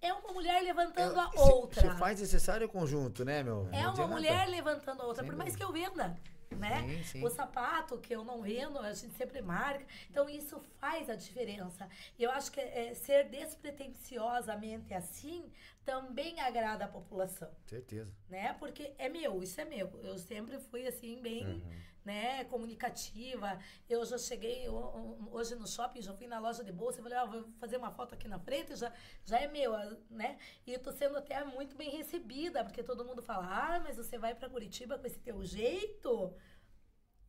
é 0.00 0.12
uma 0.12 0.32
mulher 0.32 0.62
levantando 0.62 1.18
a 1.18 1.26
Você- 1.30 1.38
outra. 1.52 1.80
Você 1.80 1.90
faz 1.96 2.20
necessário 2.20 2.66
o 2.66 2.70
conjunto, 2.70 3.24
né, 3.24 3.42
meu? 3.42 3.68
É 3.72 3.88
uma 3.88 4.06
mulher 4.06 4.46
levantando 4.48 5.02
a 5.02 5.06
outra, 5.06 5.22
Sem 5.22 5.30
por 5.30 5.36
mais 5.38 5.56
que 5.56 5.62
eu 5.64 5.72
venda. 5.72 6.16
Né? 6.50 6.82
Sim, 6.82 7.04
sim. 7.04 7.24
O 7.24 7.28
sapato 7.28 7.98
que 7.98 8.14
eu 8.14 8.24
não 8.24 8.42
vendo, 8.42 8.78
a 8.78 8.92
gente 8.92 9.14
sempre 9.14 9.42
marca. 9.42 9.84
Então, 10.10 10.28
isso 10.28 10.60
faz 10.78 11.10
a 11.10 11.14
diferença. 11.14 11.88
E 12.18 12.22
eu 12.22 12.30
acho 12.30 12.52
que 12.52 12.60
é, 12.60 12.94
ser 12.94 13.28
despretensiosamente 13.28 14.94
assim 14.94 15.50
também 15.84 16.40
agrada 16.40 16.84
a 16.84 16.88
população. 16.88 17.50
Certeza. 17.66 18.12
Né? 18.28 18.54
Porque 18.58 18.92
é 18.98 19.08
meu, 19.08 19.42
isso 19.42 19.60
é 19.60 19.64
meu. 19.64 19.88
Eu 20.02 20.18
sempre 20.18 20.58
fui 20.58 20.86
assim, 20.86 21.20
bem 21.20 21.46
Uhum. 21.46 21.62
Né, 22.06 22.44
comunicativa. 22.44 23.58
Eu 23.88 24.04
já 24.06 24.16
cheguei 24.16 24.68
hoje 24.68 25.56
no 25.56 25.66
shopping, 25.66 26.00
já 26.00 26.14
fui 26.14 26.28
na 26.28 26.38
loja 26.38 26.62
de 26.62 26.70
bolsa 26.72 27.00
e 27.00 27.02
falei, 27.02 27.18
ó, 27.18 27.26
vou 27.26 27.48
fazer 27.58 27.76
uma 27.76 27.90
foto 27.90 28.14
aqui 28.14 28.28
na 28.28 28.38
frente, 28.38 28.76
já, 28.76 28.92
já 29.24 29.40
é 29.40 29.48
meu, 29.48 29.72
né? 30.08 30.38
E 30.64 30.72
eu 30.72 30.78
tô 30.78 30.92
sendo 30.92 31.18
até 31.18 31.42
muito 31.44 31.74
bem 31.76 31.90
recebida, 31.90 32.62
porque 32.64 32.80
todo 32.82 33.04
mundo 33.04 33.20
fala, 33.20 33.46
ah, 33.74 33.80
mas 33.80 33.96
você 33.96 34.16
vai 34.16 34.36
pra 34.36 34.48
Curitiba 34.48 34.96
com 34.98 35.06
esse 35.06 35.18
teu 35.18 35.44
jeito? 35.44 36.32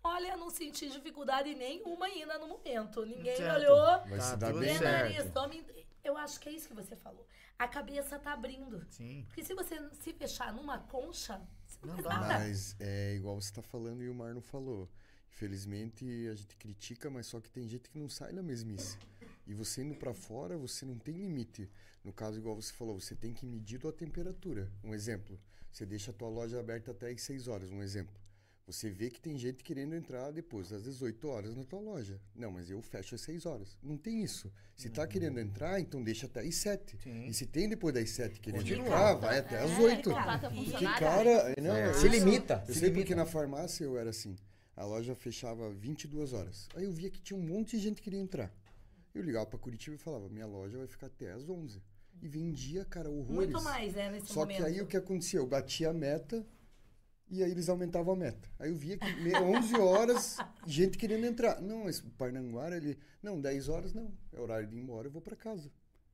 Olha, 0.04 0.38
não 0.38 0.52
senti 0.52 0.88
dificuldade 0.90 1.56
nenhuma 1.56 2.06
ainda 2.06 2.38
no 2.38 2.48
momento. 2.48 3.04
Ninguém 3.04 3.32
me 3.32 3.38
Certo. 3.38 3.56
olhou. 3.58 3.86
Vai 4.08 4.20
Tá 4.20 4.22
se 4.22 4.38
dar 4.38 4.48
tudo 4.52 4.60
bem. 4.60 4.70
"Meu 4.70 4.78
certo. 4.78 5.14
nariz, 5.16 5.32
tome-" 5.34 5.88
Eu 6.04 6.16
acho 6.16 6.40
que 6.40 6.48
é 6.48 6.52
isso 6.54 6.68
que 6.70 6.74
você 6.76 6.96
falou. 6.96 7.28
A 7.60 7.68
cabeça 7.68 8.18
tá 8.18 8.32
abrindo. 8.32 8.86
Sim. 8.90 9.26
Porque 9.28 9.44
se 9.44 9.54
você 9.54 9.76
se 9.96 10.14
fechar 10.14 10.54
numa 10.54 10.78
concha, 10.80 11.42
não, 11.84 11.96
dá. 12.02 12.20
Mas 12.20 12.76
é 12.80 13.16
igual 13.16 13.40
você 13.40 13.52
tá 13.52 13.62
falando 13.62 14.04
e 14.04 14.10
o 14.10 14.14
Marno 14.14 14.42
falou. 14.42 14.90
Infelizmente 15.32 16.06
a 16.28 16.34
gente 16.34 16.56
critica, 16.56 17.10
mas 17.10 17.28
só 17.28 17.40
que 17.40 17.50
tem 17.50 17.68
gente 17.68 17.90
que 17.90 18.00
não 18.00 18.10
sai 18.10 18.34
da 18.34 18.42
mesmice. 18.42 18.98
E 19.46 19.54
você 19.54 19.82
indo 19.82 19.96
pra 19.96 20.14
fora, 20.14 20.58
você 20.58 20.86
não 20.86 20.98
tem 20.98 21.16
limite. 21.16 21.70
No 22.04 22.12
caso, 22.12 22.40
igual 22.40 22.56
você 22.56 22.74
falou, 22.74 23.00
você 23.00 23.16
tem 23.16 23.34
que 23.34 23.46
medir 23.46 23.80
tua 23.80 23.94
temperatura. 23.94 24.72
Um 24.84 24.94
exemplo, 24.94 25.40
você 25.72 25.86
deixa 25.86 26.12
a 26.12 26.14
tua 26.14 26.30
loja 26.30 26.60
aberta 26.60 26.92
até 26.92 27.12
às 27.12 27.22
6 27.22 27.48
horas, 27.48 27.70
um 27.70 27.84
exemplo. 27.84 28.16
Você 28.68 28.90
vê 28.90 29.10
que 29.10 29.22
tem 29.22 29.38
gente 29.38 29.64
querendo 29.64 29.96
entrar 29.96 30.30
depois 30.30 30.68
das 30.70 30.84
18 30.84 31.26
horas 31.30 31.56
na 31.56 31.64
tua 31.64 31.80
loja. 31.80 32.20
Não, 32.36 32.52
mas 32.52 32.70
eu 32.70 32.82
fecho 32.82 33.16
às 33.16 33.22
6 33.22 33.46
horas. 33.46 33.78
Não 33.82 33.96
tem 33.98 34.22
isso. 34.22 34.52
Se 34.76 34.90
tá 34.90 35.08
querendo 35.08 35.40
entrar, 35.40 35.80
então 35.80 36.04
deixa 36.04 36.26
até 36.26 36.42
às 36.42 36.54
7. 36.56 36.98
Sim. 37.02 37.28
E 37.28 37.34
se 37.34 37.46
tem 37.46 37.70
depois 37.70 37.94
das 37.94 38.10
7 38.10 38.42
querendo 38.42 38.60
Continua. 38.60 38.86
entrar, 38.86 39.14
vai 39.16 39.40
até 39.40 39.60
às 39.64 39.72
É, 39.72 39.80
8. 39.80 40.10
Contrata 40.10 40.50
Porque, 40.52 40.84
cara, 41.00 41.56
não, 41.62 41.74
É, 41.76 41.88
eu 41.90 41.94
se 41.94 42.10
limita, 42.10 42.62
Eu 42.68 42.74
se 42.74 42.80
sei 42.82 42.90
limita. 42.90 43.06
porque 43.06 43.16
na 43.16 43.26
farmácia 43.26 43.86
eu 43.86 43.98
era 43.98 44.10
assim. 44.10 44.36
A 44.76 44.84
loja 44.84 45.16
fechava 45.16 45.72
22 45.72 46.34
horas. 46.34 46.68
Aí 46.76 46.84
eu 46.84 46.92
via 46.92 47.10
que 47.10 47.22
tinha 47.22 47.40
um 47.40 47.42
monte 47.44 47.78
de 47.78 47.84
gente 47.84 47.96
que 47.96 48.04
queria 48.04 48.20
entrar. 48.20 48.54
Eu 49.16 49.24
ligava 49.24 49.46
pra 49.46 49.58
Curitiba 49.58 49.96
e 49.96 50.00
falava: 50.00 50.28
minha 50.28 50.46
loja 50.46 50.78
vai 50.78 50.88
ficar 50.88 51.08
até 51.08 51.32
às 51.32 51.48
11. 51.50 51.82
E 52.22 52.28
vendia, 52.28 52.84
cara, 52.84 53.10
horrores. 53.10 53.50
Muito 53.52 53.62
mais, 53.64 53.94
né, 53.94 54.12
nesse 54.12 54.28
Só 54.28 54.42
momento. 54.42 54.58
que 54.58 54.64
aí 54.64 54.82
o 54.82 54.86
que 54.88 54.98
acontecia? 54.98 55.40
Eu 55.40 55.48
batia 55.48 55.90
a 55.90 55.94
meta 55.94 56.46
e 57.30 57.44
aí 57.44 57.52
eles 57.52 57.70
aumentavam 57.70 58.14
a 58.14 58.18
meta. 58.18 58.50
Aí 58.60 58.70
eu 58.70 58.76
via 58.76 58.98
que 58.98 59.14
me- 59.22 59.34
11 59.36 59.76
horas, 59.76 60.38
gente 60.66 60.98
querendo 60.98 61.26
entrar. 61.26 61.62
Não, 61.62 61.84
mas 61.86 62.00
o 62.00 62.10
Parnanguara, 62.12 62.78
ele. 62.78 62.98
Não, 63.22 63.40
10 63.40 63.68
horas 63.70 63.94
não. 63.94 64.12
É 64.34 64.40
horário 64.40 64.68
de 64.68 64.76
ir 64.76 64.80
embora, 64.80 65.08
eu 65.08 65.12
vou 65.12 65.22
pra 65.22 65.36
casa. 65.36 65.72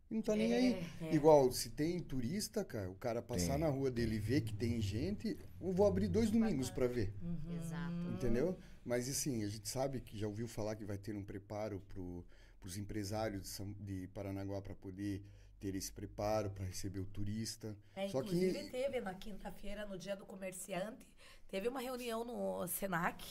E 0.10 0.15
não 0.15 0.22
tá 0.22 0.35
nem 0.35 0.53
É, 0.53 0.57
aí. 0.57 0.88
é. 1.02 1.15
Igual, 1.15 1.52
se 1.52 1.69
tem 1.72 1.99
turista, 1.99 2.64
cara, 2.64 2.90
o 2.90 2.95
cara 2.95 3.22
passar 3.22 3.53
Tem. 3.53 3.60
na 3.61 3.68
rua 3.69 3.90
dele 3.90 4.15
e 4.15 4.19
ver 4.19 4.41
que 4.41 4.53
tem 4.53 4.80
gente, 4.81 5.38
eu 5.61 5.72
vou 5.72 5.88
abrir 5.88 6.07
dois 6.07 6.30
domingos 6.30 6.69
pra 6.69 6.88
ver. 6.88 7.14
Uhum. 7.22 7.60
Exato. 7.61 7.94
Entendeu? 8.14 8.57
Mas 8.85 9.07
assim, 9.10 9.44
a 9.44 9.48
gente 9.48 9.68
sabe 9.69 10.02
que 10.02 10.18
já 10.18 10.27
ouviu 10.27 10.48
falar 10.48 10.76
que 10.76 10.84
vai 10.85 10.98
ter 10.98 11.15
um 11.15 11.23
preparo 11.23 11.80
pro, 11.90 12.23
pros 12.60 12.77
empresários 12.77 13.41
de, 13.44 13.48
São- 13.48 13.73
de 13.80 14.07
Paranaguá 14.14 14.61
para 14.61 14.76
poder 14.76 15.23
ter 15.64 15.76
esse 15.76 15.91
preparo 15.91 16.49
para 16.49 16.65
receber 16.65 16.99
o 16.99 17.06
turista. 17.06 17.76
É, 17.95 18.07
Só 18.10 18.19
inclusive 18.19 18.53
que 18.65 18.69
teve 18.69 18.99
na 18.99 19.14
quinta-feira, 19.14 19.85
no 19.85 19.98
dia 19.98 20.15
do 20.15 20.26
comerciante, 20.26 21.07
teve 21.48 21.68
uma 21.69 21.80
reunião 21.80 22.26
no 22.26 22.68
Senac, 22.68 23.23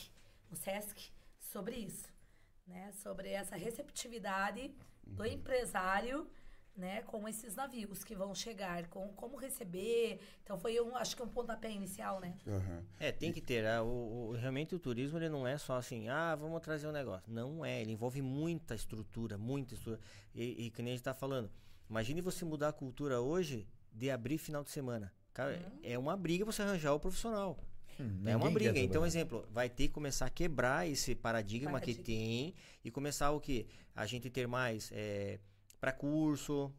no 0.49 0.55
Sesc, 0.57 1.11
sobre 1.39 1.75
isso. 1.75 2.07
Né? 2.65 2.91
Sobre 2.93 3.29
essa 3.29 3.55
receptividade 3.55 4.73
Uhum. 5.05 5.15
do 5.15 5.25
empresário 5.25 6.27
né, 6.75 7.01
com 7.03 7.27
esses 7.27 7.53
navios 7.55 8.03
que 8.05 8.15
vão 8.15 8.33
chegar, 8.33 8.87
com 8.87 9.09
como 9.13 9.37
receber. 9.37 10.19
Então 10.43 10.57
foi 10.57 10.79
um, 10.81 10.95
acho 10.95 11.15
que 11.15 11.21
um 11.21 11.27
pontapé 11.27 11.69
inicial, 11.69 12.19
né? 12.21 12.35
Aham. 12.47 12.83
É, 12.99 13.11
tem 13.11 13.31
que 13.31 13.41
ter. 13.41 13.63
ah, 13.67 13.83
o, 13.83 14.29
o- 14.29 14.31
realmente 14.31 14.73
o 14.73 14.79
turismo 14.79 15.17
ele 15.19 15.29
não 15.29 15.45
é 15.45 15.57
só 15.57 15.75
assim, 15.77 16.07
ah, 16.09 16.33
vamos 16.35 16.59
trazer 16.61 16.87
um 16.87 16.91
negócio. 16.91 17.31
Não 17.31 17.63
é, 17.63 17.81
ele 17.81 17.91
envolve 17.91 18.21
muita 18.23 18.73
estrutura, 18.73 19.37
muita 19.37 19.75
estrutura. 19.75 20.01
E, 20.33 20.65
e 20.65 20.71
que 20.71 20.81
nem 20.81 20.93
a 20.93 20.95
gente 20.95 21.03
tá 21.05 21.13
falando. 21.13 21.51
Imagine 21.93 22.21
você 22.21 22.43
mudar 22.43 22.69
a 22.69 22.73
cultura 22.73 23.21
hoje 23.21 23.67
de 23.91 24.09
abrir 24.09 24.39
final 24.39 24.63
de 24.63 24.71
semana. 24.71 25.13
Cara, 25.31 25.61
é 25.83 25.95
uma 25.95 26.17
briga 26.17 26.43
você 26.43 26.63
arranjar 26.63 26.91
o 26.91 26.99
profissional. 26.99 27.55
é 27.99 28.03
ninguém 28.03 28.35
uma 28.35 28.49
briga. 28.49 28.79
Então, 28.79 29.05
exemplo, 29.05 29.47
vai 29.51 29.69
ter 29.69 29.89
que 29.89 29.93
começar 29.93 30.25
a 30.25 30.29
quebrar 30.31 30.89
esse 30.89 31.13
paradigma 31.13 31.79
que 31.79 31.93
Paradigma. 31.93 32.03
tem 32.03 32.55
e 32.83 32.89
começar 32.89 33.29
o 33.29 33.39
que? 33.39 33.67
A 33.95 34.07
gente 34.07 34.27
ter 34.31 34.47
mais 34.47 34.91
para 35.79 35.91
curso, 35.91 36.73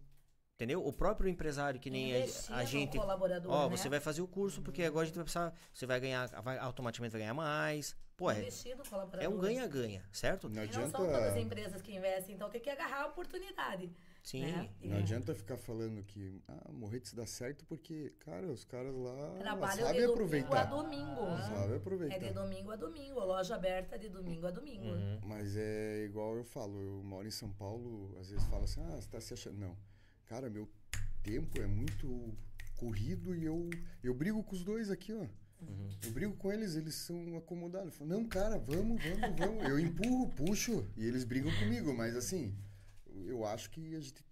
entendeu? 0.57 0.85
O 0.85 0.93
próprio 0.93 1.31
empresário 1.31 1.78
que 1.78 1.91
nem 1.91 2.12
a, 2.12 2.19
Investir 2.19 2.53
a 2.53 2.65
gente. 2.65 2.99
colaborador, 2.99 3.53
Ó, 3.53 3.70
né? 3.70 3.77
você 3.77 3.89
vai 3.89 4.01
fazer 4.01 4.20
o 4.20 4.27
curso 4.27 4.62
porque 4.62 4.82
agora 4.82 5.05
a 5.05 5.07
gente 5.07 5.15
vai 5.15 5.23
precisar, 5.23 5.55
você 5.73 5.86
vai 5.86 6.01
ganhar, 6.01 6.27
vai, 6.43 6.59
automaticamente 6.59 7.12
vai 7.12 7.20
ganhar 7.20 7.35
mais. 7.35 7.97
Pô, 8.16 8.31
é, 8.31 8.49
é 9.20 9.28
um 9.28 9.39
ganha-ganha, 9.39 10.05
certo? 10.12 10.49
Não 10.49 10.55
E 10.55 10.57
não 10.57 10.62
adianta, 10.65 10.99
são 10.99 11.07
todas 11.07 11.23
as 11.23 11.36
empresas 11.36 11.82
que 11.82 11.95
investem, 11.95 12.35
então 12.35 12.49
tem 12.49 12.61
que 12.61 12.70
agarrar 12.70 13.03
a 13.03 13.07
oportunidade. 13.07 13.93
Sim. 14.25 14.41
né? 14.41 14.71
não 14.83 14.97
É. 14.97 14.99
adianta 15.01 15.35
ficar 15.35 15.57
falando 15.59 16.03
que 16.03 16.43
ah, 16.49 16.71
morrer 16.73 17.01
se 17.05 17.15
dá 17.15 17.27
certo 17.27 17.65
porque, 17.67 18.13
cara, 18.21 18.47
os 18.51 18.65
caras 18.65 18.95
lá 18.95 19.35
Trabalho 19.39 19.77
de 19.77 19.83
sabem 19.85 20.01
domingo 20.01 20.11
a 20.11 20.15
aproveitar. 20.15 20.65
domingo. 20.65 21.37
Sabe 21.47 21.73
É 21.73 21.77
aproveitar. 21.77 22.19
de 22.19 22.31
domingo 22.33 22.71
a 22.73 22.77
domingo, 22.77 23.21
a 23.21 23.25
loja 23.25 23.55
aberta 23.55 23.99
de 23.99 24.09
domingo 24.09 24.47
a 24.47 24.51
domingo. 24.51 24.87
Uhum. 24.87 25.21
Mas 25.27 25.55
é 25.57 26.05
igual 26.07 26.37
eu 26.37 26.45
falo, 26.45 26.81
eu 26.81 27.03
moro 27.05 27.29
em 27.29 27.31
São 27.31 27.53
Paulo, 27.53 28.17
às 28.19 28.31
vezes 28.31 28.45
fala 28.47 28.65
assim, 28.65 28.81
ah, 28.81 28.97
você 28.97 29.09
tá 29.11 29.21
se 29.21 29.35
achando. 29.35 29.59
Não. 29.59 29.77
Cara, 30.27 30.49
meu 30.49 30.67
tempo 31.23 31.61
é 31.61 31.67
muito 31.67 32.35
corrido 32.77 33.35
e 33.37 33.45
eu, 33.45 33.69
eu 34.03 34.15
brigo 34.15 34.43
com 34.43 34.55
os 34.55 34.65
dois 34.65 34.91
aqui, 34.91 35.13
ó. 35.13 35.27
Eu 36.05 36.11
brigo 36.13 36.35
com 36.37 36.53
eles, 36.53 36.75
eles 36.77 36.95
são 36.95 37.37
acomodados. 37.39 37.89
Eu 37.89 37.93
falo, 37.93 38.11
não, 38.11 38.25
cara, 38.27 38.59
vamos, 38.59 39.03
vamos, 39.03 39.39
vamos. 39.39 39.65
Eu 39.69 39.79
empurro, 39.79 40.29
puxo 40.31 40.85
e 40.97 41.07
eles 41.07 41.25
brigam 41.25 41.51
comigo, 41.59 41.95
mas 41.95 42.15
assim, 42.17 42.55
eu 43.27 43.45
acho 43.45 43.70
que 43.70 43.95
a 43.95 44.01
gente, 44.01 44.24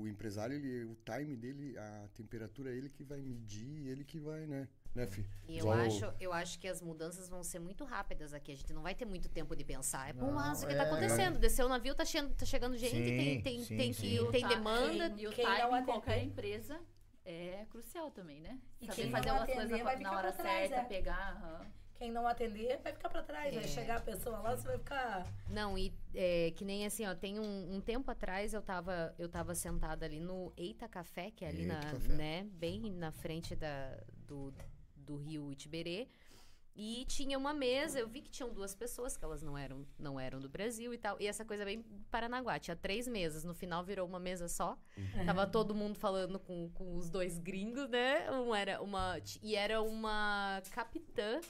o 0.00 0.06
empresário, 0.06 0.56
ele, 0.56 0.84
o 0.84 0.96
time 0.96 1.36
dele, 1.36 1.76
a 1.76 2.08
temperatura 2.14 2.72
é 2.72 2.76
ele 2.76 2.88
que 2.88 3.02
vai 3.02 3.20
medir, 3.20 3.86
ele 3.88 4.04
que 4.04 4.18
vai, 4.18 4.46
né? 4.46 4.68
Né, 4.94 5.06
Fih? 5.06 5.26
E 5.48 5.58
eu 5.58 5.70
acho, 5.70 6.14
eu 6.20 6.32
acho 6.32 6.58
que 6.58 6.68
as 6.68 6.82
mudanças 6.82 7.28
vão 7.28 7.42
ser 7.42 7.58
muito 7.58 7.82
rápidas 7.82 8.34
aqui. 8.34 8.52
A 8.52 8.54
gente 8.54 8.72
não 8.74 8.82
vai 8.82 8.94
ter 8.94 9.06
muito 9.06 9.28
tempo 9.28 9.56
de 9.56 9.64
pensar. 9.64 10.10
É 10.10 10.12
bom, 10.12 10.38
ah, 10.38 10.52
isso 10.52 10.66
que 10.66 10.72
é. 10.72 10.76
tá 10.76 10.82
acontecendo. 10.82 11.38
Desceu 11.38 11.64
o 11.64 11.68
navio, 11.68 11.94
tá, 11.94 12.04
che 12.04 12.22
tá 12.34 12.44
chegando 12.44 12.76
gente, 12.76 12.94
Sim, 12.94 13.04
tem, 13.04 13.42
tem, 13.42 13.64
sim, 13.64 13.76
tem, 13.76 13.92
sim. 13.94 14.02
que, 14.02 14.20
o 14.20 14.30
tem 14.30 14.46
demanda. 14.46 15.14
E 15.16 15.26
o 15.26 15.32
Quem 15.32 15.46
timing 15.46 15.78
em 15.78 15.84
qualquer 15.84 16.22
empresa 16.22 16.78
é 17.24 17.64
crucial 17.70 18.10
também, 18.10 18.40
né? 18.40 18.60
E 18.80 18.86
Saber 18.86 19.02
quem 19.02 19.10
fazer 19.10 19.28
não 19.28 19.36
umas 19.36 19.48
atender 19.48 19.82
coisas 19.82 20.00
na, 20.00 20.12
hora 20.12 20.32
trás, 20.32 20.68
certa, 20.68 20.84
é. 20.84 20.84
pegar. 20.84 21.42
aham. 21.42 21.81
Quem 22.02 22.10
não 22.10 22.26
atender 22.26 22.80
vai 22.82 22.92
ficar 22.92 23.08
pra 23.08 23.22
trás, 23.22 23.54
vai 23.54 23.62
É. 23.62 23.68
chegar 23.68 23.98
a 23.98 24.00
pessoa 24.00 24.40
lá, 24.40 24.56
você 24.56 24.66
vai 24.66 24.76
ficar. 24.78 25.24
Não, 25.48 25.78
e 25.78 25.94
é, 26.12 26.50
que 26.56 26.64
nem 26.64 26.84
assim, 26.84 27.06
ó, 27.06 27.14
tem 27.14 27.38
um, 27.38 27.76
um 27.76 27.80
tempo 27.80 28.10
atrás 28.10 28.52
eu 28.52 28.60
tava, 28.60 29.14
eu 29.20 29.28
tava 29.28 29.54
sentada 29.54 30.04
ali 30.04 30.18
no 30.18 30.52
Eita 30.56 30.88
Café, 30.88 31.30
que 31.30 31.44
é 31.44 31.48
ali 31.48 31.62
Eita 31.62 31.74
na, 31.74 31.80
Café. 31.92 32.12
né, 32.14 32.42
bem 32.54 32.90
na 32.90 33.12
frente 33.12 33.54
da, 33.54 33.96
do, 34.26 34.52
do 34.96 35.14
rio 35.14 35.52
Itiberê. 35.52 36.08
E 36.74 37.04
tinha 37.04 37.38
uma 37.38 37.52
mesa, 37.54 38.00
eu 38.00 38.08
vi 38.08 38.20
que 38.22 38.30
tinham 38.30 38.52
duas 38.52 38.74
pessoas, 38.74 39.16
que 39.16 39.24
elas 39.24 39.40
não 39.42 39.56
eram, 39.56 39.86
não 39.96 40.18
eram 40.18 40.40
do 40.40 40.48
Brasil 40.48 40.92
e 40.92 40.98
tal. 40.98 41.16
E 41.20 41.28
essa 41.28 41.44
coisa 41.44 41.64
bem 41.64 41.84
Paranaguá, 42.10 42.58
tinha 42.58 42.74
três 42.74 43.06
mesas, 43.06 43.44
no 43.44 43.54
final 43.54 43.84
virou 43.84 44.08
uma 44.08 44.18
mesa 44.18 44.48
só. 44.48 44.76
Tava 45.24 45.46
todo 45.46 45.72
mundo 45.72 45.94
falando 45.98 46.40
com, 46.40 46.68
com 46.70 46.96
os 46.96 47.08
dois 47.10 47.38
gringos, 47.38 47.88
né? 47.90 48.28
Um 48.32 48.52
era 48.52 48.82
uma. 48.82 49.20
E 49.40 49.54
era 49.54 49.80
uma 49.82 50.60
capitã 50.72 51.40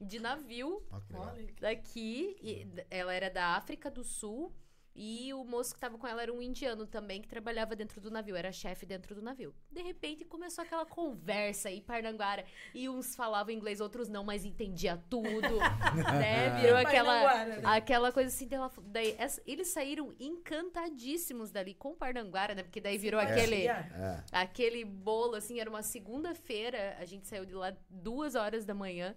de 0.00 0.18
navio. 0.20 0.82
Olha, 1.14 1.46
daqui. 1.60 2.36
e 2.40 2.64
d- 2.64 2.86
ela 2.90 3.12
era 3.14 3.28
da 3.30 3.56
África 3.56 3.90
do 3.90 4.02
Sul. 4.04 4.52
E 4.98 5.30
o 5.34 5.44
moço 5.44 5.74
que 5.74 5.78
tava 5.80 5.98
com 5.98 6.06
ela 6.06 6.22
era 6.22 6.32
um 6.32 6.40
indiano 6.40 6.86
também, 6.86 7.20
que 7.20 7.28
trabalhava 7.28 7.76
dentro 7.76 8.00
do 8.00 8.10
navio, 8.10 8.34
era 8.34 8.50
chefe 8.50 8.86
dentro 8.86 9.14
do 9.14 9.20
navio. 9.20 9.54
De 9.70 9.82
repente 9.82 10.24
começou 10.24 10.64
aquela 10.64 10.86
conversa 10.86 11.68
aí, 11.68 11.82
Parnanguara, 11.82 12.46
e 12.74 12.88
uns 12.88 13.14
falavam 13.14 13.52
inglês, 13.52 13.78
outros 13.78 14.08
não, 14.08 14.24
mas 14.24 14.46
entendia 14.46 14.96
tudo, 15.10 15.28
né? 16.18 16.58
Virou 16.62 16.78
aquela, 16.78 17.44
né? 17.44 17.60
aquela 17.64 18.10
coisa 18.10 18.28
assim, 18.34 18.48
dela, 18.48 18.72
daí, 18.84 19.14
essa- 19.18 19.42
eles 19.46 19.68
saíram 19.68 20.14
encantadíssimos 20.18 21.50
dali 21.50 21.74
com 21.74 21.94
Parnanguara, 21.94 22.54
né? 22.54 22.62
Porque 22.62 22.80
daí 22.80 22.96
virou 22.98 23.20
aquele, 23.20 23.66
É. 23.68 24.24
aquele 24.32 24.82
bolo, 24.82 25.34
assim, 25.34 25.60
era 25.60 25.68
uma 25.68 25.82
segunda-feira, 25.82 26.96
a 26.98 27.04
gente 27.04 27.26
saiu 27.26 27.44
de 27.44 27.52
lá 27.54 27.76
duas 27.90 28.34
horas 28.34 28.64
da 28.64 28.72
manhã. 28.74 29.14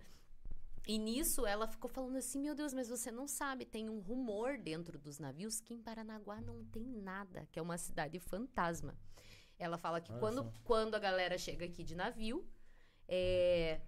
E 0.90 0.98
nisso 0.98 1.46
ela 1.46 1.68
ficou 1.68 1.88
falando 1.88 2.16
assim: 2.16 2.40
Meu 2.40 2.56
Deus, 2.56 2.74
mas 2.74 2.90
você 2.90 3.12
não 3.12 3.28
sabe, 3.28 3.64
tem 3.64 3.88
um 3.88 4.00
rumor 4.00 4.58
dentro 4.58 4.98
dos 4.98 5.20
navios 5.20 5.62
que 5.62 5.72
em 5.72 5.80
Paranaguá 5.80 6.42
não 6.42 6.66
tem 6.66 6.84
nada, 6.84 7.48
que 7.52 7.60
é 7.60 7.62
uma 7.62 7.78
cidade 7.78 8.20
fantasma. 8.20 8.98
Ela 9.60 9.78
fala 9.78 10.02
que 10.02 10.12
Olha 10.12 10.20
quando, 10.20 10.44
só. 10.44 10.54
quando 10.64 10.96
a 10.96 11.00
galera 11.00 11.38
chega 11.38 11.64
aqui 11.64 11.84
de 11.84 11.94
navio, 11.96 12.44
é, 13.08 13.82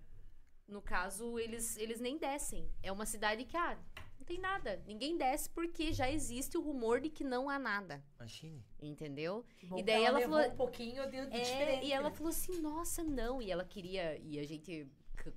no 0.68 0.80
caso, 0.80 1.40
eles, 1.40 1.76
eles 1.76 2.00
nem 2.00 2.20
descem. 2.20 2.70
É 2.84 2.92
uma 2.92 3.08
cidade 3.08 3.46
que, 3.46 3.58
ah, 3.58 3.80
não 4.20 4.24
tem 4.24 4.38
nada. 4.38 4.80
Ninguém 4.86 5.18
desce 5.18 5.50
porque 5.50 5.92
já 5.92 6.08
existe 6.08 6.56
o 6.56 6.62
rumor 6.62 7.02
de 7.02 7.10
que 7.10 7.24
não 7.24 7.50
há 7.50 7.58
nada. 7.58 8.04
Imagine. 8.18 8.64
Entendeu? 8.80 9.44
Bom, 9.64 9.80
e 9.80 9.82
daí 9.82 10.04
ela 10.04 10.20
levou 10.20 10.38
falou. 10.38 10.54
um 10.54 10.56
pouquinho 10.56 11.10
de, 11.10 11.26
de 11.26 11.36
É, 11.36 11.84
e 11.84 11.92
ela 11.92 12.12
né? 12.12 12.16
falou 12.16 12.30
assim, 12.30 12.62
nossa, 12.62 13.04
não. 13.04 13.42
E 13.42 13.50
ela 13.50 13.66
queria. 13.66 14.20
E 14.20 14.38
a 14.38 14.44
gente 14.44 14.88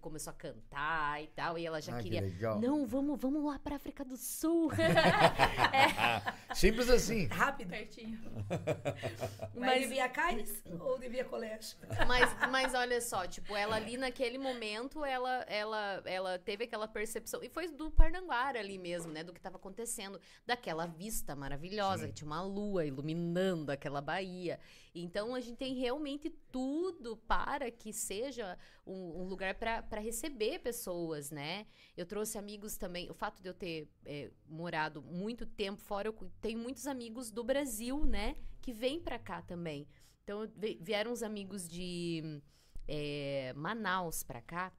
começou 0.00 0.30
a 0.30 0.34
cantar 0.34 1.22
e 1.22 1.26
tal. 1.28 1.58
E 1.58 1.66
ela 1.66 1.80
já 1.80 1.94
Ah, 1.94 1.96
que 1.98 2.04
queria. 2.04 2.20
legal. 2.22 2.60
Não, 2.60 2.86
vamos, 2.86 3.20
vamos 3.20 3.44
lá 3.44 3.58
pra 3.58 3.76
África 3.76 4.04
do 4.04 4.16
Sul. 4.16 4.70
Simples 6.54 6.88
assim. 6.88 7.26
Rápido. 7.26 7.68
Pertinho. 7.70 8.18
Mas 9.54 9.74
mas, 9.74 9.80
devia 9.82 10.08
cais 10.08 10.62
ou 10.80 10.98
devia 10.98 11.24
colégio? 11.24 11.76
mas, 12.06 12.36
mas 12.50 12.74
olha 12.74 13.00
só, 13.00 13.26
tipo, 13.26 13.56
ela 13.56 13.76
ali 13.76 13.96
naquele 13.96 14.38
momento, 14.38 15.04
ela, 15.04 15.42
ela, 15.48 16.02
ela 16.04 16.38
teve 16.38 16.64
aquela 16.64 16.86
percepção. 16.86 17.42
E 17.42 17.48
foi 17.48 17.68
do 17.68 17.90
Parnanguara 17.90 18.58
ali 18.60 18.78
mesmo, 18.78 19.12
né? 19.12 19.24
Do 19.24 19.32
que 19.32 19.40
tava 19.40 19.56
acontecendo. 19.56 20.20
Daquela 20.46 20.86
vista 20.86 21.34
maravilhosa, 21.34 22.06
que 22.08 22.12
tinha 22.14 22.26
uma 22.26 22.42
lua 22.42 22.84
iluminando 22.84 23.70
aquela 23.72 24.00
baía. 24.00 24.60
Então 24.94 25.34
a 25.34 25.40
gente 25.40 25.56
tem 25.56 25.74
realmente 25.74 26.30
tudo 26.30 27.16
para 27.16 27.70
que 27.70 27.92
seja 27.92 28.56
um, 28.86 29.22
um 29.22 29.24
lugar 29.24 29.56
para 29.56 30.00
receber 30.00 30.60
pessoas, 30.60 31.32
né? 31.32 31.66
Eu 31.96 32.06
trouxe 32.06 32.38
amigos 32.38 32.76
também. 32.76 33.10
O 33.10 33.14
fato 33.14 33.42
de 33.42 33.48
eu 33.48 33.54
ter 33.54 33.90
é, 34.04 34.30
morado 34.46 35.02
muito 35.02 35.44
tempo 35.44 35.80
fora, 35.80 36.08
eu 36.08 36.32
tenho 36.40 36.60
muitos 36.60 36.86
amigos 36.86 37.32
do 37.32 37.42
Brasil, 37.42 38.06
né? 38.06 38.36
Que 38.62 38.72
vêm 38.72 39.00
para 39.00 39.18
cá 39.18 39.42
também. 39.42 39.88
Então 40.22 40.48
vieram 40.80 41.10
uns 41.10 41.22
amigos 41.22 41.68
de 41.68 42.40
é, 42.86 43.52
Manaus 43.56 44.22
para 44.22 44.40
cá. 44.40 44.72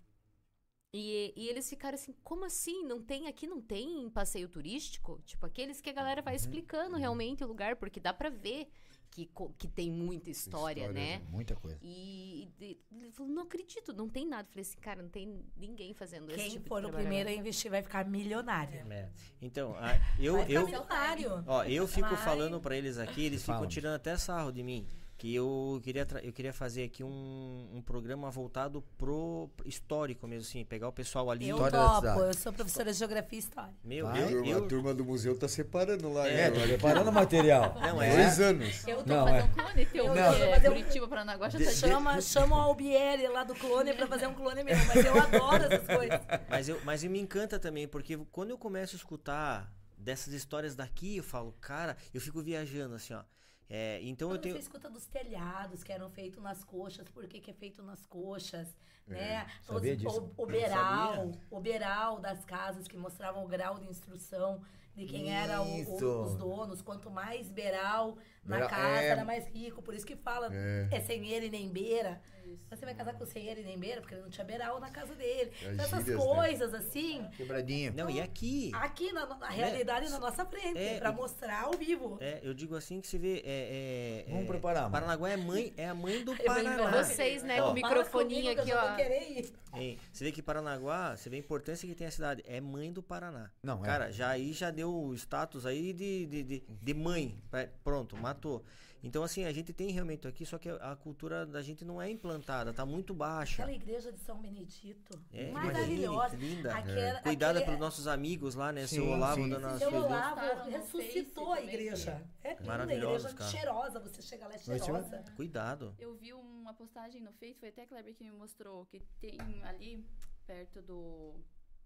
E, 0.94 1.34
e 1.36 1.50
eles 1.50 1.70
ficaram 1.70 1.96
assim, 1.96 2.16
como 2.24 2.46
assim? 2.46 2.86
Não 2.86 3.02
tem 3.02 3.28
aqui, 3.28 3.46
não 3.46 3.60
tem 3.60 4.10
passeio 4.10 4.48
turístico? 4.48 5.22
Tipo, 5.26 5.46
aqueles 5.46 5.82
que 5.82 5.90
a 5.90 5.94
galera 5.94 6.22
vai 6.22 6.36
explicando 6.36 6.96
realmente 6.96 7.44
o 7.44 7.48
lugar, 7.48 7.76
porque 7.76 8.00
dá 8.00 8.14
pra 8.14 8.30
ver 8.30 8.72
que, 9.16 9.30
que 9.58 9.68
tem 9.70 9.90
muita 9.90 10.30
história, 10.30 10.82
História, 10.82 10.92
né? 10.94 11.22
Muita 11.32 11.56
coisa. 11.56 11.78
E, 11.82 12.50
e- 12.60 12.78
ele 12.92 13.12
falou, 13.14 13.32
não 13.32 13.44
acredito, 13.44 13.94
não 13.94 14.10
tem 14.10 14.28
nada. 14.28 14.44
Eu 14.44 14.52
falei 14.52 14.62
assim, 14.64 14.78
cara, 14.80 15.02
não 15.02 15.08
tem 15.10 15.42
ninguém 15.56 15.94
fazendo 15.94 16.30
esse 16.30 16.38
Quem 16.38 16.50
tipo 16.52 16.68
for 16.68 16.82
de 16.82 16.88
o 16.88 16.92
primeiro 16.92 17.30
a 17.30 17.32
investir 17.32 17.72
vai 17.72 17.82
ficar 17.82 18.06
milionário. 18.06 18.86
É. 18.92 19.10
Então, 19.42 19.74
a- 19.78 19.98
eu, 20.20 20.34
Vai 20.34 20.46
ficar 20.46 20.54
eu, 20.60 20.66
milionário. 20.66 21.44
ó, 21.48 21.64
eu 21.64 21.88
fico 21.88 22.10
Vai. 22.10 22.18
falando 22.26 22.60
pra 22.60 22.76
eles 22.76 22.98
aqui, 22.98 23.24
eles 23.26 23.40
ficam 23.42 23.56
Fala. 23.56 23.68
tirando 23.68 23.96
até 23.96 24.18
sarro 24.18 24.52
de 24.52 24.62
mim. 24.62 24.86
Que 25.18 25.34
eu 25.34 25.80
queria, 25.82 26.06
eu 26.24 26.34
queria 26.34 26.52
fazer 26.52 26.84
aqui 26.84 27.02
um, 27.02 27.70
um 27.74 27.82
programa 27.82 28.30
voltado 28.30 28.82
pro 28.98 29.50
histórico 29.64 30.28
mesmo, 30.28 30.42
assim. 30.46 30.66
Pegar 30.66 30.90
o 30.90 30.92
pessoal 30.92 31.32
ali. 31.32 31.48
Eu 31.48 31.58
topo, 31.58 32.06
eu 32.20 32.34
sou 32.34 32.52
professora 32.52 32.92
de 32.92 33.00
geografia 33.00 33.38
e 33.38 33.40
história. 33.40 33.74
Meu, 33.82 34.08
Vai. 34.08 34.18
A 34.18 34.22
eu, 34.24 34.30
turma, 34.30 34.48
eu- 34.52 34.58
a 34.58 34.68
turma 34.68 34.94
do 34.94 35.06
museu 35.06 35.40
tá 35.40 35.48
separando 35.48 36.12
lá. 36.12 36.28
É, 36.28 36.50
né? 36.50 36.52
tô 36.52 36.60
preparando 36.68 37.14
material. 37.14 37.74
Não, 37.80 38.02
é- 38.02 38.14
Dois 38.14 38.40
anos. 38.42 38.86
Eu 38.86 39.04
tô 39.04 39.14
Não, 39.14 39.26
fazendo 39.26 39.40
é. 39.40 39.44
um 39.46 39.54
clone 39.54 39.86
teu, 39.86 40.06
um- 40.06 40.62
Curitiba, 40.66 41.08
Paranaguá 41.08 41.50
já 41.50 41.60
tá 41.60 41.72
Chama, 41.72 42.20
chama 42.22 42.58
o 42.58 42.60
Albieri 42.62 43.28
lá 43.30 43.46
do 43.46 43.56
clone 43.56 43.94
pra 43.94 44.08
fazer 44.08 44.28
um 44.28 44.34
clone 44.34 44.66
meu, 44.66 44.76
mas 44.76 45.06
eu 45.06 45.18
adoro 45.18 45.64
essas 45.64 45.88
coisas. 45.88 46.20
Mas, 46.50 46.68
eu, 46.70 46.82
mas 46.84 47.04
me 47.06 47.20
encanta 47.22 47.58
também, 47.58 47.88
porque 47.88 48.18
quando 48.34 48.50
eu 48.50 48.58
começo 48.58 48.96
a 48.96 48.98
escutar 48.98 49.74
dessas 49.98 50.34
histórias 50.34 50.76
daqui, 50.76 51.16
eu 51.18 51.24
falo, 51.24 51.54
cara, 51.62 51.96
eu 52.14 52.20
fico 52.20 52.42
viajando 52.42 52.96
assim, 52.96 53.14
ó. 53.14 53.22
É, 53.70 54.00
então 54.04 54.28
eu 54.30 54.36
Quando 54.36 54.42
tenho. 54.44 54.56
você 54.56 54.62
escuta 54.62 54.90
dos 54.90 55.06
telhados 55.08 55.84
que 55.84 55.92
eram 55.92 56.10
feitos 56.10 56.42
nas 56.42 56.64
coxas, 56.64 57.08
por 57.10 57.26
que, 57.28 57.40
que 57.40 57.50
é 57.50 57.54
feito 57.54 57.82
nas 57.82 58.06
coxas, 58.06 58.76
né? 59.08 59.46
Os- 59.62 59.66
sabia 59.68 59.96
disso. 59.98 60.32
o, 60.38 60.44
o 60.44 60.46
beral, 60.46 61.32
o 61.50 61.60
beral 61.60 62.20
das 62.20 62.46
casas 62.46 62.88
que 62.88 62.96
mostravam 62.98 63.44
o 63.44 63.48
grau 63.48 63.80
de 63.80 63.88
instrução 63.88 64.62
de 64.96 65.06
quem 65.06 65.34
era 65.36 65.62
o- 65.62 65.66
o- 65.66 65.80
Isso. 65.82 66.22
os 66.24 66.36
donos. 66.36 66.82
Quanto 66.82 67.10
mais 67.10 67.50
beral 67.50 68.18
na 68.44 68.58
Beral- 68.58 68.70
casa, 68.70 69.02
é. 69.02 69.08
era 69.08 69.26
mais 69.26 69.48
rico. 69.48 69.82
Por 69.82 69.94
isso 69.96 70.06
que 70.06 70.16
fala 70.16 70.50
É. 70.54 70.88
é, 70.92 71.02
sem 71.02 71.28
ele 71.28 71.50
nem 71.50 71.68
beira. 71.70 72.22
Você 72.70 72.86
vai 72.86 72.94
casar 72.96 73.14
com 73.16 73.26
sem 73.26 73.48
ele 73.48 73.64
nem 73.64 73.78
beira, 73.78 74.02
porque 74.02 74.14
ele 74.16 74.24
não 74.24 74.30
tinha 74.30 74.46
beral 74.46 74.80
na 74.80 74.90
casa 74.90 75.16
dele. 75.16 75.52
As 75.62 75.74
Então, 75.74 75.86
essas 75.86 76.06
gírias, 76.06 76.20
né? 76.20 76.36
coisas 76.36 76.74
assim, 76.74 77.28
Quebradinho. 77.38 77.94
Não, 77.94 78.10
e 78.10 78.20
aqui? 78.22 78.72
aqui 78.76 79.12
na, 79.14 79.26
na 79.26 79.50
realidade 79.50 80.10
na 80.10 80.20
nossa 80.20 80.46
frente, 80.46 80.78
É, 80.78 81.00
pra 81.00 81.12
e- 81.12 81.16
mostrar 81.16 81.64
ao 81.64 81.74
vivo. 81.74 82.18
É, 82.22 82.40
eu 82.44 82.54
digo 82.54 82.76
assim 82.76 83.00
que 83.02 83.08
você 83.08 83.18
vê. 83.18 83.42
É, 83.46 84.24
é, 84.28 84.30
Vamos 84.30 84.44
é, 84.44 84.48
preparar, 84.48 84.82
mano. 84.84 84.92
Paranaguá 84.92 85.30
é, 85.30 85.38
mãe, 85.38 85.74
é 85.78 85.88
a 85.88 85.94
mãe 85.96 86.24
do 86.24 86.36
Paraná. 86.44 87.04
Vocês, 87.04 87.44
né, 87.44 87.62
Ó. 87.62 87.66
com 87.66 87.72
o 87.72 87.74
microfoninho 87.74 88.52
aqui, 88.52 88.74
ó. 88.74 88.88
vou 88.88 88.96
querer 88.96 89.32
ir. 89.32 89.54
Hein, 89.74 90.00
Você 90.12 90.24
vê 90.24 90.32
que 90.32 90.42
Paranaguá, 90.42 91.18
você 91.18 91.30
vê 91.30 91.36
a 91.36 91.40
importância 91.40 91.88
que 91.88 91.94
tem 91.96 92.08
a 92.08 92.12
cidade. 92.12 92.42
É 92.48 92.62
mãe 92.62 92.94
do 92.94 93.04
Paraná. 93.04 93.50
Não, 93.62 93.82
é. 93.84 93.86
Cara, 93.86 94.12
já 94.12 94.30
aí 94.30 94.54
já 94.54 94.72
deu 94.72 94.94
o 94.94 95.14
status 95.16 95.66
aí 95.66 95.92
de, 95.94 96.26
de, 96.28 96.44
de, 96.44 96.64
de 96.82 96.94
mãe. 96.94 97.38
Pronto, 97.84 98.16
matou. 98.16 98.64
Então, 99.06 99.24
assim, 99.24 99.46
a 99.46 99.52
gente 99.54 99.72
tem 99.72 99.92
realmente 99.92 100.28
aqui, 100.28 100.46
só 100.46 100.58
que 100.58 100.68
a 100.68 100.96
cultura 100.96 101.46
da 101.46 101.62
gente 101.62 101.86
não 101.86 102.02
é 102.02 102.10
implantada, 102.10 102.74
tá 102.74 102.86
muito 102.86 103.14
baixa. 103.14 103.62
Aquela 103.64 103.76
igreja 103.76 104.12
de 104.12 104.20
São 104.20 104.42
Benedito, 104.42 105.18
É, 105.32 105.52
maravilhosa. 105.52 106.36
linda. 106.36 106.74
Aquela- 106.76 107.22
Cuidada 107.22 107.52
aquele- 107.60 107.66
pelos 107.66 107.80
nossos 107.80 108.08
amigos 108.08 108.56
lá, 108.56 108.72
né? 108.72 108.88
Sim, 108.88 108.96
Seu 108.96 109.10
Olavo 109.10 109.44
sim. 109.44 109.50
dando 109.50 109.68
as 109.68 109.78
Seu. 109.80 109.94
Olavo 109.94 110.70
ressuscitou 110.72 111.54
a 111.54 111.58
também. 111.58 111.74
igreja. 111.76 112.28
É 112.44 112.50
linda, 112.50 112.64
a 112.64 112.66
Maravilhosos, 112.66 113.32
igreja 113.32 113.38
cara. 113.38 113.52
cheirosa. 113.52 114.00
Você 114.00 114.22
chega 114.24 114.48
lá 114.48 114.56
é 114.56 114.58
cheirosa. 114.58 115.24
Cuidado. 115.36 115.96
Eu 116.00 116.16
vi 116.16 116.34
uma 116.34 116.74
postagem 116.74 117.22
no 117.22 117.32
Face, 117.34 117.60
foi 117.60 117.70
até 117.70 117.84
a 117.84 117.88
Kleber 117.88 118.16
que 118.16 118.24
me 118.24 118.32
mostrou, 118.32 118.86
que 118.88 119.00
tem 119.22 119.38
ali, 119.66 120.04
perto 120.48 120.82
do, 120.82 121.36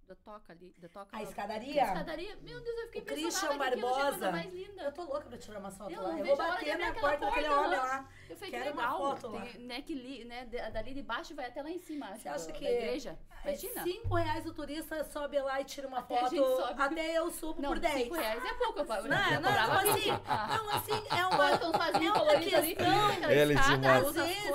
da 0.10 0.16
toca 0.16 0.54
ali, 0.54 0.74
da 0.80 0.90
toca. 0.90 1.16
A 1.16 1.22
escadaria? 1.22 1.84
A 1.84 1.88
escadaria. 1.88 2.36
Meu 2.42 2.60
Deus, 2.60 2.78
eu 2.80 2.86
fiquei 2.88 3.02
O 3.02 3.06
Christian 3.06 3.50
que 3.50 3.58
Barbosa. 3.60 4.32
mais 4.32 4.52
linda. 4.52 4.82
Eu 4.82 4.92
tô 4.92 5.04
louca 5.04 5.30
pra 5.30 5.38
tirar 5.38 5.60
uma 5.60 5.70
foto 5.70 5.92
Eu 5.92 6.02
lá. 6.02 6.18
Eu 6.18 6.26
vou 6.26 6.36
bater 6.36 6.78
na 6.80 6.94
porta 6.96 7.26
daquele 7.28 7.48
homem 7.50 7.70
lá. 7.70 7.78
lá. 7.84 8.10
Eu 8.28 8.36
falei, 8.36 8.52
que 8.52 8.58
Quero 8.58 8.72
uma 8.74 8.82
legal. 8.82 8.98
foto 8.98 9.28
lá. 9.28 9.42
Tem, 9.46 9.62
né, 9.68 9.82
que 9.84 9.94
li, 9.94 10.26
né, 10.26 10.46
da- 10.46 10.72
dali 10.72 10.96
de 10.96 11.04
baixo 11.04 11.36
vai 11.36 11.46
até 11.46 11.62
lá 11.62 11.70
em 11.70 11.78
cima. 11.78 12.08
Você 12.18 12.28
acha 12.28 12.52
que 12.52 12.64
da 12.64 12.72
igreja? 12.72 13.20
Imagina. 13.46 13.82
É 13.82 13.84
cinco 13.84 14.16
reais 14.16 14.46
o 14.48 14.54
turista 14.54 15.04
sobe 15.04 15.40
lá 15.40 15.62
e 15.62 15.66
tira 15.66 15.88
uma 15.88 16.00
Até 16.00 16.18
a 16.18 16.22
foto. 16.28 16.82
Até 16.82 17.12
eu 17.14 17.30
subo 17.30 17.62
Não, 17.62 17.70
por 17.70 17.78
10. 17.80 17.94
cinco 18.04 18.16
reais 18.16 18.44
é 18.44 18.54
pouco. 18.56 18.80
Eu, 18.80 18.86
Não, 18.86 19.04
não, 19.04 19.42
não, 19.42 19.74
assim, 19.74 19.94
20. 19.94 20.08
Não, 20.08 20.70
assim, 20.72 20.92
é 21.12 21.26
uma, 21.28 21.50
é 21.52 21.68
uma 21.68 22.40
questão, 22.40 23.08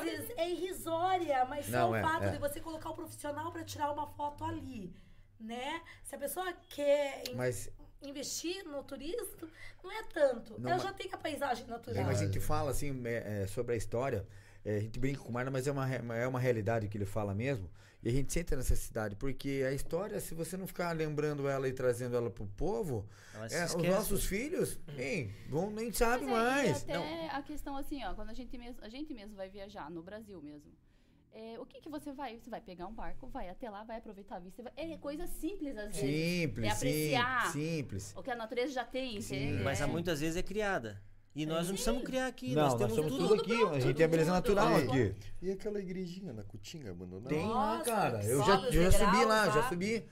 às 0.01 0.05
vezes 0.05 0.31
é 0.37 0.51
irrisória, 0.51 1.45
mas 1.45 1.67
só 1.67 1.95
é, 1.97 2.01
o 2.01 2.03
fato 2.03 2.25
é. 2.25 2.31
de 2.31 2.39
você 2.39 2.61
colocar 2.61 2.91
o 2.91 2.95
profissional 2.95 3.53
pra 3.53 3.63
tirar 3.63 3.93
uma 3.93 4.09
foto 4.09 4.43
ali, 4.45 4.93
né? 5.41 5.81
Se 6.03 6.15
a 6.15 6.19
pessoa 6.19 6.53
quer 6.71 7.23
in- 7.29 7.35
Mas 7.35 7.71
investir 8.03 8.65
no 8.65 8.83
turismo, 8.85 9.49
não 9.83 9.91
é 9.93 10.03
tanto. 10.05 10.53
Não, 10.61 10.71
Ela 10.71 10.77
mas- 10.77 10.83
já 10.83 10.93
tem 10.93 11.11
a 11.13 11.17
paisagem 11.19 11.65
É, 11.65 11.69
natural. 11.69 12.05
mas 12.05 12.21
a 12.21 12.25
gente 12.27 12.41
fala 12.41 12.71
assim 12.71 13.03
é, 13.07 13.43
é, 13.43 13.47
sobre 13.47 13.75
a 13.75 13.77
história, 13.77 14.27
é, 14.65 14.77
a 14.77 14.81
gente 14.81 14.99
brinca 14.99 15.21
com 15.21 15.29
o 15.29 15.33
Marlon, 15.33 15.51
mas 15.53 15.67
é 15.67 15.73
uma, 15.73 15.89
é 15.95 16.27
uma 16.27 16.39
realidade 16.41 16.89
que 16.89 16.97
ele 16.99 17.07
fala 17.07 17.35
mesmo. 17.35 17.71
E 18.03 18.09
a 18.11 18.13
gente 18.13 18.31
sente 18.31 18.53
a 18.53 18.57
necessidade, 18.59 19.17
porque 19.17 19.65
a 19.67 19.73
história, 19.73 20.21
se 20.21 20.35
você 20.35 20.59
não 20.59 20.67
ficar 20.67 20.93
lembrando 20.95 21.49
ela 21.49 21.67
e 21.67 21.73
trazendo 21.73 22.15
ela 22.15 22.29
pro 22.29 22.47
povo, 22.49 23.09
é, 23.51 23.65
os 23.65 23.75
nossos 23.83 24.27
filhos, 24.27 24.79
hein, 24.99 25.35
vão, 25.49 25.71
nem 25.71 25.91
sabe 25.91 26.27
Mas 26.27 26.31
é, 26.31 26.37
mais. 26.37 26.83
E 26.83 26.93
até 26.93 27.29
a 27.31 27.43
questão 27.43 27.75
assim, 27.79 28.05
ó, 28.05 28.13
quando 28.13 28.29
a 28.29 28.35
gente 28.35 28.59
mesmo, 28.59 28.77
a 28.85 28.91
gente 28.91 29.15
mesmo 29.15 29.35
vai 29.35 29.49
viajar 29.49 29.91
no 29.91 30.03
Brasil 30.03 30.43
mesmo. 30.43 30.71
É, 31.35 31.59
o 31.59 31.67
que 31.67 31.81
que 31.81 31.89
você 31.89 32.13
vai? 32.13 32.39
Você 32.39 32.49
vai 32.49 32.61
pegar 32.61 32.87
um 32.87 32.93
barco, 32.95 33.27
vai 33.27 33.49
até 33.49 33.69
lá, 33.69 33.83
vai 33.85 33.99
aproveitar 33.99 34.37
a 34.37 34.39
vista. 34.39 34.63
vai- 34.63 34.73
é 34.77 34.97
coisa 34.97 35.27
simples 35.27 35.77
às 35.77 35.95
vezes. 35.97 36.01
Simples, 36.01 36.67
é 36.67 36.71
apreciar 36.71 37.53
sim, 37.53 37.77
simples. 37.79 38.15
o 38.17 38.23
que 38.23 38.31
a 38.31 38.37
natureza 38.37 38.73
já 38.73 38.85
tem, 38.85 39.21
Sim. 39.21 39.37
entende? 39.37 39.63
Mas 39.65 39.81
É. 39.81 39.87
muitas 39.87 40.21
vezes 40.21 40.37
é 40.37 40.43
criada. 40.43 41.03
E 41.37 41.45
nós 41.47 41.67
não 41.67 41.75
precisamos 41.75 42.05
criar 42.05 42.29
aqui. 42.29 42.55
Não, 42.55 42.63
nós 42.63 42.73
nós 42.75 42.81
temos 42.81 42.95
somos 42.95 43.13
tudo. 43.13 43.29
tudo 43.29 43.41
aqui, 43.43 43.77
a 43.77 43.81
gente 43.81 44.01
é 44.01 44.07
beleza 44.07 44.31
natural 44.33 44.77
aqui. 44.77 45.17
E 45.43 45.51
aquela 45.51 45.81
igrejinha 45.81 46.33
na 46.33 46.45
Cutinga 46.45 46.93
abandonada? 46.93 47.29
Tem 47.29 47.45
lá, 47.45 47.79
Nossa, 47.79 47.91
cara. 47.91 48.25
Eu 48.25 48.41
já, 48.45 48.61
eu 48.71 48.83
já 48.85 48.93
subi 48.93 49.25
lá, 49.25 49.45
lá. 49.47 49.51
já 49.51 49.69
subi. 49.69 50.07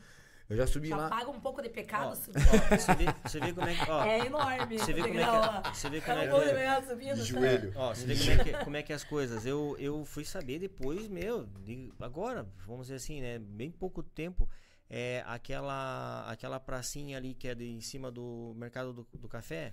Eu 0.51 0.57
já 0.57 0.67
subi 0.67 0.89
Já 0.89 0.97
lá. 0.97 1.09
paga 1.09 1.31
um 1.31 1.41
pouco 1.41 1.63
de 1.63 1.69
pecado. 1.71 2.11
Ó, 2.11 2.15
subir. 2.15 2.41
Você 2.79 2.95
vê, 2.95 3.05
você 3.25 3.41
vê 3.41 3.53
como 3.55 3.69
é 3.69 3.75
que. 3.75 3.91
Ó, 3.91 4.05
é 4.05 4.27
enorme. 4.27 4.79
Você 4.79 4.93
vê 4.93 5.01
o 5.01 5.07
como 5.09 5.21
é 5.21 5.27
lá. 5.27 5.63
que. 5.63 5.77
Você 5.77 5.89
vê 5.91 6.01
como 6.01 6.19
é 6.19 6.27
um 6.27 6.31
pouco 6.31 6.45
de 6.45 6.51
que. 6.51 6.57
pecado 6.59 6.87
subindo. 6.89 7.15
De 7.15 7.21
tá? 7.21 7.41
joelho. 7.41 7.73
Ó, 7.77 7.95
você 7.95 8.07
vê 8.07 8.17
como 8.17 8.31
é 8.31 8.45
que, 8.45 8.65
como 8.65 8.77
é 8.77 8.83
que 8.83 8.93
é 8.93 8.97
as 8.97 9.05
coisas. 9.05 9.47
Eu, 9.47 9.77
eu 9.79 10.05
fui 10.05 10.25
saber 10.25 10.59
depois, 10.59 11.09
meu, 11.09 11.47
de- 11.65 11.93
agora, 12.01 12.47
vamos 12.67 12.87
dizer 12.87 12.97
assim, 12.97 13.21
né? 13.21 13.39
Bem 13.39 13.71
pouco 13.71 14.03
tempo. 14.03 14.49
É 14.95 15.25
aquela, 15.27 16.27
aquela 16.31 16.61
pracinha 16.61 17.17
ali 17.17 17.33
que 17.33 17.49
é 17.49 17.55
de, 17.55 17.65
em 17.67 17.81
cima 17.81 18.11
do 18.11 18.53
mercado 18.57 18.93
do, 18.93 19.07
do 19.19 19.27
café. 19.27 19.73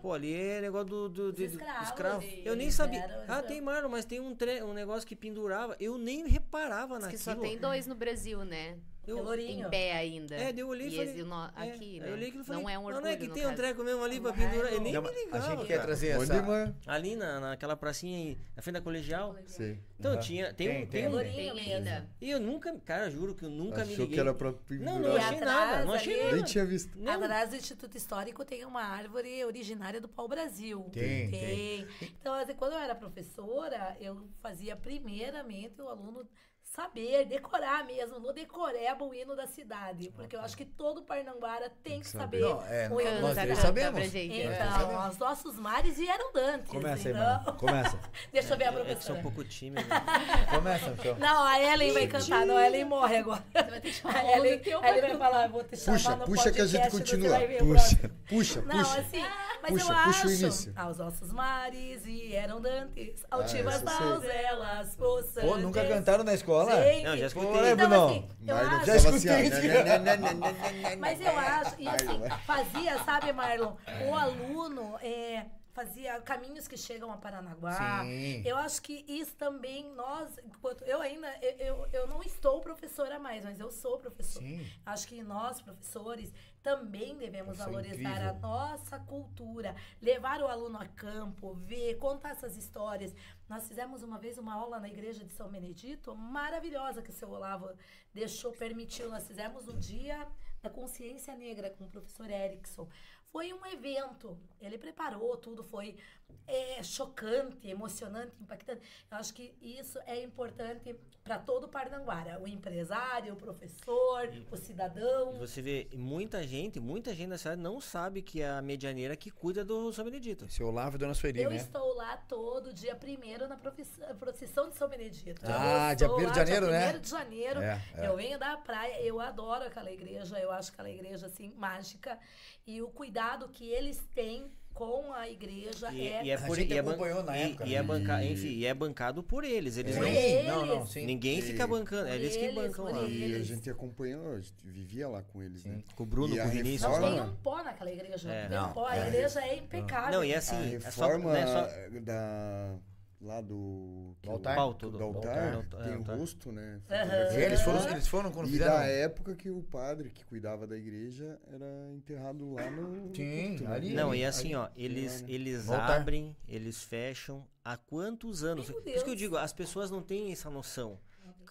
Pô, 0.00 0.14
ali 0.14 0.32
é 0.32 0.62
negócio 0.62 0.86
do, 0.86 1.08
do, 1.10 1.32
de- 1.32 1.44
Uhum. 1.44 1.50
Do- 1.58 1.82
escravo. 1.82 2.24
Eu 2.42 2.56
nem 2.56 2.70
sabia. 2.70 3.00
eram 3.00 3.24
Ah, 3.28 3.42
tem, 3.42 3.60
mano, 3.60 3.90
mas 3.90 4.06
tem 4.06 4.18
um, 4.18 4.34
tre 4.34 4.62
um 4.62 4.72
negócio 4.72 5.06
que 5.06 5.14
pendurava. 5.14 5.76
Eu 5.78 5.98
nem 5.98 6.26
reparava 6.26 6.94
Diz 6.96 7.06
que 7.08 7.12
naquilo. 7.12 7.22
só 7.22 7.34
tem 7.34 7.58
dois 7.58 7.86
no 7.86 7.94
Brasil, 7.94 8.42
né? 8.42 8.78
Eu- 9.06 9.16
Pelourinho. 9.16 9.66
Em 9.66 9.70
pé 9.70 9.92
ainda. 9.92 10.34
É, 10.36 10.52
daí 10.52 10.60
eu 10.60 10.68
olhei 10.68 10.86
e 10.86 10.90
falei, 10.96 11.10
esse 11.14 11.22
no- 11.24 11.44
É, 11.56 11.72
aqui, 11.72 11.98
né? 12.00 12.08
eu 12.08 12.12
olhei 12.12 12.28
e 12.28 12.44
falei, 12.44 12.62
não 12.62 12.68
é 12.70 12.78
um 12.78 12.84
orgulho, 12.84 13.04
Não 13.04 13.10
é 13.10 13.16
que 13.16 13.28
tem 13.28 13.46
um 13.46 13.54
treco 13.54 13.82
mesmo 13.82 14.04
ali 14.04 14.20
pra 14.20 14.30
Não 14.32 14.38
é, 14.42 14.48
pendurar. 14.48 14.72
Eu 14.72 14.80
nem 14.80 14.92
Não, 14.92 15.02
me 15.02 15.08
mas 15.08 15.16
a 15.16 15.24
ligava. 15.24 15.56
gente 15.56 15.66
quer 15.66 15.82
trazer 15.82 16.16
Onde, 16.18 16.30
essa. 16.32 16.42
mano? 16.42 16.76
Ali 16.86 17.16
na, 17.16 17.40
naquela 17.40 17.76
pracinha 17.76 18.16
aí, 18.18 18.38
na 18.54 18.62
frente 18.62 18.74
da 18.74 18.80
colegial. 18.82 19.34
Sei. 19.46 19.80
Então 19.98 20.12
Aham. 20.12 20.20
tinha. 20.20 20.54
Tem, 20.54 20.68
Tem, 20.68 20.76
um. 20.76 20.80
tem. 20.80 20.86
Tem 20.88 21.00
um 21.08 21.10
Pelourinho 21.10 21.54
Tem 21.54 21.74
ainda. 21.74 22.08
e 22.20 22.30
eu 22.30 22.38
nunca, 22.40 22.78
cara, 22.84 23.10
juro 23.10 23.34
que 23.34 23.44
eu 23.44 23.50
nunca 23.50 23.76
me 23.84 23.92
Achou 23.92 24.04
liguei. 24.04 24.14
que 24.14 24.20
era 24.20 24.34
pra 24.34 24.50
Não, 24.52 24.58
pendurar. 24.58 25.00
não 25.00 25.12
E 25.14 25.16
achei 25.18 25.36
atrás 25.38 25.70
nada, 25.70 25.84
não 25.84 25.92
achei 25.94 26.14
ali- 26.14 26.22
nada. 26.24 26.36
Nem 26.36 26.44
tinha 26.44 26.64
visto. 26.64 26.98
Não. 26.98 27.12
Atrás 27.12 27.50
do 27.50 27.56
Instituto 27.56 27.96
Histórico 27.96 28.44
tem 28.44 28.64
uma 28.64 28.82
árvore 28.82 29.44
originária 29.44 30.00
do 30.00 30.08
pau-brasil. 30.08 30.88
Tem, 30.92 31.30
tem. 31.30 31.86
Então, 32.20 32.34
assim, 32.34 32.54
quando 32.54 32.72
eu 32.74 32.78
era 32.78 32.94
professora, 32.94 33.96
eu 34.00 34.28
fazia 34.42 34.76
primeiramente 34.76 35.80
o 35.82 35.88
aluno 35.88 36.26
saber, 36.74 37.24
decorar 37.26 37.84
mesmo, 37.84 38.20
no 38.20 38.32
decoreba 38.32 39.04
o 39.04 39.12
hino 39.12 39.34
da 39.34 39.46
cidade. 39.46 40.12
Porque 40.14 40.36
eu 40.36 40.40
acho 40.40 40.56
que 40.56 40.64
todo 40.64 41.02
Parnanguara 41.02 41.70
tem 41.82 41.98
que 42.00 42.06
saber 42.08 42.40
Não, 42.40 42.62
é, 42.64 42.88
o 42.88 43.00
hino 43.00 43.20
nós 43.20 43.34
da 43.34 43.42
cidade. 43.42 43.60
sabemos. 43.60 44.14
Então, 44.14 45.08
os 45.08 45.18
nossos 45.18 45.56
mares 45.56 45.96
vieram 45.96 46.32
dantes. 46.32 46.70
Começa 46.70 47.08
aí, 47.08 47.14
então... 47.14 47.42
mano. 47.44 47.58
Começa. 47.58 47.98
Deixa 48.32 48.54
eu 48.54 48.58
ver 48.58 48.64
a 48.64 48.68
É 48.68 48.70
que 48.70 48.76
sou 48.78 48.84
professora. 48.84 49.18
um 49.18 49.22
pouco 49.22 49.44
tímido. 49.44 49.82
Começa, 50.50 50.90
então. 50.90 51.16
Não, 51.18 51.42
a 51.44 51.60
Ellen 51.60 51.92
vai 51.92 52.06
cantar. 52.06 52.46
Não, 52.46 52.56
a 52.56 52.66
Ellen 52.66 52.84
morre 52.84 53.16
agora. 53.16 53.44
Você 53.52 53.62
vai 53.70 53.80
ter 53.80 53.88
que 53.90 53.92
chamar 53.92 54.16
A 54.16 54.36
Ellen, 54.36 54.60
a 54.82 54.88
Ellen 54.90 55.00
vai 55.02 55.18
falar, 55.18 55.48
vou 55.48 55.64
te 55.64 55.76
chamar 55.76 55.96
Puxa, 55.98 56.16
no 56.16 56.24
puxa 56.24 56.52
que 56.52 56.60
a 56.60 56.66
gente 56.66 56.90
podcast, 56.90 57.16
continua. 57.16 57.36
o 57.36 57.40
Puxa, 57.66 57.96
próximo. 57.96 58.10
puxa, 58.28 58.62
Não, 58.62 58.78
puxa. 58.78 59.00
assim, 59.00 59.24
mas 59.62 59.70
Puxa, 59.72 59.84
eu 59.92 60.04
puxa 60.04 60.08
acho. 60.26 60.30
início. 60.30 60.72
Aos 60.76 60.98
nossos 60.98 61.32
mares 61.32 62.04
vieram 62.04 62.60
dantes, 62.60 63.24
altivas 63.30 63.74
essa 63.74 63.84
eu 63.84 63.98
sei. 63.98 64.06
donzelas, 64.30 64.94
poçantes. 64.96 65.50
Pô, 65.50 65.56
nunca 65.58 65.84
cantaram 65.84 66.22
na 66.24 66.32
escola? 66.34 66.59
Gente, 66.66 67.04
Não, 67.04 67.16
já 67.16 67.26
escutei. 67.26 67.50
Então, 67.72 67.76
Brunão? 67.76 68.08
assim, 68.08 68.28
eu 68.46 68.56
acho. 68.56 68.86
Já 68.86 68.96
escutei 68.96 69.46
assim, 69.48 70.96
Mas 70.98 71.20
eu 71.20 71.38
acho, 71.38 71.74
e 71.78 71.88
assim, 71.88 72.20
fazia, 72.46 72.98
sabe, 73.04 73.32
Marlon, 73.32 73.74
o 74.08 74.14
aluno 74.14 74.98
é, 75.02 75.46
fazia 75.72 76.20
caminhos 76.20 76.66
que 76.68 76.76
chegam 76.76 77.10
a 77.12 77.16
Paranaguá. 77.16 78.02
Sim. 78.02 78.42
Eu 78.44 78.56
acho 78.56 78.82
que 78.82 79.04
isso 79.08 79.34
também, 79.36 79.92
nós, 79.94 80.28
enquanto 80.44 80.82
eu 80.84 81.00
ainda, 81.00 81.28
eu, 81.40 81.56
eu, 81.58 81.88
eu 81.92 82.06
não 82.06 82.22
estou 82.22 82.60
professora 82.60 83.18
mais, 83.18 83.44
mas 83.44 83.58
eu 83.58 83.70
sou 83.70 83.98
professora. 83.98 84.44
Sim. 84.44 84.66
Acho 84.84 85.06
que 85.08 85.22
nós, 85.22 85.60
professores, 85.60 86.32
também 86.62 87.16
devemos 87.16 87.54
Isso 87.54 87.62
é 87.62 87.66
valorizar 87.66 88.10
incrível. 88.10 88.28
a 88.30 88.32
nossa 88.34 88.98
cultura, 88.98 89.74
levar 90.02 90.42
o 90.42 90.46
aluno 90.46 90.78
a 90.78 90.86
campo, 90.86 91.54
ver, 91.54 91.94
contar 91.96 92.30
essas 92.32 92.56
histórias. 92.56 93.14
Nós 93.50 93.66
fizemos 93.66 94.04
uma 94.04 94.16
vez 94.16 94.38
uma 94.38 94.54
aula 94.54 94.78
na 94.78 94.88
igreja 94.88 95.24
de 95.24 95.32
São 95.32 95.48
Benedito, 95.48 96.14
maravilhosa 96.14 97.02
que 97.02 97.10
o 97.10 97.12
seu 97.12 97.28
Olavo 97.28 97.68
deixou, 98.14 98.52
permitiu. 98.52 99.10
Nós 99.10 99.26
fizemos 99.26 99.66
no 99.66 99.76
dia 99.76 100.24
da 100.62 100.70
consciência 100.70 101.34
negra 101.34 101.68
com 101.68 101.82
o 101.82 101.90
professor 101.90 102.30
Erickson. 102.30 102.88
Foi 103.32 103.52
um 103.52 103.66
evento, 103.66 104.38
ele 104.60 104.78
preparou 104.78 105.36
tudo, 105.36 105.64
foi 105.64 105.98
é, 106.46 106.82
chocante, 106.82 107.68
emocionante, 107.68 108.32
impactante. 108.40 108.80
Eu 109.10 109.18
acho 109.18 109.34
que 109.34 109.54
isso 109.60 109.98
é 110.06 110.22
importante 110.22 110.94
para 111.22 111.38
todo 111.38 111.64
o 111.64 111.68
Parnanguara, 111.68 112.40
o 112.40 112.48
empresário, 112.48 113.34
o 113.34 113.36
professor, 113.36 114.28
o 114.50 114.56
cidadão. 114.56 115.34
E 115.34 115.38
você 115.38 115.62
vê, 115.62 115.88
muita 115.94 116.42
gente, 116.42 116.80
muita 116.80 117.14
gente 117.14 117.30
da 117.30 117.38
cidade 117.38 117.60
não 117.60 117.80
sabe 117.80 118.22
que 118.22 118.42
é 118.42 118.48
a 118.48 118.62
medianeira 118.62 119.14
que 119.16 119.30
cuida 119.30 119.64
do 119.64 119.92
São 119.92 120.04
Benedito. 120.04 120.48
Seu 120.48 120.66
Olavo 120.66 120.96
e 120.96 120.98
Dona 120.98 121.14
Sueli, 121.14 121.42
Eu 121.42 121.50
né? 121.50 121.56
estou 121.56 121.94
lá 121.94 122.16
todo 122.16 122.72
dia 122.72 122.96
primeiro 122.96 123.46
na 123.46 123.56
procissão 123.56 124.70
de 124.70 124.76
São 124.76 124.88
Benedito. 124.88 125.40
Ah, 125.44 125.94
dia 125.94 126.06
estou 126.06 126.18
1º 126.18 126.30
de 126.30 126.36
janeiro, 126.36 126.66
dia 126.66 126.78
né? 126.78 126.92
1º 126.94 127.00
de 127.00 127.10
janeiro. 127.10 127.60
É, 127.60 127.82
é. 127.96 128.06
Eu 128.08 128.16
venho 128.16 128.38
da 128.38 128.56
praia, 128.56 129.00
eu 129.02 129.20
adoro 129.20 129.64
aquela 129.64 129.90
igreja, 129.90 130.38
eu 130.38 130.50
acho 130.50 130.72
aquela 130.72 130.90
igreja 130.90 131.26
assim 131.26 131.52
mágica 131.56 132.18
e 132.66 132.82
o 132.82 132.88
cuidado 132.88 133.48
que 133.48 133.68
eles 133.68 133.98
têm 134.14 134.50
com 134.74 135.12
a 135.12 135.28
igreja 135.28 135.92
E, 135.92 136.08
é 136.08 136.24
e 136.24 136.30
é 136.30 136.34
A 136.34 136.40
por 136.40 136.56
gente 136.56 136.72
e 136.72 136.76
é 136.76 136.80
acompanhou 136.80 137.22
na 137.22 137.36
e- 137.36 137.42
época, 137.50 137.64
e 137.66 137.68
né? 137.70 137.74
é 137.74 137.82
banca, 137.82 138.24
enfim, 138.24 138.48
e 138.48 138.66
é 138.66 138.72
bancado 138.74 139.22
por 139.22 139.44
eles. 139.44 139.76
Eles 139.76 139.94
Sim, 139.94 140.00
não, 140.00 140.08
eles. 140.08 140.46
não, 140.46 140.66
não, 140.66 140.86
sim. 140.86 141.04
ninguém 141.04 141.42
fica 141.42 141.66
bancando, 141.66 142.08
é 142.08 142.14
eles 142.14 142.36
que 142.36 142.50
bancam 142.52 142.84
lá. 142.86 143.02
eles. 143.02 143.38
E 143.38 143.40
a 143.40 143.44
gente 143.56 143.68
acompanhou, 143.70 144.32
a 144.34 144.40
gente 144.40 144.52
vivia 144.64 145.08
lá 145.08 145.22
com 145.22 145.42
eles, 145.42 145.64
né? 145.64 145.82
Com 145.94 146.02
o 146.02 146.06
Bruno, 146.06 146.34
E 146.34 146.38
com 146.38 146.44
a 146.44 146.46
o 146.46 146.50
Vinícius. 146.50 146.82
não 146.82 146.90
reforma- 146.92 147.22
tem 147.24 147.30
um 147.30 147.36
pó 147.36 147.62
naquela 147.62 147.90
igreja, 147.92 148.32
É. 148.32 148.48
não 148.48 148.70
um 148.70 148.72
pó, 148.72 148.86
a 148.86 148.96
é. 148.96 149.06
igreja 149.08 149.40
é 149.42 149.56
impecável. 149.56 150.10
Não, 150.12 150.24
e 150.24 150.32
é 150.32 150.36
A 150.36 150.38
assim, 150.38 150.74
é 150.76 150.80
só, 150.80 150.86
reforma 151.06 151.32
né, 151.32 151.46
só 151.46 152.00
da 152.00 152.74
lá 153.20 153.40
do 153.40 154.14
que 154.22 154.28
Do 154.28 154.32
altar? 154.32 154.54
Do 154.54 154.60
altar, 154.62 154.90
Do 154.90 155.02
altar, 155.04 155.82
tem 155.84 155.92
é, 155.92 155.96
o 155.96 155.98
altar. 155.98 156.18
rosto, 156.18 156.50
né? 156.52 156.80
Fotografia. 156.82 157.38
Eles 157.44 157.60
foram, 157.62 157.88
eles 157.90 158.06
foram 158.08 158.32
quando 158.32 158.48
E 158.48 158.52
fizeram. 158.52 158.72
da 158.72 158.84
época 158.84 159.34
que 159.34 159.50
o 159.50 159.62
padre 159.62 160.10
que 160.10 160.24
cuidava 160.24 160.66
da 160.66 160.76
igreja 160.76 161.38
era 161.52 161.90
enterrado 161.92 162.52
lá 162.54 162.70
no. 162.70 163.14
Sim, 163.14 163.48
culto, 163.48 163.64
né? 163.64 163.74
ali. 163.76 163.92
Não, 163.92 164.14
e 164.14 164.24
assim, 164.24 164.54
ó, 164.54 164.64
ali, 164.64 164.72
eles, 164.84 165.20
lá, 165.20 165.26
né? 165.28 165.34
eles 165.34 165.70
abrem, 165.70 166.36
eles 166.48 166.82
fecham 166.82 167.46
há 167.64 167.76
quantos 167.76 168.42
anos? 168.42 168.70
Por 168.70 168.88
isso 168.88 169.04
que 169.04 169.10
eu 169.10 169.16
digo, 169.16 169.36
as 169.36 169.52
pessoas 169.52 169.90
não 169.90 170.02
têm 170.02 170.32
essa 170.32 170.48
noção. 170.48 170.98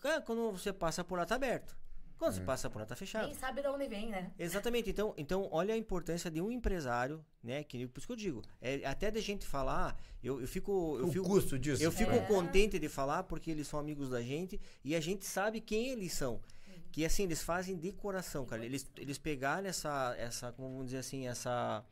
Cara, 0.02 0.22
Quando 0.22 0.52
você 0.52 0.72
passa 0.74 1.04
por 1.04 1.18
lá, 1.20 1.26
tá 1.26 1.36
aberto. 1.36 1.78
Quando 2.20 2.34
É. 2.34 2.36
você 2.36 2.42
passa 2.42 2.70
por 2.70 2.80
lá, 2.80 2.86
tá 2.86 2.96
fechado. 2.98 3.26
Nem 3.28 3.34
sabe 3.34 3.62
de 3.62 3.68
onde 3.70 3.88
vem, 3.88 4.10
né? 4.10 4.32
Exatamente. 4.38 4.90
Então, 4.90 5.14
então, 5.18 5.48
olha 5.52 5.74
a 5.74 5.78
importância 5.78 6.30
de 6.30 6.42
um 6.42 6.52
empresário, 6.52 7.26
né? 7.42 7.64
Que, 7.64 7.88
por 7.88 7.98
isso 8.00 8.08
que 8.08 8.12
eu 8.14 8.18
digo, 8.18 8.42
é, 8.62 8.86
até 8.86 9.10
de 9.10 9.22
gente 9.22 9.46
falar, 9.46 9.98
eu, 10.22 10.42
eu 10.42 10.48
fico. 10.48 10.98
Eu 11.00 11.08
O 11.08 11.12
fico 11.12 11.26
custo 11.26 11.58
disso. 11.58 11.82
eu 11.82 11.92
fico 11.92 12.12
É. 12.12 12.20
contente 12.20 12.78
de 12.78 12.90
falar 12.90 13.24
porque 13.24 13.50
eles 13.50 13.68
são 13.68 13.80
amigos 13.80 14.10
da 14.10 14.22
gente 14.22 14.60
e 14.84 14.96
a 14.96 15.00
gente 15.00 15.26
sabe 15.26 15.62
quem 15.62 15.88
eles 15.90 16.12
são. 16.14 16.42
Que 16.92 17.06
assim, 17.06 17.24
eles 17.24 17.42
fazem 17.42 17.78
de 17.78 17.92
coração, 17.94 18.46
cara. 18.46 18.66
Eles, 18.66 18.86
eles 18.98 19.18
pegaram 19.18 19.68
essa, 19.70 20.14
essa, 20.18 20.52
como 20.52 20.70
vamos 20.70 20.86
dizer 20.88 20.98
assim, 20.98 21.26
essa. 21.28 21.86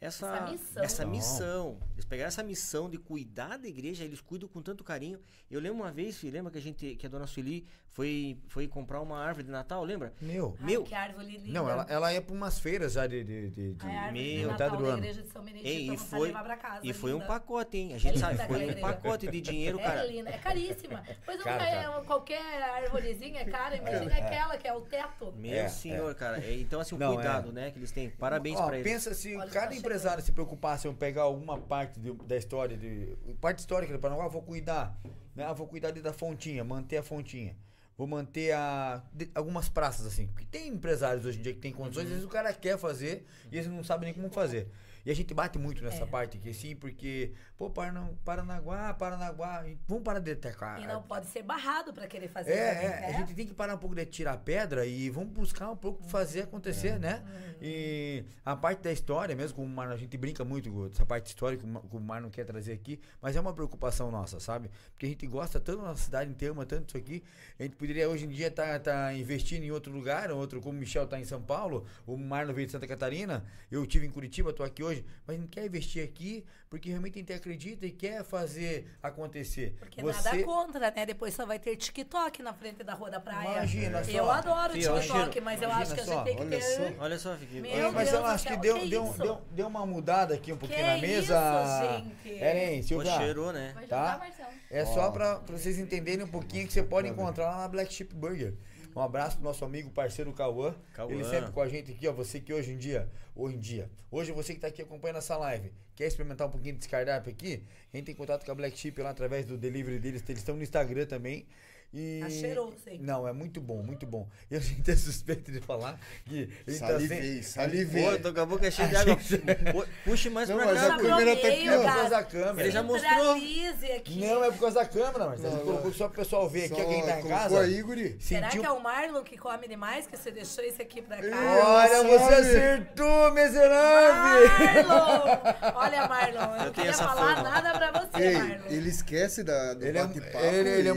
essa, 0.00 0.26
Essa 0.26 0.50
missão. 0.52 0.82
essa 0.84 1.04
Não. 1.04 1.10
missão. 1.10 1.78
Eles 1.94 2.04
pegaram 2.04 2.28
essa 2.28 2.42
missão 2.42 2.88
de 2.88 2.98
cuidar 2.98 3.56
da 3.58 3.66
igreja, 3.68 4.04
eles 4.04 4.20
cuidam 4.20 4.48
com 4.48 4.62
tanto 4.62 4.82
carinho. 4.84 5.18
Eu 5.50 5.58
lembro 5.60 5.78
uma 5.82 5.90
vez, 5.90 6.18
filho, 6.18 6.32
lembra 6.34 6.50
que 6.52 6.58
a 6.58 6.62
gente, 6.62 6.96
que 6.96 7.06
a 7.06 7.08
dona 7.08 7.26
Sueli 7.26 7.66
foi, 7.92 8.38
foi 8.46 8.68
comprar 8.68 9.00
uma 9.00 9.18
árvore 9.18 9.44
de 9.44 9.50
Natal, 9.50 9.82
lembra? 9.84 10.12
Meu. 10.20 10.56
Ai, 10.60 10.66
Meu. 10.66 10.84
que 10.84 10.94
árvore 10.94 11.26
linda. 11.38 11.52
Não, 11.52 11.68
ela, 11.68 11.86
ela 11.88 12.12
ia 12.12 12.22
pra 12.22 12.34
umas 12.34 12.58
feiras 12.58 12.92
já 12.92 13.06
de, 13.06 13.24
de, 13.24 13.50
de, 13.50 13.74
de 13.74 13.86
A 13.86 14.02
árvore 14.04 14.24
de 14.32 14.38
Meu, 14.38 14.48
Natal 14.50 14.76
do 14.76 14.84
ano. 14.86 14.98
igreja 14.98 15.22
de 15.22 15.28
São 15.28 15.42
Benedito, 15.44 15.68
Ei, 15.68 15.90
e 15.90 15.96
foi, 15.96 16.28
levar 16.28 16.44
pra 16.44 16.56
casa. 16.56 16.80
e 16.86 16.92
foi 16.92 17.10
um 17.12 17.14
linda. 17.16 17.26
pacote, 17.26 17.76
hein? 17.76 17.92
A 17.92 17.96
É 17.96 17.98
gente 17.98 18.14
linda 18.14 18.36
sabe, 18.36 18.46
foi 18.54 18.70
um 18.70 18.80
pacote 18.80 19.26
de 19.30 19.40
dinheiro, 19.40 19.80
É 19.80 19.82
cara. 19.82 20.04
linda, 20.06 20.30
é 20.30 20.38
caríssima. 20.38 21.02
Pois 21.24 21.36
não 21.38 21.44
Cara, 21.44 21.68
é 21.68 21.82
cara. 21.82 22.00
qualquer 22.02 22.62
arvorezinha 22.62 23.40
é 23.40 23.44
cara, 23.44 23.76
imagina 23.76 24.12
É. 24.16 24.22
aquela 24.22 24.56
que 24.56 24.68
é 24.68 24.72
o 24.72 24.80
teto. 24.82 25.32
Meu 25.36 25.52
É, 25.52 25.68
senhor, 25.68 26.14
cara. 26.14 26.38
É, 26.44 26.54
então, 26.60 26.80
assim, 26.80 26.94
o 26.94 26.98
Não, 26.98 27.14
cuidado, 27.14 27.48
é. 27.50 27.52
né, 27.52 27.70
que 27.72 27.78
eles 27.78 27.90
têm. 27.90 28.08
Parabéns 28.08 28.58
Ó, 28.58 28.66
pra 28.66 28.78
eles. 28.78 28.90
pensa 28.90 29.12
se 29.14 29.36
Olha, 29.36 29.50
cada 29.50 29.68
tá 29.68 29.74
empresário 29.74 30.22
se 30.22 30.30
preocupasse 30.32 30.86
em 30.86 30.94
pegar 30.94 31.22
alguma 31.22 31.58
parte 31.58 31.98
de- 31.98 32.12
da 32.12 32.36
história, 32.36 32.76
de, 32.76 33.16
parte 33.40 33.58
histórica 33.58 33.92
do 33.92 33.98
Paraná, 33.98 34.24
ah, 34.24 34.28
vou 34.28 34.42
cuidar, 34.42 34.96
né? 35.34 35.44
Ah, 35.44 35.52
vou 35.52 35.66
cuidar 35.66 35.90
da 35.92 36.12
fontinha, 36.12 36.62
manter 36.62 36.96
a 36.98 37.02
fontinha. 37.02 37.56
Vou 38.00 38.06
manter 38.06 38.50
a, 38.52 39.02
de- 39.12 39.30
algumas 39.34 39.68
praças 39.68 40.06
assim. 40.06 40.26
Porque 40.28 40.46
tem 40.46 40.68
empresários 40.68 41.26
hoje 41.26 41.38
em 41.38 41.42
dia 41.42 41.52
que 41.52 41.60
tem 41.60 41.70
condições, 41.70 42.04
às 42.04 42.08
vezes 42.08 42.24
o 42.24 42.28
cara 42.30 42.50
quer 42.50 42.78
fazer 42.78 43.26
e 43.52 43.58
eles 43.58 43.66
não 43.68 43.84
sabem 43.84 44.06
nem 44.06 44.14
como 44.14 44.32
fazer. 44.32 44.68
E 45.04 45.10
a 45.10 45.14
gente 45.14 45.32
bate 45.34 45.58
muito 45.58 45.82
nessa 45.82 46.04
É. 46.04 46.06
parte 46.06 46.36
aqui, 46.38 46.50
assim, 46.50 46.76
porque, 46.76 47.32
pô, 47.56 47.70
Parana- 47.70 48.10
Paranaguá, 48.24 48.92
Paranaguá, 48.94 49.64
vamos 49.88 50.04
parar 50.04 50.18
de 50.20 50.32
atacar. 50.32 50.80
E 50.80 50.86
não 50.86 51.02
pode 51.02 51.26
ser 51.26 51.42
barrado 51.42 51.92
pra 51.92 52.06
querer 52.06 52.28
fazer. 52.28 52.52
É, 52.52 52.74
também, 52.74 52.86
é, 52.86 53.00
né? 53.00 53.06
a 53.06 53.12
gente 53.12 53.34
tem 53.34 53.46
que 53.46 53.54
parar 53.54 53.74
um 53.74 53.78
pouco 53.78 53.94
de 53.94 54.04
tirar 54.06 54.36
pedra 54.38 54.84
e 54.86 55.08
vamos 55.10 55.30
buscar 55.32 55.70
um 55.70 55.76
pouco 55.76 56.02
fazer 56.04 56.42
acontecer, 56.42 56.98
né? 56.98 57.22
E 57.62 58.24
a 58.44 58.56
parte 58.56 58.82
da 58.82 58.92
história, 58.92 59.34
mesmo 59.36 59.56
com 59.56 59.64
o 59.64 59.68
Mar, 59.68 59.88
a 59.90 59.96
gente 59.96 60.16
brinca 60.16 60.44
muito 60.44 60.70
com 60.70 60.86
essa 60.86 61.04
parte 61.06 61.26
histórica 61.28 61.62
que 61.62 61.96
o 61.96 62.00
Mar- 62.00 62.20
não 62.20 62.30
quer 62.30 62.44
trazer 62.44 62.72
aqui, 62.72 63.00
mas 63.20 63.36
é 63.36 63.40
uma 63.40 63.52
preocupação 63.52 64.10
nossa, 64.10 64.40
sabe? 64.40 64.70
Porque 64.92 65.06
a 65.06 65.08
gente 65.08 65.26
gosta 65.26 65.60
tanto 65.60 65.78
da 65.82 65.88
nossa 65.88 66.02
cidade 66.04 66.30
inteira, 66.30 66.54
tanto 66.66 66.88
isso 66.88 66.96
aqui. 66.96 67.22
A 67.58 67.62
gente 67.62 67.76
poderia 67.76 68.08
hoje 68.08 68.24
em 68.26 68.28
dia 68.28 68.48
estar 68.48 69.14
investindo 69.14 69.62
em 69.62 69.70
outro 69.70 69.92
lugar, 69.92 70.30
outro, 70.30 70.60
como 70.60 70.76
o 70.76 70.80
Michel 70.80 71.04
está 71.04 71.18
em 71.18 71.24
São 71.24 71.40
Paulo, 71.40 71.86
o 72.06 72.16
Marlon 72.16 72.52
veio 72.52 72.66
de 72.66 72.72
Santa 72.72 72.86
Catarina, 72.86 73.44
eu 73.70 73.86
tive 73.86 74.06
em 74.06 74.10
Curitiba, 74.10 74.50
estou 74.50 74.64
aqui 74.66 74.82
hoje, 74.82 74.89
mas 75.26 75.36
a 75.36 75.40
gente 75.40 75.48
quer 75.50 75.64
investir 75.66 76.02
aqui 76.04 76.44
porque 76.68 76.88
realmente 76.88 77.16
a 77.16 77.18
gente 77.18 77.32
acredita 77.32 77.84
e 77.84 77.90
quer 77.90 78.22
fazer 78.24 78.86
acontecer. 79.02 79.74
Porque 79.80 80.00
nada 80.02 80.42
contra, 80.44 80.90
né? 80.92 81.04
Depois 81.04 81.34
só 81.34 81.44
vai 81.44 81.58
ter 81.58 81.74
TikTok 81.76 82.42
na 82.42 82.52
frente 82.52 82.84
da 82.84 82.94
Rua 82.94 83.10
da 83.10 83.18
Praia. 83.20 83.56
Imagina 83.58 83.98
Eu 84.08 84.24
só. 84.24 84.30
adoro 84.30 84.72
Fio, 84.74 84.94
TikTok, 85.00 85.38
imagina- 85.38 85.42
mas 85.44 85.62
eu 85.62 85.70
acho 85.70 85.94
que 85.94 86.00
a 86.00 86.04
só, 86.04 86.12
gente 86.14 86.24
tem 86.24 86.36
que 86.36 86.42
olha 86.42 86.50
ter. 86.58 86.62
só. 86.62 87.02
Olha 87.04 87.18
só, 87.18 87.36
Fiquinho. 87.36 87.62
Meu 87.62 87.72
É, 87.72 87.90
mas 87.90 88.10
Deus 88.10 88.20
eu 88.20 88.26
acho 88.26 88.46
que 88.46 88.56
deu, 88.56 88.78
que 88.78 88.88
deu, 88.88 89.14
deu, 89.18 89.40
deu 89.50 89.66
uma 89.66 89.84
mudada 89.84 90.34
aqui 90.34 90.52
um 90.52 90.56
pouquinho 90.56 90.80
Que 90.80 90.86
na 90.86 90.98
mesa. 90.98 91.40
isso, 91.64 92.04
gente? 92.24 92.38
Eren, 92.40 92.82
Silvia. 92.82 93.12
Pô, 93.12 93.18
cheirou, 93.18 93.52
né? 93.52 93.74
Tá? 93.88 94.18
Marcelo. 94.18 94.50
É 94.70 94.84
só 94.84 95.10
pra, 95.10 95.40
pra 95.40 95.58
vocês 95.58 95.78
entenderem 95.78 96.24
um 96.24 96.28
pouquinho 96.28 96.66
que 96.68 96.72
você 96.72 96.82
pode 96.84 97.08
encontrar 97.08 97.46
lá 97.50 97.58
na 97.62 97.68
Black 97.68 97.92
Sheep 97.92 98.14
Burger. 98.14 98.54
Um 98.94 99.00
abraço 99.00 99.36
pro 99.36 99.44
nosso 99.44 99.64
amigo 99.64 99.90
parceiro 99.90 100.32
Cauã. 100.32 100.74
Cauã. 100.94 101.12
Ele 101.12 101.24
sempre 101.24 101.52
com 101.52 101.60
a 101.60 101.68
gente 101.68 101.92
aqui, 101.92 102.08
ó. 102.08 102.12
Você 102.12 102.40
que 102.40 102.52
hoje 102.52 102.72
em 102.72 102.78
dia, 102.78 103.08
hoje 103.34 103.56
em 103.56 103.58
dia, 103.58 103.90
hoje 104.10 104.32
você 104.32 104.54
que 104.54 104.60
tá 104.60 104.68
aqui 104.68 104.82
acompanhando 104.82 105.18
essa 105.18 105.36
live, 105.36 105.72
quer 105.94 106.06
experimentar 106.06 106.48
um 106.48 106.50
pouquinho 106.50 106.74
desse 106.74 106.88
cardápio 106.88 107.30
aqui? 107.30 107.62
Entre 107.94 108.12
em 108.12 108.14
contato 108.14 108.44
com 108.44 108.52
a 108.52 108.54
Black 108.54 108.76
Sheep 108.76 109.00
lá 109.00 109.10
através 109.10 109.46
do 109.46 109.56
delivery 109.56 109.98
deles. 109.98 110.22
Eles 110.28 110.40
estão 110.40 110.56
no 110.56 110.62
Instagram 110.62 111.06
também. 111.06 111.46
E... 111.92 112.20
Tá 112.22 112.30
cheiroso, 112.30 112.76
hein? 112.86 113.00
Não, 113.02 113.26
é 113.26 113.32
muito 113.32 113.60
bom, 113.60 113.82
muito 113.82 114.06
bom. 114.06 114.28
Eu 114.48 114.58
a 114.58 114.62
gente 114.62 114.88
é 114.88 114.94
suspeito 114.94 115.50
de 115.50 115.60
falar 115.60 115.98
que 116.24 116.48
ele 116.66 116.76
Salivei, 116.76 117.36
tá 117.38 117.42
salivei. 117.42 118.04
Pô, 118.04 118.18
tô 118.22 118.32
com 118.32 118.40
a 118.40 118.46
boca 118.46 118.70
cheia 118.70 118.86
de 118.88 118.94
água. 118.96 119.16
Pu- 119.16 119.86
Puxe 120.04 120.30
mais 120.30 120.48
Não, 120.48 120.56
pra 120.56 120.66
mas 120.66 120.80
cá. 120.80 120.94
a 120.94 120.98
câmera 120.98 121.36
tá 121.36 121.48
aqui, 121.48 121.68
É 121.68 121.76
por 121.76 121.84
ó. 121.84 121.92
causa 121.92 122.10
da 122.10 122.22
câmera. 122.22 122.62
Ele 122.62 122.70
já 122.70 122.82
mostrou. 122.84 123.32
Aqui. 123.32 124.20
Não, 124.20 124.44
é 124.44 124.50
por 124.52 124.60
causa 124.60 124.74
da 124.80 124.86
câmera, 124.86 125.26
mas 125.30 125.40
ele 125.42 125.52
Não, 125.54 125.60
colocou 125.60 125.84
não. 125.86 125.92
só 125.92 126.06
pro 126.08 126.16
pessoal 126.22 126.48
ver 126.48 126.66
aqui, 126.66 126.80
Só 126.80 126.84
quem 126.88 127.02
tá 127.02 127.18
em 127.18 127.22
colocou 127.22 127.30
casa. 127.30 127.60
aí, 127.60 127.82
guri. 127.82 128.16
Será 128.20 128.46
sentiu- 128.46 128.60
que 128.62 128.66
é 128.68 128.70
o 128.70 128.80
Marlon 128.80 129.22
que 129.24 129.36
come 129.36 129.66
demais 129.66 130.06
que 130.06 130.16
você 130.16 130.30
deixou 130.30 130.62
isso 130.64 130.80
aqui 130.80 131.02
pra 131.02 131.16
cá? 131.16 131.36
Olha, 131.66 132.02
você 132.04 132.18
sabe? 132.18 132.34
acertou, 132.36 133.32
miserável! 133.32 134.48
Marlon! 134.48 135.38
Olha, 135.74 136.06
Marlon, 136.08 136.56
eu 136.56 136.64
não 136.66 136.72
queria 136.72 136.92
falar 136.94 137.36
fama. 137.36 137.50
nada 137.50 137.72
pra 137.90 138.00
você, 138.00 138.22
Ei, 138.22 138.34
Marlon. 138.38 138.66
ele 138.68 138.88
esquece 138.88 139.42
da, 139.42 139.74
do 139.74 139.84
Ele 139.84 139.98
é- 139.98 140.02
bate-papo. 140.06 140.44
ele- 140.44 140.68
ele 140.68 140.88
é 140.88 140.92
e 140.92 140.94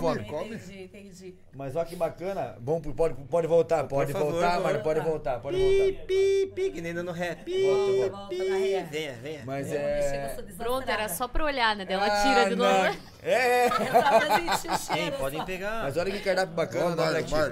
fome. 0.00 0.24
Come. 0.38 0.54
Entendi, 0.56 0.82
entendi. 0.84 1.34
Mas 1.54 1.76
olha 1.76 1.84
que 1.86 1.96
bacana. 1.96 2.56
Bom, 2.60 2.80
pode, 2.80 3.14
pode 3.14 3.46
voltar, 3.46 3.84
pode 3.84 4.12
favor, 4.12 4.32
voltar, 4.32 4.60
Mário, 4.60 4.82
pode 4.82 5.00
voltar. 5.00 5.40
pode 5.40 5.56
Pi, 5.56 5.62
voltar. 5.92 6.06
pi, 6.06 6.52
pi, 6.54 6.70
que 6.70 6.80
nem 6.80 6.94
dando 6.94 7.12
ré. 7.12 7.34
Pi, 7.36 7.62
Volta, 7.62 8.10
volta 8.16 8.28
pi. 8.28 8.48
ré. 8.48 8.82
Venha, 8.84 9.12
venha. 9.22 9.42
Mas 9.44 9.72
é. 9.72 10.36
Pronto, 10.56 10.88
era 10.88 11.08
só 11.08 11.26
pra 11.28 11.44
olhar, 11.44 11.74
né? 11.76 11.84
Daí 11.84 11.94
ela 11.94 12.06
Ah, 12.06 12.22
tira 12.22 12.48
de 12.50 12.56
não. 12.56 12.64
novo. 12.84 12.98
É! 13.22 13.66
Hein, 14.36 14.78
cheiro 14.78 15.16
podem 15.16 15.44
pegar. 15.44 15.82
Mas 15.84 15.96
olha 15.96 16.10
que 16.10 16.20
cardápio 16.20 16.54
bacana 16.54 16.94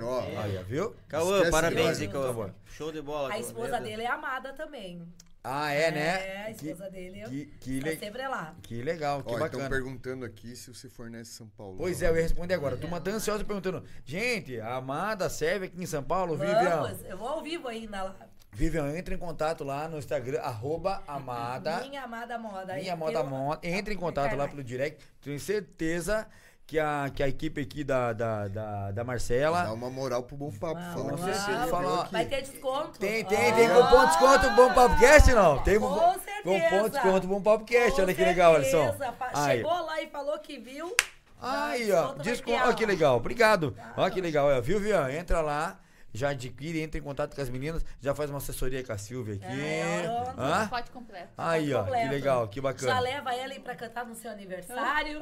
ó. 0.03 0.21
Aí, 0.43 0.59
ó, 0.59 0.63
viu? 0.63 0.95
Cauã, 1.09 1.51
parabéns, 1.51 1.99
nós. 1.99 2.09
Cauã. 2.09 2.51
Show 2.67 2.93
de 2.93 3.01
bola. 3.03 3.33
A 3.33 3.39
esposa 3.39 3.81
dele 3.81 4.03
é 4.03 4.07
amada 4.07 4.53
também. 4.53 5.03
Ah, 5.47 5.71
é, 5.73 5.91
né? 5.91 6.01
É, 6.27 6.43
a 6.51 6.55
Que- 6.55 6.71
esposa 6.71 6.91
dele. 6.91 7.23
Que, 7.29 7.45
que, 7.61 7.81
tá 7.81 7.87
le- 7.91 7.97
sempre 7.99 8.27
lá. 8.27 8.57
que 8.63 8.81
legal, 8.83 9.23
que 9.23 9.29
Ó, 9.29 9.33
estão 9.35 9.41
bacana. 9.61 9.69
perguntando 9.69 10.25
aqui 10.25 10.57
se 10.57 10.73
você 10.73 10.89
fornece 10.89 11.33
São 11.33 11.47
Paulo. 11.49 11.77
Pois 11.77 12.01
é, 12.01 12.09
eu 12.09 12.17
ia 12.17 12.23
responder 12.23 12.55
agora. 12.55 12.77
A 12.77 12.79
turma 12.79 12.99
tá 12.99 13.11
ansiosa 13.11 13.45
perguntando. 13.45 13.85
Gente, 14.07 14.59
a 14.59 14.77
Amada 14.77 15.29
serve 15.29 15.67
aqui 15.67 15.83
em 15.83 15.87
São 15.87 16.03
Paulo, 16.03 16.35
Vivian. 16.37 16.81
Vamos, 16.83 17.05
eu 17.05 17.19
vou 17.19 17.29
ao 17.29 17.43
vivo 17.43 17.69
ainda 17.69 18.03
lá. 18.05 18.17
Vivian, 18.53 18.97
entra 18.97 19.13
em 19.15 19.19
contato 19.19 19.65
lá 19.65 19.87
no 19.89 19.99
Instagram, 19.99 20.41
arroba 20.41 21.03
Amada. 21.07 21.81
Minha 21.81 22.05
amada 22.05 22.39
moda. 22.39 22.75
Minha 22.77 22.93
Eu- 22.93 22.97
Moda 22.97 23.23
Moda. 23.25 23.61
Entre 23.67 23.93
em 23.95 23.97
contato 23.99 24.35
lá 24.37 24.49
pelo 24.49 24.63
direct. 24.65 25.05
Tenho 25.21 25.39
certeza 25.41 26.27
que 26.67 26.79
a, 26.79 27.11
que 27.15 27.23
a 27.23 27.29
equipe 27.29 27.61
aqui 27.61 27.85
da, 27.85 28.13
da, 28.13 28.49
da, 28.49 28.91
da 28.91 29.05
Marcela. 29.05 29.65
Dá 29.65 29.73
uma 29.73 29.91
moral 29.91 30.23
pro 30.23 30.37
bom 30.37 30.51
papo. 30.51 30.81
Vamos, 30.95 31.21
Fala 31.21 31.33
você 31.35 31.51
viu 31.53 31.69
Fala. 31.69 32.09
Vai 32.11 32.25
ter 32.27 32.43
desconto. 32.43 32.99
Tem, 32.99 33.25
tem, 33.25 33.53
Ó. 33.53 33.55
tem 33.55 33.69
cupom 33.69 34.01
de 34.01 34.07
desconto 34.07 34.51
Bom 34.51 34.73
Papo 34.75 34.99
Cast, 34.99 35.33
não? 35.33 35.63
Tem 35.63 35.79
Com 35.79 35.87
um 35.87 36.13
certeza. 36.21 36.43
cupom 36.71 36.83
de 36.85 36.91
desconto 36.91 37.27
Bom 37.29 37.43
Papo 37.43 37.65
Cast. 37.65 37.93
Com 37.97 38.03
Olha 38.03 38.15
que 38.15 38.25
legal, 38.25 38.55
Alisson. 38.55 38.93
Pa- 39.19 39.31
Aí. 39.35 39.59
Chegou 39.59 39.85
lá 39.85 40.01
e 40.03 40.07
falou 40.09 40.39
que 40.39 40.59
viu. 40.59 40.95
Aí, 41.41 41.89
já 41.89 42.09
ó. 42.11 42.13
desconto 42.15 42.59
Olha 42.63 42.71
ó. 42.71 42.75
que 42.75 42.87
legal. 42.87 43.17
Obrigado. 43.17 43.77
Olha 43.97 44.11
que 44.11 44.21
legal. 44.21 44.63
Viu, 44.63 44.81
Vian? 44.81 45.11
Entra 45.13 45.41
lá. 45.43 45.79
Já 46.17 46.29
adquire, 46.29 46.81
entra 46.81 46.97
em 47.01 47.03
contato 47.03 47.35
com 47.35 47.43
as 47.43 47.49
meninas, 47.51 47.85
já 48.01 48.15
faz 48.15 48.31
uma 48.31 48.39
assessoria 48.39 48.85
com 48.85 48.93
a 48.93 48.97
Silvia 48.99 49.35
aqui. 49.35 49.45
É. 49.61 50.07
Hã? 50.39 50.69
Pacote 50.69 50.91
completo. 50.93 51.33
Aí, 51.37 51.75
ó, 51.75 51.79
que 51.83 51.85
Completo. 51.91 52.11
legal, 52.13 52.49
que 52.49 52.57
Já 52.57 52.63
bacana. 52.63 53.01
leva 53.01 53.35
ela 53.35 53.53
aí 53.53 53.59
pra 53.59 53.75
cantar 53.75 54.07
no 54.07 54.15
seu 54.15 54.31
aniversário. 54.31 55.19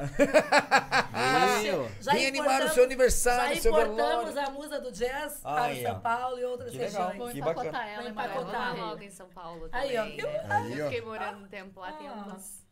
Meu. 1.62 1.88
Já 2.00 2.12
Vem 2.12 2.26
animar 2.26 2.46
o 2.46 2.50
importamos- 2.50 2.74
seu 2.74 2.84
aniversário, 2.84 3.54
Já 3.56 3.60
seu 3.62 3.72
importamos 3.72 4.34
velório. 4.34 4.48
a 4.48 4.50
musa 4.52 4.80
do 4.80 4.92
jazz 4.92 5.40
Aí, 5.44 5.80
para 5.82 5.92
São. 5.92 6.00
Paulo 6.00 6.38
e 6.38 6.44
outras 6.44 6.70
Que 6.72 6.78
legal. 6.78 7.02
regiões. 7.08 7.18
Vou 7.18 7.30
Que 7.30 7.38
empacotar 7.38 7.72
bacana. 7.72 7.90
ela 7.92 8.08
empacotar. 8.10 8.52
Vamos 8.62 8.76
Rio. 8.76 8.86
logo 8.86 9.02
em 9.02 9.10
São 9.10 9.28
Paulo 9.30 9.68
Aí, 9.72 9.96
ó, 9.96 10.02
também, 10.02 10.16
né? 10.18 10.46
Aí, 10.50 10.78
Eu 10.78 10.86
ó. 10.86 10.88
fiquei 10.90 11.04
morando 11.06 11.38
um 11.44 11.48
tempo 11.48 11.80
lá, 11.80 11.92
tem 11.92 12.06
Ah. 12.08 12.10
algumas, 12.12 12.66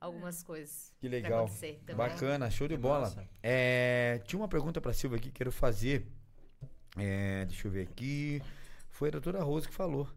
algumas 0.00 0.42
coisas 0.42 0.92
Que 1.00 1.08
pra 1.08 1.16
legal. 1.18 1.44
acontecer 1.44 1.80
também. 1.86 1.94
Bacana, 1.96 2.50
show 2.50 2.66
de 2.66 2.74
Que 2.74 2.80
bola. 2.80 3.12
É, 3.42 4.20
tinha 4.24 4.40
uma 4.40 4.48
pergunta 4.48 4.80
pra 4.80 4.92
Silvia 4.92 5.18
aqui, 5.18 5.30
quero 5.30 5.52
fazer. 5.52 6.06
É, 7.02 7.44
deixa 7.46 7.66
eu 7.68 7.72
ver 7.72 7.82
aqui. 7.88 8.42
Foi 8.90 9.08
a 9.08 9.12
doutora 9.12 9.42
Rose 9.42 9.66
que 9.68 9.74
falou. 9.74 10.08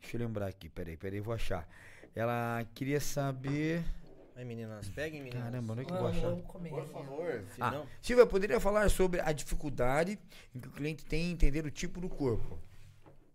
Deixa 0.00 0.16
eu 0.16 0.20
lembrar 0.20 0.46
aqui, 0.46 0.68
peraí, 0.68 0.96
peraí, 0.96 1.20
vou 1.20 1.34
achar. 1.34 1.68
Ela 2.14 2.64
queria 2.74 3.00
saber. 3.00 3.84
Aí, 4.34 4.44
meninas, 4.44 4.88
peguem, 4.90 5.22
meninas. 5.22 5.44
Caramba, 5.44 5.72
onde 5.72 5.82
é 5.82 5.84
que 5.86 5.92
eu 5.92 5.98
vou 5.98 6.08
achar? 6.08 6.36
Por 6.36 6.86
favor. 6.88 7.44
Se 7.54 7.62
Ah, 7.62 7.70
não, 7.70 7.86
Silvia, 8.02 8.26
poderia 8.26 8.60
falar 8.60 8.90
sobre 8.90 9.20
a 9.20 9.32
dificuldade 9.32 10.18
em 10.54 10.60
que 10.60 10.68
o 10.68 10.72
cliente 10.72 11.04
tem 11.04 11.26
em 11.26 11.32
entender 11.32 11.64
o 11.64 11.70
tipo 11.70 12.00
do 12.00 12.08
corpo? 12.08 12.58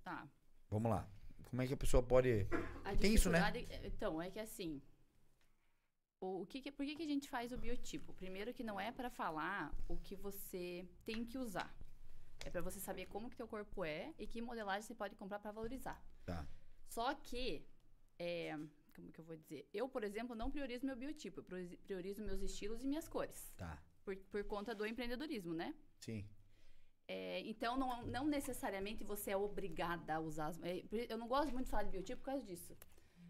Tá. 0.03 0.27
Vamos 0.69 0.91
lá. 0.91 1.07
Como 1.49 1.61
é 1.61 1.68
que 1.68 1.73
a 1.73 1.77
pessoa 1.77 2.03
pode. 2.03 2.47
A 2.85 2.95
Tem 2.95 3.13
isso, 3.13 3.30
né? 3.30 3.39
dificuldade- 3.51 3.88
Então, 3.88 4.22
é 4.22 4.30
que 4.30 4.39
assim. 4.39 4.81
O, 6.19 6.41
o 6.43 6.45
que 6.45 6.61
que- 6.61 6.72
por 6.72 6.85
que, 6.85 6.95
que 6.95 7.03
a 7.03 7.07
gente 7.07 7.27
faz 7.27 7.51
o 7.51 7.57
biotipo? 7.57 8.13
Primeiro 8.13 8.53
que 8.53 8.63
não 8.63 8.80
é 8.80 8.91
para 8.91 9.09
falar 9.09 9.73
o 9.88 9.97
que 9.97 10.15
você 10.15 10.85
tem 11.03 11.26
que 11.26 11.38
usar. 11.38 11.76
É 12.45 12.49
para 12.49 12.61
você 12.61 12.80
saber 12.80 13.05
como 13.07 13.30
que 13.30 13.35
teu 13.38 13.47
corpo 13.47 13.84
é 13.85 14.13
e 14.18 14.26
que 14.27 14.41
modelagem 14.41 14.81
você 14.84 14.95
pode 14.95 15.15
comprar 15.15 15.39
para 15.39 15.51
valorizar. 15.51 16.01
Tá. 16.26 16.47
Só 16.88 17.13
que, 17.15 17.65
é, 18.18 18.57
como 18.95 19.11
que 19.11 19.19
eu 19.19 19.26
vou 19.26 19.35
dizer? 19.35 19.68
Eu, 19.73 19.88
por 19.88 20.03
exemplo, 20.03 20.35
não 20.35 20.49
priorizo 20.51 20.85
meu 20.85 20.95
biotipo. 20.95 21.39
Eu 21.41 21.77
priorizo- 21.85 22.23
meus 22.23 22.41
estilos 22.41 22.84
e 22.84 22.88
minhas 22.88 23.07
cores. 23.07 23.53
Tá. 23.57 23.81
Por, 24.03 24.15
por 24.31 24.43
conta 24.45 24.73
do 24.73 24.85
empreendedorismo, 24.85 25.53
né? 25.53 25.76
Sim. 25.99 26.27
É, 27.07 27.41
então, 27.41 27.77
não, 27.77 28.05
não 28.07 28.26
necessariamente 28.26 29.03
você 29.03 29.31
é 29.31 29.38
obrigada 29.38 30.15
a 30.15 30.19
usar. 30.19 30.47
As, 30.47 30.59
é, 30.63 30.84
eu 31.09 31.18
não 31.18 31.27
gosto 31.27 31.51
muito 31.51 31.65
de 31.65 31.72
falar 31.72 31.84
de 31.84 31.91
biotipo 31.91 32.19
por 32.22 32.26
causa 32.26 32.45
disso. 32.45 32.76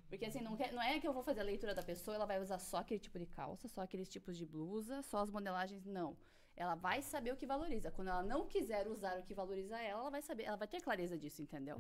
Porque 0.08 0.26
assim, 0.26 0.42
não, 0.42 0.56
quer- 0.56 0.72
não 0.74 0.82
é 0.82 1.00
que 1.00 1.08
eu 1.08 1.14
vou 1.14 1.24
fazer 1.24 1.40
a 1.40 1.44
leitura 1.44 1.74
da 1.74 1.82
pessoa, 1.82 2.16
ela 2.16 2.26
vai 2.26 2.40
usar 2.42 2.60
só 2.60 2.78
aquele 2.78 3.00
tipo 3.00 3.18
de 3.18 3.26
calça, 3.26 3.68
só 3.68 3.82
aqueles 3.82 4.10
tipos 4.10 4.38
de 4.38 4.46
blusa, 4.46 5.02
só 5.04 5.20
as 5.20 5.30
modelagens. 5.30 5.86
Não. 5.86 6.18
Ela 6.62 6.76
vai 6.76 7.02
saber 7.02 7.32
o 7.34 7.36
que 7.36 7.48
valoriza. 7.54 7.90
Quando 7.90 8.10
ela 8.10 8.22
não 8.22 8.42
quiser 8.54 8.88
usar 8.88 9.18
o 9.20 9.24
que 9.24 9.34
valoriza 9.34 9.76
ela, 9.80 10.02
ela 10.02 10.12
vai 10.12 10.22
saber, 10.22 10.44
ela 10.44 10.58
vai 10.64 10.68
ter 10.68 10.80
clareza 10.80 11.18
disso, 11.18 11.42
entendeu? 11.42 11.78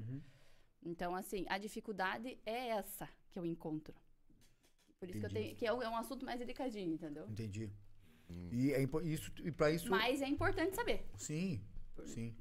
Então, 0.81 1.15
assim, 1.15 1.45
a 1.47 1.57
dificuldade 1.59 2.39
é 2.43 2.69
essa 2.69 3.07
que 3.29 3.37
eu 3.37 3.45
encontro. 3.45 3.95
Por 4.99 5.07
isso 5.07 5.19
que 5.19 5.25
eu 5.25 5.29
Entendi. 5.29 5.45
tenho. 5.45 5.55
Que 5.55 5.67
é 5.67 5.73
um, 5.73 5.83
é 5.83 5.89
um 5.89 5.95
assunto 5.95 6.25
mais 6.25 6.39
delicadinho, 6.39 6.91
entendeu? 6.95 7.29
Entendi. 7.29 7.71
E, 8.51 8.73
é, 8.73 8.81
isso, 9.03 9.31
e 9.43 9.51
pra 9.51 9.69
isso. 9.69 9.87
Mas 9.87 10.19
é 10.19 10.27
importante 10.27 10.75
saber. 10.75 11.07
Sim, 11.15 11.63
sim. 12.05 12.35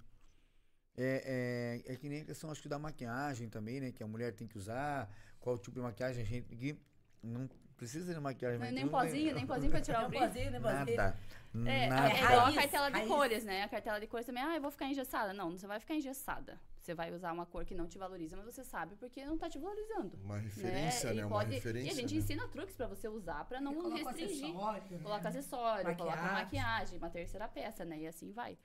É, 0.96 1.82
é, 1.86 1.92
é 1.92 1.96
que 1.96 2.08
nem 2.08 2.22
a 2.22 2.24
questão, 2.24 2.50
acho 2.50 2.62
que 2.62 2.68
da 2.70 2.78
maquiagem 2.78 3.50
também, 3.50 3.80
né? 3.80 3.92
Que 3.92 4.02
a 4.02 4.06
mulher 4.06 4.34
tem 4.34 4.48
que 4.48 4.56
usar, 4.56 5.14
qual 5.38 5.58
tipo 5.58 5.76
de 5.76 5.82
maquiagem 5.82 6.22
a 6.22 6.26
gente. 6.26 6.56
Que 6.56 6.78
não 7.22 7.46
precisa 7.80 8.12
de 8.12 8.20
maquiagem, 8.20 8.72
Nem 8.72 8.86
pozinho, 8.86 9.34
nem 9.34 9.46
pozinho 9.46 9.70
pra 9.70 9.80
tirar 9.80 10.00
o 10.00 10.02
Nem 10.02 10.10
brilho. 10.10 10.26
pozinho, 10.26 10.50
nem 10.50 10.60
pozinho. 10.60 10.96
Nada. 10.96 11.18
É, 11.66 11.88
nada. 11.88 12.10
é 12.12 12.22
igual 12.24 12.46
a 12.46 12.52
cartela 12.52 12.90
de 12.90 12.96
raiz. 12.98 13.08
cores, 13.08 13.44
né? 13.44 13.62
A 13.64 13.68
cartela 13.68 13.98
de 13.98 14.06
cores 14.06 14.26
também, 14.26 14.42
ah, 14.42 14.54
eu 14.54 14.60
vou 14.60 14.70
ficar 14.70 14.84
engessada. 14.86 15.32
Não, 15.32 15.50
você 15.50 15.66
vai 15.66 15.80
ficar 15.80 15.94
engessada. 15.94 16.60
Você 16.78 16.94
vai 16.94 17.12
usar 17.12 17.32
uma 17.32 17.44
cor 17.46 17.64
que 17.64 17.74
não 17.74 17.86
te 17.88 17.96
valoriza, 17.98 18.36
mas 18.36 18.44
você 18.44 18.62
sabe 18.62 18.94
porque 18.96 19.24
não 19.24 19.36
tá 19.38 19.48
te 19.48 19.58
valorizando. 19.58 20.16
Uma 20.22 20.38
referência, 20.38 21.10
né? 21.12 21.20
E 21.20 21.24
Uma 21.24 21.30
pode- 21.38 21.54
referência, 21.54 21.88
E 21.88 21.90
a 21.90 21.94
gente 21.94 22.14
né? 22.14 22.20
ensina 22.20 22.48
truques 22.48 22.76
pra 22.76 22.86
você 22.86 23.08
usar 23.08 23.44
pra 23.46 23.60
não 23.62 23.74
coloca 23.74 23.96
restringir. 23.96 24.44
acessório, 24.44 24.82
né? 24.90 24.98
Coloca 25.02 25.28
acessório, 25.28 25.96
coloca 25.96 26.16
Maquiagem. 26.16 26.44
maquiagem, 26.44 26.98
uma 26.98 27.10
terceira 27.10 27.48
peça, 27.48 27.84
né? 27.84 27.98
E 28.00 28.06
assim 28.06 28.30
vai. 28.30 28.56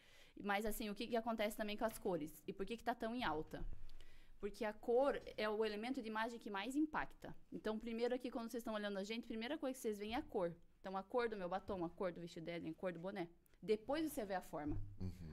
Mas 0.43 0.65
assim, 0.65 0.89
o 0.89 0.95
que, 0.95 1.07
que 1.07 1.15
acontece 1.15 1.55
também 1.55 1.77
com 1.77 1.85
as 1.85 1.97
cores? 1.97 2.43
E 2.45 2.51
por 2.53 2.65
que, 2.65 2.75
que 2.77 2.83
tá 2.83 2.93
tão 2.93 3.15
em 3.15 3.23
alta? 3.23 3.65
Porque 4.39 4.63
a 4.65 4.73
cor 4.73 5.21
é 5.37 5.49
o 5.49 5.63
elemento 5.63 6.01
de 6.01 6.07
imagem 6.07 6.39
que 6.39 6.49
mais 6.49 6.75
impacta. 6.75 7.35
Então, 7.51 7.79
primeiro 7.79 8.13
aqui, 8.13 8.29
quando 8.29 8.49
vocês 8.49 8.61
estão 8.61 8.73
olhando 8.73 8.97
a 8.97 9.03
gente, 9.03 9.27
primeira 9.27 9.57
coisa 9.57 9.75
que 9.75 9.81
vocês 9.81 9.97
veem 9.97 10.13
é 10.13 10.17
a 10.17 10.21
cor. 10.21 10.55
Então, 10.79 10.95
a 10.95 11.03
cor 11.03 11.27
do 11.29 11.37
meu 11.37 11.49
batom, 11.49 11.83
a 11.83 11.89
cor 11.89 12.11
do 12.11 12.21
vestido 12.21 12.45
dela, 12.45 12.69
a 12.69 12.73
cor 12.73 12.91
do 12.93 12.99
boné. 12.99 13.27
Depois 13.61 14.11
você 14.11 14.23
vê 14.23 14.35
a 14.35 14.41
forma. 14.41 14.77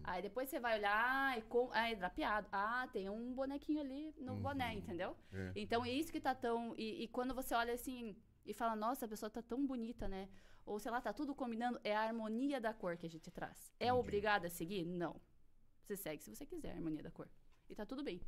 Aí 0.05 0.23
depois 0.23 0.49
você 0.49 0.59
vai 0.59 0.79
olhar, 0.79 0.95
ah, 0.95 1.37
é, 1.37 1.41
com, 1.43 1.71
ah, 1.73 1.91
é 1.91 1.95
drapeado. 1.95 2.49
Ah, 2.51 2.89
tem 2.93 3.09
um 3.09 3.35
bonequinho 3.35 3.81
ali 3.81 4.15
no 4.19 4.37
boné, 4.37 4.75
entendeu? 4.75 5.17
É. 5.33 5.53
Então 5.55 5.85
é 5.85 5.91
isso 5.91 6.11
que 6.11 6.21
tá 6.21 6.35
tão. 6.35 6.75
E, 6.77 7.05
e 7.05 7.09
quando 7.09 7.35
você 7.35 7.55
olha 7.55 7.75
assim 7.75 8.17
e 8.45 8.53
fala, 8.53 8.75
nossa, 8.75 9.05
a 9.05 9.09
pessoa 9.09 9.31
tá 9.31 9.43
tão 9.43 9.67
bonita, 9.67 10.09
né? 10.09 10.29
Ou 10.65 10.79
sei 10.79 10.91
lá, 10.91 11.01
tá 11.01 11.13
tudo 11.13 11.35
combinando, 11.35 11.79
é 11.85 11.95
a 11.95 12.03
harmonia 12.03 12.61
da 12.61 12.73
cor 12.73 12.97
que 12.97 13.07
a 13.07 13.11
gente 13.11 13.31
traz. 13.31 13.73
É 13.79 13.93
obrigado 13.93 14.47
a 14.47 14.51
seguir? 14.51 14.85
Não. 14.85 15.21
Você 15.83 15.97
segue 15.97 16.23
se 16.23 16.35
você 16.35 16.47
quiser 16.47 16.71
a 16.73 16.75
harmonia 16.75 17.03
da 17.03 17.11
cor. 17.11 17.29
E 17.69 17.75
tá 17.75 17.85
tudo 17.85 18.03
bem. 18.03 18.21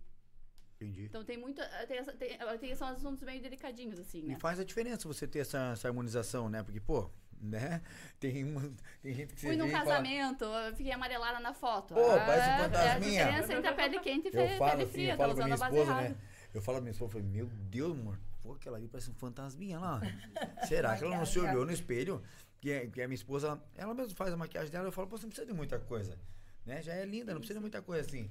Entendi. 0.84 1.04
Então 1.04 1.24
tem 1.24 1.36
muito. 1.38 1.60
Tem, 1.88 1.98
essa- 1.98 2.12
tem, 2.12 2.38
tem 2.60 2.74
são 2.74 2.88
assuntos 2.88 3.22
meio 3.22 3.40
delicadinhos, 3.40 3.98
assim, 3.98 4.22
né? 4.22 4.34
E 4.34 4.40
faz 4.40 4.58
a 4.60 4.64
diferença 4.64 5.06
você 5.08 5.26
ter 5.26 5.40
essa, 5.40 5.72
essa 5.72 5.88
harmonização, 5.88 6.48
né? 6.48 6.62
Porque, 6.62 6.80
pô, 6.80 7.10
né? 7.40 7.82
Tem, 8.20 8.42
uma, 8.44 8.60
tem 9.02 9.12
gente 9.14 9.34
que 9.34 9.40
você 9.40 9.48
Fui 9.48 9.56
num 9.56 9.68
fala- 9.70 9.84
casamento, 9.84 10.44
eu 10.44 10.74
fiquei 10.76 10.92
amarelada 10.92 11.40
na 11.40 11.52
foto. 11.52 11.94
Pô, 11.94 12.00
parece 12.00 12.48
um 12.48 12.52
é, 12.52 12.54
é 12.54 12.54
a 12.54 12.58
fantasminha. 12.64 13.24
diferença 13.26 13.52
entre 13.54 13.68
a 13.68 13.72
pele 13.74 13.98
quente 14.00 14.28
e 14.28 14.30
pele 14.30 14.48
assim, 14.82 14.86
fria, 14.86 15.12
eu 15.12 15.16
tá 15.18 15.24
falo 15.24 15.34
pra 15.34 15.44
usando 15.44 15.52
a 15.52 15.56
base 15.56 15.76
esposa, 15.78 16.00
né? 16.00 16.16
Eu 16.54 16.62
falo 16.62 16.76
pra 16.78 16.82
minha 16.82 16.92
esposa, 16.92 17.08
eu 17.08 17.12
falei, 17.12 17.26
meu 17.26 17.46
Deus, 17.46 17.90
amor, 17.98 18.18
pô, 18.42 18.52
aquela 18.52 18.76
ali 18.78 18.88
parece 18.88 19.10
um 19.10 19.14
fantasminha 19.14 19.78
lá. 19.78 20.00
Será 20.68 20.96
que 20.96 21.04
ela 21.04 21.16
não 21.18 21.26
se 21.26 21.38
olhou 21.38 21.66
no 21.66 21.72
espelho? 21.72 22.22
Que, 22.60 22.70
é- 22.70 22.86
que 22.86 23.02
a 23.02 23.06
minha 23.08 23.14
esposa, 23.16 23.60
ela 23.76 23.92
mesma 23.92 24.14
faz 24.14 24.32
a 24.32 24.36
maquiagem 24.38 24.70
dela, 24.70 24.86
eu 24.88 24.92
falo, 24.92 25.06
pô, 25.08 25.18
você 25.18 25.24
não 25.24 25.30
precisa 25.30 25.46
de 25.46 25.52
muita 25.52 25.78
coisa. 25.78 26.18
Né? 26.64 26.80
Já 26.80 26.94
é 26.94 27.04
linda, 27.04 27.32
não 27.34 27.40
precisa 27.40 27.58
de 27.58 27.60
muita 27.62 27.82
coisa 27.82 28.08
assim. 28.08 28.30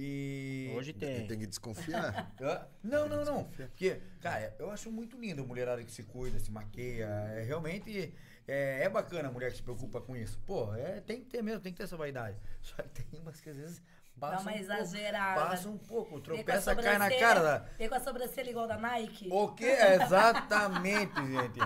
E. 0.00 0.72
Hoje 0.76 0.92
tem. 0.92 1.26
Tem 1.26 1.38
que 1.40 1.46
desconfiar. 1.46 2.32
Não, 2.84 3.08
não, 3.08 3.24
não. 3.24 3.44
Porque, 3.44 4.00
cara, 4.20 4.54
eu 4.58 4.70
acho 4.70 4.92
muito 4.92 5.18
lindo 5.18 5.42
a 5.42 5.44
mulherada 5.44 5.82
que 5.82 5.90
se 5.90 6.04
cuida, 6.04 6.38
se 6.38 6.52
maqueia. 6.52 7.06
É, 7.34 7.42
realmente 7.42 8.14
é, 8.46 8.84
é 8.84 8.88
bacana 8.88 9.28
a 9.28 9.32
mulher 9.32 9.50
que 9.50 9.56
se 9.56 9.62
preocupa 9.62 10.00
com 10.00 10.14
isso. 10.16 10.38
Pô, 10.46 10.72
é, 10.74 11.00
tem 11.00 11.20
que 11.20 11.26
ter 11.26 11.42
mesmo, 11.42 11.60
tem 11.60 11.72
que 11.72 11.78
ter 11.78 11.84
essa 11.84 11.96
vaidade. 11.96 12.36
Só 12.62 12.76
que 12.76 12.88
tem 13.02 13.20
umas 13.20 13.40
que 13.40 13.50
às 13.50 13.56
vezes 13.56 13.82
Dá 14.16 14.28
passa 14.30 14.42
uma 14.42 14.50
um 14.52 14.54
pouco, 14.54 14.72
exagerada. 14.72 15.40
passa 15.40 15.68
um 15.68 15.78
pouco, 15.78 16.20
tropeça, 16.20 16.76
cai 16.76 16.98
na 16.98 17.10
cara 17.10 17.40
da... 17.40 17.58
Vem 17.76 17.88
com 17.88 17.94
a 17.96 18.00
sobrancelha 18.00 18.50
igual 18.50 18.68
da 18.68 18.76
Nike. 18.76 19.28
O 19.32 19.48
quê? 19.48 19.76
Exatamente, 20.00 21.14
gente. 21.26 21.60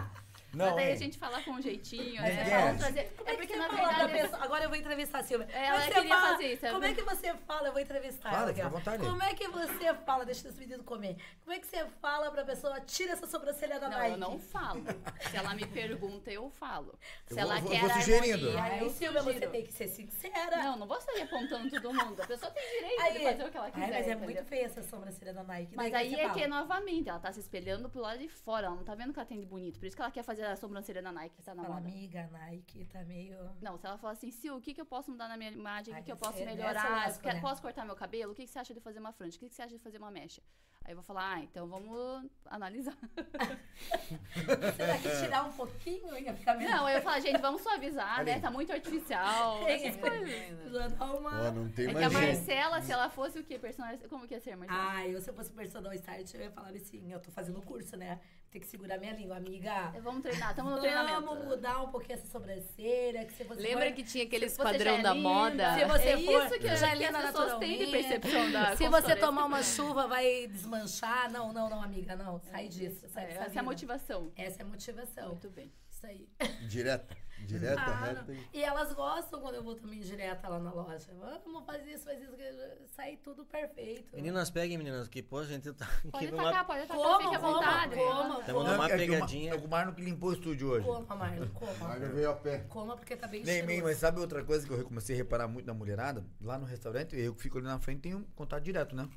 Não, 0.55 0.67
Mas 0.67 0.75
daí 0.77 0.89
é. 0.91 0.93
a 0.93 0.97
gente 0.97 1.19
fala 1.19 1.43
com 1.43 1.53
um 1.53 1.63
jeitinho, 1.63 2.21
Mas 2.21 2.35
né? 2.35 2.43
é. 2.43 2.75
Trazer- 2.75 3.13
Como 3.17 3.29
É 3.29 3.33
é 3.33 3.37
que 3.37 3.41
porque 3.47 3.57
na 3.57 3.69
fala 3.69 3.79
pra 3.95 4.07
verdade. 4.07 4.13
pessoa? 4.23 4.45
Agora 4.45 4.65
eu 4.65 4.69
vou 4.69 4.79
entrevistar 4.79 5.19
a 5.21 5.23
Silvia. 5.23 5.49
Ela 5.51 5.71
Como 5.71 5.77
é 5.81 5.87
que 5.89 5.95
queria 5.95 6.03
você 6.03 6.09
fala? 6.21 6.33
fazer 6.33 6.53
isso, 6.53 6.67
é 6.67 6.71
Como 6.73 6.85
é 6.85 6.95
que 6.95 7.03
você 7.03 7.35
fala? 7.47 7.69
Eu 7.69 7.73
vou 7.73 7.81
entrevistar 7.81 8.31
Fala, 8.31 8.43
ela 8.45 8.55
fica 8.55 8.67
à 8.67 8.71
vontade. 8.71 9.03
Como 9.07 9.23
é 9.23 9.35
que 9.35 9.49
você 9.49 9.95
fala? 9.95 10.25
Deixa 10.27 10.49
esse 10.49 10.59
menino 10.59 10.85
comer. 10.85 11.17
Como 11.45 11.53
é 11.57 11.59
que 11.59 11.67
você 11.67 11.87
fala 12.01 12.31
pra 12.31 12.45
pessoa, 12.45 12.81
tira 12.81 13.13
essa 13.13 13.27
sobrancelha 13.27 13.81
da 13.81 13.89
Não, 13.89 13.97
Nike? 13.99 14.11
eu 14.13 14.19
não 14.19 14.39
falo. 14.39 14.83
Se 15.31 15.37
ela 15.37 15.55
me 15.55 15.67
pergunta, 15.67 16.31
eu 16.31 16.51
falo. 16.51 16.99
Se 17.27 17.35
Eu 17.35 17.39
ela 17.39 17.59
vou- 17.61 17.71
quer 17.71 17.81
vou 17.81 17.91
sugerindo. 17.91 18.49
harmonia, 18.51 18.63
Aí, 18.63 18.81
eu 18.81 18.91
Silvia, 18.91 19.23
você 19.23 19.47
tem 19.47 19.65
que 19.65 19.73
ser 19.73 19.89
sincera. 19.89 20.57
Não, 20.63 20.77
não 20.77 20.87
vou 20.87 21.01
sair 21.01 21.23
apontando 21.23 21.71
todo 21.71 21.95
mundo. 21.95 22.21
A 22.23 22.27
pessoa 22.27 22.51
tem 22.53 22.63
direito 22.81 23.01
Aí, 23.01 23.13
de 23.19 23.25
fazer 23.25 23.45
o 23.45 23.51
que 23.51 23.57
ela 23.57 23.71
quiser. 23.71 23.85
Ai, 23.85 23.91
mas 23.91 23.99
é 24.07 24.11
entendeu? 24.11 24.25
muito 24.25 24.45
feia 24.45 24.67
essa 24.67 24.83
sobrancelha 24.83 25.33
da 25.33 25.43
Nike. 25.43 25.75
Mas 25.77 25.91
Daí 25.93 26.15
aí 26.15 26.21
é 26.21 26.29
fala. 26.29 26.35
que, 26.41 26.47
novamente, 26.47 27.09
ela 27.09 27.19
tá 27.19 27.33
se 27.33 27.41
espelhando 27.41 27.89
pro 27.89 28.01
lado 28.01 28.19
de 28.19 28.29
fora. 28.29 28.67
Ela 28.67 28.77
não 28.77 28.85
tá 28.85 28.95
vendo 28.95 29.13
que 29.13 29.19
ela 29.19 29.27
tem 29.27 29.41
de 29.41 29.47
bonito. 29.47 29.79
Por 29.79 29.87
isso 29.87 29.97
que 29.97 30.03
ela 30.03 30.11
quer 30.11 30.23
fazer 30.23 30.42
a 30.45 30.57
sobrancelha 30.57 31.03
da 31.03 31.13
Nike, 31.13 31.43
tá 31.43 31.55
na 31.55 31.63
Fala, 31.63 31.75
moda. 31.77 31.89
amiga, 31.89 32.29
Nike 32.33 32.85
tá 32.87 33.03
meio... 33.05 33.37
Não, 33.61 33.77
se 33.79 33.87
ela 33.87 33.97
falar 33.99 34.13
assim, 34.15 34.31
Sil, 34.31 34.57
o 34.57 34.61
que, 34.61 34.75
que 34.75 34.81
eu 34.81 34.87
posso 34.87 35.11
mudar 35.11 35.29
na 35.29 35.37
minha 35.37 35.51
imagem? 35.51 35.93
O 35.95 35.97
que, 35.99 36.03
que 36.05 36.13
eu 36.13 36.17
posso 36.17 36.39
ser 36.39 36.45
melhorar? 36.47 36.91
lasco, 36.91 37.23
Quer- 37.23 37.35
né? 37.35 37.41
Posso 37.41 37.61
cortar 37.63 37.85
meu 37.85 37.97
cabelo? 37.97 38.33
O 38.33 38.35
que, 38.35 38.45
que 38.45 38.51
você 38.51 38.59
acha 38.59 38.75
de 38.75 38.81
fazer 38.81 38.99
uma 38.99 39.13
franja? 39.13 39.37
O 39.37 39.41
que, 39.41 39.49
que 39.49 39.55
você 39.55 39.63
acha 39.63 39.77
de 39.77 39.83
fazer 39.83 39.99
uma 39.99 40.11
mecha? 40.11 40.43
Aí 40.85 40.93
eu 40.93 40.97
vou 40.97 41.05
falar, 41.05 41.35
ah, 41.35 41.41
então 41.41 41.69
vamos 41.69 42.29
analisar. 42.47 42.97
Será 44.77 44.99
que 44.99 45.11
tirar 45.23 45.45
um 45.45 45.53
pouquinho 45.53 46.19
ia 46.19 46.35
ficar 46.35 46.57
melhor? 46.57 46.71
Não, 46.77 46.89
eu 46.89 47.01
falo, 47.03 47.21
gente, 47.21 47.41
vamos 47.41 47.63
suavizar, 47.63 48.25
né? 48.25 48.41
Tá 48.41 48.51
muito 48.51 48.73
artificial. 48.73 49.63
Tem, 49.65 49.87
essas 49.87 50.01
coisas. 50.01 50.93
Uma... 50.95 51.49
Ó, 51.49 51.53
não 51.53 51.71
tem 51.71 51.87
É 51.87 51.89
que 51.89 51.95
mais 51.95 52.07
a. 52.17 52.21
Marcela, 52.21 52.83
se 52.83 52.91
ela 52.93 53.09
fosse 53.11 53.39
o 53.39 53.45
quê? 53.45 53.59
Personagem. 53.59 54.01
Como 54.09 54.27
que 54.27 54.35
ia 54.35 54.41
ser, 54.41 54.57
Marcela? 54.57 54.91
Ah, 54.93 55.07
eu 55.07 55.21
se 55.21 55.31
eu 55.31 55.35
fosse 55.35 55.53
personal 55.53 55.93
start, 55.95 56.35
eu 56.35 56.41
ia 56.41 56.51
falar 56.51 56.71
assim, 56.71 57.13
eu 57.13 57.21
tô 57.21 57.31
fazendo 57.31 57.63
curso, 57.63 57.97
né? 57.97 58.21
Tem 58.53 58.61
que 58.61 58.67
segurar 58.67 58.99
minha 58.99 59.15
língua, 59.15 59.37
amiga. 59.39 59.95
Vamos 60.03 60.21
treinar, 60.21 60.51
estamos 60.51 60.73
no 60.73 60.79
treinamento. 60.79 61.23
Vamos 61.23 61.45
mudar 61.47 61.81
um 61.83 61.89
pouquinho 61.91 62.19
essa 62.19 62.27
sobrancelha, 62.27 63.25
que 63.25 63.33
se 63.33 63.45
você 63.45 63.63
Lembra 63.63 63.87
for- 63.87 63.95
que 63.95 64.03
tinha 64.05 64.25
aquele 64.25 64.45
esquadrão 64.45 64.97
é 64.99 65.03
da 65.03 65.15
linda, 65.15 65.29
moda? 65.29 65.75
Se 65.79 65.85
você 65.87 66.09
É 66.11 66.19
for, 66.19 66.45
isso 66.45 66.59
que- 66.61 66.77
já 66.77 66.91
que 66.91 66.97
linda 66.97 67.19
as 67.19 67.27
pessoas 67.29 67.59
têm 67.59 67.79
de 67.79 67.85
naturalmente. 67.87 67.91
percepção 67.91 68.53
da 68.53 68.77
Se 68.77 68.89
você 68.89 69.17
tomar 69.17 69.47
uma 69.47 69.63
chuva, 69.63 70.07
vai 70.07 70.47
desmanchar. 70.49 71.33
Não, 71.33 71.51
não, 71.51 71.71
não, 71.71 71.83
amiga, 71.83 72.15
não. 72.15 72.39
Sai 72.41 72.69
disso. 72.69 73.09
Sai 73.09 73.25
É, 73.25 73.29
essa 73.39 73.57
é 73.57 73.59
a 73.59 73.63
motivação. 73.63 74.31
Essa 74.37 74.61
é 74.61 74.65
a 74.67 74.69
motivação. 74.69 75.29
Muito 75.29 75.49
bem. 75.49 75.73
Isso 76.03 76.07
aí. 76.07 76.29
Direta. 76.69 77.17
Direta, 77.45 77.81
Ah, 77.81 78.05
reta. 78.05 78.25
não. 78.33 78.37
e- 78.53 78.63
elas 78.63 78.93
gostam 78.93 79.41
quando 79.41 79.57
eu 79.57 79.65
vou 79.65 79.75
também 79.75 79.99
direta 79.99 80.49
lá 80.49 80.61
na 80.61 80.73
loja. 80.73 81.09
Vamos 81.45 81.65
fazer 81.67 81.91
isso, 81.91 82.05
fazer 82.05 82.23
isso. 82.23 82.87
Sai 82.95 83.17
tudo 83.17 83.45
perfeito. 83.45 84.15
Meninas, 84.15 84.49
peguem, 84.49 84.79
meninas, 84.79 85.09
que 85.09 85.23
pô, 85.25 85.39
a 85.39 85.45
gente 85.45 85.73
tá 85.73 85.89
Pode 86.13 86.31
numa... 86.31 86.65
pode 86.65 86.83
atacar, 86.83 86.97
Como, 86.97 87.21
fique 87.21 87.35
à 87.35 87.39
vontade. 87.41 87.95
como, 87.97 88.41
Estamos 88.41 88.65
numa 88.65 88.87
é 88.89 88.97
pegadinha. 88.97 89.55
é 89.55 89.57
o 89.57 89.69
Marlon 89.69 89.93
que 89.93 90.03
limpou 90.03 90.31
o 90.31 90.33
estúdio 90.35 90.69
hoje. 90.69 90.87
Coma, 90.87 91.17
Marlon, 91.17 91.49
coma. 91.49 91.73
Mário 91.81 92.13
veio 92.15 92.31
a 92.31 92.35
pé. 92.37 92.59
Coma 92.69 92.97
porque 92.97 93.17
tá 93.17 93.27
bem 93.27 93.43
Nem, 93.43 93.67
nem, 93.67 93.83
mas 93.83 93.97
sabe 93.99 94.21
outra 94.21 94.45
coisa 94.45 94.65
que 94.65 94.73
eu 94.73 94.85
comecei 94.85 95.17
a 95.17 95.19
reparar 95.19 95.49
muito 95.49 95.67
na 95.67 95.75
mulherada? 95.75 96.25
Lá 96.41 96.57
no 96.59 96.65
restaurante, 96.65 97.17
eu 97.19 97.35
que 97.35 97.43
fico 97.43 97.59
ali 97.59 97.67
na 97.67 97.81
frente, 97.81 98.03
tenho 98.03 98.25
contato 98.37 98.63
direto, 98.63 98.95
né? 98.95 99.09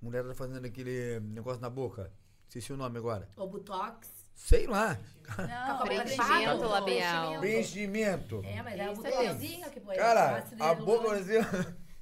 Mulherada 0.00 0.34
fazendo 0.34 0.66
aquele 0.66 1.20
negócio 1.20 1.60
na 1.60 1.70
boca. 1.70 2.12
Esqueci 2.48 2.72
o 2.72 2.76
nome 2.76 2.98
agora. 2.98 3.28
O 3.36 3.46
Botox. 3.46 4.11
Sei 4.34 4.66
lá. 4.66 4.98
Não, 5.38 5.72
boca 5.78 5.84
preenchimento 5.84 6.64
labial. 6.64 7.40
Preenchimento. 7.40 8.42
É, 8.44 8.62
mas 8.62 8.78
é 8.78 8.92
Isso 8.92 9.06
é 9.64 9.70
que 9.70 9.80
põe. 9.80 9.96
Cara, 9.96 10.44
a 10.60 10.76
parecia... 10.76 11.40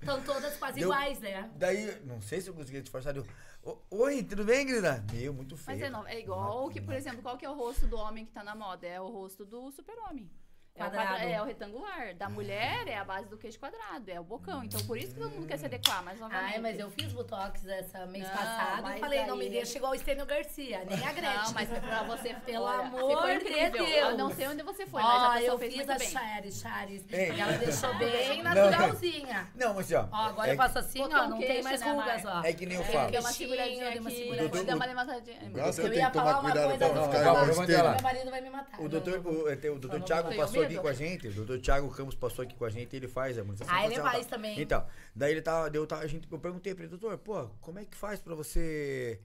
Estão 0.01 0.20
todas 0.24 0.57
quase 0.57 0.81
Deu- 0.81 0.89
iguais, 0.89 1.20
né? 1.20 1.51
Daí, 1.55 2.01
não 2.05 2.20
sei 2.20 2.40
se 2.40 2.48
eu 2.48 2.55
consegui 2.55 2.81
disfarçar. 2.81 3.12
Deu, 3.12 3.24
"Ô, 3.62 3.78
Oi, 3.90 4.23
tudo 4.23 4.44
bem, 4.44 4.66
querida? 4.66 5.05
Meu, 5.12 5.32
muito 5.32 5.57
feio. 5.57 5.78
Mas 5.78 5.86
é, 5.86 5.90
não, 5.90 6.07
é 6.07 6.19
igual 6.19 6.69
que, 6.70 6.81
por 6.81 6.94
exemplo, 6.94 7.23
qual 7.23 7.36
que 7.36 7.44
é 7.44 7.51
o 7.51 7.55
rosto 7.55 7.86
do 7.86 7.97
homem 7.97 8.24
que 8.24 8.32
tá 8.32 8.43
na 8.43 8.55
moda? 8.55 8.86
É 8.86 9.01
o 9.01 9.07
rosto 9.09 9.44
do 9.44 9.70
super-homem. 9.70 10.31
É 10.77 10.87
o, 10.87 10.91
quadra- 10.91 11.19
é 11.25 11.43
o 11.43 11.45
retangular. 11.45 12.15
Da 12.15 12.29
mulher 12.29 12.89
é 12.89 12.97
a 12.97 13.05
base 13.05 13.29
do 13.29 13.37
queixo 13.37 13.59
quadrado, 13.59 14.11
é 14.11 14.19
o 14.19 14.25
bocão. 14.25 14.65
Então, 14.65 14.81
por 14.87 14.97
isso 14.97 15.13
que 15.15 15.21
todo 15.21 15.31
mundo 15.33 15.47
quer 15.47 15.59
se 15.59 15.67
adequar, 15.67 16.03
mas 16.03 16.19
novamente... 16.19 16.55
Ai, 16.55 16.59
mas 16.59 16.79
eu 16.79 16.91
fiz 16.91 17.13
Botox 17.13 17.67
essa 17.67 18.07
mês 18.07 18.27
Não, 18.27 18.35
passado 18.35 18.91
e 18.97 19.01
falei, 19.01 19.27
não 19.27 19.37
me 19.37 19.51
deixa 19.51 19.77
igual 19.77 19.93
o 19.93 19.95
Estênio 19.95 20.25
Garcia, 20.25 20.83
nem 20.89 21.05
a 21.07 21.13
Gretchen. 21.13 21.37
Não, 21.45 21.53
mas 21.53 21.69
pra 21.69 22.03
você, 22.05 22.35
Pelo 22.47 22.65
olha, 22.65 22.87
amor 22.87 23.39
de. 23.39 23.71
Deus. 23.71 23.89
Eu 23.91 24.17
não 24.17 24.31
sei 24.35 24.49
onde 24.49 24.63
você 24.63 24.87
foi, 24.87 25.03
mas 25.03 25.23
a 25.23 25.29
Ó, 25.29 25.37
eu 25.39 25.59
fiz 25.59 25.89
a. 25.91 25.99
Charis, 25.99 26.61
Charis. 26.61 27.05
E 27.11 27.41
ela 27.41 27.53
deixou 27.59 27.95
bem 27.99 28.43
Não. 28.43 28.55
naturalzinha. 28.55 29.49
Não, 29.55 29.75
mas 29.75 29.93
ó. 29.93 30.09
Ó, 30.11 30.17
agora 30.17 30.49
é 30.49 30.53
eu 30.53 30.57
faço 30.57 30.79
assim, 30.79 31.01
ó, 31.03 31.09
não 31.29 31.39
queixo, 31.39 31.53
tem 31.53 31.63
mais 31.63 31.81
né, 31.81 31.93
rugas, 31.93 32.25
ó. 32.25 32.43
É 32.45 32.53
que 32.53 32.65
nem 32.67 32.77
eu 32.77 32.83
É, 32.83 32.87
falo. 32.87 33.11
Deu 33.11 33.21
uma 33.21 33.33
seguradinha 33.33 33.91
deu 33.91 34.01
uma 34.01 34.11
seguradinha. 34.11 34.65
deu 34.65 34.77
uma 34.77 34.87
levantadinha. 34.87 35.51
Gato 35.51 35.81
Eu 35.81 35.93
ia 35.93 36.07
que 36.07 36.13
tomar 36.13 36.13
falar 36.13 36.41
uma 36.41 36.41
cuidado 36.51 36.69
coisa 36.69 36.79
pra 36.79 36.89
não 36.89 36.95
boa, 36.95 37.67
ficar. 37.67 37.93
Meu 37.95 38.03
marido 38.03 38.31
vai 38.31 38.41
me 38.41 38.51
matar. 38.51 38.79
O 38.81 38.83
Não, 38.85 38.89
doutor, 38.89 39.23
não. 39.23 39.49
é, 39.49 39.57
não 39.71 40.01
Thiago 40.01 40.29
tenho 40.31 40.43
passou 40.62 40.78
aqui 40.78 40.82
com 40.82 40.89
a 40.89 40.93
gente, 40.93 41.28
o 41.28 41.32
doutor 41.32 41.61
Thiago 41.61 41.91
Campos 41.95 42.15
passou 42.15 42.43
aqui 42.43 42.55
com 42.55 42.65
a 42.65 42.70
gente 42.70 42.95
ele 42.97 43.09
faz 43.09 43.37
a 43.37 43.41
harmonização 43.41 43.74
Ah, 43.74 43.85
ele 43.85 43.95
facial, 43.97 44.12
faz 44.12 44.27
tá? 44.27 44.37
também. 44.37 44.61
Então, 44.61 44.87
daí 45.15 45.32
ele 45.32 45.43
tava, 45.43 45.70
deu, 45.70 45.87
tava- 45.87 46.03
a 46.03 46.07
gente, 46.07 46.27
eu 46.31 46.39
perguntei 46.39 46.74
pra 46.74 46.85
ele, 46.85 46.91
doutor, 46.97 47.16
pô, 47.19 47.49
como 47.61 47.78
é 47.78 47.85
que 47.85 47.97
faz 47.97 48.20
pra 48.20 48.35
você 48.35 49.20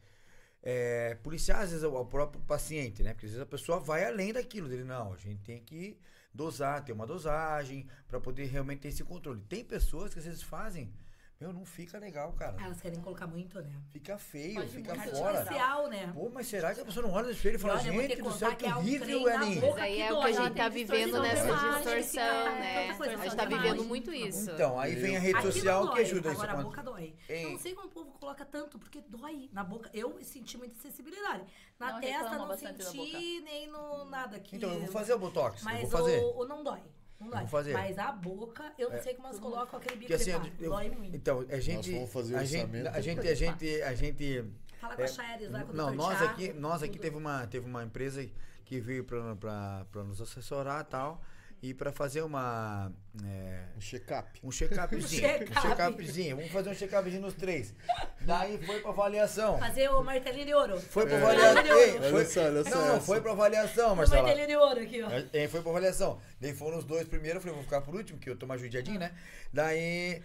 é, 0.64 1.16
policiar 1.22 1.62
às 1.62 1.70
vezes 1.72 1.84
o, 1.84 2.06
próprio 2.06 2.42
paciente, 2.42 3.04
né? 3.04 3.14
Porque 3.14 3.28
às 3.28 3.32
vezes 3.34 3.44
a 3.44 3.46
pessoa 3.46 3.80
vai 3.80 4.04
além 4.04 4.34
daquilo 4.34 4.68
dele, 4.68 4.84
não, 4.84 5.14
a 5.14 5.18
gente 5.18 5.42
tem 5.44 5.62
que 5.62 5.98
dosar, 6.34 6.84
ter 6.84 6.92
uma 6.92 7.06
dosagem 7.06 7.88
pra 8.08 8.20
poder 8.20 8.46
realmente 8.46 8.80
ter 8.80 8.88
esse 8.90 9.04
controle. 9.04 9.42
Tem 9.48 9.64
pessoas 9.64 10.12
que 10.12 10.20
às 10.20 10.26
vezes 10.26 10.42
fazem 10.42 10.92
Meu, 11.38 11.52
não 11.52 11.66
fica 11.66 12.00
legal, 12.00 12.32
cara. 12.32 12.56
Elas 12.64 12.80
querem 12.80 13.02
colocar 13.02 13.28
muito, 13.28 13.62
né? 13.62 13.70
Fica 13.92 14.18
feio, 14.18 14.56
Pode 14.56 14.70
fica 14.70 14.96
muito 14.96 15.12
fora. 15.18 15.40
artificial, 15.40 15.88
né? 15.90 16.10
Pô, 16.14 16.30
mas 16.30 16.48
será 16.48 16.74
que 16.74 16.80
a 16.80 16.86
pessoa 16.86 17.06
não 17.06 17.14
olha 17.14 17.26
no 17.26 17.32
espelho 17.32 17.56
e 17.58 17.60
fala, 17.60 17.74
olha, 17.74 17.84
gente 17.84 18.16
que 18.16 18.22
do 18.22 18.32
céu, 18.32 18.56
que 18.56 18.66
é 18.66 18.74
horrível, 18.76 19.30
Elin? 19.30 19.60
boca 19.60 19.74
Mas 19.74 19.82
aí 19.84 20.02
é 20.02 20.14
o 20.14 20.22
que 20.22 20.28
a 20.28 20.32
gente 20.32 20.56
tá 20.56 20.70
distorção 20.70 20.70
vivendo 20.70 21.22
nessa 21.22 21.44
distorção, 21.44 22.46
né? 22.56 22.90
A 22.90 23.18
gente 23.18 23.36
tá 23.36 23.46
vivendo 23.46 23.84
muito 23.84 24.14
isso. 24.14 24.50
Então, 24.50 24.80
aí 24.80 24.96
vem 24.96 25.18
a 25.18 25.20
rede 25.20 25.42
social 25.42 25.92
que 25.94 26.00
ajuda 26.00 26.32
isso. 26.32 26.42
Agora 26.42 26.52
a 26.52 26.56
quando- 26.56 26.66
boca 26.68 26.84
dói. 26.84 27.16
Eu 27.28 27.50
não 27.52 27.60
sei 27.60 27.76
como 27.76 27.88
o 27.88 27.92
povo 27.92 28.12
coloca 28.14 28.46
tanto, 28.46 28.80
porque 28.80 29.02
dói 29.02 29.50
na 29.52 29.64
boca. 29.64 29.90
Eu 29.94 30.18
senti 30.22 30.58
muita 30.58 30.76
sensibilidade. 30.80 31.44
Na 31.78 32.00
testa 32.00 32.38
não 32.38 32.58
senti 32.58 33.42
nem 33.42 33.68
no 33.68 34.06
nada 34.06 34.38
aqui. 34.38 34.56
Então, 34.56 34.72
eu 34.72 34.80
vou 34.80 34.88
fazer 34.88 35.14
o 35.14 35.20
Botox, 35.20 35.60
eu 35.60 35.66
Mas 35.66 35.82
vou 35.82 35.92
fazer. 35.92 36.20
O, 36.22 36.40
o 36.40 36.48
não 36.48 36.64
dói. 36.64 36.80
Não 37.26 37.32
dói. 37.32 37.40
vou 37.42 37.48
fazer. 37.50 37.74
Mas 37.74 37.98
a 37.98 38.12
boca, 38.12 38.72
eu 38.78 38.90
não 38.90 38.96
É. 38.98 39.02
sei 39.02 39.14
como 39.16 39.28
elas 39.28 39.40
colocam 39.40 39.80
aquele 39.80 39.96
bico 39.98 40.08
Que 40.08 40.14
assim, 40.14 40.32
eu- 40.32 40.70
Dói 40.70 40.90
muito. 40.90 41.16
então, 41.16 41.46
a 41.50 41.60
gente, 41.60 41.92
vamos 41.92 42.12
fazer 42.12 42.34
o 42.34 42.38
a 42.38 42.44
gente, 42.44 42.62
orçamento. 42.64 42.88
a 42.96 43.02
gente, 43.02 43.28
a 43.28 43.36
gente, 43.36 43.82
a 43.82 43.94
gente, 43.96 44.46
Fala 44.80 44.96
com 44.96 45.02
a 45.04 45.08
Chaeres 45.08 45.52
lá, 45.52 45.64
com 45.64 45.72
o 45.72 45.76
não, 45.76 45.94
nós 45.96 46.22
aqui, 46.22 46.54
nós 46.54 46.84
aqui 46.84 47.00
teve 47.00 47.16
uma, 47.18 47.48
teve 47.48 47.66
uma 47.66 47.84
empresa 47.84 48.28
que 48.64 48.80
veio 48.80 49.04
pra 49.04 50.04
nos 50.04 50.22
assessorar 50.22 50.82
e 50.82 50.86
tal, 50.86 51.22
e 51.70 51.74
pra 51.74 51.92
fazer 51.92 52.22
uma, 52.22 52.92
é, 53.26 53.64
Um 53.76 53.82
check-up. 53.82 54.40
um 54.44 54.50
check-upzinho, 54.52 55.02
Um 55.02 55.04
um 55.06 55.08
check-up. 55.08 55.62
check-upzinho, 55.62 56.36
vamos 56.36 56.52
fazer 56.52 56.70
um 56.70 56.76
check-upzinho 56.76 57.22
nos 57.22 57.34
três. 57.34 57.74
Daí 58.22 58.58
foi 58.64 58.82
pra 58.82 58.92
avaliação. 58.92 59.58
Fazer 59.58 59.90
o 59.90 60.04
martelinho 60.04 60.46
de 60.46 60.54
ouro. 60.54 60.80
Foi 60.80 61.06
pra 61.08 61.16
É. 61.16 61.22
avaliação. 61.22 61.76
Ouro. 61.78 62.00
foi- 62.00 62.14
Olha 62.14 62.26
só, 62.26 62.42
olha 62.44 62.64
só 62.64 62.70
Não, 62.70 62.88
não, 62.94 63.02
foi 63.02 63.22
pra 63.22 63.32
avaliação, 63.32 63.94
O 63.94 63.96
Marcela. 63.96 64.22
martelinho 64.22 64.48
de 64.48 64.56
ouro 64.56 64.80
aqui, 64.80 65.02
ó. 65.02 65.10
É, 65.34 65.48
foi 65.48 65.62
pra 65.62 65.72
avaliação. 65.72 66.20
Daí 66.40 66.54
foram 66.54 66.78
os 66.78 66.86
dois 66.86 67.08
primeiro, 67.08 67.38
eu 67.38 67.42
falei, 67.42 67.56
vou 67.56 67.64
ficar 67.64 67.82
por 67.82 67.96
último, 67.96 68.20
que 68.20 68.30
eu 68.30 68.36
tô 68.36 68.46
mais 68.46 68.62
judiadinho, 68.62 69.00
né? 69.00 69.12
Daí 69.52 70.22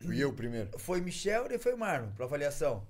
Fui 0.00 0.18
eu 0.18 0.32
primeiro. 0.32 0.70
foi 0.78 1.00
Michel 1.00 1.46
e 1.50 1.58
foi 1.58 1.74
Marlon 1.76 2.10
pra 2.12 2.24
avaliação. 2.24 2.86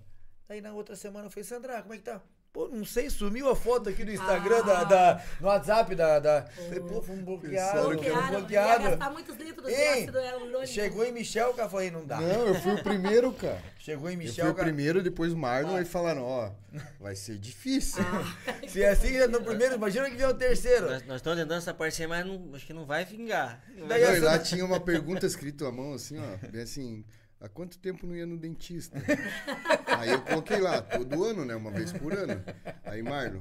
Daí 0.49 0.61
na 0.61 0.73
outra 0.73 0.95
semana 0.95 1.29
foi 1.31 1.43
Sandra, 1.43 1.81
como 1.83 1.95
é 1.95 1.97
que 1.97 2.03
tá? 2.05 2.21
Pô, 2.55 2.69
não 2.69 2.85
sei, 2.85 3.11
sumiu 3.11 3.51
a 3.51 3.57
foto 3.57 3.89
aqui 3.91 4.05
do 4.05 4.13
Instagram, 4.13 4.63
da, 4.63 4.79
Ah. 4.79 4.85
da- 4.85 5.25
no 5.41 5.49
WhatsApp 5.49 5.93
da. 5.97 6.21
da... 6.21 6.43
Falei, 6.47 6.79
pô, 6.79 7.03
fomos 7.03 7.25
bloqueados, 7.25 7.59
Pensaram 7.73 7.83
fomos 7.83 8.01
que 8.01 8.07
era- 8.07 8.23
Bloquearam, 8.29 8.85
ia 8.85 8.91
gastar 8.91 9.11
muitos 9.11 9.37
litros 9.39 9.67
de 9.67 9.73
Ei, 9.75 9.89
ácido 10.05 10.19
hialurônico. 10.21 10.67
Chegou 10.69 11.05
em 11.05 11.11
Michel, 11.13 11.53
cara, 11.55 11.69
falei, 11.69 11.91
não 11.91 12.07
dá. 12.07 12.21
Não, 12.21 12.47
eu 12.47 12.55
fui 12.55 12.75
o 12.75 12.83
primeiro, 12.85 13.33
cara. 13.33 13.61
Chegou 13.77 14.09
em 14.09 14.13
Eu 14.13 14.19
Michel, 14.21 14.45
fui 14.45 14.53
o 14.53 14.55
cara. 14.55 14.69
primeiro, 14.69 15.03
depois 15.03 15.35
Marlon, 15.35 15.75
aí 15.75 15.85
falaram, 15.85 16.23
ó, 16.23 16.53
vai 17.01 17.17
ser 17.17 17.39
difícil. 17.39 18.05
Ah. 18.07 18.55
Se 18.69 18.85
é 18.85 18.91
assim, 18.91 19.15
já 19.15 19.27
no 19.27 19.43
primeiro, 19.43 19.75
imagina 19.75 20.09
que 20.09 20.15
vier 20.17 20.29
o 20.29 20.35
terceiro. 20.35 20.89
Nós, 20.89 21.05
nós 21.07 21.17
estamos 21.17 21.37
tentando 21.41 21.59
essa 21.59 21.75
parceria, 21.75 22.07
mas 22.09 22.25
não- 22.25 22.55
acho 22.55 22.65
que 22.65 22.73
não 22.73 22.87
vai 22.87 23.05
vingar. 23.05 23.61
Não 23.77 23.89
Daí 23.89 24.01
vai- 24.01 24.11
Não, 24.11 24.15
e 24.15 24.19
essa- 24.19 24.27
lá 24.27 24.39
tinha 24.39 24.65
uma 24.65 24.79
pergunta 24.79 25.27
escrita 25.27 25.67
à 25.67 25.73
mão, 25.73 25.93
assim, 25.95 26.19
ó, 26.21 26.47
bem 26.49 26.63
assim, 26.63 27.05
há 27.41 27.49
quanto 27.49 27.79
tempo 27.79 28.07
não 28.07 28.15
ia 28.15 28.27
no 28.27 28.37
dentista? 28.37 28.99
Aí 29.99 30.11
eu 30.11 30.23
coloquei 30.23 30.59
lá, 30.59 30.81
todo 30.83 31.25
ano, 31.25 31.45
né, 31.45 31.55
uma 31.55 31.71
vez 31.71 31.93
por 31.93 32.13
ano. 32.13 32.43
Aí 32.85 33.03
Marlon, 33.03 33.41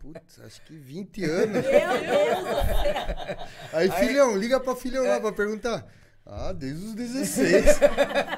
putz, 0.00 0.40
acho 0.40 0.60
que 0.62 0.76
20 0.76 1.24
anos. 1.24 1.52
Meu 1.52 1.62
Deus 1.62 2.38
do 2.38 2.44
céu. 2.44 3.48
Aí, 3.72 3.90
filhão, 3.92 4.36
liga 4.36 4.58
pra 4.60 4.74
filhão 4.76 5.04
lá 5.06 5.20
pra 5.20 5.32
perguntar. 5.32 5.86
Ah, 6.24 6.52
desde 6.52 6.84
os 6.84 6.94
16. 6.94 7.80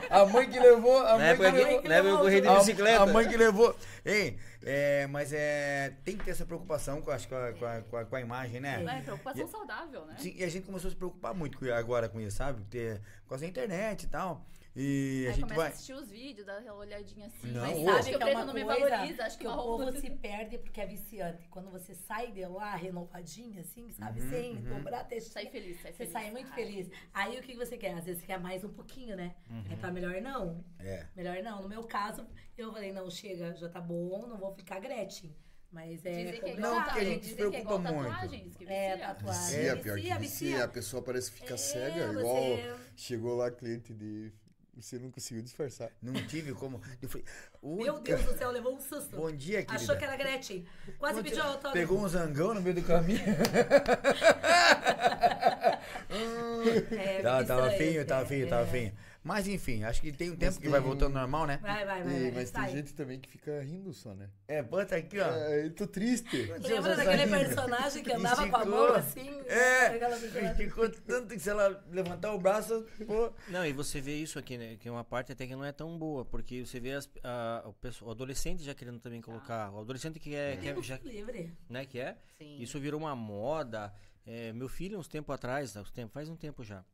A 0.08 0.24
mãe 0.24 0.48
que 0.48 0.58
levou. 0.58 0.98
A 1.06 1.18
mãe 1.18 1.36
que 1.36 1.42
levou. 1.42 1.60
época 1.84 2.08
eu 2.08 2.18
corri 2.18 2.40
de 2.40 2.48
A- 2.48 2.54
bicicleta. 2.58 3.02
A, 3.02 3.06
mãe 3.06 3.28
que 3.28 3.36
levou. 3.36 3.76
Ei, 4.02 4.38
é, 4.62 5.06
mas 5.08 5.34
é, 5.34 5.92
tem 6.02 6.16
que 6.16 6.24
ter 6.24 6.30
essa 6.30 6.46
preocupação 6.46 7.02
com, 7.02 7.10
acho, 7.10 7.28
com, 7.28 7.34
a, 7.36 7.52
com, 7.52 7.66
a, 7.66 7.80
com 7.82 7.96
a- 7.98 8.04
com 8.06 8.16
a 8.16 8.20
imagem, 8.22 8.58
né? 8.58 8.82
É, 8.88 9.02
preocupação 9.02 9.46
saudável, 9.46 10.06
né? 10.06 10.14
Sim, 10.18 10.32
e 10.34 10.42
a 10.42 10.48
gente 10.48 10.64
começou 10.64 10.88
a 10.88 10.90
se 10.92 10.96
preocupar 10.96 11.34
muito 11.34 11.58
com- 11.58 11.66
agora 11.74 12.08
com 12.08 12.18
isso, 12.18 12.38
sabe? 12.38 12.62
Ter, 12.70 13.02
com 13.26 13.36
da 13.36 13.46
internet 13.46 14.04
e 14.04 14.06
tal. 14.06 14.46
E 14.76 15.24
a 15.26 15.30
Aí 15.30 15.34
gente 15.36 15.42
começa 15.42 15.60
vai. 15.60 15.66
a 15.66 15.70
assistir 15.72 15.92
os 15.92 16.10
vídeos, 16.10 16.46
dá 16.46 16.58
aquela 16.58 16.78
olhadinha 16.78 17.26
assim. 17.28 17.46
Não, 17.52 17.60
mas 17.62 17.84
sabe 17.84 18.10
que 18.10 18.16
o 18.16 18.18
que 18.18 18.24
é 18.24 18.26
preço 18.26 18.36
uma 18.38 18.44
não 18.46 18.54
me 18.54 18.64
valoriza, 18.64 19.24
acho 19.24 19.38
que 19.38 19.44
que 19.44 19.48
o 19.48 19.52
uma 19.52 19.62
roupa... 19.62 19.84
povo 19.86 20.00
se 20.00 20.10
perde 20.10 20.58
porque 20.58 20.80
é 20.80 20.86
viciante. 20.86 21.46
Quando 21.48 21.70
você 21.70 21.94
sai 21.94 22.32
de 22.32 22.44
lá 22.46 22.74
renovadinha, 22.74 23.60
assim, 23.60 23.88
sabe? 23.92 24.20
Uhum, 24.20 24.30
Sem 24.30 24.56
uhum. 24.56 24.74
comprar 24.76 25.04
texto. 25.04 25.32
Sai 25.32 25.46
feliz, 25.46 25.80
sai 25.80 25.92
Você 25.92 25.98
feliz. 25.98 26.12
sai 26.12 26.30
muito 26.32 26.50
Ah. 26.50 26.54
feliz. 26.56 26.90
Aí 27.12 27.38
o 27.38 27.42
que 27.42 27.54
você 27.54 27.76
quer? 27.78 27.94
Às 27.94 28.04
vezes 28.04 28.20
você 28.20 28.26
quer 28.26 28.40
mais 28.40 28.64
um 28.64 28.68
pouquinho, 28.68 29.16
né? 29.16 29.36
Uhum. 29.48 29.64
É 29.70 29.76
pra 29.76 29.92
melhor 29.92 30.20
não. 30.20 30.64
É. 30.80 31.06
Melhor 31.14 31.40
não. 31.42 31.62
No 31.62 31.68
meu 31.68 31.84
caso, 31.84 32.26
eu 32.58 32.72
falei, 32.72 32.92
não, 32.92 33.08
chega, 33.08 33.54
já 33.54 33.68
tá 33.68 33.80
bom, 33.80 34.26
não 34.26 34.36
vou 34.38 34.52
ficar 34.54 34.80
Gretchen. 34.80 35.36
Mas 35.70 36.04
é. 36.04 36.24
Dizem 36.24 36.40
que 36.40 36.46
é 36.50 36.52
igual, 36.54 36.74
Não, 36.74 36.82
porque 36.84 36.98
a 37.00 37.04
gente 37.04 37.26
se 37.26 37.34
que 37.34 37.42
é 37.42 37.46
igual 37.60 37.80
preocupa 37.80 37.92
muito. 37.92 38.10
tatuagens, 38.10 38.56
que 38.56 38.64
É, 38.64 38.96
tatuagem. 38.96 39.42
Vicia, 39.58 39.76
pior 39.76 39.98
que 40.00 40.14
Vicia. 40.18 40.64
A 40.64 40.68
pessoa 40.68 41.02
parece 41.02 41.30
que 41.32 41.38
fica 41.38 41.54
É, 41.54 41.56
cega, 41.56 42.12
você- 42.12 42.18
igual 42.20 42.78
chegou 42.96 43.36
lá 43.36 43.50
cliente 43.52 43.92
de... 43.94 44.32
Você 44.76 44.98
não 44.98 45.10
conseguiu 45.10 45.42
disfarçar. 45.42 45.90
Não 46.02 46.12
tive 46.26 46.52
como. 46.52 46.80
Eu 47.00 47.08
falei, 47.08 47.24
"Ui, 47.62 47.84
Meu 47.84 48.00
Deus 48.00 48.22
do 48.22 48.36
céu, 48.36 48.50
levou 48.50 48.74
um 48.74 48.80
susto. 48.80 49.16
Bom 49.16 49.30
dia, 49.30 49.64
querida. 49.64 49.82
Achou 49.82 49.96
que 49.96 50.04
era 50.04 50.16
Gretchen. 50.16 50.66
Quase 50.98 51.16
Bom 51.16 51.22
pediu 51.22 51.42
dia. 51.42 51.44
autógrafo. 51.44 51.74
Pegou 51.74 52.00
um 52.00 52.08
zangão 52.08 52.54
no 52.54 52.60
meio 52.60 52.74
do 52.74 52.82
caminho. 52.82 53.24
É, 56.90 57.20
tava, 57.20 57.36
muito 57.36 57.48
tava 57.48 57.68
estranho, 57.68 57.78
feio, 57.78 58.06
tava 58.06 58.22
é, 58.22 58.26
feio, 58.26 58.48
tava 58.48 58.62
é. 58.62 58.66
feio. 58.66 58.92
Mas 59.24 59.48
enfim, 59.48 59.82
acho 59.84 60.02
que 60.02 60.12
tem 60.12 60.28
um 60.30 60.36
tempo 60.36 60.52
Mas 60.52 60.58
que 60.58 60.68
vai 60.68 60.80
tem- 60.80 60.88
voltando 60.88 61.14
normal, 61.14 61.46
né? 61.46 61.58
Vai, 61.62 61.86
vai, 61.86 62.02
vai. 62.02 62.12
E- 62.14 62.20
vai, 62.24 62.30
mas 62.32 62.48
sai. 62.50 62.66
tem 62.66 62.76
gente 62.76 62.92
também 62.92 63.18
que 63.18 63.28
fica 63.30 63.62
rindo 63.62 63.90
só, 63.94 64.14
né? 64.14 64.28
É, 64.46 64.62
bota 64.62 64.96
aqui, 64.96 65.18
ó. 65.18 65.26
É, 65.26 65.64
eu 65.64 65.74
tô 65.74 65.86
triste. 65.86 66.42
Lembra 66.42 66.94
daquele 66.94 67.26
personagem 67.28 68.02
que 68.04 68.12
andava 68.12 68.46
com 68.50 68.56
a 68.56 68.64
mão 68.66 68.98
Esticou. 68.98 69.30
assim? 69.30 69.40
É, 69.48 70.50
esticou 70.52 70.90
tanto 70.90 71.28
que 71.28 71.38
se 71.40 71.48
ela 71.48 71.82
levantar 71.90 72.34
o 72.34 72.38
braço, 72.38 72.86
pô. 73.06 73.32
Não, 73.48 73.64
e 73.64 73.72
você 73.72 73.98
vê 74.00 74.14
isso 74.16 74.38
aqui, 74.38 74.58
né? 74.58 74.76
Que 74.76 74.88
é 74.88 74.90
uma 74.92 75.04
parte 75.04 75.32
até 75.32 75.46
que 75.46 75.56
não 75.56 75.64
é 75.64 75.72
tão 75.72 75.98
boa, 75.98 76.24
porque 76.24 76.64
você 76.66 76.78
vê 76.78 76.92
as, 76.92 77.08
a- 77.22 77.62
o, 77.66 77.72
pessoal, 77.72 78.10
o 78.10 78.12
adolescente 78.12 78.62
já 78.62 78.74
querendo 78.74 79.00
também 79.00 79.22
colocar. 79.22 79.70
O 79.72 79.80
adolescente 79.80 80.20
que 80.20 80.34
é. 80.34 80.56
Que 80.58 80.68
é 80.68 80.82
já, 80.82 80.98
Livre. 81.02 81.50
né, 81.68 81.86
que 81.86 81.98
é? 81.98 82.16
Sim. 82.36 82.58
Isso 82.60 82.78
virou 82.78 83.00
uma 83.00 83.16
moda. 83.16 83.90
É, 84.26 84.52
meu 84.52 84.68
filho, 84.68 84.98
uns 84.98 85.08
tempo 85.08 85.32
atrás, 85.32 85.74
uns 85.76 85.92
faz 86.10 86.28
um 86.28 86.36
tempo 86.36 86.62
já. 86.62 86.84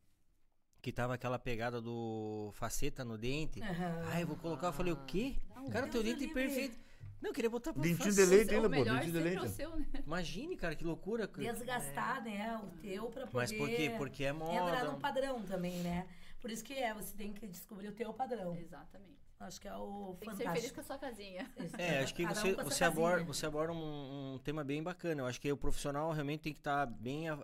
Que 0.80 0.92
tava 0.92 1.14
aquela 1.14 1.38
pegada 1.38 1.80
do 1.80 2.50
faceta 2.54 3.04
no 3.04 3.18
dente. 3.18 3.62
Aham. 3.62 4.02
Ai, 4.06 4.22
eu 4.22 4.26
vou 4.26 4.36
colocar. 4.36 4.68
Eu 4.68 4.72
falei, 4.72 4.92
o 4.92 5.04
quê? 5.04 5.36
Cara, 5.70 5.86
teu 5.88 6.02
dente 6.02 6.24
é 6.24 6.28
perfeito. 6.28 6.78
Não, 7.20 7.30
eu 7.30 7.34
queria 7.34 7.50
botar 7.50 7.74
pra 7.74 7.82
Dentinho 7.82 8.10
de 8.10 8.16
faceta. 8.16 8.30
leite 8.34 8.50
O 8.50 8.56
ainda, 8.56 8.68
pô. 8.70 8.74
melhor 8.76 8.94
Dentinho 8.94 9.12
de 9.12 9.18
é 9.18 9.22
leite. 9.22 9.48
seu, 9.50 9.76
né? 9.76 9.86
Imagine, 10.06 10.56
cara, 10.56 10.74
que 10.74 10.84
loucura. 10.84 11.26
Desgastar, 11.28 12.24
né, 12.24 12.58
o 12.64 12.68
teu 12.80 13.06
pra 13.10 13.26
poder... 13.26 13.36
Mas 13.36 13.52
por 13.52 13.68
quê? 13.68 13.94
Porque 13.98 14.24
é 14.24 14.32
moda. 14.32 14.54
Entrar 14.54 14.84
num 14.84 14.98
padrão 14.98 15.42
também, 15.42 15.80
né? 15.80 16.06
Por 16.40 16.50
isso 16.50 16.64
que 16.64 16.72
é, 16.72 16.94
você 16.94 17.14
tem 17.14 17.34
que 17.34 17.46
descobrir 17.46 17.88
o 17.88 17.92
teu 17.92 18.10
padrão. 18.14 18.56
Exatamente. 18.56 19.20
Acho 19.38 19.60
que 19.60 19.68
é 19.68 19.74
o 19.74 20.16
Tem 20.18 20.30
que 20.30 20.36
ser 20.36 20.44
feliz 20.44 20.70
fantástico. 20.70 20.74
com 20.74 20.80
a 20.80 20.84
sua 20.84 20.98
casinha. 20.98 21.50
Isso. 21.58 21.76
É, 21.78 22.00
acho 22.00 22.14
que 22.14 22.22
Cada 22.24 22.40
um 22.40 22.42
você, 22.42 22.54
você, 22.62 22.84
aborda, 22.84 23.24
você 23.24 23.46
aborda 23.46 23.72
um, 23.72 24.34
um 24.34 24.38
tema 24.38 24.64
bem 24.64 24.82
bacana. 24.82 25.22
Eu 25.22 25.26
acho 25.26 25.40
que 25.40 25.50
o 25.52 25.56
profissional 25.56 26.10
realmente 26.12 26.40
tem 26.40 26.52
que 26.54 26.58
estar 26.60 26.86
bem, 26.86 27.28
é, 27.30 27.38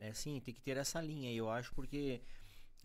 é, 0.00 0.08
assim, 0.08 0.40
tem 0.40 0.54
que 0.54 0.60
ter 0.60 0.76
essa 0.78 1.00
linha. 1.02 1.32
Eu 1.32 1.50
acho 1.50 1.74
porque 1.74 2.20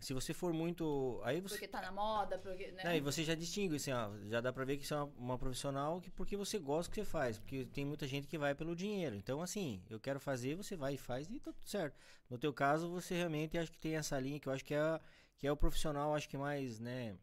se 0.04 0.12
você 0.12 0.34
for 0.34 0.52
muito, 0.52 1.18
aí 1.24 1.40
você, 1.40 1.54
Porque 1.54 1.66
tá 1.66 1.80
na 1.80 1.90
moda, 1.90 2.38
porque, 2.38 2.70
né? 2.72 2.98
E 2.98 3.00
você 3.00 3.24
já 3.24 3.34
distingue, 3.34 3.76
assim, 3.76 3.90
ó, 3.90 4.10
já 4.28 4.38
dá 4.38 4.52
pra 4.52 4.62
ver 4.62 4.76
que 4.76 4.86
você 4.86 4.92
é 4.92 4.98
uma, 4.98 5.12
uma 5.16 5.38
profissional 5.38 5.98
que 5.98 6.10
porque 6.10 6.36
você 6.36 6.58
gosta 6.58 6.90
do 6.90 6.94
que 6.94 7.00
você 7.00 7.10
faz, 7.10 7.38
porque 7.38 7.64
tem 7.64 7.86
muita 7.86 8.06
gente 8.06 8.28
que 8.28 8.36
vai 8.36 8.54
pelo 8.54 8.76
dinheiro. 8.76 9.16
Então, 9.16 9.40
assim, 9.40 9.82
eu 9.88 9.98
quero 9.98 10.20
fazer, 10.20 10.56
você 10.56 10.76
vai 10.76 10.94
e 10.94 10.98
faz 10.98 11.26
e 11.30 11.40
tá 11.40 11.50
tudo 11.52 11.66
certo. 11.66 11.96
No 12.28 12.36
teu 12.36 12.52
caso, 12.52 12.90
você 12.90 13.14
realmente 13.14 13.56
acho 13.56 13.72
que 13.72 13.78
tem 13.78 13.96
essa 13.96 14.20
linha 14.20 14.38
que 14.38 14.46
eu 14.46 14.52
acho 14.52 14.64
que 14.64 14.74
é, 14.74 15.00
que 15.38 15.46
é 15.46 15.50
o 15.50 15.56
profissional, 15.56 16.14
acho 16.14 16.28
que 16.28 16.36
mais, 16.36 16.78
né, 16.78 17.16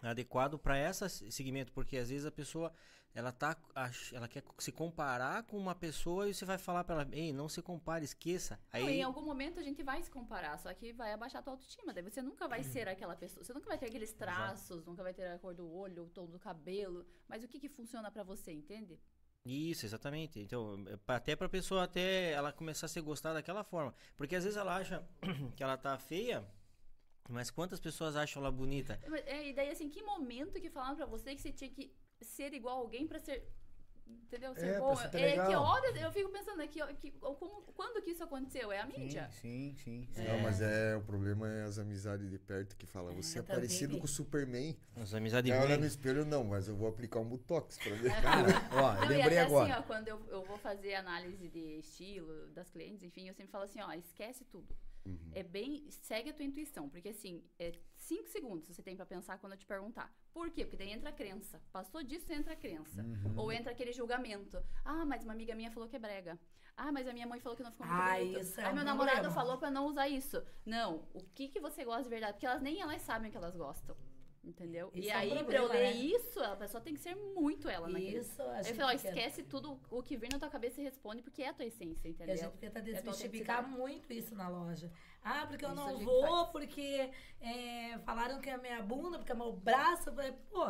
adequado 0.00 0.56
para 0.56 0.78
esse 0.78 1.32
segmento, 1.32 1.72
porque 1.72 1.96
às 1.96 2.10
vezes 2.10 2.26
a 2.26 2.30
pessoa 2.30 2.72
ela 3.14 3.30
tá 3.30 3.56
ela 4.12 4.26
quer 4.26 4.42
se 4.58 4.72
comparar 4.72 5.44
com 5.44 5.56
uma 5.56 5.74
pessoa 5.74 6.28
e 6.28 6.34
você 6.34 6.44
vai 6.44 6.58
falar 6.58 6.82
para 6.82 7.02
ela, 7.02 7.08
ei, 7.12 7.32
não 7.32 7.48
se 7.48 7.62
compare, 7.62 8.04
esqueça. 8.04 8.58
Não, 8.72 8.80
Aí 8.80 8.98
em 8.98 9.02
algum 9.02 9.22
momento 9.22 9.60
a 9.60 9.62
gente 9.62 9.82
vai 9.84 10.02
se 10.02 10.10
comparar, 10.10 10.58
só 10.58 10.74
que 10.74 10.92
vai 10.92 11.12
abaixar 11.12 11.40
a 11.40 11.42
tua 11.42 11.52
autoestima. 11.52 11.94
Daí 11.94 12.02
você 12.02 12.20
nunca 12.20 12.48
vai 12.48 12.64
ser 12.64 12.88
aquela 12.88 13.14
pessoa. 13.14 13.44
Você 13.44 13.54
nunca 13.54 13.68
vai 13.68 13.78
ter 13.78 13.86
aqueles 13.86 14.12
traços, 14.12 14.84
nunca 14.84 15.02
vai 15.02 15.14
ter 15.14 15.28
a 15.28 15.38
cor 15.38 15.54
do 15.54 15.70
olho, 15.70 16.04
o 16.04 16.10
tom 16.10 16.26
do 16.26 16.40
cabelo. 16.40 17.06
Mas 17.28 17.44
o 17.44 17.48
que, 17.48 17.60
que 17.60 17.68
funciona 17.68 18.10
pra 18.10 18.24
você, 18.24 18.50
entende? 18.52 18.98
Isso, 19.44 19.86
exatamente. 19.86 20.40
Então, 20.40 20.84
é 20.88 21.12
até 21.12 21.36
pra 21.36 21.48
pessoa 21.48 21.84
até 21.84 22.32
ela 22.32 22.52
começar 22.52 22.86
a 22.86 22.88
ser 22.88 23.02
gostada 23.02 23.36
daquela 23.36 23.62
forma. 23.62 23.94
Porque 24.16 24.34
às 24.34 24.42
vezes 24.42 24.56
ela 24.56 24.74
acha 24.76 25.06
que 25.54 25.62
ela 25.62 25.76
tá 25.76 25.96
feia, 25.98 26.44
mas 27.28 27.50
quantas 27.50 27.78
pessoas 27.78 28.16
acham 28.16 28.42
ela 28.42 28.50
bonita? 28.50 28.98
É, 29.26 29.48
e 29.48 29.52
daí, 29.52 29.70
assim, 29.70 29.88
que 29.88 30.02
momento 30.02 30.60
que 30.60 30.68
falaram 30.68 30.96
pra 30.96 31.06
você 31.06 31.34
que 31.34 31.42
você 31.42 31.52
tinha 31.52 31.70
que 31.70 31.94
ser 32.20 32.52
igual 32.52 32.76
a 32.78 32.80
alguém 32.80 33.06
pra 33.06 33.18
ser. 33.18 33.48
Entendeu? 34.06 34.54
Ser 34.54 34.66
É, 34.66 34.78
bom. 34.78 34.92
É, 35.00 35.08
que 35.08 35.16
legal. 35.16 35.62
hora, 35.62 35.98
eu 35.98 36.12
fico 36.12 36.28
pensando 36.30 36.60
aqui, 36.60 36.78
que, 36.96 37.10
como, 37.12 37.62
quando 37.72 38.02
que 38.02 38.10
isso 38.10 38.22
aconteceu? 38.22 38.70
É 38.70 38.80
a 38.80 38.86
mídia. 38.86 39.30
Sim, 39.30 39.74
sim, 39.82 40.06
sim. 40.12 40.24
Não, 40.24 40.38
mas 40.40 40.60
é, 40.60 40.94
o 40.94 41.00
problema 41.02 41.48
é 41.48 41.62
as 41.62 41.78
amizades 41.78 42.28
de 42.30 42.38
perto 42.38 42.76
que 42.76 42.84
falam, 42.86 43.14
você 43.14 43.38
é, 43.38 43.42
também 43.42 43.56
parecido 43.56 43.96
com 43.98 44.04
o 44.04 44.08
Superman. 44.08 44.76
As 44.96 45.14
amizades 45.14 45.50
Não, 45.50 45.58
olha 45.62 45.78
no 45.78 45.86
espelho 45.86 46.24
não, 46.26 46.44
mas 46.44 46.68
eu 46.68 46.76
vou 46.76 46.86
aplicar 46.86 47.20
um 47.20 47.24
botox 47.24 47.78
pra 47.78 47.94
ver. 47.94 48.12
Cara, 48.20 48.48
ó, 48.72 48.92
Não, 48.94 49.02
eu 49.04 49.08
lembrei 49.08 49.38
até 49.38 49.40
agora. 49.40 49.72
assim, 49.72 49.82
ó, 49.82 49.86
quando 49.86 50.08
eu, 50.08 50.20
eu 50.28 50.44
vou 50.44 50.58
fazer 50.58 50.94
análise 50.96 51.48
de 51.48 51.78
estilo 51.78 52.48
das 52.48 52.68
clientes, 52.68 53.02
enfim, 53.02 53.28
eu 53.28 53.34
sempre 53.34 53.52
falo 53.52 53.64
assim, 53.64 53.80
ó, 53.80 53.90
esquece 53.92 54.44
tudo. 54.44 54.76
é 55.32 55.42
bem. 55.42 55.86
Segue 55.90 56.28
a 56.28 56.34
tua 56.34 56.44
intuição. 56.44 56.90
Porque 56.90 57.08
assim, 57.08 57.42
é 57.58 57.72
cinco 57.96 58.28
segundos 58.28 58.68
você 58.68 58.82
tem 58.82 58.96
pra 58.96 59.06
pensar 59.06 59.38
quando 59.38 59.52
eu 59.54 59.58
te 59.58 59.66
perguntar. 59.66 60.14
Por 60.34 60.50
quê? 60.50 60.64
Porque 60.64 60.76
daí 60.76 60.90
entra 60.90 61.10
a 61.10 61.12
crença. 61.12 61.62
Passou 61.72 62.02
disso, 62.02 62.30
entra 62.32 62.54
a 62.54 62.56
crença. 62.56 63.00
Uhum. 63.02 63.34
Ou 63.36 63.52
entra 63.52 63.70
aquele 63.70 63.92
julgamento. 63.92 64.60
Ah, 64.84 65.04
mas 65.06 65.22
uma 65.22 65.32
amiga 65.32 65.54
minha 65.54 65.70
falou 65.70 65.88
que 65.88 65.94
é 65.94 65.98
brega. 65.98 66.38
Ah, 66.76 66.90
mas 66.90 67.06
a 67.06 67.12
minha 67.12 67.26
mãe 67.26 67.38
falou 67.38 67.56
que 67.56 67.62
não 67.62 67.70
ficou 67.70 67.86
muito 67.86 68.00
Ah, 68.02 68.18
bonito. 68.18 68.40
isso 68.40 68.60
é 68.60 68.64
ah, 68.64 68.72
meu 68.72 68.82
namorado 68.84 69.20
problema. 69.20 69.34
falou 69.40 69.58
pra 69.58 69.70
não 69.70 69.86
usar 69.86 70.08
isso. 70.08 70.42
Não, 70.66 71.06
o 71.14 71.22
que 71.36 71.46
que 71.46 71.60
você 71.60 71.84
gosta 71.84 72.02
de 72.02 72.08
verdade? 72.08 72.32
Porque 72.32 72.46
elas 72.46 72.60
nem 72.60 72.80
elas 72.80 73.00
sabem 73.02 73.28
o 73.28 73.30
que 73.30 73.36
elas 73.36 73.54
gostam. 73.56 73.96
Entendeu? 74.44 74.90
Isso 74.92 75.08
e 75.08 75.10
é 75.10 75.14
um 75.16 75.18
aí, 75.20 75.28
pra 75.30 75.38
eu 75.40 75.44
problema, 75.44 75.68
ler 75.72 75.82
né? 75.84 75.92
isso, 75.92 76.38
a 76.40 76.54
pessoa 76.54 76.80
tem 76.80 76.92
que 76.92 77.00
ser 77.00 77.14
muito 77.14 77.66
ela 77.68 77.88
naquele. 77.88 78.18
Isso, 78.18 78.42
a 78.42 78.58
Eu 78.58 78.64
gente 78.64 78.76
falo, 78.76 78.88
ó, 78.88 78.92
tenta- 78.92 79.08
esquece 79.08 79.42
tudo 79.42 79.80
o 79.90 80.02
que 80.02 80.16
vir 80.18 80.30
na 80.30 80.38
tua 80.38 80.50
cabeça 80.50 80.80
e 80.80 80.84
responde, 80.84 81.22
porque 81.22 81.42
é 81.42 81.48
a 81.48 81.54
tua 81.54 81.64
essência, 81.64 82.06
E 82.06 82.10
entendeu? 82.10 82.34
a 82.34 82.36
gente 82.36 82.58
tenta 82.58 82.78
É 82.78 82.82
a 82.82 82.84
desmistificar 82.84 83.58
autenticidade. 83.58 83.68
muito 83.70 84.12
isso 84.12 84.34
na 84.34 84.48
loja. 84.48 84.92
Ah, 85.22 85.46
porque 85.46 85.64
eu 85.64 85.72
Isso 85.72 85.80
a 85.80 85.92
não 85.92 85.98
vou, 85.98 86.46
porque 86.48 87.10
é, 87.40 87.98
falaram 88.04 88.38
que 88.40 88.50
é 88.50 88.58
minha 88.58 88.82
bunda, 88.82 89.16
porque 89.18 89.32
é 89.32 89.34
meu 89.34 89.52
braço. 89.52 90.10
Eu 90.10 90.14
falei, 90.14 90.32
pô, 90.50 90.66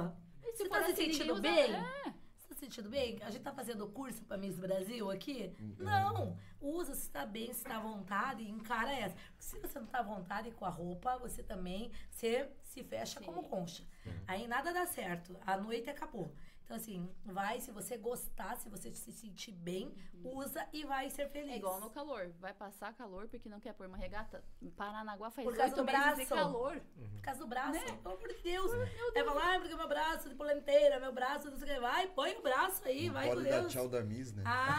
se 0.55 0.57
você 0.59 0.69
tá 0.69 0.85
se 0.85 0.93
assim, 0.93 1.13
sentindo 1.13 1.41
bem? 1.41 1.75
é. 1.75 2.15
Sentindo 2.65 2.89
bem? 2.89 3.19
A 3.21 3.31
gente 3.31 3.43
tá 3.43 3.53
fazendo 3.53 3.87
curso 3.89 4.25
pra 4.25 4.39
Miss 4.39 4.59
Brasil 4.59 5.11
aqui? 5.11 5.55
Uhum. 5.61 5.75
Não. 5.81 6.39
Usa 6.63 6.95
se 6.95 7.11
tá 7.11 7.27
bem, 7.27 7.53
se 7.53 7.63
tá 7.63 7.77
à 7.77 7.81
vontade 7.81 8.43
e 8.43 8.49
encara 8.49 8.91
essa. 8.91 9.15
Se 9.39 9.59
você 9.61 9.79
não 9.79 9.87
tá 9.87 9.99
à 9.99 10.03
vontade 10.03 10.51
com 10.51 10.65
a 10.65 10.71
roupa, 10.71 11.19
você 11.19 11.43
também 11.43 11.93
se, 12.09 12.49
se 12.63 12.83
fecha 12.83 13.21
como 13.21 13.43
concha. 13.43 13.85
Aí 14.27 14.49
nada 14.49 14.73
dá 14.73 14.87
certo. 14.87 15.37
A 15.45 15.59
noite 15.59 15.91
acabou. 15.91 16.35
Então, 16.65 16.79
assim, 16.79 17.11
vai, 17.27 17.61
se 17.61 17.71
você 17.71 17.99
gostar, 17.99 18.57
se 18.57 18.71
você 18.71 18.91
se 18.95 19.13
sentir 19.13 19.53
bem, 19.53 19.95
usa 20.25 20.67
e 20.73 20.83
vai 20.87 21.11
ser 21.11 21.29
feliz. 21.29 21.53
É 21.53 21.57
igual 21.59 21.79
no 21.79 21.91
calor. 21.91 22.33
Vai 22.41 22.55
passar 22.55 22.95
calor 22.95 23.29
porque 23.29 23.51
não 23.51 23.61
quer 23.61 23.75
pôr 23.75 23.87
uma 23.87 23.99
regata. 23.99 24.43
Paranaguá 24.75 25.31
faz 25.31 25.47
Por 25.47 25.55
causa 25.55 25.75
do 25.77 25.85
de 25.85 25.93
braço. 25.93 26.27
calor. 26.27 26.81
Por 26.97 27.21
causa 27.21 27.41
do 27.41 27.47
braço. 27.47 27.73
Né? 27.73 27.99
Pelo 28.03 28.15
amor 28.15 28.29
de 28.29 28.43
Deus. 28.43 28.71
É 29.15 29.23
falar, 29.25 29.57
ah, 29.57 29.61
porque 29.61 29.77
meu 29.77 29.87
braço 29.87 30.29
de 30.31 30.35
polenteira, 30.35 30.99
meu 30.99 31.13
braço, 31.13 31.51
não 31.51 31.59
sei 31.59 31.69
o 31.71 31.75
que. 31.75 31.81
Vai, 31.81 32.07
põe 32.09 32.35
o 32.35 32.43
braço 32.43 32.83
aí, 32.87 33.11
vai 33.11 33.29
com 33.29 33.35
Pode 33.35 33.49
dar 33.51 33.61
Deus. 33.61 33.73
tchau 33.73 33.89
da 33.89 34.03
Miss, 34.03 34.33
né? 34.33 34.43
Ah, 34.47 34.79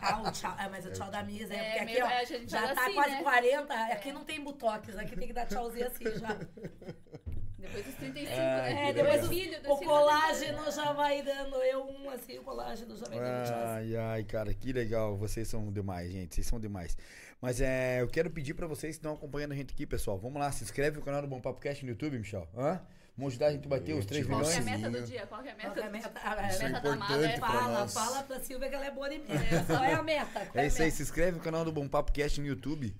ah, 0.00 0.22
o 0.22 0.32
tchau. 0.32 0.56
É, 0.58 0.68
mas 0.70 0.86
o 0.86 0.90
tchau 0.92 1.10
da 1.10 1.22
Misa 1.22 1.52
é, 1.52 1.56
É, 1.58 1.64
porque 1.64 1.78
aqui, 1.80 1.92
meio- 1.92 2.06
ó, 2.06 2.08
é, 2.08 2.24
já 2.48 2.74
tá 2.74 2.82
assim, 2.82 2.94
quase 2.94 3.10
né? 3.10 3.22
40. 3.22 3.74
Aqui 3.92 4.10
não 4.12 4.24
tem 4.24 4.42
butox, 4.42 4.96
aqui 4.96 5.16
tem 5.16 5.26
que 5.28 5.34
dar 5.34 5.46
tchauzinho 5.46 5.86
assim 5.86 6.04
já. 6.18 6.28
Depois 7.64 7.84
dos 7.86 7.94
35, 7.94 8.32
Ah, 8.34 8.62
né? 8.62 8.88
É, 8.88 8.92
depois 8.92 9.28
filho, 9.28 9.62
do 9.62 9.72
o 9.72 9.76
filho 9.78 9.90
colágeno 9.90 10.70
já 10.72 10.92
vai 10.92 11.22
dando 11.22 11.56
eu 11.56 11.86
um 11.88 12.10
assim, 12.10 12.38
o 12.38 12.42
colágeno 12.42 12.96
já 12.96 13.06
vai 13.06 13.18
dando. 13.18 13.54
Ai, 13.54 13.96
ai, 13.96 14.24
cara, 14.24 14.52
que 14.52 14.72
legal. 14.72 15.16
Vocês 15.16 15.48
são 15.48 15.72
demais, 15.72 16.10
gente. 16.12 16.34
Vocês 16.34 16.46
são 16.46 16.60
demais. 16.60 16.96
Mas 17.40 17.60
é, 17.60 18.00
eu 18.00 18.08
quero 18.08 18.30
pedir 18.30 18.54
pra 18.54 18.66
vocês 18.66 18.96
que 18.96 18.98
estão 19.00 19.14
acompanhando 19.14 19.52
a 19.52 19.54
gente 19.54 19.72
aqui, 19.74 19.86
pessoal. 19.86 20.18
Vamos 20.18 20.40
lá, 20.40 20.50
se 20.52 20.62
inscreve 20.64 20.98
no 20.98 21.02
canal 21.04 21.20
do 21.22 21.28
Bom 21.28 21.40
Papo 21.40 21.60
Cast 21.60 21.84
no 21.84 21.90
YouTube, 21.90 22.18
Michel. 22.18 22.48
Hã? 22.56 22.80
Vamos 23.16 23.32
ajudar 23.34 23.46
a 23.46 23.52
gente 23.52 23.66
a 23.66 23.68
bater 23.68 23.94
os 23.94 24.04
3 24.06 24.26
Qual 24.26 24.40
Qual 24.40 24.50
milhões. 24.50 24.64
que 24.64 24.70
é 24.70 24.74
a 24.74 24.78
meta 24.78 24.90
do 25.00 25.06
dia? 25.06 25.26
Qual 25.26 25.42
que 25.42 25.48
é 25.48 25.52
a 25.52 25.54
meta? 25.54 25.68
Qual 25.68 25.74
que 25.74 25.80
é 25.80 25.86
a 25.86 25.90
meta? 25.90 26.08
dia? 26.10 26.20
A- 26.24 26.32
a 26.32 26.36
meta 26.42 26.58
meta 26.64 26.80
da 26.80 26.92
amada 26.92 27.14
importante 27.14 27.34
é 27.34 27.38
Fala, 27.38 27.80
nós. 27.80 27.94
fala 27.94 28.22
pra 28.24 28.40
Silvia 28.40 28.68
que 28.68 28.74
ela 28.74 28.86
é 28.86 28.90
boa 28.90 29.08
de 29.08 29.18
mim. 29.18 29.24
Qual 29.66 29.84
é 29.84 29.92
a 29.94 30.02
meta? 30.02 30.46
Qual 30.46 30.64
É 30.64 30.66
isso 30.66 30.82
aí, 30.82 30.90
se 30.90 31.02
inscreve 31.02 31.32
no 31.32 31.40
canal 31.40 31.64
do 31.64 31.70
Bom 31.72 31.86
Papo 31.88 32.10
Cast 32.12 32.40
no 32.40 32.46
YouTube. 32.46 32.94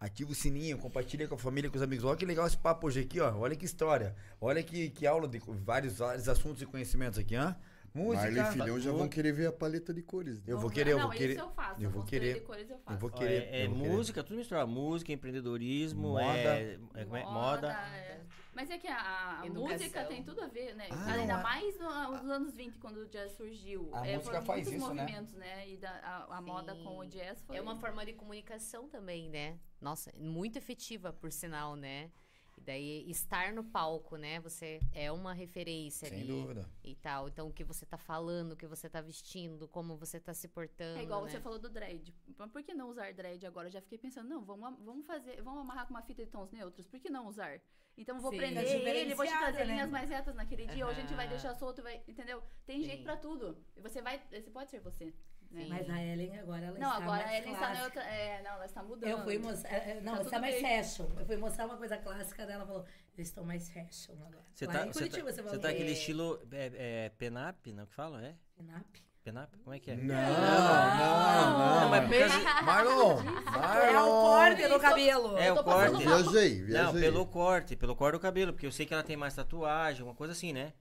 Ativa 0.00 0.30
o 0.30 0.34
sininho, 0.34 0.78
compartilha 0.78 1.26
com 1.26 1.34
a 1.34 1.38
família, 1.38 1.68
com 1.68 1.76
os 1.76 1.82
amigos. 1.82 2.04
Olha 2.04 2.16
que 2.16 2.24
legal 2.24 2.46
esse 2.46 2.56
papo 2.56 2.86
hoje 2.86 3.00
aqui, 3.00 3.18
ó. 3.20 3.36
Olha 3.36 3.56
que 3.56 3.64
história. 3.64 4.14
Olha 4.40 4.62
que, 4.62 4.90
que 4.90 5.06
aula 5.06 5.26
de 5.26 5.40
vários, 5.64 5.98
vários 5.98 6.28
assuntos 6.28 6.62
e 6.62 6.66
conhecimentos 6.66 7.18
aqui, 7.18 7.34
hã? 7.34 7.56
Música. 7.98 8.22
Marley 8.30 8.42
e 8.42 8.52
Filhão 8.52 8.80
já 8.80 8.90
vou- 8.90 9.00
vão 9.00 9.08
querer 9.08 9.32
ver 9.32 9.46
a 9.46 9.52
paleta 9.52 9.92
de 9.92 10.02
cores. 10.02 10.38
né? 10.38 10.44
Eu 10.46 10.58
vou 10.58 10.70
querer, 10.70 10.92
eu 10.92 10.98
não, 10.98 11.08
vou 11.08 11.16
querer. 11.16 11.32
isso 11.32 11.40
eu 11.42 11.50
faço. 11.50 11.82
eu 11.82 11.90
vou 11.90 12.04
querer. 12.04 12.34
de 12.34 12.40
cores 12.40 12.70
eu 12.70 12.78
faço. 12.78 12.96
Eu 12.96 12.98
vou 13.00 13.10
Ó, 13.12 13.18
querer. 13.18 13.42
É, 13.44 13.60
é 13.60 13.64
eu 13.66 13.70
vou 13.70 13.78
querer. 13.80 13.92
música, 13.92 14.22
tudo 14.24 14.36
misturado. 14.38 14.68
Música, 14.70 15.12
empreendedorismo, 15.12 16.08
Moda. 16.08 16.24
é, 16.24 16.78
é, 16.94 17.02
é? 17.02 17.04
moda. 17.04 17.72
é. 17.72 18.20
Mas 18.54 18.70
é 18.70 18.78
que 18.78 18.88
a, 18.88 19.40
a 19.42 19.46
música 19.46 20.04
tem 20.04 20.20
tudo 20.24 20.42
a 20.42 20.48
ver, 20.48 20.74
né? 20.74 20.88
Ah, 20.90 21.12
Ainda 21.12 21.34
não, 21.36 21.42
mais 21.44 21.78
no- 21.78 22.10
nos 22.22 22.28
anos 22.30 22.54
20, 22.56 22.76
quando 22.78 22.96
o 22.96 23.06
jazz 23.06 23.30
surgiu. 23.36 23.88
A 23.92 24.04
é, 24.04 24.16
música 24.16 24.42
faz 24.42 24.66
muitos 24.66 24.82
isso, 24.82 24.94
né? 24.94 25.02
movimentos, 25.02 25.34
né? 25.34 25.68
E 25.68 25.76
da, 25.76 25.90
a, 25.90 26.38
a 26.38 26.40
moda 26.40 26.74
com 26.74 26.98
o 26.98 27.04
jazz 27.06 27.40
foi... 27.42 27.56
É 27.56 27.62
uma 27.62 27.76
forma 27.76 28.04
de 28.04 28.14
comunicação 28.14 28.88
também, 28.88 29.28
né? 29.30 29.56
Nossa, 29.80 30.12
muito 30.18 30.58
efetiva, 30.58 31.12
por 31.12 31.30
sinal, 31.30 31.76
né? 31.76 32.10
E 32.68 32.70
daí, 32.70 33.10
estar 33.10 33.54
no 33.54 33.64
palco, 33.64 34.16
né? 34.16 34.40
Você 34.40 34.78
é 34.92 35.10
uma 35.10 35.32
referência 35.32 36.06
Sem 36.06 36.20
ali. 36.20 36.28
dúvida. 36.28 36.68
E 36.84 36.94
tal. 36.96 37.26
Então, 37.26 37.48
o 37.48 37.52
que 37.52 37.64
você 37.64 37.86
tá 37.86 37.96
falando, 37.96 38.52
o 38.52 38.56
que 38.56 38.66
você 38.66 38.90
tá 38.90 39.00
vestindo, 39.00 39.66
como 39.66 39.96
você 39.96 40.20
tá 40.20 40.34
se 40.34 40.46
portando. 40.48 40.98
É 40.98 41.02
igual 41.02 41.24
né? 41.24 41.30
você 41.30 41.40
falou 41.40 41.58
do 41.58 41.70
dread. 41.70 42.14
Mas 42.36 42.50
por 42.50 42.62
que 42.62 42.74
não 42.74 42.90
usar 42.90 43.10
dread 43.14 43.46
agora? 43.46 43.68
Eu 43.68 43.72
já 43.72 43.80
fiquei 43.80 43.96
pensando, 43.96 44.28
não, 44.28 44.44
vamos, 44.44 44.78
vamos 44.84 45.06
fazer, 45.06 45.40
vamos 45.40 45.62
amarrar 45.62 45.86
com 45.86 45.94
uma 45.94 46.02
fita 46.02 46.22
de 46.22 46.30
tons 46.30 46.50
neutros. 46.50 46.86
Por 46.86 47.00
que 47.00 47.08
não 47.08 47.26
usar? 47.26 47.58
Então 47.96 48.16
eu 48.16 48.20
vou 48.20 48.30
Sim. 48.32 48.36
prender 48.36 48.64
É 48.64 49.00
ele, 49.00 49.14
vou 49.14 49.24
te 49.24 49.32
trazer 49.32 49.64
né? 49.66 49.72
linhas 49.72 49.90
mais 49.90 50.10
retas 50.10 50.34
naquele 50.34 50.66
dia, 50.66 50.84
ou 50.84 50.90
a 50.90 50.94
gente 50.94 51.14
vai 51.14 51.26
deixar 51.26 51.54
solto, 51.54 51.82
vai, 51.82 52.02
entendeu? 52.06 52.42
Tem 52.66 52.82
jeito 52.82 52.98
Sim. 52.98 53.04
pra 53.04 53.16
tudo. 53.16 53.56
E 53.76 53.80
você 53.80 54.02
vai, 54.02 54.22
você 54.30 54.50
pode 54.50 54.70
ser 54.70 54.80
você. 54.80 55.14
Né? 55.50 55.62
Sim. 55.62 55.68
Mas 55.70 55.88
a 55.90 56.02
Ellen 56.04 56.38
agora 56.38 56.66
ela 56.66 56.78
Não, 56.78 56.88
está 56.90 57.02
agora 57.02 57.24
mais 57.26 57.38
está 57.38 57.50
na 57.52 57.56
clássica. 57.58 57.84
outra. 57.84 58.02
É, 58.04 58.42
não, 58.42 58.50
ela 58.52 58.64
está 58.66 58.82
mudando. 58.82 59.10
Eu 59.10 59.24
fui 59.24 59.38
mostrar. 59.38 59.72
é, 59.72 60.00
Não, 60.02 60.12
Tá 60.12 60.16
você 60.18 60.22
tudo 60.24 60.30
tá 60.30 60.38
mais 60.40 60.54
bem. 60.62 60.82
fashion. 60.82 61.06
Eu 61.18 61.26
fui 61.26 61.36
mostrar 61.38 61.64
uma 61.66 61.76
coisa 61.76 61.96
clássica 61.96 62.46
dela. 62.46 62.58
Ela 62.62 62.66
falou: 62.66 62.84
Eu 63.16 63.22
estou 63.22 63.44
mais 63.44 63.68
fashion 63.70 64.12
agora. 64.26 64.44
Você 64.52 64.66
Lá 64.66 64.72
tá, 64.74 64.86
em 64.86 64.92
você 64.92 64.98
Curitiba, 64.98 65.26
tá, 65.28 65.32
você 65.32 65.42
você 65.42 65.48
falou. 65.48 65.60
tá 65.62 65.68
aquele 65.70 65.88
é, 65.88 65.92
estilo 65.92 66.40
é, 66.52 66.72
é, 67.06 67.08
penap, 67.16 67.66
não 67.72 67.86
que 67.86 67.94
fala? 67.94 68.22
É? 68.22 68.34
Pinap. 68.56 68.84
Penap? 69.24 69.50
Como 69.64 69.74
é 69.74 69.78
que 69.78 69.90
é? 69.90 69.96
Não, 69.96 70.04
não, 70.14 71.58
não. 71.58 71.80
Não, 71.80 71.88
mas 71.88 72.08
por 72.08 72.18
causa- 72.18 72.62
Marlon! 72.62 73.18
É 73.20 73.22
o 73.22 73.60
Marlon! 73.60 74.22
corte 74.22 74.68
do 74.68 74.80
cabelo. 74.80 75.38
É 75.38 75.52
o 75.52 75.64
corte. 75.64 75.96
Viajei, 76.04 76.62
viajei. 76.62 76.72
Não, 76.82 76.92
pelo 76.92 77.26
corte, 77.26 77.76
pelo 77.76 77.96
corte 77.96 78.12
do 78.16 78.20
cabelo, 78.20 78.52
porque 78.52 78.66
eu 78.66 78.72
sei 78.72 78.86
que 78.86 78.92
ela 78.94 79.02
tem 79.02 79.16
mais 79.16 79.34
tatuagem, 79.34 80.02
uma 80.04 80.14
coisa 80.14 80.32
assim, 80.32 80.52
né? 80.52 80.72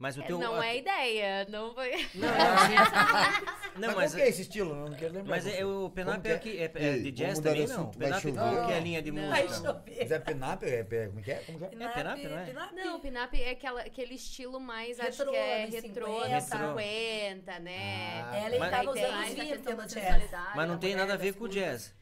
Mas 0.00 0.16
o 0.16 0.22
É, 0.22 0.24
teu. 0.24 0.38
não 0.38 0.54
a- 0.58 0.66
é 0.66 0.78
ideia, 0.78 1.46
não 1.50 1.74
foi. 1.74 1.90
Não, 2.14 2.28
não. 3.76 3.88
Não, 3.88 3.88
Mas, 3.94 4.14
mas. 4.14 4.16
é 4.16 4.28
esse 4.30 4.42
estilo? 4.42 4.74
Não 4.74 4.96
quero 4.96 5.12
lembrar. 5.12 5.30
Mas 5.36 5.46
é, 5.46 5.62
o 5.64 5.90
penap 5.90 6.22
que 6.22 6.28
é, 6.28 6.32
é? 6.32 6.34
aqui, 6.34 6.58
é, 6.58 6.64
é 6.94 6.98
de 6.98 7.12
jazz 7.12 7.38
também, 7.38 7.66
não. 7.66 7.90
Penap 7.90 8.20
chover. 8.22 8.34
qual 8.40 8.50
que 8.66 8.72
é 8.72 8.74
a 8.74 8.78
Não. 8.78 8.82
linha 8.84 9.02
de 9.02 9.10
Vai 9.10 9.42
música? 9.44 9.68
chover. 9.74 9.96
Mas 10.00 10.10
é 10.10 10.18
penap? 10.18 10.62
É, 10.62 10.86
é, 10.90 11.06
como 11.08 11.22
que 11.22 11.30
é? 11.30 11.34
Como 11.44 11.58
que 11.58 11.64
é? 11.66 11.68
Pinap, 11.68 11.96
não 12.24 12.38
é? 12.38 12.44
Pinap. 12.46 12.72
Não, 12.72 13.00
pinap 13.00 13.34
é 13.34 13.50
aquela, 13.50 13.80
aquele 13.82 14.14
estilo 14.14 14.58
mais, 14.58 14.98
acho 14.98 15.18
Retrô, 15.18 15.32
que 15.32 15.36
é 15.36 15.66
retrô, 15.66 16.06
50. 16.22 16.26
anos 16.34 16.44
50, 16.44 17.58
né? 17.60 18.22
Ah, 18.24 18.36
Ela 18.38 18.58
Mas- 18.58 18.70
tá 18.70 18.82
nos 18.82 18.96
anos 18.96 19.10
Mais 19.10 19.30
a 19.32 19.34
20 19.42 19.48
questão 19.52 19.76
da 19.76 19.82
no 19.82 19.88
jazz. 19.88 19.92
sensualidade. 20.02 20.56
Mas 20.56 20.68
não 20.68 20.78
tem 20.78 20.94
nada 20.94 21.12
a 21.12 21.16
ver 21.18 21.34
com 21.34 21.44
o 21.44 21.48
jazz. 21.48 21.94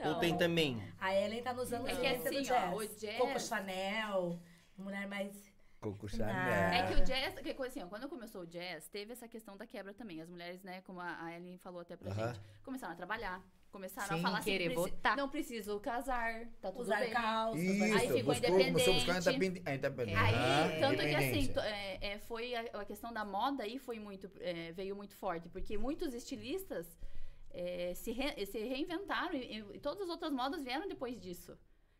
Ou 0.00 0.04
Não. 0.12 0.20
tem 0.20 0.36
também? 0.36 0.82
A 1.00 1.14
Ellen 1.14 1.42
tá 1.42 1.54
nos 1.54 1.72
anos 1.72 1.88
É 1.88 1.94
que 1.94 2.00
20 2.08 2.18
do 2.22 2.28
assim, 2.28 2.42
jazz. 2.42 2.72
ó, 2.74 2.76
o 2.76 2.86
jazz- 2.86 3.16
Coco 3.16 3.40
Chanel, 3.40 4.38
mulher 4.76 5.08
mais. 5.08 5.32
Coco 5.80 6.06
Ah. 6.06 6.08
Chanel. 6.08 6.72
É 6.74 6.86
que 6.86 6.94
o 7.00 7.04
jazz, 7.04 7.34
que 7.40 7.62
assim, 7.62 7.82
ó, 7.82 7.86
quando 7.86 8.08
começou 8.08 8.42
o 8.42 8.46
jazz, 8.46 8.88
teve 8.88 9.12
essa 9.12 9.28
questão 9.28 9.56
da 9.56 9.66
quebra 9.66 9.92
também. 9.94 10.20
As 10.20 10.28
mulheres, 10.28 10.62
né, 10.62 10.80
como 10.82 11.00
a 11.00 11.16
a 11.22 11.34
Ellen 11.36 11.58
falou 11.58 11.80
até 11.80 11.96
pra 11.96 12.10
Aham. 12.10 12.34
gente, 12.34 12.40
começaram 12.62 12.92
a 12.92 12.96
trabalhar. 12.96 13.42
Começaram 13.70 14.16
Sim, 14.16 14.20
a 14.20 14.22
falar 14.22 14.38
assim, 14.38 14.50
querer 14.52 14.72
preci- 14.72 14.90
votar. 14.90 15.16
não 15.18 15.28
preciso 15.28 15.78
casar, 15.80 16.46
tá 16.62 16.70
tudo 16.70 16.80
Usar 16.82 17.00
bem. 17.00 17.10
calças. 17.12 17.60
Isso, 17.62 17.82
Aí 17.84 17.90
ficou 18.08 18.22
buscou, 18.34 18.50
começou 18.64 18.92
a 18.92 18.96
buscar 18.96 19.16
independente. 19.20 19.46
independência. 19.60 19.74
independência. 19.74 20.24
Aí, 20.24 20.34
Ah, 20.34 20.80
tanto 20.80 21.02
que 21.02 21.14
assim, 21.14 21.52
é, 21.60 22.12
é, 22.12 22.18
foi 22.20 22.54
a, 22.54 22.60
a 22.80 22.84
questão 22.86 23.12
da 23.12 23.22
moda 23.24 23.64
aí 23.64 23.78
foi 23.78 23.98
muito, 23.98 24.30
é, 24.40 24.72
veio 24.72 24.96
muito 24.96 25.14
forte, 25.14 25.48
porque 25.50 25.76
muitos 25.76 26.14
estilistas 26.14 26.86
é, 27.50 27.92
se, 27.94 28.12
re- 28.12 28.46
se 28.46 28.58
reinventaram 28.60 29.34
e, 29.34 29.58
e 29.74 29.78
todas 29.80 30.02
as 30.04 30.08
outras 30.08 30.32
modas 30.32 30.62
vieram 30.62 30.88
depois 30.88 31.20
disso. 31.20 31.58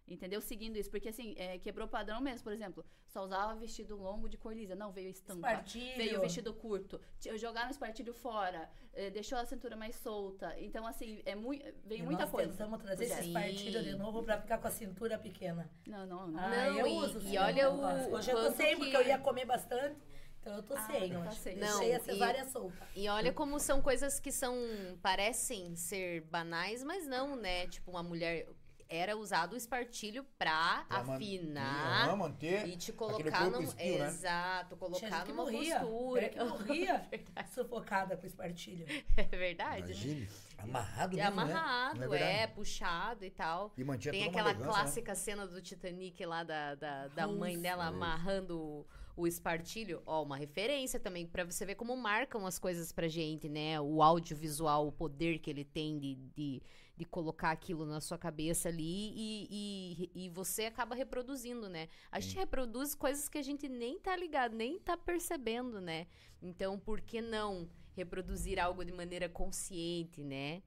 Entendeu? 0.09 0.41
Seguindo 0.41 0.77
isso. 0.77 0.91
Porque 0.91 1.09
assim, 1.09 1.35
é, 1.37 1.59
quebrou 1.59 1.89
padrão 1.89 2.20
mesmo. 2.20 2.45
Por 2.45 2.53
exemplo, 2.53 2.85
só 3.09 3.24
usava 3.24 3.55
vestido 3.57 3.97
longo 3.97 4.28
de 4.28 4.37
cor 4.37 4.55
lisa. 4.55 4.74
Não, 4.77 4.93
veio 4.93 5.11
estampa. 5.11 5.49
Espartilho. 5.49 5.97
Veio 5.97 6.20
vestido 6.20 6.55
curto. 6.55 7.01
Jogaram 7.37 7.69
o 7.69 7.70
espartilho 7.73 8.12
fora. 8.15 8.70
é, 8.93 9.11
deixou 9.11 9.37
a 9.37 9.45
cintura 9.45 9.77
mais 9.77 9.97
solta. 9.97 10.55
Então, 10.59 10.87
assim, 10.87 11.20
é 11.27 11.35
mui, 11.35 11.62
veio 11.85 12.01
E 12.01 12.03
muita 12.05 12.23
nós 12.23 12.31
coisa. 12.31 12.51
tentamos 12.51 12.81
trazer 12.81 13.05
esse 13.05 13.15
jazz. 13.16 13.33
partilho 13.33 13.83
de 13.83 13.95
novo 13.97 14.23
pra 14.23 14.41
ficar 14.41 14.59
com 14.59 14.69
a 14.69 14.70
cintura 14.70 15.19
pequena. 15.19 15.69
Não, 15.87 16.07
não, 16.07 16.28
não. 16.28 16.41
Ah, 16.41 16.49
Não, 16.49 16.78
eu 16.78 16.87
e- 16.87 16.93
uso 16.93 17.20
e 17.28 17.37
olha 17.37 17.69
o-. 17.70 18.15
Hoje 18.15 18.31
eu 18.31 18.37
tô 18.45 18.53
sem, 18.53 18.70
que- 18.70 18.77
porque 18.77 18.97
eu 18.97 19.03
ia 19.07 19.19
comer 19.19 19.45
bastante. 19.45 19.97
Então 20.41 20.55
eu 20.57 20.62
tô 20.62 20.74
Ah, 20.74 20.87
sem 20.87 21.11
tá 21.12 21.19
hoje. 21.20 21.37
sem. 21.41 21.57
Não, 21.57 21.66
Deixei 21.78 21.95
a 21.95 21.99
e- 21.99 22.01
cesárea 22.01 22.45
solta. 22.47 22.89
E 22.95 23.09
olha 23.09 23.33
como 23.33 23.59
são 23.59 23.83
coisas 23.83 24.20
que 24.20 24.31
são 24.31 24.55
parecem 25.03 25.74
ser 25.77 26.23
banais, 26.23 26.83
mas 26.85 27.07
não, 27.07 27.37
né? 27.37 27.66
Tipo, 27.66 27.91
uma 27.91 28.03
mulher 28.03 28.49
era 28.88 29.16
usado 29.16 29.52
o 29.54 29.56
espartilho 29.56 30.24
pra, 30.38 30.84
Pra 30.88 30.98
afinar 31.14 32.16
manter 32.16 32.66
e 32.68 32.76
te 32.76 32.92
colocar 32.92 33.50
num 33.50 33.60
espio, 33.62 33.98
né? 33.98 34.06
exato, 34.06 34.76
colocar 34.76 35.26
numa 35.26 35.42
morria. 35.44 35.80
postura. 35.80 36.24
É 36.24 36.28
que 36.28 36.44
morria 36.44 37.08
sufocada 37.52 38.16
com 38.16 38.22
o 38.24 38.26
espartilho. 38.26 38.86
É 39.16 39.24
verdade. 39.36 39.82
né? 39.82 39.86
Imagine. 39.88 40.28
Amarrado 40.58 41.18
É 41.18 41.24
mesmo, 41.24 41.36
né? 41.44 41.52
amarrado, 41.52 42.00
Não 42.00 42.14
é 42.14 42.42
é, 42.42 42.46
puxado 42.46 43.24
e 43.24 43.30
tal. 43.30 43.72
E 43.76 43.84
mantinha 43.84 44.12
Tem 44.12 44.24
aquela 44.24 44.50
elegância, 44.50 44.66
né? 44.72 44.72
clássica 44.80 45.14
cena 45.14 45.46
do 45.46 45.60
Titanic 45.60 46.24
lá 46.24 46.42
da, 46.42 46.74
da, 46.74 47.08
da 47.08 47.26
mãe 47.26 47.58
dela 47.60 47.86
amarrando 47.86 48.58
o, 48.58 48.86
o 49.16 49.26
Espartilho, 49.26 50.02
ó, 50.06 50.22
uma 50.22 50.36
referência 50.36 50.98
também 51.00 51.26
pra 51.26 51.44
você 51.44 51.64
ver 51.66 51.74
como 51.74 51.96
marcam 51.96 52.46
as 52.46 52.58
coisas 52.58 52.92
pra 52.92 53.08
gente, 53.08 53.48
né? 53.48 53.80
O 53.80 54.02
audiovisual, 54.02 54.86
o 54.88 54.92
poder 54.92 55.38
que 55.38 55.50
ele 55.50 55.64
tem 55.64 55.98
de, 55.98 56.14
de, 56.34 56.62
de 56.97 57.05
colocar 57.05 57.51
aquilo 57.51 57.85
na 57.85 58.01
sua 58.01 58.16
cabeça 58.16 58.68
ali 58.68 59.12
e, 59.14 60.10
e, 60.14 60.24
e 60.24 60.28
você 60.31 60.64
acaba 60.64 60.94
reproduzindo, 60.94 61.68
né? 61.68 61.89
A 62.10 62.18
gente 62.20 62.36
reproduz 62.36 62.94
coisas 62.94 63.28
que 63.28 63.36
a 63.36 63.43
gente 63.43 63.68
nem 63.68 63.98
tá 63.98 64.16
ligado, 64.16 64.56
nem 64.56 64.78
tá 64.78 64.97
percebendo, 64.97 65.81
né? 65.81 66.06
Então, 66.40 66.78
por 66.78 67.01
que 67.01 67.20
não 67.20 67.68
reproduzir 67.94 68.59
algo 68.59 68.85
de 68.85 68.93
maneira 68.93 69.28
consciente, 69.28 70.24
né? 70.24 70.62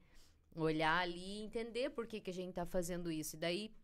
Olhar 0.54 1.00
ali 1.00 1.40
e 1.40 1.44
entender 1.44 1.90
por 1.90 2.06
que, 2.06 2.20
que 2.20 2.30
a 2.30 2.34
gente 2.34 2.54
tá 2.54 2.66
fazendo 2.66 3.10
isso. 3.10 3.36
E 3.36 3.38
daí, 3.38 3.74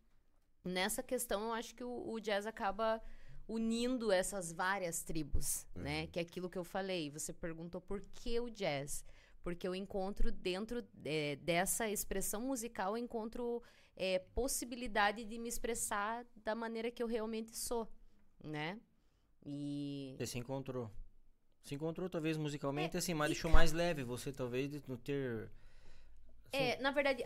nessa 0.63 1.03
questão, 1.03 1.43
eu 1.43 1.53
acho 1.53 1.75
que 1.75 1.83
o, 1.83 2.09
o 2.11 2.19
jazz 2.19 2.45
acaba 2.45 3.01
unindo 3.47 4.11
essas 4.11 4.51
várias 4.51 5.01
tribos, 5.01 5.65
né? 5.73 6.07
Que 6.07 6.19
é 6.19 6.21
aquilo 6.21 6.49
que 6.49 6.57
eu 6.57 6.63
falei. 6.63 7.09
Você 7.09 7.33
perguntou 7.33 7.79
por 7.81 8.01
que 8.13 8.39
o 8.39 8.49
jazz? 8.49 9.05
Porque 9.47 9.65
eu 9.65 9.73
encontro 9.73 10.29
dentro 10.29 10.85
é, 11.05 11.37
dessa 11.37 11.89
expressão 11.89 12.41
musical, 12.41 12.97
eu 12.97 13.01
encontro 13.01 13.63
é, 13.95 14.19
possibilidade 14.19 15.23
de 15.23 15.39
me 15.39 15.47
expressar 15.47 16.25
da 16.43 16.53
maneira 16.53 16.91
que 16.91 17.01
eu 17.01 17.07
realmente 17.07 17.55
sou, 17.55 17.89
né? 18.43 18.77
E 19.45 20.15
Você 20.17 20.27
se 20.27 20.37
encontrou. 20.37 20.91
Se 21.63 21.73
encontrou, 21.75 22.09
talvez, 22.09 22.35
musicalmente, 22.35 22.97
assim, 22.97 23.13
mas 23.13 23.29
deixou 23.29 23.49
mais 23.49 23.71
leve 23.71 24.03
você, 24.03 24.33
talvez, 24.33 24.69
de 24.69 24.83
não 24.85 24.97
ter... 24.97 25.49
É, 26.51 26.77
na 26.81 26.91
verdade, 26.91 27.23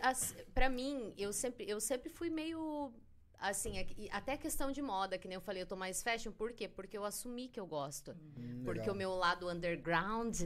pra 0.54 0.70
mim, 0.70 1.12
eu 1.18 1.32
sempre, 1.32 1.68
eu 1.68 1.80
sempre 1.80 2.08
fui 2.08 2.30
meio. 2.30 2.94
Assim, 3.42 3.76
é 3.76 3.86
até 4.12 4.36
questão 4.36 4.70
de 4.70 4.80
moda, 4.80 5.18
que 5.18 5.26
nem 5.26 5.34
eu 5.34 5.40
falei, 5.40 5.62
eu 5.62 5.66
tô 5.66 5.74
mais 5.74 6.00
fashion, 6.00 6.30
por 6.30 6.52
quê? 6.52 6.68
Porque 6.68 6.96
eu 6.96 7.04
assumi 7.04 7.48
que 7.48 7.58
eu 7.58 7.66
gosto. 7.66 8.16
porque 8.64 8.80
legal. 8.82 8.94
o 8.94 8.96
meu 8.96 9.10
lado 9.16 9.50
underground. 9.50 10.42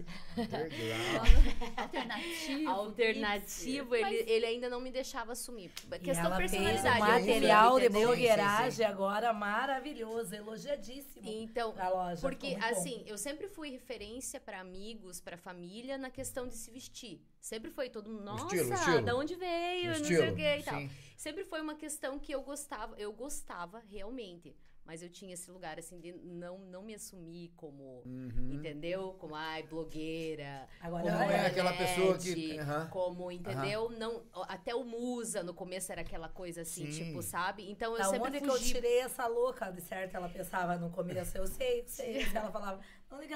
Alternativo. 1.78 2.70
alternativo, 2.70 3.94
hipster. 3.94 4.12
ele, 4.14 4.30
ele 4.30 4.46
ainda 4.46 4.70
não 4.70 4.80
me 4.80 4.90
deixava 4.90 5.32
assumir. 5.32 5.70
E 5.92 5.98
Questão 5.98 6.26
ela 6.26 6.36
fez 6.36 6.52
um 6.54 6.56
personalidade. 6.56 7.00
material 7.00 7.80
de 7.80 7.88
blogueiragem 7.90 8.86
agora 8.86 9.32
maravilhoso, 9.32 10.34
elogiadíssimo. 10.34 11.28
Então, 11.28 11.74
da 11.74 11.90
loja. 11.90 12.22
Porque, 12.22 12.56
assim, 12.62 13.04
eu 13.06 13.18
sempre 13.18 13.46
fui 13.46 13.70
referência 13.70 14.40
pra 14.40 14.60
amigos, 14.60 15.20
pra 15.20 15.36
família, 15.36 15.98
na 15.98 16.08
questão 16.10 16.48
de 16.48 16.54
se 16.54 16.70
vestir. 16.70 17.20
Sempre 17.40 17.70
foi 17.70 17.90
todo 17.90 18.10
mundo, 18.10 18.24
nossa, 18.24 18.56
estilo, 18.56 18.74
estilo. 18.74 19.02
da 19.02 19.14
onde 19.14 19.34
veio, 19.34 19.92
O 19.94 19.98
não 19.98 20.04
sei 20.04 20.16
estilo, 20.16 20.32
o 20.32 20.36
que 20.36 20.56
e 20.56 20.62
tal. 20.62 20.78
sim. 20.78 20.90
Sempre 21.16 21.44
foi 21.44 21.60
uma 21.60 21.74
questão 21.74 22.18
que 22.18 22.32
eu 22.32 22.42
gostava, 22.42 22.94
eu 22.98 23.12
gostava 23.12 23.80
realmente. 23.90 24.54
Mas 24.84 25.02
eu 25.02 25.08
tinha 25.10 25.34
esse 25.34 25.50
lugar, 25.50 25.80
assim, 25.80 25.98
de 25.98 26.12
não, 26.12 26.58
não 26.58 26.80
me 26.80 26.94
assumir 26.94 27.52
como, 27.56 28.02
Uhum. 28.06 28.52
entendeu? 28.52 29.16
Como, 29.18 29.34
ai, 29.34 29.64
blogueira. 29.64 30.68
Agora 30.80 31.02
como 31.02 31.16
ela 31.22 31.32
é 31.32 31.46
aquela 31.46 31.72
pessoa 31.72 32.16
que- 32.16 32.56
aham. 32.56 32.86
Como, 32.88 33.32
entendeu? 33.32 33.90
Não, 33.90 34.22
até 34.46 34.76
o 34.76 34.84
musa, 34.84 35.42
no 35.42 35.52
começo, 35.52 35.90
era 35.90 36.02
aquela 36.02 36.28
coisa 36.28 36.60
assim, 36.62 36.86
Sim. 36.92 37.04
tipo, 37.06 37.20
sabe? 37.20 37.68
Então 37.68 37.94
eu 37.94 37.98
Da 37.98 38.04
sempre 38.04 38.28
onde 38.28 38.40
que 38.40 38.46
eu 38.48 38.52
fugi 38.52 38.74
tirei 38.74 39.00
essa 39.00 39.26
louca? 39.26 39.72
De 39.72 39.80
certo, 39.80 40.14
ela 40.14 40.28
pensava 40.28 40.76
no 40.78 40.88
começo, 40.90 41.36
eu 41.36 41.48
sei, 41.48 41.80
eu 41.80 41.88
sei. 41.88 42.24
Se 42.24 42.36
ela 42.36 42.52
falava, 42.52 42.80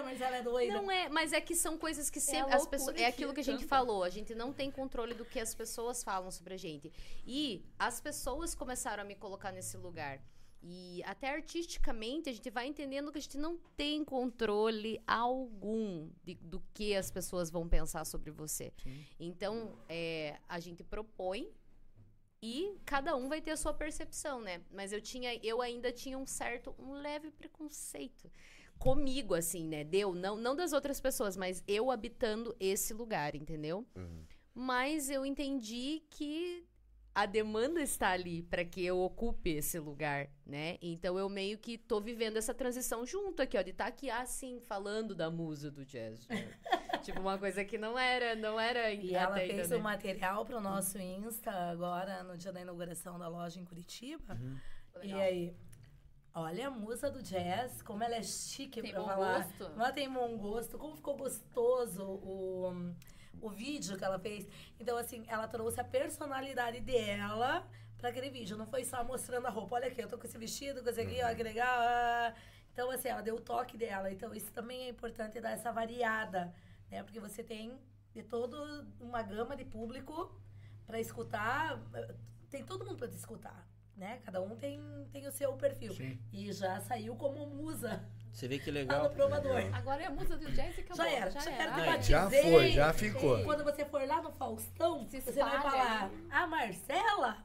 mas 0.05 0.21
ela 0.21 0.37
é 0.37 0.43
doida. 0.43 0.75
Não 0.75 0.91
é, 0.91 1.09
mas 1.09 1.33
é 1.33 1.41
que 1.41 1.55
são 1.55 1.79
coisas 1.79 2.11
que 2.11 2.19
a 2.19 2.23
sempre 2.23 2.53
as 2.53 2.63
loucura 2.63 2.71
pessoas, 2.71 2.97
é 3.01 3.07
aquilo 3.07 3.33
que 3.33 3.41
a 3.41 3.45
gente 3.45 3.61
canta. 3.61 3.69
falou, 3.69 4.03
a 4.03 4.11
gente 4.11 4.35
não 4.35 4.53
tem 4.53 4.71
controle 4.71 5.15
do 5.15 5.25
que 5.25 5.39
as 5.39 5.55
pessoas 5.55 6.03
falam 6.03 6.31
sobre 6.31 6.55
a 6.55 6.57
gente. 6.57 6.93
E 7.27 7.65
as 7.79 8.01
pessoas 8.01 8.55
começaram 8.55 9.03
a 9.03 9.07
me 9.07 9.15
colocar 9.15 9.53
nesse 9.53 9.77
lugar. 9.77 10.21
E 10.63 11.03
até 11.05 11.31
artisticamente 11.31 12.29
a 12.29 12.33
gente 12.33 12.51
vai 12.51 12.67
entendendo 12.67 13.11
que 13.11 13.17
a 13.17 13.21
gente 13.21 13.39
não 13.39 13.57
tem 13.77 14.05
controle 14.05 15.01
algum 15.07 16.11
de- 16.23 16.35
do 16.35 16.61
que 16.75 16.95
as 16.95 17.11
pessoas 17.11 17.51
vão 17.51 17.67
pensar 17.67 18.05
sobre 18.05 18.31
você. 18.31 18.71
Então, 19.19 19.79
é, 19.89 20.39
a 20.47 20.61
gente 20.61 20.85
propõe 20.85 21.51
e 22.43 22.77
cada 22.85 23.17
um 23.17 23.29
vai 23.29 23.41
ter 23.41 23.53
a 23.53 23.57
sua 23.57 23.73
percepção, 23.73 24.41
né? 24.43 24.61
Mas 24.71 24.93
eu 24.93 25.01
tinha, 25.01 25.35
eu 25.43 25.63
ainda 25.63 25.91
tinha 25.93 26.19
um 26.19 26.27
certo, 26.27 26.75
um 26.79 26.93
leve 26.93 27.31
preconceito 27.31 28.31
comigo, 28.81 29.35
assim, 29.35 29.69
né? 29.69 29.85
Deu, 29.85 30.15
não, 30.15 30.37
não 30.37 30.57
das 30.57 30.73
outras 30.73 31.01
pessoas, 31.01 31.37
mas 31.37 31.63
eu 31.69 31.91
habitando 31.91 32.57
esse 32.59 32.95
lugar, 32.95 33.37
entendeu? 33.37 33.87
Mas 34.55 35.11
eu 35.11 35.25
entendi 35.25 36.03
que 36.11 36.67
a 37.15 37.27
demanda 37.27 37.83
está 37.83 38.09
ali 38.11 38.43
para 38.43 38.65
que 38.65 38.83
eu 38.85 38.99
ocupe 38.99 39.51
esse 39.51 39.79
lugar, 39.79 40.31
né? 40.47 40.79
Então 40.81 41.19
eu 41.19 41.29
meio 41.29 41.59
que 41.59 41.77
tô 41.77 42.01
vivendo 42.01 42.39
essa 42.39 42.55
transição 42.55 43.05
junto 43.05 43.43
aqui, 43.43 43.59
ó, 43.59 43.63
de 43.63 43.71
estar 43.71 43.87
aqui 43.87 44.09
assim 44.09 44.61
falando 44.61 45.15
da 45.15 45.31
musa 45.31 45.71
do 45.71 45.85
jazz. 45.85 46.27
né? 46.29 46.51
tipo 47.03 47.21
uma 47.21 47.37
coisa 47.37 47.63
que 47.65 47.77
não 47.77 47.99
era, 47.99 48.35
não 48.35 48.59
era 48.59 48.93
E 48.95 49.15
ela 49.15 49.37
fez 49.37 49.67
então, 49.67 49.79
um 49.79 49.83
né? 49.83 49.91
material 49.91 50.47
pro 50.47 50.59
nosso 50.59 50.99
Insta 50.99 51.51
agora, 51.51 52.23
no 52.23 52.37
dia 52.39 52.53
da 52.53 52.63
inauguração 52.63 53.19
da 53.19 53.29
loja 53.29 53.61
em 53.61 53.65
Curitiba. 53.65 54.35
Uhum. 54.35 54.57
E 55.03 55.13
aí, 55.13 55.55
olha 56.35 56.69
a 56.69 56.71
musa 56.71 57.11
do 57.11 57.23
jazz, 57.23 57.83
como 57.83 58.03
ela 58.05 58.17
é 58.17 58.23
chique 58.23 58.81
Tem 58.81 58.93
pra 58.93 59.01
bom 59.01 59.07
falar. 59.07 59.43
gosto. 59.45 59.65
Ela 59.75 59.93
tem 59.93 60.11
bom 60.11 60.37
gosto, 60.39 60.79
como 60.79 60.95
ficou 60.97 61.17
gostoso 61.17 62.03
o, 62.05 62.93
o 63.41 63.51
vídeo 63.51 63.97
que 63.97 64.05
ela 64.05 64.19
fez. 64.19 64.47
Então, 64.79 64.97
assim, 64.97 65.25
ela 65.29 65.47
trouxe 65.49 65.81
a 65.81 65.85
personalidade 65.85 66.81
dela 66.81 67.67
pra 67.99 68.11
aquele 68.11 68.31
vídeo. 68.31 68.57
Não 68.57 68.67
foi 68.67 68.85
só 68.85 69.03
mostrando 69.05 69.47
a 69.47 69.51
roupa. 69.51 69.77
Olha 69.77 69.89
aqui, 69.89 70.01
eu 70.03 70.09
tô 70.09 70.17
com 70.19 70.27
esse 70.27 70.39
vestido, 70.39 70.83
com 70.83 70.89
esse 70.91 71.01
aqui, 71.01 71.23
olha 71.23 71.35
que 71.35 71.43
legal. 71.43 71.79
ah. 71.81 72.35
Então, 72.73 72.91
assim, 72.91 73.09
ela 73.09 73.21
deu 73.21 73.35
o 73.35 73.41
toque 73.41 73.77
dela. 73.77 74.11
Então, 74.13 74.33
isso 74.33 74.53
também 74.53 74.85
é 74.85 74.89
importante 74.89 75.41
dar 75.41 75.51
essa 75.51 75.73
variada, 75.73 76.55
né? 76.91 77.03
Porque 77.03 77.19
você 77.21 77.43
tem 77.43 77.77
de 78.13 78.23
toda 78.23 78.87
uma 79.01 79.23
gama 79.23 79.57
de 79.57 79.65
público 79.65 80.33
pra 80.87 80.99
escutar. 81.01 81.79
Tem 82.49 82.65
todo 82.65 82.85
mundo 82.87 82.97
pra 82.97 83.09
te 83.09 83.15
escutar, 83.17 83.67
né? 84.01 84.19
Cada 84.25 84.41
um 84.41 84.57
tem, 84.57 84.81
tem 85.13 85.27
o 85.27 85.31
seu 85.31 85.53
perfil. 85.53 85.93
Sim. 85.95 86.19
E 86.33 86.51
já 86.53 86.81
saiu 86.81 87.15
como 87.15 87.47
musa 87.47 88.03
Você 88.33 88.49
vê 88.49 88.59
que 88.59 88.71
lá 88.71 88.75
legal. 88.81 89.05
no 89.05 89.11
provador. 89.11 89.61
Agora 89.75 90.03
é 90.03 90.07
a 90.07 90.11
musa 90.11 90.37
do 90.39 90.49
acabou. 90.49 90.97
Já 90.97 91.11
era, 91.11 91.31
já 91.31 91.51
era. 91.53 91.75
Ai, 91.75 91.83
te 91.99 92.13
batizei. 92.13 92.43
Já 92.43 92.51
foi, 92.51 92.71
já 92.73 92.93
ficou. 92.95 93.45
Quando 93.45 93.63
você 93.63 93.85
for 93.85 94.03
lá 94.09 94.23
no 94.23 94.33
Faustão, 94.33 95.07
Se 95.07 95.21
você 95.21 95.41
vai 95.41 95.61
falar, 95.63 96.11
a 96.31 96.47
Marcela? 96.47 97.37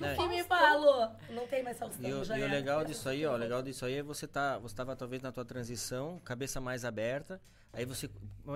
Né? 0.00 0.14
Que 0.16 0.28
me 0.28 0.42
falou. 0.44 1.10
Não 1.30 1.46
tem 1.48 1.62
mais 1.62 1.78
Faustão, 1.78 2.08
E, 2.08 2.12
o- 2.14 2.24
já 2.24 2.38
e 2.38 2.42
o 2.42 2.48
legal 2.48 2.84
disso 2.84 3.08
aí, 3.08 3.26
ó, 3.26 3.36
legal 3.36 3.60
disso 3.62 3.84
aí 3.84 3.94
é 3.96 4.02
você 4.02 4.26
tá, 4.26 4.56
você 4.58 4.74
tava 4.74 4.96
talvez 4.96 5.20
na 5.20 5.30
tua 5.32 5.44
transição, 5.44 6.18
cabeça 6.24 6.60
mais 6.60 6.84
aberta. 6.84 7.40
Aí 7.72 7.84
você 7.84 8.08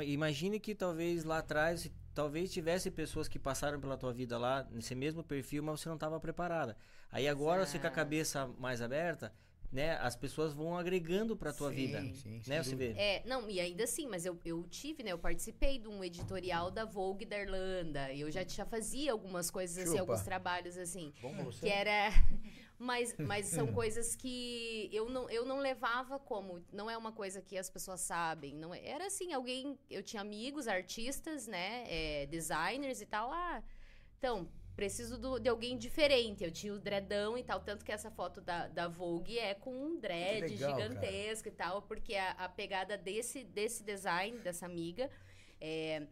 imagine 0.07 0.59
que 0.59 0.75
talvez 0.75 1.25
lá 1.25 1.39
atrás, 1.39 1.91
talvez 2.15 2.51
tivesse 2.53 2.91
pessoas 2.91 3.29
que 3.29 3.39
passaram 3.39 3.79
pela 3.81 3.97
tua 3.97 4.13
vida 4.13 4.39
lá 4.39 4.67
nesse 4.71 4.95
mesmo 4.95 5.23
perfil, 5.23 5.63
mas 5.63 5.81
você 5.81 5.89
não 5.89 5.97
estava 5.97 6.19
preparada. 6.19 6.77
Aí 7.13 7.29
agora 7.29 7.67
você 7.67 7.79
com 7.79 7.87
a 7.87 7.91
cabeça 7.91 8.47
mais 8.59 8.81
aberta, 8.83 9.33
né, 9.71 9.97
as 9.99 10.17
pessoas 10.17 10.53
vão 10.53 10.77
agregando 10.77 11.35
para 11.37 11.53
tua 11.53 11.71
Sim, 11.71 11.75
vida, 11.77 12.01
sim, 12.15 12.43
né, 12.47 12.63
você 12.63 12.75
vê? 12.75 12.93
É, 12.97 13.23
não, 13.27 13.49
e 13.49 13.59
ainda 13.61 13.85
assim, 13.85 14.07
mas 14.07 14.27
eu, 14.27 14.39
eu 14.45 14.63
tive, 14.65 15.03
né? 15.03 15.13
Eu 15.13 15.19
participei 15.19 15.79
de 15.79 15.89
um 15.89 16.03
editorial 16.05 16.71
da 16.71 16.85
Vogue 16.85 17.25
da 17.25 17.39
Irlanda. 17.39 18.13
Eu 18.13 18.31
já, 18.31 18.45
já 18.45 18.67
fazia 18.67 19.13
algumas 19.13 19.51
coisas 19.51 19.79
assim, 19.79 19.97
Chupa. 19.99 20.13
alguns 20.13 20.23
trabalhos 20.25 20.77
assim. 20.77 21.13
Bom 21.23 21.35
você. 21.45 21.61
Que 21.67 21.69
era. 21.73 22.11
Mas, 22.79 23.15
mas 23.17 23.47
são 23.47 23.69
coisas 23.73 24.17
que 24.17 24.89
eu 24.93 25.09
não, 25.09 25.31
eu 25.31 25.45
não 25.45 25.61
levava 25.61 26.19
como. 26.19 26.65
Não 26.73 26.91
é 26.91 26.99
uma 26.99 27.13
coisa 27.13 27.41
que 27.41 27.57
as 27.57 27.71
pessoas 27.71 28.01
sabem. 28.01 28.57
Não 28.57 28.75
é- 28.75 28.85
era 28.85 29.07
assim, 29.07 29.33
alguém. 29.33 29.79
Eu 29.89 30.03
tinha 30.03 30.21
amigos, 30.21 30.67
artistas, 30.67 31.47
né? 31.47 31.85
é, 31.87 32.27
designers 32.27 33.01
e 33.01 33.07
tal. 33.07 33.31
Ah, 33.33 33.63
então, 34.19 34.49
preciso 34.77 35.19
do- 35.19 35.39
de 35.39 35.49
alguém 35.49 35.77
diferente. 35.79 36.43
Eu 36.45 36.51
tinha 36.51 36.73
o 36.75 36.79
dreadão 36.79 37.37
e 37.39 37.43
tal. 37.45 37.61
Tanto 37.61 37.85
que 37.85 37.93
essa 37.93 38.11
foto 38.11 38.41
da, 38.41 38.69
da 38.69 38.89
Vogue 38.89 39.39
é 39.39 39.55
com 39.55 39.73
um 39.75 39.99
dread 40.01 40.47
legal, 40.49 40.71
gigantesco 40.81 41.49
e 41.49 41.53
tal. 41.53 41.83
Porque 41.83 42.15
a, 42.15 42.31
a 42.33 42.49
pegada 42.49 42.97
desse, 42.99 43.45
desse 43.45 43.83
design, 43.85 44.39
dessa 44.39 44.67
amiga. 44.67 45.11
é, 45.61 46.07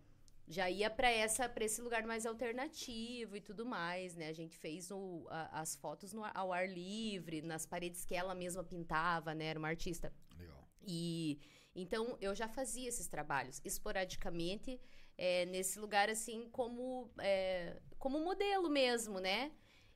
já 0.48 0.68
ia 0.68 0.90
para 0.90 1.08
essa 1.08 1.48
para 1.48 1.64
esse 1.64 1.80
lugar 1.80 2.04
mais 2.04 2.26
alternativo 2.26 3.36
e 3.36 3.40
tudo 3.40 3.64
mais, 3.64 4.16
né? 4.16 4.26
A 4.26 4.32
gente 4.32 4.58
fez 4.58 4.90
o- 4.90 5.24
a- 5.30 5.60
as 5.60 5.76
fotos 5.76 6.12
no, 6.12 6.22
ao 6.34 6.52
ar 6.52 6.68
livre, 6.68 7.40
nas 7.40 7.64
paredes 7.64 8.04
que 8.04 8.16
ela 8.16 8.34
mesma 8.34 8.64
pintava, 8.64 9.32
né? 9.32 9.44
Era 9.44 9.58
uma 9.60 9.68
artista. 9.68 10.12
Legal. 10.36 10.68
E 10.84 11.38
então 11.72 12.16
eu 12.20 12.34
já 12.34 12.48
fazia 12.48 12.88
esses 12.88 13.06
trabalhos 13.06 13.60
esporadicamente 13.64 14.80
é, 15.20 15.46
nesse 15.46 15.78
lugar 15.78 16.08
assim 16.10 16.48
como 16.50 17.10
é, 17.18 17.76
como 17.98 18.20
modelo 18.20 18.68
mesmo, 18.70 19.20
né? 19.20 19.52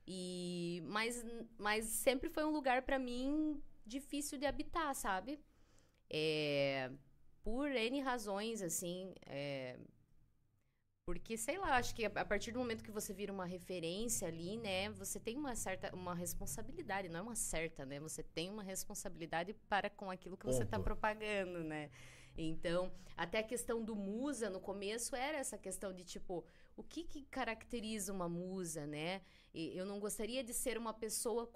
E 0.06 0.82
mas 0.86 1.24
mas 1.58 1.86
sempre 1.86 2.28
foi 2.30 2.44
um 2.44 2.50
lugar 2.52 2.82
para 2.82 2.98
mim 2.98 3.62
difícil 3.86 4.38
de 4.38 4.46
habitar, 4.46 4.94
sabe? 4.94 5.40
É, 6.10 6.90
por 7.44 7.70
N 7.70 8.00
razões 8.02 8.62
assim, 8.62 9.14
é, 9.26 9.78
Porque, 11.06 11.36
sei 11.36 11.58
lá, 11.58 11.76
acho 11.76 11.94
que 11.94 12.06
a 12.06 12.24
partir 12.24 12.50
do 12.50 12.58
momento 12.58 12.82
que 12.82 12.90
você 12.90 13.12
vira 13.12 13.30
uma 13.32 13.44
referência 13.44 14.26
ali, 14.26 14.56
né, 14.56 14.88
você 14.90 15.20
tem 15.20 15.36
uma 15.36 15.54
certa, 15.54 15.94
uma 15.94 16.14
responsabilidade, 16.14 17.10
não 17.10 17.20
é 17.20 17.22
uma 17.22 17.36
certa, 17.36 17.84
né? 17.84 18.00
Você 18.00 18.22
tem 18.22 18.48
uma 18.50 18.62
responsabilidade 18.62 19.52
para 19.68 19.90
com 19.90 20.10
aquilo 20.10 20.36
que 20.36 20.46
você 20.46 20.62
está 20.62 20.78
Ponto. 20.78 20.84
propagando, 20.84 21.62
né? 21.62 21.90
Então, 22.36 22.92
até 23.16 23.38
a 23.38 23.42
questão 23.42 23.82
do 23.82 23.94
musa 23.94 24.50
no 24.50 24.60
começo 24.60 25.14
era 25.14 25.38
essa 25.38 25.56
questão 25.56 25.92
de 25.92 26.04
tipo, 26.04 26.44
o 26.76 26.82
que 26.82 27.04
que 27.04 27.22
caracteriza 27.24 28.12
uma 28.12 28.28
musa, 28.28 28.86
né? 28.86 29.22
E 29.52 29.76
eu 29.76 29.86
não 29.86 30.00
gostaria 30.00 30.42
de 30.42 30.52
ser 30.52 30.76
uma 30.76 30.92
pessoa 30.92 31.50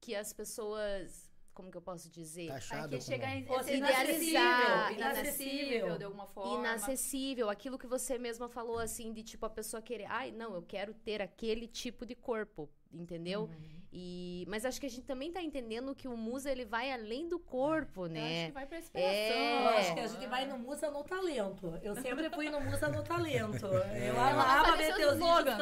que 0.00 0.14
as 0.14 0.32
pessoas, 0.32 1.30
como 1.54 1.70
que 1.70 1.76
eu 1.76 1.82
posso 1.82 2.10
dizer? 2.10 2.48
Taxado 2.48 2.94
Aí 2.94 3.00
que 3.00 3.06
chega 3.06 3.34
em 3.34 3.44
Fosse 3.44 3.68
ser 3.68 3.76
idealizar, 3.76 4.92
inacessível 4.92 5.98
de 5.98 6.04
alguma 6.04 6.26
forma. 6.26 6.58
inacessível, 6.58 7.48
aquilo 7.48 7.78
que 7.78 7.86
você 7.86 8.18
mesma 8.18 8.48
falou 8.48 8.78
assim 8.78 9.12
de 9.12 9.22
tipo 9.22 9.46
a 9.46 9.50
pessoa 9.50 9.80
querer, 9.80 10.06
ai, 10.06 10.32
não, 10.32 10.54
eu 10.54 10.62
quero 10.62 10.92
ter 10.92 11.22
aquele 11.22 11.68
tipo 11.68 12.04
de 12.04 12.16
corpo, 12.16 12.68
entendeu? 12.92 13.42
Uhum. 13.42 13.79
E 13.92 14.44
mas 14.48 14.64
acho 14.64 14.80
que 14.80 14.86
a 14.86 14.90
gente 14.90 15.02
também 15.02 15.32
tá 15.32 15.42
entendendo 15.42 15.94
que 15.96 16.06
o 16.06 16.16
musa 16.16 16.48
ele 16.50 16.64
vai 16.64 16.92
além 16.92 17.28
do 17.28 17.40
corpo, 17.40 18.04
Eu 18.06 18.10
né? 18.10 18.36
acho 18.38 18.46
que 18.46 18.52
vai 18.52 18.66
pra 18.66 18.78
inspiração. 18.78 19.12
É. 19.12 19.62
Eu 19.64 19.68
acho 19.78 19.94
que 19.94 20.00
a 20.00 20.06
gente 20.06 20.26
vai 20.26 20.46
no 20.46 20.58
Musa 20.58 20.90
no 20.92 21.02
Talento. 21.02 21.78
Eu 21.82 21.94
sempre 21.96 22.30
fui 22.30 22.48
no 22.50 22.60
Musa 22.60 22.88
no 22.88 23.02
Talento. 23.02 23.66
Eu 23.66 23.82
Ela 23.82 24.22
vai 24.22 24.32
amava 24.32 24.76
ver 24.76 24.94
teus 24.94 25.14
vídeos 25.14 25.14
slogans 25.14 25.60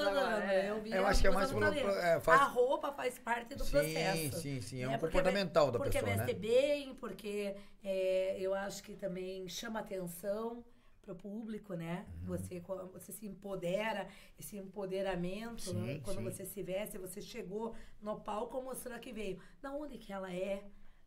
é. 0.51 0.71
Eu, 0.71 0.87
Eu 0.87 1.07
acho 1.07 1.21
que 1.23 1.27
é 1.27 1.31
mais 1.31 1.51
pelo- 1.51 1.65
é, 1.65 2.21
faz- 2.21 2.41
A 2.43 2.45
roupa 2.45 2.93
faz 2.93 3.19
parte 3.19 3.55
do 3.55 3.65
Sim, 3.65 3.71
processo. 3.71 4.41
sim, 4.41 4.61
sim. 4.61 4.83
É 4.83 4.89
um 4.89 4.99
porque 4.99 5.07
comportamental 5.17 5.71
da 5.71 5.79
porque 5.79 5.99
pessoa, 5.99 6.15
veste 6.17 6.35
né? 6.35 6.39
bem, 6.39 6.95
porque 6.97 7.55
é, 7.83 8.37
eu 8.39 8.53
acho 8.55 8.83
que 8.83 8.95
também 8.95 9.49
chama 9.49 9.81
atenção 9.81 10.63
pro 11.09 11.17
público, 11.17 11.75
né? 11.75 12.07
Uhum. 12.20 12.27
Você, 12.27 12.61
você 12.93 13.12
se 13.12 13.27
empodera, 13.27 14.09
esse 14.39 14.57
empoderamento, 14.57 15.62
Sim, 15.62 15.75
né? 15.81 16.01
quando 16.05 16.19
sim. 16.19 16.25
você 16.25 16.45
se 16.45 16.62
veste, 16.62 16.99
você 16.99 17.20
chegou 17.23 17.75
no 18.03 18.20
palco 18.20 18.61
mostrou 18.62 18.99
que 18.99 19.12
veio. 19.12 19.41
Da 19.61 19.73
onde 19.73 19.97
que 19.99 20.12
ela 20.12 20.33
é, 20.33 20.65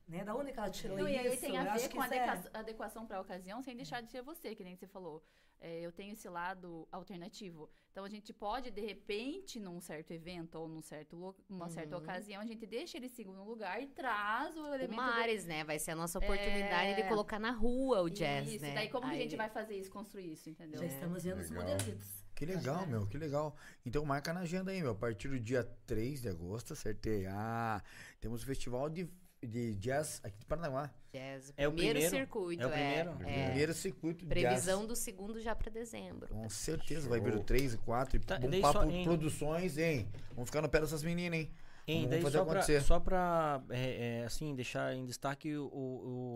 né? 0.08 0.24
Da 0.24 0.34
onde 0.36 0.52
que 0.52 0.60
ela 0.60 0.70
tirou 0.70 0.98
Não, 0.98 1.08
e 1.08 1.16
isso? 1.16 1.30
aí 1.30 1.38
tem 1.38 1.58
a 1.58 1.64
Eu 1.66 1.72
acho 1.72 1.84
ver 1.84 1.90
que 1.90 1.96
com 1.96 2.02
a 2.02 2.08
é- 2.08 2.30
adequa- 2.30 2.60
adequação 2.60 3.06
para 3.06 3.18
a 3.18 3.22
ocasião, 3.22 3.62
sem 3.62 3.76
deixar 3.76 4.02
de 4.02 4.10
ser 4.10 4.22
você, 4.24 4.56
que 4.56 4.64
nem 4.64 4.76
você 4.76 4.88
falou. 4.88 5.24
É, 5.64 5.80
eu 5.82 5.92
tenho 5.92 6.14
esse 6.14 6.28
lado 6.28 6.88
alternativo. 6.92 7.70
Então 7.92 8.04
a 8.04 8.10
gente 8.10 8.34
pode, 8.34 8.72
de 8.72 8.82
repente, 8.82 9.60
num 9.60 9.80
certo 9.80 10.12
evento 10.12 10.56
ou 10.56 10.68
num 10.68 10.82
certo 10.82 11.16
lo- 11.16 11.36
uma 11.48 11.70
certa 11.70 11.96
Uhum. 11.96 12.02
ocasião, 12.02 12.42
a 12.42 12.46
gente 12.46 12.66
deixa 12.66 12.98
ele 12.98 13.06
em 13.06 13.10
segundo 13.10 13.44
lugar 13.44 13.80
e 13.82 13.88
traz 13.88 14.56
o 14.58 14.62
O 14.64 14.68
elemento. 14.74 14.90
do- 14.92 14.96
Mares, 14.96 15.46
né? 15.46 15.64
Vai 15.64 15.78
ser 15.78 15.92
a 15.92 15.96
nossa 15.96 16.18
oportunidade 16.18 16.96
de 16.96 17.02
É. 17.02 17.08
colocar 17.08 17.38
na 17.38 17.52
rua 17.52 18.02
o 18.02 18.10
jazz, 18.10 18.48
Isso, 18.48 18.64
né? 18.66 18.74
daí 18.74 18.90
como 18.90 19.06
que 19.06 19.12
a 19.12 19.16
Aí- 19.16 19.22
gente 19.24 19.36
vai 19.36 19.50
fazer 19.50 19.78
isso, 19.78 19.92
construir 19.92 20.32
isso, 20.32 20.50
entendeu? 20.50 20.80
Já 20.80 20.86
estamos 20.88 21.24
vendo 21.24 21.40
os 21.42 21.52
modelitos. 21.52 22.22
Que 22.34 22.46
legal, 22.46 22.88
meu, 22.88 23.06
que 23.06 23.18
legal. 23.20 23.56
Então 23.86 24.04
marca 24.04 24.34
na 24.34 24.40
agenda 24.40 24.72
aí, 24.72 24.82
meu. 24.82 24.92
A 24.92 24.96
partir 24.96 25.28
do 25.28 25.40
dia 25.40 25.64
3 25.86 26.22
de 26.22 26.30
agosto, 26.30 26.74
acertei. 26.74 27.28
Ah, 27.28 27.84
temos 28.20 28.42
o 28.42 28.46
festival 28.48 28.90
de, 28.90 29.08
de 29.44 29.76
jazz 29.76 30.22
aqui 30.24 30.38
de 30.40 30.46
Paranaguá. 30.46 30.90
Jazz, 31.12 31.52
É 31.58 31.68
o 31.68 31.72
primeiro, 31.74 32.00
circuito, 32.10 32.64
É 32.64 32.68
o 32.68 32.70
primeiro? 32.70 33.10
é. 33.24 33.46
Primeiro 33.48 33.74
circuito 33.74 34.20
de 34.24 34.26
Previsão 34.28 34.80
jazz. 34.80 34.88
do 34.88 34.96
segundo 34.96 35.40
já 35.42 35.56
pra 35.56 35.70
dezembro. 35.72 36.28
Com 36.34 36.50
certeza, 36.50 37.10
vai 37.10 37.20
vir 37.20 37.34
o 37.34 37.38
Show. 37.38 37.44
3 37.44 37.74
e 37.74 37.78
4 37.80 38.16
e 38.18 38.20
Tá, 38.20 38.38
bom 38.40 38.50
daí 38.50 38.62
papo 38.62 38.80
só 38.80 38.86
em- 38.86 39.04
produções, 39.04 39.78
hein? 39.78 40.08
Vamos 40.34 40.50
ficar 40.50 40.62
no 40.62 40.70
pé 40.70 40.80
dessas 40.80 41.04
meninas, 41.04 41.40
hein? 41.40 41.52
Hein, 41.88 42.08
Vamos 42.08 42.24
fazer 42.24 42.38
só 42.38 42.44
pra, 42.46 42.54
acontecer. 42.54 42.82
só 42.84 43.00
pra 43.00 43.64
é, 43.72 44.20
é, 44.22 44.26
assim, 44.26 44.56
deixar 44.56 44.94
em 44.96 45.04
destaque 45.06 45.56
o, 45.58 45.66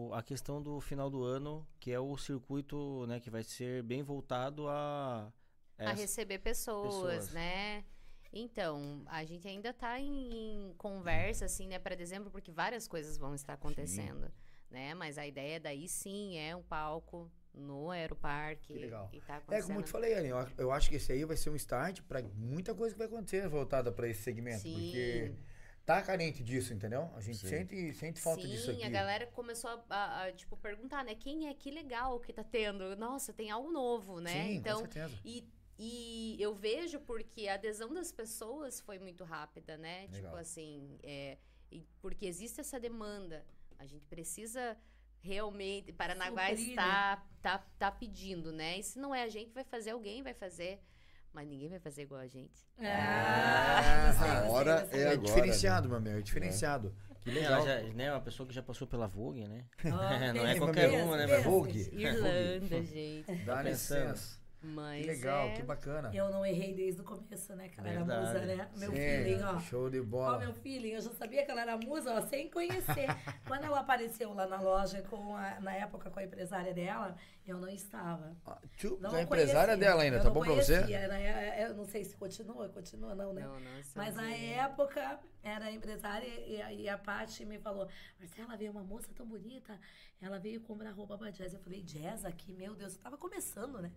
o- 0.09 0.13
a 0.13 0.23
questão 0.23 0.61
do 0.61 0.81
final 0.81 1.09
do 1.09 1.23
ano, 1.23 1.65
que 1.79 1.91
é 1.91 1.99
o 1.99 2.17
circuito, 2.17 3.05
né, 3.07 3.19
que 3.19 3.29
vai 3.29 3.43
ser 3.43 3.83
bem 3.83 4.01
voltado 4.01 4.67
a... 4.67 5.31
a 5.77 5.83
essa- 5.83 5.93
receber 5.93 6.39
pessoas, 6.39 6.87
pessoas. 6.95 7.31
né? 7.31 7.83
Então, 8.35 9.01
a 9.05 9.23
gente 9.23 9.47
ainda 9.47 9.73
tá 9.73 9.97
em, 9.99 10.67
em 10.69 10.73
conversa, 10.77 11.45
assim, 11.45 11.67
né, 11.67 11.79
para 11.79 11.95
dezembro, 11.95 12.29
porque 12.29 12.51
várias 12.51 12.85
coisas 12.87 13.17
vão 13.17 13.33
estar 13.33 13.53
acontecendo, 13.53 14.29
né? 14.69 14.93
Mas 14.93 15.17
a 15.17 15.25
ideia 15.25 15.57
daí 15.59 15.87
sim 15.87 16.37
é 16.37 16.53
um 16.53 16.61
palco 16.61 17.31
no 17.53 17.89
Aeroparque. 17.91 18.73
Que 18.73 18.79
legal. 18.79 19.09
E 19.13 19.21
tá 19.21 19.41
É, 19.49 19.61
como 19.61 19.79
eu 19.79 19.83
te 19.83 19.89
falei, 19.89 20.13
Anny, 20.15 20.27
eu, 20.27 20.47
eu 20.57 20.71
acho 20.73 20.89
que 20.89 20.97
esse 20.97 21.11
aí 21.13 21.23
vai 21.23 21.37
ser 21.37 21.49
um 21.49 21.55
start 21.55 22.01
pra 22.01 22.21
muita 22.21 22.75
coisa 22.75 22.93
que 22.93 22.99
vai 22.99 23.07
acontecer 23.07 23.47
voltada 23.47 23.89
pra 23.91 24.09
esse 24.09 24.21
segmento. 24.23 24.59
Sim. 24.59 24.73
Porque 24.73 25.31
tá 25.85 26.01
carente 26.01 26.43
disso, 26.43 26.73
entendeu? 26.73 27.09
A 27.15 27.21
gente 27.21 27.37
Sim. 27.37 27.47
sente, 27.47 27.93
sente 27.93 28.19
falta 28.19 28.41
Sim, 28.41 28.49
disso 28.49 28.71
aqui. 28.71 28.83
a 28.83 28.89
galera 28.89 29.27
começou 29.27 29.69
a, 29.69 29.83
a- 29.89 30.23
a, 30.25 30.31
tipo, 30.33 30.57
perguntar, 30.57 31.05
né? 31.05 31.15
Quem 31.15 31.47
é? 31.47 31.53
Que 31.53 31.71
legal 31.71 32.19
que 32.19 32.33
tá 32.33 32.43
tendo. 32.43 32.97
Nossa, 32.97 33.31
tem 33.31 33.49
algo 33.49 33.71
novo, 33.71 34.19
né? 34.19 34.31
Sim, 34.33 34.55
então, 34.55 34.81
com 34.81 34.91
certeza. 34.91 35.17
E, 35.23 35.47
e 35.77 36.37
eu 36.39 36.55
vejo 36.55 36.99
porque 37.01 37.47
a 37.47 37.55
adesão 37.55 37.93
das 37.93 38.11
pessoas 38.11 38.79
foi 38.79 38.97
muito 38.99 39.23
rápida, 39.23 39.77
né? 39.77 40.07
Legal. 40.11 40.21
Tipo 40.21 40.35
assim, 40.37 40.97
é, 41.03 41.37
porque 42.01 42.25
existe 42.25 42.61
essa 42.61 42.79
demanda. 42.79 43.45
A 43.77 43.85
gente 43.85 44.05
precisa 44.05 44.77
realmente. 45.21 45.91
Paranaguá 45.91 46.47
Suprir, 46.49 46.69
está 46.69 47.23
tá, 47.41 47.65
tá 47.77 47.91
pedindo, 47.91 48.51
né? 48.51 48.79
E 48.79 48.83
se 48.83 48.97
não 48.97 49.13
é 49.13 49.23
a 49.23 49.29
gente, 49.29 49.51
vai 49.51 49.63
fazer, 49.63 49.91
alguém 49.91 50.23
vai 50.23 50.33
fazer. 50.33 50.79
Mas 51.33 51.45
ninguém 51.49 51.67
vai 51.67 51.79
fazer 51.79 52.03
igual 52.03 52.21
a 52.21 52.27
gente. 52.27 52.65
Ah, 52.79 54.05
gostei, 54.07 54.29
a 54.29 54.35
gostei, 54.35 54.51
hora 54.51 54.89
é 54.89 54.97
É, 54.97 55.07
agora, 55.09 55.17
diferenciado, 55.17 55.89
meu 55.89 55.97
amigo, 55.97 56.17
é 56.17 56.21
diferenciado. 56.21 56.95
Que 57.19 57.29
Ela 57.31 57.57
legal. 57.57 57.65
já, 57.65 57.93
né, 57.93 58.11
uma 58.11 58.21
pessoa 58.21 58.47
que 58.47 58.53
já 58.53 58.63
passou 58.63 58.87
pela 58.87 59.07
Vogue, 59.07 59.45
né? 59.45 59.65
Ah, 59.83 60.31
não 60.31 60.47
é 60.47 60.57
qualquer 60.57 61.03
uma, 61.03 61.17
né? 61.17 61.39
Vogue. 61.39 61.89
Irlanda, 61.91 62.81
gente. 62.83 63.35
Dá 63.43 63.61
licença. 63.63 64.39
Mas 64.73 65.01
Que 65.01 65.07
legal, 65.11 65.47
é... 65.47 65.53
que 65.53 65.61
bacana. 65.63 66.09
Eu 66.13 66.29
não 66.29 66.45
errei 66.45 66.73
desde 66.73 67.01
o 67.01 67.03
começo, 67.03 67.55
né? 67.55 67.69
Que 67.69 67.79
ela 67.79 67.89
era 67.89 68.03
Verdade. 68.03 68.25
musa, 68.33 68.45
né? 68.45 68.69
Meu 68.77 68.89
Sim, 68.91 68.95
feeling, 68.97 69.41
ó. 69.43 69.59
Show 69.59 69.89
de 69.89 69.99
Ó, 69.99 70.03
bola. 70.03 70.37
meu 70.39 70.53
feeling, 70.53 70.89
eu 70.91 71.01
já 71.01 71.11
sabia 71.11 71.45
que 71.45 71.51
ela 71.51 71.61
era 71.61 71.77
musa, 71.77 72.13
ó, 72.13 72.21
sem 72.21 72.49
conhecer. 72.49 73.05
Quando 73.47 73.63
ela 73.65 73.79
apareceu 73.81 74.33
lá 74.33 74.47
na 74.47 74.59
loja, 74.59 75.01
com 75.03 75.35
a- 75.35 75.59
na 75.59 75.73
época 75.73 76.09
com 76.09 76.19
a 76.19 76.23
empresária 76.23 76.73
dela, 76.73 77.15
eu 77.45 77.57
não 77.59 77.69
estava. 77.69 78.35
Ah, 78.45 78.57
Tu, 78.77 78.97
Não 78.99 79.15
é 79.15 79.21
empresária 79.21 79.73
conhecia. 79.73 79.77
dela 79.77 80.01
ainda, 80.03 80.17
Eu 80.17 80.21
tá 80.23 80.27
não 80.29 80.33
bom 80.33 80.41
pra 80.43 80.53
você? 80.55 80.73
conhecia, 80.75 81.07
né? 81.07 81.63
Eu 81.69 81.73
não 81.75 81.85
sei 81.85 82.03
se 82.03 82.15
continua, 82.15 82.67
continua 82.69 83.13
não, 83.13 83.33
né? 83.33 83.41
Não, 83.43 83.59
não, 83.59 83.71
Mas 83.95 84.15
na 84.15 84.31
época 84.33 85.19
era 85.43 85.71
empresária 85.71 86.27
e 86.47 86.61
a, 86.61 86.73
e 86.73 86.89
a 86.89 86.97
Paty 86.97 87.45
me 87.45 87.59
falou: 87.59 87.87
Marcela, 88.19 88.57
veio 88.57 88.71
uma 88.71 88.83
moça 88.83 89.09
tão 89.15 89.25
bonita, 89.27 89.79
ela 90.21 90.39
veio 90.39 90.59
comprar 90.61 90.91
roupa 90.91 91.17
pra 91.17 91.29
jazz. 91.29 91.53
Eu 91.53 91.59
falei: 91.59 91.81
jazz 91.83 92.25
aqui, 92.25 92.51
meu 92.53 92.73
Deus, 92.73 92.95
eu 92.95 93.01
tava 93.01 93.17
começando, 93.17 93.79
né? 93.81 93.91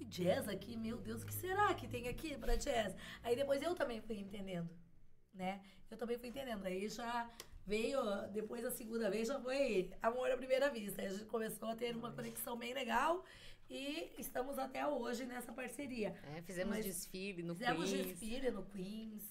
E 0.00 0.04
Jazz 0.04 0.48
aqui, 0.48 0.76
meu 0.76 0.96
Deus, 0.96 1.22
o 1.22 1.26
que 1.26 1.34
será 1.34 1.74
que 1.74 1.86
tem 1.86 2.08
aqui 2.08 2.36
pra 2.36 2.56
jazz? 2.56 2.94
Aí 3.22 3.36
depois 3.36 3.60
eu 3.62 3.74
também 3.74 4.00
fui 4.00 4.18
entendendo, 4.18 4.68
né? 5.34 5.60
Eu 5.90 5.96
também 5.98 6.18
fui 6.18 6.28
entendendo. 6.28 6.64
Aí 6.64 6.88
já 6.88 7.30
veio, 7.66 8.00
depois 8.32 8.64
a 8.64 8.70
segunda 8.70 9.10
vez 9.10 9.28
já 9.28 9.38
foi 9.38 9.90
amor 10.02 10.30
à 10.30 10.36
primeira 10.36 10.70
vista. 10.70 11.02
Aí 11.02 11.08
a 11.08 11.10
gente 11.10 11.26
começou 11.26 11.68
a 11.68 11.76
ter 11.76 11.94
uma 11.94 12.10
conexão 12.12 12.56
bem 12.56 12.72
legal 12.72 13.24
e 13.68 14.10
estamos 14.18 14.58
até 14.58 14.86
hoje 14.86 15.26
nessa 15.26 15.52
parceria. 15.52 16.16
É, 16.34 16.42
fizemos 16.42 16.74
Mas 16.76 16.84
desfile 16.86 17.42
no 17.42 17.54
Fizemos 17.54 17.90
Queens. 17.90 18.06
desfile 18.06 18.50
no 18.50 18.64
Queens, 18.64 19.22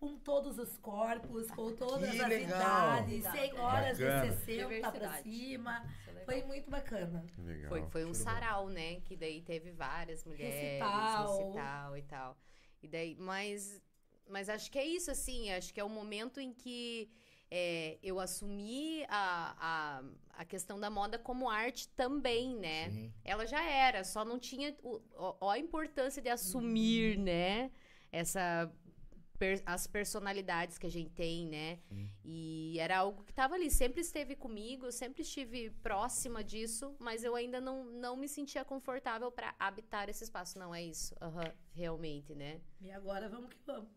com 0.00 0.16
todos 0.18 0.58
os 0.58 0.78
corpos, 0.78 1.50
com 1.50 1.76
todas 1.76 2.10
Que 2.10 2.20
as 2.22 2.28
legal. 2.28 2.48
idades, 2.58 3.22
senhoras 3.24 3.98
Bacana. 3.98 4.26
de 4.30 4.44
60 4.44 4.44
pra 4.46 4.90
Diversidade. 4.90 5.22
cima. 5.22 5.84
É. 6.16 6.24
Foi 6.24 6.42
muito 6.44 6.70
bacana. 6.70 7.26
Legal. 7.38 7.68
Foi, 7.68 7.86
foi 7.90 8.04
um 8.06 8.14
sarau, 8.14 8.70
né? 8.70 9.00
Que 9.02 9.14
daí 9.14 9.42
teve 9.42 9.70
várias 9.72 10.24
mulheres, 10.24 10.54
Recital. 10.54 11.38
recital 11.38 11.96
e 11.98 12.02
tal. 12.02 12.38
E 12.82 12.88
daí, 12.88 13.14
mas, 13.16 13.82
mas 14.26 14.48
acho 14.48 14.70
que 14.70 14.78
é 14.78 14.86
isso, 14.86 15.10
assim. 15.10 15.50
Acho 15.52 15.72
que 15.74 15.78
é 15.80 15.84
o 15.84 15.88
momento 15.90 16.40
em 16.40 16.54
que 16.54 17.10
é, 17.50 17.98
eu 18.02 18.18
assumi 18.18 19.04
a, 19.06 19.54
a, 19.58 20.40
a 20.40 20.44
questão 20.46 20.80
da 20.80 20.88
moda 20.88 21.18
como 21.18 21.50
arte 21.50 21.88
também, 21.88 22.56
né? 22.56 22.88
Sim. 22.90 23.12
Ela 23.22 23.44
já 23.44 23.62
era, 23.62 24.02
só 24.02 24.24
não 24.24 24.38
tinha 24.38 24.74
o, 24.82 24.98
ó, 25.14 25.36
ó 25.40 25.50
a 25.50 25.58
importância 25.58 26.22
de 26.22 26.30
assumir, 26.30 27.18
né? 27.18 27.70
Essa 28.12 28.72
per- 29.40 29.62
as 29.64 29.86
personalidades 29.86 30.76
que 30.76 30.86
a 30.86 30.90
gente 30.90 31.10
tem, 31.10 31.46
né? 31.48 31.78
E 32.22 32.76
era 32.78 32.98
algo 32.98 33.24
que 33.24 33.32
estava 33.32 33.54
ali, 33.54 33.70
sempre 33.70 34.02
esteve 34.02 34.36
comigo, 34.36 34.84
eu 34.86 34.92
sempre 34.92 35.22
estive 35.22 35.70
próxima 35.82 36.44
disso, 36.44 36.94
mas 36.98 37.24
eu 37.24 37.34
ainda 37.34 37.58
não, 37.60 37.84
não 37.86 38.16
me 38.16 38.28
sentia 38.28 38.64
confortável 38.64 39.32
para 39.32 39.54
habitar 39.58 40.08
esse 40.10 40.22
espaço. 40.24 40.58
Não 40.58 40.74
é 40.74 40.82
isso, 40.82 41.14
Aham, 41.20 41.50
realmente, 41.72 42.34
né? 42.34 42.60
E 42.82 42.90
agora 42.90 43.28
vamos 43.30 43.48
que 43.48 43.58
vamos. 43.66 43.88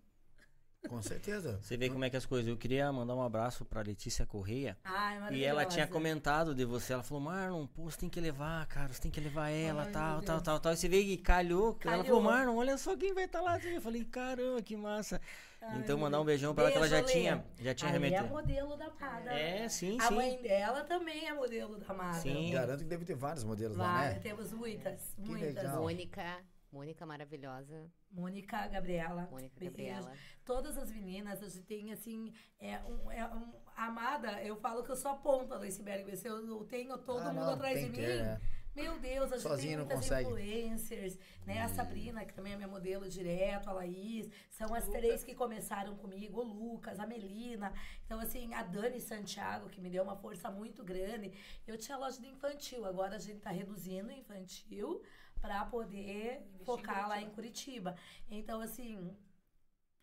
Com 0.90 1.02
certeza. 1.02 1.60
Você 1.62 1.78
vê 1.78 1.90
como 1.90 2.04
é 2.06 2.10
que 2.10 2.18
as 2.18 2.26
coisas. 2.26 2.48
Eu 2.48 2.58
queria 2.58 2.92
mandar 2.92 3.16
um 3.16 3.22
abraço 3.22 3.64
pra 3.66 3.82
Letícia 3.82 4.26
Correia. 4.26 4.78
Ai, 4.84 5.34
E 5.34 5.44
ela 5.44 5.66
tinha 5.66 5.88
comentado 5.88 6.54
de 6.54 6.66
você. 6.66 6.94
Ela 6.94 7.04
falou, 7.04 7.24
Marlon, 7.24 7.66
pô, 7.68 7.84
você 7.90 7.98
tem 7.98 8.10
que 8.10 8.20
levar, 8.20 8.66
cara. 8.68 8.92
Você 8.94 9.02
tem 9.02 9.12
que 9.12 9.20
levar 9.22 9.50
ela, 9.50 9.84
Ai, 9.84 9.92
tal, 9.92 10.22
tal, 10.22 10.42
tal, 10.42 10.60
tal. 10.60 10.74
E 10.74 10.78
você 10.78 10.88
vê 10.90 11.04
que 11.04 11.18
calhou. 11.18 11.74
que 11.76 11.88
Ela 11.88 12.04
Calhou. 12.04 12.22
falou, 12.22 12.32
Marlon, 12.32 12.56
olha 12.58 12.78
só 12.78 12.96
quem 12.98 13.14
vai 13.14 13.26
estar 13.26 13.42
lá. 13.42 13.58
Eu 13.60 13.82
falei, 13.82 14.04
caramba, 14.06 14.62
que 14.62 14.76
massa. 14.76 15.20
Ai, 15.62 15.80
então, 15.80 15.98
mandar 15.98 16.20
um 16.20 16.26
beijão 16.26 16.54
pra 16.54 16.66
ela 16.66 16.72
que 16.74 16.78
ela 16.78 16.88
já 16.90 16.98
Beijo, 16.98 17.08
Lê. 17.08 17.14
tinha, 17.22 17.46
já 17.62 17.74
tinha 17.74 17.90
A 17.90 17.94
Lê 17.94 17.98
é 18.00 18.10
remetido. 18.10 18.30
modelo 18.34 18.76
da 18.76 18.90
Pada. 18.90 19.32
É, 19.34 19.70
sim, 19.70 19.98
A 20.02 20.10
sim. 20.10 20.16
mãe 20.16 20.42
dela 20.42 20.84
também 20.84 21.26
é 21.26 21.34
modelo 21.34 21.78
da 21.78 21.94
Mada. 21.94 22.20
Sim. 22.20 22.52
Garanto 22.52 22.80
que 22.80 22.90
deve 22.90 23.06
ter 23.06 23.16
vários 23.16 23.46
modelos 23.46 23.78
lá, 23.78 23.94
Vai, 24.00 24.10
né? 24.16 24.20
temos 24.20 24.52
muitas, 24.52 25.00
muitas. 25.18 25.56
legal. 25.56 25.82
Mônica, 25.82 26.38
Mônica 26.74 27.06
maravilhosa. 27.06 27.88
Mônica 28.12 28.68
Gabriela. 28.68 29.28
Mônica 29.30 29.54
beijo. 29.60 29.72
Gabriela. 29.72 30.12
Todas 30.44 30.76
as 30.76 30.92
meninas, 30.92 31.44
a 31.44 31.48
gente 31.48 31.64
tem 31.66 31.94
assim, 31.94 32.34
é 32.60 32.80
um, 32.80 33.12
é 33.12 33.26
um, 33.28 33.54
amada, 33.76 34.42
eu 34.44 34.56
falo 34.56 34.84
que 34.84 34.90
eu 34.92 34.96
sou 34.96 35.12
a 35.12 35.16
ponta 35.16 35.60
do 35.60 35.66
iceberg, 35.66 36.18
se 36.18 36.28
eu 36.28 36.44
eu 36.48 36.64
tenho 36.66 36.98
todo 36.98 37.20
Ah, 37.22 37.32
mundo 37.32 37.46
não, 37.46 37.54
atrás 37.54 37.80
de 37.80 37.86
mim. 37.86 37.98
ter, 37.98 38.24
né? 38.24 38.42
Meu 38.76 39.00
Deus, 39.00 39.32
a 39.32 39.36
gente 39.36 39.44
Sozinha 39.48 39.78
tem 39.78 39.86
muitas 39.86 40.00
consegue. 40.00 40.28
influencers, 40.28 41.20
né? 41.46 41.62
A 41.62 41.70
Sabrina, 41.70 42.26
que 42.26 42.34
também 42.34 42.54
é 42.54 42.56
minha 42.56 42.68
modelo 42.68 43.08
direto, 43.08 43.70
a 43.70 43.74
Laís, 43.74 44.28
são 44.50 44.74
as 44.74 44.88
três 44.88 45.24
que 45.24 45.36
começaram 45.36 45.96
comigo, 45.96 46.42
o 46.42 46.44
Lucas, 46.44 47.00
a 47.00 47.06
Melina. 47.06 47.72
Então, 48.04 48.20
assim, 48.20 48.52
a 48.56 48.64
Dani 48.64 49.00
Santiago, 49.00 49.70
que 49.70 49.80
me 49.80 49.92
deu 49.92 50.02
uma 50.04 50.16
força 50.16 50.50
muito 50.50 50.84
grande. 50.84 51.32
Eu 51.68 51.78
tinha 51.78 51.96
loja 51.98 52.20
de 52.20 52.28
infantil, 52.28 52.84
agora 52.84 53.16
a 53.18 53.20
gente 53.20 53.42
tá 53.42 53.52
reduzindo 53.52 54.08
o 54.08 54.12
infantil 54.12 55.04
para 55.44 55.66
poder 55.66 56.42
focar 56.64 57.10
lá 57.10 57.22
em 57.22 57.30
Curitiba. 57.30 57.98
Então, 58.32 58.62
assim, 58.62 59.14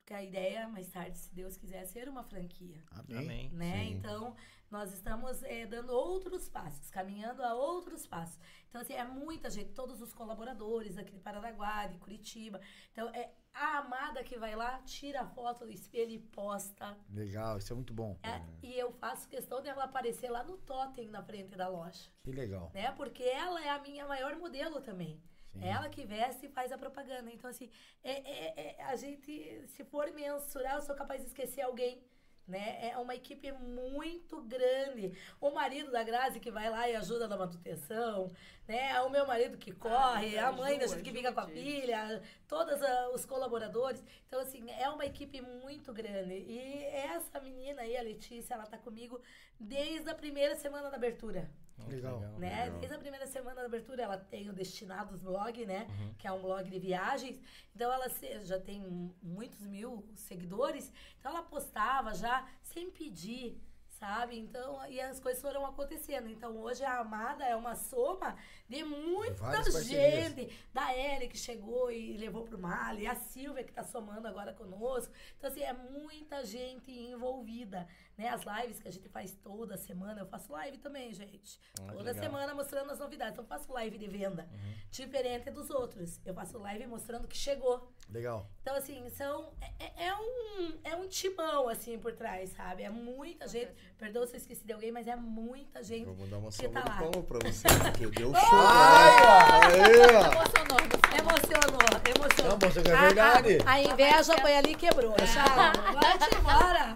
porque 0.00 0.12
a 0.12 0.22
ideia, 0.22 0.68
mais 0.68 0.86
tarde, 0.90 1.16
se 1.16 1.34
Deus 1.34 1.56
quiser, 1.56 1.78
é 1.78 1.86
ser 1.86 2.10
uma 2.10 2.22
franquia 2.22 2.84
Amém. 2.90 3.48
né? 3.48 3.84
Sim. 3.86 3.92
Então, 3.94 4.36
nós 4.70 4.92
estamos 4.92 5.42
eh, 5.44 5.64
dando 5.64 5.94
outros 5.94 6.46
passos, 6.46 6.90
caminhando 6.90 7.42
a 7.42 7.54
outros 7.54 8.06
passos. 8.06 8.38
Então, 8.68 8.82
assim, 8.82 8.92
é 8.92 9.02
muita 9.04 9.48
gente, 9.48 9.72
todos 9.72 10.02
os 10.02 10.12
colaboradores 10.12 10.98
aqui 10.98 11.12
de 11.14 11.20
Paranaguá, 11.20 11.86
de 11.86 11.96
Curitiba. 11.96 12.60
Então, 12.92 13.08
é 13.14 13.32
a 13.54 13.78
amada 13.78 14.22
que 14.22 14.36
vai 14.36 14.54
lá, 14.54 14.78
tira 14.82 15.22
a 15.22 15.26
foto 15.26 15.64
do 15.64 15.72
espelho 15.72 16.10
e 16.12 16.18
posta. 16.18 16.98
Legal, 17.08 17.56
isso 17.56 17.72
é 17.72 17.76
muito 17.76 17.94
bom. 17.94 18.18
É, 18.22 18.42
e 18.62 18.78
eu 18.78 18.92
faço 18.92 19.26
questão 19.28 19.62
dela 19.62 19.84
aparecer 19.84 20.28
lá 20.30 20.44
no 20.44 20.58
totem 20.58 21.08
na 21.08 21.22
frente 21.22 21.56
da 21.56 21.66
loja, 21.68 22.10
Que 22.22 22.30
legal. 22.30 22.70
né? 22.74 22.92
Porque 22.92 23.22
ela 23.22 23.64
é 23.64 23.70
a 23.70 23.78
minha 23.80 24.06
maior 24.06 24.36
modelo 24.36 24.80
também. 24.82 25.20
Sim. 25.52 25.64
Ela 25.64 25.88
que 25.88 26.04
veste 26.04 26.46
e 26.46 26.48
faz 26.48 26.70
a 26.72 26.78
propaganda. 26.78 27.30
Então, 27.30 27.50
assim, 27.50 27.68
é, 28.02 28.12
é- 28.12 28.76
é- 28.78 28.82
a 28.84 28.96
gente, 28.96 29.66
se 29.68 29.84
for 29.84 30.10
mensurar, 30.12 30.76
eu 30.76 30.82
sou 30.82 30.94
capaz 30.94 31.20
de 31.22 31.28
esquecer 31.28 31.62
alguém. 31.62 32.02
Né? 32.48 32.88
É 32.90 32.98
uma 32.98 33.14
equipe 33.14 33.52
muito 33.52 34.42
grande. 34.42 35.12
O 35.40 35.50
marido 35.50 35.92
da 35.92 36.02
Grazi 36.02 36.40
que 36.40 36.50
vai 36.50 36.68
lá 36.68 36.88
e 36.88 36.96
ajuda 36.96 37.28
na 37.28 37.36
manutenção, 37.36 38.28
né? 38.70 39.00
O 39.00 39.10
meu 39.10 39.26
marido 39.26 39.58
que 39.58 39.72
corre, 39.72 40.38
a 40.38 40.52
mãe 40.52 40.78
da 40.78 40.86
gente 40.86 41.02
que 41.02 41.10
fica 41.10 41.32
com 41.32 41.40
a 41.40 41.46
filha, 41.48 42.22
todos 42.46 42.80
ah, 42.80 43.10
os 43.12 43.24
colaboradores. 43.26 44.00
Então, 44.28 44.38
assim, 44.40 44.70
é 44.70 44.88
uma 44.88 45.04
equipe 45.04 45.40
muito 45.40 45.92
grande. 45.92 46.34
E 46.34 46.84
essa 46.84 47.40
menina 47.40 47.82
aí, 47.82 47.96
a 47.96 48.02
Letícia, 48.02 48.54
ela 48.54 48.66
tá 48.66 48.78
comigo 48.78 49.20
desde 49.58 50.08
a 50.08 50.14
primeira 50.14 50.54
semana 50.54 50.88
da 50.88 50.96
abertura 50.96 51.50
Legal. 51.88 52.20
né? 52.38 52.70
Desde 52.78 52.94
a 52.94 52.98
primeira 52.98 53.26
semana 53.26 53.56
da 53.56 53.66
abertura, 53.66 54.04
ela 54.04 54.18
tem 54.18 54.48
o 54.48 54.52
Destinados 54.52 55.20
Blog, 55.20 55.66
né? 55.66 55.88
Uhum. 55.88 56.14
Que 56.14 56.28
é 56.28 56.32
um 56.32 56.40
blog 56.40 56.70
de 56.70 56.78
viagens. 56.78 57.40
Então, 57.74 57.92
ela 57.92 58.06
já 58.44 58.60
tem 58.60 58.80
muitos 59.20 59.66
mil 59.66 60.06
seguidores. 60.14 60.92
Então, 61.18 61.32
ela 61.32 61.42
postava 61.42 62.14
já 62.14 62.46
sem 62.62 62.88
pedir, 62.88 63.60
sabe? 64.00 64.38
Então, 64.38 64.80
e 64.88 64.98
as 64.98 65.20
coisas 65.20 65.42
foram 65.42 65.66
acontecendo. 65.66 66.26
Então, 66.26 66.56
hoje 66.56 66.82
a 66.82 66.98
Amada 67.00 67.44
é 67.44 67.54
uma 67.54 67.74
soma 67.74 68.34
de 68.66 68.82
muita 68.82 69.62
gente. 69.70 70.50
Da 70.72 70.96
Ellie, 70.96 71.28
que 71.28 71.36
chegou 71.36 71.92
e 71.92 72.16
levou 72.16 72.44
pro 72.44 72.58
Mali. 72.58 73.06
A 73.06 73.14
Silvia, 73.14 73.62
que 73.62 73.72
tá 73.72 73.84
somando 73.84 74.26
agora 74.26 74.54
conosco. 74.54 75.12
Então, 75.36 75.50
assim, 75.50 75.62
é 75.62 75.74
muita 75.74 76.44
gente 76.46 76.90
envolvida. 76.90 77.86
Né? 78.20 78.28
As 78.28 78.42
lives 78.44 78.82
que 78.82 78.86
a 78.86 78.92
gente 78.92 79.08
faz 79.08 79.32
toda 79.42 79.78
semana. 79.78 80.20
Eu 80.20 80.26
faço 80.26 80.52
live 80.52 80.76
também, 80.76 81.14
gente. 81.14 81.58
Ah, 81.80 81.84
toda 81.92 82.10
legal. 82.12 82.22
semana 82.22 82.54
mostrando 82.54 82.90
as 82.90 82.98
novidades. 82.98 83.32
Então, 83.32 83.44
eu 83.44 83.48
faço 83.48 83.72
live 83.72 83.96
de 83.96 84.06
venda. 84.08 84.46
Diferente 84.90 85.50
dos 85.50 85.70
outros. 85.70 86.20
Eu 86.26 86.34
faço 86.34 86.58
live 86.58 86.86
mostrando 86.86 87.26
que 87.26 87.34
chegou. 87.36 87.90
Legal. 88.10 88.46
Então, 88.60 88.74
assim, 88.76 89.08
são, 89.08 89.54
é, 89.58 89.86
é- 89.86 90.06
é 90.08 90.14
um, 90.14 90.78
é 90.84 90.96
um 90.96 91.08
timão, 91.08 91.66
assim, 91.70 91.98
por 91.98 92.12
trás, 92.12 92.50
sabe? 92.50 92.82
É 92.82 92.90
muita 92.90 93.48
gente. 93.48 93.72
Perdoa 93.96 94.26
se 94.26 94.34
eu 94.34 94.38
esqueci 94.38 94.66
de 94.66 94.72
alguém, 94.74 94.92
mas 94.92 95.06
é 95.08 95.16
muita 95.16 95.82
gente 95.82 96.04
Vamos 96.04 96.28
dar 96.28 96.36
uma 96.36 96.50
que 96.50 96.56
salva 96.56 96.74
tá 96.74 96.80
de 96.82 96.88
lá. 96.90 96.96
palmas 96.98 97.24
pra 97.24 97.38
você, 97.38 97.68
porque 97.68 98.06
deu 98.20 98.34
show. 98.34 98.58
Ai, 98.60 99.80
Aí, 99.80 100.00
ó. 100.14 100.32
Emocionou, 100.32 100.80
Emocionou, 101.20 101.80
emocionou. 102.16 102.58
Não, 102.58 102.58
que 102.58 102.88
é 102.90 102.92
A- 102.92 102.98
a- 102.98 103.02
verdade. 103.06 103.58
A, 103.64 103.80
inveja 103.80 104.36
foi 104.42 104.54
ali 104.56 104.72
e 104.72 104.76
quebrou. 104.76 105.14
Já, 105.18 105.44
vai 105.94 106.38
embora. 106.38 106.94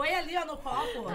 Foi 0.00 0.14
ali, 0.14 0.34
ó, 0.34 0.46
no 0.46 0.56
copo. 0.56 1.10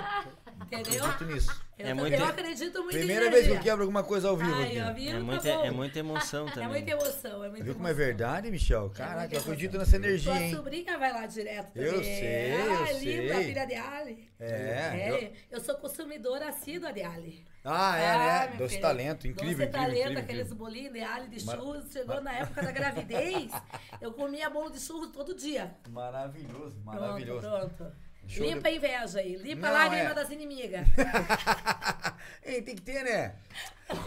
Entendeu? 0.61 1.05
Acredito 1.05 1.25
nisso. 1.33 1.65
Eu, 1.77 1.87
É 1.87 1.93
muito- 1.93 2.15
eu 2.15 2.25
acredito 2.25 2.79
muito 2.83 2.95
Primeira 2.97 3.29
vez 3.29 3.47
que 3.47 3.51
eu 3.53 3.59
quebro 3.59 3.81
alguma 3.81 4.03
coisa 4.03 4.29
ao 4.29 4.37
vivo 4.37 4.53
Ai, 4.53 4.93
viu? 4.93 5.09
É, 5.09 5.13
Tá 5.13 5.19
muita, 5.19 5.49
é 5.49 5.71
muita 5.71 5.99
emoção 5.99 6.47
É 6.47 6.51
também. 6.51 6.69
muita 6.69 6.91
emoção, 6.91 7.43
é 7.43 7.49
muita 7.49 7.63
Viu 7.65 7.73
como 7.75 7.87
é 7.87 7.93
verdade, 7.93 8.49
Michel? 8.51 8.89
Caraca, 8.91 9.33
eu 9.35 9.41
acredito 9.41 9.77
nessa 9.77 9.95
energia, 9.97 10.31
Sua 10.31 10.41
hein? 10.41 10.55
sobrinha 10.55 10.97
vai 10.97 11.11
lá 11.11 11.25
direto 11.25 11.73
também. 11.73 11.89
Eu 11.89 12.03
sei, 12.03 12.53
eu 12.53 12.71
ah, 12.71 12.91
linda, 12.93 13.33
sei. 13.35 13.43
filha 13.43 13.65
de 13.65 13.75
Ali. 13.75 14.29
É, 14.39 15.09
eu- 15.09 15.33
eu... 15.57 15.61
sou 15.61 15.75
consumidora 15.75 16.47
assídua 16.49 16.93
de 16.93 17.01
Ali. 17.03 17.45
Ah, 17.65 17.97
é, 17.97 18.11
Ah, 18.11 18.17
né? 18.17 18.47
meu 18.49 18.57
Doce 18.59 18.69
filho. 18.75 18.81
talento, 18.81 19.27
incrível, 19.27 19.33
Doce 19.33 19.63
incrível, 19.63 19.71
talento, 19.71 20.01
incrível, 20.03 20.19
aqueles 20.23 20.53
bolinhos 20.53 20.93
de 20.93 21.01
Ali, 21.01 21.27
de 21.27 21.45
Mar- 21.45 21.57
churros. 21.57 21.91
Chegou 21.91 22.21
na 22.21 22.31
época 22.33 22.61
da 22.63 22.71
gravidez, 22.71 23.51
eu 23.99 24.13
comia 24.13 24.49
bolo 24.49 24.69
de 24.69 24.79
churros 24.79 25.09
todo 25.11 25.33
dia. 25.35 25.75
Maravilhoso, 25.89 26.77
maravilhoso. 26.85 27.41
Pronto, 27.41 27.73
pronto. 27.75 28.04
Show 28.27 28.43
Limpa 28.45 28.67
a 28.67 28.71
inveja 28.71 29.19
aí, 29.19 29.35
limpa 29.35 29.67
a 29.67 29.69
Não, 29.69 29.77
lágrima 29.77 30.09
é. 30.09 30.13
das 30.13 30.29
inimigas. 30.31 30.87
Ei, 32.43 32.61
tem 32.61 32.75
que 32.75 32.81
ter, 32.81 33.03
né? 33.03 33.35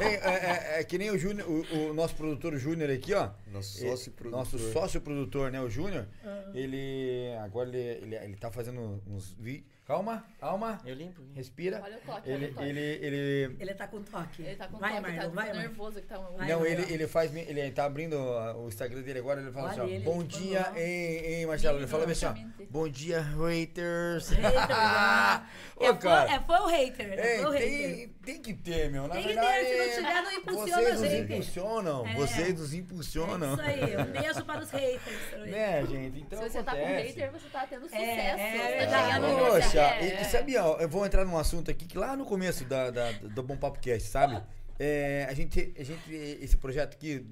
Ei, 0.01 0.17
é, 0.17 0.77
é- 0.77 0.81
é 0.81 0.85
que 0.85 0.99
nem 0.99 1.11
o 1.11 1.19
Júnior, 1.19 1.49
o, 1.49 1.91
o 1.91 1.95
nosso 1.95 2.15
produtor 2.17 2.57
Júnior 2.59 2.91
aqui, 2.91 3.15
ó. 3.15 3.31
Nosso 3.53 3.79
sócio 3.79 4.13
produtor. 4.13 4.39
Nosso 4.39 4.59
sócio 4.73 5.01
produtor, 5.01 5.53
né? 5.53 5.61
O 5.61 5.71
Júnior. 5.71 6.09
Ah. 6.25 6.51
Ele. 6.53 7.33
Agora 7.45 7.69
ele, 7.69 7.79
ele, 7.79 8.17
ele 8.17 8.37
tá 8.37 8.51
fazendo 8.51 9.01
uns 9.07 9.35
vídeos. 9.39 9.78
Calma, 9.89 10.23
calma. 10.39 10.79
Eu 10.85 10.95
limpo. 10.95 11.23
Respira. 11.35 11.81
Olha 11.83 11.97
o 11.97 12.01
toque, 12.01 12.29
Ele, 12.31 12.45
olha 12.45 12.51
o 12.51 12.55
toque. 12.57 12.69
ele, 12.69 12.81
ele, 13.07 13.57
Ele 13.59 13.75
tá 13.75 13.89
com 13.89 14.03
toque. 14.03 14.43
Ele 14.43 14.55
tá 14.55 14.69
com 14.69 14.77
vai, 14.77 14.91
toque, 14.91 15.03
Marlon, 15.03 15.19
tá, 15.19 15.29
vai, 15.29 15.47
tá 15.47 15.55
Marlon. 15.55 15.69
nervoso 15.69 16.01
que 16.03 16.07
tá 16.07 16.19
um... 16.21 16.37
Vai, 16.37 16.47
não, 16.49 16.59
Marlon. 16.61 16.65
ele, 16.67 16.93
ele 16.93 17.07
faz. 17.09 17.35
Ele 17.35 17.71
tá 17.71 17.85
abrindo 17.87 18.15
o 18.19 18.69
Instagram 18.69 19.01
dele 19.01 19.21
agora. 19.21 19.41
Ele 19.41 19.51
fala 19.51 19.69
Olha 19.69 19.73
assim: 19.73 19.81
ó, 19.81 19.95
ele, 19.95 20.05
Bom 20.05 20.19
ele 20.21 20.29
dia, 20.29 20.73
hein, 20.77 21.25
hein, 21.41 21.47
Marcelo. 21.47 21.79
Ele 21.79 21.87
fala 21.87 22.05
assim: 22.05 22.27
ó. 22.27 22.35
Bom 22.71 22.87
dia, 22.87 23.23
haters. 23.23 24.29
Hater, 24.29 24.67
ah. 24.71 25.47
Ô, 25.75 25.85
é, 25.85 25.89
fã, 25.89 25.97
cara. 25.97 26.33
é 26.33 26.41
fã 26.41 26.59
ou 26.59 26.67
hater? 26.67 27.13
É 27.19 27.37
Ei, 27.37 27.39
fã 27.41 27.47
ou 27.47 27.53
hater? 27.53 27.69
tem, 27.71 28.09
tem 28.27 28.43
que 28.43 28.53
ter, 28.53 28.91
meu. 28.91 29.09
Na 29.09 29.15
Tem 29.15 29.23
que 29.23 29.29
ter, 29.29 29.35
verdade, 29.37 29.65
se 29.69 29.79
não 29.79 29.95
tiver, 30.09 30.23
não 30.23 30.33
impulsiona 30.33 30.83
vocês 30.83 30.87
a 30.89 31.01
nos 31.01 31.11
gente. 31.11 31.33
impulsionam. 31.33 32.07
É. 32.07 32.15
Vocês 32.15 32.59
nos 32.59 32.75
impulsionam. 32.75 33.51
É 33.63 33.75
isso 33.75 33.85
aí, 33.85 33.97
um 33.97 34.05
beijo 34.05 34.45
para 34.45 34.61
os 34.61 34.69
haters. 34.71 35.31
também. 35.31 35.51
Né, 35.53 35.87
gente? 35.87 36.21
Então 36.21 36.43
Se 36.43 36.51
você 36.51 36.63
tá 36.63 36.73
com 36.77 36.85
hater, 36.85 37.33
você 37.33 37.49
tá 37.49 37.67
tendo 37.71 37.83
sucesso. 37.85 38.05
é 38.05 38.37
você 38.37 38.59
tá 38.59 38.69
verdade. 38.69 39.07
chegando 39.15 39.29
no- 39.29 39.78
Poxa, 39.83 39.95
é, 39.97 40.05
e, 40.07 40.11
é. 40.13 40.23
e 40.23 40.25
sabia, 40.25 40.65
ó, 40.65 40.77
eu 40.79 40.89
vou 40.89 41.05
entrar 41.07 41.25
num 41.25 41.37
assunto 41.37 41.71
aqui 41.71 41.85
que 41.87 41.97
lá 41.99 42.17
no 42.17 42.25
começo 42.25 42.65
da, 42.65 42.91
da- 42.91 43.13
do 43.13 43.43
Bom 43.43 43.57
Papo 43.57 43.79
Cast, 43.81 44.09
sabe? 44.09 44.43
É, 44.79 45.27
a, 45.29 45.35
gente, 45.35 45.75
a 45.79 45.83
gente, 45.83 46.13
esse 46.13 46.57
projeto 46.57 46.95
aqui, 46.95 47.25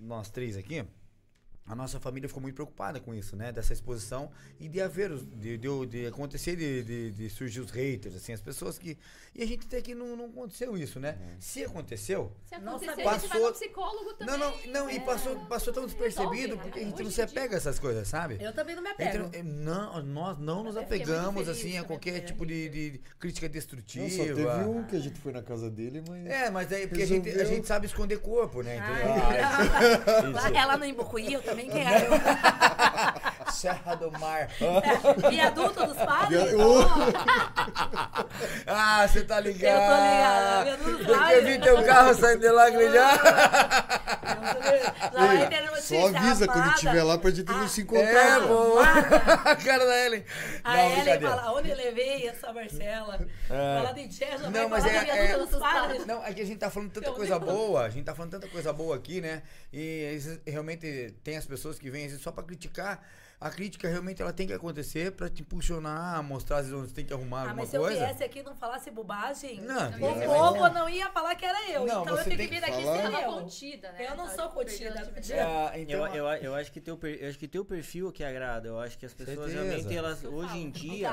nós 0.00 0.30
três 0.30 0.56
aqui, 0.56 0.84
a 1.66 1.74
nossa 1.74 1.98
família 1.98 2.28
ficou 2.28 2.42
muito 2.42 2.54
preocupada 2.54 3.00
com 3.00 3.14
isso, 3.14 3.36
né? 3.36 3.50
Dessa 3.50 3.72
exposição 3.72 4.30
e 4.60 4.68
de 4.68 4.80
haver, 4.82 5.10
os, 5.10 5.22
de, 5.26 5.56
de, 5.56 5.86
de 5.86 6.06
acontecer, 6.06 6.56
de, 6.56 6.82
de, 6.82 7.10
de 7.12 7.30
surgir 7.30 7.60
os 7.60 7.70
haters, 7.70 8.14
assim, 8.14 8.32
as 8.32 8.40
pessoas 8.40 8.78
que... 8.78 8.98
E 9.34 9.42
a 9.42 9.46
gente 9.46 9.66
até 9.66 9.80
que 9.80 9.94
não, 9.94 10.14
não 10.14 10.26
aconteceu 10.26 10.76
isso, 10.76 11.00
né? 11.00 11.16
Se 11.40 11.64
aconteceu, 11.64 12.32
Se 12.44 12.56
Não 12.58 12.76
a 12.76 12.78
vai 12.78 13.02
Passou- 13.02 13.46
no 13.48 13.52
psicólogo 13.52 14.12
também. 14.14 14.38
não, 14.38 14.50
não, 14.50 14.72
não, 14.84 14.90
e 14.90 14.96
é. 14.96 15.00
passou, 15.00 15.34
passou 15.46 15.72
tão 15.72 15.86
despercebido 15.86 16.34
Resolve, 16.54 16.62
porque 16.62 16.80
né? 16.80 16.86
a 16.86 16.88
gente 16.90 17.02
não 17.02 17.10
se 17.10 17.16
dia. 17.16 17.24
apega 17.24 17.54
a 17.54 17.56
essas 17.56 17.78
coisas, 17.80 18.06
sabe? 18.06 18.36
Eu 18.40 18.52
também 18.52 18.76
não 18.76 18.82
me 18.82 18.90
apego. 18.90 19.26
Então, 19.26 19.30
é, 19.32 19.42
não, 19.42 20.02
nós 20.04 20.38
não 20.38 20.62
nos 20.62 20.76
Eu 20.76 20.82
apegamos 20.82 21.44
feliz 21.46 21.48
assim 21.58 21.78
a 21.78 21.82
qualquer 21.84 22.20
tipo 22.20 22.46
de, 22.46 22.68
de 22.68 23.00
crítica 23.18 23.48
Não, 23.48 23.52
destrutiva. 23.52 24.08
só 24.08 24.22
teve 24.24 24.46
um 24.68 24.84
que 24.84 24.94
a 24.96 25.00
gente 25.00 25.18
foi 25.18 25.32
na 25.32 25.42
casa 25.42 25.68
dele, 25.68 26.02
mas. 26.08 26.26
É, 26.26 26.50
mas 26.50 26.72
aí 26.72 26.86
porque 26.86 27.02
a 27.02 27.06
gente, 27.06 27.28
a 27.28 27.32
Resolveu. 27.32 27.56
gente 27.56 27.66
sabe 27.66 27.86
esconder 27.86 28.18
corpo, 28.20 28.62
né? 28.62 28.78
Ai, 28.78 28.94
Entendeu? 30.22 30.30
Lá- 30.32 30.50
Ela 30.54 30.76
no 30.76 30.84
Imbucuí, 30.84 31.32
eu 31.32 31.42
também 31.54 31.70
quero. 31.70 32.10
Serra 33.52 33.94
do 33.94 34.10
Mar. 34.18 34.48
Viaduto 35.30 35.86
dos 35.86 35.96
padres? 35.96 36.42
Ah, 38.66 39.06
você 39.06 39.22
tá 39.22 39.38
ligado? 39.40 39.74
Eu 39.74 39.88
tô 39.88 39.94
ligada, 39.94 40.64
Viaduto 40.64 41.04
dos 41.04 41.06
Porque 41.06 41.32
eu 41.32 41.44
vi 41.44 41.58
teu 41.60 41.84
carro 41.84 42.14
saindo 42.14 42.40
de 42.40 42.48
lá 42.50 42.70
já. 42.70 44.00
Notícia. 44.44 45.80
Só 45.80 46.06
avisa 46.08 46.46
quando 46.46 46.68
estiver 46.74 47.02
lá 47.02 47.18
pra 47.18 47.30
gente 47.30 47.46
não 47.50 47.68
se 47.68 47.80
É, 47.80 47.84
encontrar. 47.84 48.40
pô. 48.42 48.46
pô. 48.46 48.78
A 48.80 49.56
cara 49.56 49.84
da 49.86 50.06
Ellen. 50.06 50.24
A 50.62 50.76
Não, 50.76 50.90
Ellen 50.98 51.20
fala, 51.20 51.52
onde 51.52 51.70
eu 51.70 51.76
levei 51.76 52.28
essa 52.28 52.52
Marcela? 52.52 53.18
Fala 53.48 53.92
de 53.92 54.08
Tché, 54.08 54.30
já 54.32 54.36
vai 54.38 54.50
Não, 54.50 54.68
mas 54.68 54.84
falar 54.84 55.04
é- 55.04 55.32
é-. 55.32 56.04
Não, 56.06 56.22
aqui 56.22 56.40
a 56.42 56.46
gente 56.46 56.58
tá 56.58 56.70
falando 56.70 56.90
tanta 56.92 57.08
Eu 57.08 57.14
coisa 57.14 57.38
boa, 57.38 57.84
a 57.84 57.90
gente 57.90 58.04
tá 58.04 58.14
falando 58.14 58.30
tanta 58.32 58.48
coisa 58.48 58.72
boa 58.72 58.96
aqui, 58.96 59.20
né? 59.20 59.42
E 59.72 60.18
realmente 60.46 61.14
tem 61.22 61.36
as 61.36 61.46
pessoas 61.46 61.78
que 61.78 61.90
vêm 61.90 62.08
só 62.18 62.32
pra 62.32 62.42
criticar. 62.44 63.02
A 63.40 63.50
crítica 63.50 63.88
realmente 63.88 64.22
ela 64.22 64.32
tem 64.32 64.46
que 64.46 64.52
acontecer 64.52 65.12
pra 65.12 65.28
te 65.28 65.42
impulsionar, 65.42 66.22
mostrar 66.22 66.58
às 66.58 66.66
vezes 66.66 66.78
onde 66.80 66.88
você 66.88 66.94
tem 66.94 67.04
que 67.04 67.12
arrumar 67.12 67.38
Ah, 67.38 67.40
alguma 67.42 67.56
mas 67.56 67.68
se 67.68 67.76
eu 67.76 67.82
coisa. 67.82 68.04
viesse 68.06 68.24
aqui 68.24 68.38
e 68.38 68.42
não 68.42 68.54
falasse 68.56 68.90
bobagem, 68.90 69.60
Não, 69.60 69.90
o 69.90 70.24
povo 70.26 70.68
não 70.70 70.88
ia 70.88 71.10
falar 71.10 71.34
que 71.34 71.44
era 71.44 71.70
eu. 71.70 71.84
Não, 71.84 72.02
então 72.02 72.16
eu 72.18 72.24
tenho 72.24 72.36
que 72.38 72.46
vir 72.46 72.64
aqui 72.64 72.82
falar- 72.82 72.96
ser 72.96 73.10
Tava 73.10 73.22
eu. 73.22 73.32
contida, 73.32 73.92
né? 73.92 74.06
Eu 74.10 74.16
não 74.16 74.28
sou 74.28 74.48
contida. 74.48 74.92
timidez. 75.02 75.30
É, 75.30 75.80
então, 75.80 76.06
eu, 76.08 76.26
eu, 76.26 76.42
eu 76.42 76.54
acho 76.54 76.72
que 76.72 76.80
teu, 76.80 76.98
eu 77.02 77.28
acho 77.28 77.38
que 77.38 77.48
teu 77.48 77.64
perfil 77.64 78.10
que 78.12 78.24
agrada. 78.24 78.68
Eu 78.68 78.78
acho 78.78 78.96
que 78.98 79.04
as 79.06 79.12
pessoas 79.14 79.50
Certeza. 79.52 79.62
realmente, 79.64 79.96
elas, 79.96 80.24
hoje 80.24 80.58
em 80.58 80.70
dia. 80.70 81.10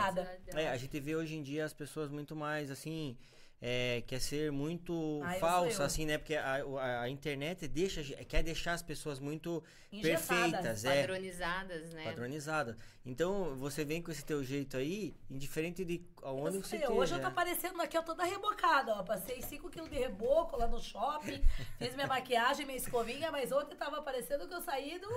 É, 0.55 0.69
a 0.69 0.77
gente 0.77 0.99
vê 0.99 1.15
hoje 1.15 1.35
em 1.35 1.43
dia 1.43 1.65
as 1.65 1.73
pessoas 1.73 2.09
muito 2.09 2.35
mais 2.35 2.71
assim. 2.71 3.17
É, 3.63 4.01
quer 4.07 4.19
ser 4.19 4.51
muito 4.51 5.21
Ah, 5.23 5.31
sou 5.33 5.39
falsa, 5.39 5.85
assim, 5.85 6.03
né? 6.05 6.17
Porque 6.17 6.35
a, 6.35 6.63
a, 6.79 7.01
a 7.03 7.09
internet 7.09 7.67
deixa, 7.67 8.01
quer 8.25 8.41
deixar 8.41 8.73
as 8.73 8.81
pessoas 8.81 9.19
muito 9.19 9.63
Engessadas, 9.91 10.51
perfeitas, 10.51 10.85
é, 10.85 11.01
Padronizadas, 11.01 11.93
né? 11.93 12.03
padronizadas. 12.05 12.75
Então, 13.05 13.55
você 13.57 13.85
vem 13.85 14.01
com 14.01 14.09
esse 14.09 14.25
teu 14.25 14.43
jeito 14.43 14.77
aí, 14.77 15.13
indiferente 15.29 15.85
de 15.85 16.01
aonde 16.23 16.57
Eu 16.57 16.63
você 16.63 16.77
sei, 16.77 16.87
hoje 16.87 16.95
eu 16.95 17.03
esteja. 17.03 17.19
tô 17.19 17.27
aparecendo 17.27 17.81
aqui, 17.81 17.97
eu 17.97 18.03
toda 18.03 18.23
rebocada, 18.23 18.93
ó. 18.93 19.03
Passei 19.03 19.41
5 19.41 19.69
quilos 19.69 19.89
de 19.89 19.97
reboco 19.97 20.57
lá 20.57 20.67
no 20.67 20.79
shopping, 20.79 21.43
fiz 21.77 21.93
minha 21.93 22.07
maquiagem, 22.07 22.65
minha 22.65 22.77
escovinha, 22.77 23.31
mas 23.31 23.51
ontem 23.51 23.75
tava 23.75 24.01
parecendo 24.01 24.47
que 24.47 24.53
eu 24.53 24.61
saí 24.61 24.97
do 24.99 25.07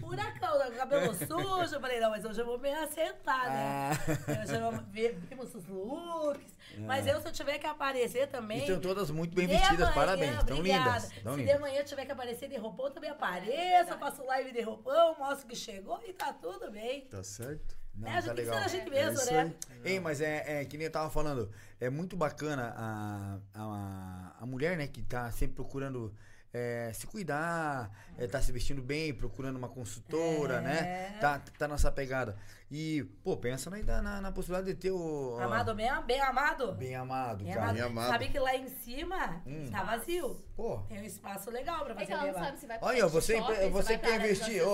furacão, 0.00 0.58
né? 0.58 0.70
com 0.70 0.76
cabelo 0.76 1.14
sujo. 1.26 1.74
Eu 1.74 1.80
falei, 1.80 2.00
não, 2.00 2.10
mas 2.10 2.24
hoje 2.24 2.40
eu 2.40 2.46
vou 2.46 2.58
me 2.58 2.72
acertar, 2.72 3.44
né? 3.50 3.90
Ah. 3.92 4.42
Hoje 4.42 4.54
eu 4.54 4.72
vou 4.72 4.82
ver, 4.90 5.14
vimos 5.28 5.54
os 5.54 5.66
looks. 5.66 6.52
Mas 6.78 7.06
eu, 7.06 7.20
se 7.20 7.28
eu 7.28 7.32
tiver 7.32 7.58
que 7.62 7.66
aparecer 7.68 8.26
também. 8.28 8.58
Estão 8.58 8.80
todas 8.80 9.10
muito 9.10 9.34
bem 9.34 9.46
de 9.46 9.54
vestidas, 9.54 9.78
manhã, 9.78 9.94
parabéns. 9.94 10.38
Estão 10.38 10.60
lindas. 10.60 11.12
Estão 11.12 11.32
Se 11.34 11.38
de 11.38 11.44
lindas. 11.46 11.60
manhã 11.60 11.78
eu 11.78 11.84
tiver 11.84 12.04
que 12.04 12.12
aparecer 12.12 12.48
de 12.48 12.56
roupão, 12.56 12.90
também 12.90 13.10
apareço, 13.10 13.96
faço 13.98 14.24
live 14.26 14.52
de 14.52 14.60
roupão, 14.62 15.16
mostro 15.18 15.46
que 15.46 15.54
chegou 15.54 16.02
e 16.06 16.12
tá 16.12 16.32
tudo 16.32 16.70
bem. 16.70 17.02
Tá 17.02 17.22
certo? 17.22 17.76
Não, 17.94 18.10
né? 18.10 18.16
A 18.16 18.20
gente 18.20 18.26
tá 18.28 18.32
legal. 18.34 18.58
a 18.58 18.68
gente 18.68 18.88
É 18.88 18.90
mesmo, 18.90 19.12
isso 19.20 19.32
né? 19.32 19.54
Ei, 19.84 20.00
mas 20.00 20.20
é, 20.20 20.60
é 20.60 20.64
que 20.64 20.76
nem 20.76 20.86
eu 20.86 20.92
tava 20.92 21.08
falando, 21.10 21.50
é 21.78 21.88
muito 21.88 22.16
bacana 22.16 22.74
a, 22.76 23.38
a, 23.54 24.36
a 24.40 24.46
mulher, 24.46 24.76
né, 24.76 24.86
que 24.88 25.02
tá 25.02 25.30
sempre 25.30 25.54
procurando 25.54 26.12
é, 26.54 26.90
se 26.92 27.06
cuidar, 27.06 27.90
é, 28.18 28.26
tá 28.26 28.40
se 28.42 28.52
vestindo 28.52 28.82
bem, 28.82 29.12
procurando 29.14 29.56
uma 29.56 29.68
consultora, 29.68 30.56
É. 30.56 30.60
né? 30.60 31.18
Tá, 31.20 31.40
tá 31.58 31.66
nessa 31.68 31.90
pegada. 31.90 32.36
E, 32.70 33.02
pô, 33.22 33.36
pensa 33.36 33.68
na, 33.68 34.02
na, 34.02 34.20
na 34.22 34.32
possibilidade 34.32 34.72
de 34.74 34.80
ter 34.80 34.90
o. 34.90 35.36
Amado 35.40 35.74
bem, 35.74 35.90
bem 36.06 36.20
amado. 36.20 36.72
Bem 36.72 36.94
amado, 36.94 37.44
Bem 37.44 37.52
cara. 37.52 37.64
amado. 37.64 37.74
Bem 37.74 37.82
amado. 37.84 38.08
Sabe 38.10 38.28
que 38.28 38.38
lá 38.38 38.56
em 38.56 38.66
cima 38.68 39.42
Hum. 39.46 39.68
tá 39.70 39.82
vazio. 39.82 40.42
Pô. 40.56 40.78
Tem 40.88 40.98
um 41.00 41.04
espaço 41.04 41.50
legal 41.50 41.84
pra 41.84 41.92
É 41.92 41.94
fazer 41.96 42.06
que 42.06 42.12
não 42.12 42.20
amado. 42.30 42.44
sabe 42.44 42.58
se 42.58 42.66
vai 42.66 42.78
Olha, 42.80 43.06
você, 43.08 43.36
shop, 43.36 43.52
empre- 43.52 43.64
se 43.64 43.70
você 43.70 43.96
vai 43.98 43.98
quer 43.98 44.16
investir, 44.16 44.62
ô, 44.66 44.68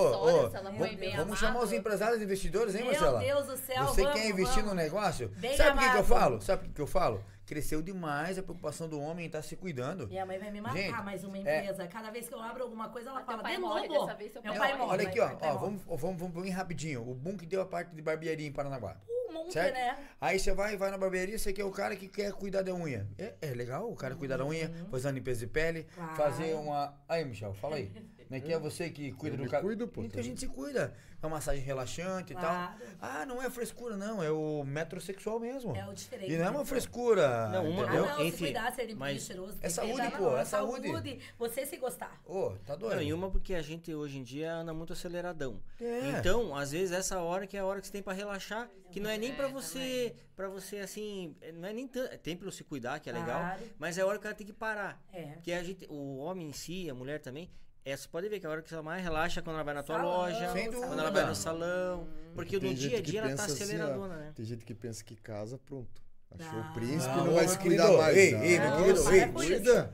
ô, 0.45 0.49
se 0.49 0.55
ela 0.55 0.71
vamos, 1.17 1.39
chamar 1.39 1.59
os 1.61 1.73
empresários 1.73 2.21
e 2.21 2.23
investidores, 2.23 2.73
hein, 2.75 2.83
Meu 2.83 2.91
Marcela? 2.91 3.19
Deus 3.19 3.47
do 3.47 3.57
céu, 3.57 3.85
Você 3.87 4.03
vamos, 4.03 4.17
quer 4.19 4.29
investir 4.29 4.55
vamos. 4.63 4.69
no 4.69 4.75
negócio? 4.75 5.29
Bem 5.37 5.57
Sabe 5.57 5.77
o 5.77 5.81
que, 5.81 5.89
que 5.91 5.97
eu 5.97 6.03
falo? 6.05 6.41
Sabe 6.41 6.63
o 6.63 6.67
que, 6.67 6.73
que 6.75 6.81
eu 6.81 6.87
falo? 6.87 7.23
Cresceu 7.49 7.81
demais 7.81 8.37
a 8.37 8.43
preocupação 8.43 8.87
do 8.87 9.01
homem 9.01 9.23
em 9.23 9.25
estar 9.25 9.41
se 9.41 9.55
cuidando. 9.55 10.07
Minha 10.07 10.23
mãe 10.23 10.37
vai 10.37 10.51
me 10.51 10.61
matar, 10.61 10.77
Gente, 10.77 11.01
mas 11.03 11.23
uma 11.23 11.35
é- 11.35 11.39
empresa. 11.41 11.87
Cada 11.87 12.11
vez 12.11 12.29
que 12.29 12.35
eu 12.35 12.39
abro 12.39 12.61
alguma 12.61 12.89
coisa, 12.89 13.09
ela 13.09 13.17
Teu 13.21 13.25
fala, 13.25 13.41
pai 13.41 13.55
de 13.55 13.57
morre, 13.61 13.87
novo. 13.87 14.05
dessa 14.05 14.15
vez 14.15 14.33
Meu 14.35 14.43
pai 14.43 14.57
pai 14.59 14.77
morre. 14.77 14.91
Olha 14.91 15.07
aqui, 15.07 15.19
ó, 15.19 15.31
ó 15.41 15.57
vamos, 15.57 15.81
vamos, 15.87 16.19
vamos 16.21 16.43
bem 16.43 16.51
rapidinho. 16.51 17.01
O 17.09 17.15
boom 17.15 17.35
que 17.35 17.47
deu 17.47 17.59
a 17.59 17.65
parte 17.65 17.95
de 17.95 18.03
barbearia 18.03 18.45
em 18.45 18.51
Paranaguá. 18.51 18.97
Um 19.27 19.33
monte, 19.33 19.53
Certo? 19.53 19.73
né? 19.73 19.97
Aí 20.21 20.37
você 20.37 20.53
vai, 20.53 20.77
vai 20.77 20.91
na 20.91 20.97
barbearia, 20.99 21.39
você 21.39 21.51
quer 21.51 21.63
o 21.63 21.71
cara 21.71 21.95
que 21.95 22.07
quer 22.07 22.31
cuidar 22.33 22.61
da 22.61 22.71
unha. 22.71 23.07
É, 23.17 23.33
é 23.41 23.47
legal 23.55 23.91
o 23.91 23.95
cara 23.95 24.15
cuidar 24.15 24.37
da 24.37 24.45
unha, 24.45 24.71
fazer 24.91 25.07
uma 25.07 25.13
limpeza 25.13 25.39
de 25.39 25.47
pele, 25.47 25.79
Uhum. 25.97 26.05
Claro. 26.05 26.15
fazer 26.15 26.53
uma. 26.53 26.93
Aí, 27.07 27.25
Michel, 27.25 27.55
fala 27.55 27.77
aí. 27.77 27.91
Não 28.29 28.37
é 28.37 28.41
que 28.41 28.53
é 28.53 28.59
você 28.59 28.89
que 28.91 29.11
cuida 29.13 29.35
Eu 29.35 29.43
do 29.43 29.49
cara. 29.49 29.63
cuido, 29.63 29.87
pô, 29.87 30.01
Então 30.01 30.07
a 30.07 30.11
também. 30.11 30.23
gente 30.25 30.39
se 30.41 30.47
cuida. 30.47 30.93
É 31.21 31.25
uma 31.25 31.35
massagem 31.35 31.61
relaxante 31.61 32.31
e 32.31 32.35
Claro. 32.35 32.77
tal. 32.79 32.87
Ah, 33.01 33.25
não 33.25 33.41
é 33.43 33.49
frescura, 33.49 33.97
não. 33.97 34.23
É 34.23 34.31
o 34.31 34.63
metrosexual 34.63 35.37
mesmo. 35.39 35.75
É 35.75 35.85
o 35.89 35.93
diferente. 35.93 36.31
E 36.31 36.37
não 36.37 36.45
é 36.45 36.49
uma 36.49 36.63
frescura. 36.63 37.49
Não, 37.49 37.69
uma- 37.69 37.81
Ah, 37.81 37.85
entendeu? 37.87 38.05
não, 38.05 38.15
se 38.17 38.23
Enfim, 38.23 38.43
cuidar, 38.45 38.71
ser 38.73 38.95
mas- 38.95 39.23
cheiroso. 39.23 39.57
É 39.61 39.67
saúde, 39.69 40.11
pô, 40.17 40.37
é 40.37 40.45
saúde. 40.45 41.19
Você 41.37 41.65
se 41.65 41.75
gostar. 41.77 42.21
Ô, 42.25 42.51
tá 42.65 42.75
doido. 42.75 42.95
Não, 42.95 43.01
e 43.01 43.11
uma 43.11 43.29
porque 43.29 43.53
a 43.55 43.61
gente 43.61 43.93
hoje 43.93 44.17
em 44.19 44.23
dia 44.23 44.53
anda 44.53 44.73
muito 44.73 44.93
aceleradão. 44.93 45.59
É. 45.81 46.11
Então, 46.11 46.55
às 46.55 46.71
vezes 46.71 46.91
essa 46.93 47.19
hora 47.19 47.45
que 47.45 47.57
é 47.57 47.59
a 47.59 47.65
hora 47.65 47.81
que 47.81 47.87
você 47.87 47.91
tem 47.93 48.01
pra 48.03 48.13
relaxar, 48.13 48.69
que 48.91 48.99
não 49.01 49.09
é 49.09 49.17
nem 49.17 49.33
pra 49.33 49.47
você, 49.49 50.15
para 50.37 50.47
você 50.47 50.77
assim, 50.77 51.35
não 51.55 51.67
é 51.67 51.73
nem 51.73 51.85
tanto, 51.87 52.17
tem 52.19 52.37
pra 52.37 52.49
se 52.51 52.63
cuidar, 52.63 52.97
que 52.99 53.09
é 53.09 53.13
legal, 53.13 53.41
Claro. 53.41 53.61
mas 53.77 53.97
é 53.97 54.01
a 54.01 54.05
hora 54.07 54.17
que 54.19 54.25
ela 54.25 54.35
tem 54.35 54.47
que 54.47 54.53
parar. 54.53 55.01
É. 55.11 55.23
Porque 55.33 55.51
a 55.51 55.61
gente, 55.63 55.85
o 55.89 56.17
homem 56.19 56.47
em 56.47 56.53
si, 56.53 56.89
a 56.89 56.93
mulher 56.93 57.19
também, 57.19 57.49
é, 57.85 57.95
você 57.95 58.07
pode 58.07 58.29
ver 58.29 58.39
que 58.39 58.45
a 58.45 58.49
hora 58.49 58.61
que 58.61 58.73
ela 58.73 58.83
mais 58.83 59.03
relaxa 59.03 59.39
é 59.39 59.43
quando 59.43 59.55
ela 59.55 59.63
vai 59.63 59.73
na 59.73 59.83
tua 59.83 59.97
Salão, 59.97 60.11
loja, 60.11 60.53
quando 60.71 60.99
ela 60.99 61.11
vai 61.11 61.25
no 61.25 61.35
salão, 61.35 62.07
porque 62.35 62.59
Tem 62.59 62.69
no 62.69 62.75
dia 62.75 62.97
a 62.97 63.01
dia 63.01 63.21
ela 63.21 63.35
tá 63.35 63.45
assim, 63.45 63.63
aceleradona, 63.63 64.17
né? 64.17 64.31
Tem 64.35 64.45
gente 64.45 64.65
que 64.65 64.73
pensa 64.73 65.03
que 65.03 65.15
casa, 65.15 65.57
pronto. 65.57 66.01
Achou 66.37 66.59
o 66.59 66.73
príncipe, 66.73 67.15
Não, 67.17 67.25
não, 67.25 67.33
vai 67.33 67.47
se 67.47 67.57
cuidar 67.57 67.91
mais. 67.91 68.15
ei, 68.17 68.31
não. 68.33 68.43
ei, 68.43 68.59
meu 68.59 68.77
querido, 68.77 69.11
ei, 69.13 69.27
cuida. 69.27 69.93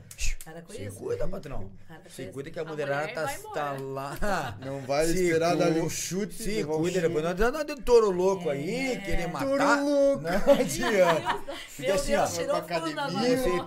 Se 0.70 0.90
cuida, 0.90 1.28
patrão. 1.28 1.70
Se 2.08 2.26
cuida 2.26 2.50
que 2.50 2.58
a 2.58 2.62
A 2.62 2.64
mulherada 2.64 3.02
mulher 3.08 3.14
tá, 3.14 3.52
tá 3.52 3.76
lá. 3.80 4.56
Não 4.64 4.80
vai 4.82 5.06
Se 5.06 5.24
esperar 5.24 5.52
cu- 5.52 5.58
dar 5.58 5.70
um 5.70 5.90
chute. 5.90 6.34
Se 6.34 6.64
um 6.64 6.68
cuida, 6.78 7.00
depois 7.00 7.22
não 7.24 7.30
adianta 7.32 7.64
de 7.64 7.74
touro 7.82 8.10
louco 8.10 8.48
aí, 8.48 8.98
querer 9.04 9.26
matar. 9.26 9.44
Touro 9.46 9.84
louco. 9.84 10.22
Não 10.22 10.54
adianta. 10.54 11.40
Meu 11.78 11.94
assim, 11.94 12.14
ó, 12.14 12.26
você 12.26 12.46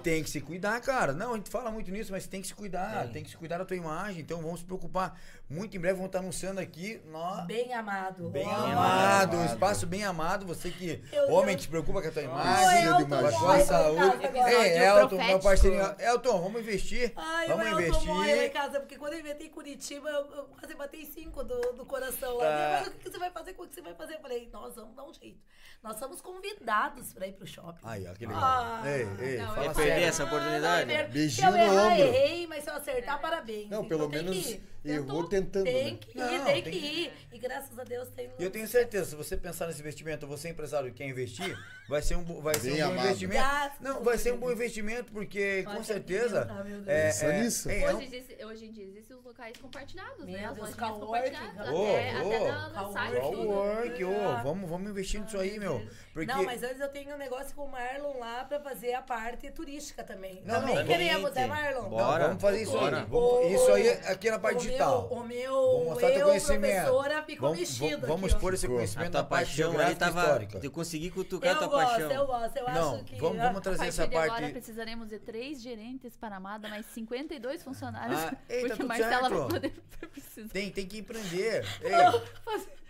tem 0.02 0.24
que 0.24 0.30
se 0.30 0.40
cuidar, 0.42 0.80
cara. 0.82 1.12
Não, 1.14 1.34
a 1.34 1.38
gente 1.38 1.50
fala 1.50 1.70
muito 1.72 1.92
nisso, 1.92 2.12
mas 2.12 2.26
tem 2.28 2.42
que 2.42 2.48
se 2.48 2.56
cuidar. 2.56 3.06
É. 3.06 3.08
Tem 3.10 3.24
que 3.24 3.30
se 3.30 3.38
cuidar 3.38 3.58
da 3.58 3.66
tua 3.66 3.78
imagem. 3.78 4.22
Então 4.22 4.42
vamos 4.42 4.62
se 4.62 4.66
preocupar. 4.66 5.20
Muito 5.50 5.76
em 5.76 5.80
breve 5.80 5.96
vamos 5.96 6.10
estar 6.10 6.20
anunciando 6.20 6.60
aqui. 6.62 7.02
Nó, 7.08 7.42
Bem 7.46 7.74
amado. 7.74 8.30
bem 8.30 8.46
Ó, 8.46 8.52
amado, 8.52 9.36
um 9.36 9.40
amado. 9.40 9.52
espaço 9.52 9.88
bem 9.88 10.04
amado. 10.04 10.46
Você 10.46 10.70
que, 10.70 11.02
Meu 11.12 11.32
homem 11.32 11.56
que 11.56 11.64
se 11.64 11.68
preocupa 11.68 12.04
com 12.04 12.08
a 12.08 12.12
tua 12.12 12.22
imagem, 12.22 12.84
Elton, 12.86 13.08
com 13.08 13.16
a 13.16 13.32
tua 13.32 13.60
em 13.60 13.66
saúde. 13.66 13.68
casa 13.68 13.78
agora. 13.88 14.20
Ei, 14.22 14.28
Episódio 14.28 14.84
Elton, 14.84 15.24
meu 15.26 15.40
parceirinho. 15.40 15.96
Elton, 15.98 16.42
vamos 16.42 16.62
investir. 16.62 17.14
Ai, 17.16 17.48
vamos 17.48 17.66
o 17.66 17.68
Elton 17.68 17.82
investir. 17.82 18.14
lá 18.16 18.46
em 18.46 18.50
casa, 18.52 18.80
porque 18.80 18.96
quando 19.00 19.14
eu 19.14 19.20
inventei 19.22 19.48
em 19.48 19.50
Curitiba, 19.50 20.08
eu, 20.08 20.32
eu 20.36 20.44
quase 20.60 20.76
batei 20.76 21.04
cinco 21.06 21.44
do, 21.44 21.60
do 21.74 21.84
coração 21.84 22.38
lá. 22.38 22.46
Ah. 22.46 22.80
Mas 22.84 22.88
o 22.90 22.92
que, 22.92 23.10
você 23.10 23.18
vai 23.18 23.32
fazer? 23.32 23.56
O 23.58 23.68
que 23.68 23.74
você 23.74 23.82
vai 23.82 23.96
fazer? 23.96 24.14
Eu 24.16 24.20
falei, 24.22 24.50
nós 24.54 24.76
vamos 24.76 24.96
dar 24.96 25.04
um 25.04 25.14
jeito. 25.16 25.40
Nós 25.82 25.98
somos 25.98 26.22
convidados 26.22 27.12
pra 27.14 27.26
ir 27.26 27.34
pro 27.34 27.48
shopping. 27.48 27.80
Aí, 27.84 28.06
ó, 28.08 28.14
que 28.14 28.26
legal. 28.28 28.40
Ah. 28.44 28.84
ei, 28.86 29.08
ei, 29.20 29.38
Não, 29.40 29.56
fala 29.56 29.66
é 29.66 29.74
perder 29.74 30.04
essa 30.04 30.26
oportunidade? 30.26 30.92
é 30.92 31.04
ver- 31.04 31.10
Beijinho 31.10 31.52
se 31.52 31.58
eu 31.60 31.68
no 31.68 31.74
errar, 31.74 31.88
ombro. 31.94 32.04
errei, 32.06 32.46
mas 32.48 32.64
se 32.64 32.70
eu 32.70 32.76
acertar, 32.76 33.20
parabéns. 33.20 33.70
Não, 33.70 33.78
Então 33.84 33.86
pelo 33.88 34.08
menos 34.10 34.58
errou 34.86 35.24
Tentou, 35.24 35.30
tentando, 35.42 35.64
Tem 35.66 35.92
né? 35.94 35.98
que 36.00 36.12
ir, 36.18 36.22
Não, 36.22 36.46
tem 36.46 36.64
tem 36.64 36.64
que 36.64 36.72
que- 36.80 36.86
ir. 36.86 37.14
E 37.32 37.38
graças 37.38 37.78
a 37.80 37.84
Deus 37.84 38.10
tem 38.10 38.30
E 38.40 38.44
eu 38.44 38.50
tenho 38.52 38.68
certeza, 38.68 39.06
se 39.12 39.16
você 39.16 39.38
pensar 39.38 39.68
nesse 39.68 39.80
investimento, 39.80 40.26
você 40.28 40.50
empresário 40.50 40.92
que 40.92 40.98
quer 40.98 41.08
investir, 41.08 41.58
vai 41.88 42.02
ser 42.02 42.16
um, 42.16 42.24
vai 42.42 42.56
ser 42.56 42.72
um 42.74 42.78
bom 42.78 42.84
amado. 42.86 43.06
investimento. 43.06 43.40
Graças 43.42 43.80
Não, 43.80 44.04
vai 44.04 44.18
ser 44.18 44.34
um 44.34 44.38
bom 44.38 44.52
investimento, 44.52 45.12
porque 45.12 45.64
com 45.64 45.72
Olha, 45.72 45.84
certeza. 45.84 46.46
Deus. 46.46 46.88
É, 46.88 47.06
Pensa 47.08 47.26
é, 47.26 47.42
nisso. 47.42 47.70
é, 47.70 47.82
é 47.82 47.94
Hoje, 47.96 48.06
existe, 48.06 48.46
hoje 48.46 48.66
em 48.66 48.72
dia 48.72 48.86
existem 48.86 49.16
os 49.18 49.24
locais 49.24 49.58
compartilhados, 49.58 50.26
Meu 50.26 50.34
né? 50.38 50.46
As 50.46 50.56
Deus, 50.56 50.70
lojinhas 50.70 50.92
compartilhadas. 51.00 51.70
Ô, 51.70 51.84
até, 51.84 52.14
ô, 52.24 52.28
até 52.28 52.52
na, 52.52 52.70
no 52.84 52.94
site. 52.94 53.20
Cowork, 53.22 54.04
ô, 54.04 54.28
Ah. 54.30 54.42
vamos, 54.44 54.70
vamos 54.70 54.90
investir 54.90 55.22
nisso 55.22 55.38
aí, 55.40 55.60
meu. 55.60 55.86
Porque. 56.14 56.32
Não, 56.32 56.44
mas 56.44 56.64
antes 56.64 56.80
eu 56.82 56.90
tenho 56.90 57.14
um 57.16 57.18
negócio 57.18 57.56
com 57.56 57.64
o 57.66 57.72
Marlon 57.72 58.18
lá 58.20 58.44
pra 58.44 58.60
fazer 58.60 58.94
a 58.94 59.02
parte 59.02 59.50
turística 59.52 60.04
também. 60.04 60.42
Não, 60.46 60.60
também 60.62 60.76
não, 60.76 60.86
queremos, 60.86 61.30
gente. 61.30 61.40
é, 61.40 61.48
Marlon? 61.48 61.82
Não, 61.84 61.90
Bora, 61.90 62.28
vamos 62.28 62.42
fazer 62.42 62.62
isso 62.64 62.72
bora. 62.72 62.98
aí. 63.00 63.06
Vamos- 63.06 63.52
isso 63.52 63.72
aí 63.72 63.90
aqui 63.90 64.30
na 64.32 64.40
parte 64.40 64.58
o 64.58 64.62
digital. 64.62 65.08
Meu, 65.30 65.54
Vamos 65.54 65.86
mostrar 65.90 66.10
eu, 66.12 66.28
conhecimento. 66.28 66.74
professora, 66.74 67.24
ficou 67.24 67.50
Vamos, 67.50 67.60
mexido 67.60 67.86
vamos, 67.90 68.08
vamos 68.08 68.24
aqui, 68.26 68.34
expor 68.36 68.54
esse. 68.54 68.66
A 68.66 68.70
conhecimento 68.70 69.12
da 69.12 69.24
parte 69.24 69.46
paixão 69.48 69.66
ali 69.70 69.78
geográfica 69.78 69.96
e 69.96 70.08
tava. 70.08 70.22
histórica. 70.22 70.60
Eu 70.64 70.72
consegui 70.72 71.12
cutucar 71.12 71.50
a 71.50 71.54
Eu 71.54 71.58
tua 71.60 71.68
gosto, 71.68 71.90
paixão. 71.90 72.12
eu 72.12 72.26
gosto, 72.28 72.58
eu 72.58 72.70
Não, 72.70 72.96
acho 72.96 73.04
que... 73.06 73.16
vamos, 73.16 73.38
vamos 73.38 73.58
A 73.58 73.62
trazer 73.62 73.78
partir 73.78 73.90
essa 73.90 74.08
de 74.08 74.16
agora 74.16 74.32
parte. 74.32 74.52
precisaremos 74.52 75.08
de 75.10 75.20
três 75.20 75.62
gerentes 75.62 76.18
para 76.18 76.36
a 76.36 76.38
Amada, 76.38 76.68
mais 76.68 76.86
52 76.88 77.64
funcionários. 77.64 78.20
Ah, 78.20 78.36
ei, 78.50 78.62
tá 78.64 78.68
porque 78.70 78.76
tudo 78.78 78.88
Marcela 78.88 79.30
certo. 79.30 79.30
vai 79.50 79.60
poder 79.62 79.74
precisar. 80.12 80.50
Tem, 80.50 80.72
tem 80.72 80.88
que 80.88 80.98
empreender. 81.00 81.66
Ei, 81.82 81.92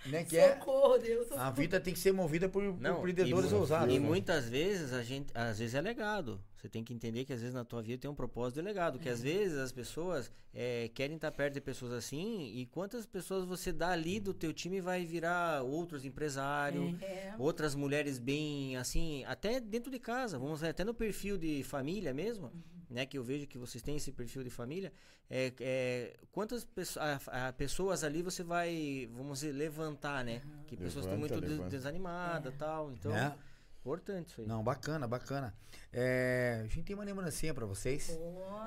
né, 0.05 0.23
que 0.23 0.37
é, 0.37 0.53
Socorro, 0.53 0.97
Deus. 0.97 1.31
a 1.33 1.49
vida 1.51 1.79
tem 1.79 1.93
que 1.93 1.99
ser 1.99 2.11
movida 2.11 2.47
por, 2.47 2.63
por 2.73 2.79
Não, 2.81 2.99
empreendedores 2.99 3.51
e, 3.51 3.55
ousados. 3.55 3.93
E 3.93 3.99
né? 3.99 4.05
muitas 4.05 4.47
vezes 4.49 4.93
a 4.93 5.03
gente, 5.03 5.31
às 5.35 5.59
vezes 5.59 5.75
é 5.75 5.81
legado. 5.81 6.41
Você 6.55 6.67
tem 6.67 6.83
que 6.83 6.93
entender 6.93 7.23
que 7.23 7.31
às 7.31 7.39
vezes 7.39 7.55
na 7.55 7.63
tua 7.63 7.81
vida 7.81 8.01
tem 8.01 8.11
um 8.11 8.15
propósito 8.15 8.55
de 8.55 8.61
legado. 8.61 8.99
Que 8.99 9.07
às 9.07 9.21
vezes 9.21 9.57
as 9.57 9.71
pessoas 9.71 10.29
eh, 10.53 10.89
querem 10.93 11.15
estar 11.15 11.31
perto 11.31 11.53
de 11.53 11.61
pessoas 11.61 11.93
assim. 11.93 12.51
E 12.53 12.65
quantas 12.65 13.05
pessoas 13.05 13.45
você 13.45 13.71
dá 13.71 13.89
ali 13.89 14.19
do 14.19 14.33
teu 14.33 14.51
time 14.51 14.81
vai 14.81 15.05
virar 15.05 15.63
outros 15.63 16.03
empresários, 16.03 17.01
É. 17.01 17.33
outras 17.39 17.75
mulheres 17.75 18.19
bem 18.19 18.75
assim, 18.75 19.23
até 19.25 19.59
dentro 19.61 19.89
de 19.89 19.99
casa. 19.99 20.37
Vamos 20.37 20.59
ver, 20.59 20.69
até 20.69 20.83
no 20.83 20.93
perfil 20.93 21.37
de 21.37 21.63
família 21.63 22.13
mesmo, 22.13 22.51
né? 22.90 23.06
Que 23.06 23.18
eu 23.18 23.24
vejo 23.24 23.45
que 23.48 23.58
vocês 23.58 23.82
têm 23.82 23.95
esse 23.98 24.11
perfil 24.11 24.43
de 24.43 24.50
família. 24.50 24.92
É, 25.30 25.53
é, 25.59 26.18
quantas 26.32 26.64
pesso- 26.66 27.00
a- 27.00 27.19
a- 27.27 27.53
pessoas 27.53 28.03
ali 28.03 28.22
você 28.24 28.43
vai, 28.43 29.08
vamos 29.14 29.40
dizer, 29.42 29.51
levantar, 29.53 30.24
né? 30.26 30.42
Que 30.68 30.76
pessoas 30.76 31.06
estão 31.06 31.18
muito 31.18 31.35
levanta. 31.35 31.69
desanimadas 31.69 32.53
tal. 32.58 32.92
Então, 32.92 33.16
É. 33.16 33.35
importante 33.80 34.30
isso 34.32 34.42
aí. 34.42 34.48
Não, 34.48 34.64
bacana, 34.64 35.08
bacana. 35.08 35.53
É, 35.93 36.61
a 36.64 36.68
gente 36.68 36.84
tem 36.84 36.95
uma 36.95 37.03
lembrancinha 37.06 37.53
pra 37.53 37.66
vocês. 37.66 38.18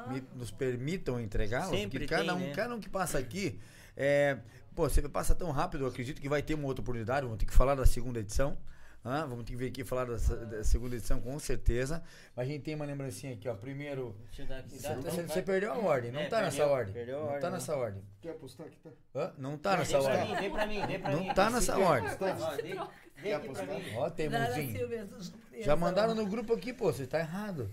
Me- 0.08 0.22
nos 0.34 0.50
permitam 0.50 1.20
entregá-la. 1.20 1.70
Sempre 1.70 2.00
Porque 2.00 2.14
cada 2.14 2.34
tem, 2.34 2.42
um, 2.44 2.48
né? 2.48 2.54
cada 2.54 2.74
um 2.74 2.80
que 2.80 2.88
passa 2.88 3.18
aqui 3.18 3.58
É, 3.94 4.38
pô, 4.74 4.88
você 4.88 5.06
passa 5.06 5.34
tão 5.34 5.50
rápido, 5.50 5.84
eu 5.84 5.88
acredito 5.88 6.18
que 6.18 6.26
vai 6.26 6.40
ter 6.42 6.54
uma 6.54 6.66
outra 6.66 6.80
oportunidade, 6.80 7.26
vamos 7.26 7.38
ter 7.38 7.44
que 7.44 7.52
falar 7.52 7.74
da 7.74 7.84
segunda 7.84 8.20
edição. 8.20 8.56
Ah, 9.04 9.26
vamos 9.26 9.44
ter 9.44 9.50
que 9.52 9.56
vir 9.56 9.66
aqui 9.68 9.84
falar 9.84 10.04
da, 10.04 10.14
da 10.14 10.62
segunda 10.62 10.94
edição, 10.94 11.20
com 11.20 11.36
certeza. 11.40 12.02
Mas 12.36 12.46
a 12.46 12.50
gente 12.50 12.62
tem 12.62 12.74
uma 12.76 12.84
lembrancinha 12.84 13.34
aqui, 13.34 13.48
ó. 13.48 13.54
Primeiro. 13.54 14.14
Deixa 14.26 14.42
eu 14.42 14.46
dar 14.46 14.58
aqui. 14.58 14.78
Você, 14.78 14.88
dá- 14.88 14.94
você- 14.94 15.02
não, 15.22 15.28
você 15.28 15.34
vai. 15.34 15.42
perdeu 15.42 15.72
a 15.72 15.78
ordem, 15.78 16.12
não 16.12 16.20
É, 16.20 16.28
tá 16.28 16.40
nessa 16.42 16.56
perdeu- 16.58 16.72
ordem. 16.74 16.94
perdeu 16.94 17.16
a 17.16 17.18
não 17.20 17.26
ordem, 17.26 17.40
tá 17.40 17.50
né? 17.50 17.54
nessa 17.56 17.76
ordem. 17.76 18.02
Quer 18.20 18.30
apostar 18.30 18.66
aqui, 18.68 18.76
tá? 18.78 18.90
Hã? 19.14 19.32
Não 19.38 19.58
tá 19.58 19.70
Vem 19.70 19.78
nessa 19.80 19.98
pra 19.98 20.08
ordem. 20.12 20.28
mim, 20.28 20.36
vem 20.40 20.50
pra 20.52 20.66
mim, 20.66 20.86
vem 20.86 21.00
pra 21.00 21.10
Não 21.10 21.20
mim. 21.20 21.34
tá 21.34 21.50
nessa 21.50 21.78
ordem. 21.78 22.10
Vem- 22.62 22.78
vem 23.16 23.32
aqui 23.34 23.48
pra 23.48 23.66
mim. 23.66 23.82
Ó, 23.96 24.10
Já 25.60 25.76
mandaram 25.76 26.14
no 26.14 26.26
grupo 26.26 26.54
aqui, 26.54 26.72
pô, 26.72 26.92
você 26.92 27.06
tá 27.06 27.18
errado. 27.18 27.70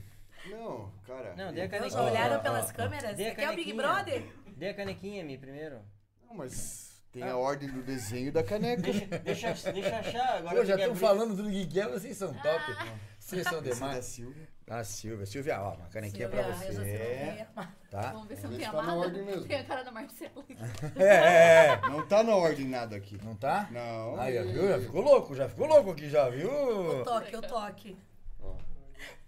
Não, 0.49 0.91
cara. 1.05 1.35
Não, 1.35 1.53
dê 1.53 1.61
a 1.61 1.69
canequinha. 1.69 2.01
olharam 2.01 2.41
pelas 2.41 2.71
câmeras? 2.71 3.15
Dê 3.15 3.27
a 3.29 3.31
Aqui 3.33 3.41
é 3.41 3.51
o 3.51 3.55
Big. 3.55 3.73
Brother? 3.73 4.25
Dê 4.55 4.69
a 4.69 4.73
canequinha, 4.73 5.23
Mi, 5.23 5.37
primeiro. 5.37 5.79
Não, 6.27 6.33
mas 6.35 6.88
tem 7.11 7.23
a 7.23 7.35
ordem 7.35 7.69
do 7.69 7.81
desenho 7.81 8.31
da 8.31 8.43
caneca. 8.43 8.81
Deixa, 8.81 9.05
deixa, 9.05 9.71
deixa 9.71 9.89
eu 9.89 9.95
achar. 9.95 10.37
Agora 10.37 10.57
Pô, 10.57 10.65
já 10.65 10.75
estão 10.75 10.95
falando 10.95 11.35
tudo 11.35 11.49
que 11.49 11.65
quer, 11.65 11.87
vocês 11.89 12.15
são 12.17 12.33
top. 12.33 12.75
Vocês 13.19 13.43
são 13.47 13.59
é 13.59 13.61
da 13.61 13.69
demais. 13.71 14.05
Silvia. 14.05 14.47
Ah, 14.67 14.83
Silvia. 14.83 15.25
Silvia, 15.25 15.61
ó, 15.61 15.73
uma 15.73 15.87
canequinha 15.87 16.29
Silvia, 16.29 16.43
pra 16.43 16.55
você. 16.55 17.45
que 17.45 17.59
eu 17.59 17.65
Tá? 17.89 18.11
Vamos 18.11 18.27
ver 18.27 18.37
se 18.37 18.43
eu 18.43 18.49
tenho 18.51 18.71
tá 18.71 18.79
amada. 18.79 19.41
Tem 19.47 19.59
a 19.59 19.63
cara 19.63 19.83
da 19.83 19.91
Marcela. 19.91 20.31
É, 20.95 21.03
é, 21.03 21.65
é. 21.73 21.89
Não 21.89 22.07
tá 22.07 22.21
na 22.21 22.35
ordem 22.35 22.67
nada 22.67 22.95
aqui. 22.95 23.19
Não 23.23 23.35
tá? 23.35 23.67
Não. 23.71 24.19
Aí, 24.19 24.39
viu? 24.51 24.67
Já 24.67 24.79
ficou 24.79 25.01
louco, 25.01 25.35
já 25.35 25.49
ficou 25.49 25.65
louco 25.65 25.91
aqui, 25.91 26.09
já, 26.09 26.29
viu? 26.29 26.51
O 26.51 27.03
toque, 27.03 27.35
o 27.35 27.41
toque. 27.41 27.97
Ó, 28.39 28.55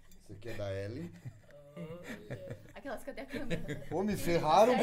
esse 0.08 0.32
aqui 0.32 0.48
é 0.50 0.54
da 0.54 0.72
Ellen. 0.72 1.10
Aquelas, 2.82 3.02
cadê 3.04 3.20
a 3.20 3.26
câmera? 3.26 3.86
Pô, 3.88 4.02
me 4.02 4.16
ferraram, 4.16 4.74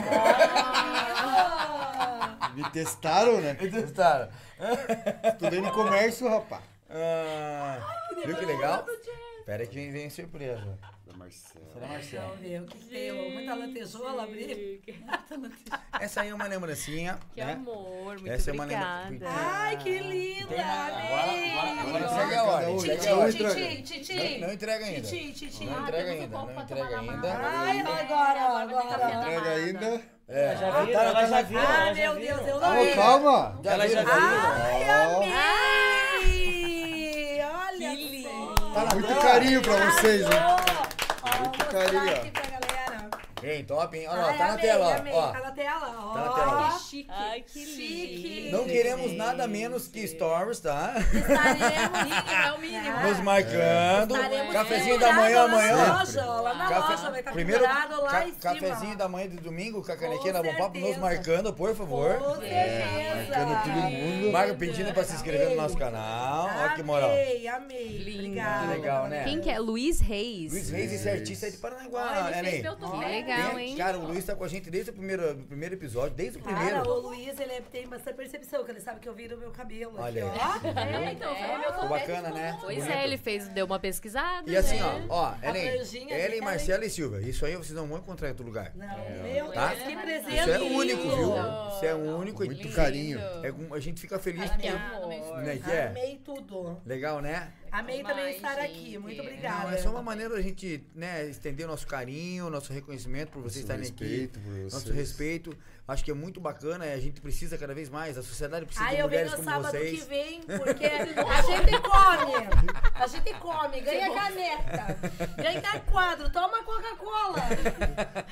Ah, 2.42 2.52
Me 2.56 2.64
testaram, 2.72 3.42
né? 3.42 3.54
Testaram. 3.56 4.30
Estudei 5.26 5.60
no 5.60 5.70
comércio, 5.74 6.30
rapaz. 6.30 6.64
Ah, 6.90 7.78
viu 8.26 8.38
que 8.38 8.46
legal? 8.46 8.86
Espera 9.40 9.68
que 9.68 9.76
vem, 9.76 9.92
vem 9.92 10.10
surpresa. 10.10 10.80
Da 11.10 11.18
Marcela. 11.18 11.66
Marcela? 11.88 12.36
Ver, 12.40 12.62
o 12.62 12.66
que, 12.68 12.78
tem? 12.86 13.32
Muita 13.34 13.56
lantejola, 13.56 14.24
abrir. 14.24 14.82
Essa 16.00 16.22
aí 16.22 16.30
é 16.30 16.34
uma 16.36 16.46
lembrancinha. 16.46 17.18
Que 17.34 17.44
né? 17.44 17.54
amor, 17.54 18.14
muito 18.20 18.28
Essa 18.30 18.52
é 18.52 18.54
uma 18.54 18.64
obrigada. 18.66 19.10
lembra- 19.10 19.30
Ai, 19.32 19.78
que 19.78 20.00
linda! 20.00 20.56
Agora- 21.82 22.10
segue 22.10 22.36
a 22.36 22.44
ordem, 22.44 22.78
cada 22.78 22.80
segue 22.80 22.94
a 22.94 22.98
cada 23.00 23.18
ordem. 23.18 23.36
entrega. 23.36 23.56
Titi, 23.56 23.82
Titi. 24.04 24.38
Não, 24.40 24.48
não 24.48 24.54
entrega 24.54 24.86
ainda. 24.86 25.02
Titi, 25.08 25.34
Titi. 25.34 25.66
Não 25.66 25.78
Ah, 25.78 25.82
entrega 25.82 26.12
ainda, 26.12 26.28
não 26.38 26.62
entrega 26.62 27.00
ainda. 27.00 27.34
Ai, 27.34 27.80
agora, 27.80 28.42
Agora 28.60 28.98
na 28.98 29.22
Entrega 29.22 29.50
ainda. 29.50 30.02
É, 30.32 30.46
Ela 30.46 30.56
já 30.56 30.72
tá- 30.72 30.84
viu, 30.84 30.94
tá- 30.94 31.04
ela 31.04 31.14
tá- 31.14 31.26
já 31.26 31.42
viu, 31.42 31.60
já 31.60 31.94
meu. 31.96 32.16
Deus, 32.20 32.48
eu 32.48 32.56
Ô, 32.58 32.60
não 32.60 32.94
calma. 32.94 33.60
Ela 33.64 33.88
já 33.90 34.04
viu. 34.04 34.14
Ai, 34.14 34.90
amei! 36.20 37.42
Olha 37.42 37.90
Que 37.96 37.96
lindo. 37.96 38.30
Tá 38.74 38.86
muito 38.94 39.08
tela? 39.08 39.22
carinho 39.22 39.62
pra 39.64 39.92
vocês, 39.92 40.22
hein? 40.22 40.69
Mostrar 41.72 42.34
ó. 42.36 42.39
Hein, 43.44 43.64
top, 43.66 43.98
hein? 43.98 44.08
Olha 44.10 44.22
lá, 44.22 44.30
Ai, 44.30 44.38
tá 44.38 44.48
na 44.48 44.54
amei, 44.54 44.66
tela, 44.66 44.96
amei. 44.98 45.14
ó. 45.14 45.32
Tá 45.32 45.40
na 45.40 45.52
tela, 45.52 45.96
ó. 45.98 46.14
Tá 46.14 46.20
na 46.26 46.30
tela. 46.34 46.70
Que 46.74 46.80
chique. 46.84 47.10
Ai, 47.12 47.42
que 47.42 47.66
Chique. 47.66 48.16
lindo. 48.18 48.58
Não 48.58 48.66
queremos 48.66 49.14
nada 49.14 49.48
menos 49.48 49.88
que 49.88 50.08
stories, 50.08 50.60
tá? 50.60 50.94
Estaremos... 50.98 52.20
É 52.50 52.52
o 52.54 52.60
mínimo. 52.60 53.00
Nos 53.02 53.20
marcando. 53.20 54.16
Estaremos 54.16 54.54
Cafezinho 54.54 55.00
da 55.00 55.14
manhã 55.14 55.44
lá 55.44 55.44
amanhã. 55.46 55.76
Na 55.78 56.00
loja, 56.00 56.26
ó, 56.28 56.42
lá 56.42 56.54
na 56.54 56.70
Cafe- 56.70 56.92
loja, 56.94 57.10
vai 57.12 57.20
estar 57.20 57.32
Primeiro, 57.32 57.64
lá 57.64 57.88
ca- 58.10 58.24
em 58.28 58.34
cima. 58.34 58.40
cafezinho 58.42 58.98
da 58.98 59.08
manhã 59.08 59.30
de 59.30 59.38
domingo 59.38 59.84
com 59.84 59.92
a 59.92 59.96
canequinha 59.98 60.34
da 60.34 60.44
Bom 60.44 60.56
Papo, 60.56 60.78
nos 60.80 60.98
marcando, 60.98 61.54
por 61.54 61.76
favor. 61.76 62.18
Com 62.18 62.36
certeza. 62.42 63.16
marcando 63.16 63.64
todo 63.64 63.74
mundo. 63.92 64.32
Marca 64.32 64.54
pedindo 64.56 64.94
pra 64.94 65.04
se 65.04 65.14
inscrever 65.16 65.50
no 65.52 65.56
nosso 65.56 65.78
canal. 65.78 66.50
Olha 66.60 66.74
que 66.76 66.84
moral. 66.84 67.10
Amei, 67.10 67.48
amei. 67.48 67.88
Lindo. 68.00 68.40
Legal, 68.70 69.08
né? 69.08 69.24
Quem 69.24 69.40
que 69.42 69.50
é? 69.50 69.60
Luiz 69.60 70.00
Reis. 70.00 70.52
Luiz 70.52 70.70
Reis, 70.70 70.94
esse 70.94 71.10
artista 71.10 71.48
é 71.48 71.50
de 71.50 71.58
Paranaguá, 71.58 72.26
Ó, 72.28 72.30
né, 72.32 72.42
Ney? 72.42 72.62
Legal, 73.38 73.56
Tem- 73.56 73.70
hein? 73.70 73.78
Cara, 73.78 73.98
o 73.98 74.06
Luiz 74.06 74.26
tá 74.26 74.36
com 74.36 74.44
a 74.44 74.48
gente 74.48 74.70
desde 74.70 74.92
o 74.92 74.94
primeiro, 74.94 75.34
do 75.36 75.44
primeiro 75.46 75.76
episódio, 75.76 76.16
desde 76.16 76.38
o 76.40 76.42
primeiro. 76.42 76.70
Cara, 76.78 76.90
o 76.90 77.00
Luiz, 77.00 77.40
ele 77.40 77.54
é- 77.54 77.62
tem 77.62 77.88
bastante 77.88 78.16
percepção, 78.16 78.64
que 78.64 78.72
ele 78.72 78.82
sabe 78.82 79.00
que 79.00 79.08
eu 79.10 79.14
viro 79.14 79.36
o 79.36 79.40
meu 79.40 79.52
cabelo 79.52 79.94
Olha 79.98 80.26
aqui, 80.28 80.40
aí. 80.40 80.50
ó. 80.66 80.70
É, 81.10 81.12
então, 81.14 81.36
foi 81.36 81.48
meu 81.58 81.72
Ficou 81.72 81.88
topete 81.88 82.08
bacana, 82.12 82.30
né? 82.32 82.58
Pois 82.62 82.78
Bonito. 82.78 82.94
é, 82.94 83.04
ele 83.04 83.18
fez, 83.18 83.48
deu 83.50 83.66
uma 83.66 83.80
pesquisada. 83.80 84.50
E 84.50 84.56
assim, 84.58 84.78
né? 84.80 85.06
ó, 85.10 85.30
ó, 85.32 85.36
Ellen, 85.44 86.12
Ellen. 86.12 86.42
Marcela 86.42 86.86
e 86.86 86.90
Silvia, 86.90 87.20
isso 87.28 87.46
aí 87.46 87.56
vocês 87.56 87.74
não 87.74 87.88
vão 87.88 87.98
encontrar 88.00 88.28
em 88.28 88.32
outro 88.32 88.46
lugar. 88.46 88.72
Não, 88.76 88.88
meu 89.24 89.52
Tá? 89.52 89.68
Deus, 89.74 89.84
que 89.88 89.96
presente. 89.98 90.38
Isso 90.40 90.50
é 90.50 90.60
único, 90.60 91.02
viu? 91.04 91.10
lindo. 91.36 91.70
Isso 91.76 91.86
é 91.86 91.96
único. 91.96 92.46
Muito 92.46 92.68
e- 92.68 92.72
carinho. 92.72 93.20
É 93.20 93.54
a 93.76 93.80
gente 93.80 94.00
fica 94.02 94.18
feliz 94.20 94.56
minha- 94.58 94.74
Né, 95.44 95.60
que 95.64 95.72
é? 95.72 95.88
Amei 95.88 96.18
tudo. 96.24 96.82
Legal, 96.86 97.22
né? 97.22 97.52
Amei 97.72 98.04
também 98.04 98.36
estar 98.36 98.56
gente. 98.62 98.72
aqui. 98.72 98.98
Muito 98.98 99.18
Não, 99.18 99.24
obrigada. 99.26 99.76
é 99.76 99.78
só 99.78 99.90
uma 99.92 100.02
maneira 100.02 100.34
da 100.36 100.42
gente 100.42 100.84
né, 100.96 101.28
estender 101.30 101.66
o 101.66 101.70
nosso 101.70 101.88
carinho, 101.88 102.50
nosso 102.50 102.72
reconhecimento 102.74 103.32
por 103.32 103.42
vocês 103.44 103.66
Nosso 103.66 103.82
estarem 103.84 103.88
aqui. 103.90 104.28
por 104.34 104.42
Nosso 104.72 104.92
respeito. 104.92 105.56
Acho 105.90 106.04
que 106.04 106.12
é 106.12 106.14
muito 106.14 106.40
bacana, 106.40 106.86
a 106.86 107.00
gente 107.00 107.20
precisa 107.20 107.58
cada 107.58 107.74
vez 107.74 107.90
mais, 107.90 108.18
a 108.18 108.22
sociedade 108.24 108.66
precisa 108.66 108.88
Aí 108.88 108.96
de 108.96 109.02
eu 109.02 109.08
mulheres 109.08 109.32
venho 109.32 109.44
como 109.44 109.56
sábado 109.56 109.72
vocês. 109.72 110.00
que 110.04 110.10
vem, 110.10 110.42
porque 110.44 110.86
a 110.86 111.42
gente 111.42 111.82
come. 111.82 112.48
A 112.94 113.08
gente 113.08 113.34
come, 113.36 113.82
ganha 113.82 114.14
caneca, 114.14 114.98
ganha 115.42 115.80
quadro, 115.92 116.30
toma 116.32 116.64
Coca-Cola. 116.64 117.40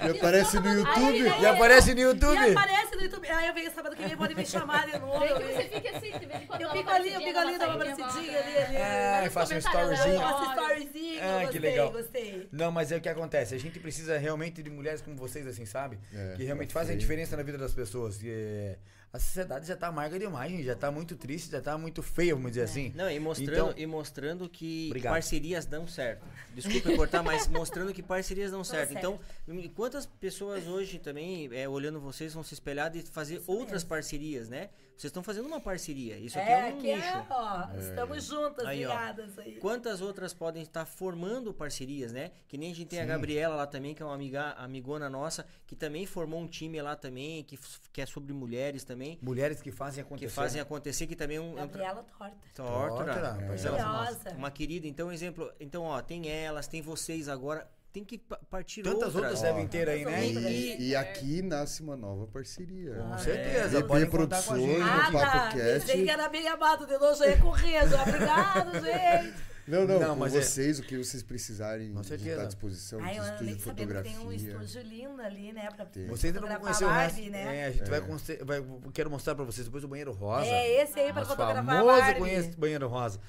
E 0.06 0.18
aparece 0.18 0.60
no 0.60 0.74
YouTube. 0.74 1.30
Aí, 1.30 1.42
E 1.42 1.46
aparece 1.46 1.94
no 1.94 2.00
E 2.00 2.04
YouTube. 2.04 2.52
aparece 2.52 2.96
no 2.96 3.02
YouTube. 3.02 3.28
Aí 3.30 3.48
eu 3.48 3.54
venho 3.54 3.72
sábado 3.72 3.96
que 3.96 4.04
vem, 4.04 4.18
pode 4.18 4.36
me 4.36 4.46
chamar 4.46 4.86
de 4.88 5.00
novo. 5.00 5.20
Vem 5.20 5.36
que 5.36 5.44
você 5.44 5.64
fica 5.64 5.98
assim, 5.98 6.12
de 6.20 6.26
vez 6.26 6.42
em 6.44 6.46
quando 6.46 6.62
Eu 6.62 6.70
fico 6.72 6.90
ali, 6.90 7.14
eu 7.14 7.22
fico 7.22 7.40
ali, 7.40 7.58
dá 7.58 7.68
uma 7.70 7.78
parecidinha 7.78 8.40
ali, 8.40 8.58
ali. 8.58 8.76
É, 8.76 9.30
faço 9.32 9.54
um 9.54 9.58
storyzinho. 9.58 10.20
Faço 10.20 10.50
storyzinho, 10.52 11.20
Ah, 11.24 11.38
que 11.40 11.44
gostei, 11.46 11.60
legal. 11.62 11.92
gostei. 11.92 12.50
Não, 12.52 12.72
mas 12.72 12.92
é 12.92 12.98
o 12.98 13.02
que 13.02 13.10
acontece. 13.10 13.56
A 13.56 13.60
gente 13.60 13.80
precisa 13.80 14.18
realmente 14.18 14.62
de 14.62 14.70
mulheres 14.70 15.02
como 15.02 15.16
vocês, 15.16 15.48
assim, 15.48 15.66
sabe? 15.66 15.98
É, 16.14 16.34
que 16.36 16.44
realmente 16.44 16.74
fazem 16.74 16.98
diferença 16.98 17.36
na 17.36 17.44
vida 17.48 17.58
das 17.58 17.74
pessoas. 17.74 18.22
E, 18.22 18.30
é, 18.30 18.78
a 19.12 19.18
sociedade 19.20 19.66
já 19.68 19.76
tá 19.76 19.88
amarga 19.88 20.20
demais, 20.20 20.52
gente. 20.52 20.66
Já 20.66 20.76
tá 20.76 20.92
muito 20.92 21.16
triste, 21.16 21.50
já 21.50 21.62
tá 21.62 21.78
muito 21.78 22.04
feia, 22.04 22.36
vamos 22.36 22.52
dizer 22.52 22.64
assim. 22.64 22.92
Não, 22.96 23.10
e 23.10 23.20
mostrando, 23.20 23.52
Então- 23.54 23.74
e 23.76 23.86
mostrando 23.88 24.50
que 24.50 24.88
Obrigado. 24.88 25.14
parcerias 25.14 25.66
dão 25.66 25.88
certo. 25.88 26.26
Desculpa 26.54 26.96
cortar, 26.96 27.24
mas 27.24 27.48
mostrando 27.48 27.94
que 27.94 28.04
parcerias 28.04 28.52
dão 28.52 28.64
certo. 28.64 28.92
certo. 28.92 28.98
Então, 29.00 29.20
e 29.48 29.70
quantas 29.70 30.06
pessoas 30.06 30.68
hoje 30.68 31.00
também, 31.00 31.50
é, 31.54 31.68
olhando 31.68 32.00
vocês, 32.00 32.34
vão 32.34 32.44
se 32.44 32.54
espelhar 32.54 32.92
de 32.92 33.02
fazer 33.02 33.42
outras 33.48 33.84
parcerias, 33.84 34.50
né? 34.50 34.70
Vocês 34.98 35.10
estão 35.12 35.22
fazendo 35.22 35.46
uma 35.46 35.62
parceria. 35.62 36.18
Isso 36.18 36.40
aqui 36.40 36.50
é, 36.50 36.58
um 36.66 36.68
aqui 36.70 36.96
nicho. 36.96 37.08
é, 37.08 37.26
ó, 37.30 37.68
estamos 37.78 38.24
juntas, 38.24 38.66
Aí, 38.66 38.80
ligadas 38.80 39.38
aí. 39.38 39.56
Quantas 39.58 40.02
outras 40.02 40.34
podem 40.34 40.64
estar 40.64 40.86
formando 40.86 41.54
parcerias, 41.54 42.12
né? 42.12 42.32
Que 42.48 42.58
nem 42.58 42.72
a 42.72 42.76
gente 42.76 42.88
tem 42.88 43.00
a 43.00 43.06
Gabriela 43.06 43.56
lá 43.56 43.68
também, 43.68 43.94
que 43.94 44.02
é 44.02 44.06
uma 44.06 44.16
amiga, 44.16 44.54
amigona 44.54 45.08
nossa, 45.08 45.46
que 45.68 45.76
também 45.76 46.08
formou 46.08 46.40
um 46.40 46.48
time 46.48 46.82
lá 46.82 46.96
também, 46.96 47.44
que, 47.44 47.60
que 47.94 48.02
é 48.02 48.08
sobre 48.08 48.34
mulheres 48.34 48.84
também, 48.84 49.20
Mulheres 49.22 49.62
que 49.62 49.72
fazem 49.72 50.02
acontecer. 50.02 50.28
que 50.30 50.34
fazem 50.34 50.60
acontecer, 50.60 51.06
que 51.06 51.16
também 51.16 51.38
é 51.38 51.42
um. 51.42 51.54
é 51.54 51.62
Gabriela 51.62 52.04
Torta. 52.18 52.38
Tortura, 52.56 53.38
Pois 53.46 53.66
é. 53.66 53.70
é 53.70 54.34
uma 54.34 54.50
querida. 54.50 54.88
Então, 54.88 55.12
exemplo, 55.12 55.54
então, 55.60 55.84
ó, 55.84 56.02
tem 56.02 56.28
elas, 56.28 56.68
tem 56.68 56.82
vocês 56.82 57.30
agora, 57.30 57.70
tem 57.98 58.04
que 58.06 58.18
pa- 58.20 58.40
partir 58.50 58.84
Tantas 58.84 59.16
outras 59.16 59.42
devem 59.42 59.68
ter 59.68 59.90
aí, 59.90 60.06
né? 60.06 60.26
E, 60.28 60.90
e 60.90 60.96
aqui 60.96 61.42
nasce 61.42 61.82
uma 61.82 61.96
nova 61.98 62.28
parceria. 62.28 62.94
Com 62.96 63.18
certeza, 63.18 63.80
VP 63.82 63.88
podem 63.88 64.10
contar 64.10 64.42
com 64.44 64.54
a 64.54 64.56
Produções, 64.56 64.78
gente. 64.78 64.80
no 64.80 64.86
Ah, 64.86 65.12
tá. 65.12 65.12
Papo 65.42 65.58
Cast. 65.58 65.80
Pensei 65.88 66.04
que 66.04 66.10
era 66.12 66.30
bem 66.30 66.48
amado 66.48 66.86
de 66.86 66.98
novo, 66.98 67.16
já 67.16 67.28
ia 67.28 67.38
correr, 67.38 67.88
já. 67.90 68.02
Obrigado, 68.04 68.72
gente. 68.86 69.48
Não, 69.68 69.86
não, 69.86 70.00
Não, 70.00 70.16
mas 70.16 70.34
é- 70.34 70.42
vocês, 70.42 70.80
o 70.80 70.84
que 70.84 70.98
vocês 70.98 71.22
precisarem 71.22 71.92
certeza. 72.02 72.30
estar 72.30 72.44
à 72.44 72.46
disposição 72.46 73.00
Ai, 73.04 73.12
de 73.14 73.18
eu 73.18 73.24
estúdio 73.26 73.56
de 73.58 73.62
sabendo 73.64 73.96
que 73.96 74.02
tem 74.04 74.14
um 74.14 74.22
fotografia. 74.22 74.52
estúdio 74.64 74.82
lindo 74.84 75.22
ali, 75.22 75.52
né? 75.52 75.70
Pra 75.76 75.86
Tem. 75.86 76.08
Vocês 76.08 76.34
ainda 76.34 76.48
não 76.48 76.60
conheceram 76.62 76.90
o 76.90 76.94
resto. 76.94 77.22
Né? 77.30 77.58
É, 77.58 77.66
a 77.66 77.72
gente 77.72 77.90
vai, 77.90 78.00
conse- 78.00 78.40
vai. 78.46 78.64
Quero 78.94 79.10
mostrar 79.10 79.36
pra 79.36 79.44
vocês 79.44 79.66
depois 79.68 79.84
o 79.84 79.88
banheiro 79.90 80.14
rosa. 80.14 80.46
É 80.50 80.84
esse 80.84 80.98
aí 80.98 81.12
pra 81.12 81.22
Nosso 81.22 81.36
fotografar 81.36 81.64
a 81.64 81.80
famoso 81.80 81.98
Barbie. 82.00 82.20
conhece- 82.20 82.52
banheiro 82.58 82.88
rosa. 82.88 83.20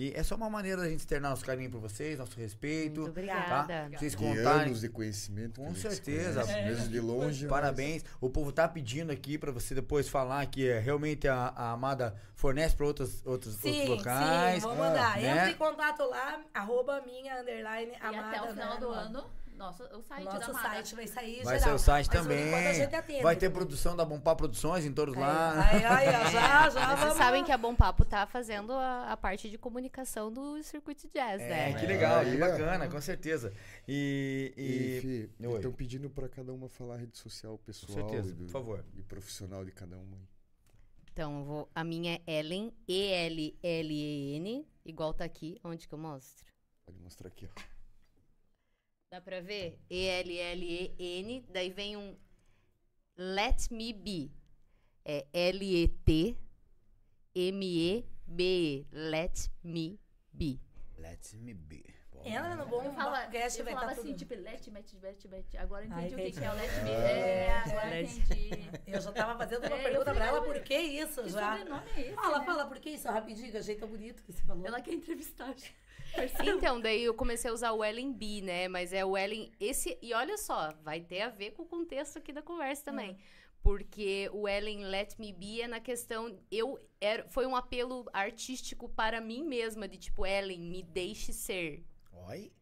E 0.00 0.12
é 0.14 0.22
só 0.22 0.36
uma 0.36 0.48
maneira 0.48 0.80
da 0.82 0.88
gente 0.88 1.00
externar 1.00 1.30
nosso 1.30 1.44
carinho 1.44 1.68
por 1.72 1.80
vocês, 1.80 2.16
nosso 2.16 2.38
respeito. 2.38 3.00
Muito 3.00 3.06
Tá? 3.06 3.10
obrigada. 3.10 3.98
Vocês 3.98 4.12
De 4.12 4.16
contarem. 4.18 4.66
anos 4.66 4.80
de 4.80 4.88
conhecimento. 4.88 5.60
Com 5.60 5.74
certeza. 5.74 6.44
conhece, 6.44 6.62
Mesmo 6.68 6.88
de 6.88 7.00
longe. 7.00 7.42
mas- 7.46 7.50
Parabéns. 7.50 8.04
O 8.20 8.30
povo 8.30 8.52
tá 8.52 8.68
pedindo 8.68 9.10
aqui 9.10 9.36
pra 9.36 9.50
você 9.50 9.74
depois 9.74 10.08
falar 10.08 10.46
que 10.46 10.68
é, 10.68 10.78
realmente 10.78 11.26
a, 11.26 11.52
a 11.56 11.72
Amada 11.72 12.14
fornece 12.36 12.76
pra 12.76 12.86
outros, 12.86 13.26
outros, 13.26 13.56
Sim, 13.56 13.70
outros 13.80 13.98
locais. 13.98 14.62
sim, 14.62 14.68
vou 14.68 14.76
mandar. 14.76 15.16
né? 15.20 15.30
Entra 15.32 15.50
em 15.50 15.54
contato 15.56 16.04
lá, 16.04 16.40
arroba 16.54 17.02
minha, 17.04 17.40
underline, 17.40 17.90
E 17.90 17.96
amada. 17.96 18.28
até 18.28 18.42
o 18.42 18.54
final 18.54 18.78
do 18.78 18.90
né? 18.92 18.96
ano 19.02 19.24
Nosso, 19.58 19.82
o 19.84 20.02
site 20.02 20.24
Nosso 20.24 20.52
site 20.54 20.94
vai 20.94 21.06
sair 21.06 21.42
Vai 21.42 21.58
geral. 21.58 21.60
ser 21.60 21.74
o 21.74 21.78
site 21.84 22.06
Mas 22.08 22.22
também. 22.22 22.54
atende. 22.54 23.22
Vai 23.22 23.36
ter 23.36 23.50
produção 23.50 23.96
da 23.96 24.04
Bompá 24.04 24.34
Produções 24.36 24.84
em 24.86 24.92
todos 24.92 25.16
lá. 25.16 25.68
Aí, 25.68 25.84
aí, 25.84 26.08
ó, 26.08 26.30
já, 26.30 26.30
já 26.30 26.70
Vocês 26.70 27.00
vamos. 27.00 27.16
sabem 27.16 27.44
que 27.44 27.50
a 27.52 27.58
Bom 27.58 27.74
Papo 27.74 28.04
tá 28.04 28.26
fazendo 28.26 28.72
a, 28.72 29.12
a 29.12 29.16
parte 29.16 29.50
de 29.50 29.58
comunicação 29.58 30.32
do 30.32 30.62
circuito 30.62 31.08
jazz, 31.12 31.40
É, 31.42 31.48
né? 31.48 31.74
que 31.80 31.86
legal, 31.86 32.24
que 32.24 32.36
bacana, 32.36 32.88
com 32.88 33.00
certeza. 33.00 33.52
E. 33.86 34.54
E, 34.56 35.42
e... 35.44 35.54
Estão 35.56 35.72
pedindo 35.72 36.08
para 36.08 36.28
cada 36.28 36.52
uma 36.52 36.68
falar 36.68 36.94
a 36.94 36.98
rede 36.98 37.18
social 37.18 37.58
pessoal 37.58 37.92
certeza, 37.92 38.30
e, 38.30 38.32
do- 38.34 38.44
por 38.44 38.50
favor. 38.52 38.84
e 38.96 39.02
profissional 39.02 39.64
de 39.64 39.72
cada 39.72 39.96
uma. 39.96 40.16
aí. 40.16 40.22
Então, 41.12 41.38
eu 41.40 41.44
vou, 41.44 41.68
a 41.74 41.82
minha 41.82 42.20
é 42.28 42.38
Ellen, 42.38 42.72
E-L-L-E-N, 42.86 44.66
igual 44.84 45.12
tá 45.12 45.24
aqui. 45.24 45.58
Onde 45.64 45.88
que 45.88 45.92
eu 45.94 45.98
mostro? 45.98 46.46
Pode 46.86 46.98
mostrar 47.00 47.26
aqui, 47.28 47.48
ó. 47.54 47.60
Dá 49.10 49.22
pra 49.22 49.40
ver? 49.40 49.78
E-L-L-E-N, 49.88 51.46
daí 51.48 51.70
vem 51.70 51.96
um 51.96 52.14
Let 53.16 53.70
Me 53.70 53.94
Be. 53.94 54.30
É 55.02 55.26
L-E-T-M-E-B-E. 55.32 56.36
Let 58.92 59.50
Me 59.64 59.98
Be. 60.30 60.60
Let 60.98 61.32
me 61.32 61.54
be. 61.54 61.97
Bom, 62.30 62.36
Entra 62.36 62.56
no 62.56 62.66
bom 62.66 62.82
Eu, 62.82 62.92
fala, 62.92 63.20
podcast 63.22 63.58
eu 63.58 63.64
vai 63.64 63.74
falava 63.74 63.92
estar 63.92 64.02
assim, 64.02 64.10
tudo. 64.12 64.18
tipo, 64.18 64.34
let, 64.34 64.70
let, 64.70 64.94
let, 65.02 65.24
let. 65.28 65.56
Agora 65.58 65.86
Ai, 65.90 66.06
entendi 66.06 66.14
o 66.22 66.24
que, 66.26 66.38
que 66.38 66.44
é 66.44 66.50
o 66.50 66.54
let 66.54 66.82
me. 66.84 66.90
É, 66.90 67.46
É, 67.46 67.52
agora 67.52 68.00
entendi. 68.02 68.50
Eu 68.86 69.00
já 69.00 69.12
tava 69.12 69.38
fazendo 69.38 69.66
uma 69.66 69.76
É, 69.76 69.82
pergunta 69.82 70.14
pra 70.14 70.26
ela, 70.26 70.40
"Não, 70.40 70.46
por 70.46 70.60
que 70.60 70.74
isso 70.76 71.22
Que 71.22 71.28
já? 71.30 71.58
é 71.58 71.60
esse, 72.00 72.14
Fala, 72.14 72.38
né? 72.40 72.44
fala, 72.44 72.66
por 72.66 72.78
que 72.78 72.90
isso? 72.90 73.08
Rapidinho, 73.08 73.50
que 73.50 73.56
eu 73.56 73.60
achei 73.60 73.74
tão 73.76 73.88
bonito 73.88 74.22
que 74.22 74.32
você 74.32 74.42
falou. 74.44 74.66
Ela 74.66 74.80
quer 74.80 74.92
entrevistar. 74.94 75.54
Então, 76.42 76.80
daí 76.80 77.04
eu 77.04 77.12
comecei 77.14 77.50
a 77.50 77.54
usar 77.54 77.72
o 77.72 77.84
Ellen 77.84 78.12
B, 78.12 78.40
né? 78.42 78.66
Mas 78.68 78.92
é 78.92 79.04
o 79.04 79.16
Ellen. 79.16 79.52
Esse, 79.60 79.98
e 80.00 80.14
olha 80.14 80.38
só, 80.38 80.72
vai 80.82 81.00
ter 81.00 81.20
a 81.20 81.28
ver 81.28 81.50
com 81.52 81.62
o 81.62 81.66
contexto 81.66 82.18
aqui 82.18 82.32
da 82.32 82.40
conversa 82.42 82.84
também. 82.84 83.18
Porque 83.62 84.30
o 84.32 84.48
Ellen 84.48 84.84
Let 84.84 85.18
Me 85.18 85.32
Be 85.32 85.60
é 85.62 85.68
na 85.68 85.80
questão. 85.80 86.38
Eu 86.50 86.78
era, 87.00 87.28
foi 87.28 87.46
um 87.46 87.54
apelo 87.54 88.06
artístico 88.12 88.88
para 88.88 89.20
mim 89.20 89.44
mesma, 89.44 89.86
de 89.86 89.98
tipo, 89.98 90.24
Ellen, 90.24 90.60
me 90.60 90.82
deixe 90.82 91.32
ser. 91.32 91.84
Oi? 92.28 92.52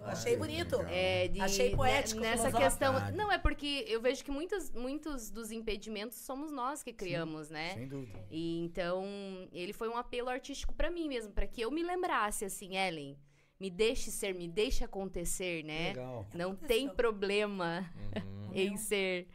Eu 0.00 0.06
achei 0.06 0.36
bonito. 0.36 0.76
É, 0.82 1.28
de- 1.28 1.40
Achei 1.40 1.74
poético, 1.74 2.20
ne- 2.20 2.28
Nessa 2.30 2.52
questão. 2.52 2.92
Verdade. 2.92 3.16
Não, 3.16 3.32
é 3.32 3.38
porque 3.38 3.84
eu 3.88 4.00
vejo 4.00 4.24
que 4.24 4.30
muitos, 4.30 4.70
muitos 4.70 5.30
dos 5.30 5.50
impedimentos 5.50 6.18
somos 6.18 6.52
nós 6.52 6.82
que 6.82 6.92
criamos, 6.92 7.50
né? 7.50 7.74
Sem 7.74 7.88
dúvida. 7.88 8.24
E 8.30 8.60
então, 8.64 9.04
ele 9.52 9.72
foi 9.72 9.88
um 9.88 9.96
apelo 9.96 10.28
artístico 10.28 10.72
pra 10.72 10.90
mim 10.90 11.08
mesmo, 11.08 11.32
pra 11.32 11.46
que 11.46 11.60
eu 11.60 11.70
me 11.70 11.82
lembrasse 11.82 12.44
assim, 12.44 12.76
Ellen, 12.76 13.18
me 13.58 13.68
deixe 13.70 14.10
ser, 14.10 14.34
me 14.34 14.46
deixe 14.46 14.84
acontecer, 14.84 15.64
né? 15.64 15.88
Legal. 15.88 16.26
Não 16.32 16.54
tem 16.54 16.88
problema 16.88 17.84
em 18.54 18.76
ser. 18.76 19.26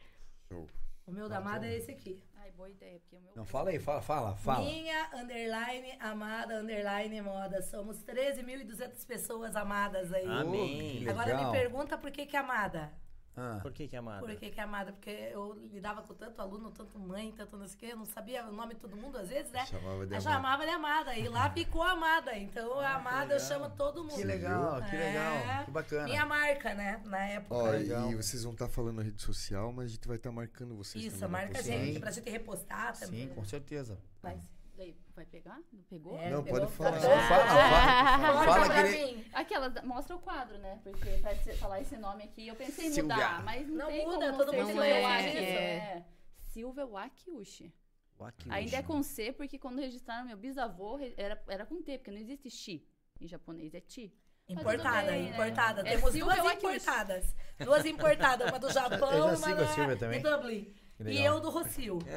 O 1.06 1.12
meu 1.12 1.28
da 1.28 1.38
amada 1.40 1.68
é 1.68 1.78
esse 1.78 1.92
aqui. 1.92 2.18
Boa 2.56 2.70
ideia, 2.70 3.00
porque 3.00 3.16
o 3.16 3.22
meu... 3.22 3.32
Não, 3.36 3.46
fala 3.46 3.72
aí, 3.72 3.80
fala, 3.80 4.02
fala, 4.02 4.36
fala. 4.36 4.64
Minha, 4.64 5.10
underline, 5.14 5.98
amada, 6.00 6.60
underline, 6.60 7.22
moda. 7.22 7.62
Somos 7.62 8.04
13.200 8.04 9.06
pessoas 9.06 9.56
amadas 9.56 10.14
aí. 10.14 10.28
Amém. 10.28 11.08
Agora 11.10 11.46
me 11.46 11.52
pergunta 11.52 11.98
por 11.98 12.12
que 12.12 12.26
que 12.26 12.36
é 12.36 12.40
amada. 12.40 12.94
Ah, 13.36 13.58
Por 13.64 13.72
que 13.74 13.88
que 13.88 13.96
é 13.96 14.00
amada? 14.00 14.20
Por 14.26 14.36
que 14.36 14.50
que 14.52 14.60
é 14.60 14.64
amada? 14.64 14.92
Porque 14.92 15.10
eu 15.10 15.54
lidava 15.72 16.04
com 16.04 16.14
tanto 16.14 16.40
aluno, 16.40 16.70
tanto 16.70 17.00
mãe, 17.00 17.32
tanto 17.36 17.58
não 17.58 17.68
sei 17.68 17.76
o 17.76 17.80
quê. 17.80 17.86
Eu 17.94 17.98
não 17.98 18.06
sabia 18.06 18.46
o 18.46 18.52
nome 18.52 18.76
de 18.76 18.80
todo 18.80 18.96
mundo 18.96 19.18
às 19.18 19.30
vezes, 19.30 19.52
né? 19.52 19.66
Chamava 19.66 20.06
de 20.06 20.14
Eu 20.14 20.20
amada. 20.20 20.22
chamava 20.22 20.64
de 20.66 20.72
amada. 20.72 21.18
E 21.18 21.28
lá 21.28 21.50
ficou 21.50 21.82
amada. 21.82 22.38
Então, 22.38 22.80
a 22.80 22.94
amada 22.96 23.34
eu 23.34 23.40
chamo 23.40 23.70
todo 23.72 24.04
mundo. 24.04 24.16
que 24.16 24.24
legal, 24.24 24.82
que 24.84 24.96
legal. 24.96 25.34
É. 25.34 25.64
Que 25.66 25.72
bacana. 25.72 26.04
Minha 26.04 26.26
marca, 26.28 26.74
né? 26.76 27.02
Na 27.06 27.26
época. 27.26 27.56
Ó, 27.56 27.70
Legal. 27.72 28.12
e 28.12 28.16
vocês 28.16 28.44
vão 28.44 28.54
estar 28.54 28.68
falando 28.68 28.98
na 28.98 29.04
rede 29.04 29.22
social, 29.22 29.72
mas 29.74 29.86
a 29.86 29.96
gente 29.96 30.08
vai 30.08 30.18
estar 30.18 30.32
marcando 30.32 30.76
vocês 30.76 31.04
Isso, 31.06 31.20
também. 31.20 31.32
na 31.32 31.38
marca 31.46 31.58
a 31.60 31.62
gente, 31.64 32.00
pra 32.00 32.12
gente 32.12 32.30
repostar 32.30 32.98
também. 33.00 33.28
Sim, 33.30 33.34
com 33.34 33.44
certeza. 33.44 33.98
Mas, 34.22 34.40
Daí, 34.76 34.96
vai 35.16 35.26
pegar? 35.26 35.60
Não 35.72 35.84
pegou? 35.84 36.18
É, 36.18 36.30
Não, 36.32 36.44
pegou- 36.44 36.62
pode 36.62 36.72
falar. 36.74 36.98
Então 36.98 37.10
fala, 37.28 37.46
fala, 37.46 38.44
fala 38.46 38.66
pra 38.66 38.84
que 38.84 38.90
ele... 38.90 39.16
mim. 39.18 39.26
Aquela, 39.34 39.74
mostra 39.84 40.16
o 40.16 40.20
quadro, 40.20 40.58
né? 40.58 40.80
Porque 40.84 41.10
pra 41.22 41.36
você 41.36 41.54
falar 41.54 41.82
esse 41.82 41.96
nome 41.98 42.24
aqui, 42.24 42.48
eu 42.48 42.56
pensei 42.56 42.88
em 42.88 43.02
mudar, 43.04 43.44
mas 43.44 43.68
não, 43.68 43.76
Não 43.76 43.88
tem 43.88 44.06
muda, 44.06 44.16
como 44.18 44.32
não 44.32 44.38
todo 44.40 44.54
mundo 44.54 44.66
Silvia 44.66 44.82
conhece, 44.82 45.28
Wakiushi. 45.28 45.46
é. 45.46 45.64
É. 45.64 46.06
Silvia 46.40 46.86
Wakiushi. 46.88 47.74
Wakiushi. 48.20 48.52
Ainda 48.52 48.78
é 48.78 48.84
com 48.84 49.04
C, 49.04 49.32
porque 49.32 49.60
quando 49.60 49.80
registraram 49.80 50.26
meu 50.26 50.38
bisavô, 50.38 51.00
era, 51.18 51.42
era 51.48 51.66
com 51.66 51.82
T, 51.82 51.98
porque 52.00 52.12
não 52.12 52.18
existe 52.20 52.50
Shi. 52.50 52.88
Em 53.22 53.28
japonês 53.28 53.74
é 53.76 53.80
Ti. 53.82 54.12
Importada, 54.50 55.12
bem, 55.12 55.24
né? 55.24 55.30
importada. 55.30 55.82
É 55.82 55.96
Temos 55.96 56.12
Silvia 56.12 56.36
duas 56.42 56.54
importadas. 56.56 57.36
Duas 57.60 57.86
importadas, 57.86 58.50
uma 58.50 58.60
do 58.60 58.72
Japão, 58.72 59.12
já 59.12 59.48
uma 59.48 59.56
da, 59.56 60.08
de 60.12 60.20
Dublin. 60.20 60.74
E 61.06 61.24
eu 61.24 61.40
do 61.40 61.50
Rocio. 61.50 62.00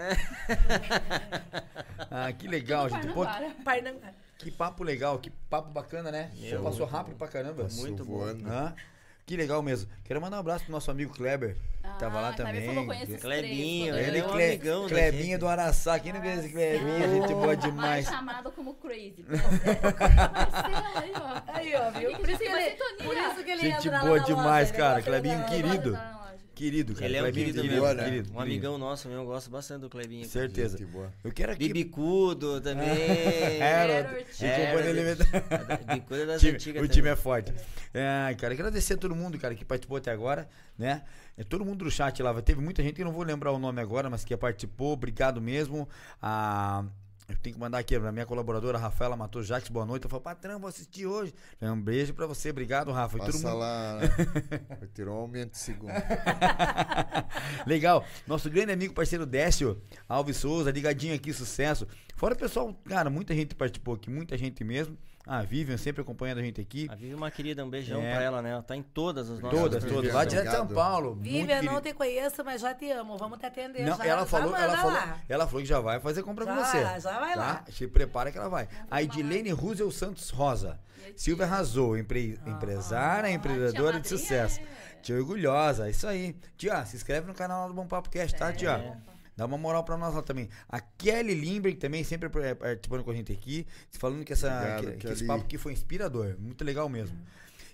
Ah, 2.11 2.33
que 2.33 2.47
legal, 2.47 2.89
gente. 2.89 3.09
Pô, 3.09 3.25
Parnambara. 3.25 3.55
Parnambara. 3.65 4.15
que 4.39 4.51
papo 4.51 4.85
legal, 4.85 5.19
que 5.19 5.31
papo 5.31 5.71
bacana, 5.71 6.11
né? 6.13 6.31
Meu, 6.37 6.63
passou 6.63 6.87
rápido 6.87 7.17
pra 7.17 7.27
caramba. 7.29 7.65
Passou 7.65 7.83
Muito 7.83 8.05
bom. 8.05 8.23
Hã? 8.47 8.75
Que 9.27 9.37
legal 9.37 9.61
mesmo. 9.63 9.91
Quero 10.05 10.21
mandar 10.21 10.37
um 10.37 10.41
abraço 10.41 10.65
pro 10.65 10.73
nosso 10.73 10.89
amigo 10.91 11.13
Kleber, 11.13 11.57
que 11.83 11.99
tava 11.99 12.21
lá 12.21 12.29
Ah, 12.29 12.33
também. 12.33 12.65
falou, 12.65 12.87
Clebinho, 12.87 13.93
três, 13.93 14.09
ele 14.09 14.19
é 14.19 14.25
um 14.25 14.29
Cle- 14.31 14.45
amigão 14.47 14.83
da 14.83 14.89
Clebinha 14.89 15.23
gente. 15.25 15.39
do 15.39 15.49
Araçá. 15.49 15.99
Quem 15.99 16.13
não 16.13 16.21
conhece 16.21 16.41
esse 16.41 16.51
Clebinha? 16.53 17.09
Gente 17.09 17.35
boa 17.35 17.47
Mais 17.49 17.61
demais. 17.61 18.07
chamado 18.07 18.53
como 18.53 18.75
Crazy. 18.75 19.25
Aí, 20.95 21.13
ó. 21.17 21.43
Aí, 21.53 21.75
ó, 21.75 21.91
viu? 21.91 22.13
Por 22.19 22.29
isso 22.29 22.39
que 22.39 22.45
ele, 22.45 22.77
por 23.03 23.17
isso 23.17 23.45
que 23.45 23.51
ele 23.51 23.61
Gente 23.63 23.91
boa 23.91 24.21
demais, 24.21 24.69
loja, 24.71 24.79
cara. 24.81 25.03
Clebinho 25.03 25.45
querido. 25.47 25.99
Querido, 26.57 26.95
cara. 26.95 27.05
Ele 27.05 27.17
é 27.17 27.21
um 27.21 27.25
Clebinho 27.25 27.47
querido 27.49 27.63
querido, 27.63 27.83
mesmo. 27.83 27.99
querido, 28.03 28.17
Um 28.17 28.23
querido. 28.23 28.41
amigão 28.41 28.79
nosso 28.79 29.09
mesmo, 29.09 29.23
eu 29.25 29.27
gosto 29.27 29.51
bastante 29.51 29.83
do 29.83 29.91
Clebinho. 29.91 30.25
Certeza. 30.27 30.79
Gente 30.79 30.91
boa. 30.91 31.13
Eu 31.23 31.31
quero 31.31 31.53
aqui... 31.53 31.69
Bibicudo 31.69 32.63
também. 32.63 32.89
Era. 33.61 34.09
Bicudo 35.95 36.23
é 36.23 36.27
das 36.27 36.41
time- 36.41 36.55
antigas 36.55 36.83
o 36.83 36.89
time 36.89 37.09
é 37.09 37.11
também. 37.11 37.23
forte. 37.23 37.53
É, 37.93 38.35
cara, 38.39 38.55
agradecer 38.55 38.95
a 38.95 38.97
todo 38.97 39.15
mundo, 39.15 39.39
cara, 39.39 39.55
que 39.55 39.67
participou 39.67 39.99
até 39.99 40.11
agora, 40.11 40.49
né? 40.79 41.03
É, 41.37 41.45
todo 41.45 41.63
mundo 41.63 41.85
do 41.85 41.91
chat 41.91 42.23
lá, 42.23 42.41
teve 42.41 42.61
muita 42.61 42.83
gente, 42.83 42.99
eu 42.99 43.05
não 43.05 43.13
vou 43.13 43.23
lembrar 43.23 43.53
o 43.53 43.59
nome 43.59 43.81
agora, 43.83 44.09
mas 44.09 44.25
que 44.25 44.35
participou, 44.35 44.93
obrigado 44.95 45.41
mesmo. 45.43 45.87
A, 46.23 46.85
eu 47.29 47.37
tenho 47.37 47.55
que 47.55 47.61
mandar 47.61 47.79
aqui 47.79 47.99
pra 47.99 48.13
minha 48.13 48.25
colaboradora, 48.25 48.79
Rafaela 48.79 49.17
Matou 49.17 49.43
Jacques, 49.43 49.69
boa 49.69 49.85
noite. 49.85 50.05
Eu 50.05 50.11
falo, 50.11 50.23
patrão, 50.23 50.61
vou 50.61 50.69
assistir 50.69 51.07
hoje. 51.07 51.35
Um 51.61 51.81
beijo 51.81 52.15
pra 52.15 52.27
você, 52.27 52.51
obrigado, 52.51 52.93
Rafa. 52.93 53.17
E 53.17 53.21
todo 53.21 53.33
Passa 53.33 53.49
mundo... 53.49 53.59
lá. 53.59 53.99
Vai 54.79 54.89
ter 54.95 55.09
um 55.09 55.13
aumento 55.13 55.53
de 55.53 55.59
segundo. 55.59 55.91
Legal. 57.67 58.05
Nosso 58.27 58.49
grande 58.49 58.73
amigo, 58.73 58.95
parceiro 58.95 59.27
Décio 59.27 59.83
Alves 60.09 60.37
Souza, 60.37 60.71
ligadinho 60.71 61.15
aqui, 61.15 61.33
sucesso. 61.33 61.87
Fora 62.15 62.35
o 62.35 62.39
pessoal, 62.39 62.73
cara, 62.85 63.11
muita 63.11 63.35
gente 63.35 63.55
participou 63.57 63.95
aqui, 63.95 64.09
muita 64.09 64.39
gente 64.39 64.63
mesmo. 64.63 64.97
A 65.27 65.43
Vivian 65.43 65.77
sempre 65.77 66.03
acompanhando 66.03 66.39
a 66.39 66.43
gente 66.43 66.61
aqui. 66.61 66.87
A 66.89 66.95
Vivi 66.95 67.13
é 67.13 67.17
uma 67.17 67.31
querida, 67.33 67.65
um 67.65 67.69
beijão 67.69 68.01
É. 68.01 68.15
pra 68.15 68.23
ela, 68.23 68.41
né? 68.41 68.51
Ela 68.53 68.63
tá 68.63 68.77
em 68.77 68.83
todas 68.83 69.29
as 69.29 69.41
nossas 69.41 69.59
Todas, 69.59 69.83
Vivian, 69.83 69.97
todas. 70.01 70.15
Lá 70.15 70.25
direto 70.25 70.45
de 70.51 70.57
São. 70.57 70.67
Paulo. 70.69 71.15
Vivian, 71.17 71.63
não 71.63 71.81
te 71.81 71.93
conheço, 71.93 72.45
mas 72.45 72.61
já 72.61 72.73
te 72.73 72.89
amo. 72.93 73.17
Vamos 73.19 73.39
te 73.39 73.47
atender 73.47 73.85
Não, 73.85 73.97
já. 73.97 74.05
ela 74.07 74.21
já 74.21 74.27
falou, 74.27 74.55
ela 74.57 74.77
falou, 74.77 74.99
ela 75.29 75.47
falou 75.49 75.63
que 75.63 75.69
já 75.69 75.81
vai 75.81 75.99
fazer 75.99 76.23
compra 76.23 76.45
Já 76.45 76.55
com 76.55 76.65
você. 76.65 76.77
vai 76.81 76.85
lá, 76.85 76.99
já 77.01 77.19
vai 77.19 77.35
tá? 77.35 77.41
lá. 77.41 77.65
Se 77.71 77.89
prepara 77.89 78.31
que 78.31 78.39
ela 78.39 78.49
vai. 78.49 78.69
A 78.89 79.03
Edilene 79.03 79.51
Rusel 79.51 79.91
Santos 79.91 80.31
Rosa. 80.31 80.79
Silvia 81.17 81.45
arrasou, 81.45 81.97
empre, 81.99 82.39
Ah, 82.47 82.51
empresária, 82.51 83.31
empreendedora 83.31 83.99
de 84.01 84.09
sucesso. 84.09 84.61
Tia 85.03 85.17
orgulhosa, 85.17 85.89
isso 85.91 86.07
aí. 86.07 86.37
Tia, 86.57 86.85
se 86.85 86.97
inscreve 86.97 87.27
no 87.27 87.35
canal 87.35 87.69
do 87.69 87.75
Bom 87.75 87.87
Papo 87.87 88.11
Cast, 88.11 88.37
tá, 88.39 88.53
tia? 88.53 88.71
É. 88.73 89.16
Dá 89.37 89.45
uma 89.45 89.59
moral 89.59 89.85
pra 89.85 89.99
nós 89.99 90.15
lá 90.15 90.23
também. 90.23 90.49
A 90.69 90.81
Kelly 90.81 91.35
Limberg 91.35 91.77
também 91.77 92.03
sempre 92.03 92.31
eh, 92.43 92.55
participando 92.55 93.05
com 93.05 93.11
a 93.11 93.15
gente 93.15 93.33
aqui, 93.33 93.67
falando 93.93 94.25
que, 94.25 94.33
essa, 94.33 94.49
Obrigado, 94.49 94.93
que, 94.93 95.07
que 95.07 95.13
esse 95.13 95.27
papo 95.27 95.45
aqui 95.45 95.59
foi 95.59 95.73
inspirador. 95.73 96.37
Muito 96.39 96.65
legal 96.65 96.89
mesmo. 96.89 97.19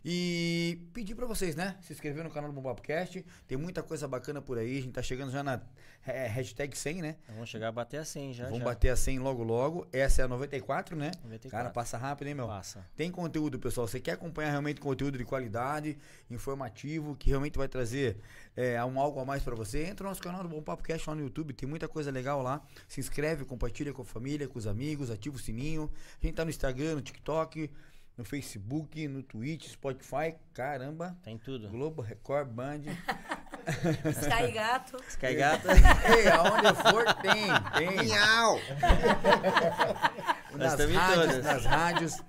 E 0.04 0.80
pedir 0.92 1.14
pra 1.14 1.26
vocês, 1.26 1.54
né? 1.54 1.76
Se 1.80 1.92
inscrever 1.92 2.24
no 2.24 2.30
canal 2.30 2.50
do 2.50 2.54
Bom 2.54 2.62
Papo 2.62 2.82
Cast. 2.82 3.24
Tem 3.46 3.56
muita 3.56 3.82
coisa 3.82 4.08
bacana 4.08 4.42
por 4.42 4.58
aí. 4.58 4.78
A 4.78 4.80
gente 4.80 4.92
tá 4.92 5.02
chegando 5.02 5.30
já 5.30 5.42
na 5.42 5.60
eh, 6.04 6.26
hashtag 6.26 6.76
100, 6.76 7.02
né? 7.02 7.16
Vamos 7.28 7.48
chegar 7.48 7.68
a 7.68 7.72
bater 7.72 7.98
a 7.98 8.04
100 8.04 8.32
já. 8.32 8.44
Vamos 8.46 8.58
já. 8.58 8.64
bater 8.64 8.88
a 8.88 8.96
100 8.96 9.20
logo 9.20 9.44
logo. 9.44 9.86
Essa 9.92 10.22
é 10.22 10.24
a 10.24 10.28
94, 10.28 10.96
né? 10.96 11.12
94. 11.22 11.50
Cara, 11.50 11.70
passa 11.70 11.96
rápido, 11.96 12.26
hein, 12.26 12.34
meu? 12.34 12.48
Passa. 12.48 12.84
Tem 12.96 13.10
conteúdo, 13.12 13.58
pessoal. 13.60 13.86
Você 13.86 14.00
quer 14.00 14.12
acompanhar 14.12 14.50
realmente 14.50 14.80
conteúdo 14.80 15.16
de 15.16 15.24
qualidade, 15.24 15.96
informativo, 16.28 17.14
que 17.14 17.28
realmente 17.28 17.56
vai 17.56 17.68
trazer 17.68 18.16
é, 18.56 18.84
um 18.84 18.98
algo 18.98 19.20
a 19.20 19.24
mais 19.24 19.42
pra 19.44 19.54
você? 19.54 19.84
Entra 19.84 20.04
no 20.04 20.10
nosso 20.10 20.22
canal 20.22 20.42
do 20.42 20.48
Bom 20.48 20.62
Papo 20.62 20.82
Cast 20.82 21.08
lá 21.08 21.14
no 21.14 21.22
YouTube, 21.22 21.52
tem 21.52 21.68
muita 21.68 21.86
coisa 21.86 22.10
legal 22.10 22.42
lá. 22.42 22.60
Se 22.88 22.98
inscreve, 22.98 23.44
compartilha 23.44 23.92
com 23.92 24.02
a 24.02 24.04
família, 24.04 24.48
com 24.48 24.58
os 24.58 24.66
amigos, 24.66 25.10
ativa 25.10 25.36
o 25.36 25.38
sininho. 25.38 25.88
A 26.20 26.26
gente 26.26 26.34
tá 26.34 26.44
no 26.44 26.50
Instagram, 26.50 26.96
no 26.96 27.00
TikTok, 27.00 27.70
no 28.16 28.24
Facebook, 28.24 29.08
no 29.08 29.22
Twitch, 29.22 29.68
Spotify, 29.68 30.34
caramba. 30.52 31.16
Tem 31.22 31.38
tudo. 31.38 31.68
Globo, 31.68 32.02
Record, 32.02 32.48
Band. 32.48 32.82
Sky 34.10 34.52
Gato. 34.52 35.02
Sky 35.08 35.34
Gato. 35.34 35.68
Ei, 36.16 36.28
aonde 36.28 36.66
eu 36.66 36.74
for, 36.74 37.14
tem, 37.14 37.46
tem. 37.76 38.06
Miau! 38.06 38.58
Nas 40.56 40.78
rádios, 40.78 41.44
nas 41.44 41.64
rádios. 41.64 42.22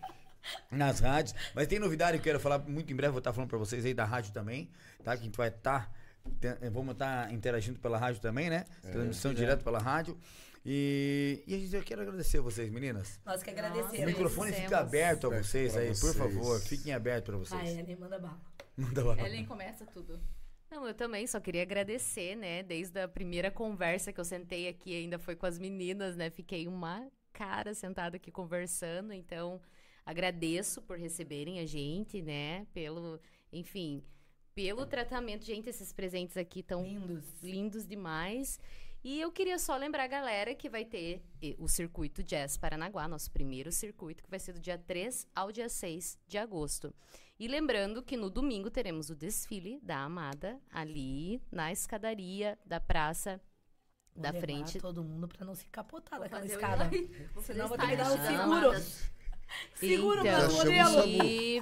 nas 0.72 1.00
rádios. 1.02 1.36
Mas 1.54 1.68
tem 1.68 1.78
novidade 1.78 2.14
que 2.14 2.22
eu 2.22 2.24
quero 2.24 2.40
falar 2.40 2.60
muito 2.60 2.92
em 2.92 2.96
breve, 2.96 3.12
vou 3.12 3.20
estar 3.20 3.34
falando 3.34 3.50
pra 3.50 3.58
vocês 3.58 3.84
aí 3.86 3.94
da 3.94 4.06
rádio 4.06 4.32
também, 4.32 4.70
tá? 5.04 5.16
Que 5.16 5.24
a 5.24 5.26
gente 5.26 5.36
vai 5.36 5.50
estar. 5.50 5.92
vamos 6.72 6.94
estar 6.94 7.34
interagindo 7.34 7.80
pela 7.80 7.98
rádio 7.98 8.22
também, 8.22 8.50
né? 8.50 8.64
É, 8.84 8.92
Transmissão 8.92 9.32
é. 9.32 9.34
direto 9.34 9.64
pela 9.64 9.80
rádio. 9.80 10.18
E, 10.66 11.44
e 11.46 11.56
a 11.56 11.58
gente, 11.60 11.76
eu 11.76 11.84
quero 11.84 12.02
agradecer 12.02 12.38
a 12.38 12.42
vocês, 12.42 12.70
meninas. 12.70 13.20
Nós 13.26 13.44
que 13.44 13.50
O 13.50 13.54
agradecemos. 13.54 14.06
microfone 14.06 14.54
fica 14.54 14.80
aberto 14.80 15.28
a 15.28 15.42
vocês 15.42 15.76
aí, 15.76 15.88
por 15.90 15.96
vocês. 15.96 16.16
favor. 16.16 16.60
Fiquem 16.62 16.94
abertos 16.94 17.26
pra 17.30 17.38
vocês. 17.38 17.62
Vai, 17.62 17.80
Ellen, 17.80 17.96
manda 17.98 18.18
bala. 18.20 18.42
Manda 18.78 19.04
lá. 19.04 19.20
Ellen 19.20 19.46
começa 19.46 19.86
tudo. 19.86 20.20
Não, 20.72 20.88
eu 20.88 20.94
também 20.96 21.28
só 21.28 21.40
queria 21.40 21.62
agradecer, 21.62 22.36
né? 22.36 22.64
Desde 22.64 23.00
a 23.00 23.08
primeira 23.08 23.52
conversa 23.52 24.12
que 24.12 24.20
eu 24.20 24.26
sentei 24.26 24.68
aqui, 24.68 24.96
ainda 24.96 25.20
foi 25.20 25.36
com 25.36 25.46
as 25.46 25.60
meninas, 25.60 26.16
né? 26.16 26.32
Fiquei 26.32 26.68
uma 26.68 27.08
cara 27.32 27.74
sentada 27.76 28.16
aqui 28.16 28.32
conversando, 28.32 29.14
então 29.14 29.62
agradeço 30.06 30.82
por 30.82 30.98
receberem 30.98 31.60
a 31.60 31.66
gente, 31.66 32.22
né? 32.24 32.66
Pelo, 32.74 33.20
enfim, 33.52 34.04
pelo 34.56 34.86
tratamento, 34.86 35.46
gente, 35.46 35.70
esses 35.70 35.94
presentes 35.94 36.38
aqui 36.38 36.64
tão 36.64 36.84
lindos, 36.84 37.24
lindos 37.44 37.86
demais. 37.88 38.60
E 39.04 39.20
eu 39.20 39.32
queria 39.32 39.60
só 39.60 39.76
lembrar 39.76 40.06
a 40.06 40.08
galera 40.08 40.56
que 40.56 40.70
vai 40.70 40.86
ter 40.86 41.22
o 41.60 41.68
circuito 41.68 42.24
Jazz 42.24 42.56
Paranaguá, 42.56 43.06
nosso 43.06 43.30
primeiro 43.32 43.70
circuito, 43.70 44.24
que 44.24 44.30
vai 44.30 44.40
ser 44.40 44.54
do 44.54 44.60
dia 44.62 44.78
3 44.78 45.28
ao 45.36 45.52
dia 45.52 45.68
6 45.68 46.18
de 46.26 46.38
agosto. 46.38 46.94
E 47.38 47.48
lembrando 47.48 48.02
que 48.02 48.16
no 48.16 48.30
domingo 48.30 48.72
teremos 48.72 49.10
o 49.10 49.16
desfile 49.16 49.78
da 49.82 49.98
Amada 49.98 50.58
ali 50.72 51.42
na 51.52 51.72
escadaria 51.72 52.58
da 52.66 52.80
praça 52.80 53.42
Vou 54.14 54.24
da 54.24 54.30
levar 54.30 54.42
frente. 54.42 54.80
todo 54.80 55.04
mundo 55.04 55.28
pra 55.28 55.46
não 55.46 55.56
se 55.56 55.66
capotar 55.66 56.20
Vou 56.20 56.30
daquela 56.30 56.44
o 56.44 56.46
escada. 56.46 56.90
Senão 57.42 57.68
vou 57.68 57.78
ter 57.78 57.86
o 57.86 57.90
que 57.90 57.96
dar 57.98 58.12
um 58.12 58.18
style 58.18 58.38
das 58.38 58.84
seguro. 58.84 59.04
Seguro 59.76 60.20
Então, 60.22 60.40
meu 60.40 60.52
modelo. 60.52 61.08
E, 61.08 61.58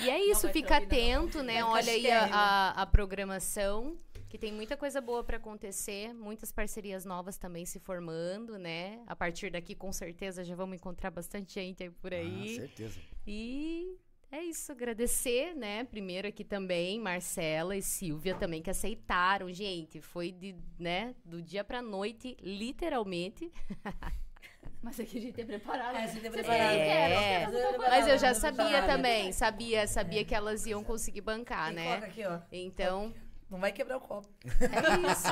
e 0.00 0.10
é 0.10 0.30
isso, 0.30 0.48
fica 0.50 0.76
atento, 0.76 1.42
né? 1.42 1.62
Vai 1.62 1.72
Olha 1.72 1.92
aí 1.92 2.10
a, 2.10 2.70
a 2.70 2.86
programação, 2.86 3.98
que 4.28 4.38
tem 4.38 4.52
muita 4.52 4.76
coisa 4.76 5.00
boa 5.00 5.24
pra 5.24 5.38
acontecer, 5.38 6.12
muitas 6.12 6.52
parcerias 6.52 7.04
novas 7.04 7.38
também 7.38 7.64
se 7.64 7.78
formando, 7.78 8.58
né? 8.58 9.02
A 9.06 9.16
partir 9.16 9.50
daqui, 9.50 9.74
com 9.74 9.92
certeza, 9.92 10.44
já 10.44 10.54
vamos 10.54 10.76
encontrar 10.76 11.10
bastante 11.10 11.54
gente 11.54 11.82
aí 11.82 11.90
por 11.90 12.12
aí. 12.12 12.52
Ah, 12.58 12.60
certeza. 12.60 13.00
E 13.26 13.96
é 14.30 14.42
isso, 14.42 14.70
agradecer, 14.70 15.54
né? 15.54 15.84
Primeiro 15.84 16.28
aqui 16.28 16.44
também, 16.44 17.00
Marcela 17.00 17.74
e 17.74 17.80
Silvia 17.80 18.34
também, 18.34 18.60
que 18.60 18.68
aceitaram, 18.68 19.50
gente. 19.50 20.02
Foi 20.02 20.30
de, 20.30 20.54
né, 20.78 21.14
do 21.24 21.40
dia 21.40 21.64
pra 21.64 21.80
noite, 21.80 22.36
literalmente. 22.42 23.50
Mas 24.82 25.00
aqui 25.00 25.18
a 25.18 25.20
gente 25.20 25.32
tem 25.32 25.46
preparado. 25.46 25.96
É, 25.96 26.04
a 26.04 26.06
gente 26.06 26.20
tem 26.20 26.30
Vocês 26.30 26.46
preparado. 26.46 26.76
É, 26.76 27.46
vocês 27.46 27.64
estão 27.64 27.78
mas 27.78 28.06
eu 28.06 28.18
já 28.18 28.32
sabia 28.32 28.86
também, 28.86 29.32
sabia, 29.32 29.86
sabia 29.88 30.24
que 30.24 30.34
elas 30.34 30.66
iam 30.66 30.84
conseguir 30.84 31.20
bancar, 31.20 31.66
Tem 31.66 31.74
né? 31.74 31.94
aqui, 31.96 32.24
ó. 32.24 32.38
Então, 32.52 33.12
Não 33.50 33.58
vai 33.58 33.72
quebrar 33.72 33.96
o 33.96 34.00
copo. 34.00 34.28
é 34.44 35.12
isso. 35.12 35.28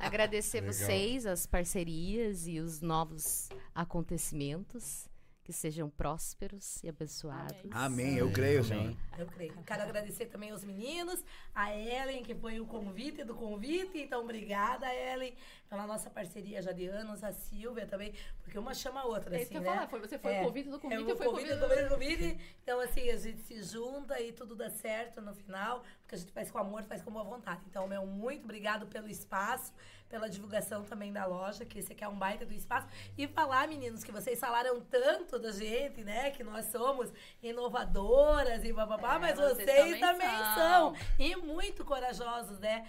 Agradecer 0.00 0.60
Legal. 0.60 0.74
vocês, 0.74 1.26
as 1.26 1.46
parcerias 1.46 2.46
e 2.46 2.58
os 2.58 2.80
novos 2.80 3.48
acontecimentos. 3.74 5.08
Que 5.42 5.54
sejam 5.54 5.88
prósperos 5.90 6.80
e 6.84 6.88
abençoados. 6.88 7.56
Amém, 7.72 8.14
eu 8.14 8.30
creio, 8.30 8.62
Senhor. 8.62 8.94
Eu 9.18 9.26
creio. 9.26 9.52
Quero 9.66 9.82
agradecer 9.82 10.26
também 10.26 10.50
aos 10.50 10.62
meninos, 10.62 11.24
a 11.52 11.74
Ellen, 11.74 12.22
que 12.22 12.34
foi 12.36 12.60
o 12.60 12.66
convite 12.66 13.24
do 13.24 13.34
convite. 13.34 13.98
Então, 13.98 14.22
obrigada, 14.22 14.86
Ellen, 14.94 15.34
pela 15.70 15.86
nossa 15.86 16.10
parceria 16.10 16.60
já 16.60 16.72
de 16.72 16.88
anos, 16.88 17.22
a 17.22 17.32
Silvia 17.32 17.86
também, 17.86 18.12
porque 18.42 18.58
uma 18.58 18.74
chama 18.74 19.02
a 19.02 19.04
outra, 19.04 19.38
É 19.38 19.42
assim, 19.42 19.54
né? 19.60 19.64
falar, 19.64 19.86
foi- 19.88 20.00
você 20.00 20.18
foi 20.18 20.40
o 20.40 20.44
convite 20.44 20.68
do 20.68 20.80
convite, 20.80 21.08
eu 21.08 21.16
fui 21.16 21.26
convite 21.26 21.54
do- 21.54 21.60
convite 21.60 21.82
do 21.84 21.88
convite. 21.90 22.40
Então, 22.62 22.80
assim, 22.80 23.08
a 23.08 23.16
gente 23.16 23.40
se 23.42 23.62
junta 23.62 24.20
e 24.20 24.32
tudo 24.32 24.56
dá 24.56 24.68
certo 24.68 25.20
no 25.22 25.32
final, 25.32 25.84
porque 26.02 26.16
a 26.16 26.18
gente 26.18 26.32
faz 26.32 26.50
com 26.50 26.58
amor, 26.58 26.82
faz 26.82 27.00
com 27.02 27.12
boa 27.12 27.24
vontade. 27.24 27.60
Então, 27.70 27.86
meu, 27.86 28.04
muito 28.04 28.42
obrigado 28.44 28.88
pelo 28.88 29.08
espaço, 29.08 29.72
pela 30.08 30.28
divulgação 30.28 30.82
também 30.82 31.12
da 31.12 31.24
loja, 31.24 31.64
que 31.64 31.78
esse 31.78 31.92
aqui 31.92 32.02
é 32.02 32.08
um 32.08 32.18
baita 32.18 32.44
do 32.44 32.52
espaço. 32.52 32.88
E 33.16 33.28
falar, 33.28 33.68
meninos, 33.68 34.02
que 34.02 34.10
vocês 34.10 34.40
falaram 34.40 34.80
tanto 34.80 35.38
da 35.38 35.52
gente, 35.52 36.02
né? 36.02 36.32
Que 36.32 36.42
nós 36.42 36.64
somos 36.66 37.12
inovadoras 37.40 38.64
e 38.64 38.72
bababá, 38.72 39.14
É, 39.14 39.18
mas 39.20 39.38
vocês 39.38 39.56
vocês, 39.58 40.00
também 40.00 40.00
também 40.00 40.28
são. 40.28 40.56
são. 40.56 40.96
E 41.16 41.36
muito 41.36 41.84
corajosos, 41.84 42.58
né? 42.58 42.86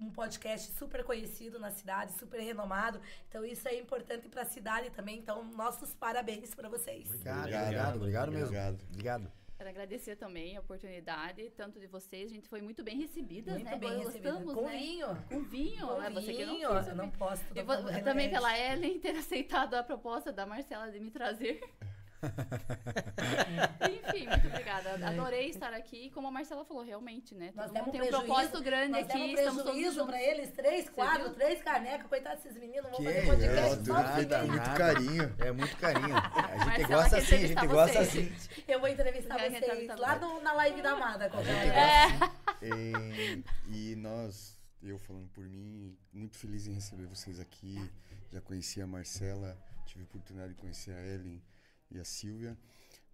Um 0.00 0.10
podcast 0.10 0.72
super 0.72 1.02
conhecido 1.04 1.58
na 1.58 1.70
cidade, 1.70 2.12
super 2.12 2.40
renomado. 2.40 3.00
Então, 3.28 3.44
isso 3.44 3.66
é 3.68 3.78
importante 3.78 4.28
para 4.28 4.42
a 4.42 4.46
cidade 4.46 4.90
também. 4.90 5.18
Então, 5.18 5.44
nossos 5.44 5.92
parabéns 5.94 6.54
para 6.54 6.68
vocês. 6.68 7.08
Obrigado, 7.08 7.38
obrigado, 7.46 7.96
obrigado 7.96 8.30
mesmo. 8.32 8.46
Obrigado. 8.46 8.80
Obrigado. 8.90 9.32
Quero 9.56 9.70
agradecer 9.70 10.16
também 10.16 10.56
a 10.56 10.60
oportunidade, 10.60 11.48
tanto 11.56 11.78
de 11.78 11.86
vocês, 11.86 12.30
a 12.30 12.34
gente 12.34 12.48
foi 12.48 12.60
muito 12.60 12.82
bem 12.82 12.98
recebidas, 13.00 13.54
Muito 13.54 13.70
né? 13.70 13.76
bem 13.78 13.90
Nós 13.90 14.06
recebida. 14.06 14.30
gostamos, 14.32 14.54
Com 14.54 14.62
né? 14.68 14.76
vinho. 14.78 15.06
Com 15.28 15.42
vinho, 15.44 15.86
Com 15.86 16.02
é 16.02 16.10
você 16.10 16.32
que 16.34 16.44
não 16.46 16.54
vinho, 16.56 16.76
quis. 16.78 16.88
eu 16.88 16.94
não 16.96 17.10
posso, 17.10 17.44
tô 17.44 17.60
E 17.60 17.62
vo- 17.62 17.76
tomando 17.76 18.02
também 18.02 18.28
remédio. 18.28 18.30
pela 18.32 18.58
Ellen 18.58 18.98
ter 18.98 19.14
aceitado 19.16 19.74
a 19.74 19.82
proposta 19.84 20.32
da 20.32 20.44
Marcela 20.46 20.90
de 20.90 20.98
me 20.98 21.10
trazer. 21.12 21.60
Enfim, 24.12 24.26
muito 24.28 24.46
obrigada. 24.48 25.06
Adorei 25.08 25.48
estar 25.48 25.72
aqui. 25.72 26.06
E 26.06 26.10
como 26.10 26.28
a 26.28 26.30
Marcela 26.30 26.64
falou, 26.64 26.82
realmente, 26.84 27.34
né? 27.34 27.52
Nós 27.54 27.70
demos 27.70 27.86
mundo 27.88 27.92
tem 27.92 28.02
um 28.02 28.08
propósito 28.10 28.62
grande 28.62 28.92
nós 28.92 29.04
aqui. 29.08 29.12
demos 29.18 29.30
Estamos 29.38 29.56
todos 29.62 29.72
prejuízo 29.72 29.94
juntos. 29.94 30.10
pra 30.10 30.22
eles, 30.22 30.50
três, 30.52 30.88
quatro, 30.90 31.24
viu? 31.24 31.34
três 31.34 31.62
canecas. 31.62 32.06
Coitados 32.06 32.42
desses 32.42 32.58
meninos, 32.60 32.90
vão 32.90 33.00
Que 33.00 33.04
fazer 33.04 33.18
é, 33.18 33.26
podcast 33.26 33.84
só 33.86 33.92
nada, 33.92 34.12
porque 34.12 34.26
muito 34.46 34.70
carinho. 34.76 35.34
É 35.38 35.52
muito 35.52 35.76
carinho. 35.76 36.14
A 36.42 36.56
gente 36.58 36.66
Marcela 36.66 37.02
gosta 37.02 37.16
assim, 37.18 37.34
a 37.34 37.46
gente 37.46 37.66
gosta 37.66 38.04
vocês. 38.04 38.32
assim. 38.50 38.62
Eu 38.68 38.80
vou 38.80 38.88
entrevistar 38.88 39.38
vocês 39.38 39.98
lá 39.98 40.18
no- 40.18 40.40
na 40.42 40.52
live 40.52 40.82
da 40.82 40.92
Amada. 40.92 41.28
gente 41.28 41.36
hora. 41.36 42.32
E, 42.62 43.44
e 43.92 43.96
nós, 43.96 44.58
eu 44.82 44.98
falando 44.98 45.28
por 45.30 45.44
mim, 45.44 45.96
muito 46.12 46.36
feliz 46.36 46.66
em 46.66 46.72
receber 46.74 47.06
vocês 47.06 47.40
aqui. 47.40 47.90
Já 48.32 48.40
conheci 48.40 48.80
a 48.80 48.86
Marcela, 48.86 49.58
tive 49.86 50.02
a 50.02 50.04
oportunidade 50.04 50.54
de 50.54 50.60
conhecer 50.60 50.92
a 50.92 51.00
Ellen 51.06 51.42
e 51.94 52.00
a 52.00 52.04
Silvia. 52.04 52.56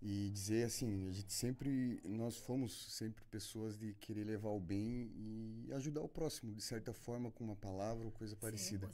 E 0.00 0.30
dizer 0.30 0.64
assim, 0.64 1.08
a 1.08 1.12
gente 1.12 1.32
sempre, 1.32 2.00
nós 2.04 2.36
fomos 2.36 2.86
sempre 2.92 3.24
pessoas 3.24 3.76
de 3.76 3.94
querer 3.94 4.22
levar 4.24 4.50
o 4.50 4.60
bem 4.60 5.10
e 5.16 5.72
ajudar 5.72 6.02
o 6.02 6.08
próximo, 6.08 6.54
de 6.54 6.62
certa 6.62 6.92
forma, 6.92 7.32
com 7.32 7.42
uma 7.42 7.56
palavra 7.56 8.04
ou 8.04 8.12
coisa 8.12 8.36
parecida. 8.36 8.88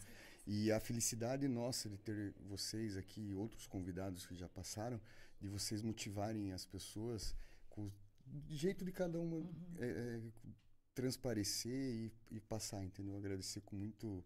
E 0.46 0.72
a 0.72 0.80
felicidade 0.80 1.46
nossa 1.46 1.90
de 1.90 1.98
ter 1.98 2.34
vocês 2.48 2.96
aqui 2.96 3.20
e 3.20 3.34
outros 3.34 3.66
convidados 3.66 4.26
que 4.26 4.34
já 4.34 4.48
passaram, 4.48 4.98
de 5.40 5.48
vocês 5.48 5.82
motivarem 5.82 6.52
as 6.52 6.64
pessoas 6.64 7.34
com 7.68 7.82
o 7.82 7.92
jeito 8.48 8.84
de 8.84 8.92
cada 8.92 9.20
uma 9.20 9.36
Uhum. 9.36 9.52
é, 9.78 9.86
é, 9.86 10.20
transparecer 10.94 11.72
e, 11.72 12.12
e 12.30 12.40
passar, 12.40 12.82
entendeu? 12.82 13.16
Agradecer 13.16 13.60
com 13.60 13.76
muito 13.76 14.24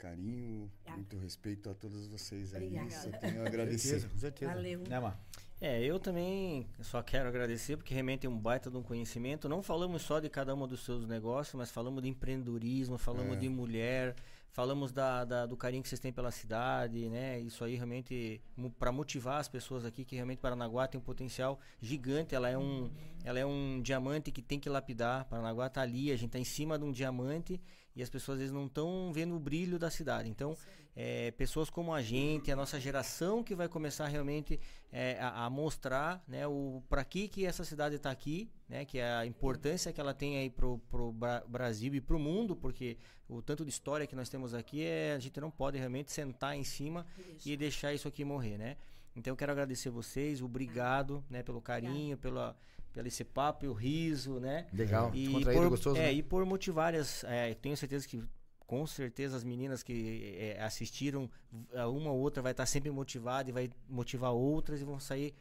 carinho, 0.00 0.70
muito 0.88 1.16
respeito 1.18 1.68
a 1.70 1.74
todas 1.74 2.06
vocês 2.08 2.54
aí. 2.54 2.64
Obrigada. 2.66 2.90
Só 2.90 3.10
tenho 3.18 3.42
a 3.42 3.46
agradecer. 3.46 4.08
Com 4.08 4.18
certeza. 4.18 4.52
Valeu. 4.54 4.80
Né? 4.88 5.14
É, 5.60 5.82
eu 5.84 6.00
também 6.00 6.66
só 6.80 7.02
quero 7.02 7.28
agradecer 7.28 7.76
porque 7.76 7.92
realmente 7.92 8.26
é 8.26 8.30
um 8.30 8.38
baita 8.38 8.70
de 8.70 8.76
um 8.78 8.82
conhecimento. 8.82 9.46
Não 9.48 9.62
falamos 9.62 10.00
só 10.02 10.18
de 10.18 10.30
cada 10.30 10.54
um 10.54 10.66
dos 10.66 10.82
seus 10.84 11.06
negócios, 11.06 11.54
mas 11.54 11.70
falamos 11.70 12.02
de 12.02 12.08
empreendedorismo, 12.08 12.96
falamos 12.96 13.36
É. 13.36 13.40
de 13.40 13.48
mulher, 13.50 14.16
falamos 14.52 14.90
da, 14.90 15.22
da- 15.26 15.44
do 15.44 15.58
carinho 15.58 15.82
que 15.82 15.88
vocês 15.90 16.00
têm 16.00 16.12
pela 16.14 16.30
cidade, 16.30 17.10
né? 17.10 17.38
Isso 17.38 17.62
aí 17.62 17.76
realmente 17.76 18.40
para 18.78 18.90
motivar 18.90 19.38
as 19.38 19.48
pessoas 19.48 19.84
aqui 19.84 20.02
que 20.02 20.14
realmente 20.16 20.38
Paranaguá 20.38 20.88
tem 20.88 20.98
um 20.98 21.04
potencial 21.04 21.60
gigante. 21.78 22.34
Ela 22.34 22.48
é 22.48 22.56
um, 22.56 22.90
ela 23.22 23.38
é 23.38 23.44
um 23.44 23.82
diamante 23.82 24.32
que 24.32 24.40
tem 24.40 24.58
que 24.58 24.68
lapidar. 24.70 25.26
Paranaguá 25.26 25.68
tá 25.68 25.82
ali, 25.82 26.10
a 26.10 26.16
gente 26.16 26.30
tá 26.30 26.38
em 26.38 26.44
cima 26.44 26.78
de 26.78 26.84
um 26.86 26.90
diamante 26.90 27.60
e 28.00 28.02
as 28.02 28.08
pessoas 28.10 28.36
às 28.36 28.40
vezes 28.40 28.52
não 28.54 28.66
estão 28.66 29.12
vendo 29.12 29.36
o 29.36 29.38
brilho 29.38 29.78
da 29.78 29.90
cidade. 29.90 30.28
Então, 30.28 30.56
é, 30.96 31.30
pessoas 31.32 31.68
como 31.70 31.92
a 31.94 32.02
gente, 32.02 32.50
a 32.50 32.56
nossa 32.56 32.80
geração 32.80 33.44
que 33.44 33.54
vai 33.54 33.68
começar 33.68 34.06
realmente 34.08 34.58
é, 34.90 35.18
a, 35.20 35.44
a 35.44 35.50
mostrar 35.50 36.22
né, 36.26 36.46
o 36.46 36.82
para 36.88 37.04
que 37.04 37.28
que 37.28 37.46
essa 37.46 37.64
cidade 37.64 37.94
está 37.96 38.10
aqui, 38.10 38.50
né, 38.68 38.84
que 38.84 38.98
é 38.98 39.12
a 39.12 39.24
importância 39.26 39.92
que 39.92 40.00
ela 40.00 40.12
tem 40.14 40.38
aí 40.38 40.50
pro, 40.50 40.78
pro 40.90 41.12
Bra- 41.12 41.44
Brasil 41.46 41.94
e 41.94 42.00
pro 42.00 42.18
mundo, 42.18 42.56
porque 42.56 42.96
o 43.28 43.40
tanto 43.40 43.64
de 43.64 43.70
história 43.70 44.06
que 44.06 44.16
nós 44.16 44.28
temos 44.28 44.52
aqui 44.54 44.82
é 44.82 45.12
a 45.12 45.18
gente 45.18 45.38
não 45.40 45.50
pode 45.50 45.78
realmente 45.78 46.10
sentar 46.10 46.56
em 46.56 46.64
cima 46.64 47.06
e 47.46 47.56
deixar 47.56 47.92
isso 47.94 48.08
aqui 48.08 48.24
morrer, 48.24 48.58
né? 48.58 48.76
Então 49.14 49.32
eu 49.32 49.36
quero 49.36 49.52
agradecer 49.52 49.90
vocês, 49.90 50.40
obrigado, 50.42 51.22
né, 51.28 51.42
pelo 51.42 51.60
carinho, 51.60 52.16
pela 52.16 52.56
pelo 52.92 53.08
esse 53.08 53.24
papo, 53.24 53.64
e 53.64 53.68
o 53.68 53.72
riso, 53.72 54.40
né? 54.40 54.66
Legal, 54.72 55.10
E 55.14 55.44
por, 55.44 55.68
gostoso, 55.68 55.96
é, 55.96 56.06
né? 56.06 56.12
e 56.12 56.22
por 56.22 56.44
motivar 56.44 56.94
as, 56.94 57.24
é, 57.24 57.54
tenho 57.54 57.76
certeza 57.76 58.06
que 58.06 58.22
com 58.66 58.86
certeza 58.86 59.36
as 59.36 59.42
meninas 59.42 59.82
que 59.82 60.36
é, 60.38 60.62
assistiram, 60.62 61.28
uma 61.72 62.10
ou 62.12 62.18
outra 62.20 62.40
vai 62.40 62.52
estar 62.52 62.66
sempre 62.66 62.90
motivada 62.90 63.50
e 63.50 63.52
vai 63.52 63.70
motivar 63.88 64.32
outras 64.32 64.80
e 64.80 64.84
vão 64.84 65.00
sair 65.00 65.34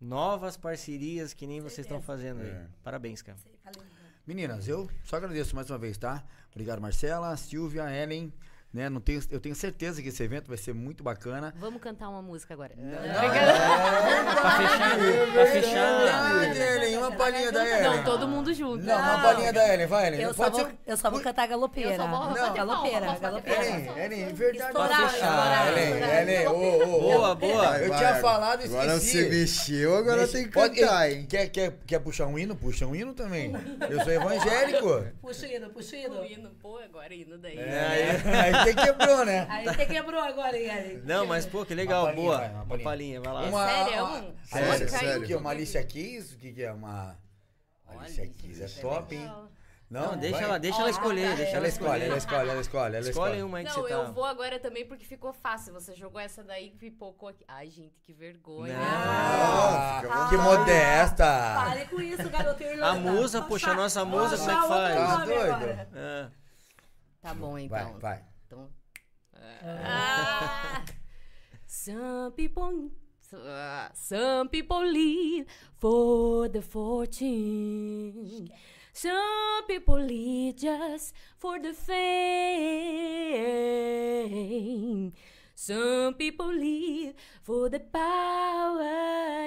novas 0.00 0.56
parcerias 0.56 1.32
que 1.32 1.46
nem 1.46 1.60
vocês 1.60 1.86
estão 1.86 2.02
fazendo 2.02 2.42
aí. 2.42 2.50
É. 2.50 2.66
Parabéns, 2.82 3.22
cara. 3.22 3.38
Meninas, 4.26 4.68
eu 4.68 4.90
só 5.04 5.16
agradeço 5.16 5.54
mais 5.54 5.70
uma 5.70 5.78
vez, 5.78 5.96
tá? 5.96 6.24
Obrigado, 6.50 6.80
Marcela, 6.80 7.36
Silvia, 7.36 7.84
Ellen. 7.90 8.32
Né? 8.72 8.90
Não 8.90 9.00
tenho, 9.00 9.20
eu 9.30 9.40
tenho 9.40 9.54
certeza 9.54 10.02
que 10.02 10.08
esse 10.08 10.22
evento 10.22 10.48
vai 10.48 10.56
ser 10.58 10.74
muito 10.74 11.02
bacana. 11.02 11.54
Vamos 11.58 11.80
cantar 11.80 12.08
uma 12.10 12.20
música 12.20 12.52
agora. 12.52 12.74
Né? 12.76 12.98
Verdade, 15.36 16.58
Ellen, 16.58 16.98
uma 16.98 17.12
palhinha 17.12 17.50
da 17.52 17.66
Ellen. 17.66 17.82
Não, 17.82 18.04
todo 18.04 18.28
mundo 18.28 18.52
junto. 18.54 18.84
Não, 18.84 18.96
uma 18.98 19.22
palhinha 19.22 19.52
da 19.52 19.72
Ellen, 19.74 19.86
vai, 19.86 20.06
Ellen. 20.08 20.20
Eu 20.20 20.34
só, 20.34 20.50
vou, 20.50 20.60
ser- 20.60 20.74
eu 20.86 20.96
só 20.96 21.10
vou 21.10 21.20
cantar 21.20 21.46
galopeira. 21.46 21.90
Eu 21.92 21.96
só 21.96 22.06
vou 22.06 22.18
bater 22.34 22.52
galopeira, 22.52 23.00
palma, 23.06 23.18
galopeira. 23.20 23.64
Ellen, 23.64 23.90
Ellen, 23.98 24.34
verdade. 24.34 24.68
Estourar, 24.70 25.06
estourar, 25.06 25.68
Ellen. 25.78 26.02
Ellen, 26.02 26.48
ô, 26.48 26.84
ô. 26.84 27.00
Boa, 27.00 27.34
boa. 27.34 27.78
Eu 27.78 27.94
tinha 27.96 28.14
falado 28.16 28.62
e 28.62 28.64
Agora 28.66 28.94
esqueci. 28.96 29.22
você 29.24 29.28
mexeu, 29.30 29.96
agora 29.96 30.28
tem 30.28 30.44
que 30.44 30.50
cantar, 30.50 31.08
Ei, 31.10 31.16
hein? 31.18 31.26
Quer, 31.28 31.48
quer, 31.48 31.72
quer 31.86 31.98
puxar 32.00 32.26
um 32.26 32.38
hino? 32.38 32.54
Puxa 32.56 32.86
um 32.86 32.94
hino 32.94 33.14
também. 33.14 33.52
Eu 33.88 34.02
sou 34.02 34.12
evangélico. 34.12 35.06
Puxa 35.20 35.46
o 35.46 35.50
hino, 35.50 35.70
puxa 35.70 35.96
o 35.96 35.98
hino. 35.98 36.24
Hino, 36.26 36.50
pô, 36.60 36.78
agora 36.78 37.14
hino 37.14 37.38
daí. 37.38 37.56
É, 37.58 38.20
aí, 38.26 38.52
aí 38.58 38.74
tem 38.74 38.84
quebrou, 38.84 39.24
né? 39.24 39.46
Aí 39.48 39.64
você 39.64 39.86
quebrou 39.86 40.20
agora, 40.20 40.56
hein, 40.58 40.66
Ellen? 40.68 41.02
Não, 41.04 41.26
mas 41.26 41.46
pô, 41.46 41.64
que 41.64 41.74
legal, 41.74 42.04
Uma 42.04 42.12
boa. 42.12 42.36
vai, 42.38 42.50
uma 42.50 42.62
Uma 42.64 42.78
palhinha. 42.78 43.20
vai 43.20 43.32
lá. 43.32 43.40
Uma, 43.42 43.66
sério? 43.68 44.04
uma- 44.04 44.18
Um- 44.18 44.34
Sério, 44.44 44.68
Sério, 44.72 44.88
sério. 44.88 45.22
O 45.22 45.26
que? 45.26 45.34
Uma 45.34 45.50
Alicia 45.50 45.84
Keys? 45.84 46.32
O 46.32 46.38
que, 46.38 46.52
que 46.52 46.62
é? 46.62 46.72
Uma. 46.72 47.16
Alicia 47.88 48.26
Keys 48.26 48.60
é 48.60 48.80
top, 48.80 49.14
hein? 49.14 49.30
Não, 49.88 50.16
deixa 50.16 50.38
vai. 50.38 50.44
ela, 50.48 50.58
deixa 50.58 50.80
ela 50.80 50.90
escolher, 50.90 51.36
deixa 51.36 51.42
ela 51.52 51.58
Ela 51.58 51.68
escolhe, 51.68 52.04
ela 52.04 52.16
escolher. 52.16 52.18
escolhe, 52.18 52.50
ela 52.50 52.60
escolhe, 52.60 52.96
ela 52.96 53.08
Escolhe 53.08 53.30
escolhe. 53.34 53.42
uma 53.44 53.58
aí 53.58 53.64
que 53.64 53.70
Não, 53.70 53.82
você 53.82 53.92
eu 53.94 54.04
tá. 54.06 54.10
vou 54.10 54.24
agora 54.24 54.58
também 54.58 54.84
porque 54.84 55.04
ficou 55.04 55.32
fácil. 55.32 55.72
Você 55.74 55.94
jogou 55.94 56.20
essa 56.20 56.42
daí 56.42 56.70
que 56.70 56.76
pipocou 56.76 57.28
aqui. 57.28 57.44
Ai, 57.46 57.70
gente, 57.70 58.00
que 58.02 58.12
vergonha. 58.12 58.74
Ah, 58.76 60.26
que 60.28 60.36
modesta. 60.36 61.24
Pare 61.24 61.86
com 61.86 62.00
isso, 62.00 62.28
garotinho. 62.28 62.84
A 62.84 62.94
musa, 62.94 63.42
poxa, 63.42 63.70
a 63.70 63.74
nossa 63.74 64.04
musa, 64.04 64.36
como 64.36 64.50
é 64.50 64.54
que 64.60 64.68
faz? 64.68 64.94
Tá 64.96 65.24
doido? 65.24 65.96
É. 65.96 66.28
Tá 67.22 67.34
bom, 67.34 67.52
Vai, 67.52 67.62
então. 67.62 67.98
vai. 68.00 68.16
Então. 68.16 68.35
Ah, 69.64 70.84
some 71.66 72.32
people. 72.32 72.90
some 73.94 74.48
people 74.48 74.84
live 74.86 75.46
for 75.74 76.48
the 76.48 76.62
fortune. 76.62 78.48
Some 78.92 79.66
people 79.68 80.00
live 80.00 80.56
just 80.56 81.12
for 81.38 81.58
the 81.58 81.72
fame. 81.74 82.32
Some 85.54 86.14
people 86.14 86.52
live 86.52 87.14
for 87.42 87.68
the 87.68 87.80
power. 87.80 88.82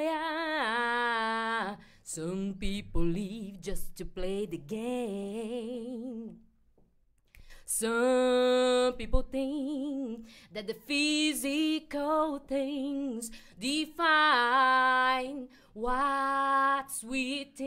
yeah. 0.04 1.76
Some 2.04 2.56
people 2.60 3.04
live 3.06 3.62
just 3.62 3.96
to 3.98 4.06
play 4.06 4.46
the 4.46 4.58
game. 4.58 6.49
Some 7.72 8.94
people 8.98 9.22
think 9.22 10.26
that 10.52 10.66
the 10.66 10.74
physical 10.74 12.40
things 12.40 13.30
define 13.60 15.50
what's 15.74 17.04
within, 17.04 17.60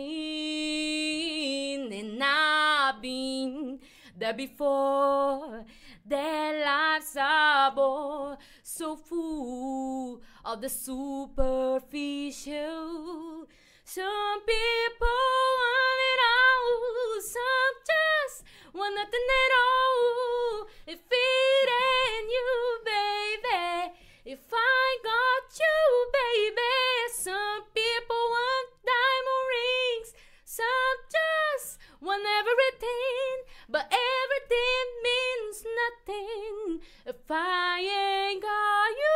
and 1.92 2.20
I've 2.20 3.00
been 3.00 3.78
there 4.18 4.34
before. 4.34 5.64
Their 6.04 6.64
lives 6.64 7.16
are 7.16 7.70
born 7.70 8.38
so 8.64 8.96
full 8.96 10.20
of 10.44 10.60
the 10.60 10.68
superficial. 10.68 13.46
Some 13.94 14.40
people 14.46 15.20
want 15.60 16.00
it 16.12 16.20
all, 16.32 17.20
some 17.20 17.74
just 17.92 18.40
want 18.72 18.96
nothing 18.96 19.28
at 19.44 19.52
all. 19.52 20.64
If 20.86 21.00
it 21.12 21.68
ain't 21.68 22.28
you, 22.32 22.80
baby, 22.88 23.92
if 24.24 24.40
I 24.50 24.96
got 25.04 25.44
you, 25.60 26.08
baby. 26.08 26.72
Some 27.12 27.68
people 27.74 28.16
want 28.32 28.68
diamond 28.80 29.44
rings, 29.52 30.16
some 30.46 30.98
just 31.12 31.76
want 32.00 32.24
everything, 32.24 33.44
but 33.68 33.92
everything 33.92 34.84
means 35.04 35.68
nothing 35.84 36.80
if 37.04 37.28
I 37.28 37.84
ain't 37.84 38.40
got 38.40 38.96
you. 39.04 39.12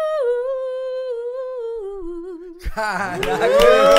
Caralho! 2.76 3.95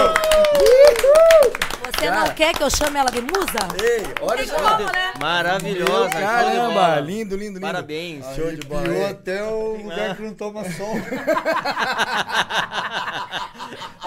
Você 2.07 2.19
não 2.19 2.27
quer 2.33 2.53
que 2.55 2.63
eu 2.63 2.69
chame 2.69 2.97
ela 2.99 3.11
de 3.11 3.21
musa? 3.21 3.67
Ei, 3.83 4.03
olha 4.21 4.45
só. 4.47 4.77
né? 4.79 5.13
Maravilhosa, 5.19 6.09
Caramba, 6.09 6.99
lindo, 7.01 7.35
lindo, 7.35 7.55
lindo. 7.55 7.59
Parabéns. 7.59 8.25
Show 8.35 8.49
de 8.51 8.65
bola. 8.65 8.83
Piou 8.83 8.95
Ei. 8.95 9.05
até 9.09 9.43
o 9.43 9.77
lugar 9.83 10.15
que 10.15 10.21
não 10.23 10.33
toma 10.33 10.63
sol. 10.71 10.93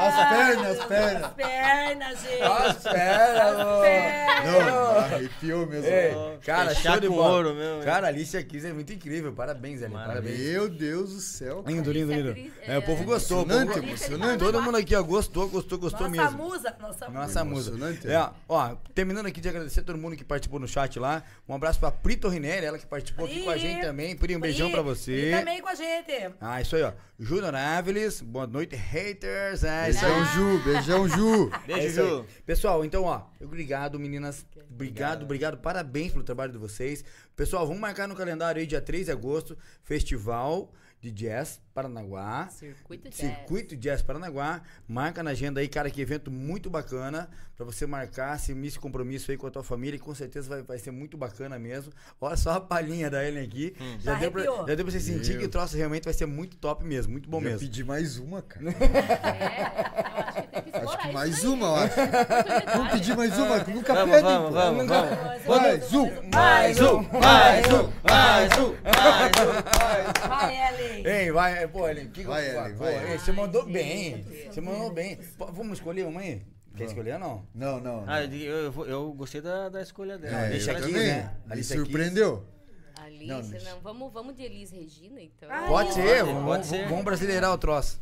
As 0.09 0.29
pernas, 0.29 0.79
as 0.81 0.85
pernas. 0.87 1.25
As 1.25 1.33
pernas, 1.33 2.21
gente. 2.23 2.43
As 2.43 2.77
pernas, 2.83 3.81
pernas. 3.81 4.67
Não, 4.67 4.99
arrepiou 4.99 5.67
mesmo. 5.67 5.87
Ei, 5.87 6.39
cara, 6.45 6.71
Fechar 6.75 6.93
show 6.93 7.01
de 7.01 7.09
bola. 7.09 7.31
ouro 7.35 7.55
mesmo, 7.55 7.83
Cara, 7.83 8.07
a 8.07 8.11
Alicia 8.11 8.43
Keys 8.43 8.65
é 8.65 8.73
muito 8.73 8.93
incrível. 8.93 9.33
Parabéns, 9.33 9.83
Ellen. 9.83 9.93
Parabéns. 9.97 10.39
Meu 10.39 10.69
Deus 10.69 11.13
do 11.15 11.21
céu. 11.21 11.63
cara. 11.63 11.75
Lindo, 11.77 11.93
lindo, 11.93 12.13
lindo. 12.13 12.53
É, 12.63 12.79
o 12.79 12.83
povo 12.83 13.05
gostou. 13.05 13.43
o 13.43 13.47
povo 13.47 13.55
Emocionante, 13.61 13.87
emocionante. 13.89 14.39
Todo 14.39 14.63
mundo 14.63 14.77
aqui, 14.79 14.95
ó, 14.95 15.03
gostou, 15.03 15.49
gostou, 15.49 15.79
gostou 15.79 16.09
Nossa 16.09 16.23
mesmo. 16.23 16.39
musa, 16.39 16.75
nossa 16.81 17.07
musa. 17.09 17.11
Nossa 17.21 17.45
musa. 17.45 17.71
Emocionante, 17.71 18.11
É, 18.11 18.31
ó, 18.49 18.75
terminando 18.95 19.27
aqui 19.27 19.41
de 19.41 19.49
agradecer 19.49 19.81
a 19.81 19.83
todo 19.85 19.99
mundo 19.99 20.17
que 20.17 20.25
participou 20.25 20.59
no 20.59 20.67
chat 20.69 20.99
lá. 20.99 21.23
Um 21.49 21.55
abraço 21.55 21.79
pra 21.79 21.91
Pri 21.91 22.17
Torrinelli, 22.17 22.65
ela 22.67 22.79
que 22.79 22.87
participou 22.87 23.27
aqui 23.27 23.43
com 23.43 23.51
a 23.51 23.53
Pri. 23.55 23.63
gente 23.63 23.81
também. 23.83 24.17
Pri, 24.17 24.37
um 24.37 24.41
beijão 24.41 24.69
Pri, 24.69 24.75
pra 24.75 24.83
Pri 24.83 24.95
você. 24.95 25.31
também 25.39 25.61
com 25.61 25.69
a 25.69 25.75
gente. 25.75 26.31
Ah, 26.41 26.61
isso 26.61 26.77
aí, 26.77 26.83
ó. 26.83 26.93
Júnior 27.23 27.55
Áviles, 27.55 28.23
boa 28.23 28.47
noite, 28.47 28.75
haters. 28.75 29.63
É. 29.63 29.90
Beijão, 29.91 30.25
Ju, 30.27 30.59
beijão, 30.63 31.09
Ju. 31.09 31.51
É 31.65 31.67
Beijo, 31.67 32.03
aí. 32.03 32.09
Ju. 32.09 32.27
Pessoal, 32.47 32.85
então, 32.85 33.05
ó, 33.05 33.23
obrigado, 33.41 33.99
meninas. 33.99 34.47
Obrigado, 34.71 35.25
obrigado. 35.25 35.59
Parabéns 35.59 36.13
pelo 36.13 36.23
trabalho 36.23 36.53
de 36.53 36.59
vocês. 36.59 37.05
Pessoal, 37.35 37.67
vamos 37.67 37.81
marcar 37.81 38.07
no 38.07 38.15
calendário 38.15 38.61
aí, 38.61 38.67
dia 38.67 38.81
3 38.81 39.07
de 39.07 39.13
agosto, 39.13 39.59
Festival 39.83 40.73
de 41.01 41.11
Jazz 41.11 41.61
Paranaguá. 41.81 42.49
Circuito 42.51 43.09
Jazz. 43.09 43.17
Circuito 43.17 43.77
Jazz 43.77 44.03
Paranaguá. 44.03 44.61
Marca 44.87 45.23
na 45.23 45.31
agenda 45.31 45.61
aí, 45.61 45.69
cara, 45.69 45.91
que 45.91 46.01
evento 46.01 46.31
muito 46.31 46.69
bacana. 46.69 47.29
Pra 47.57 47.65
você 47.67 47.87
marcar, 47.87 48.33
assumir 48.33 48.69
esse 48.69 48.79
compromisso 48.79 49.31
aí 49.31 49.37
com 49.37 49.47
a 49.47 49.51
tua 49.51 49.63
família, 49.63 49.99
que 49.99 50.05
com 50.05 50.15
certeza 50.15 50.49
vai, 50.49 50.63
vai 50.63 50.79
ser 50.79 50.91
muito 50.91 51.17
bacana 51.19 51.59
mesmo. 51.59 51.93
Olha 52.21 52.37
só 52.37 52.53
a 52.53 52.61
palhinha 52.61 53.11
da 53.11 53.23
Ellen 53.27 53.45
aqui. 53.45 53.75
Já, 54.01 54.15
Já 54.15 54.19
deu 54.21 54.33
pra, 54.33 54.43
já 54.45 54.75
deu 54.75 54.77
pra 54.85 54.91
você 54.91 55.01
sentir 55.01 55.31
Meu. 55.33 55.41
que 55.41 55.45
o 55.47 55.49
troço 55.49 55.77
realmente 55.77 56.05
vai 56.05 56.15
ser 56.15 56.25
muito 56.27 56.57
top 56.57 56.85
mesmo, 56.85 57.13
muito 57.13 57.29
bom 57.29 57.39
Já 57.39 57.45
mesmo. 57.51 57.61
pedi 57.61 57.85
mais 57.85 58.17
uma, 58.19 58.41
cara. 58.43 58.65
É, 58.71 60.13
eu 60.13 60.25
acho 60.27 60.43
que 60.43 60.49
tem 60.49 60.63
que 60.63 60.69
explorar 60.71 60.91
Acho 60.91 60.99
que 60.99 61.05
isso 61.05 61.13
mais 61.13 61.45
uma, 61.45 61.67
eu 61.67 61.75
acho. 61.77 61.95
Vamos 62.77 62.93
pedir 62.93 63.17
mais 63.17 63.39
uma, 63.39 63.61
que 63.65 63.71
nunca 63.73 63.95
Vamos, 63.95 64.11
pedem. 64.17 64.23
vamos, 64.31 64.49
pô. 64.49 64.55
vamos, 64.55 64.83
Nunca- 64.83 65.03
vamos. 65.03 65.47
Mais 65.61 65.93
um. 65.93 66.11
Mais 66.33 66.81
um, 66.81 67.03
mais 67.21 67.67
um, 67.67 67.91
mais 68.05 68.51
um. 68.57 70.29
Vai, 70.29 70.57
Ellen. 70.69 71.07
Ei, 71.07 71.31
vai, 71.33 71.67
pô, 71.71 71.89
Ellen, 71.89 72.11
que 72.11 72.23
Vai, 72.25 72.49
Ellen, 72.49 72.73
pô, 72.77 72.85
vai. 72.85 73.19
Você 73.19 73.33
mandou 73.33 73.65
bem. 73.67 74.23
Você 74.23 74.61
mandou 74.61 74.91
bem. 74.93 75.17
Pô, 75.39 75.47
Vamos 75.47 75.79
escolher 75.79 76.07
uma 76.07 76.21
aí? 76.21 76.43
Quer 76.77 76.85
escolher 76.85 77.15
ou 77.15 77.19
não? 77.19 77.47
Não, 77.55 77.81
não. 77.81 78.01
Ah, 78.07 78.27
não. 78.27 78.35
eu, 78.37 78.57
eu, 78.65 78.73
vou- 78.73 78.87
eu 78.87 79.13
gostei 79.13 79.41
da, 79.41 79.69
da 79.69 79.83
escolha 79.83 80.17
dela. 80.19 80.47
É, 80.47 80.51
deixa 80.51 80.71
eu 80.73 80.77
aqui, 80.79 80.87
também. 80.93 81.07
né? 81.09 81.37
Me 81.47 81.65
surpreendeu. 81.65 82.47
Alice, 82.97 83.27
Não, 83.27 83.43
não, 83.43 83.81
vamos, 83.81 84.13
vamos 84.13 84.37
de 84.37 84.43
Elis 84.43 84.71
Regina, 84.71 85.21
então. 85.21 85.49
Pode 85.67 85.93
ser, 85.95 86.23
pode 86.25 86.33
vamos, 86.33 86.67
ser. 86.67 86.89
vamos 86.89 87.05
brasileirar 87.05 87.53
o 87.53 87.59
troço. 87.59 88.01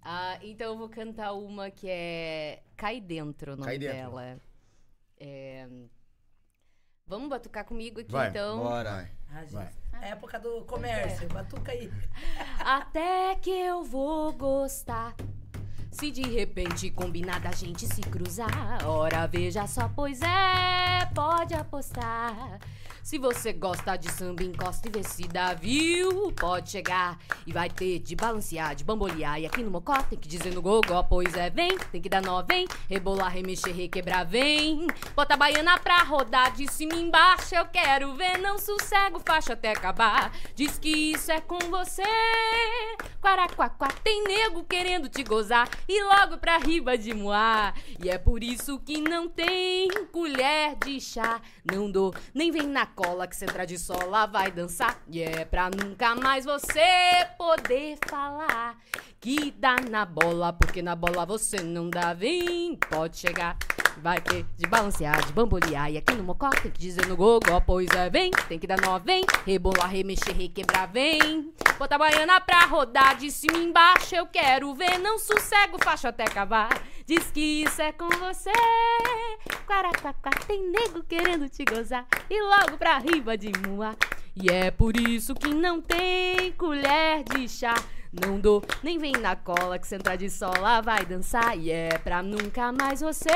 Ah, 0.00 0.38
então 0.42 0.68
eu 0.68 0.78
vou 0.78 0.88
cantar 0.88 1.32
uma 1.32 1.70
que 1.70 1.88
é 1.90 2.62
Cai 2.76 3.00
Dentro, 3.00 3.52
o 3.52 3.56
nome 3.56 3.66
Cai 3.66 3.78
Dentro. 3.78 3.96
dela. 3.96 4.40
É, 5.18 5.66
Vamos 7.06 7.28
batucar 7.28 7.64
comigo 7.64 8.00
aqui, 8.00 8.10
Vai, 8.10 8.30
então. 8.30 8.58
Bora. 8.58 8.90
Vai. 8.90 9.10
Ah, 9.32 9.40
gente, 9.42 9.52
Vai. 9.52 9.68
É 10.00 10.06
a 10.06 10.08
época 10.10 10.38
do 10.38 10.62
comércio. 10.62 11.28
Batuca 11.28 11.72
aí. 11.72 11.90
Até 12.60 13.34
que 13.36 13.50
eu 13.50 13.84
vou 13.84 14.32
gostar. 14.32 15.14
Se 15.90 16.10
de 16.10 16.22
repente 16.22 16.90
combinar 16.90 17.40
da 17.40 17.52
gente 17.52 17.86
se 17.86 18.02
cruzar, 18.02 18.86
ora 18.86 19.26
veja 19.26 19.66
só, 19.66 19.88
pois 19.88 20.20
é, 20.20 21.06
pode 21.14 21.54
apostar. 21.54 22.58
Se 23.06 23.18
você 23.18 23.52
gosta 23.52 23.96
de 23.96 24.10
samba, 24.10 24.42
encosta 24.42 24.88
e 24.88 25.28
dá, 25.28 25.54
viu? 25.54 26.32
Pode 26.32 26.70
chegar 26.70 27.16
e 27.46 27.52
vai 27.52 27.70
ter 27.70 28.00
de 28.00 28.16
balancear, 28.16 28.74
de 28.74 28.82
bambolear. 28.82 29.40
E 29.40 29.46
aqui 29.46 29.62
no 29.62 29.70
Mocó 29.70 30.02
tem 30.02 30.18
que 30.18 30.26
dizer 30.26 30.52
no 30.52 30.60
gogó, 30.60 31.04
pois 31.04 31.32
é, 31.36 31.48
vem, 31.48 31.78
tem 31.92 32.02
que 32.02 32.08
dar 32.08 32.20
nó, 32.20 32.42
vem. 32.42 32.66
Rebolar, 32.90 33.30
remexer, 33.30 33.72
requebrar, 33.72 34.26
vem. 34.26 34.88
Bota 35.14 35.34
a 35.34 35.36
baiana 35.36 35.78
pra 35.78 36.02
rodar 36.02 36.52
de 36.56 36.66
cima 36.66 36.94
embaixo, 36.94 37.54
eu 37.54 37.64
quero 37.66 38.12
ver. 38.16 38.38
Não 38.38 38.58
sossego, 38.58 39.22
faixa 39.24 39.52
até 39.52 39.70
acabar. 39.70 40.32
Diz 40.56 40.76
que 40.76 41.12
isso 41.12 41.30
é 41.30 41.40
com 41.40 41.60
você. 41.70 42.02
Quaraquaquá, 43.20 43.86
tem 44.02 44.24
nego 44.24 44.64
querendo 44.64 45.08
te 45.08 45.22
gozar. 45.22 45.68
e 45.88 46.02
logo 46.02 46.38
pra 46.38 46.58
riba 46.58 46.98
de 46.98 47.14
moar. 47.14 47.72
E 48.02 48.10
é 48.10 48.18
por 48.18 48.42
isso 48.42 48.80
que 48.80 49.00
não 49.00 49.28
tem 49.28 49.88
colher 50.10 50.74
de 50.84 51.00
chá. 51.00 51.40
Não 51.64 51.88
dou, 51.88 52.12
nem 52.34 52.50
vem 52.50 52.66
na 52.66 52.95
cola 52.96 53.26
que 53.26 53.36
cê 53.36 53.44
entrar 53.44 53.66
de 53.66 53.78
sola 53.78 54.26
vai 54.26 54.50
dançar. 54.50 54.98
E 55.08 55.22
é 55.22 55.44
pra 55.44 55.68
nunca 55.70 56.14
mais 56.14 56.46
você 56.46 56.80
poder 57.36 57.98
falar 58.08 58.78
que 59.20 59.50
dá 59.50 59.76
na 59.76 60.06
bola, 60.06 60.52
porque 60.52 60.80
na 60.80 60.96
bola 60.96 61.26
você 61.26 61.62
não 61.62 61.90
dá. 61.90 62.14
Vem, 62.14 62.76
pode 62.88 63.18
chegar. 63.18 63.58
Vai 64.02 64.20
ter 64.20 64.44
de 64.56 64.66
balancear, 64.66 65.24
de 65.24 65.32
bambolear. 65.32 65.90
E 65.90 65.98
aqui 65.98 66.14
no 66.14 66.22
mocó 66.22 66.50
tem 66.50 66.70
que 66.70 66.78
dizer 66.78 67.06
no 67.06 67.16
gogó. 67.16 67.60
Pois 67.60 67.90
é, 67.90 68.10
vem, 68.10 68.30
tem 68.48 68.58
que 68.58 68.66
dar 68.66 68.80
nó, 68.80 68.98
vem. 68.98 69.24
Rebolar, 69.44 69.88
remexer, 69.88 70.36
requebrar, 70.36 70.90
vem. 70.90 71.52
Bota 71.78 71.94
a 71.94 71.98
baiana 71.98 72.40
pra 72.40 72.60
rodar 72.66 73.16
de 73.16 73.30
cima 73.30 73.58
embaixo. 73.58 74.14
Eu 74.14 74.26
quero 74.26 74.74
ver, 74.74 74.98
não 74.98 75.18
sossego, 75.18 75.78
faço 75.82 76.06
até 76.06 76.24
cavar. 76.24 76.70
Diz 77.06 77.30
que 77.30 77.62
isso 77.62 77.80
é 77.80 77.92
com 77.92 78.08
você. 78.08 78.52
Quaraquaquá, 79.66 80.30
tem 80.46 80.70
nego 80.70 81.02
querendo 81.04 81.48
te 81.48 81.64
gozar. 81.64 82.06
E 82.28 82.42
logo 82.42 82.76
pra 82.76 82.98
riba 82.98 83.36
de 83.36 83.50
moar. 83.66 83.96
E 84.34 84.50
é 84.50 84.70
por 84.70 84.96
isso 84.96 85.34
que 85.34 85.54
não 85.54 85.80
tem 85.80 86.52
colher 86.52 87.24
de 87.24 87.48
chá. 87.48 87.74
Não 88.12 88.38
dou, 88.40 88.62
nem 88.82 88.98
vem 88.98 89.12
na 89.12 89.36
cola 89.36 89.78
que 89.78 89.86
sentar 89.86 90.16
de 90.16 90.30
sola 90.30 90.80
vai 90.80 91.04
dançar. 91.04 91.56
E 91.58 91.70
é 91.70 91.98
pra 91.98 92.22
nunca 92.22 92.72
mais 92.72 93.00
você 93.00 93.30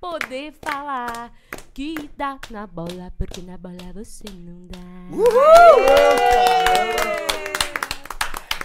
poder 0.00 0.54
falar 0.62 1.32
que 1.72 2.10
dá 2.16 2.38
na 2.50 2.66
bola, 2.66 3.12
porque 3.16 3.40
na 3.40 3.56
bola 3.56 3.92
você 3.94 4.24
não 4.34 4.66
dá. 4.66 4.78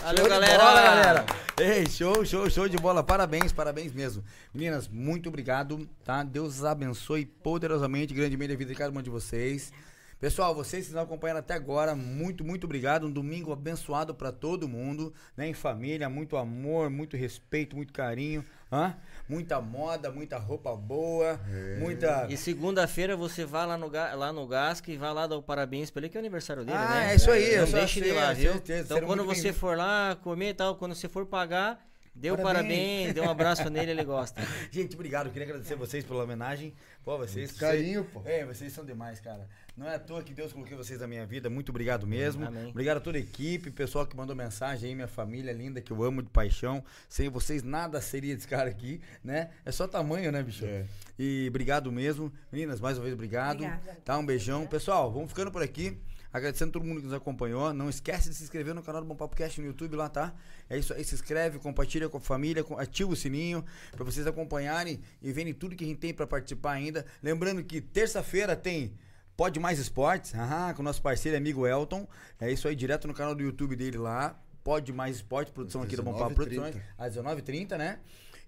Valeu, 0.04 0.20
Show 0.20 0.30
galera. 0.30 0.58
bola, 0.58 0.82
galera. 0.82 1.26
Ei, 1.60 1.90
show, 1.90 2.24
show, 2.24 2.50
show 2.50 2.70
de 2.70 2.78
bola. 2.78 3.04
Parabéns, 3.04 3.52
parabéns 3.52 3.92
mesmo. 3.92 4.24
Meninas, 4.54 4.88
muito 4.88 5.28
obrigado, 5.28 5.88
tá? 6.04 6.24
Deus 6.24 6.64
abençoe 6.64 7.26
poderosamente, 7.26 8.14
grandemente 8.14 8.54
a 8.54 8.56
vida 8.56 8.72
de 8.72 8.78
cada 8.78 8.92
uma 8.92 9.04
de 9.04 9.10
vocês. 9.10 9.74
Pessoal, 10.20 10.56
vocês 10.56 10.86
que 10.86 10.90
estão 10.90 11.04
acompanhando 11.04 11.38
até 11.38 11.54
agora, 11.54 11.94
muito, 11.94 12.44
muito 12.44 12.64
obrigado. 12.64 13.06
Um 13.06 13.12
domingo 13.12 13.54
abençoado 13.54 14.16
pra 14.16 14.32
todo 14.32 14.68
mundo, 14.68 15.14
né? 15.36 15.48
Em 15.48 15.54
família, 15.54 16.10
muito 16.10 16.36
amor, 16.38 16.90
muito 16.90 17.16
respeito, 17.16 17.76
muito 17.76 17.94
carinho, 17.94 18.44
hã? 18.72 18.96
Muita 19.30 19.62
moda, 19.62 20.10
muita 20.10 20.40
roupa 20.40 20.76
boa, 20.76 21.40
muita 21.78 22.26
E 22.32 22.36
segunda-feira 22.36 23.16
você 23.16 23.46
vai 23.46 23.68
lá 23.68 23.78
no, 23.78 23.92
lá 23.92 24.34
no 24.34 24.48
Gasco 24.48 24.90
e 24.90 24.98
vai 24.98 25.14
lá 25.14 25.28
dar 25.28 25.38
o 25.38 25.44
parabéns 25.44 25.92
pra 25.92 26.00
ele, 26.02 26.10
que 26.10 26.18
é 26.18 26.20
o 26.20 26.24
aniversário 26.24 26.66
dele, 26.66 26.78
Ah, 26.80 26.90
né? 26.90 27.12
é 27.12 27.16
isso 27.16 27.30
aí, 27.30 27.56
Não 27.58 27.72
deixe 27.72 28.02
de 28.02 28.08
sei, 28.08 28.16
lá, 28.16 28.32
é, 28.32 28.34
viu? 28.34 28.52
certeza, 28.54 28.96
então 28.96 29.08
quando 29.08 29.24
você 29.24 29.54
for 29.54 29.78
lá 29.78 30.18
comer 30.24 30.50
e 30.50 30.54
tal, 30.56 30.76
quando 30.78 30.96
você 30.96 31.08
for 31.08 31.28
pagar, 31.28 31.86
o 32.32 32.38
Parabéns. 32.38 32.44
parabéns, 32.44 33.14
dê 33.14 33.22
um 33.22 33.30
abraço 33.30 33.70
nele, 33.70 33.92
ele 33.92 34.04
gosta. 34.04 34.42
Gente, 34.72 34.96
obrigado. 34.96 35.30
Queria 35.30 35.48
agradecer 35.48 35.76
vocês 35.76 36.04
pela 36.04 36.24
homenagem. 36.24 36.74
Pô, 37.04 37.18
vocês. 37.18 37.52
Muito 37.52 37.60
carinho, 37.60 38.04
vocês- 38.14 38.26
É, 38.36 38.46
vocês 38.46 38.74
são 38.74 38.84
demais, 38.86 39.20
cara. 39.20 39.48
Não 39.78 39.88
é 39.88 39.96
à 39.96 40.00
toa 40.00 40.24
que 40.24 40.34
Deus 40.34 40.52
colocou 40.52 40.76
vocês 40.78 41.00
na 41.00 41.08
minha 41.08 41.26
vida. 41.26 41.50
Muito 41.50 41.70
obrigado 41.70 42.08
mesmo. 42.08 42.46
Amém. 42.46 42.70
Obrigado 42.70 42.98
a 42.98 43.00
toda 43.00 43.18
a 43.18 43.22
equipe, 43.22 43.70
pessoal 43.70 44.06
que 44.08 44.18
mandou 44.18 44.36
mensagem 44.36 44.90
aí, 44.90 44.96
minha 44.96 45.08
família 45.08 45.54
linda, 45.54 45.80
que 45.80 45.92
eu 45.92 46.04
amo 46.04 46.24
de 46.24 46.30
paixão. 46.30 46.84
Sem 47.08 47.30
vocês, 47.30 47.62
nada 47.62 48.02
seria 48.02 48.34
desse 48.36 48.48
cara 48.48 48.70
aqui, 48.70 49.00
né? 49.24 49.52
É 49.64 49.72
só 49.72 49.88
tamanho, 49.88 50.32
né, 50.32 50.42
bicho? 50.42 50.66
É. 50.66 50.86
E 51.20 51.46
obrigado 51.50 51.92
mesmo. 51.92 52.34
Meninas, 52.52 52.80
mais 52.80 52.98
uma 52.98 53.04
vez, 53.04 53.14
obrigado. 53.14 53.58
Obrigada. 53.64 53.98
Tá, 54.04 54.18
um 54.18 54.26
beijão. 54.26 54.66
Pessoal, 54.66 55.12
vamos 55.12 55.30
ficando 55.30 55.52
por 55.52 55.62
aqui. 55.62 55.98
Agradecendo 56.38 56.72
todo 56.72 56.86
mundo 56.86 57.00
que 57.00 57.06
nos 57.06 57.14
acompanhou. 57.14 57.74
Não 57.74 57.90
esquece 57.90 58.30
de 58.30 58.36
se 58.36 58.44
inscrever 58.44 58.74
no 58.74 58.84
canal 58.84 59.02
do 59.02 59.08
Bom 59.08 59.16
Papo 59.16 59.36
Cast 59.36 59.60
no 59.60 59.68
YouTube 59.68 59.96
lá, 59.96 60.08
tá? 60.08 60.34
É 60.70 60.78
isso 60.78 60.94
aí, 60.94 61.04
se 61.04 61.16
inscreve, 61.16 61.60
compartilha 61.60 62.08
com 62.08 62.18
a 62.18 62.22
família, 62.22 62.66
ativa 62.78 63.12
o 63.12 63.16
sininho 63.16 63.64
pra 63.92 64.04
vocês 64.04 64.28
acompanharem 64.28 65.00
e 65.22 65.32
verem 65.32 65.54
tudo 65.54 65.76
que 65.76 65.84
a 65.84 65.88
gente 65.88 66.00
tem 66.00 66.14
pra 66.14 66.28
participar 66.28 66.74
ainda. 66.74 67.06
Lembrando 67.22 67.64
que 67.64 67.82
terça-feira 67.82 68.56
tem 68.56 68.94
Pode 69.36 69.60
Mais 69.60 69.78
Esportes, 69.78 70.34
aham, 70.34 70.74
com 70.74 70.82
o 70.82 70.86
nosso 70.86 71.00
parceiro 71.02 71.36
e 71.36 71.40
amigo 71.40 71.68
Elton. 71.68 72.08
É 72.40 72.52
isso 72.52 72.68
aí, 72.68 72.76
direto 72.76 73.08
no 73.08 73.14
canal 73.14 73.36
do 73.36 73.44
YouTube 73.44 73.76
dele 73.76 73.98
lá. 73.98 74.36
Pode 74.64 74.92
Mais 74.92 75.18
Esporte, 75.18 75.52
produção 75.52 75.84
aqui 75.84 75.96
do 75.96 76.02
Bom 76.02 76.18
Papo 76.18 76.34
19h30. 76.34 76.36
Produções, 76.36 76.76
às 76.98 77.16
19h30, 77.16 77.78
né? 77.78 78.00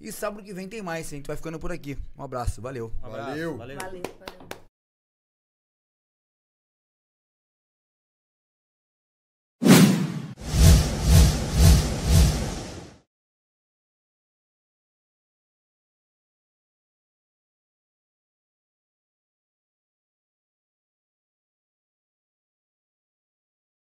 E 0.02 0.12
sábado 0.12 0.44
que 0.44 0.54
vem 0.54 0.68
tem 0.68 0.82
mais, 0.82 1.08
a 1.08 1.16
gente 1.16 1.28
vai 1.28 1.38
ficando 1.38 1.60
por 1.60 1.72
aqui. 1.72 1.98
Um 2.18 2.24
abraço, 2.24 2.62
valeu. 2.62 2.92
Um 3.04 3.06
abraço, 3.06 3.30
Valeu. 3.30 3.58
valeu. 3.58 3.78
Valeu, 3.78 4.02
valeu. 4.02 4.69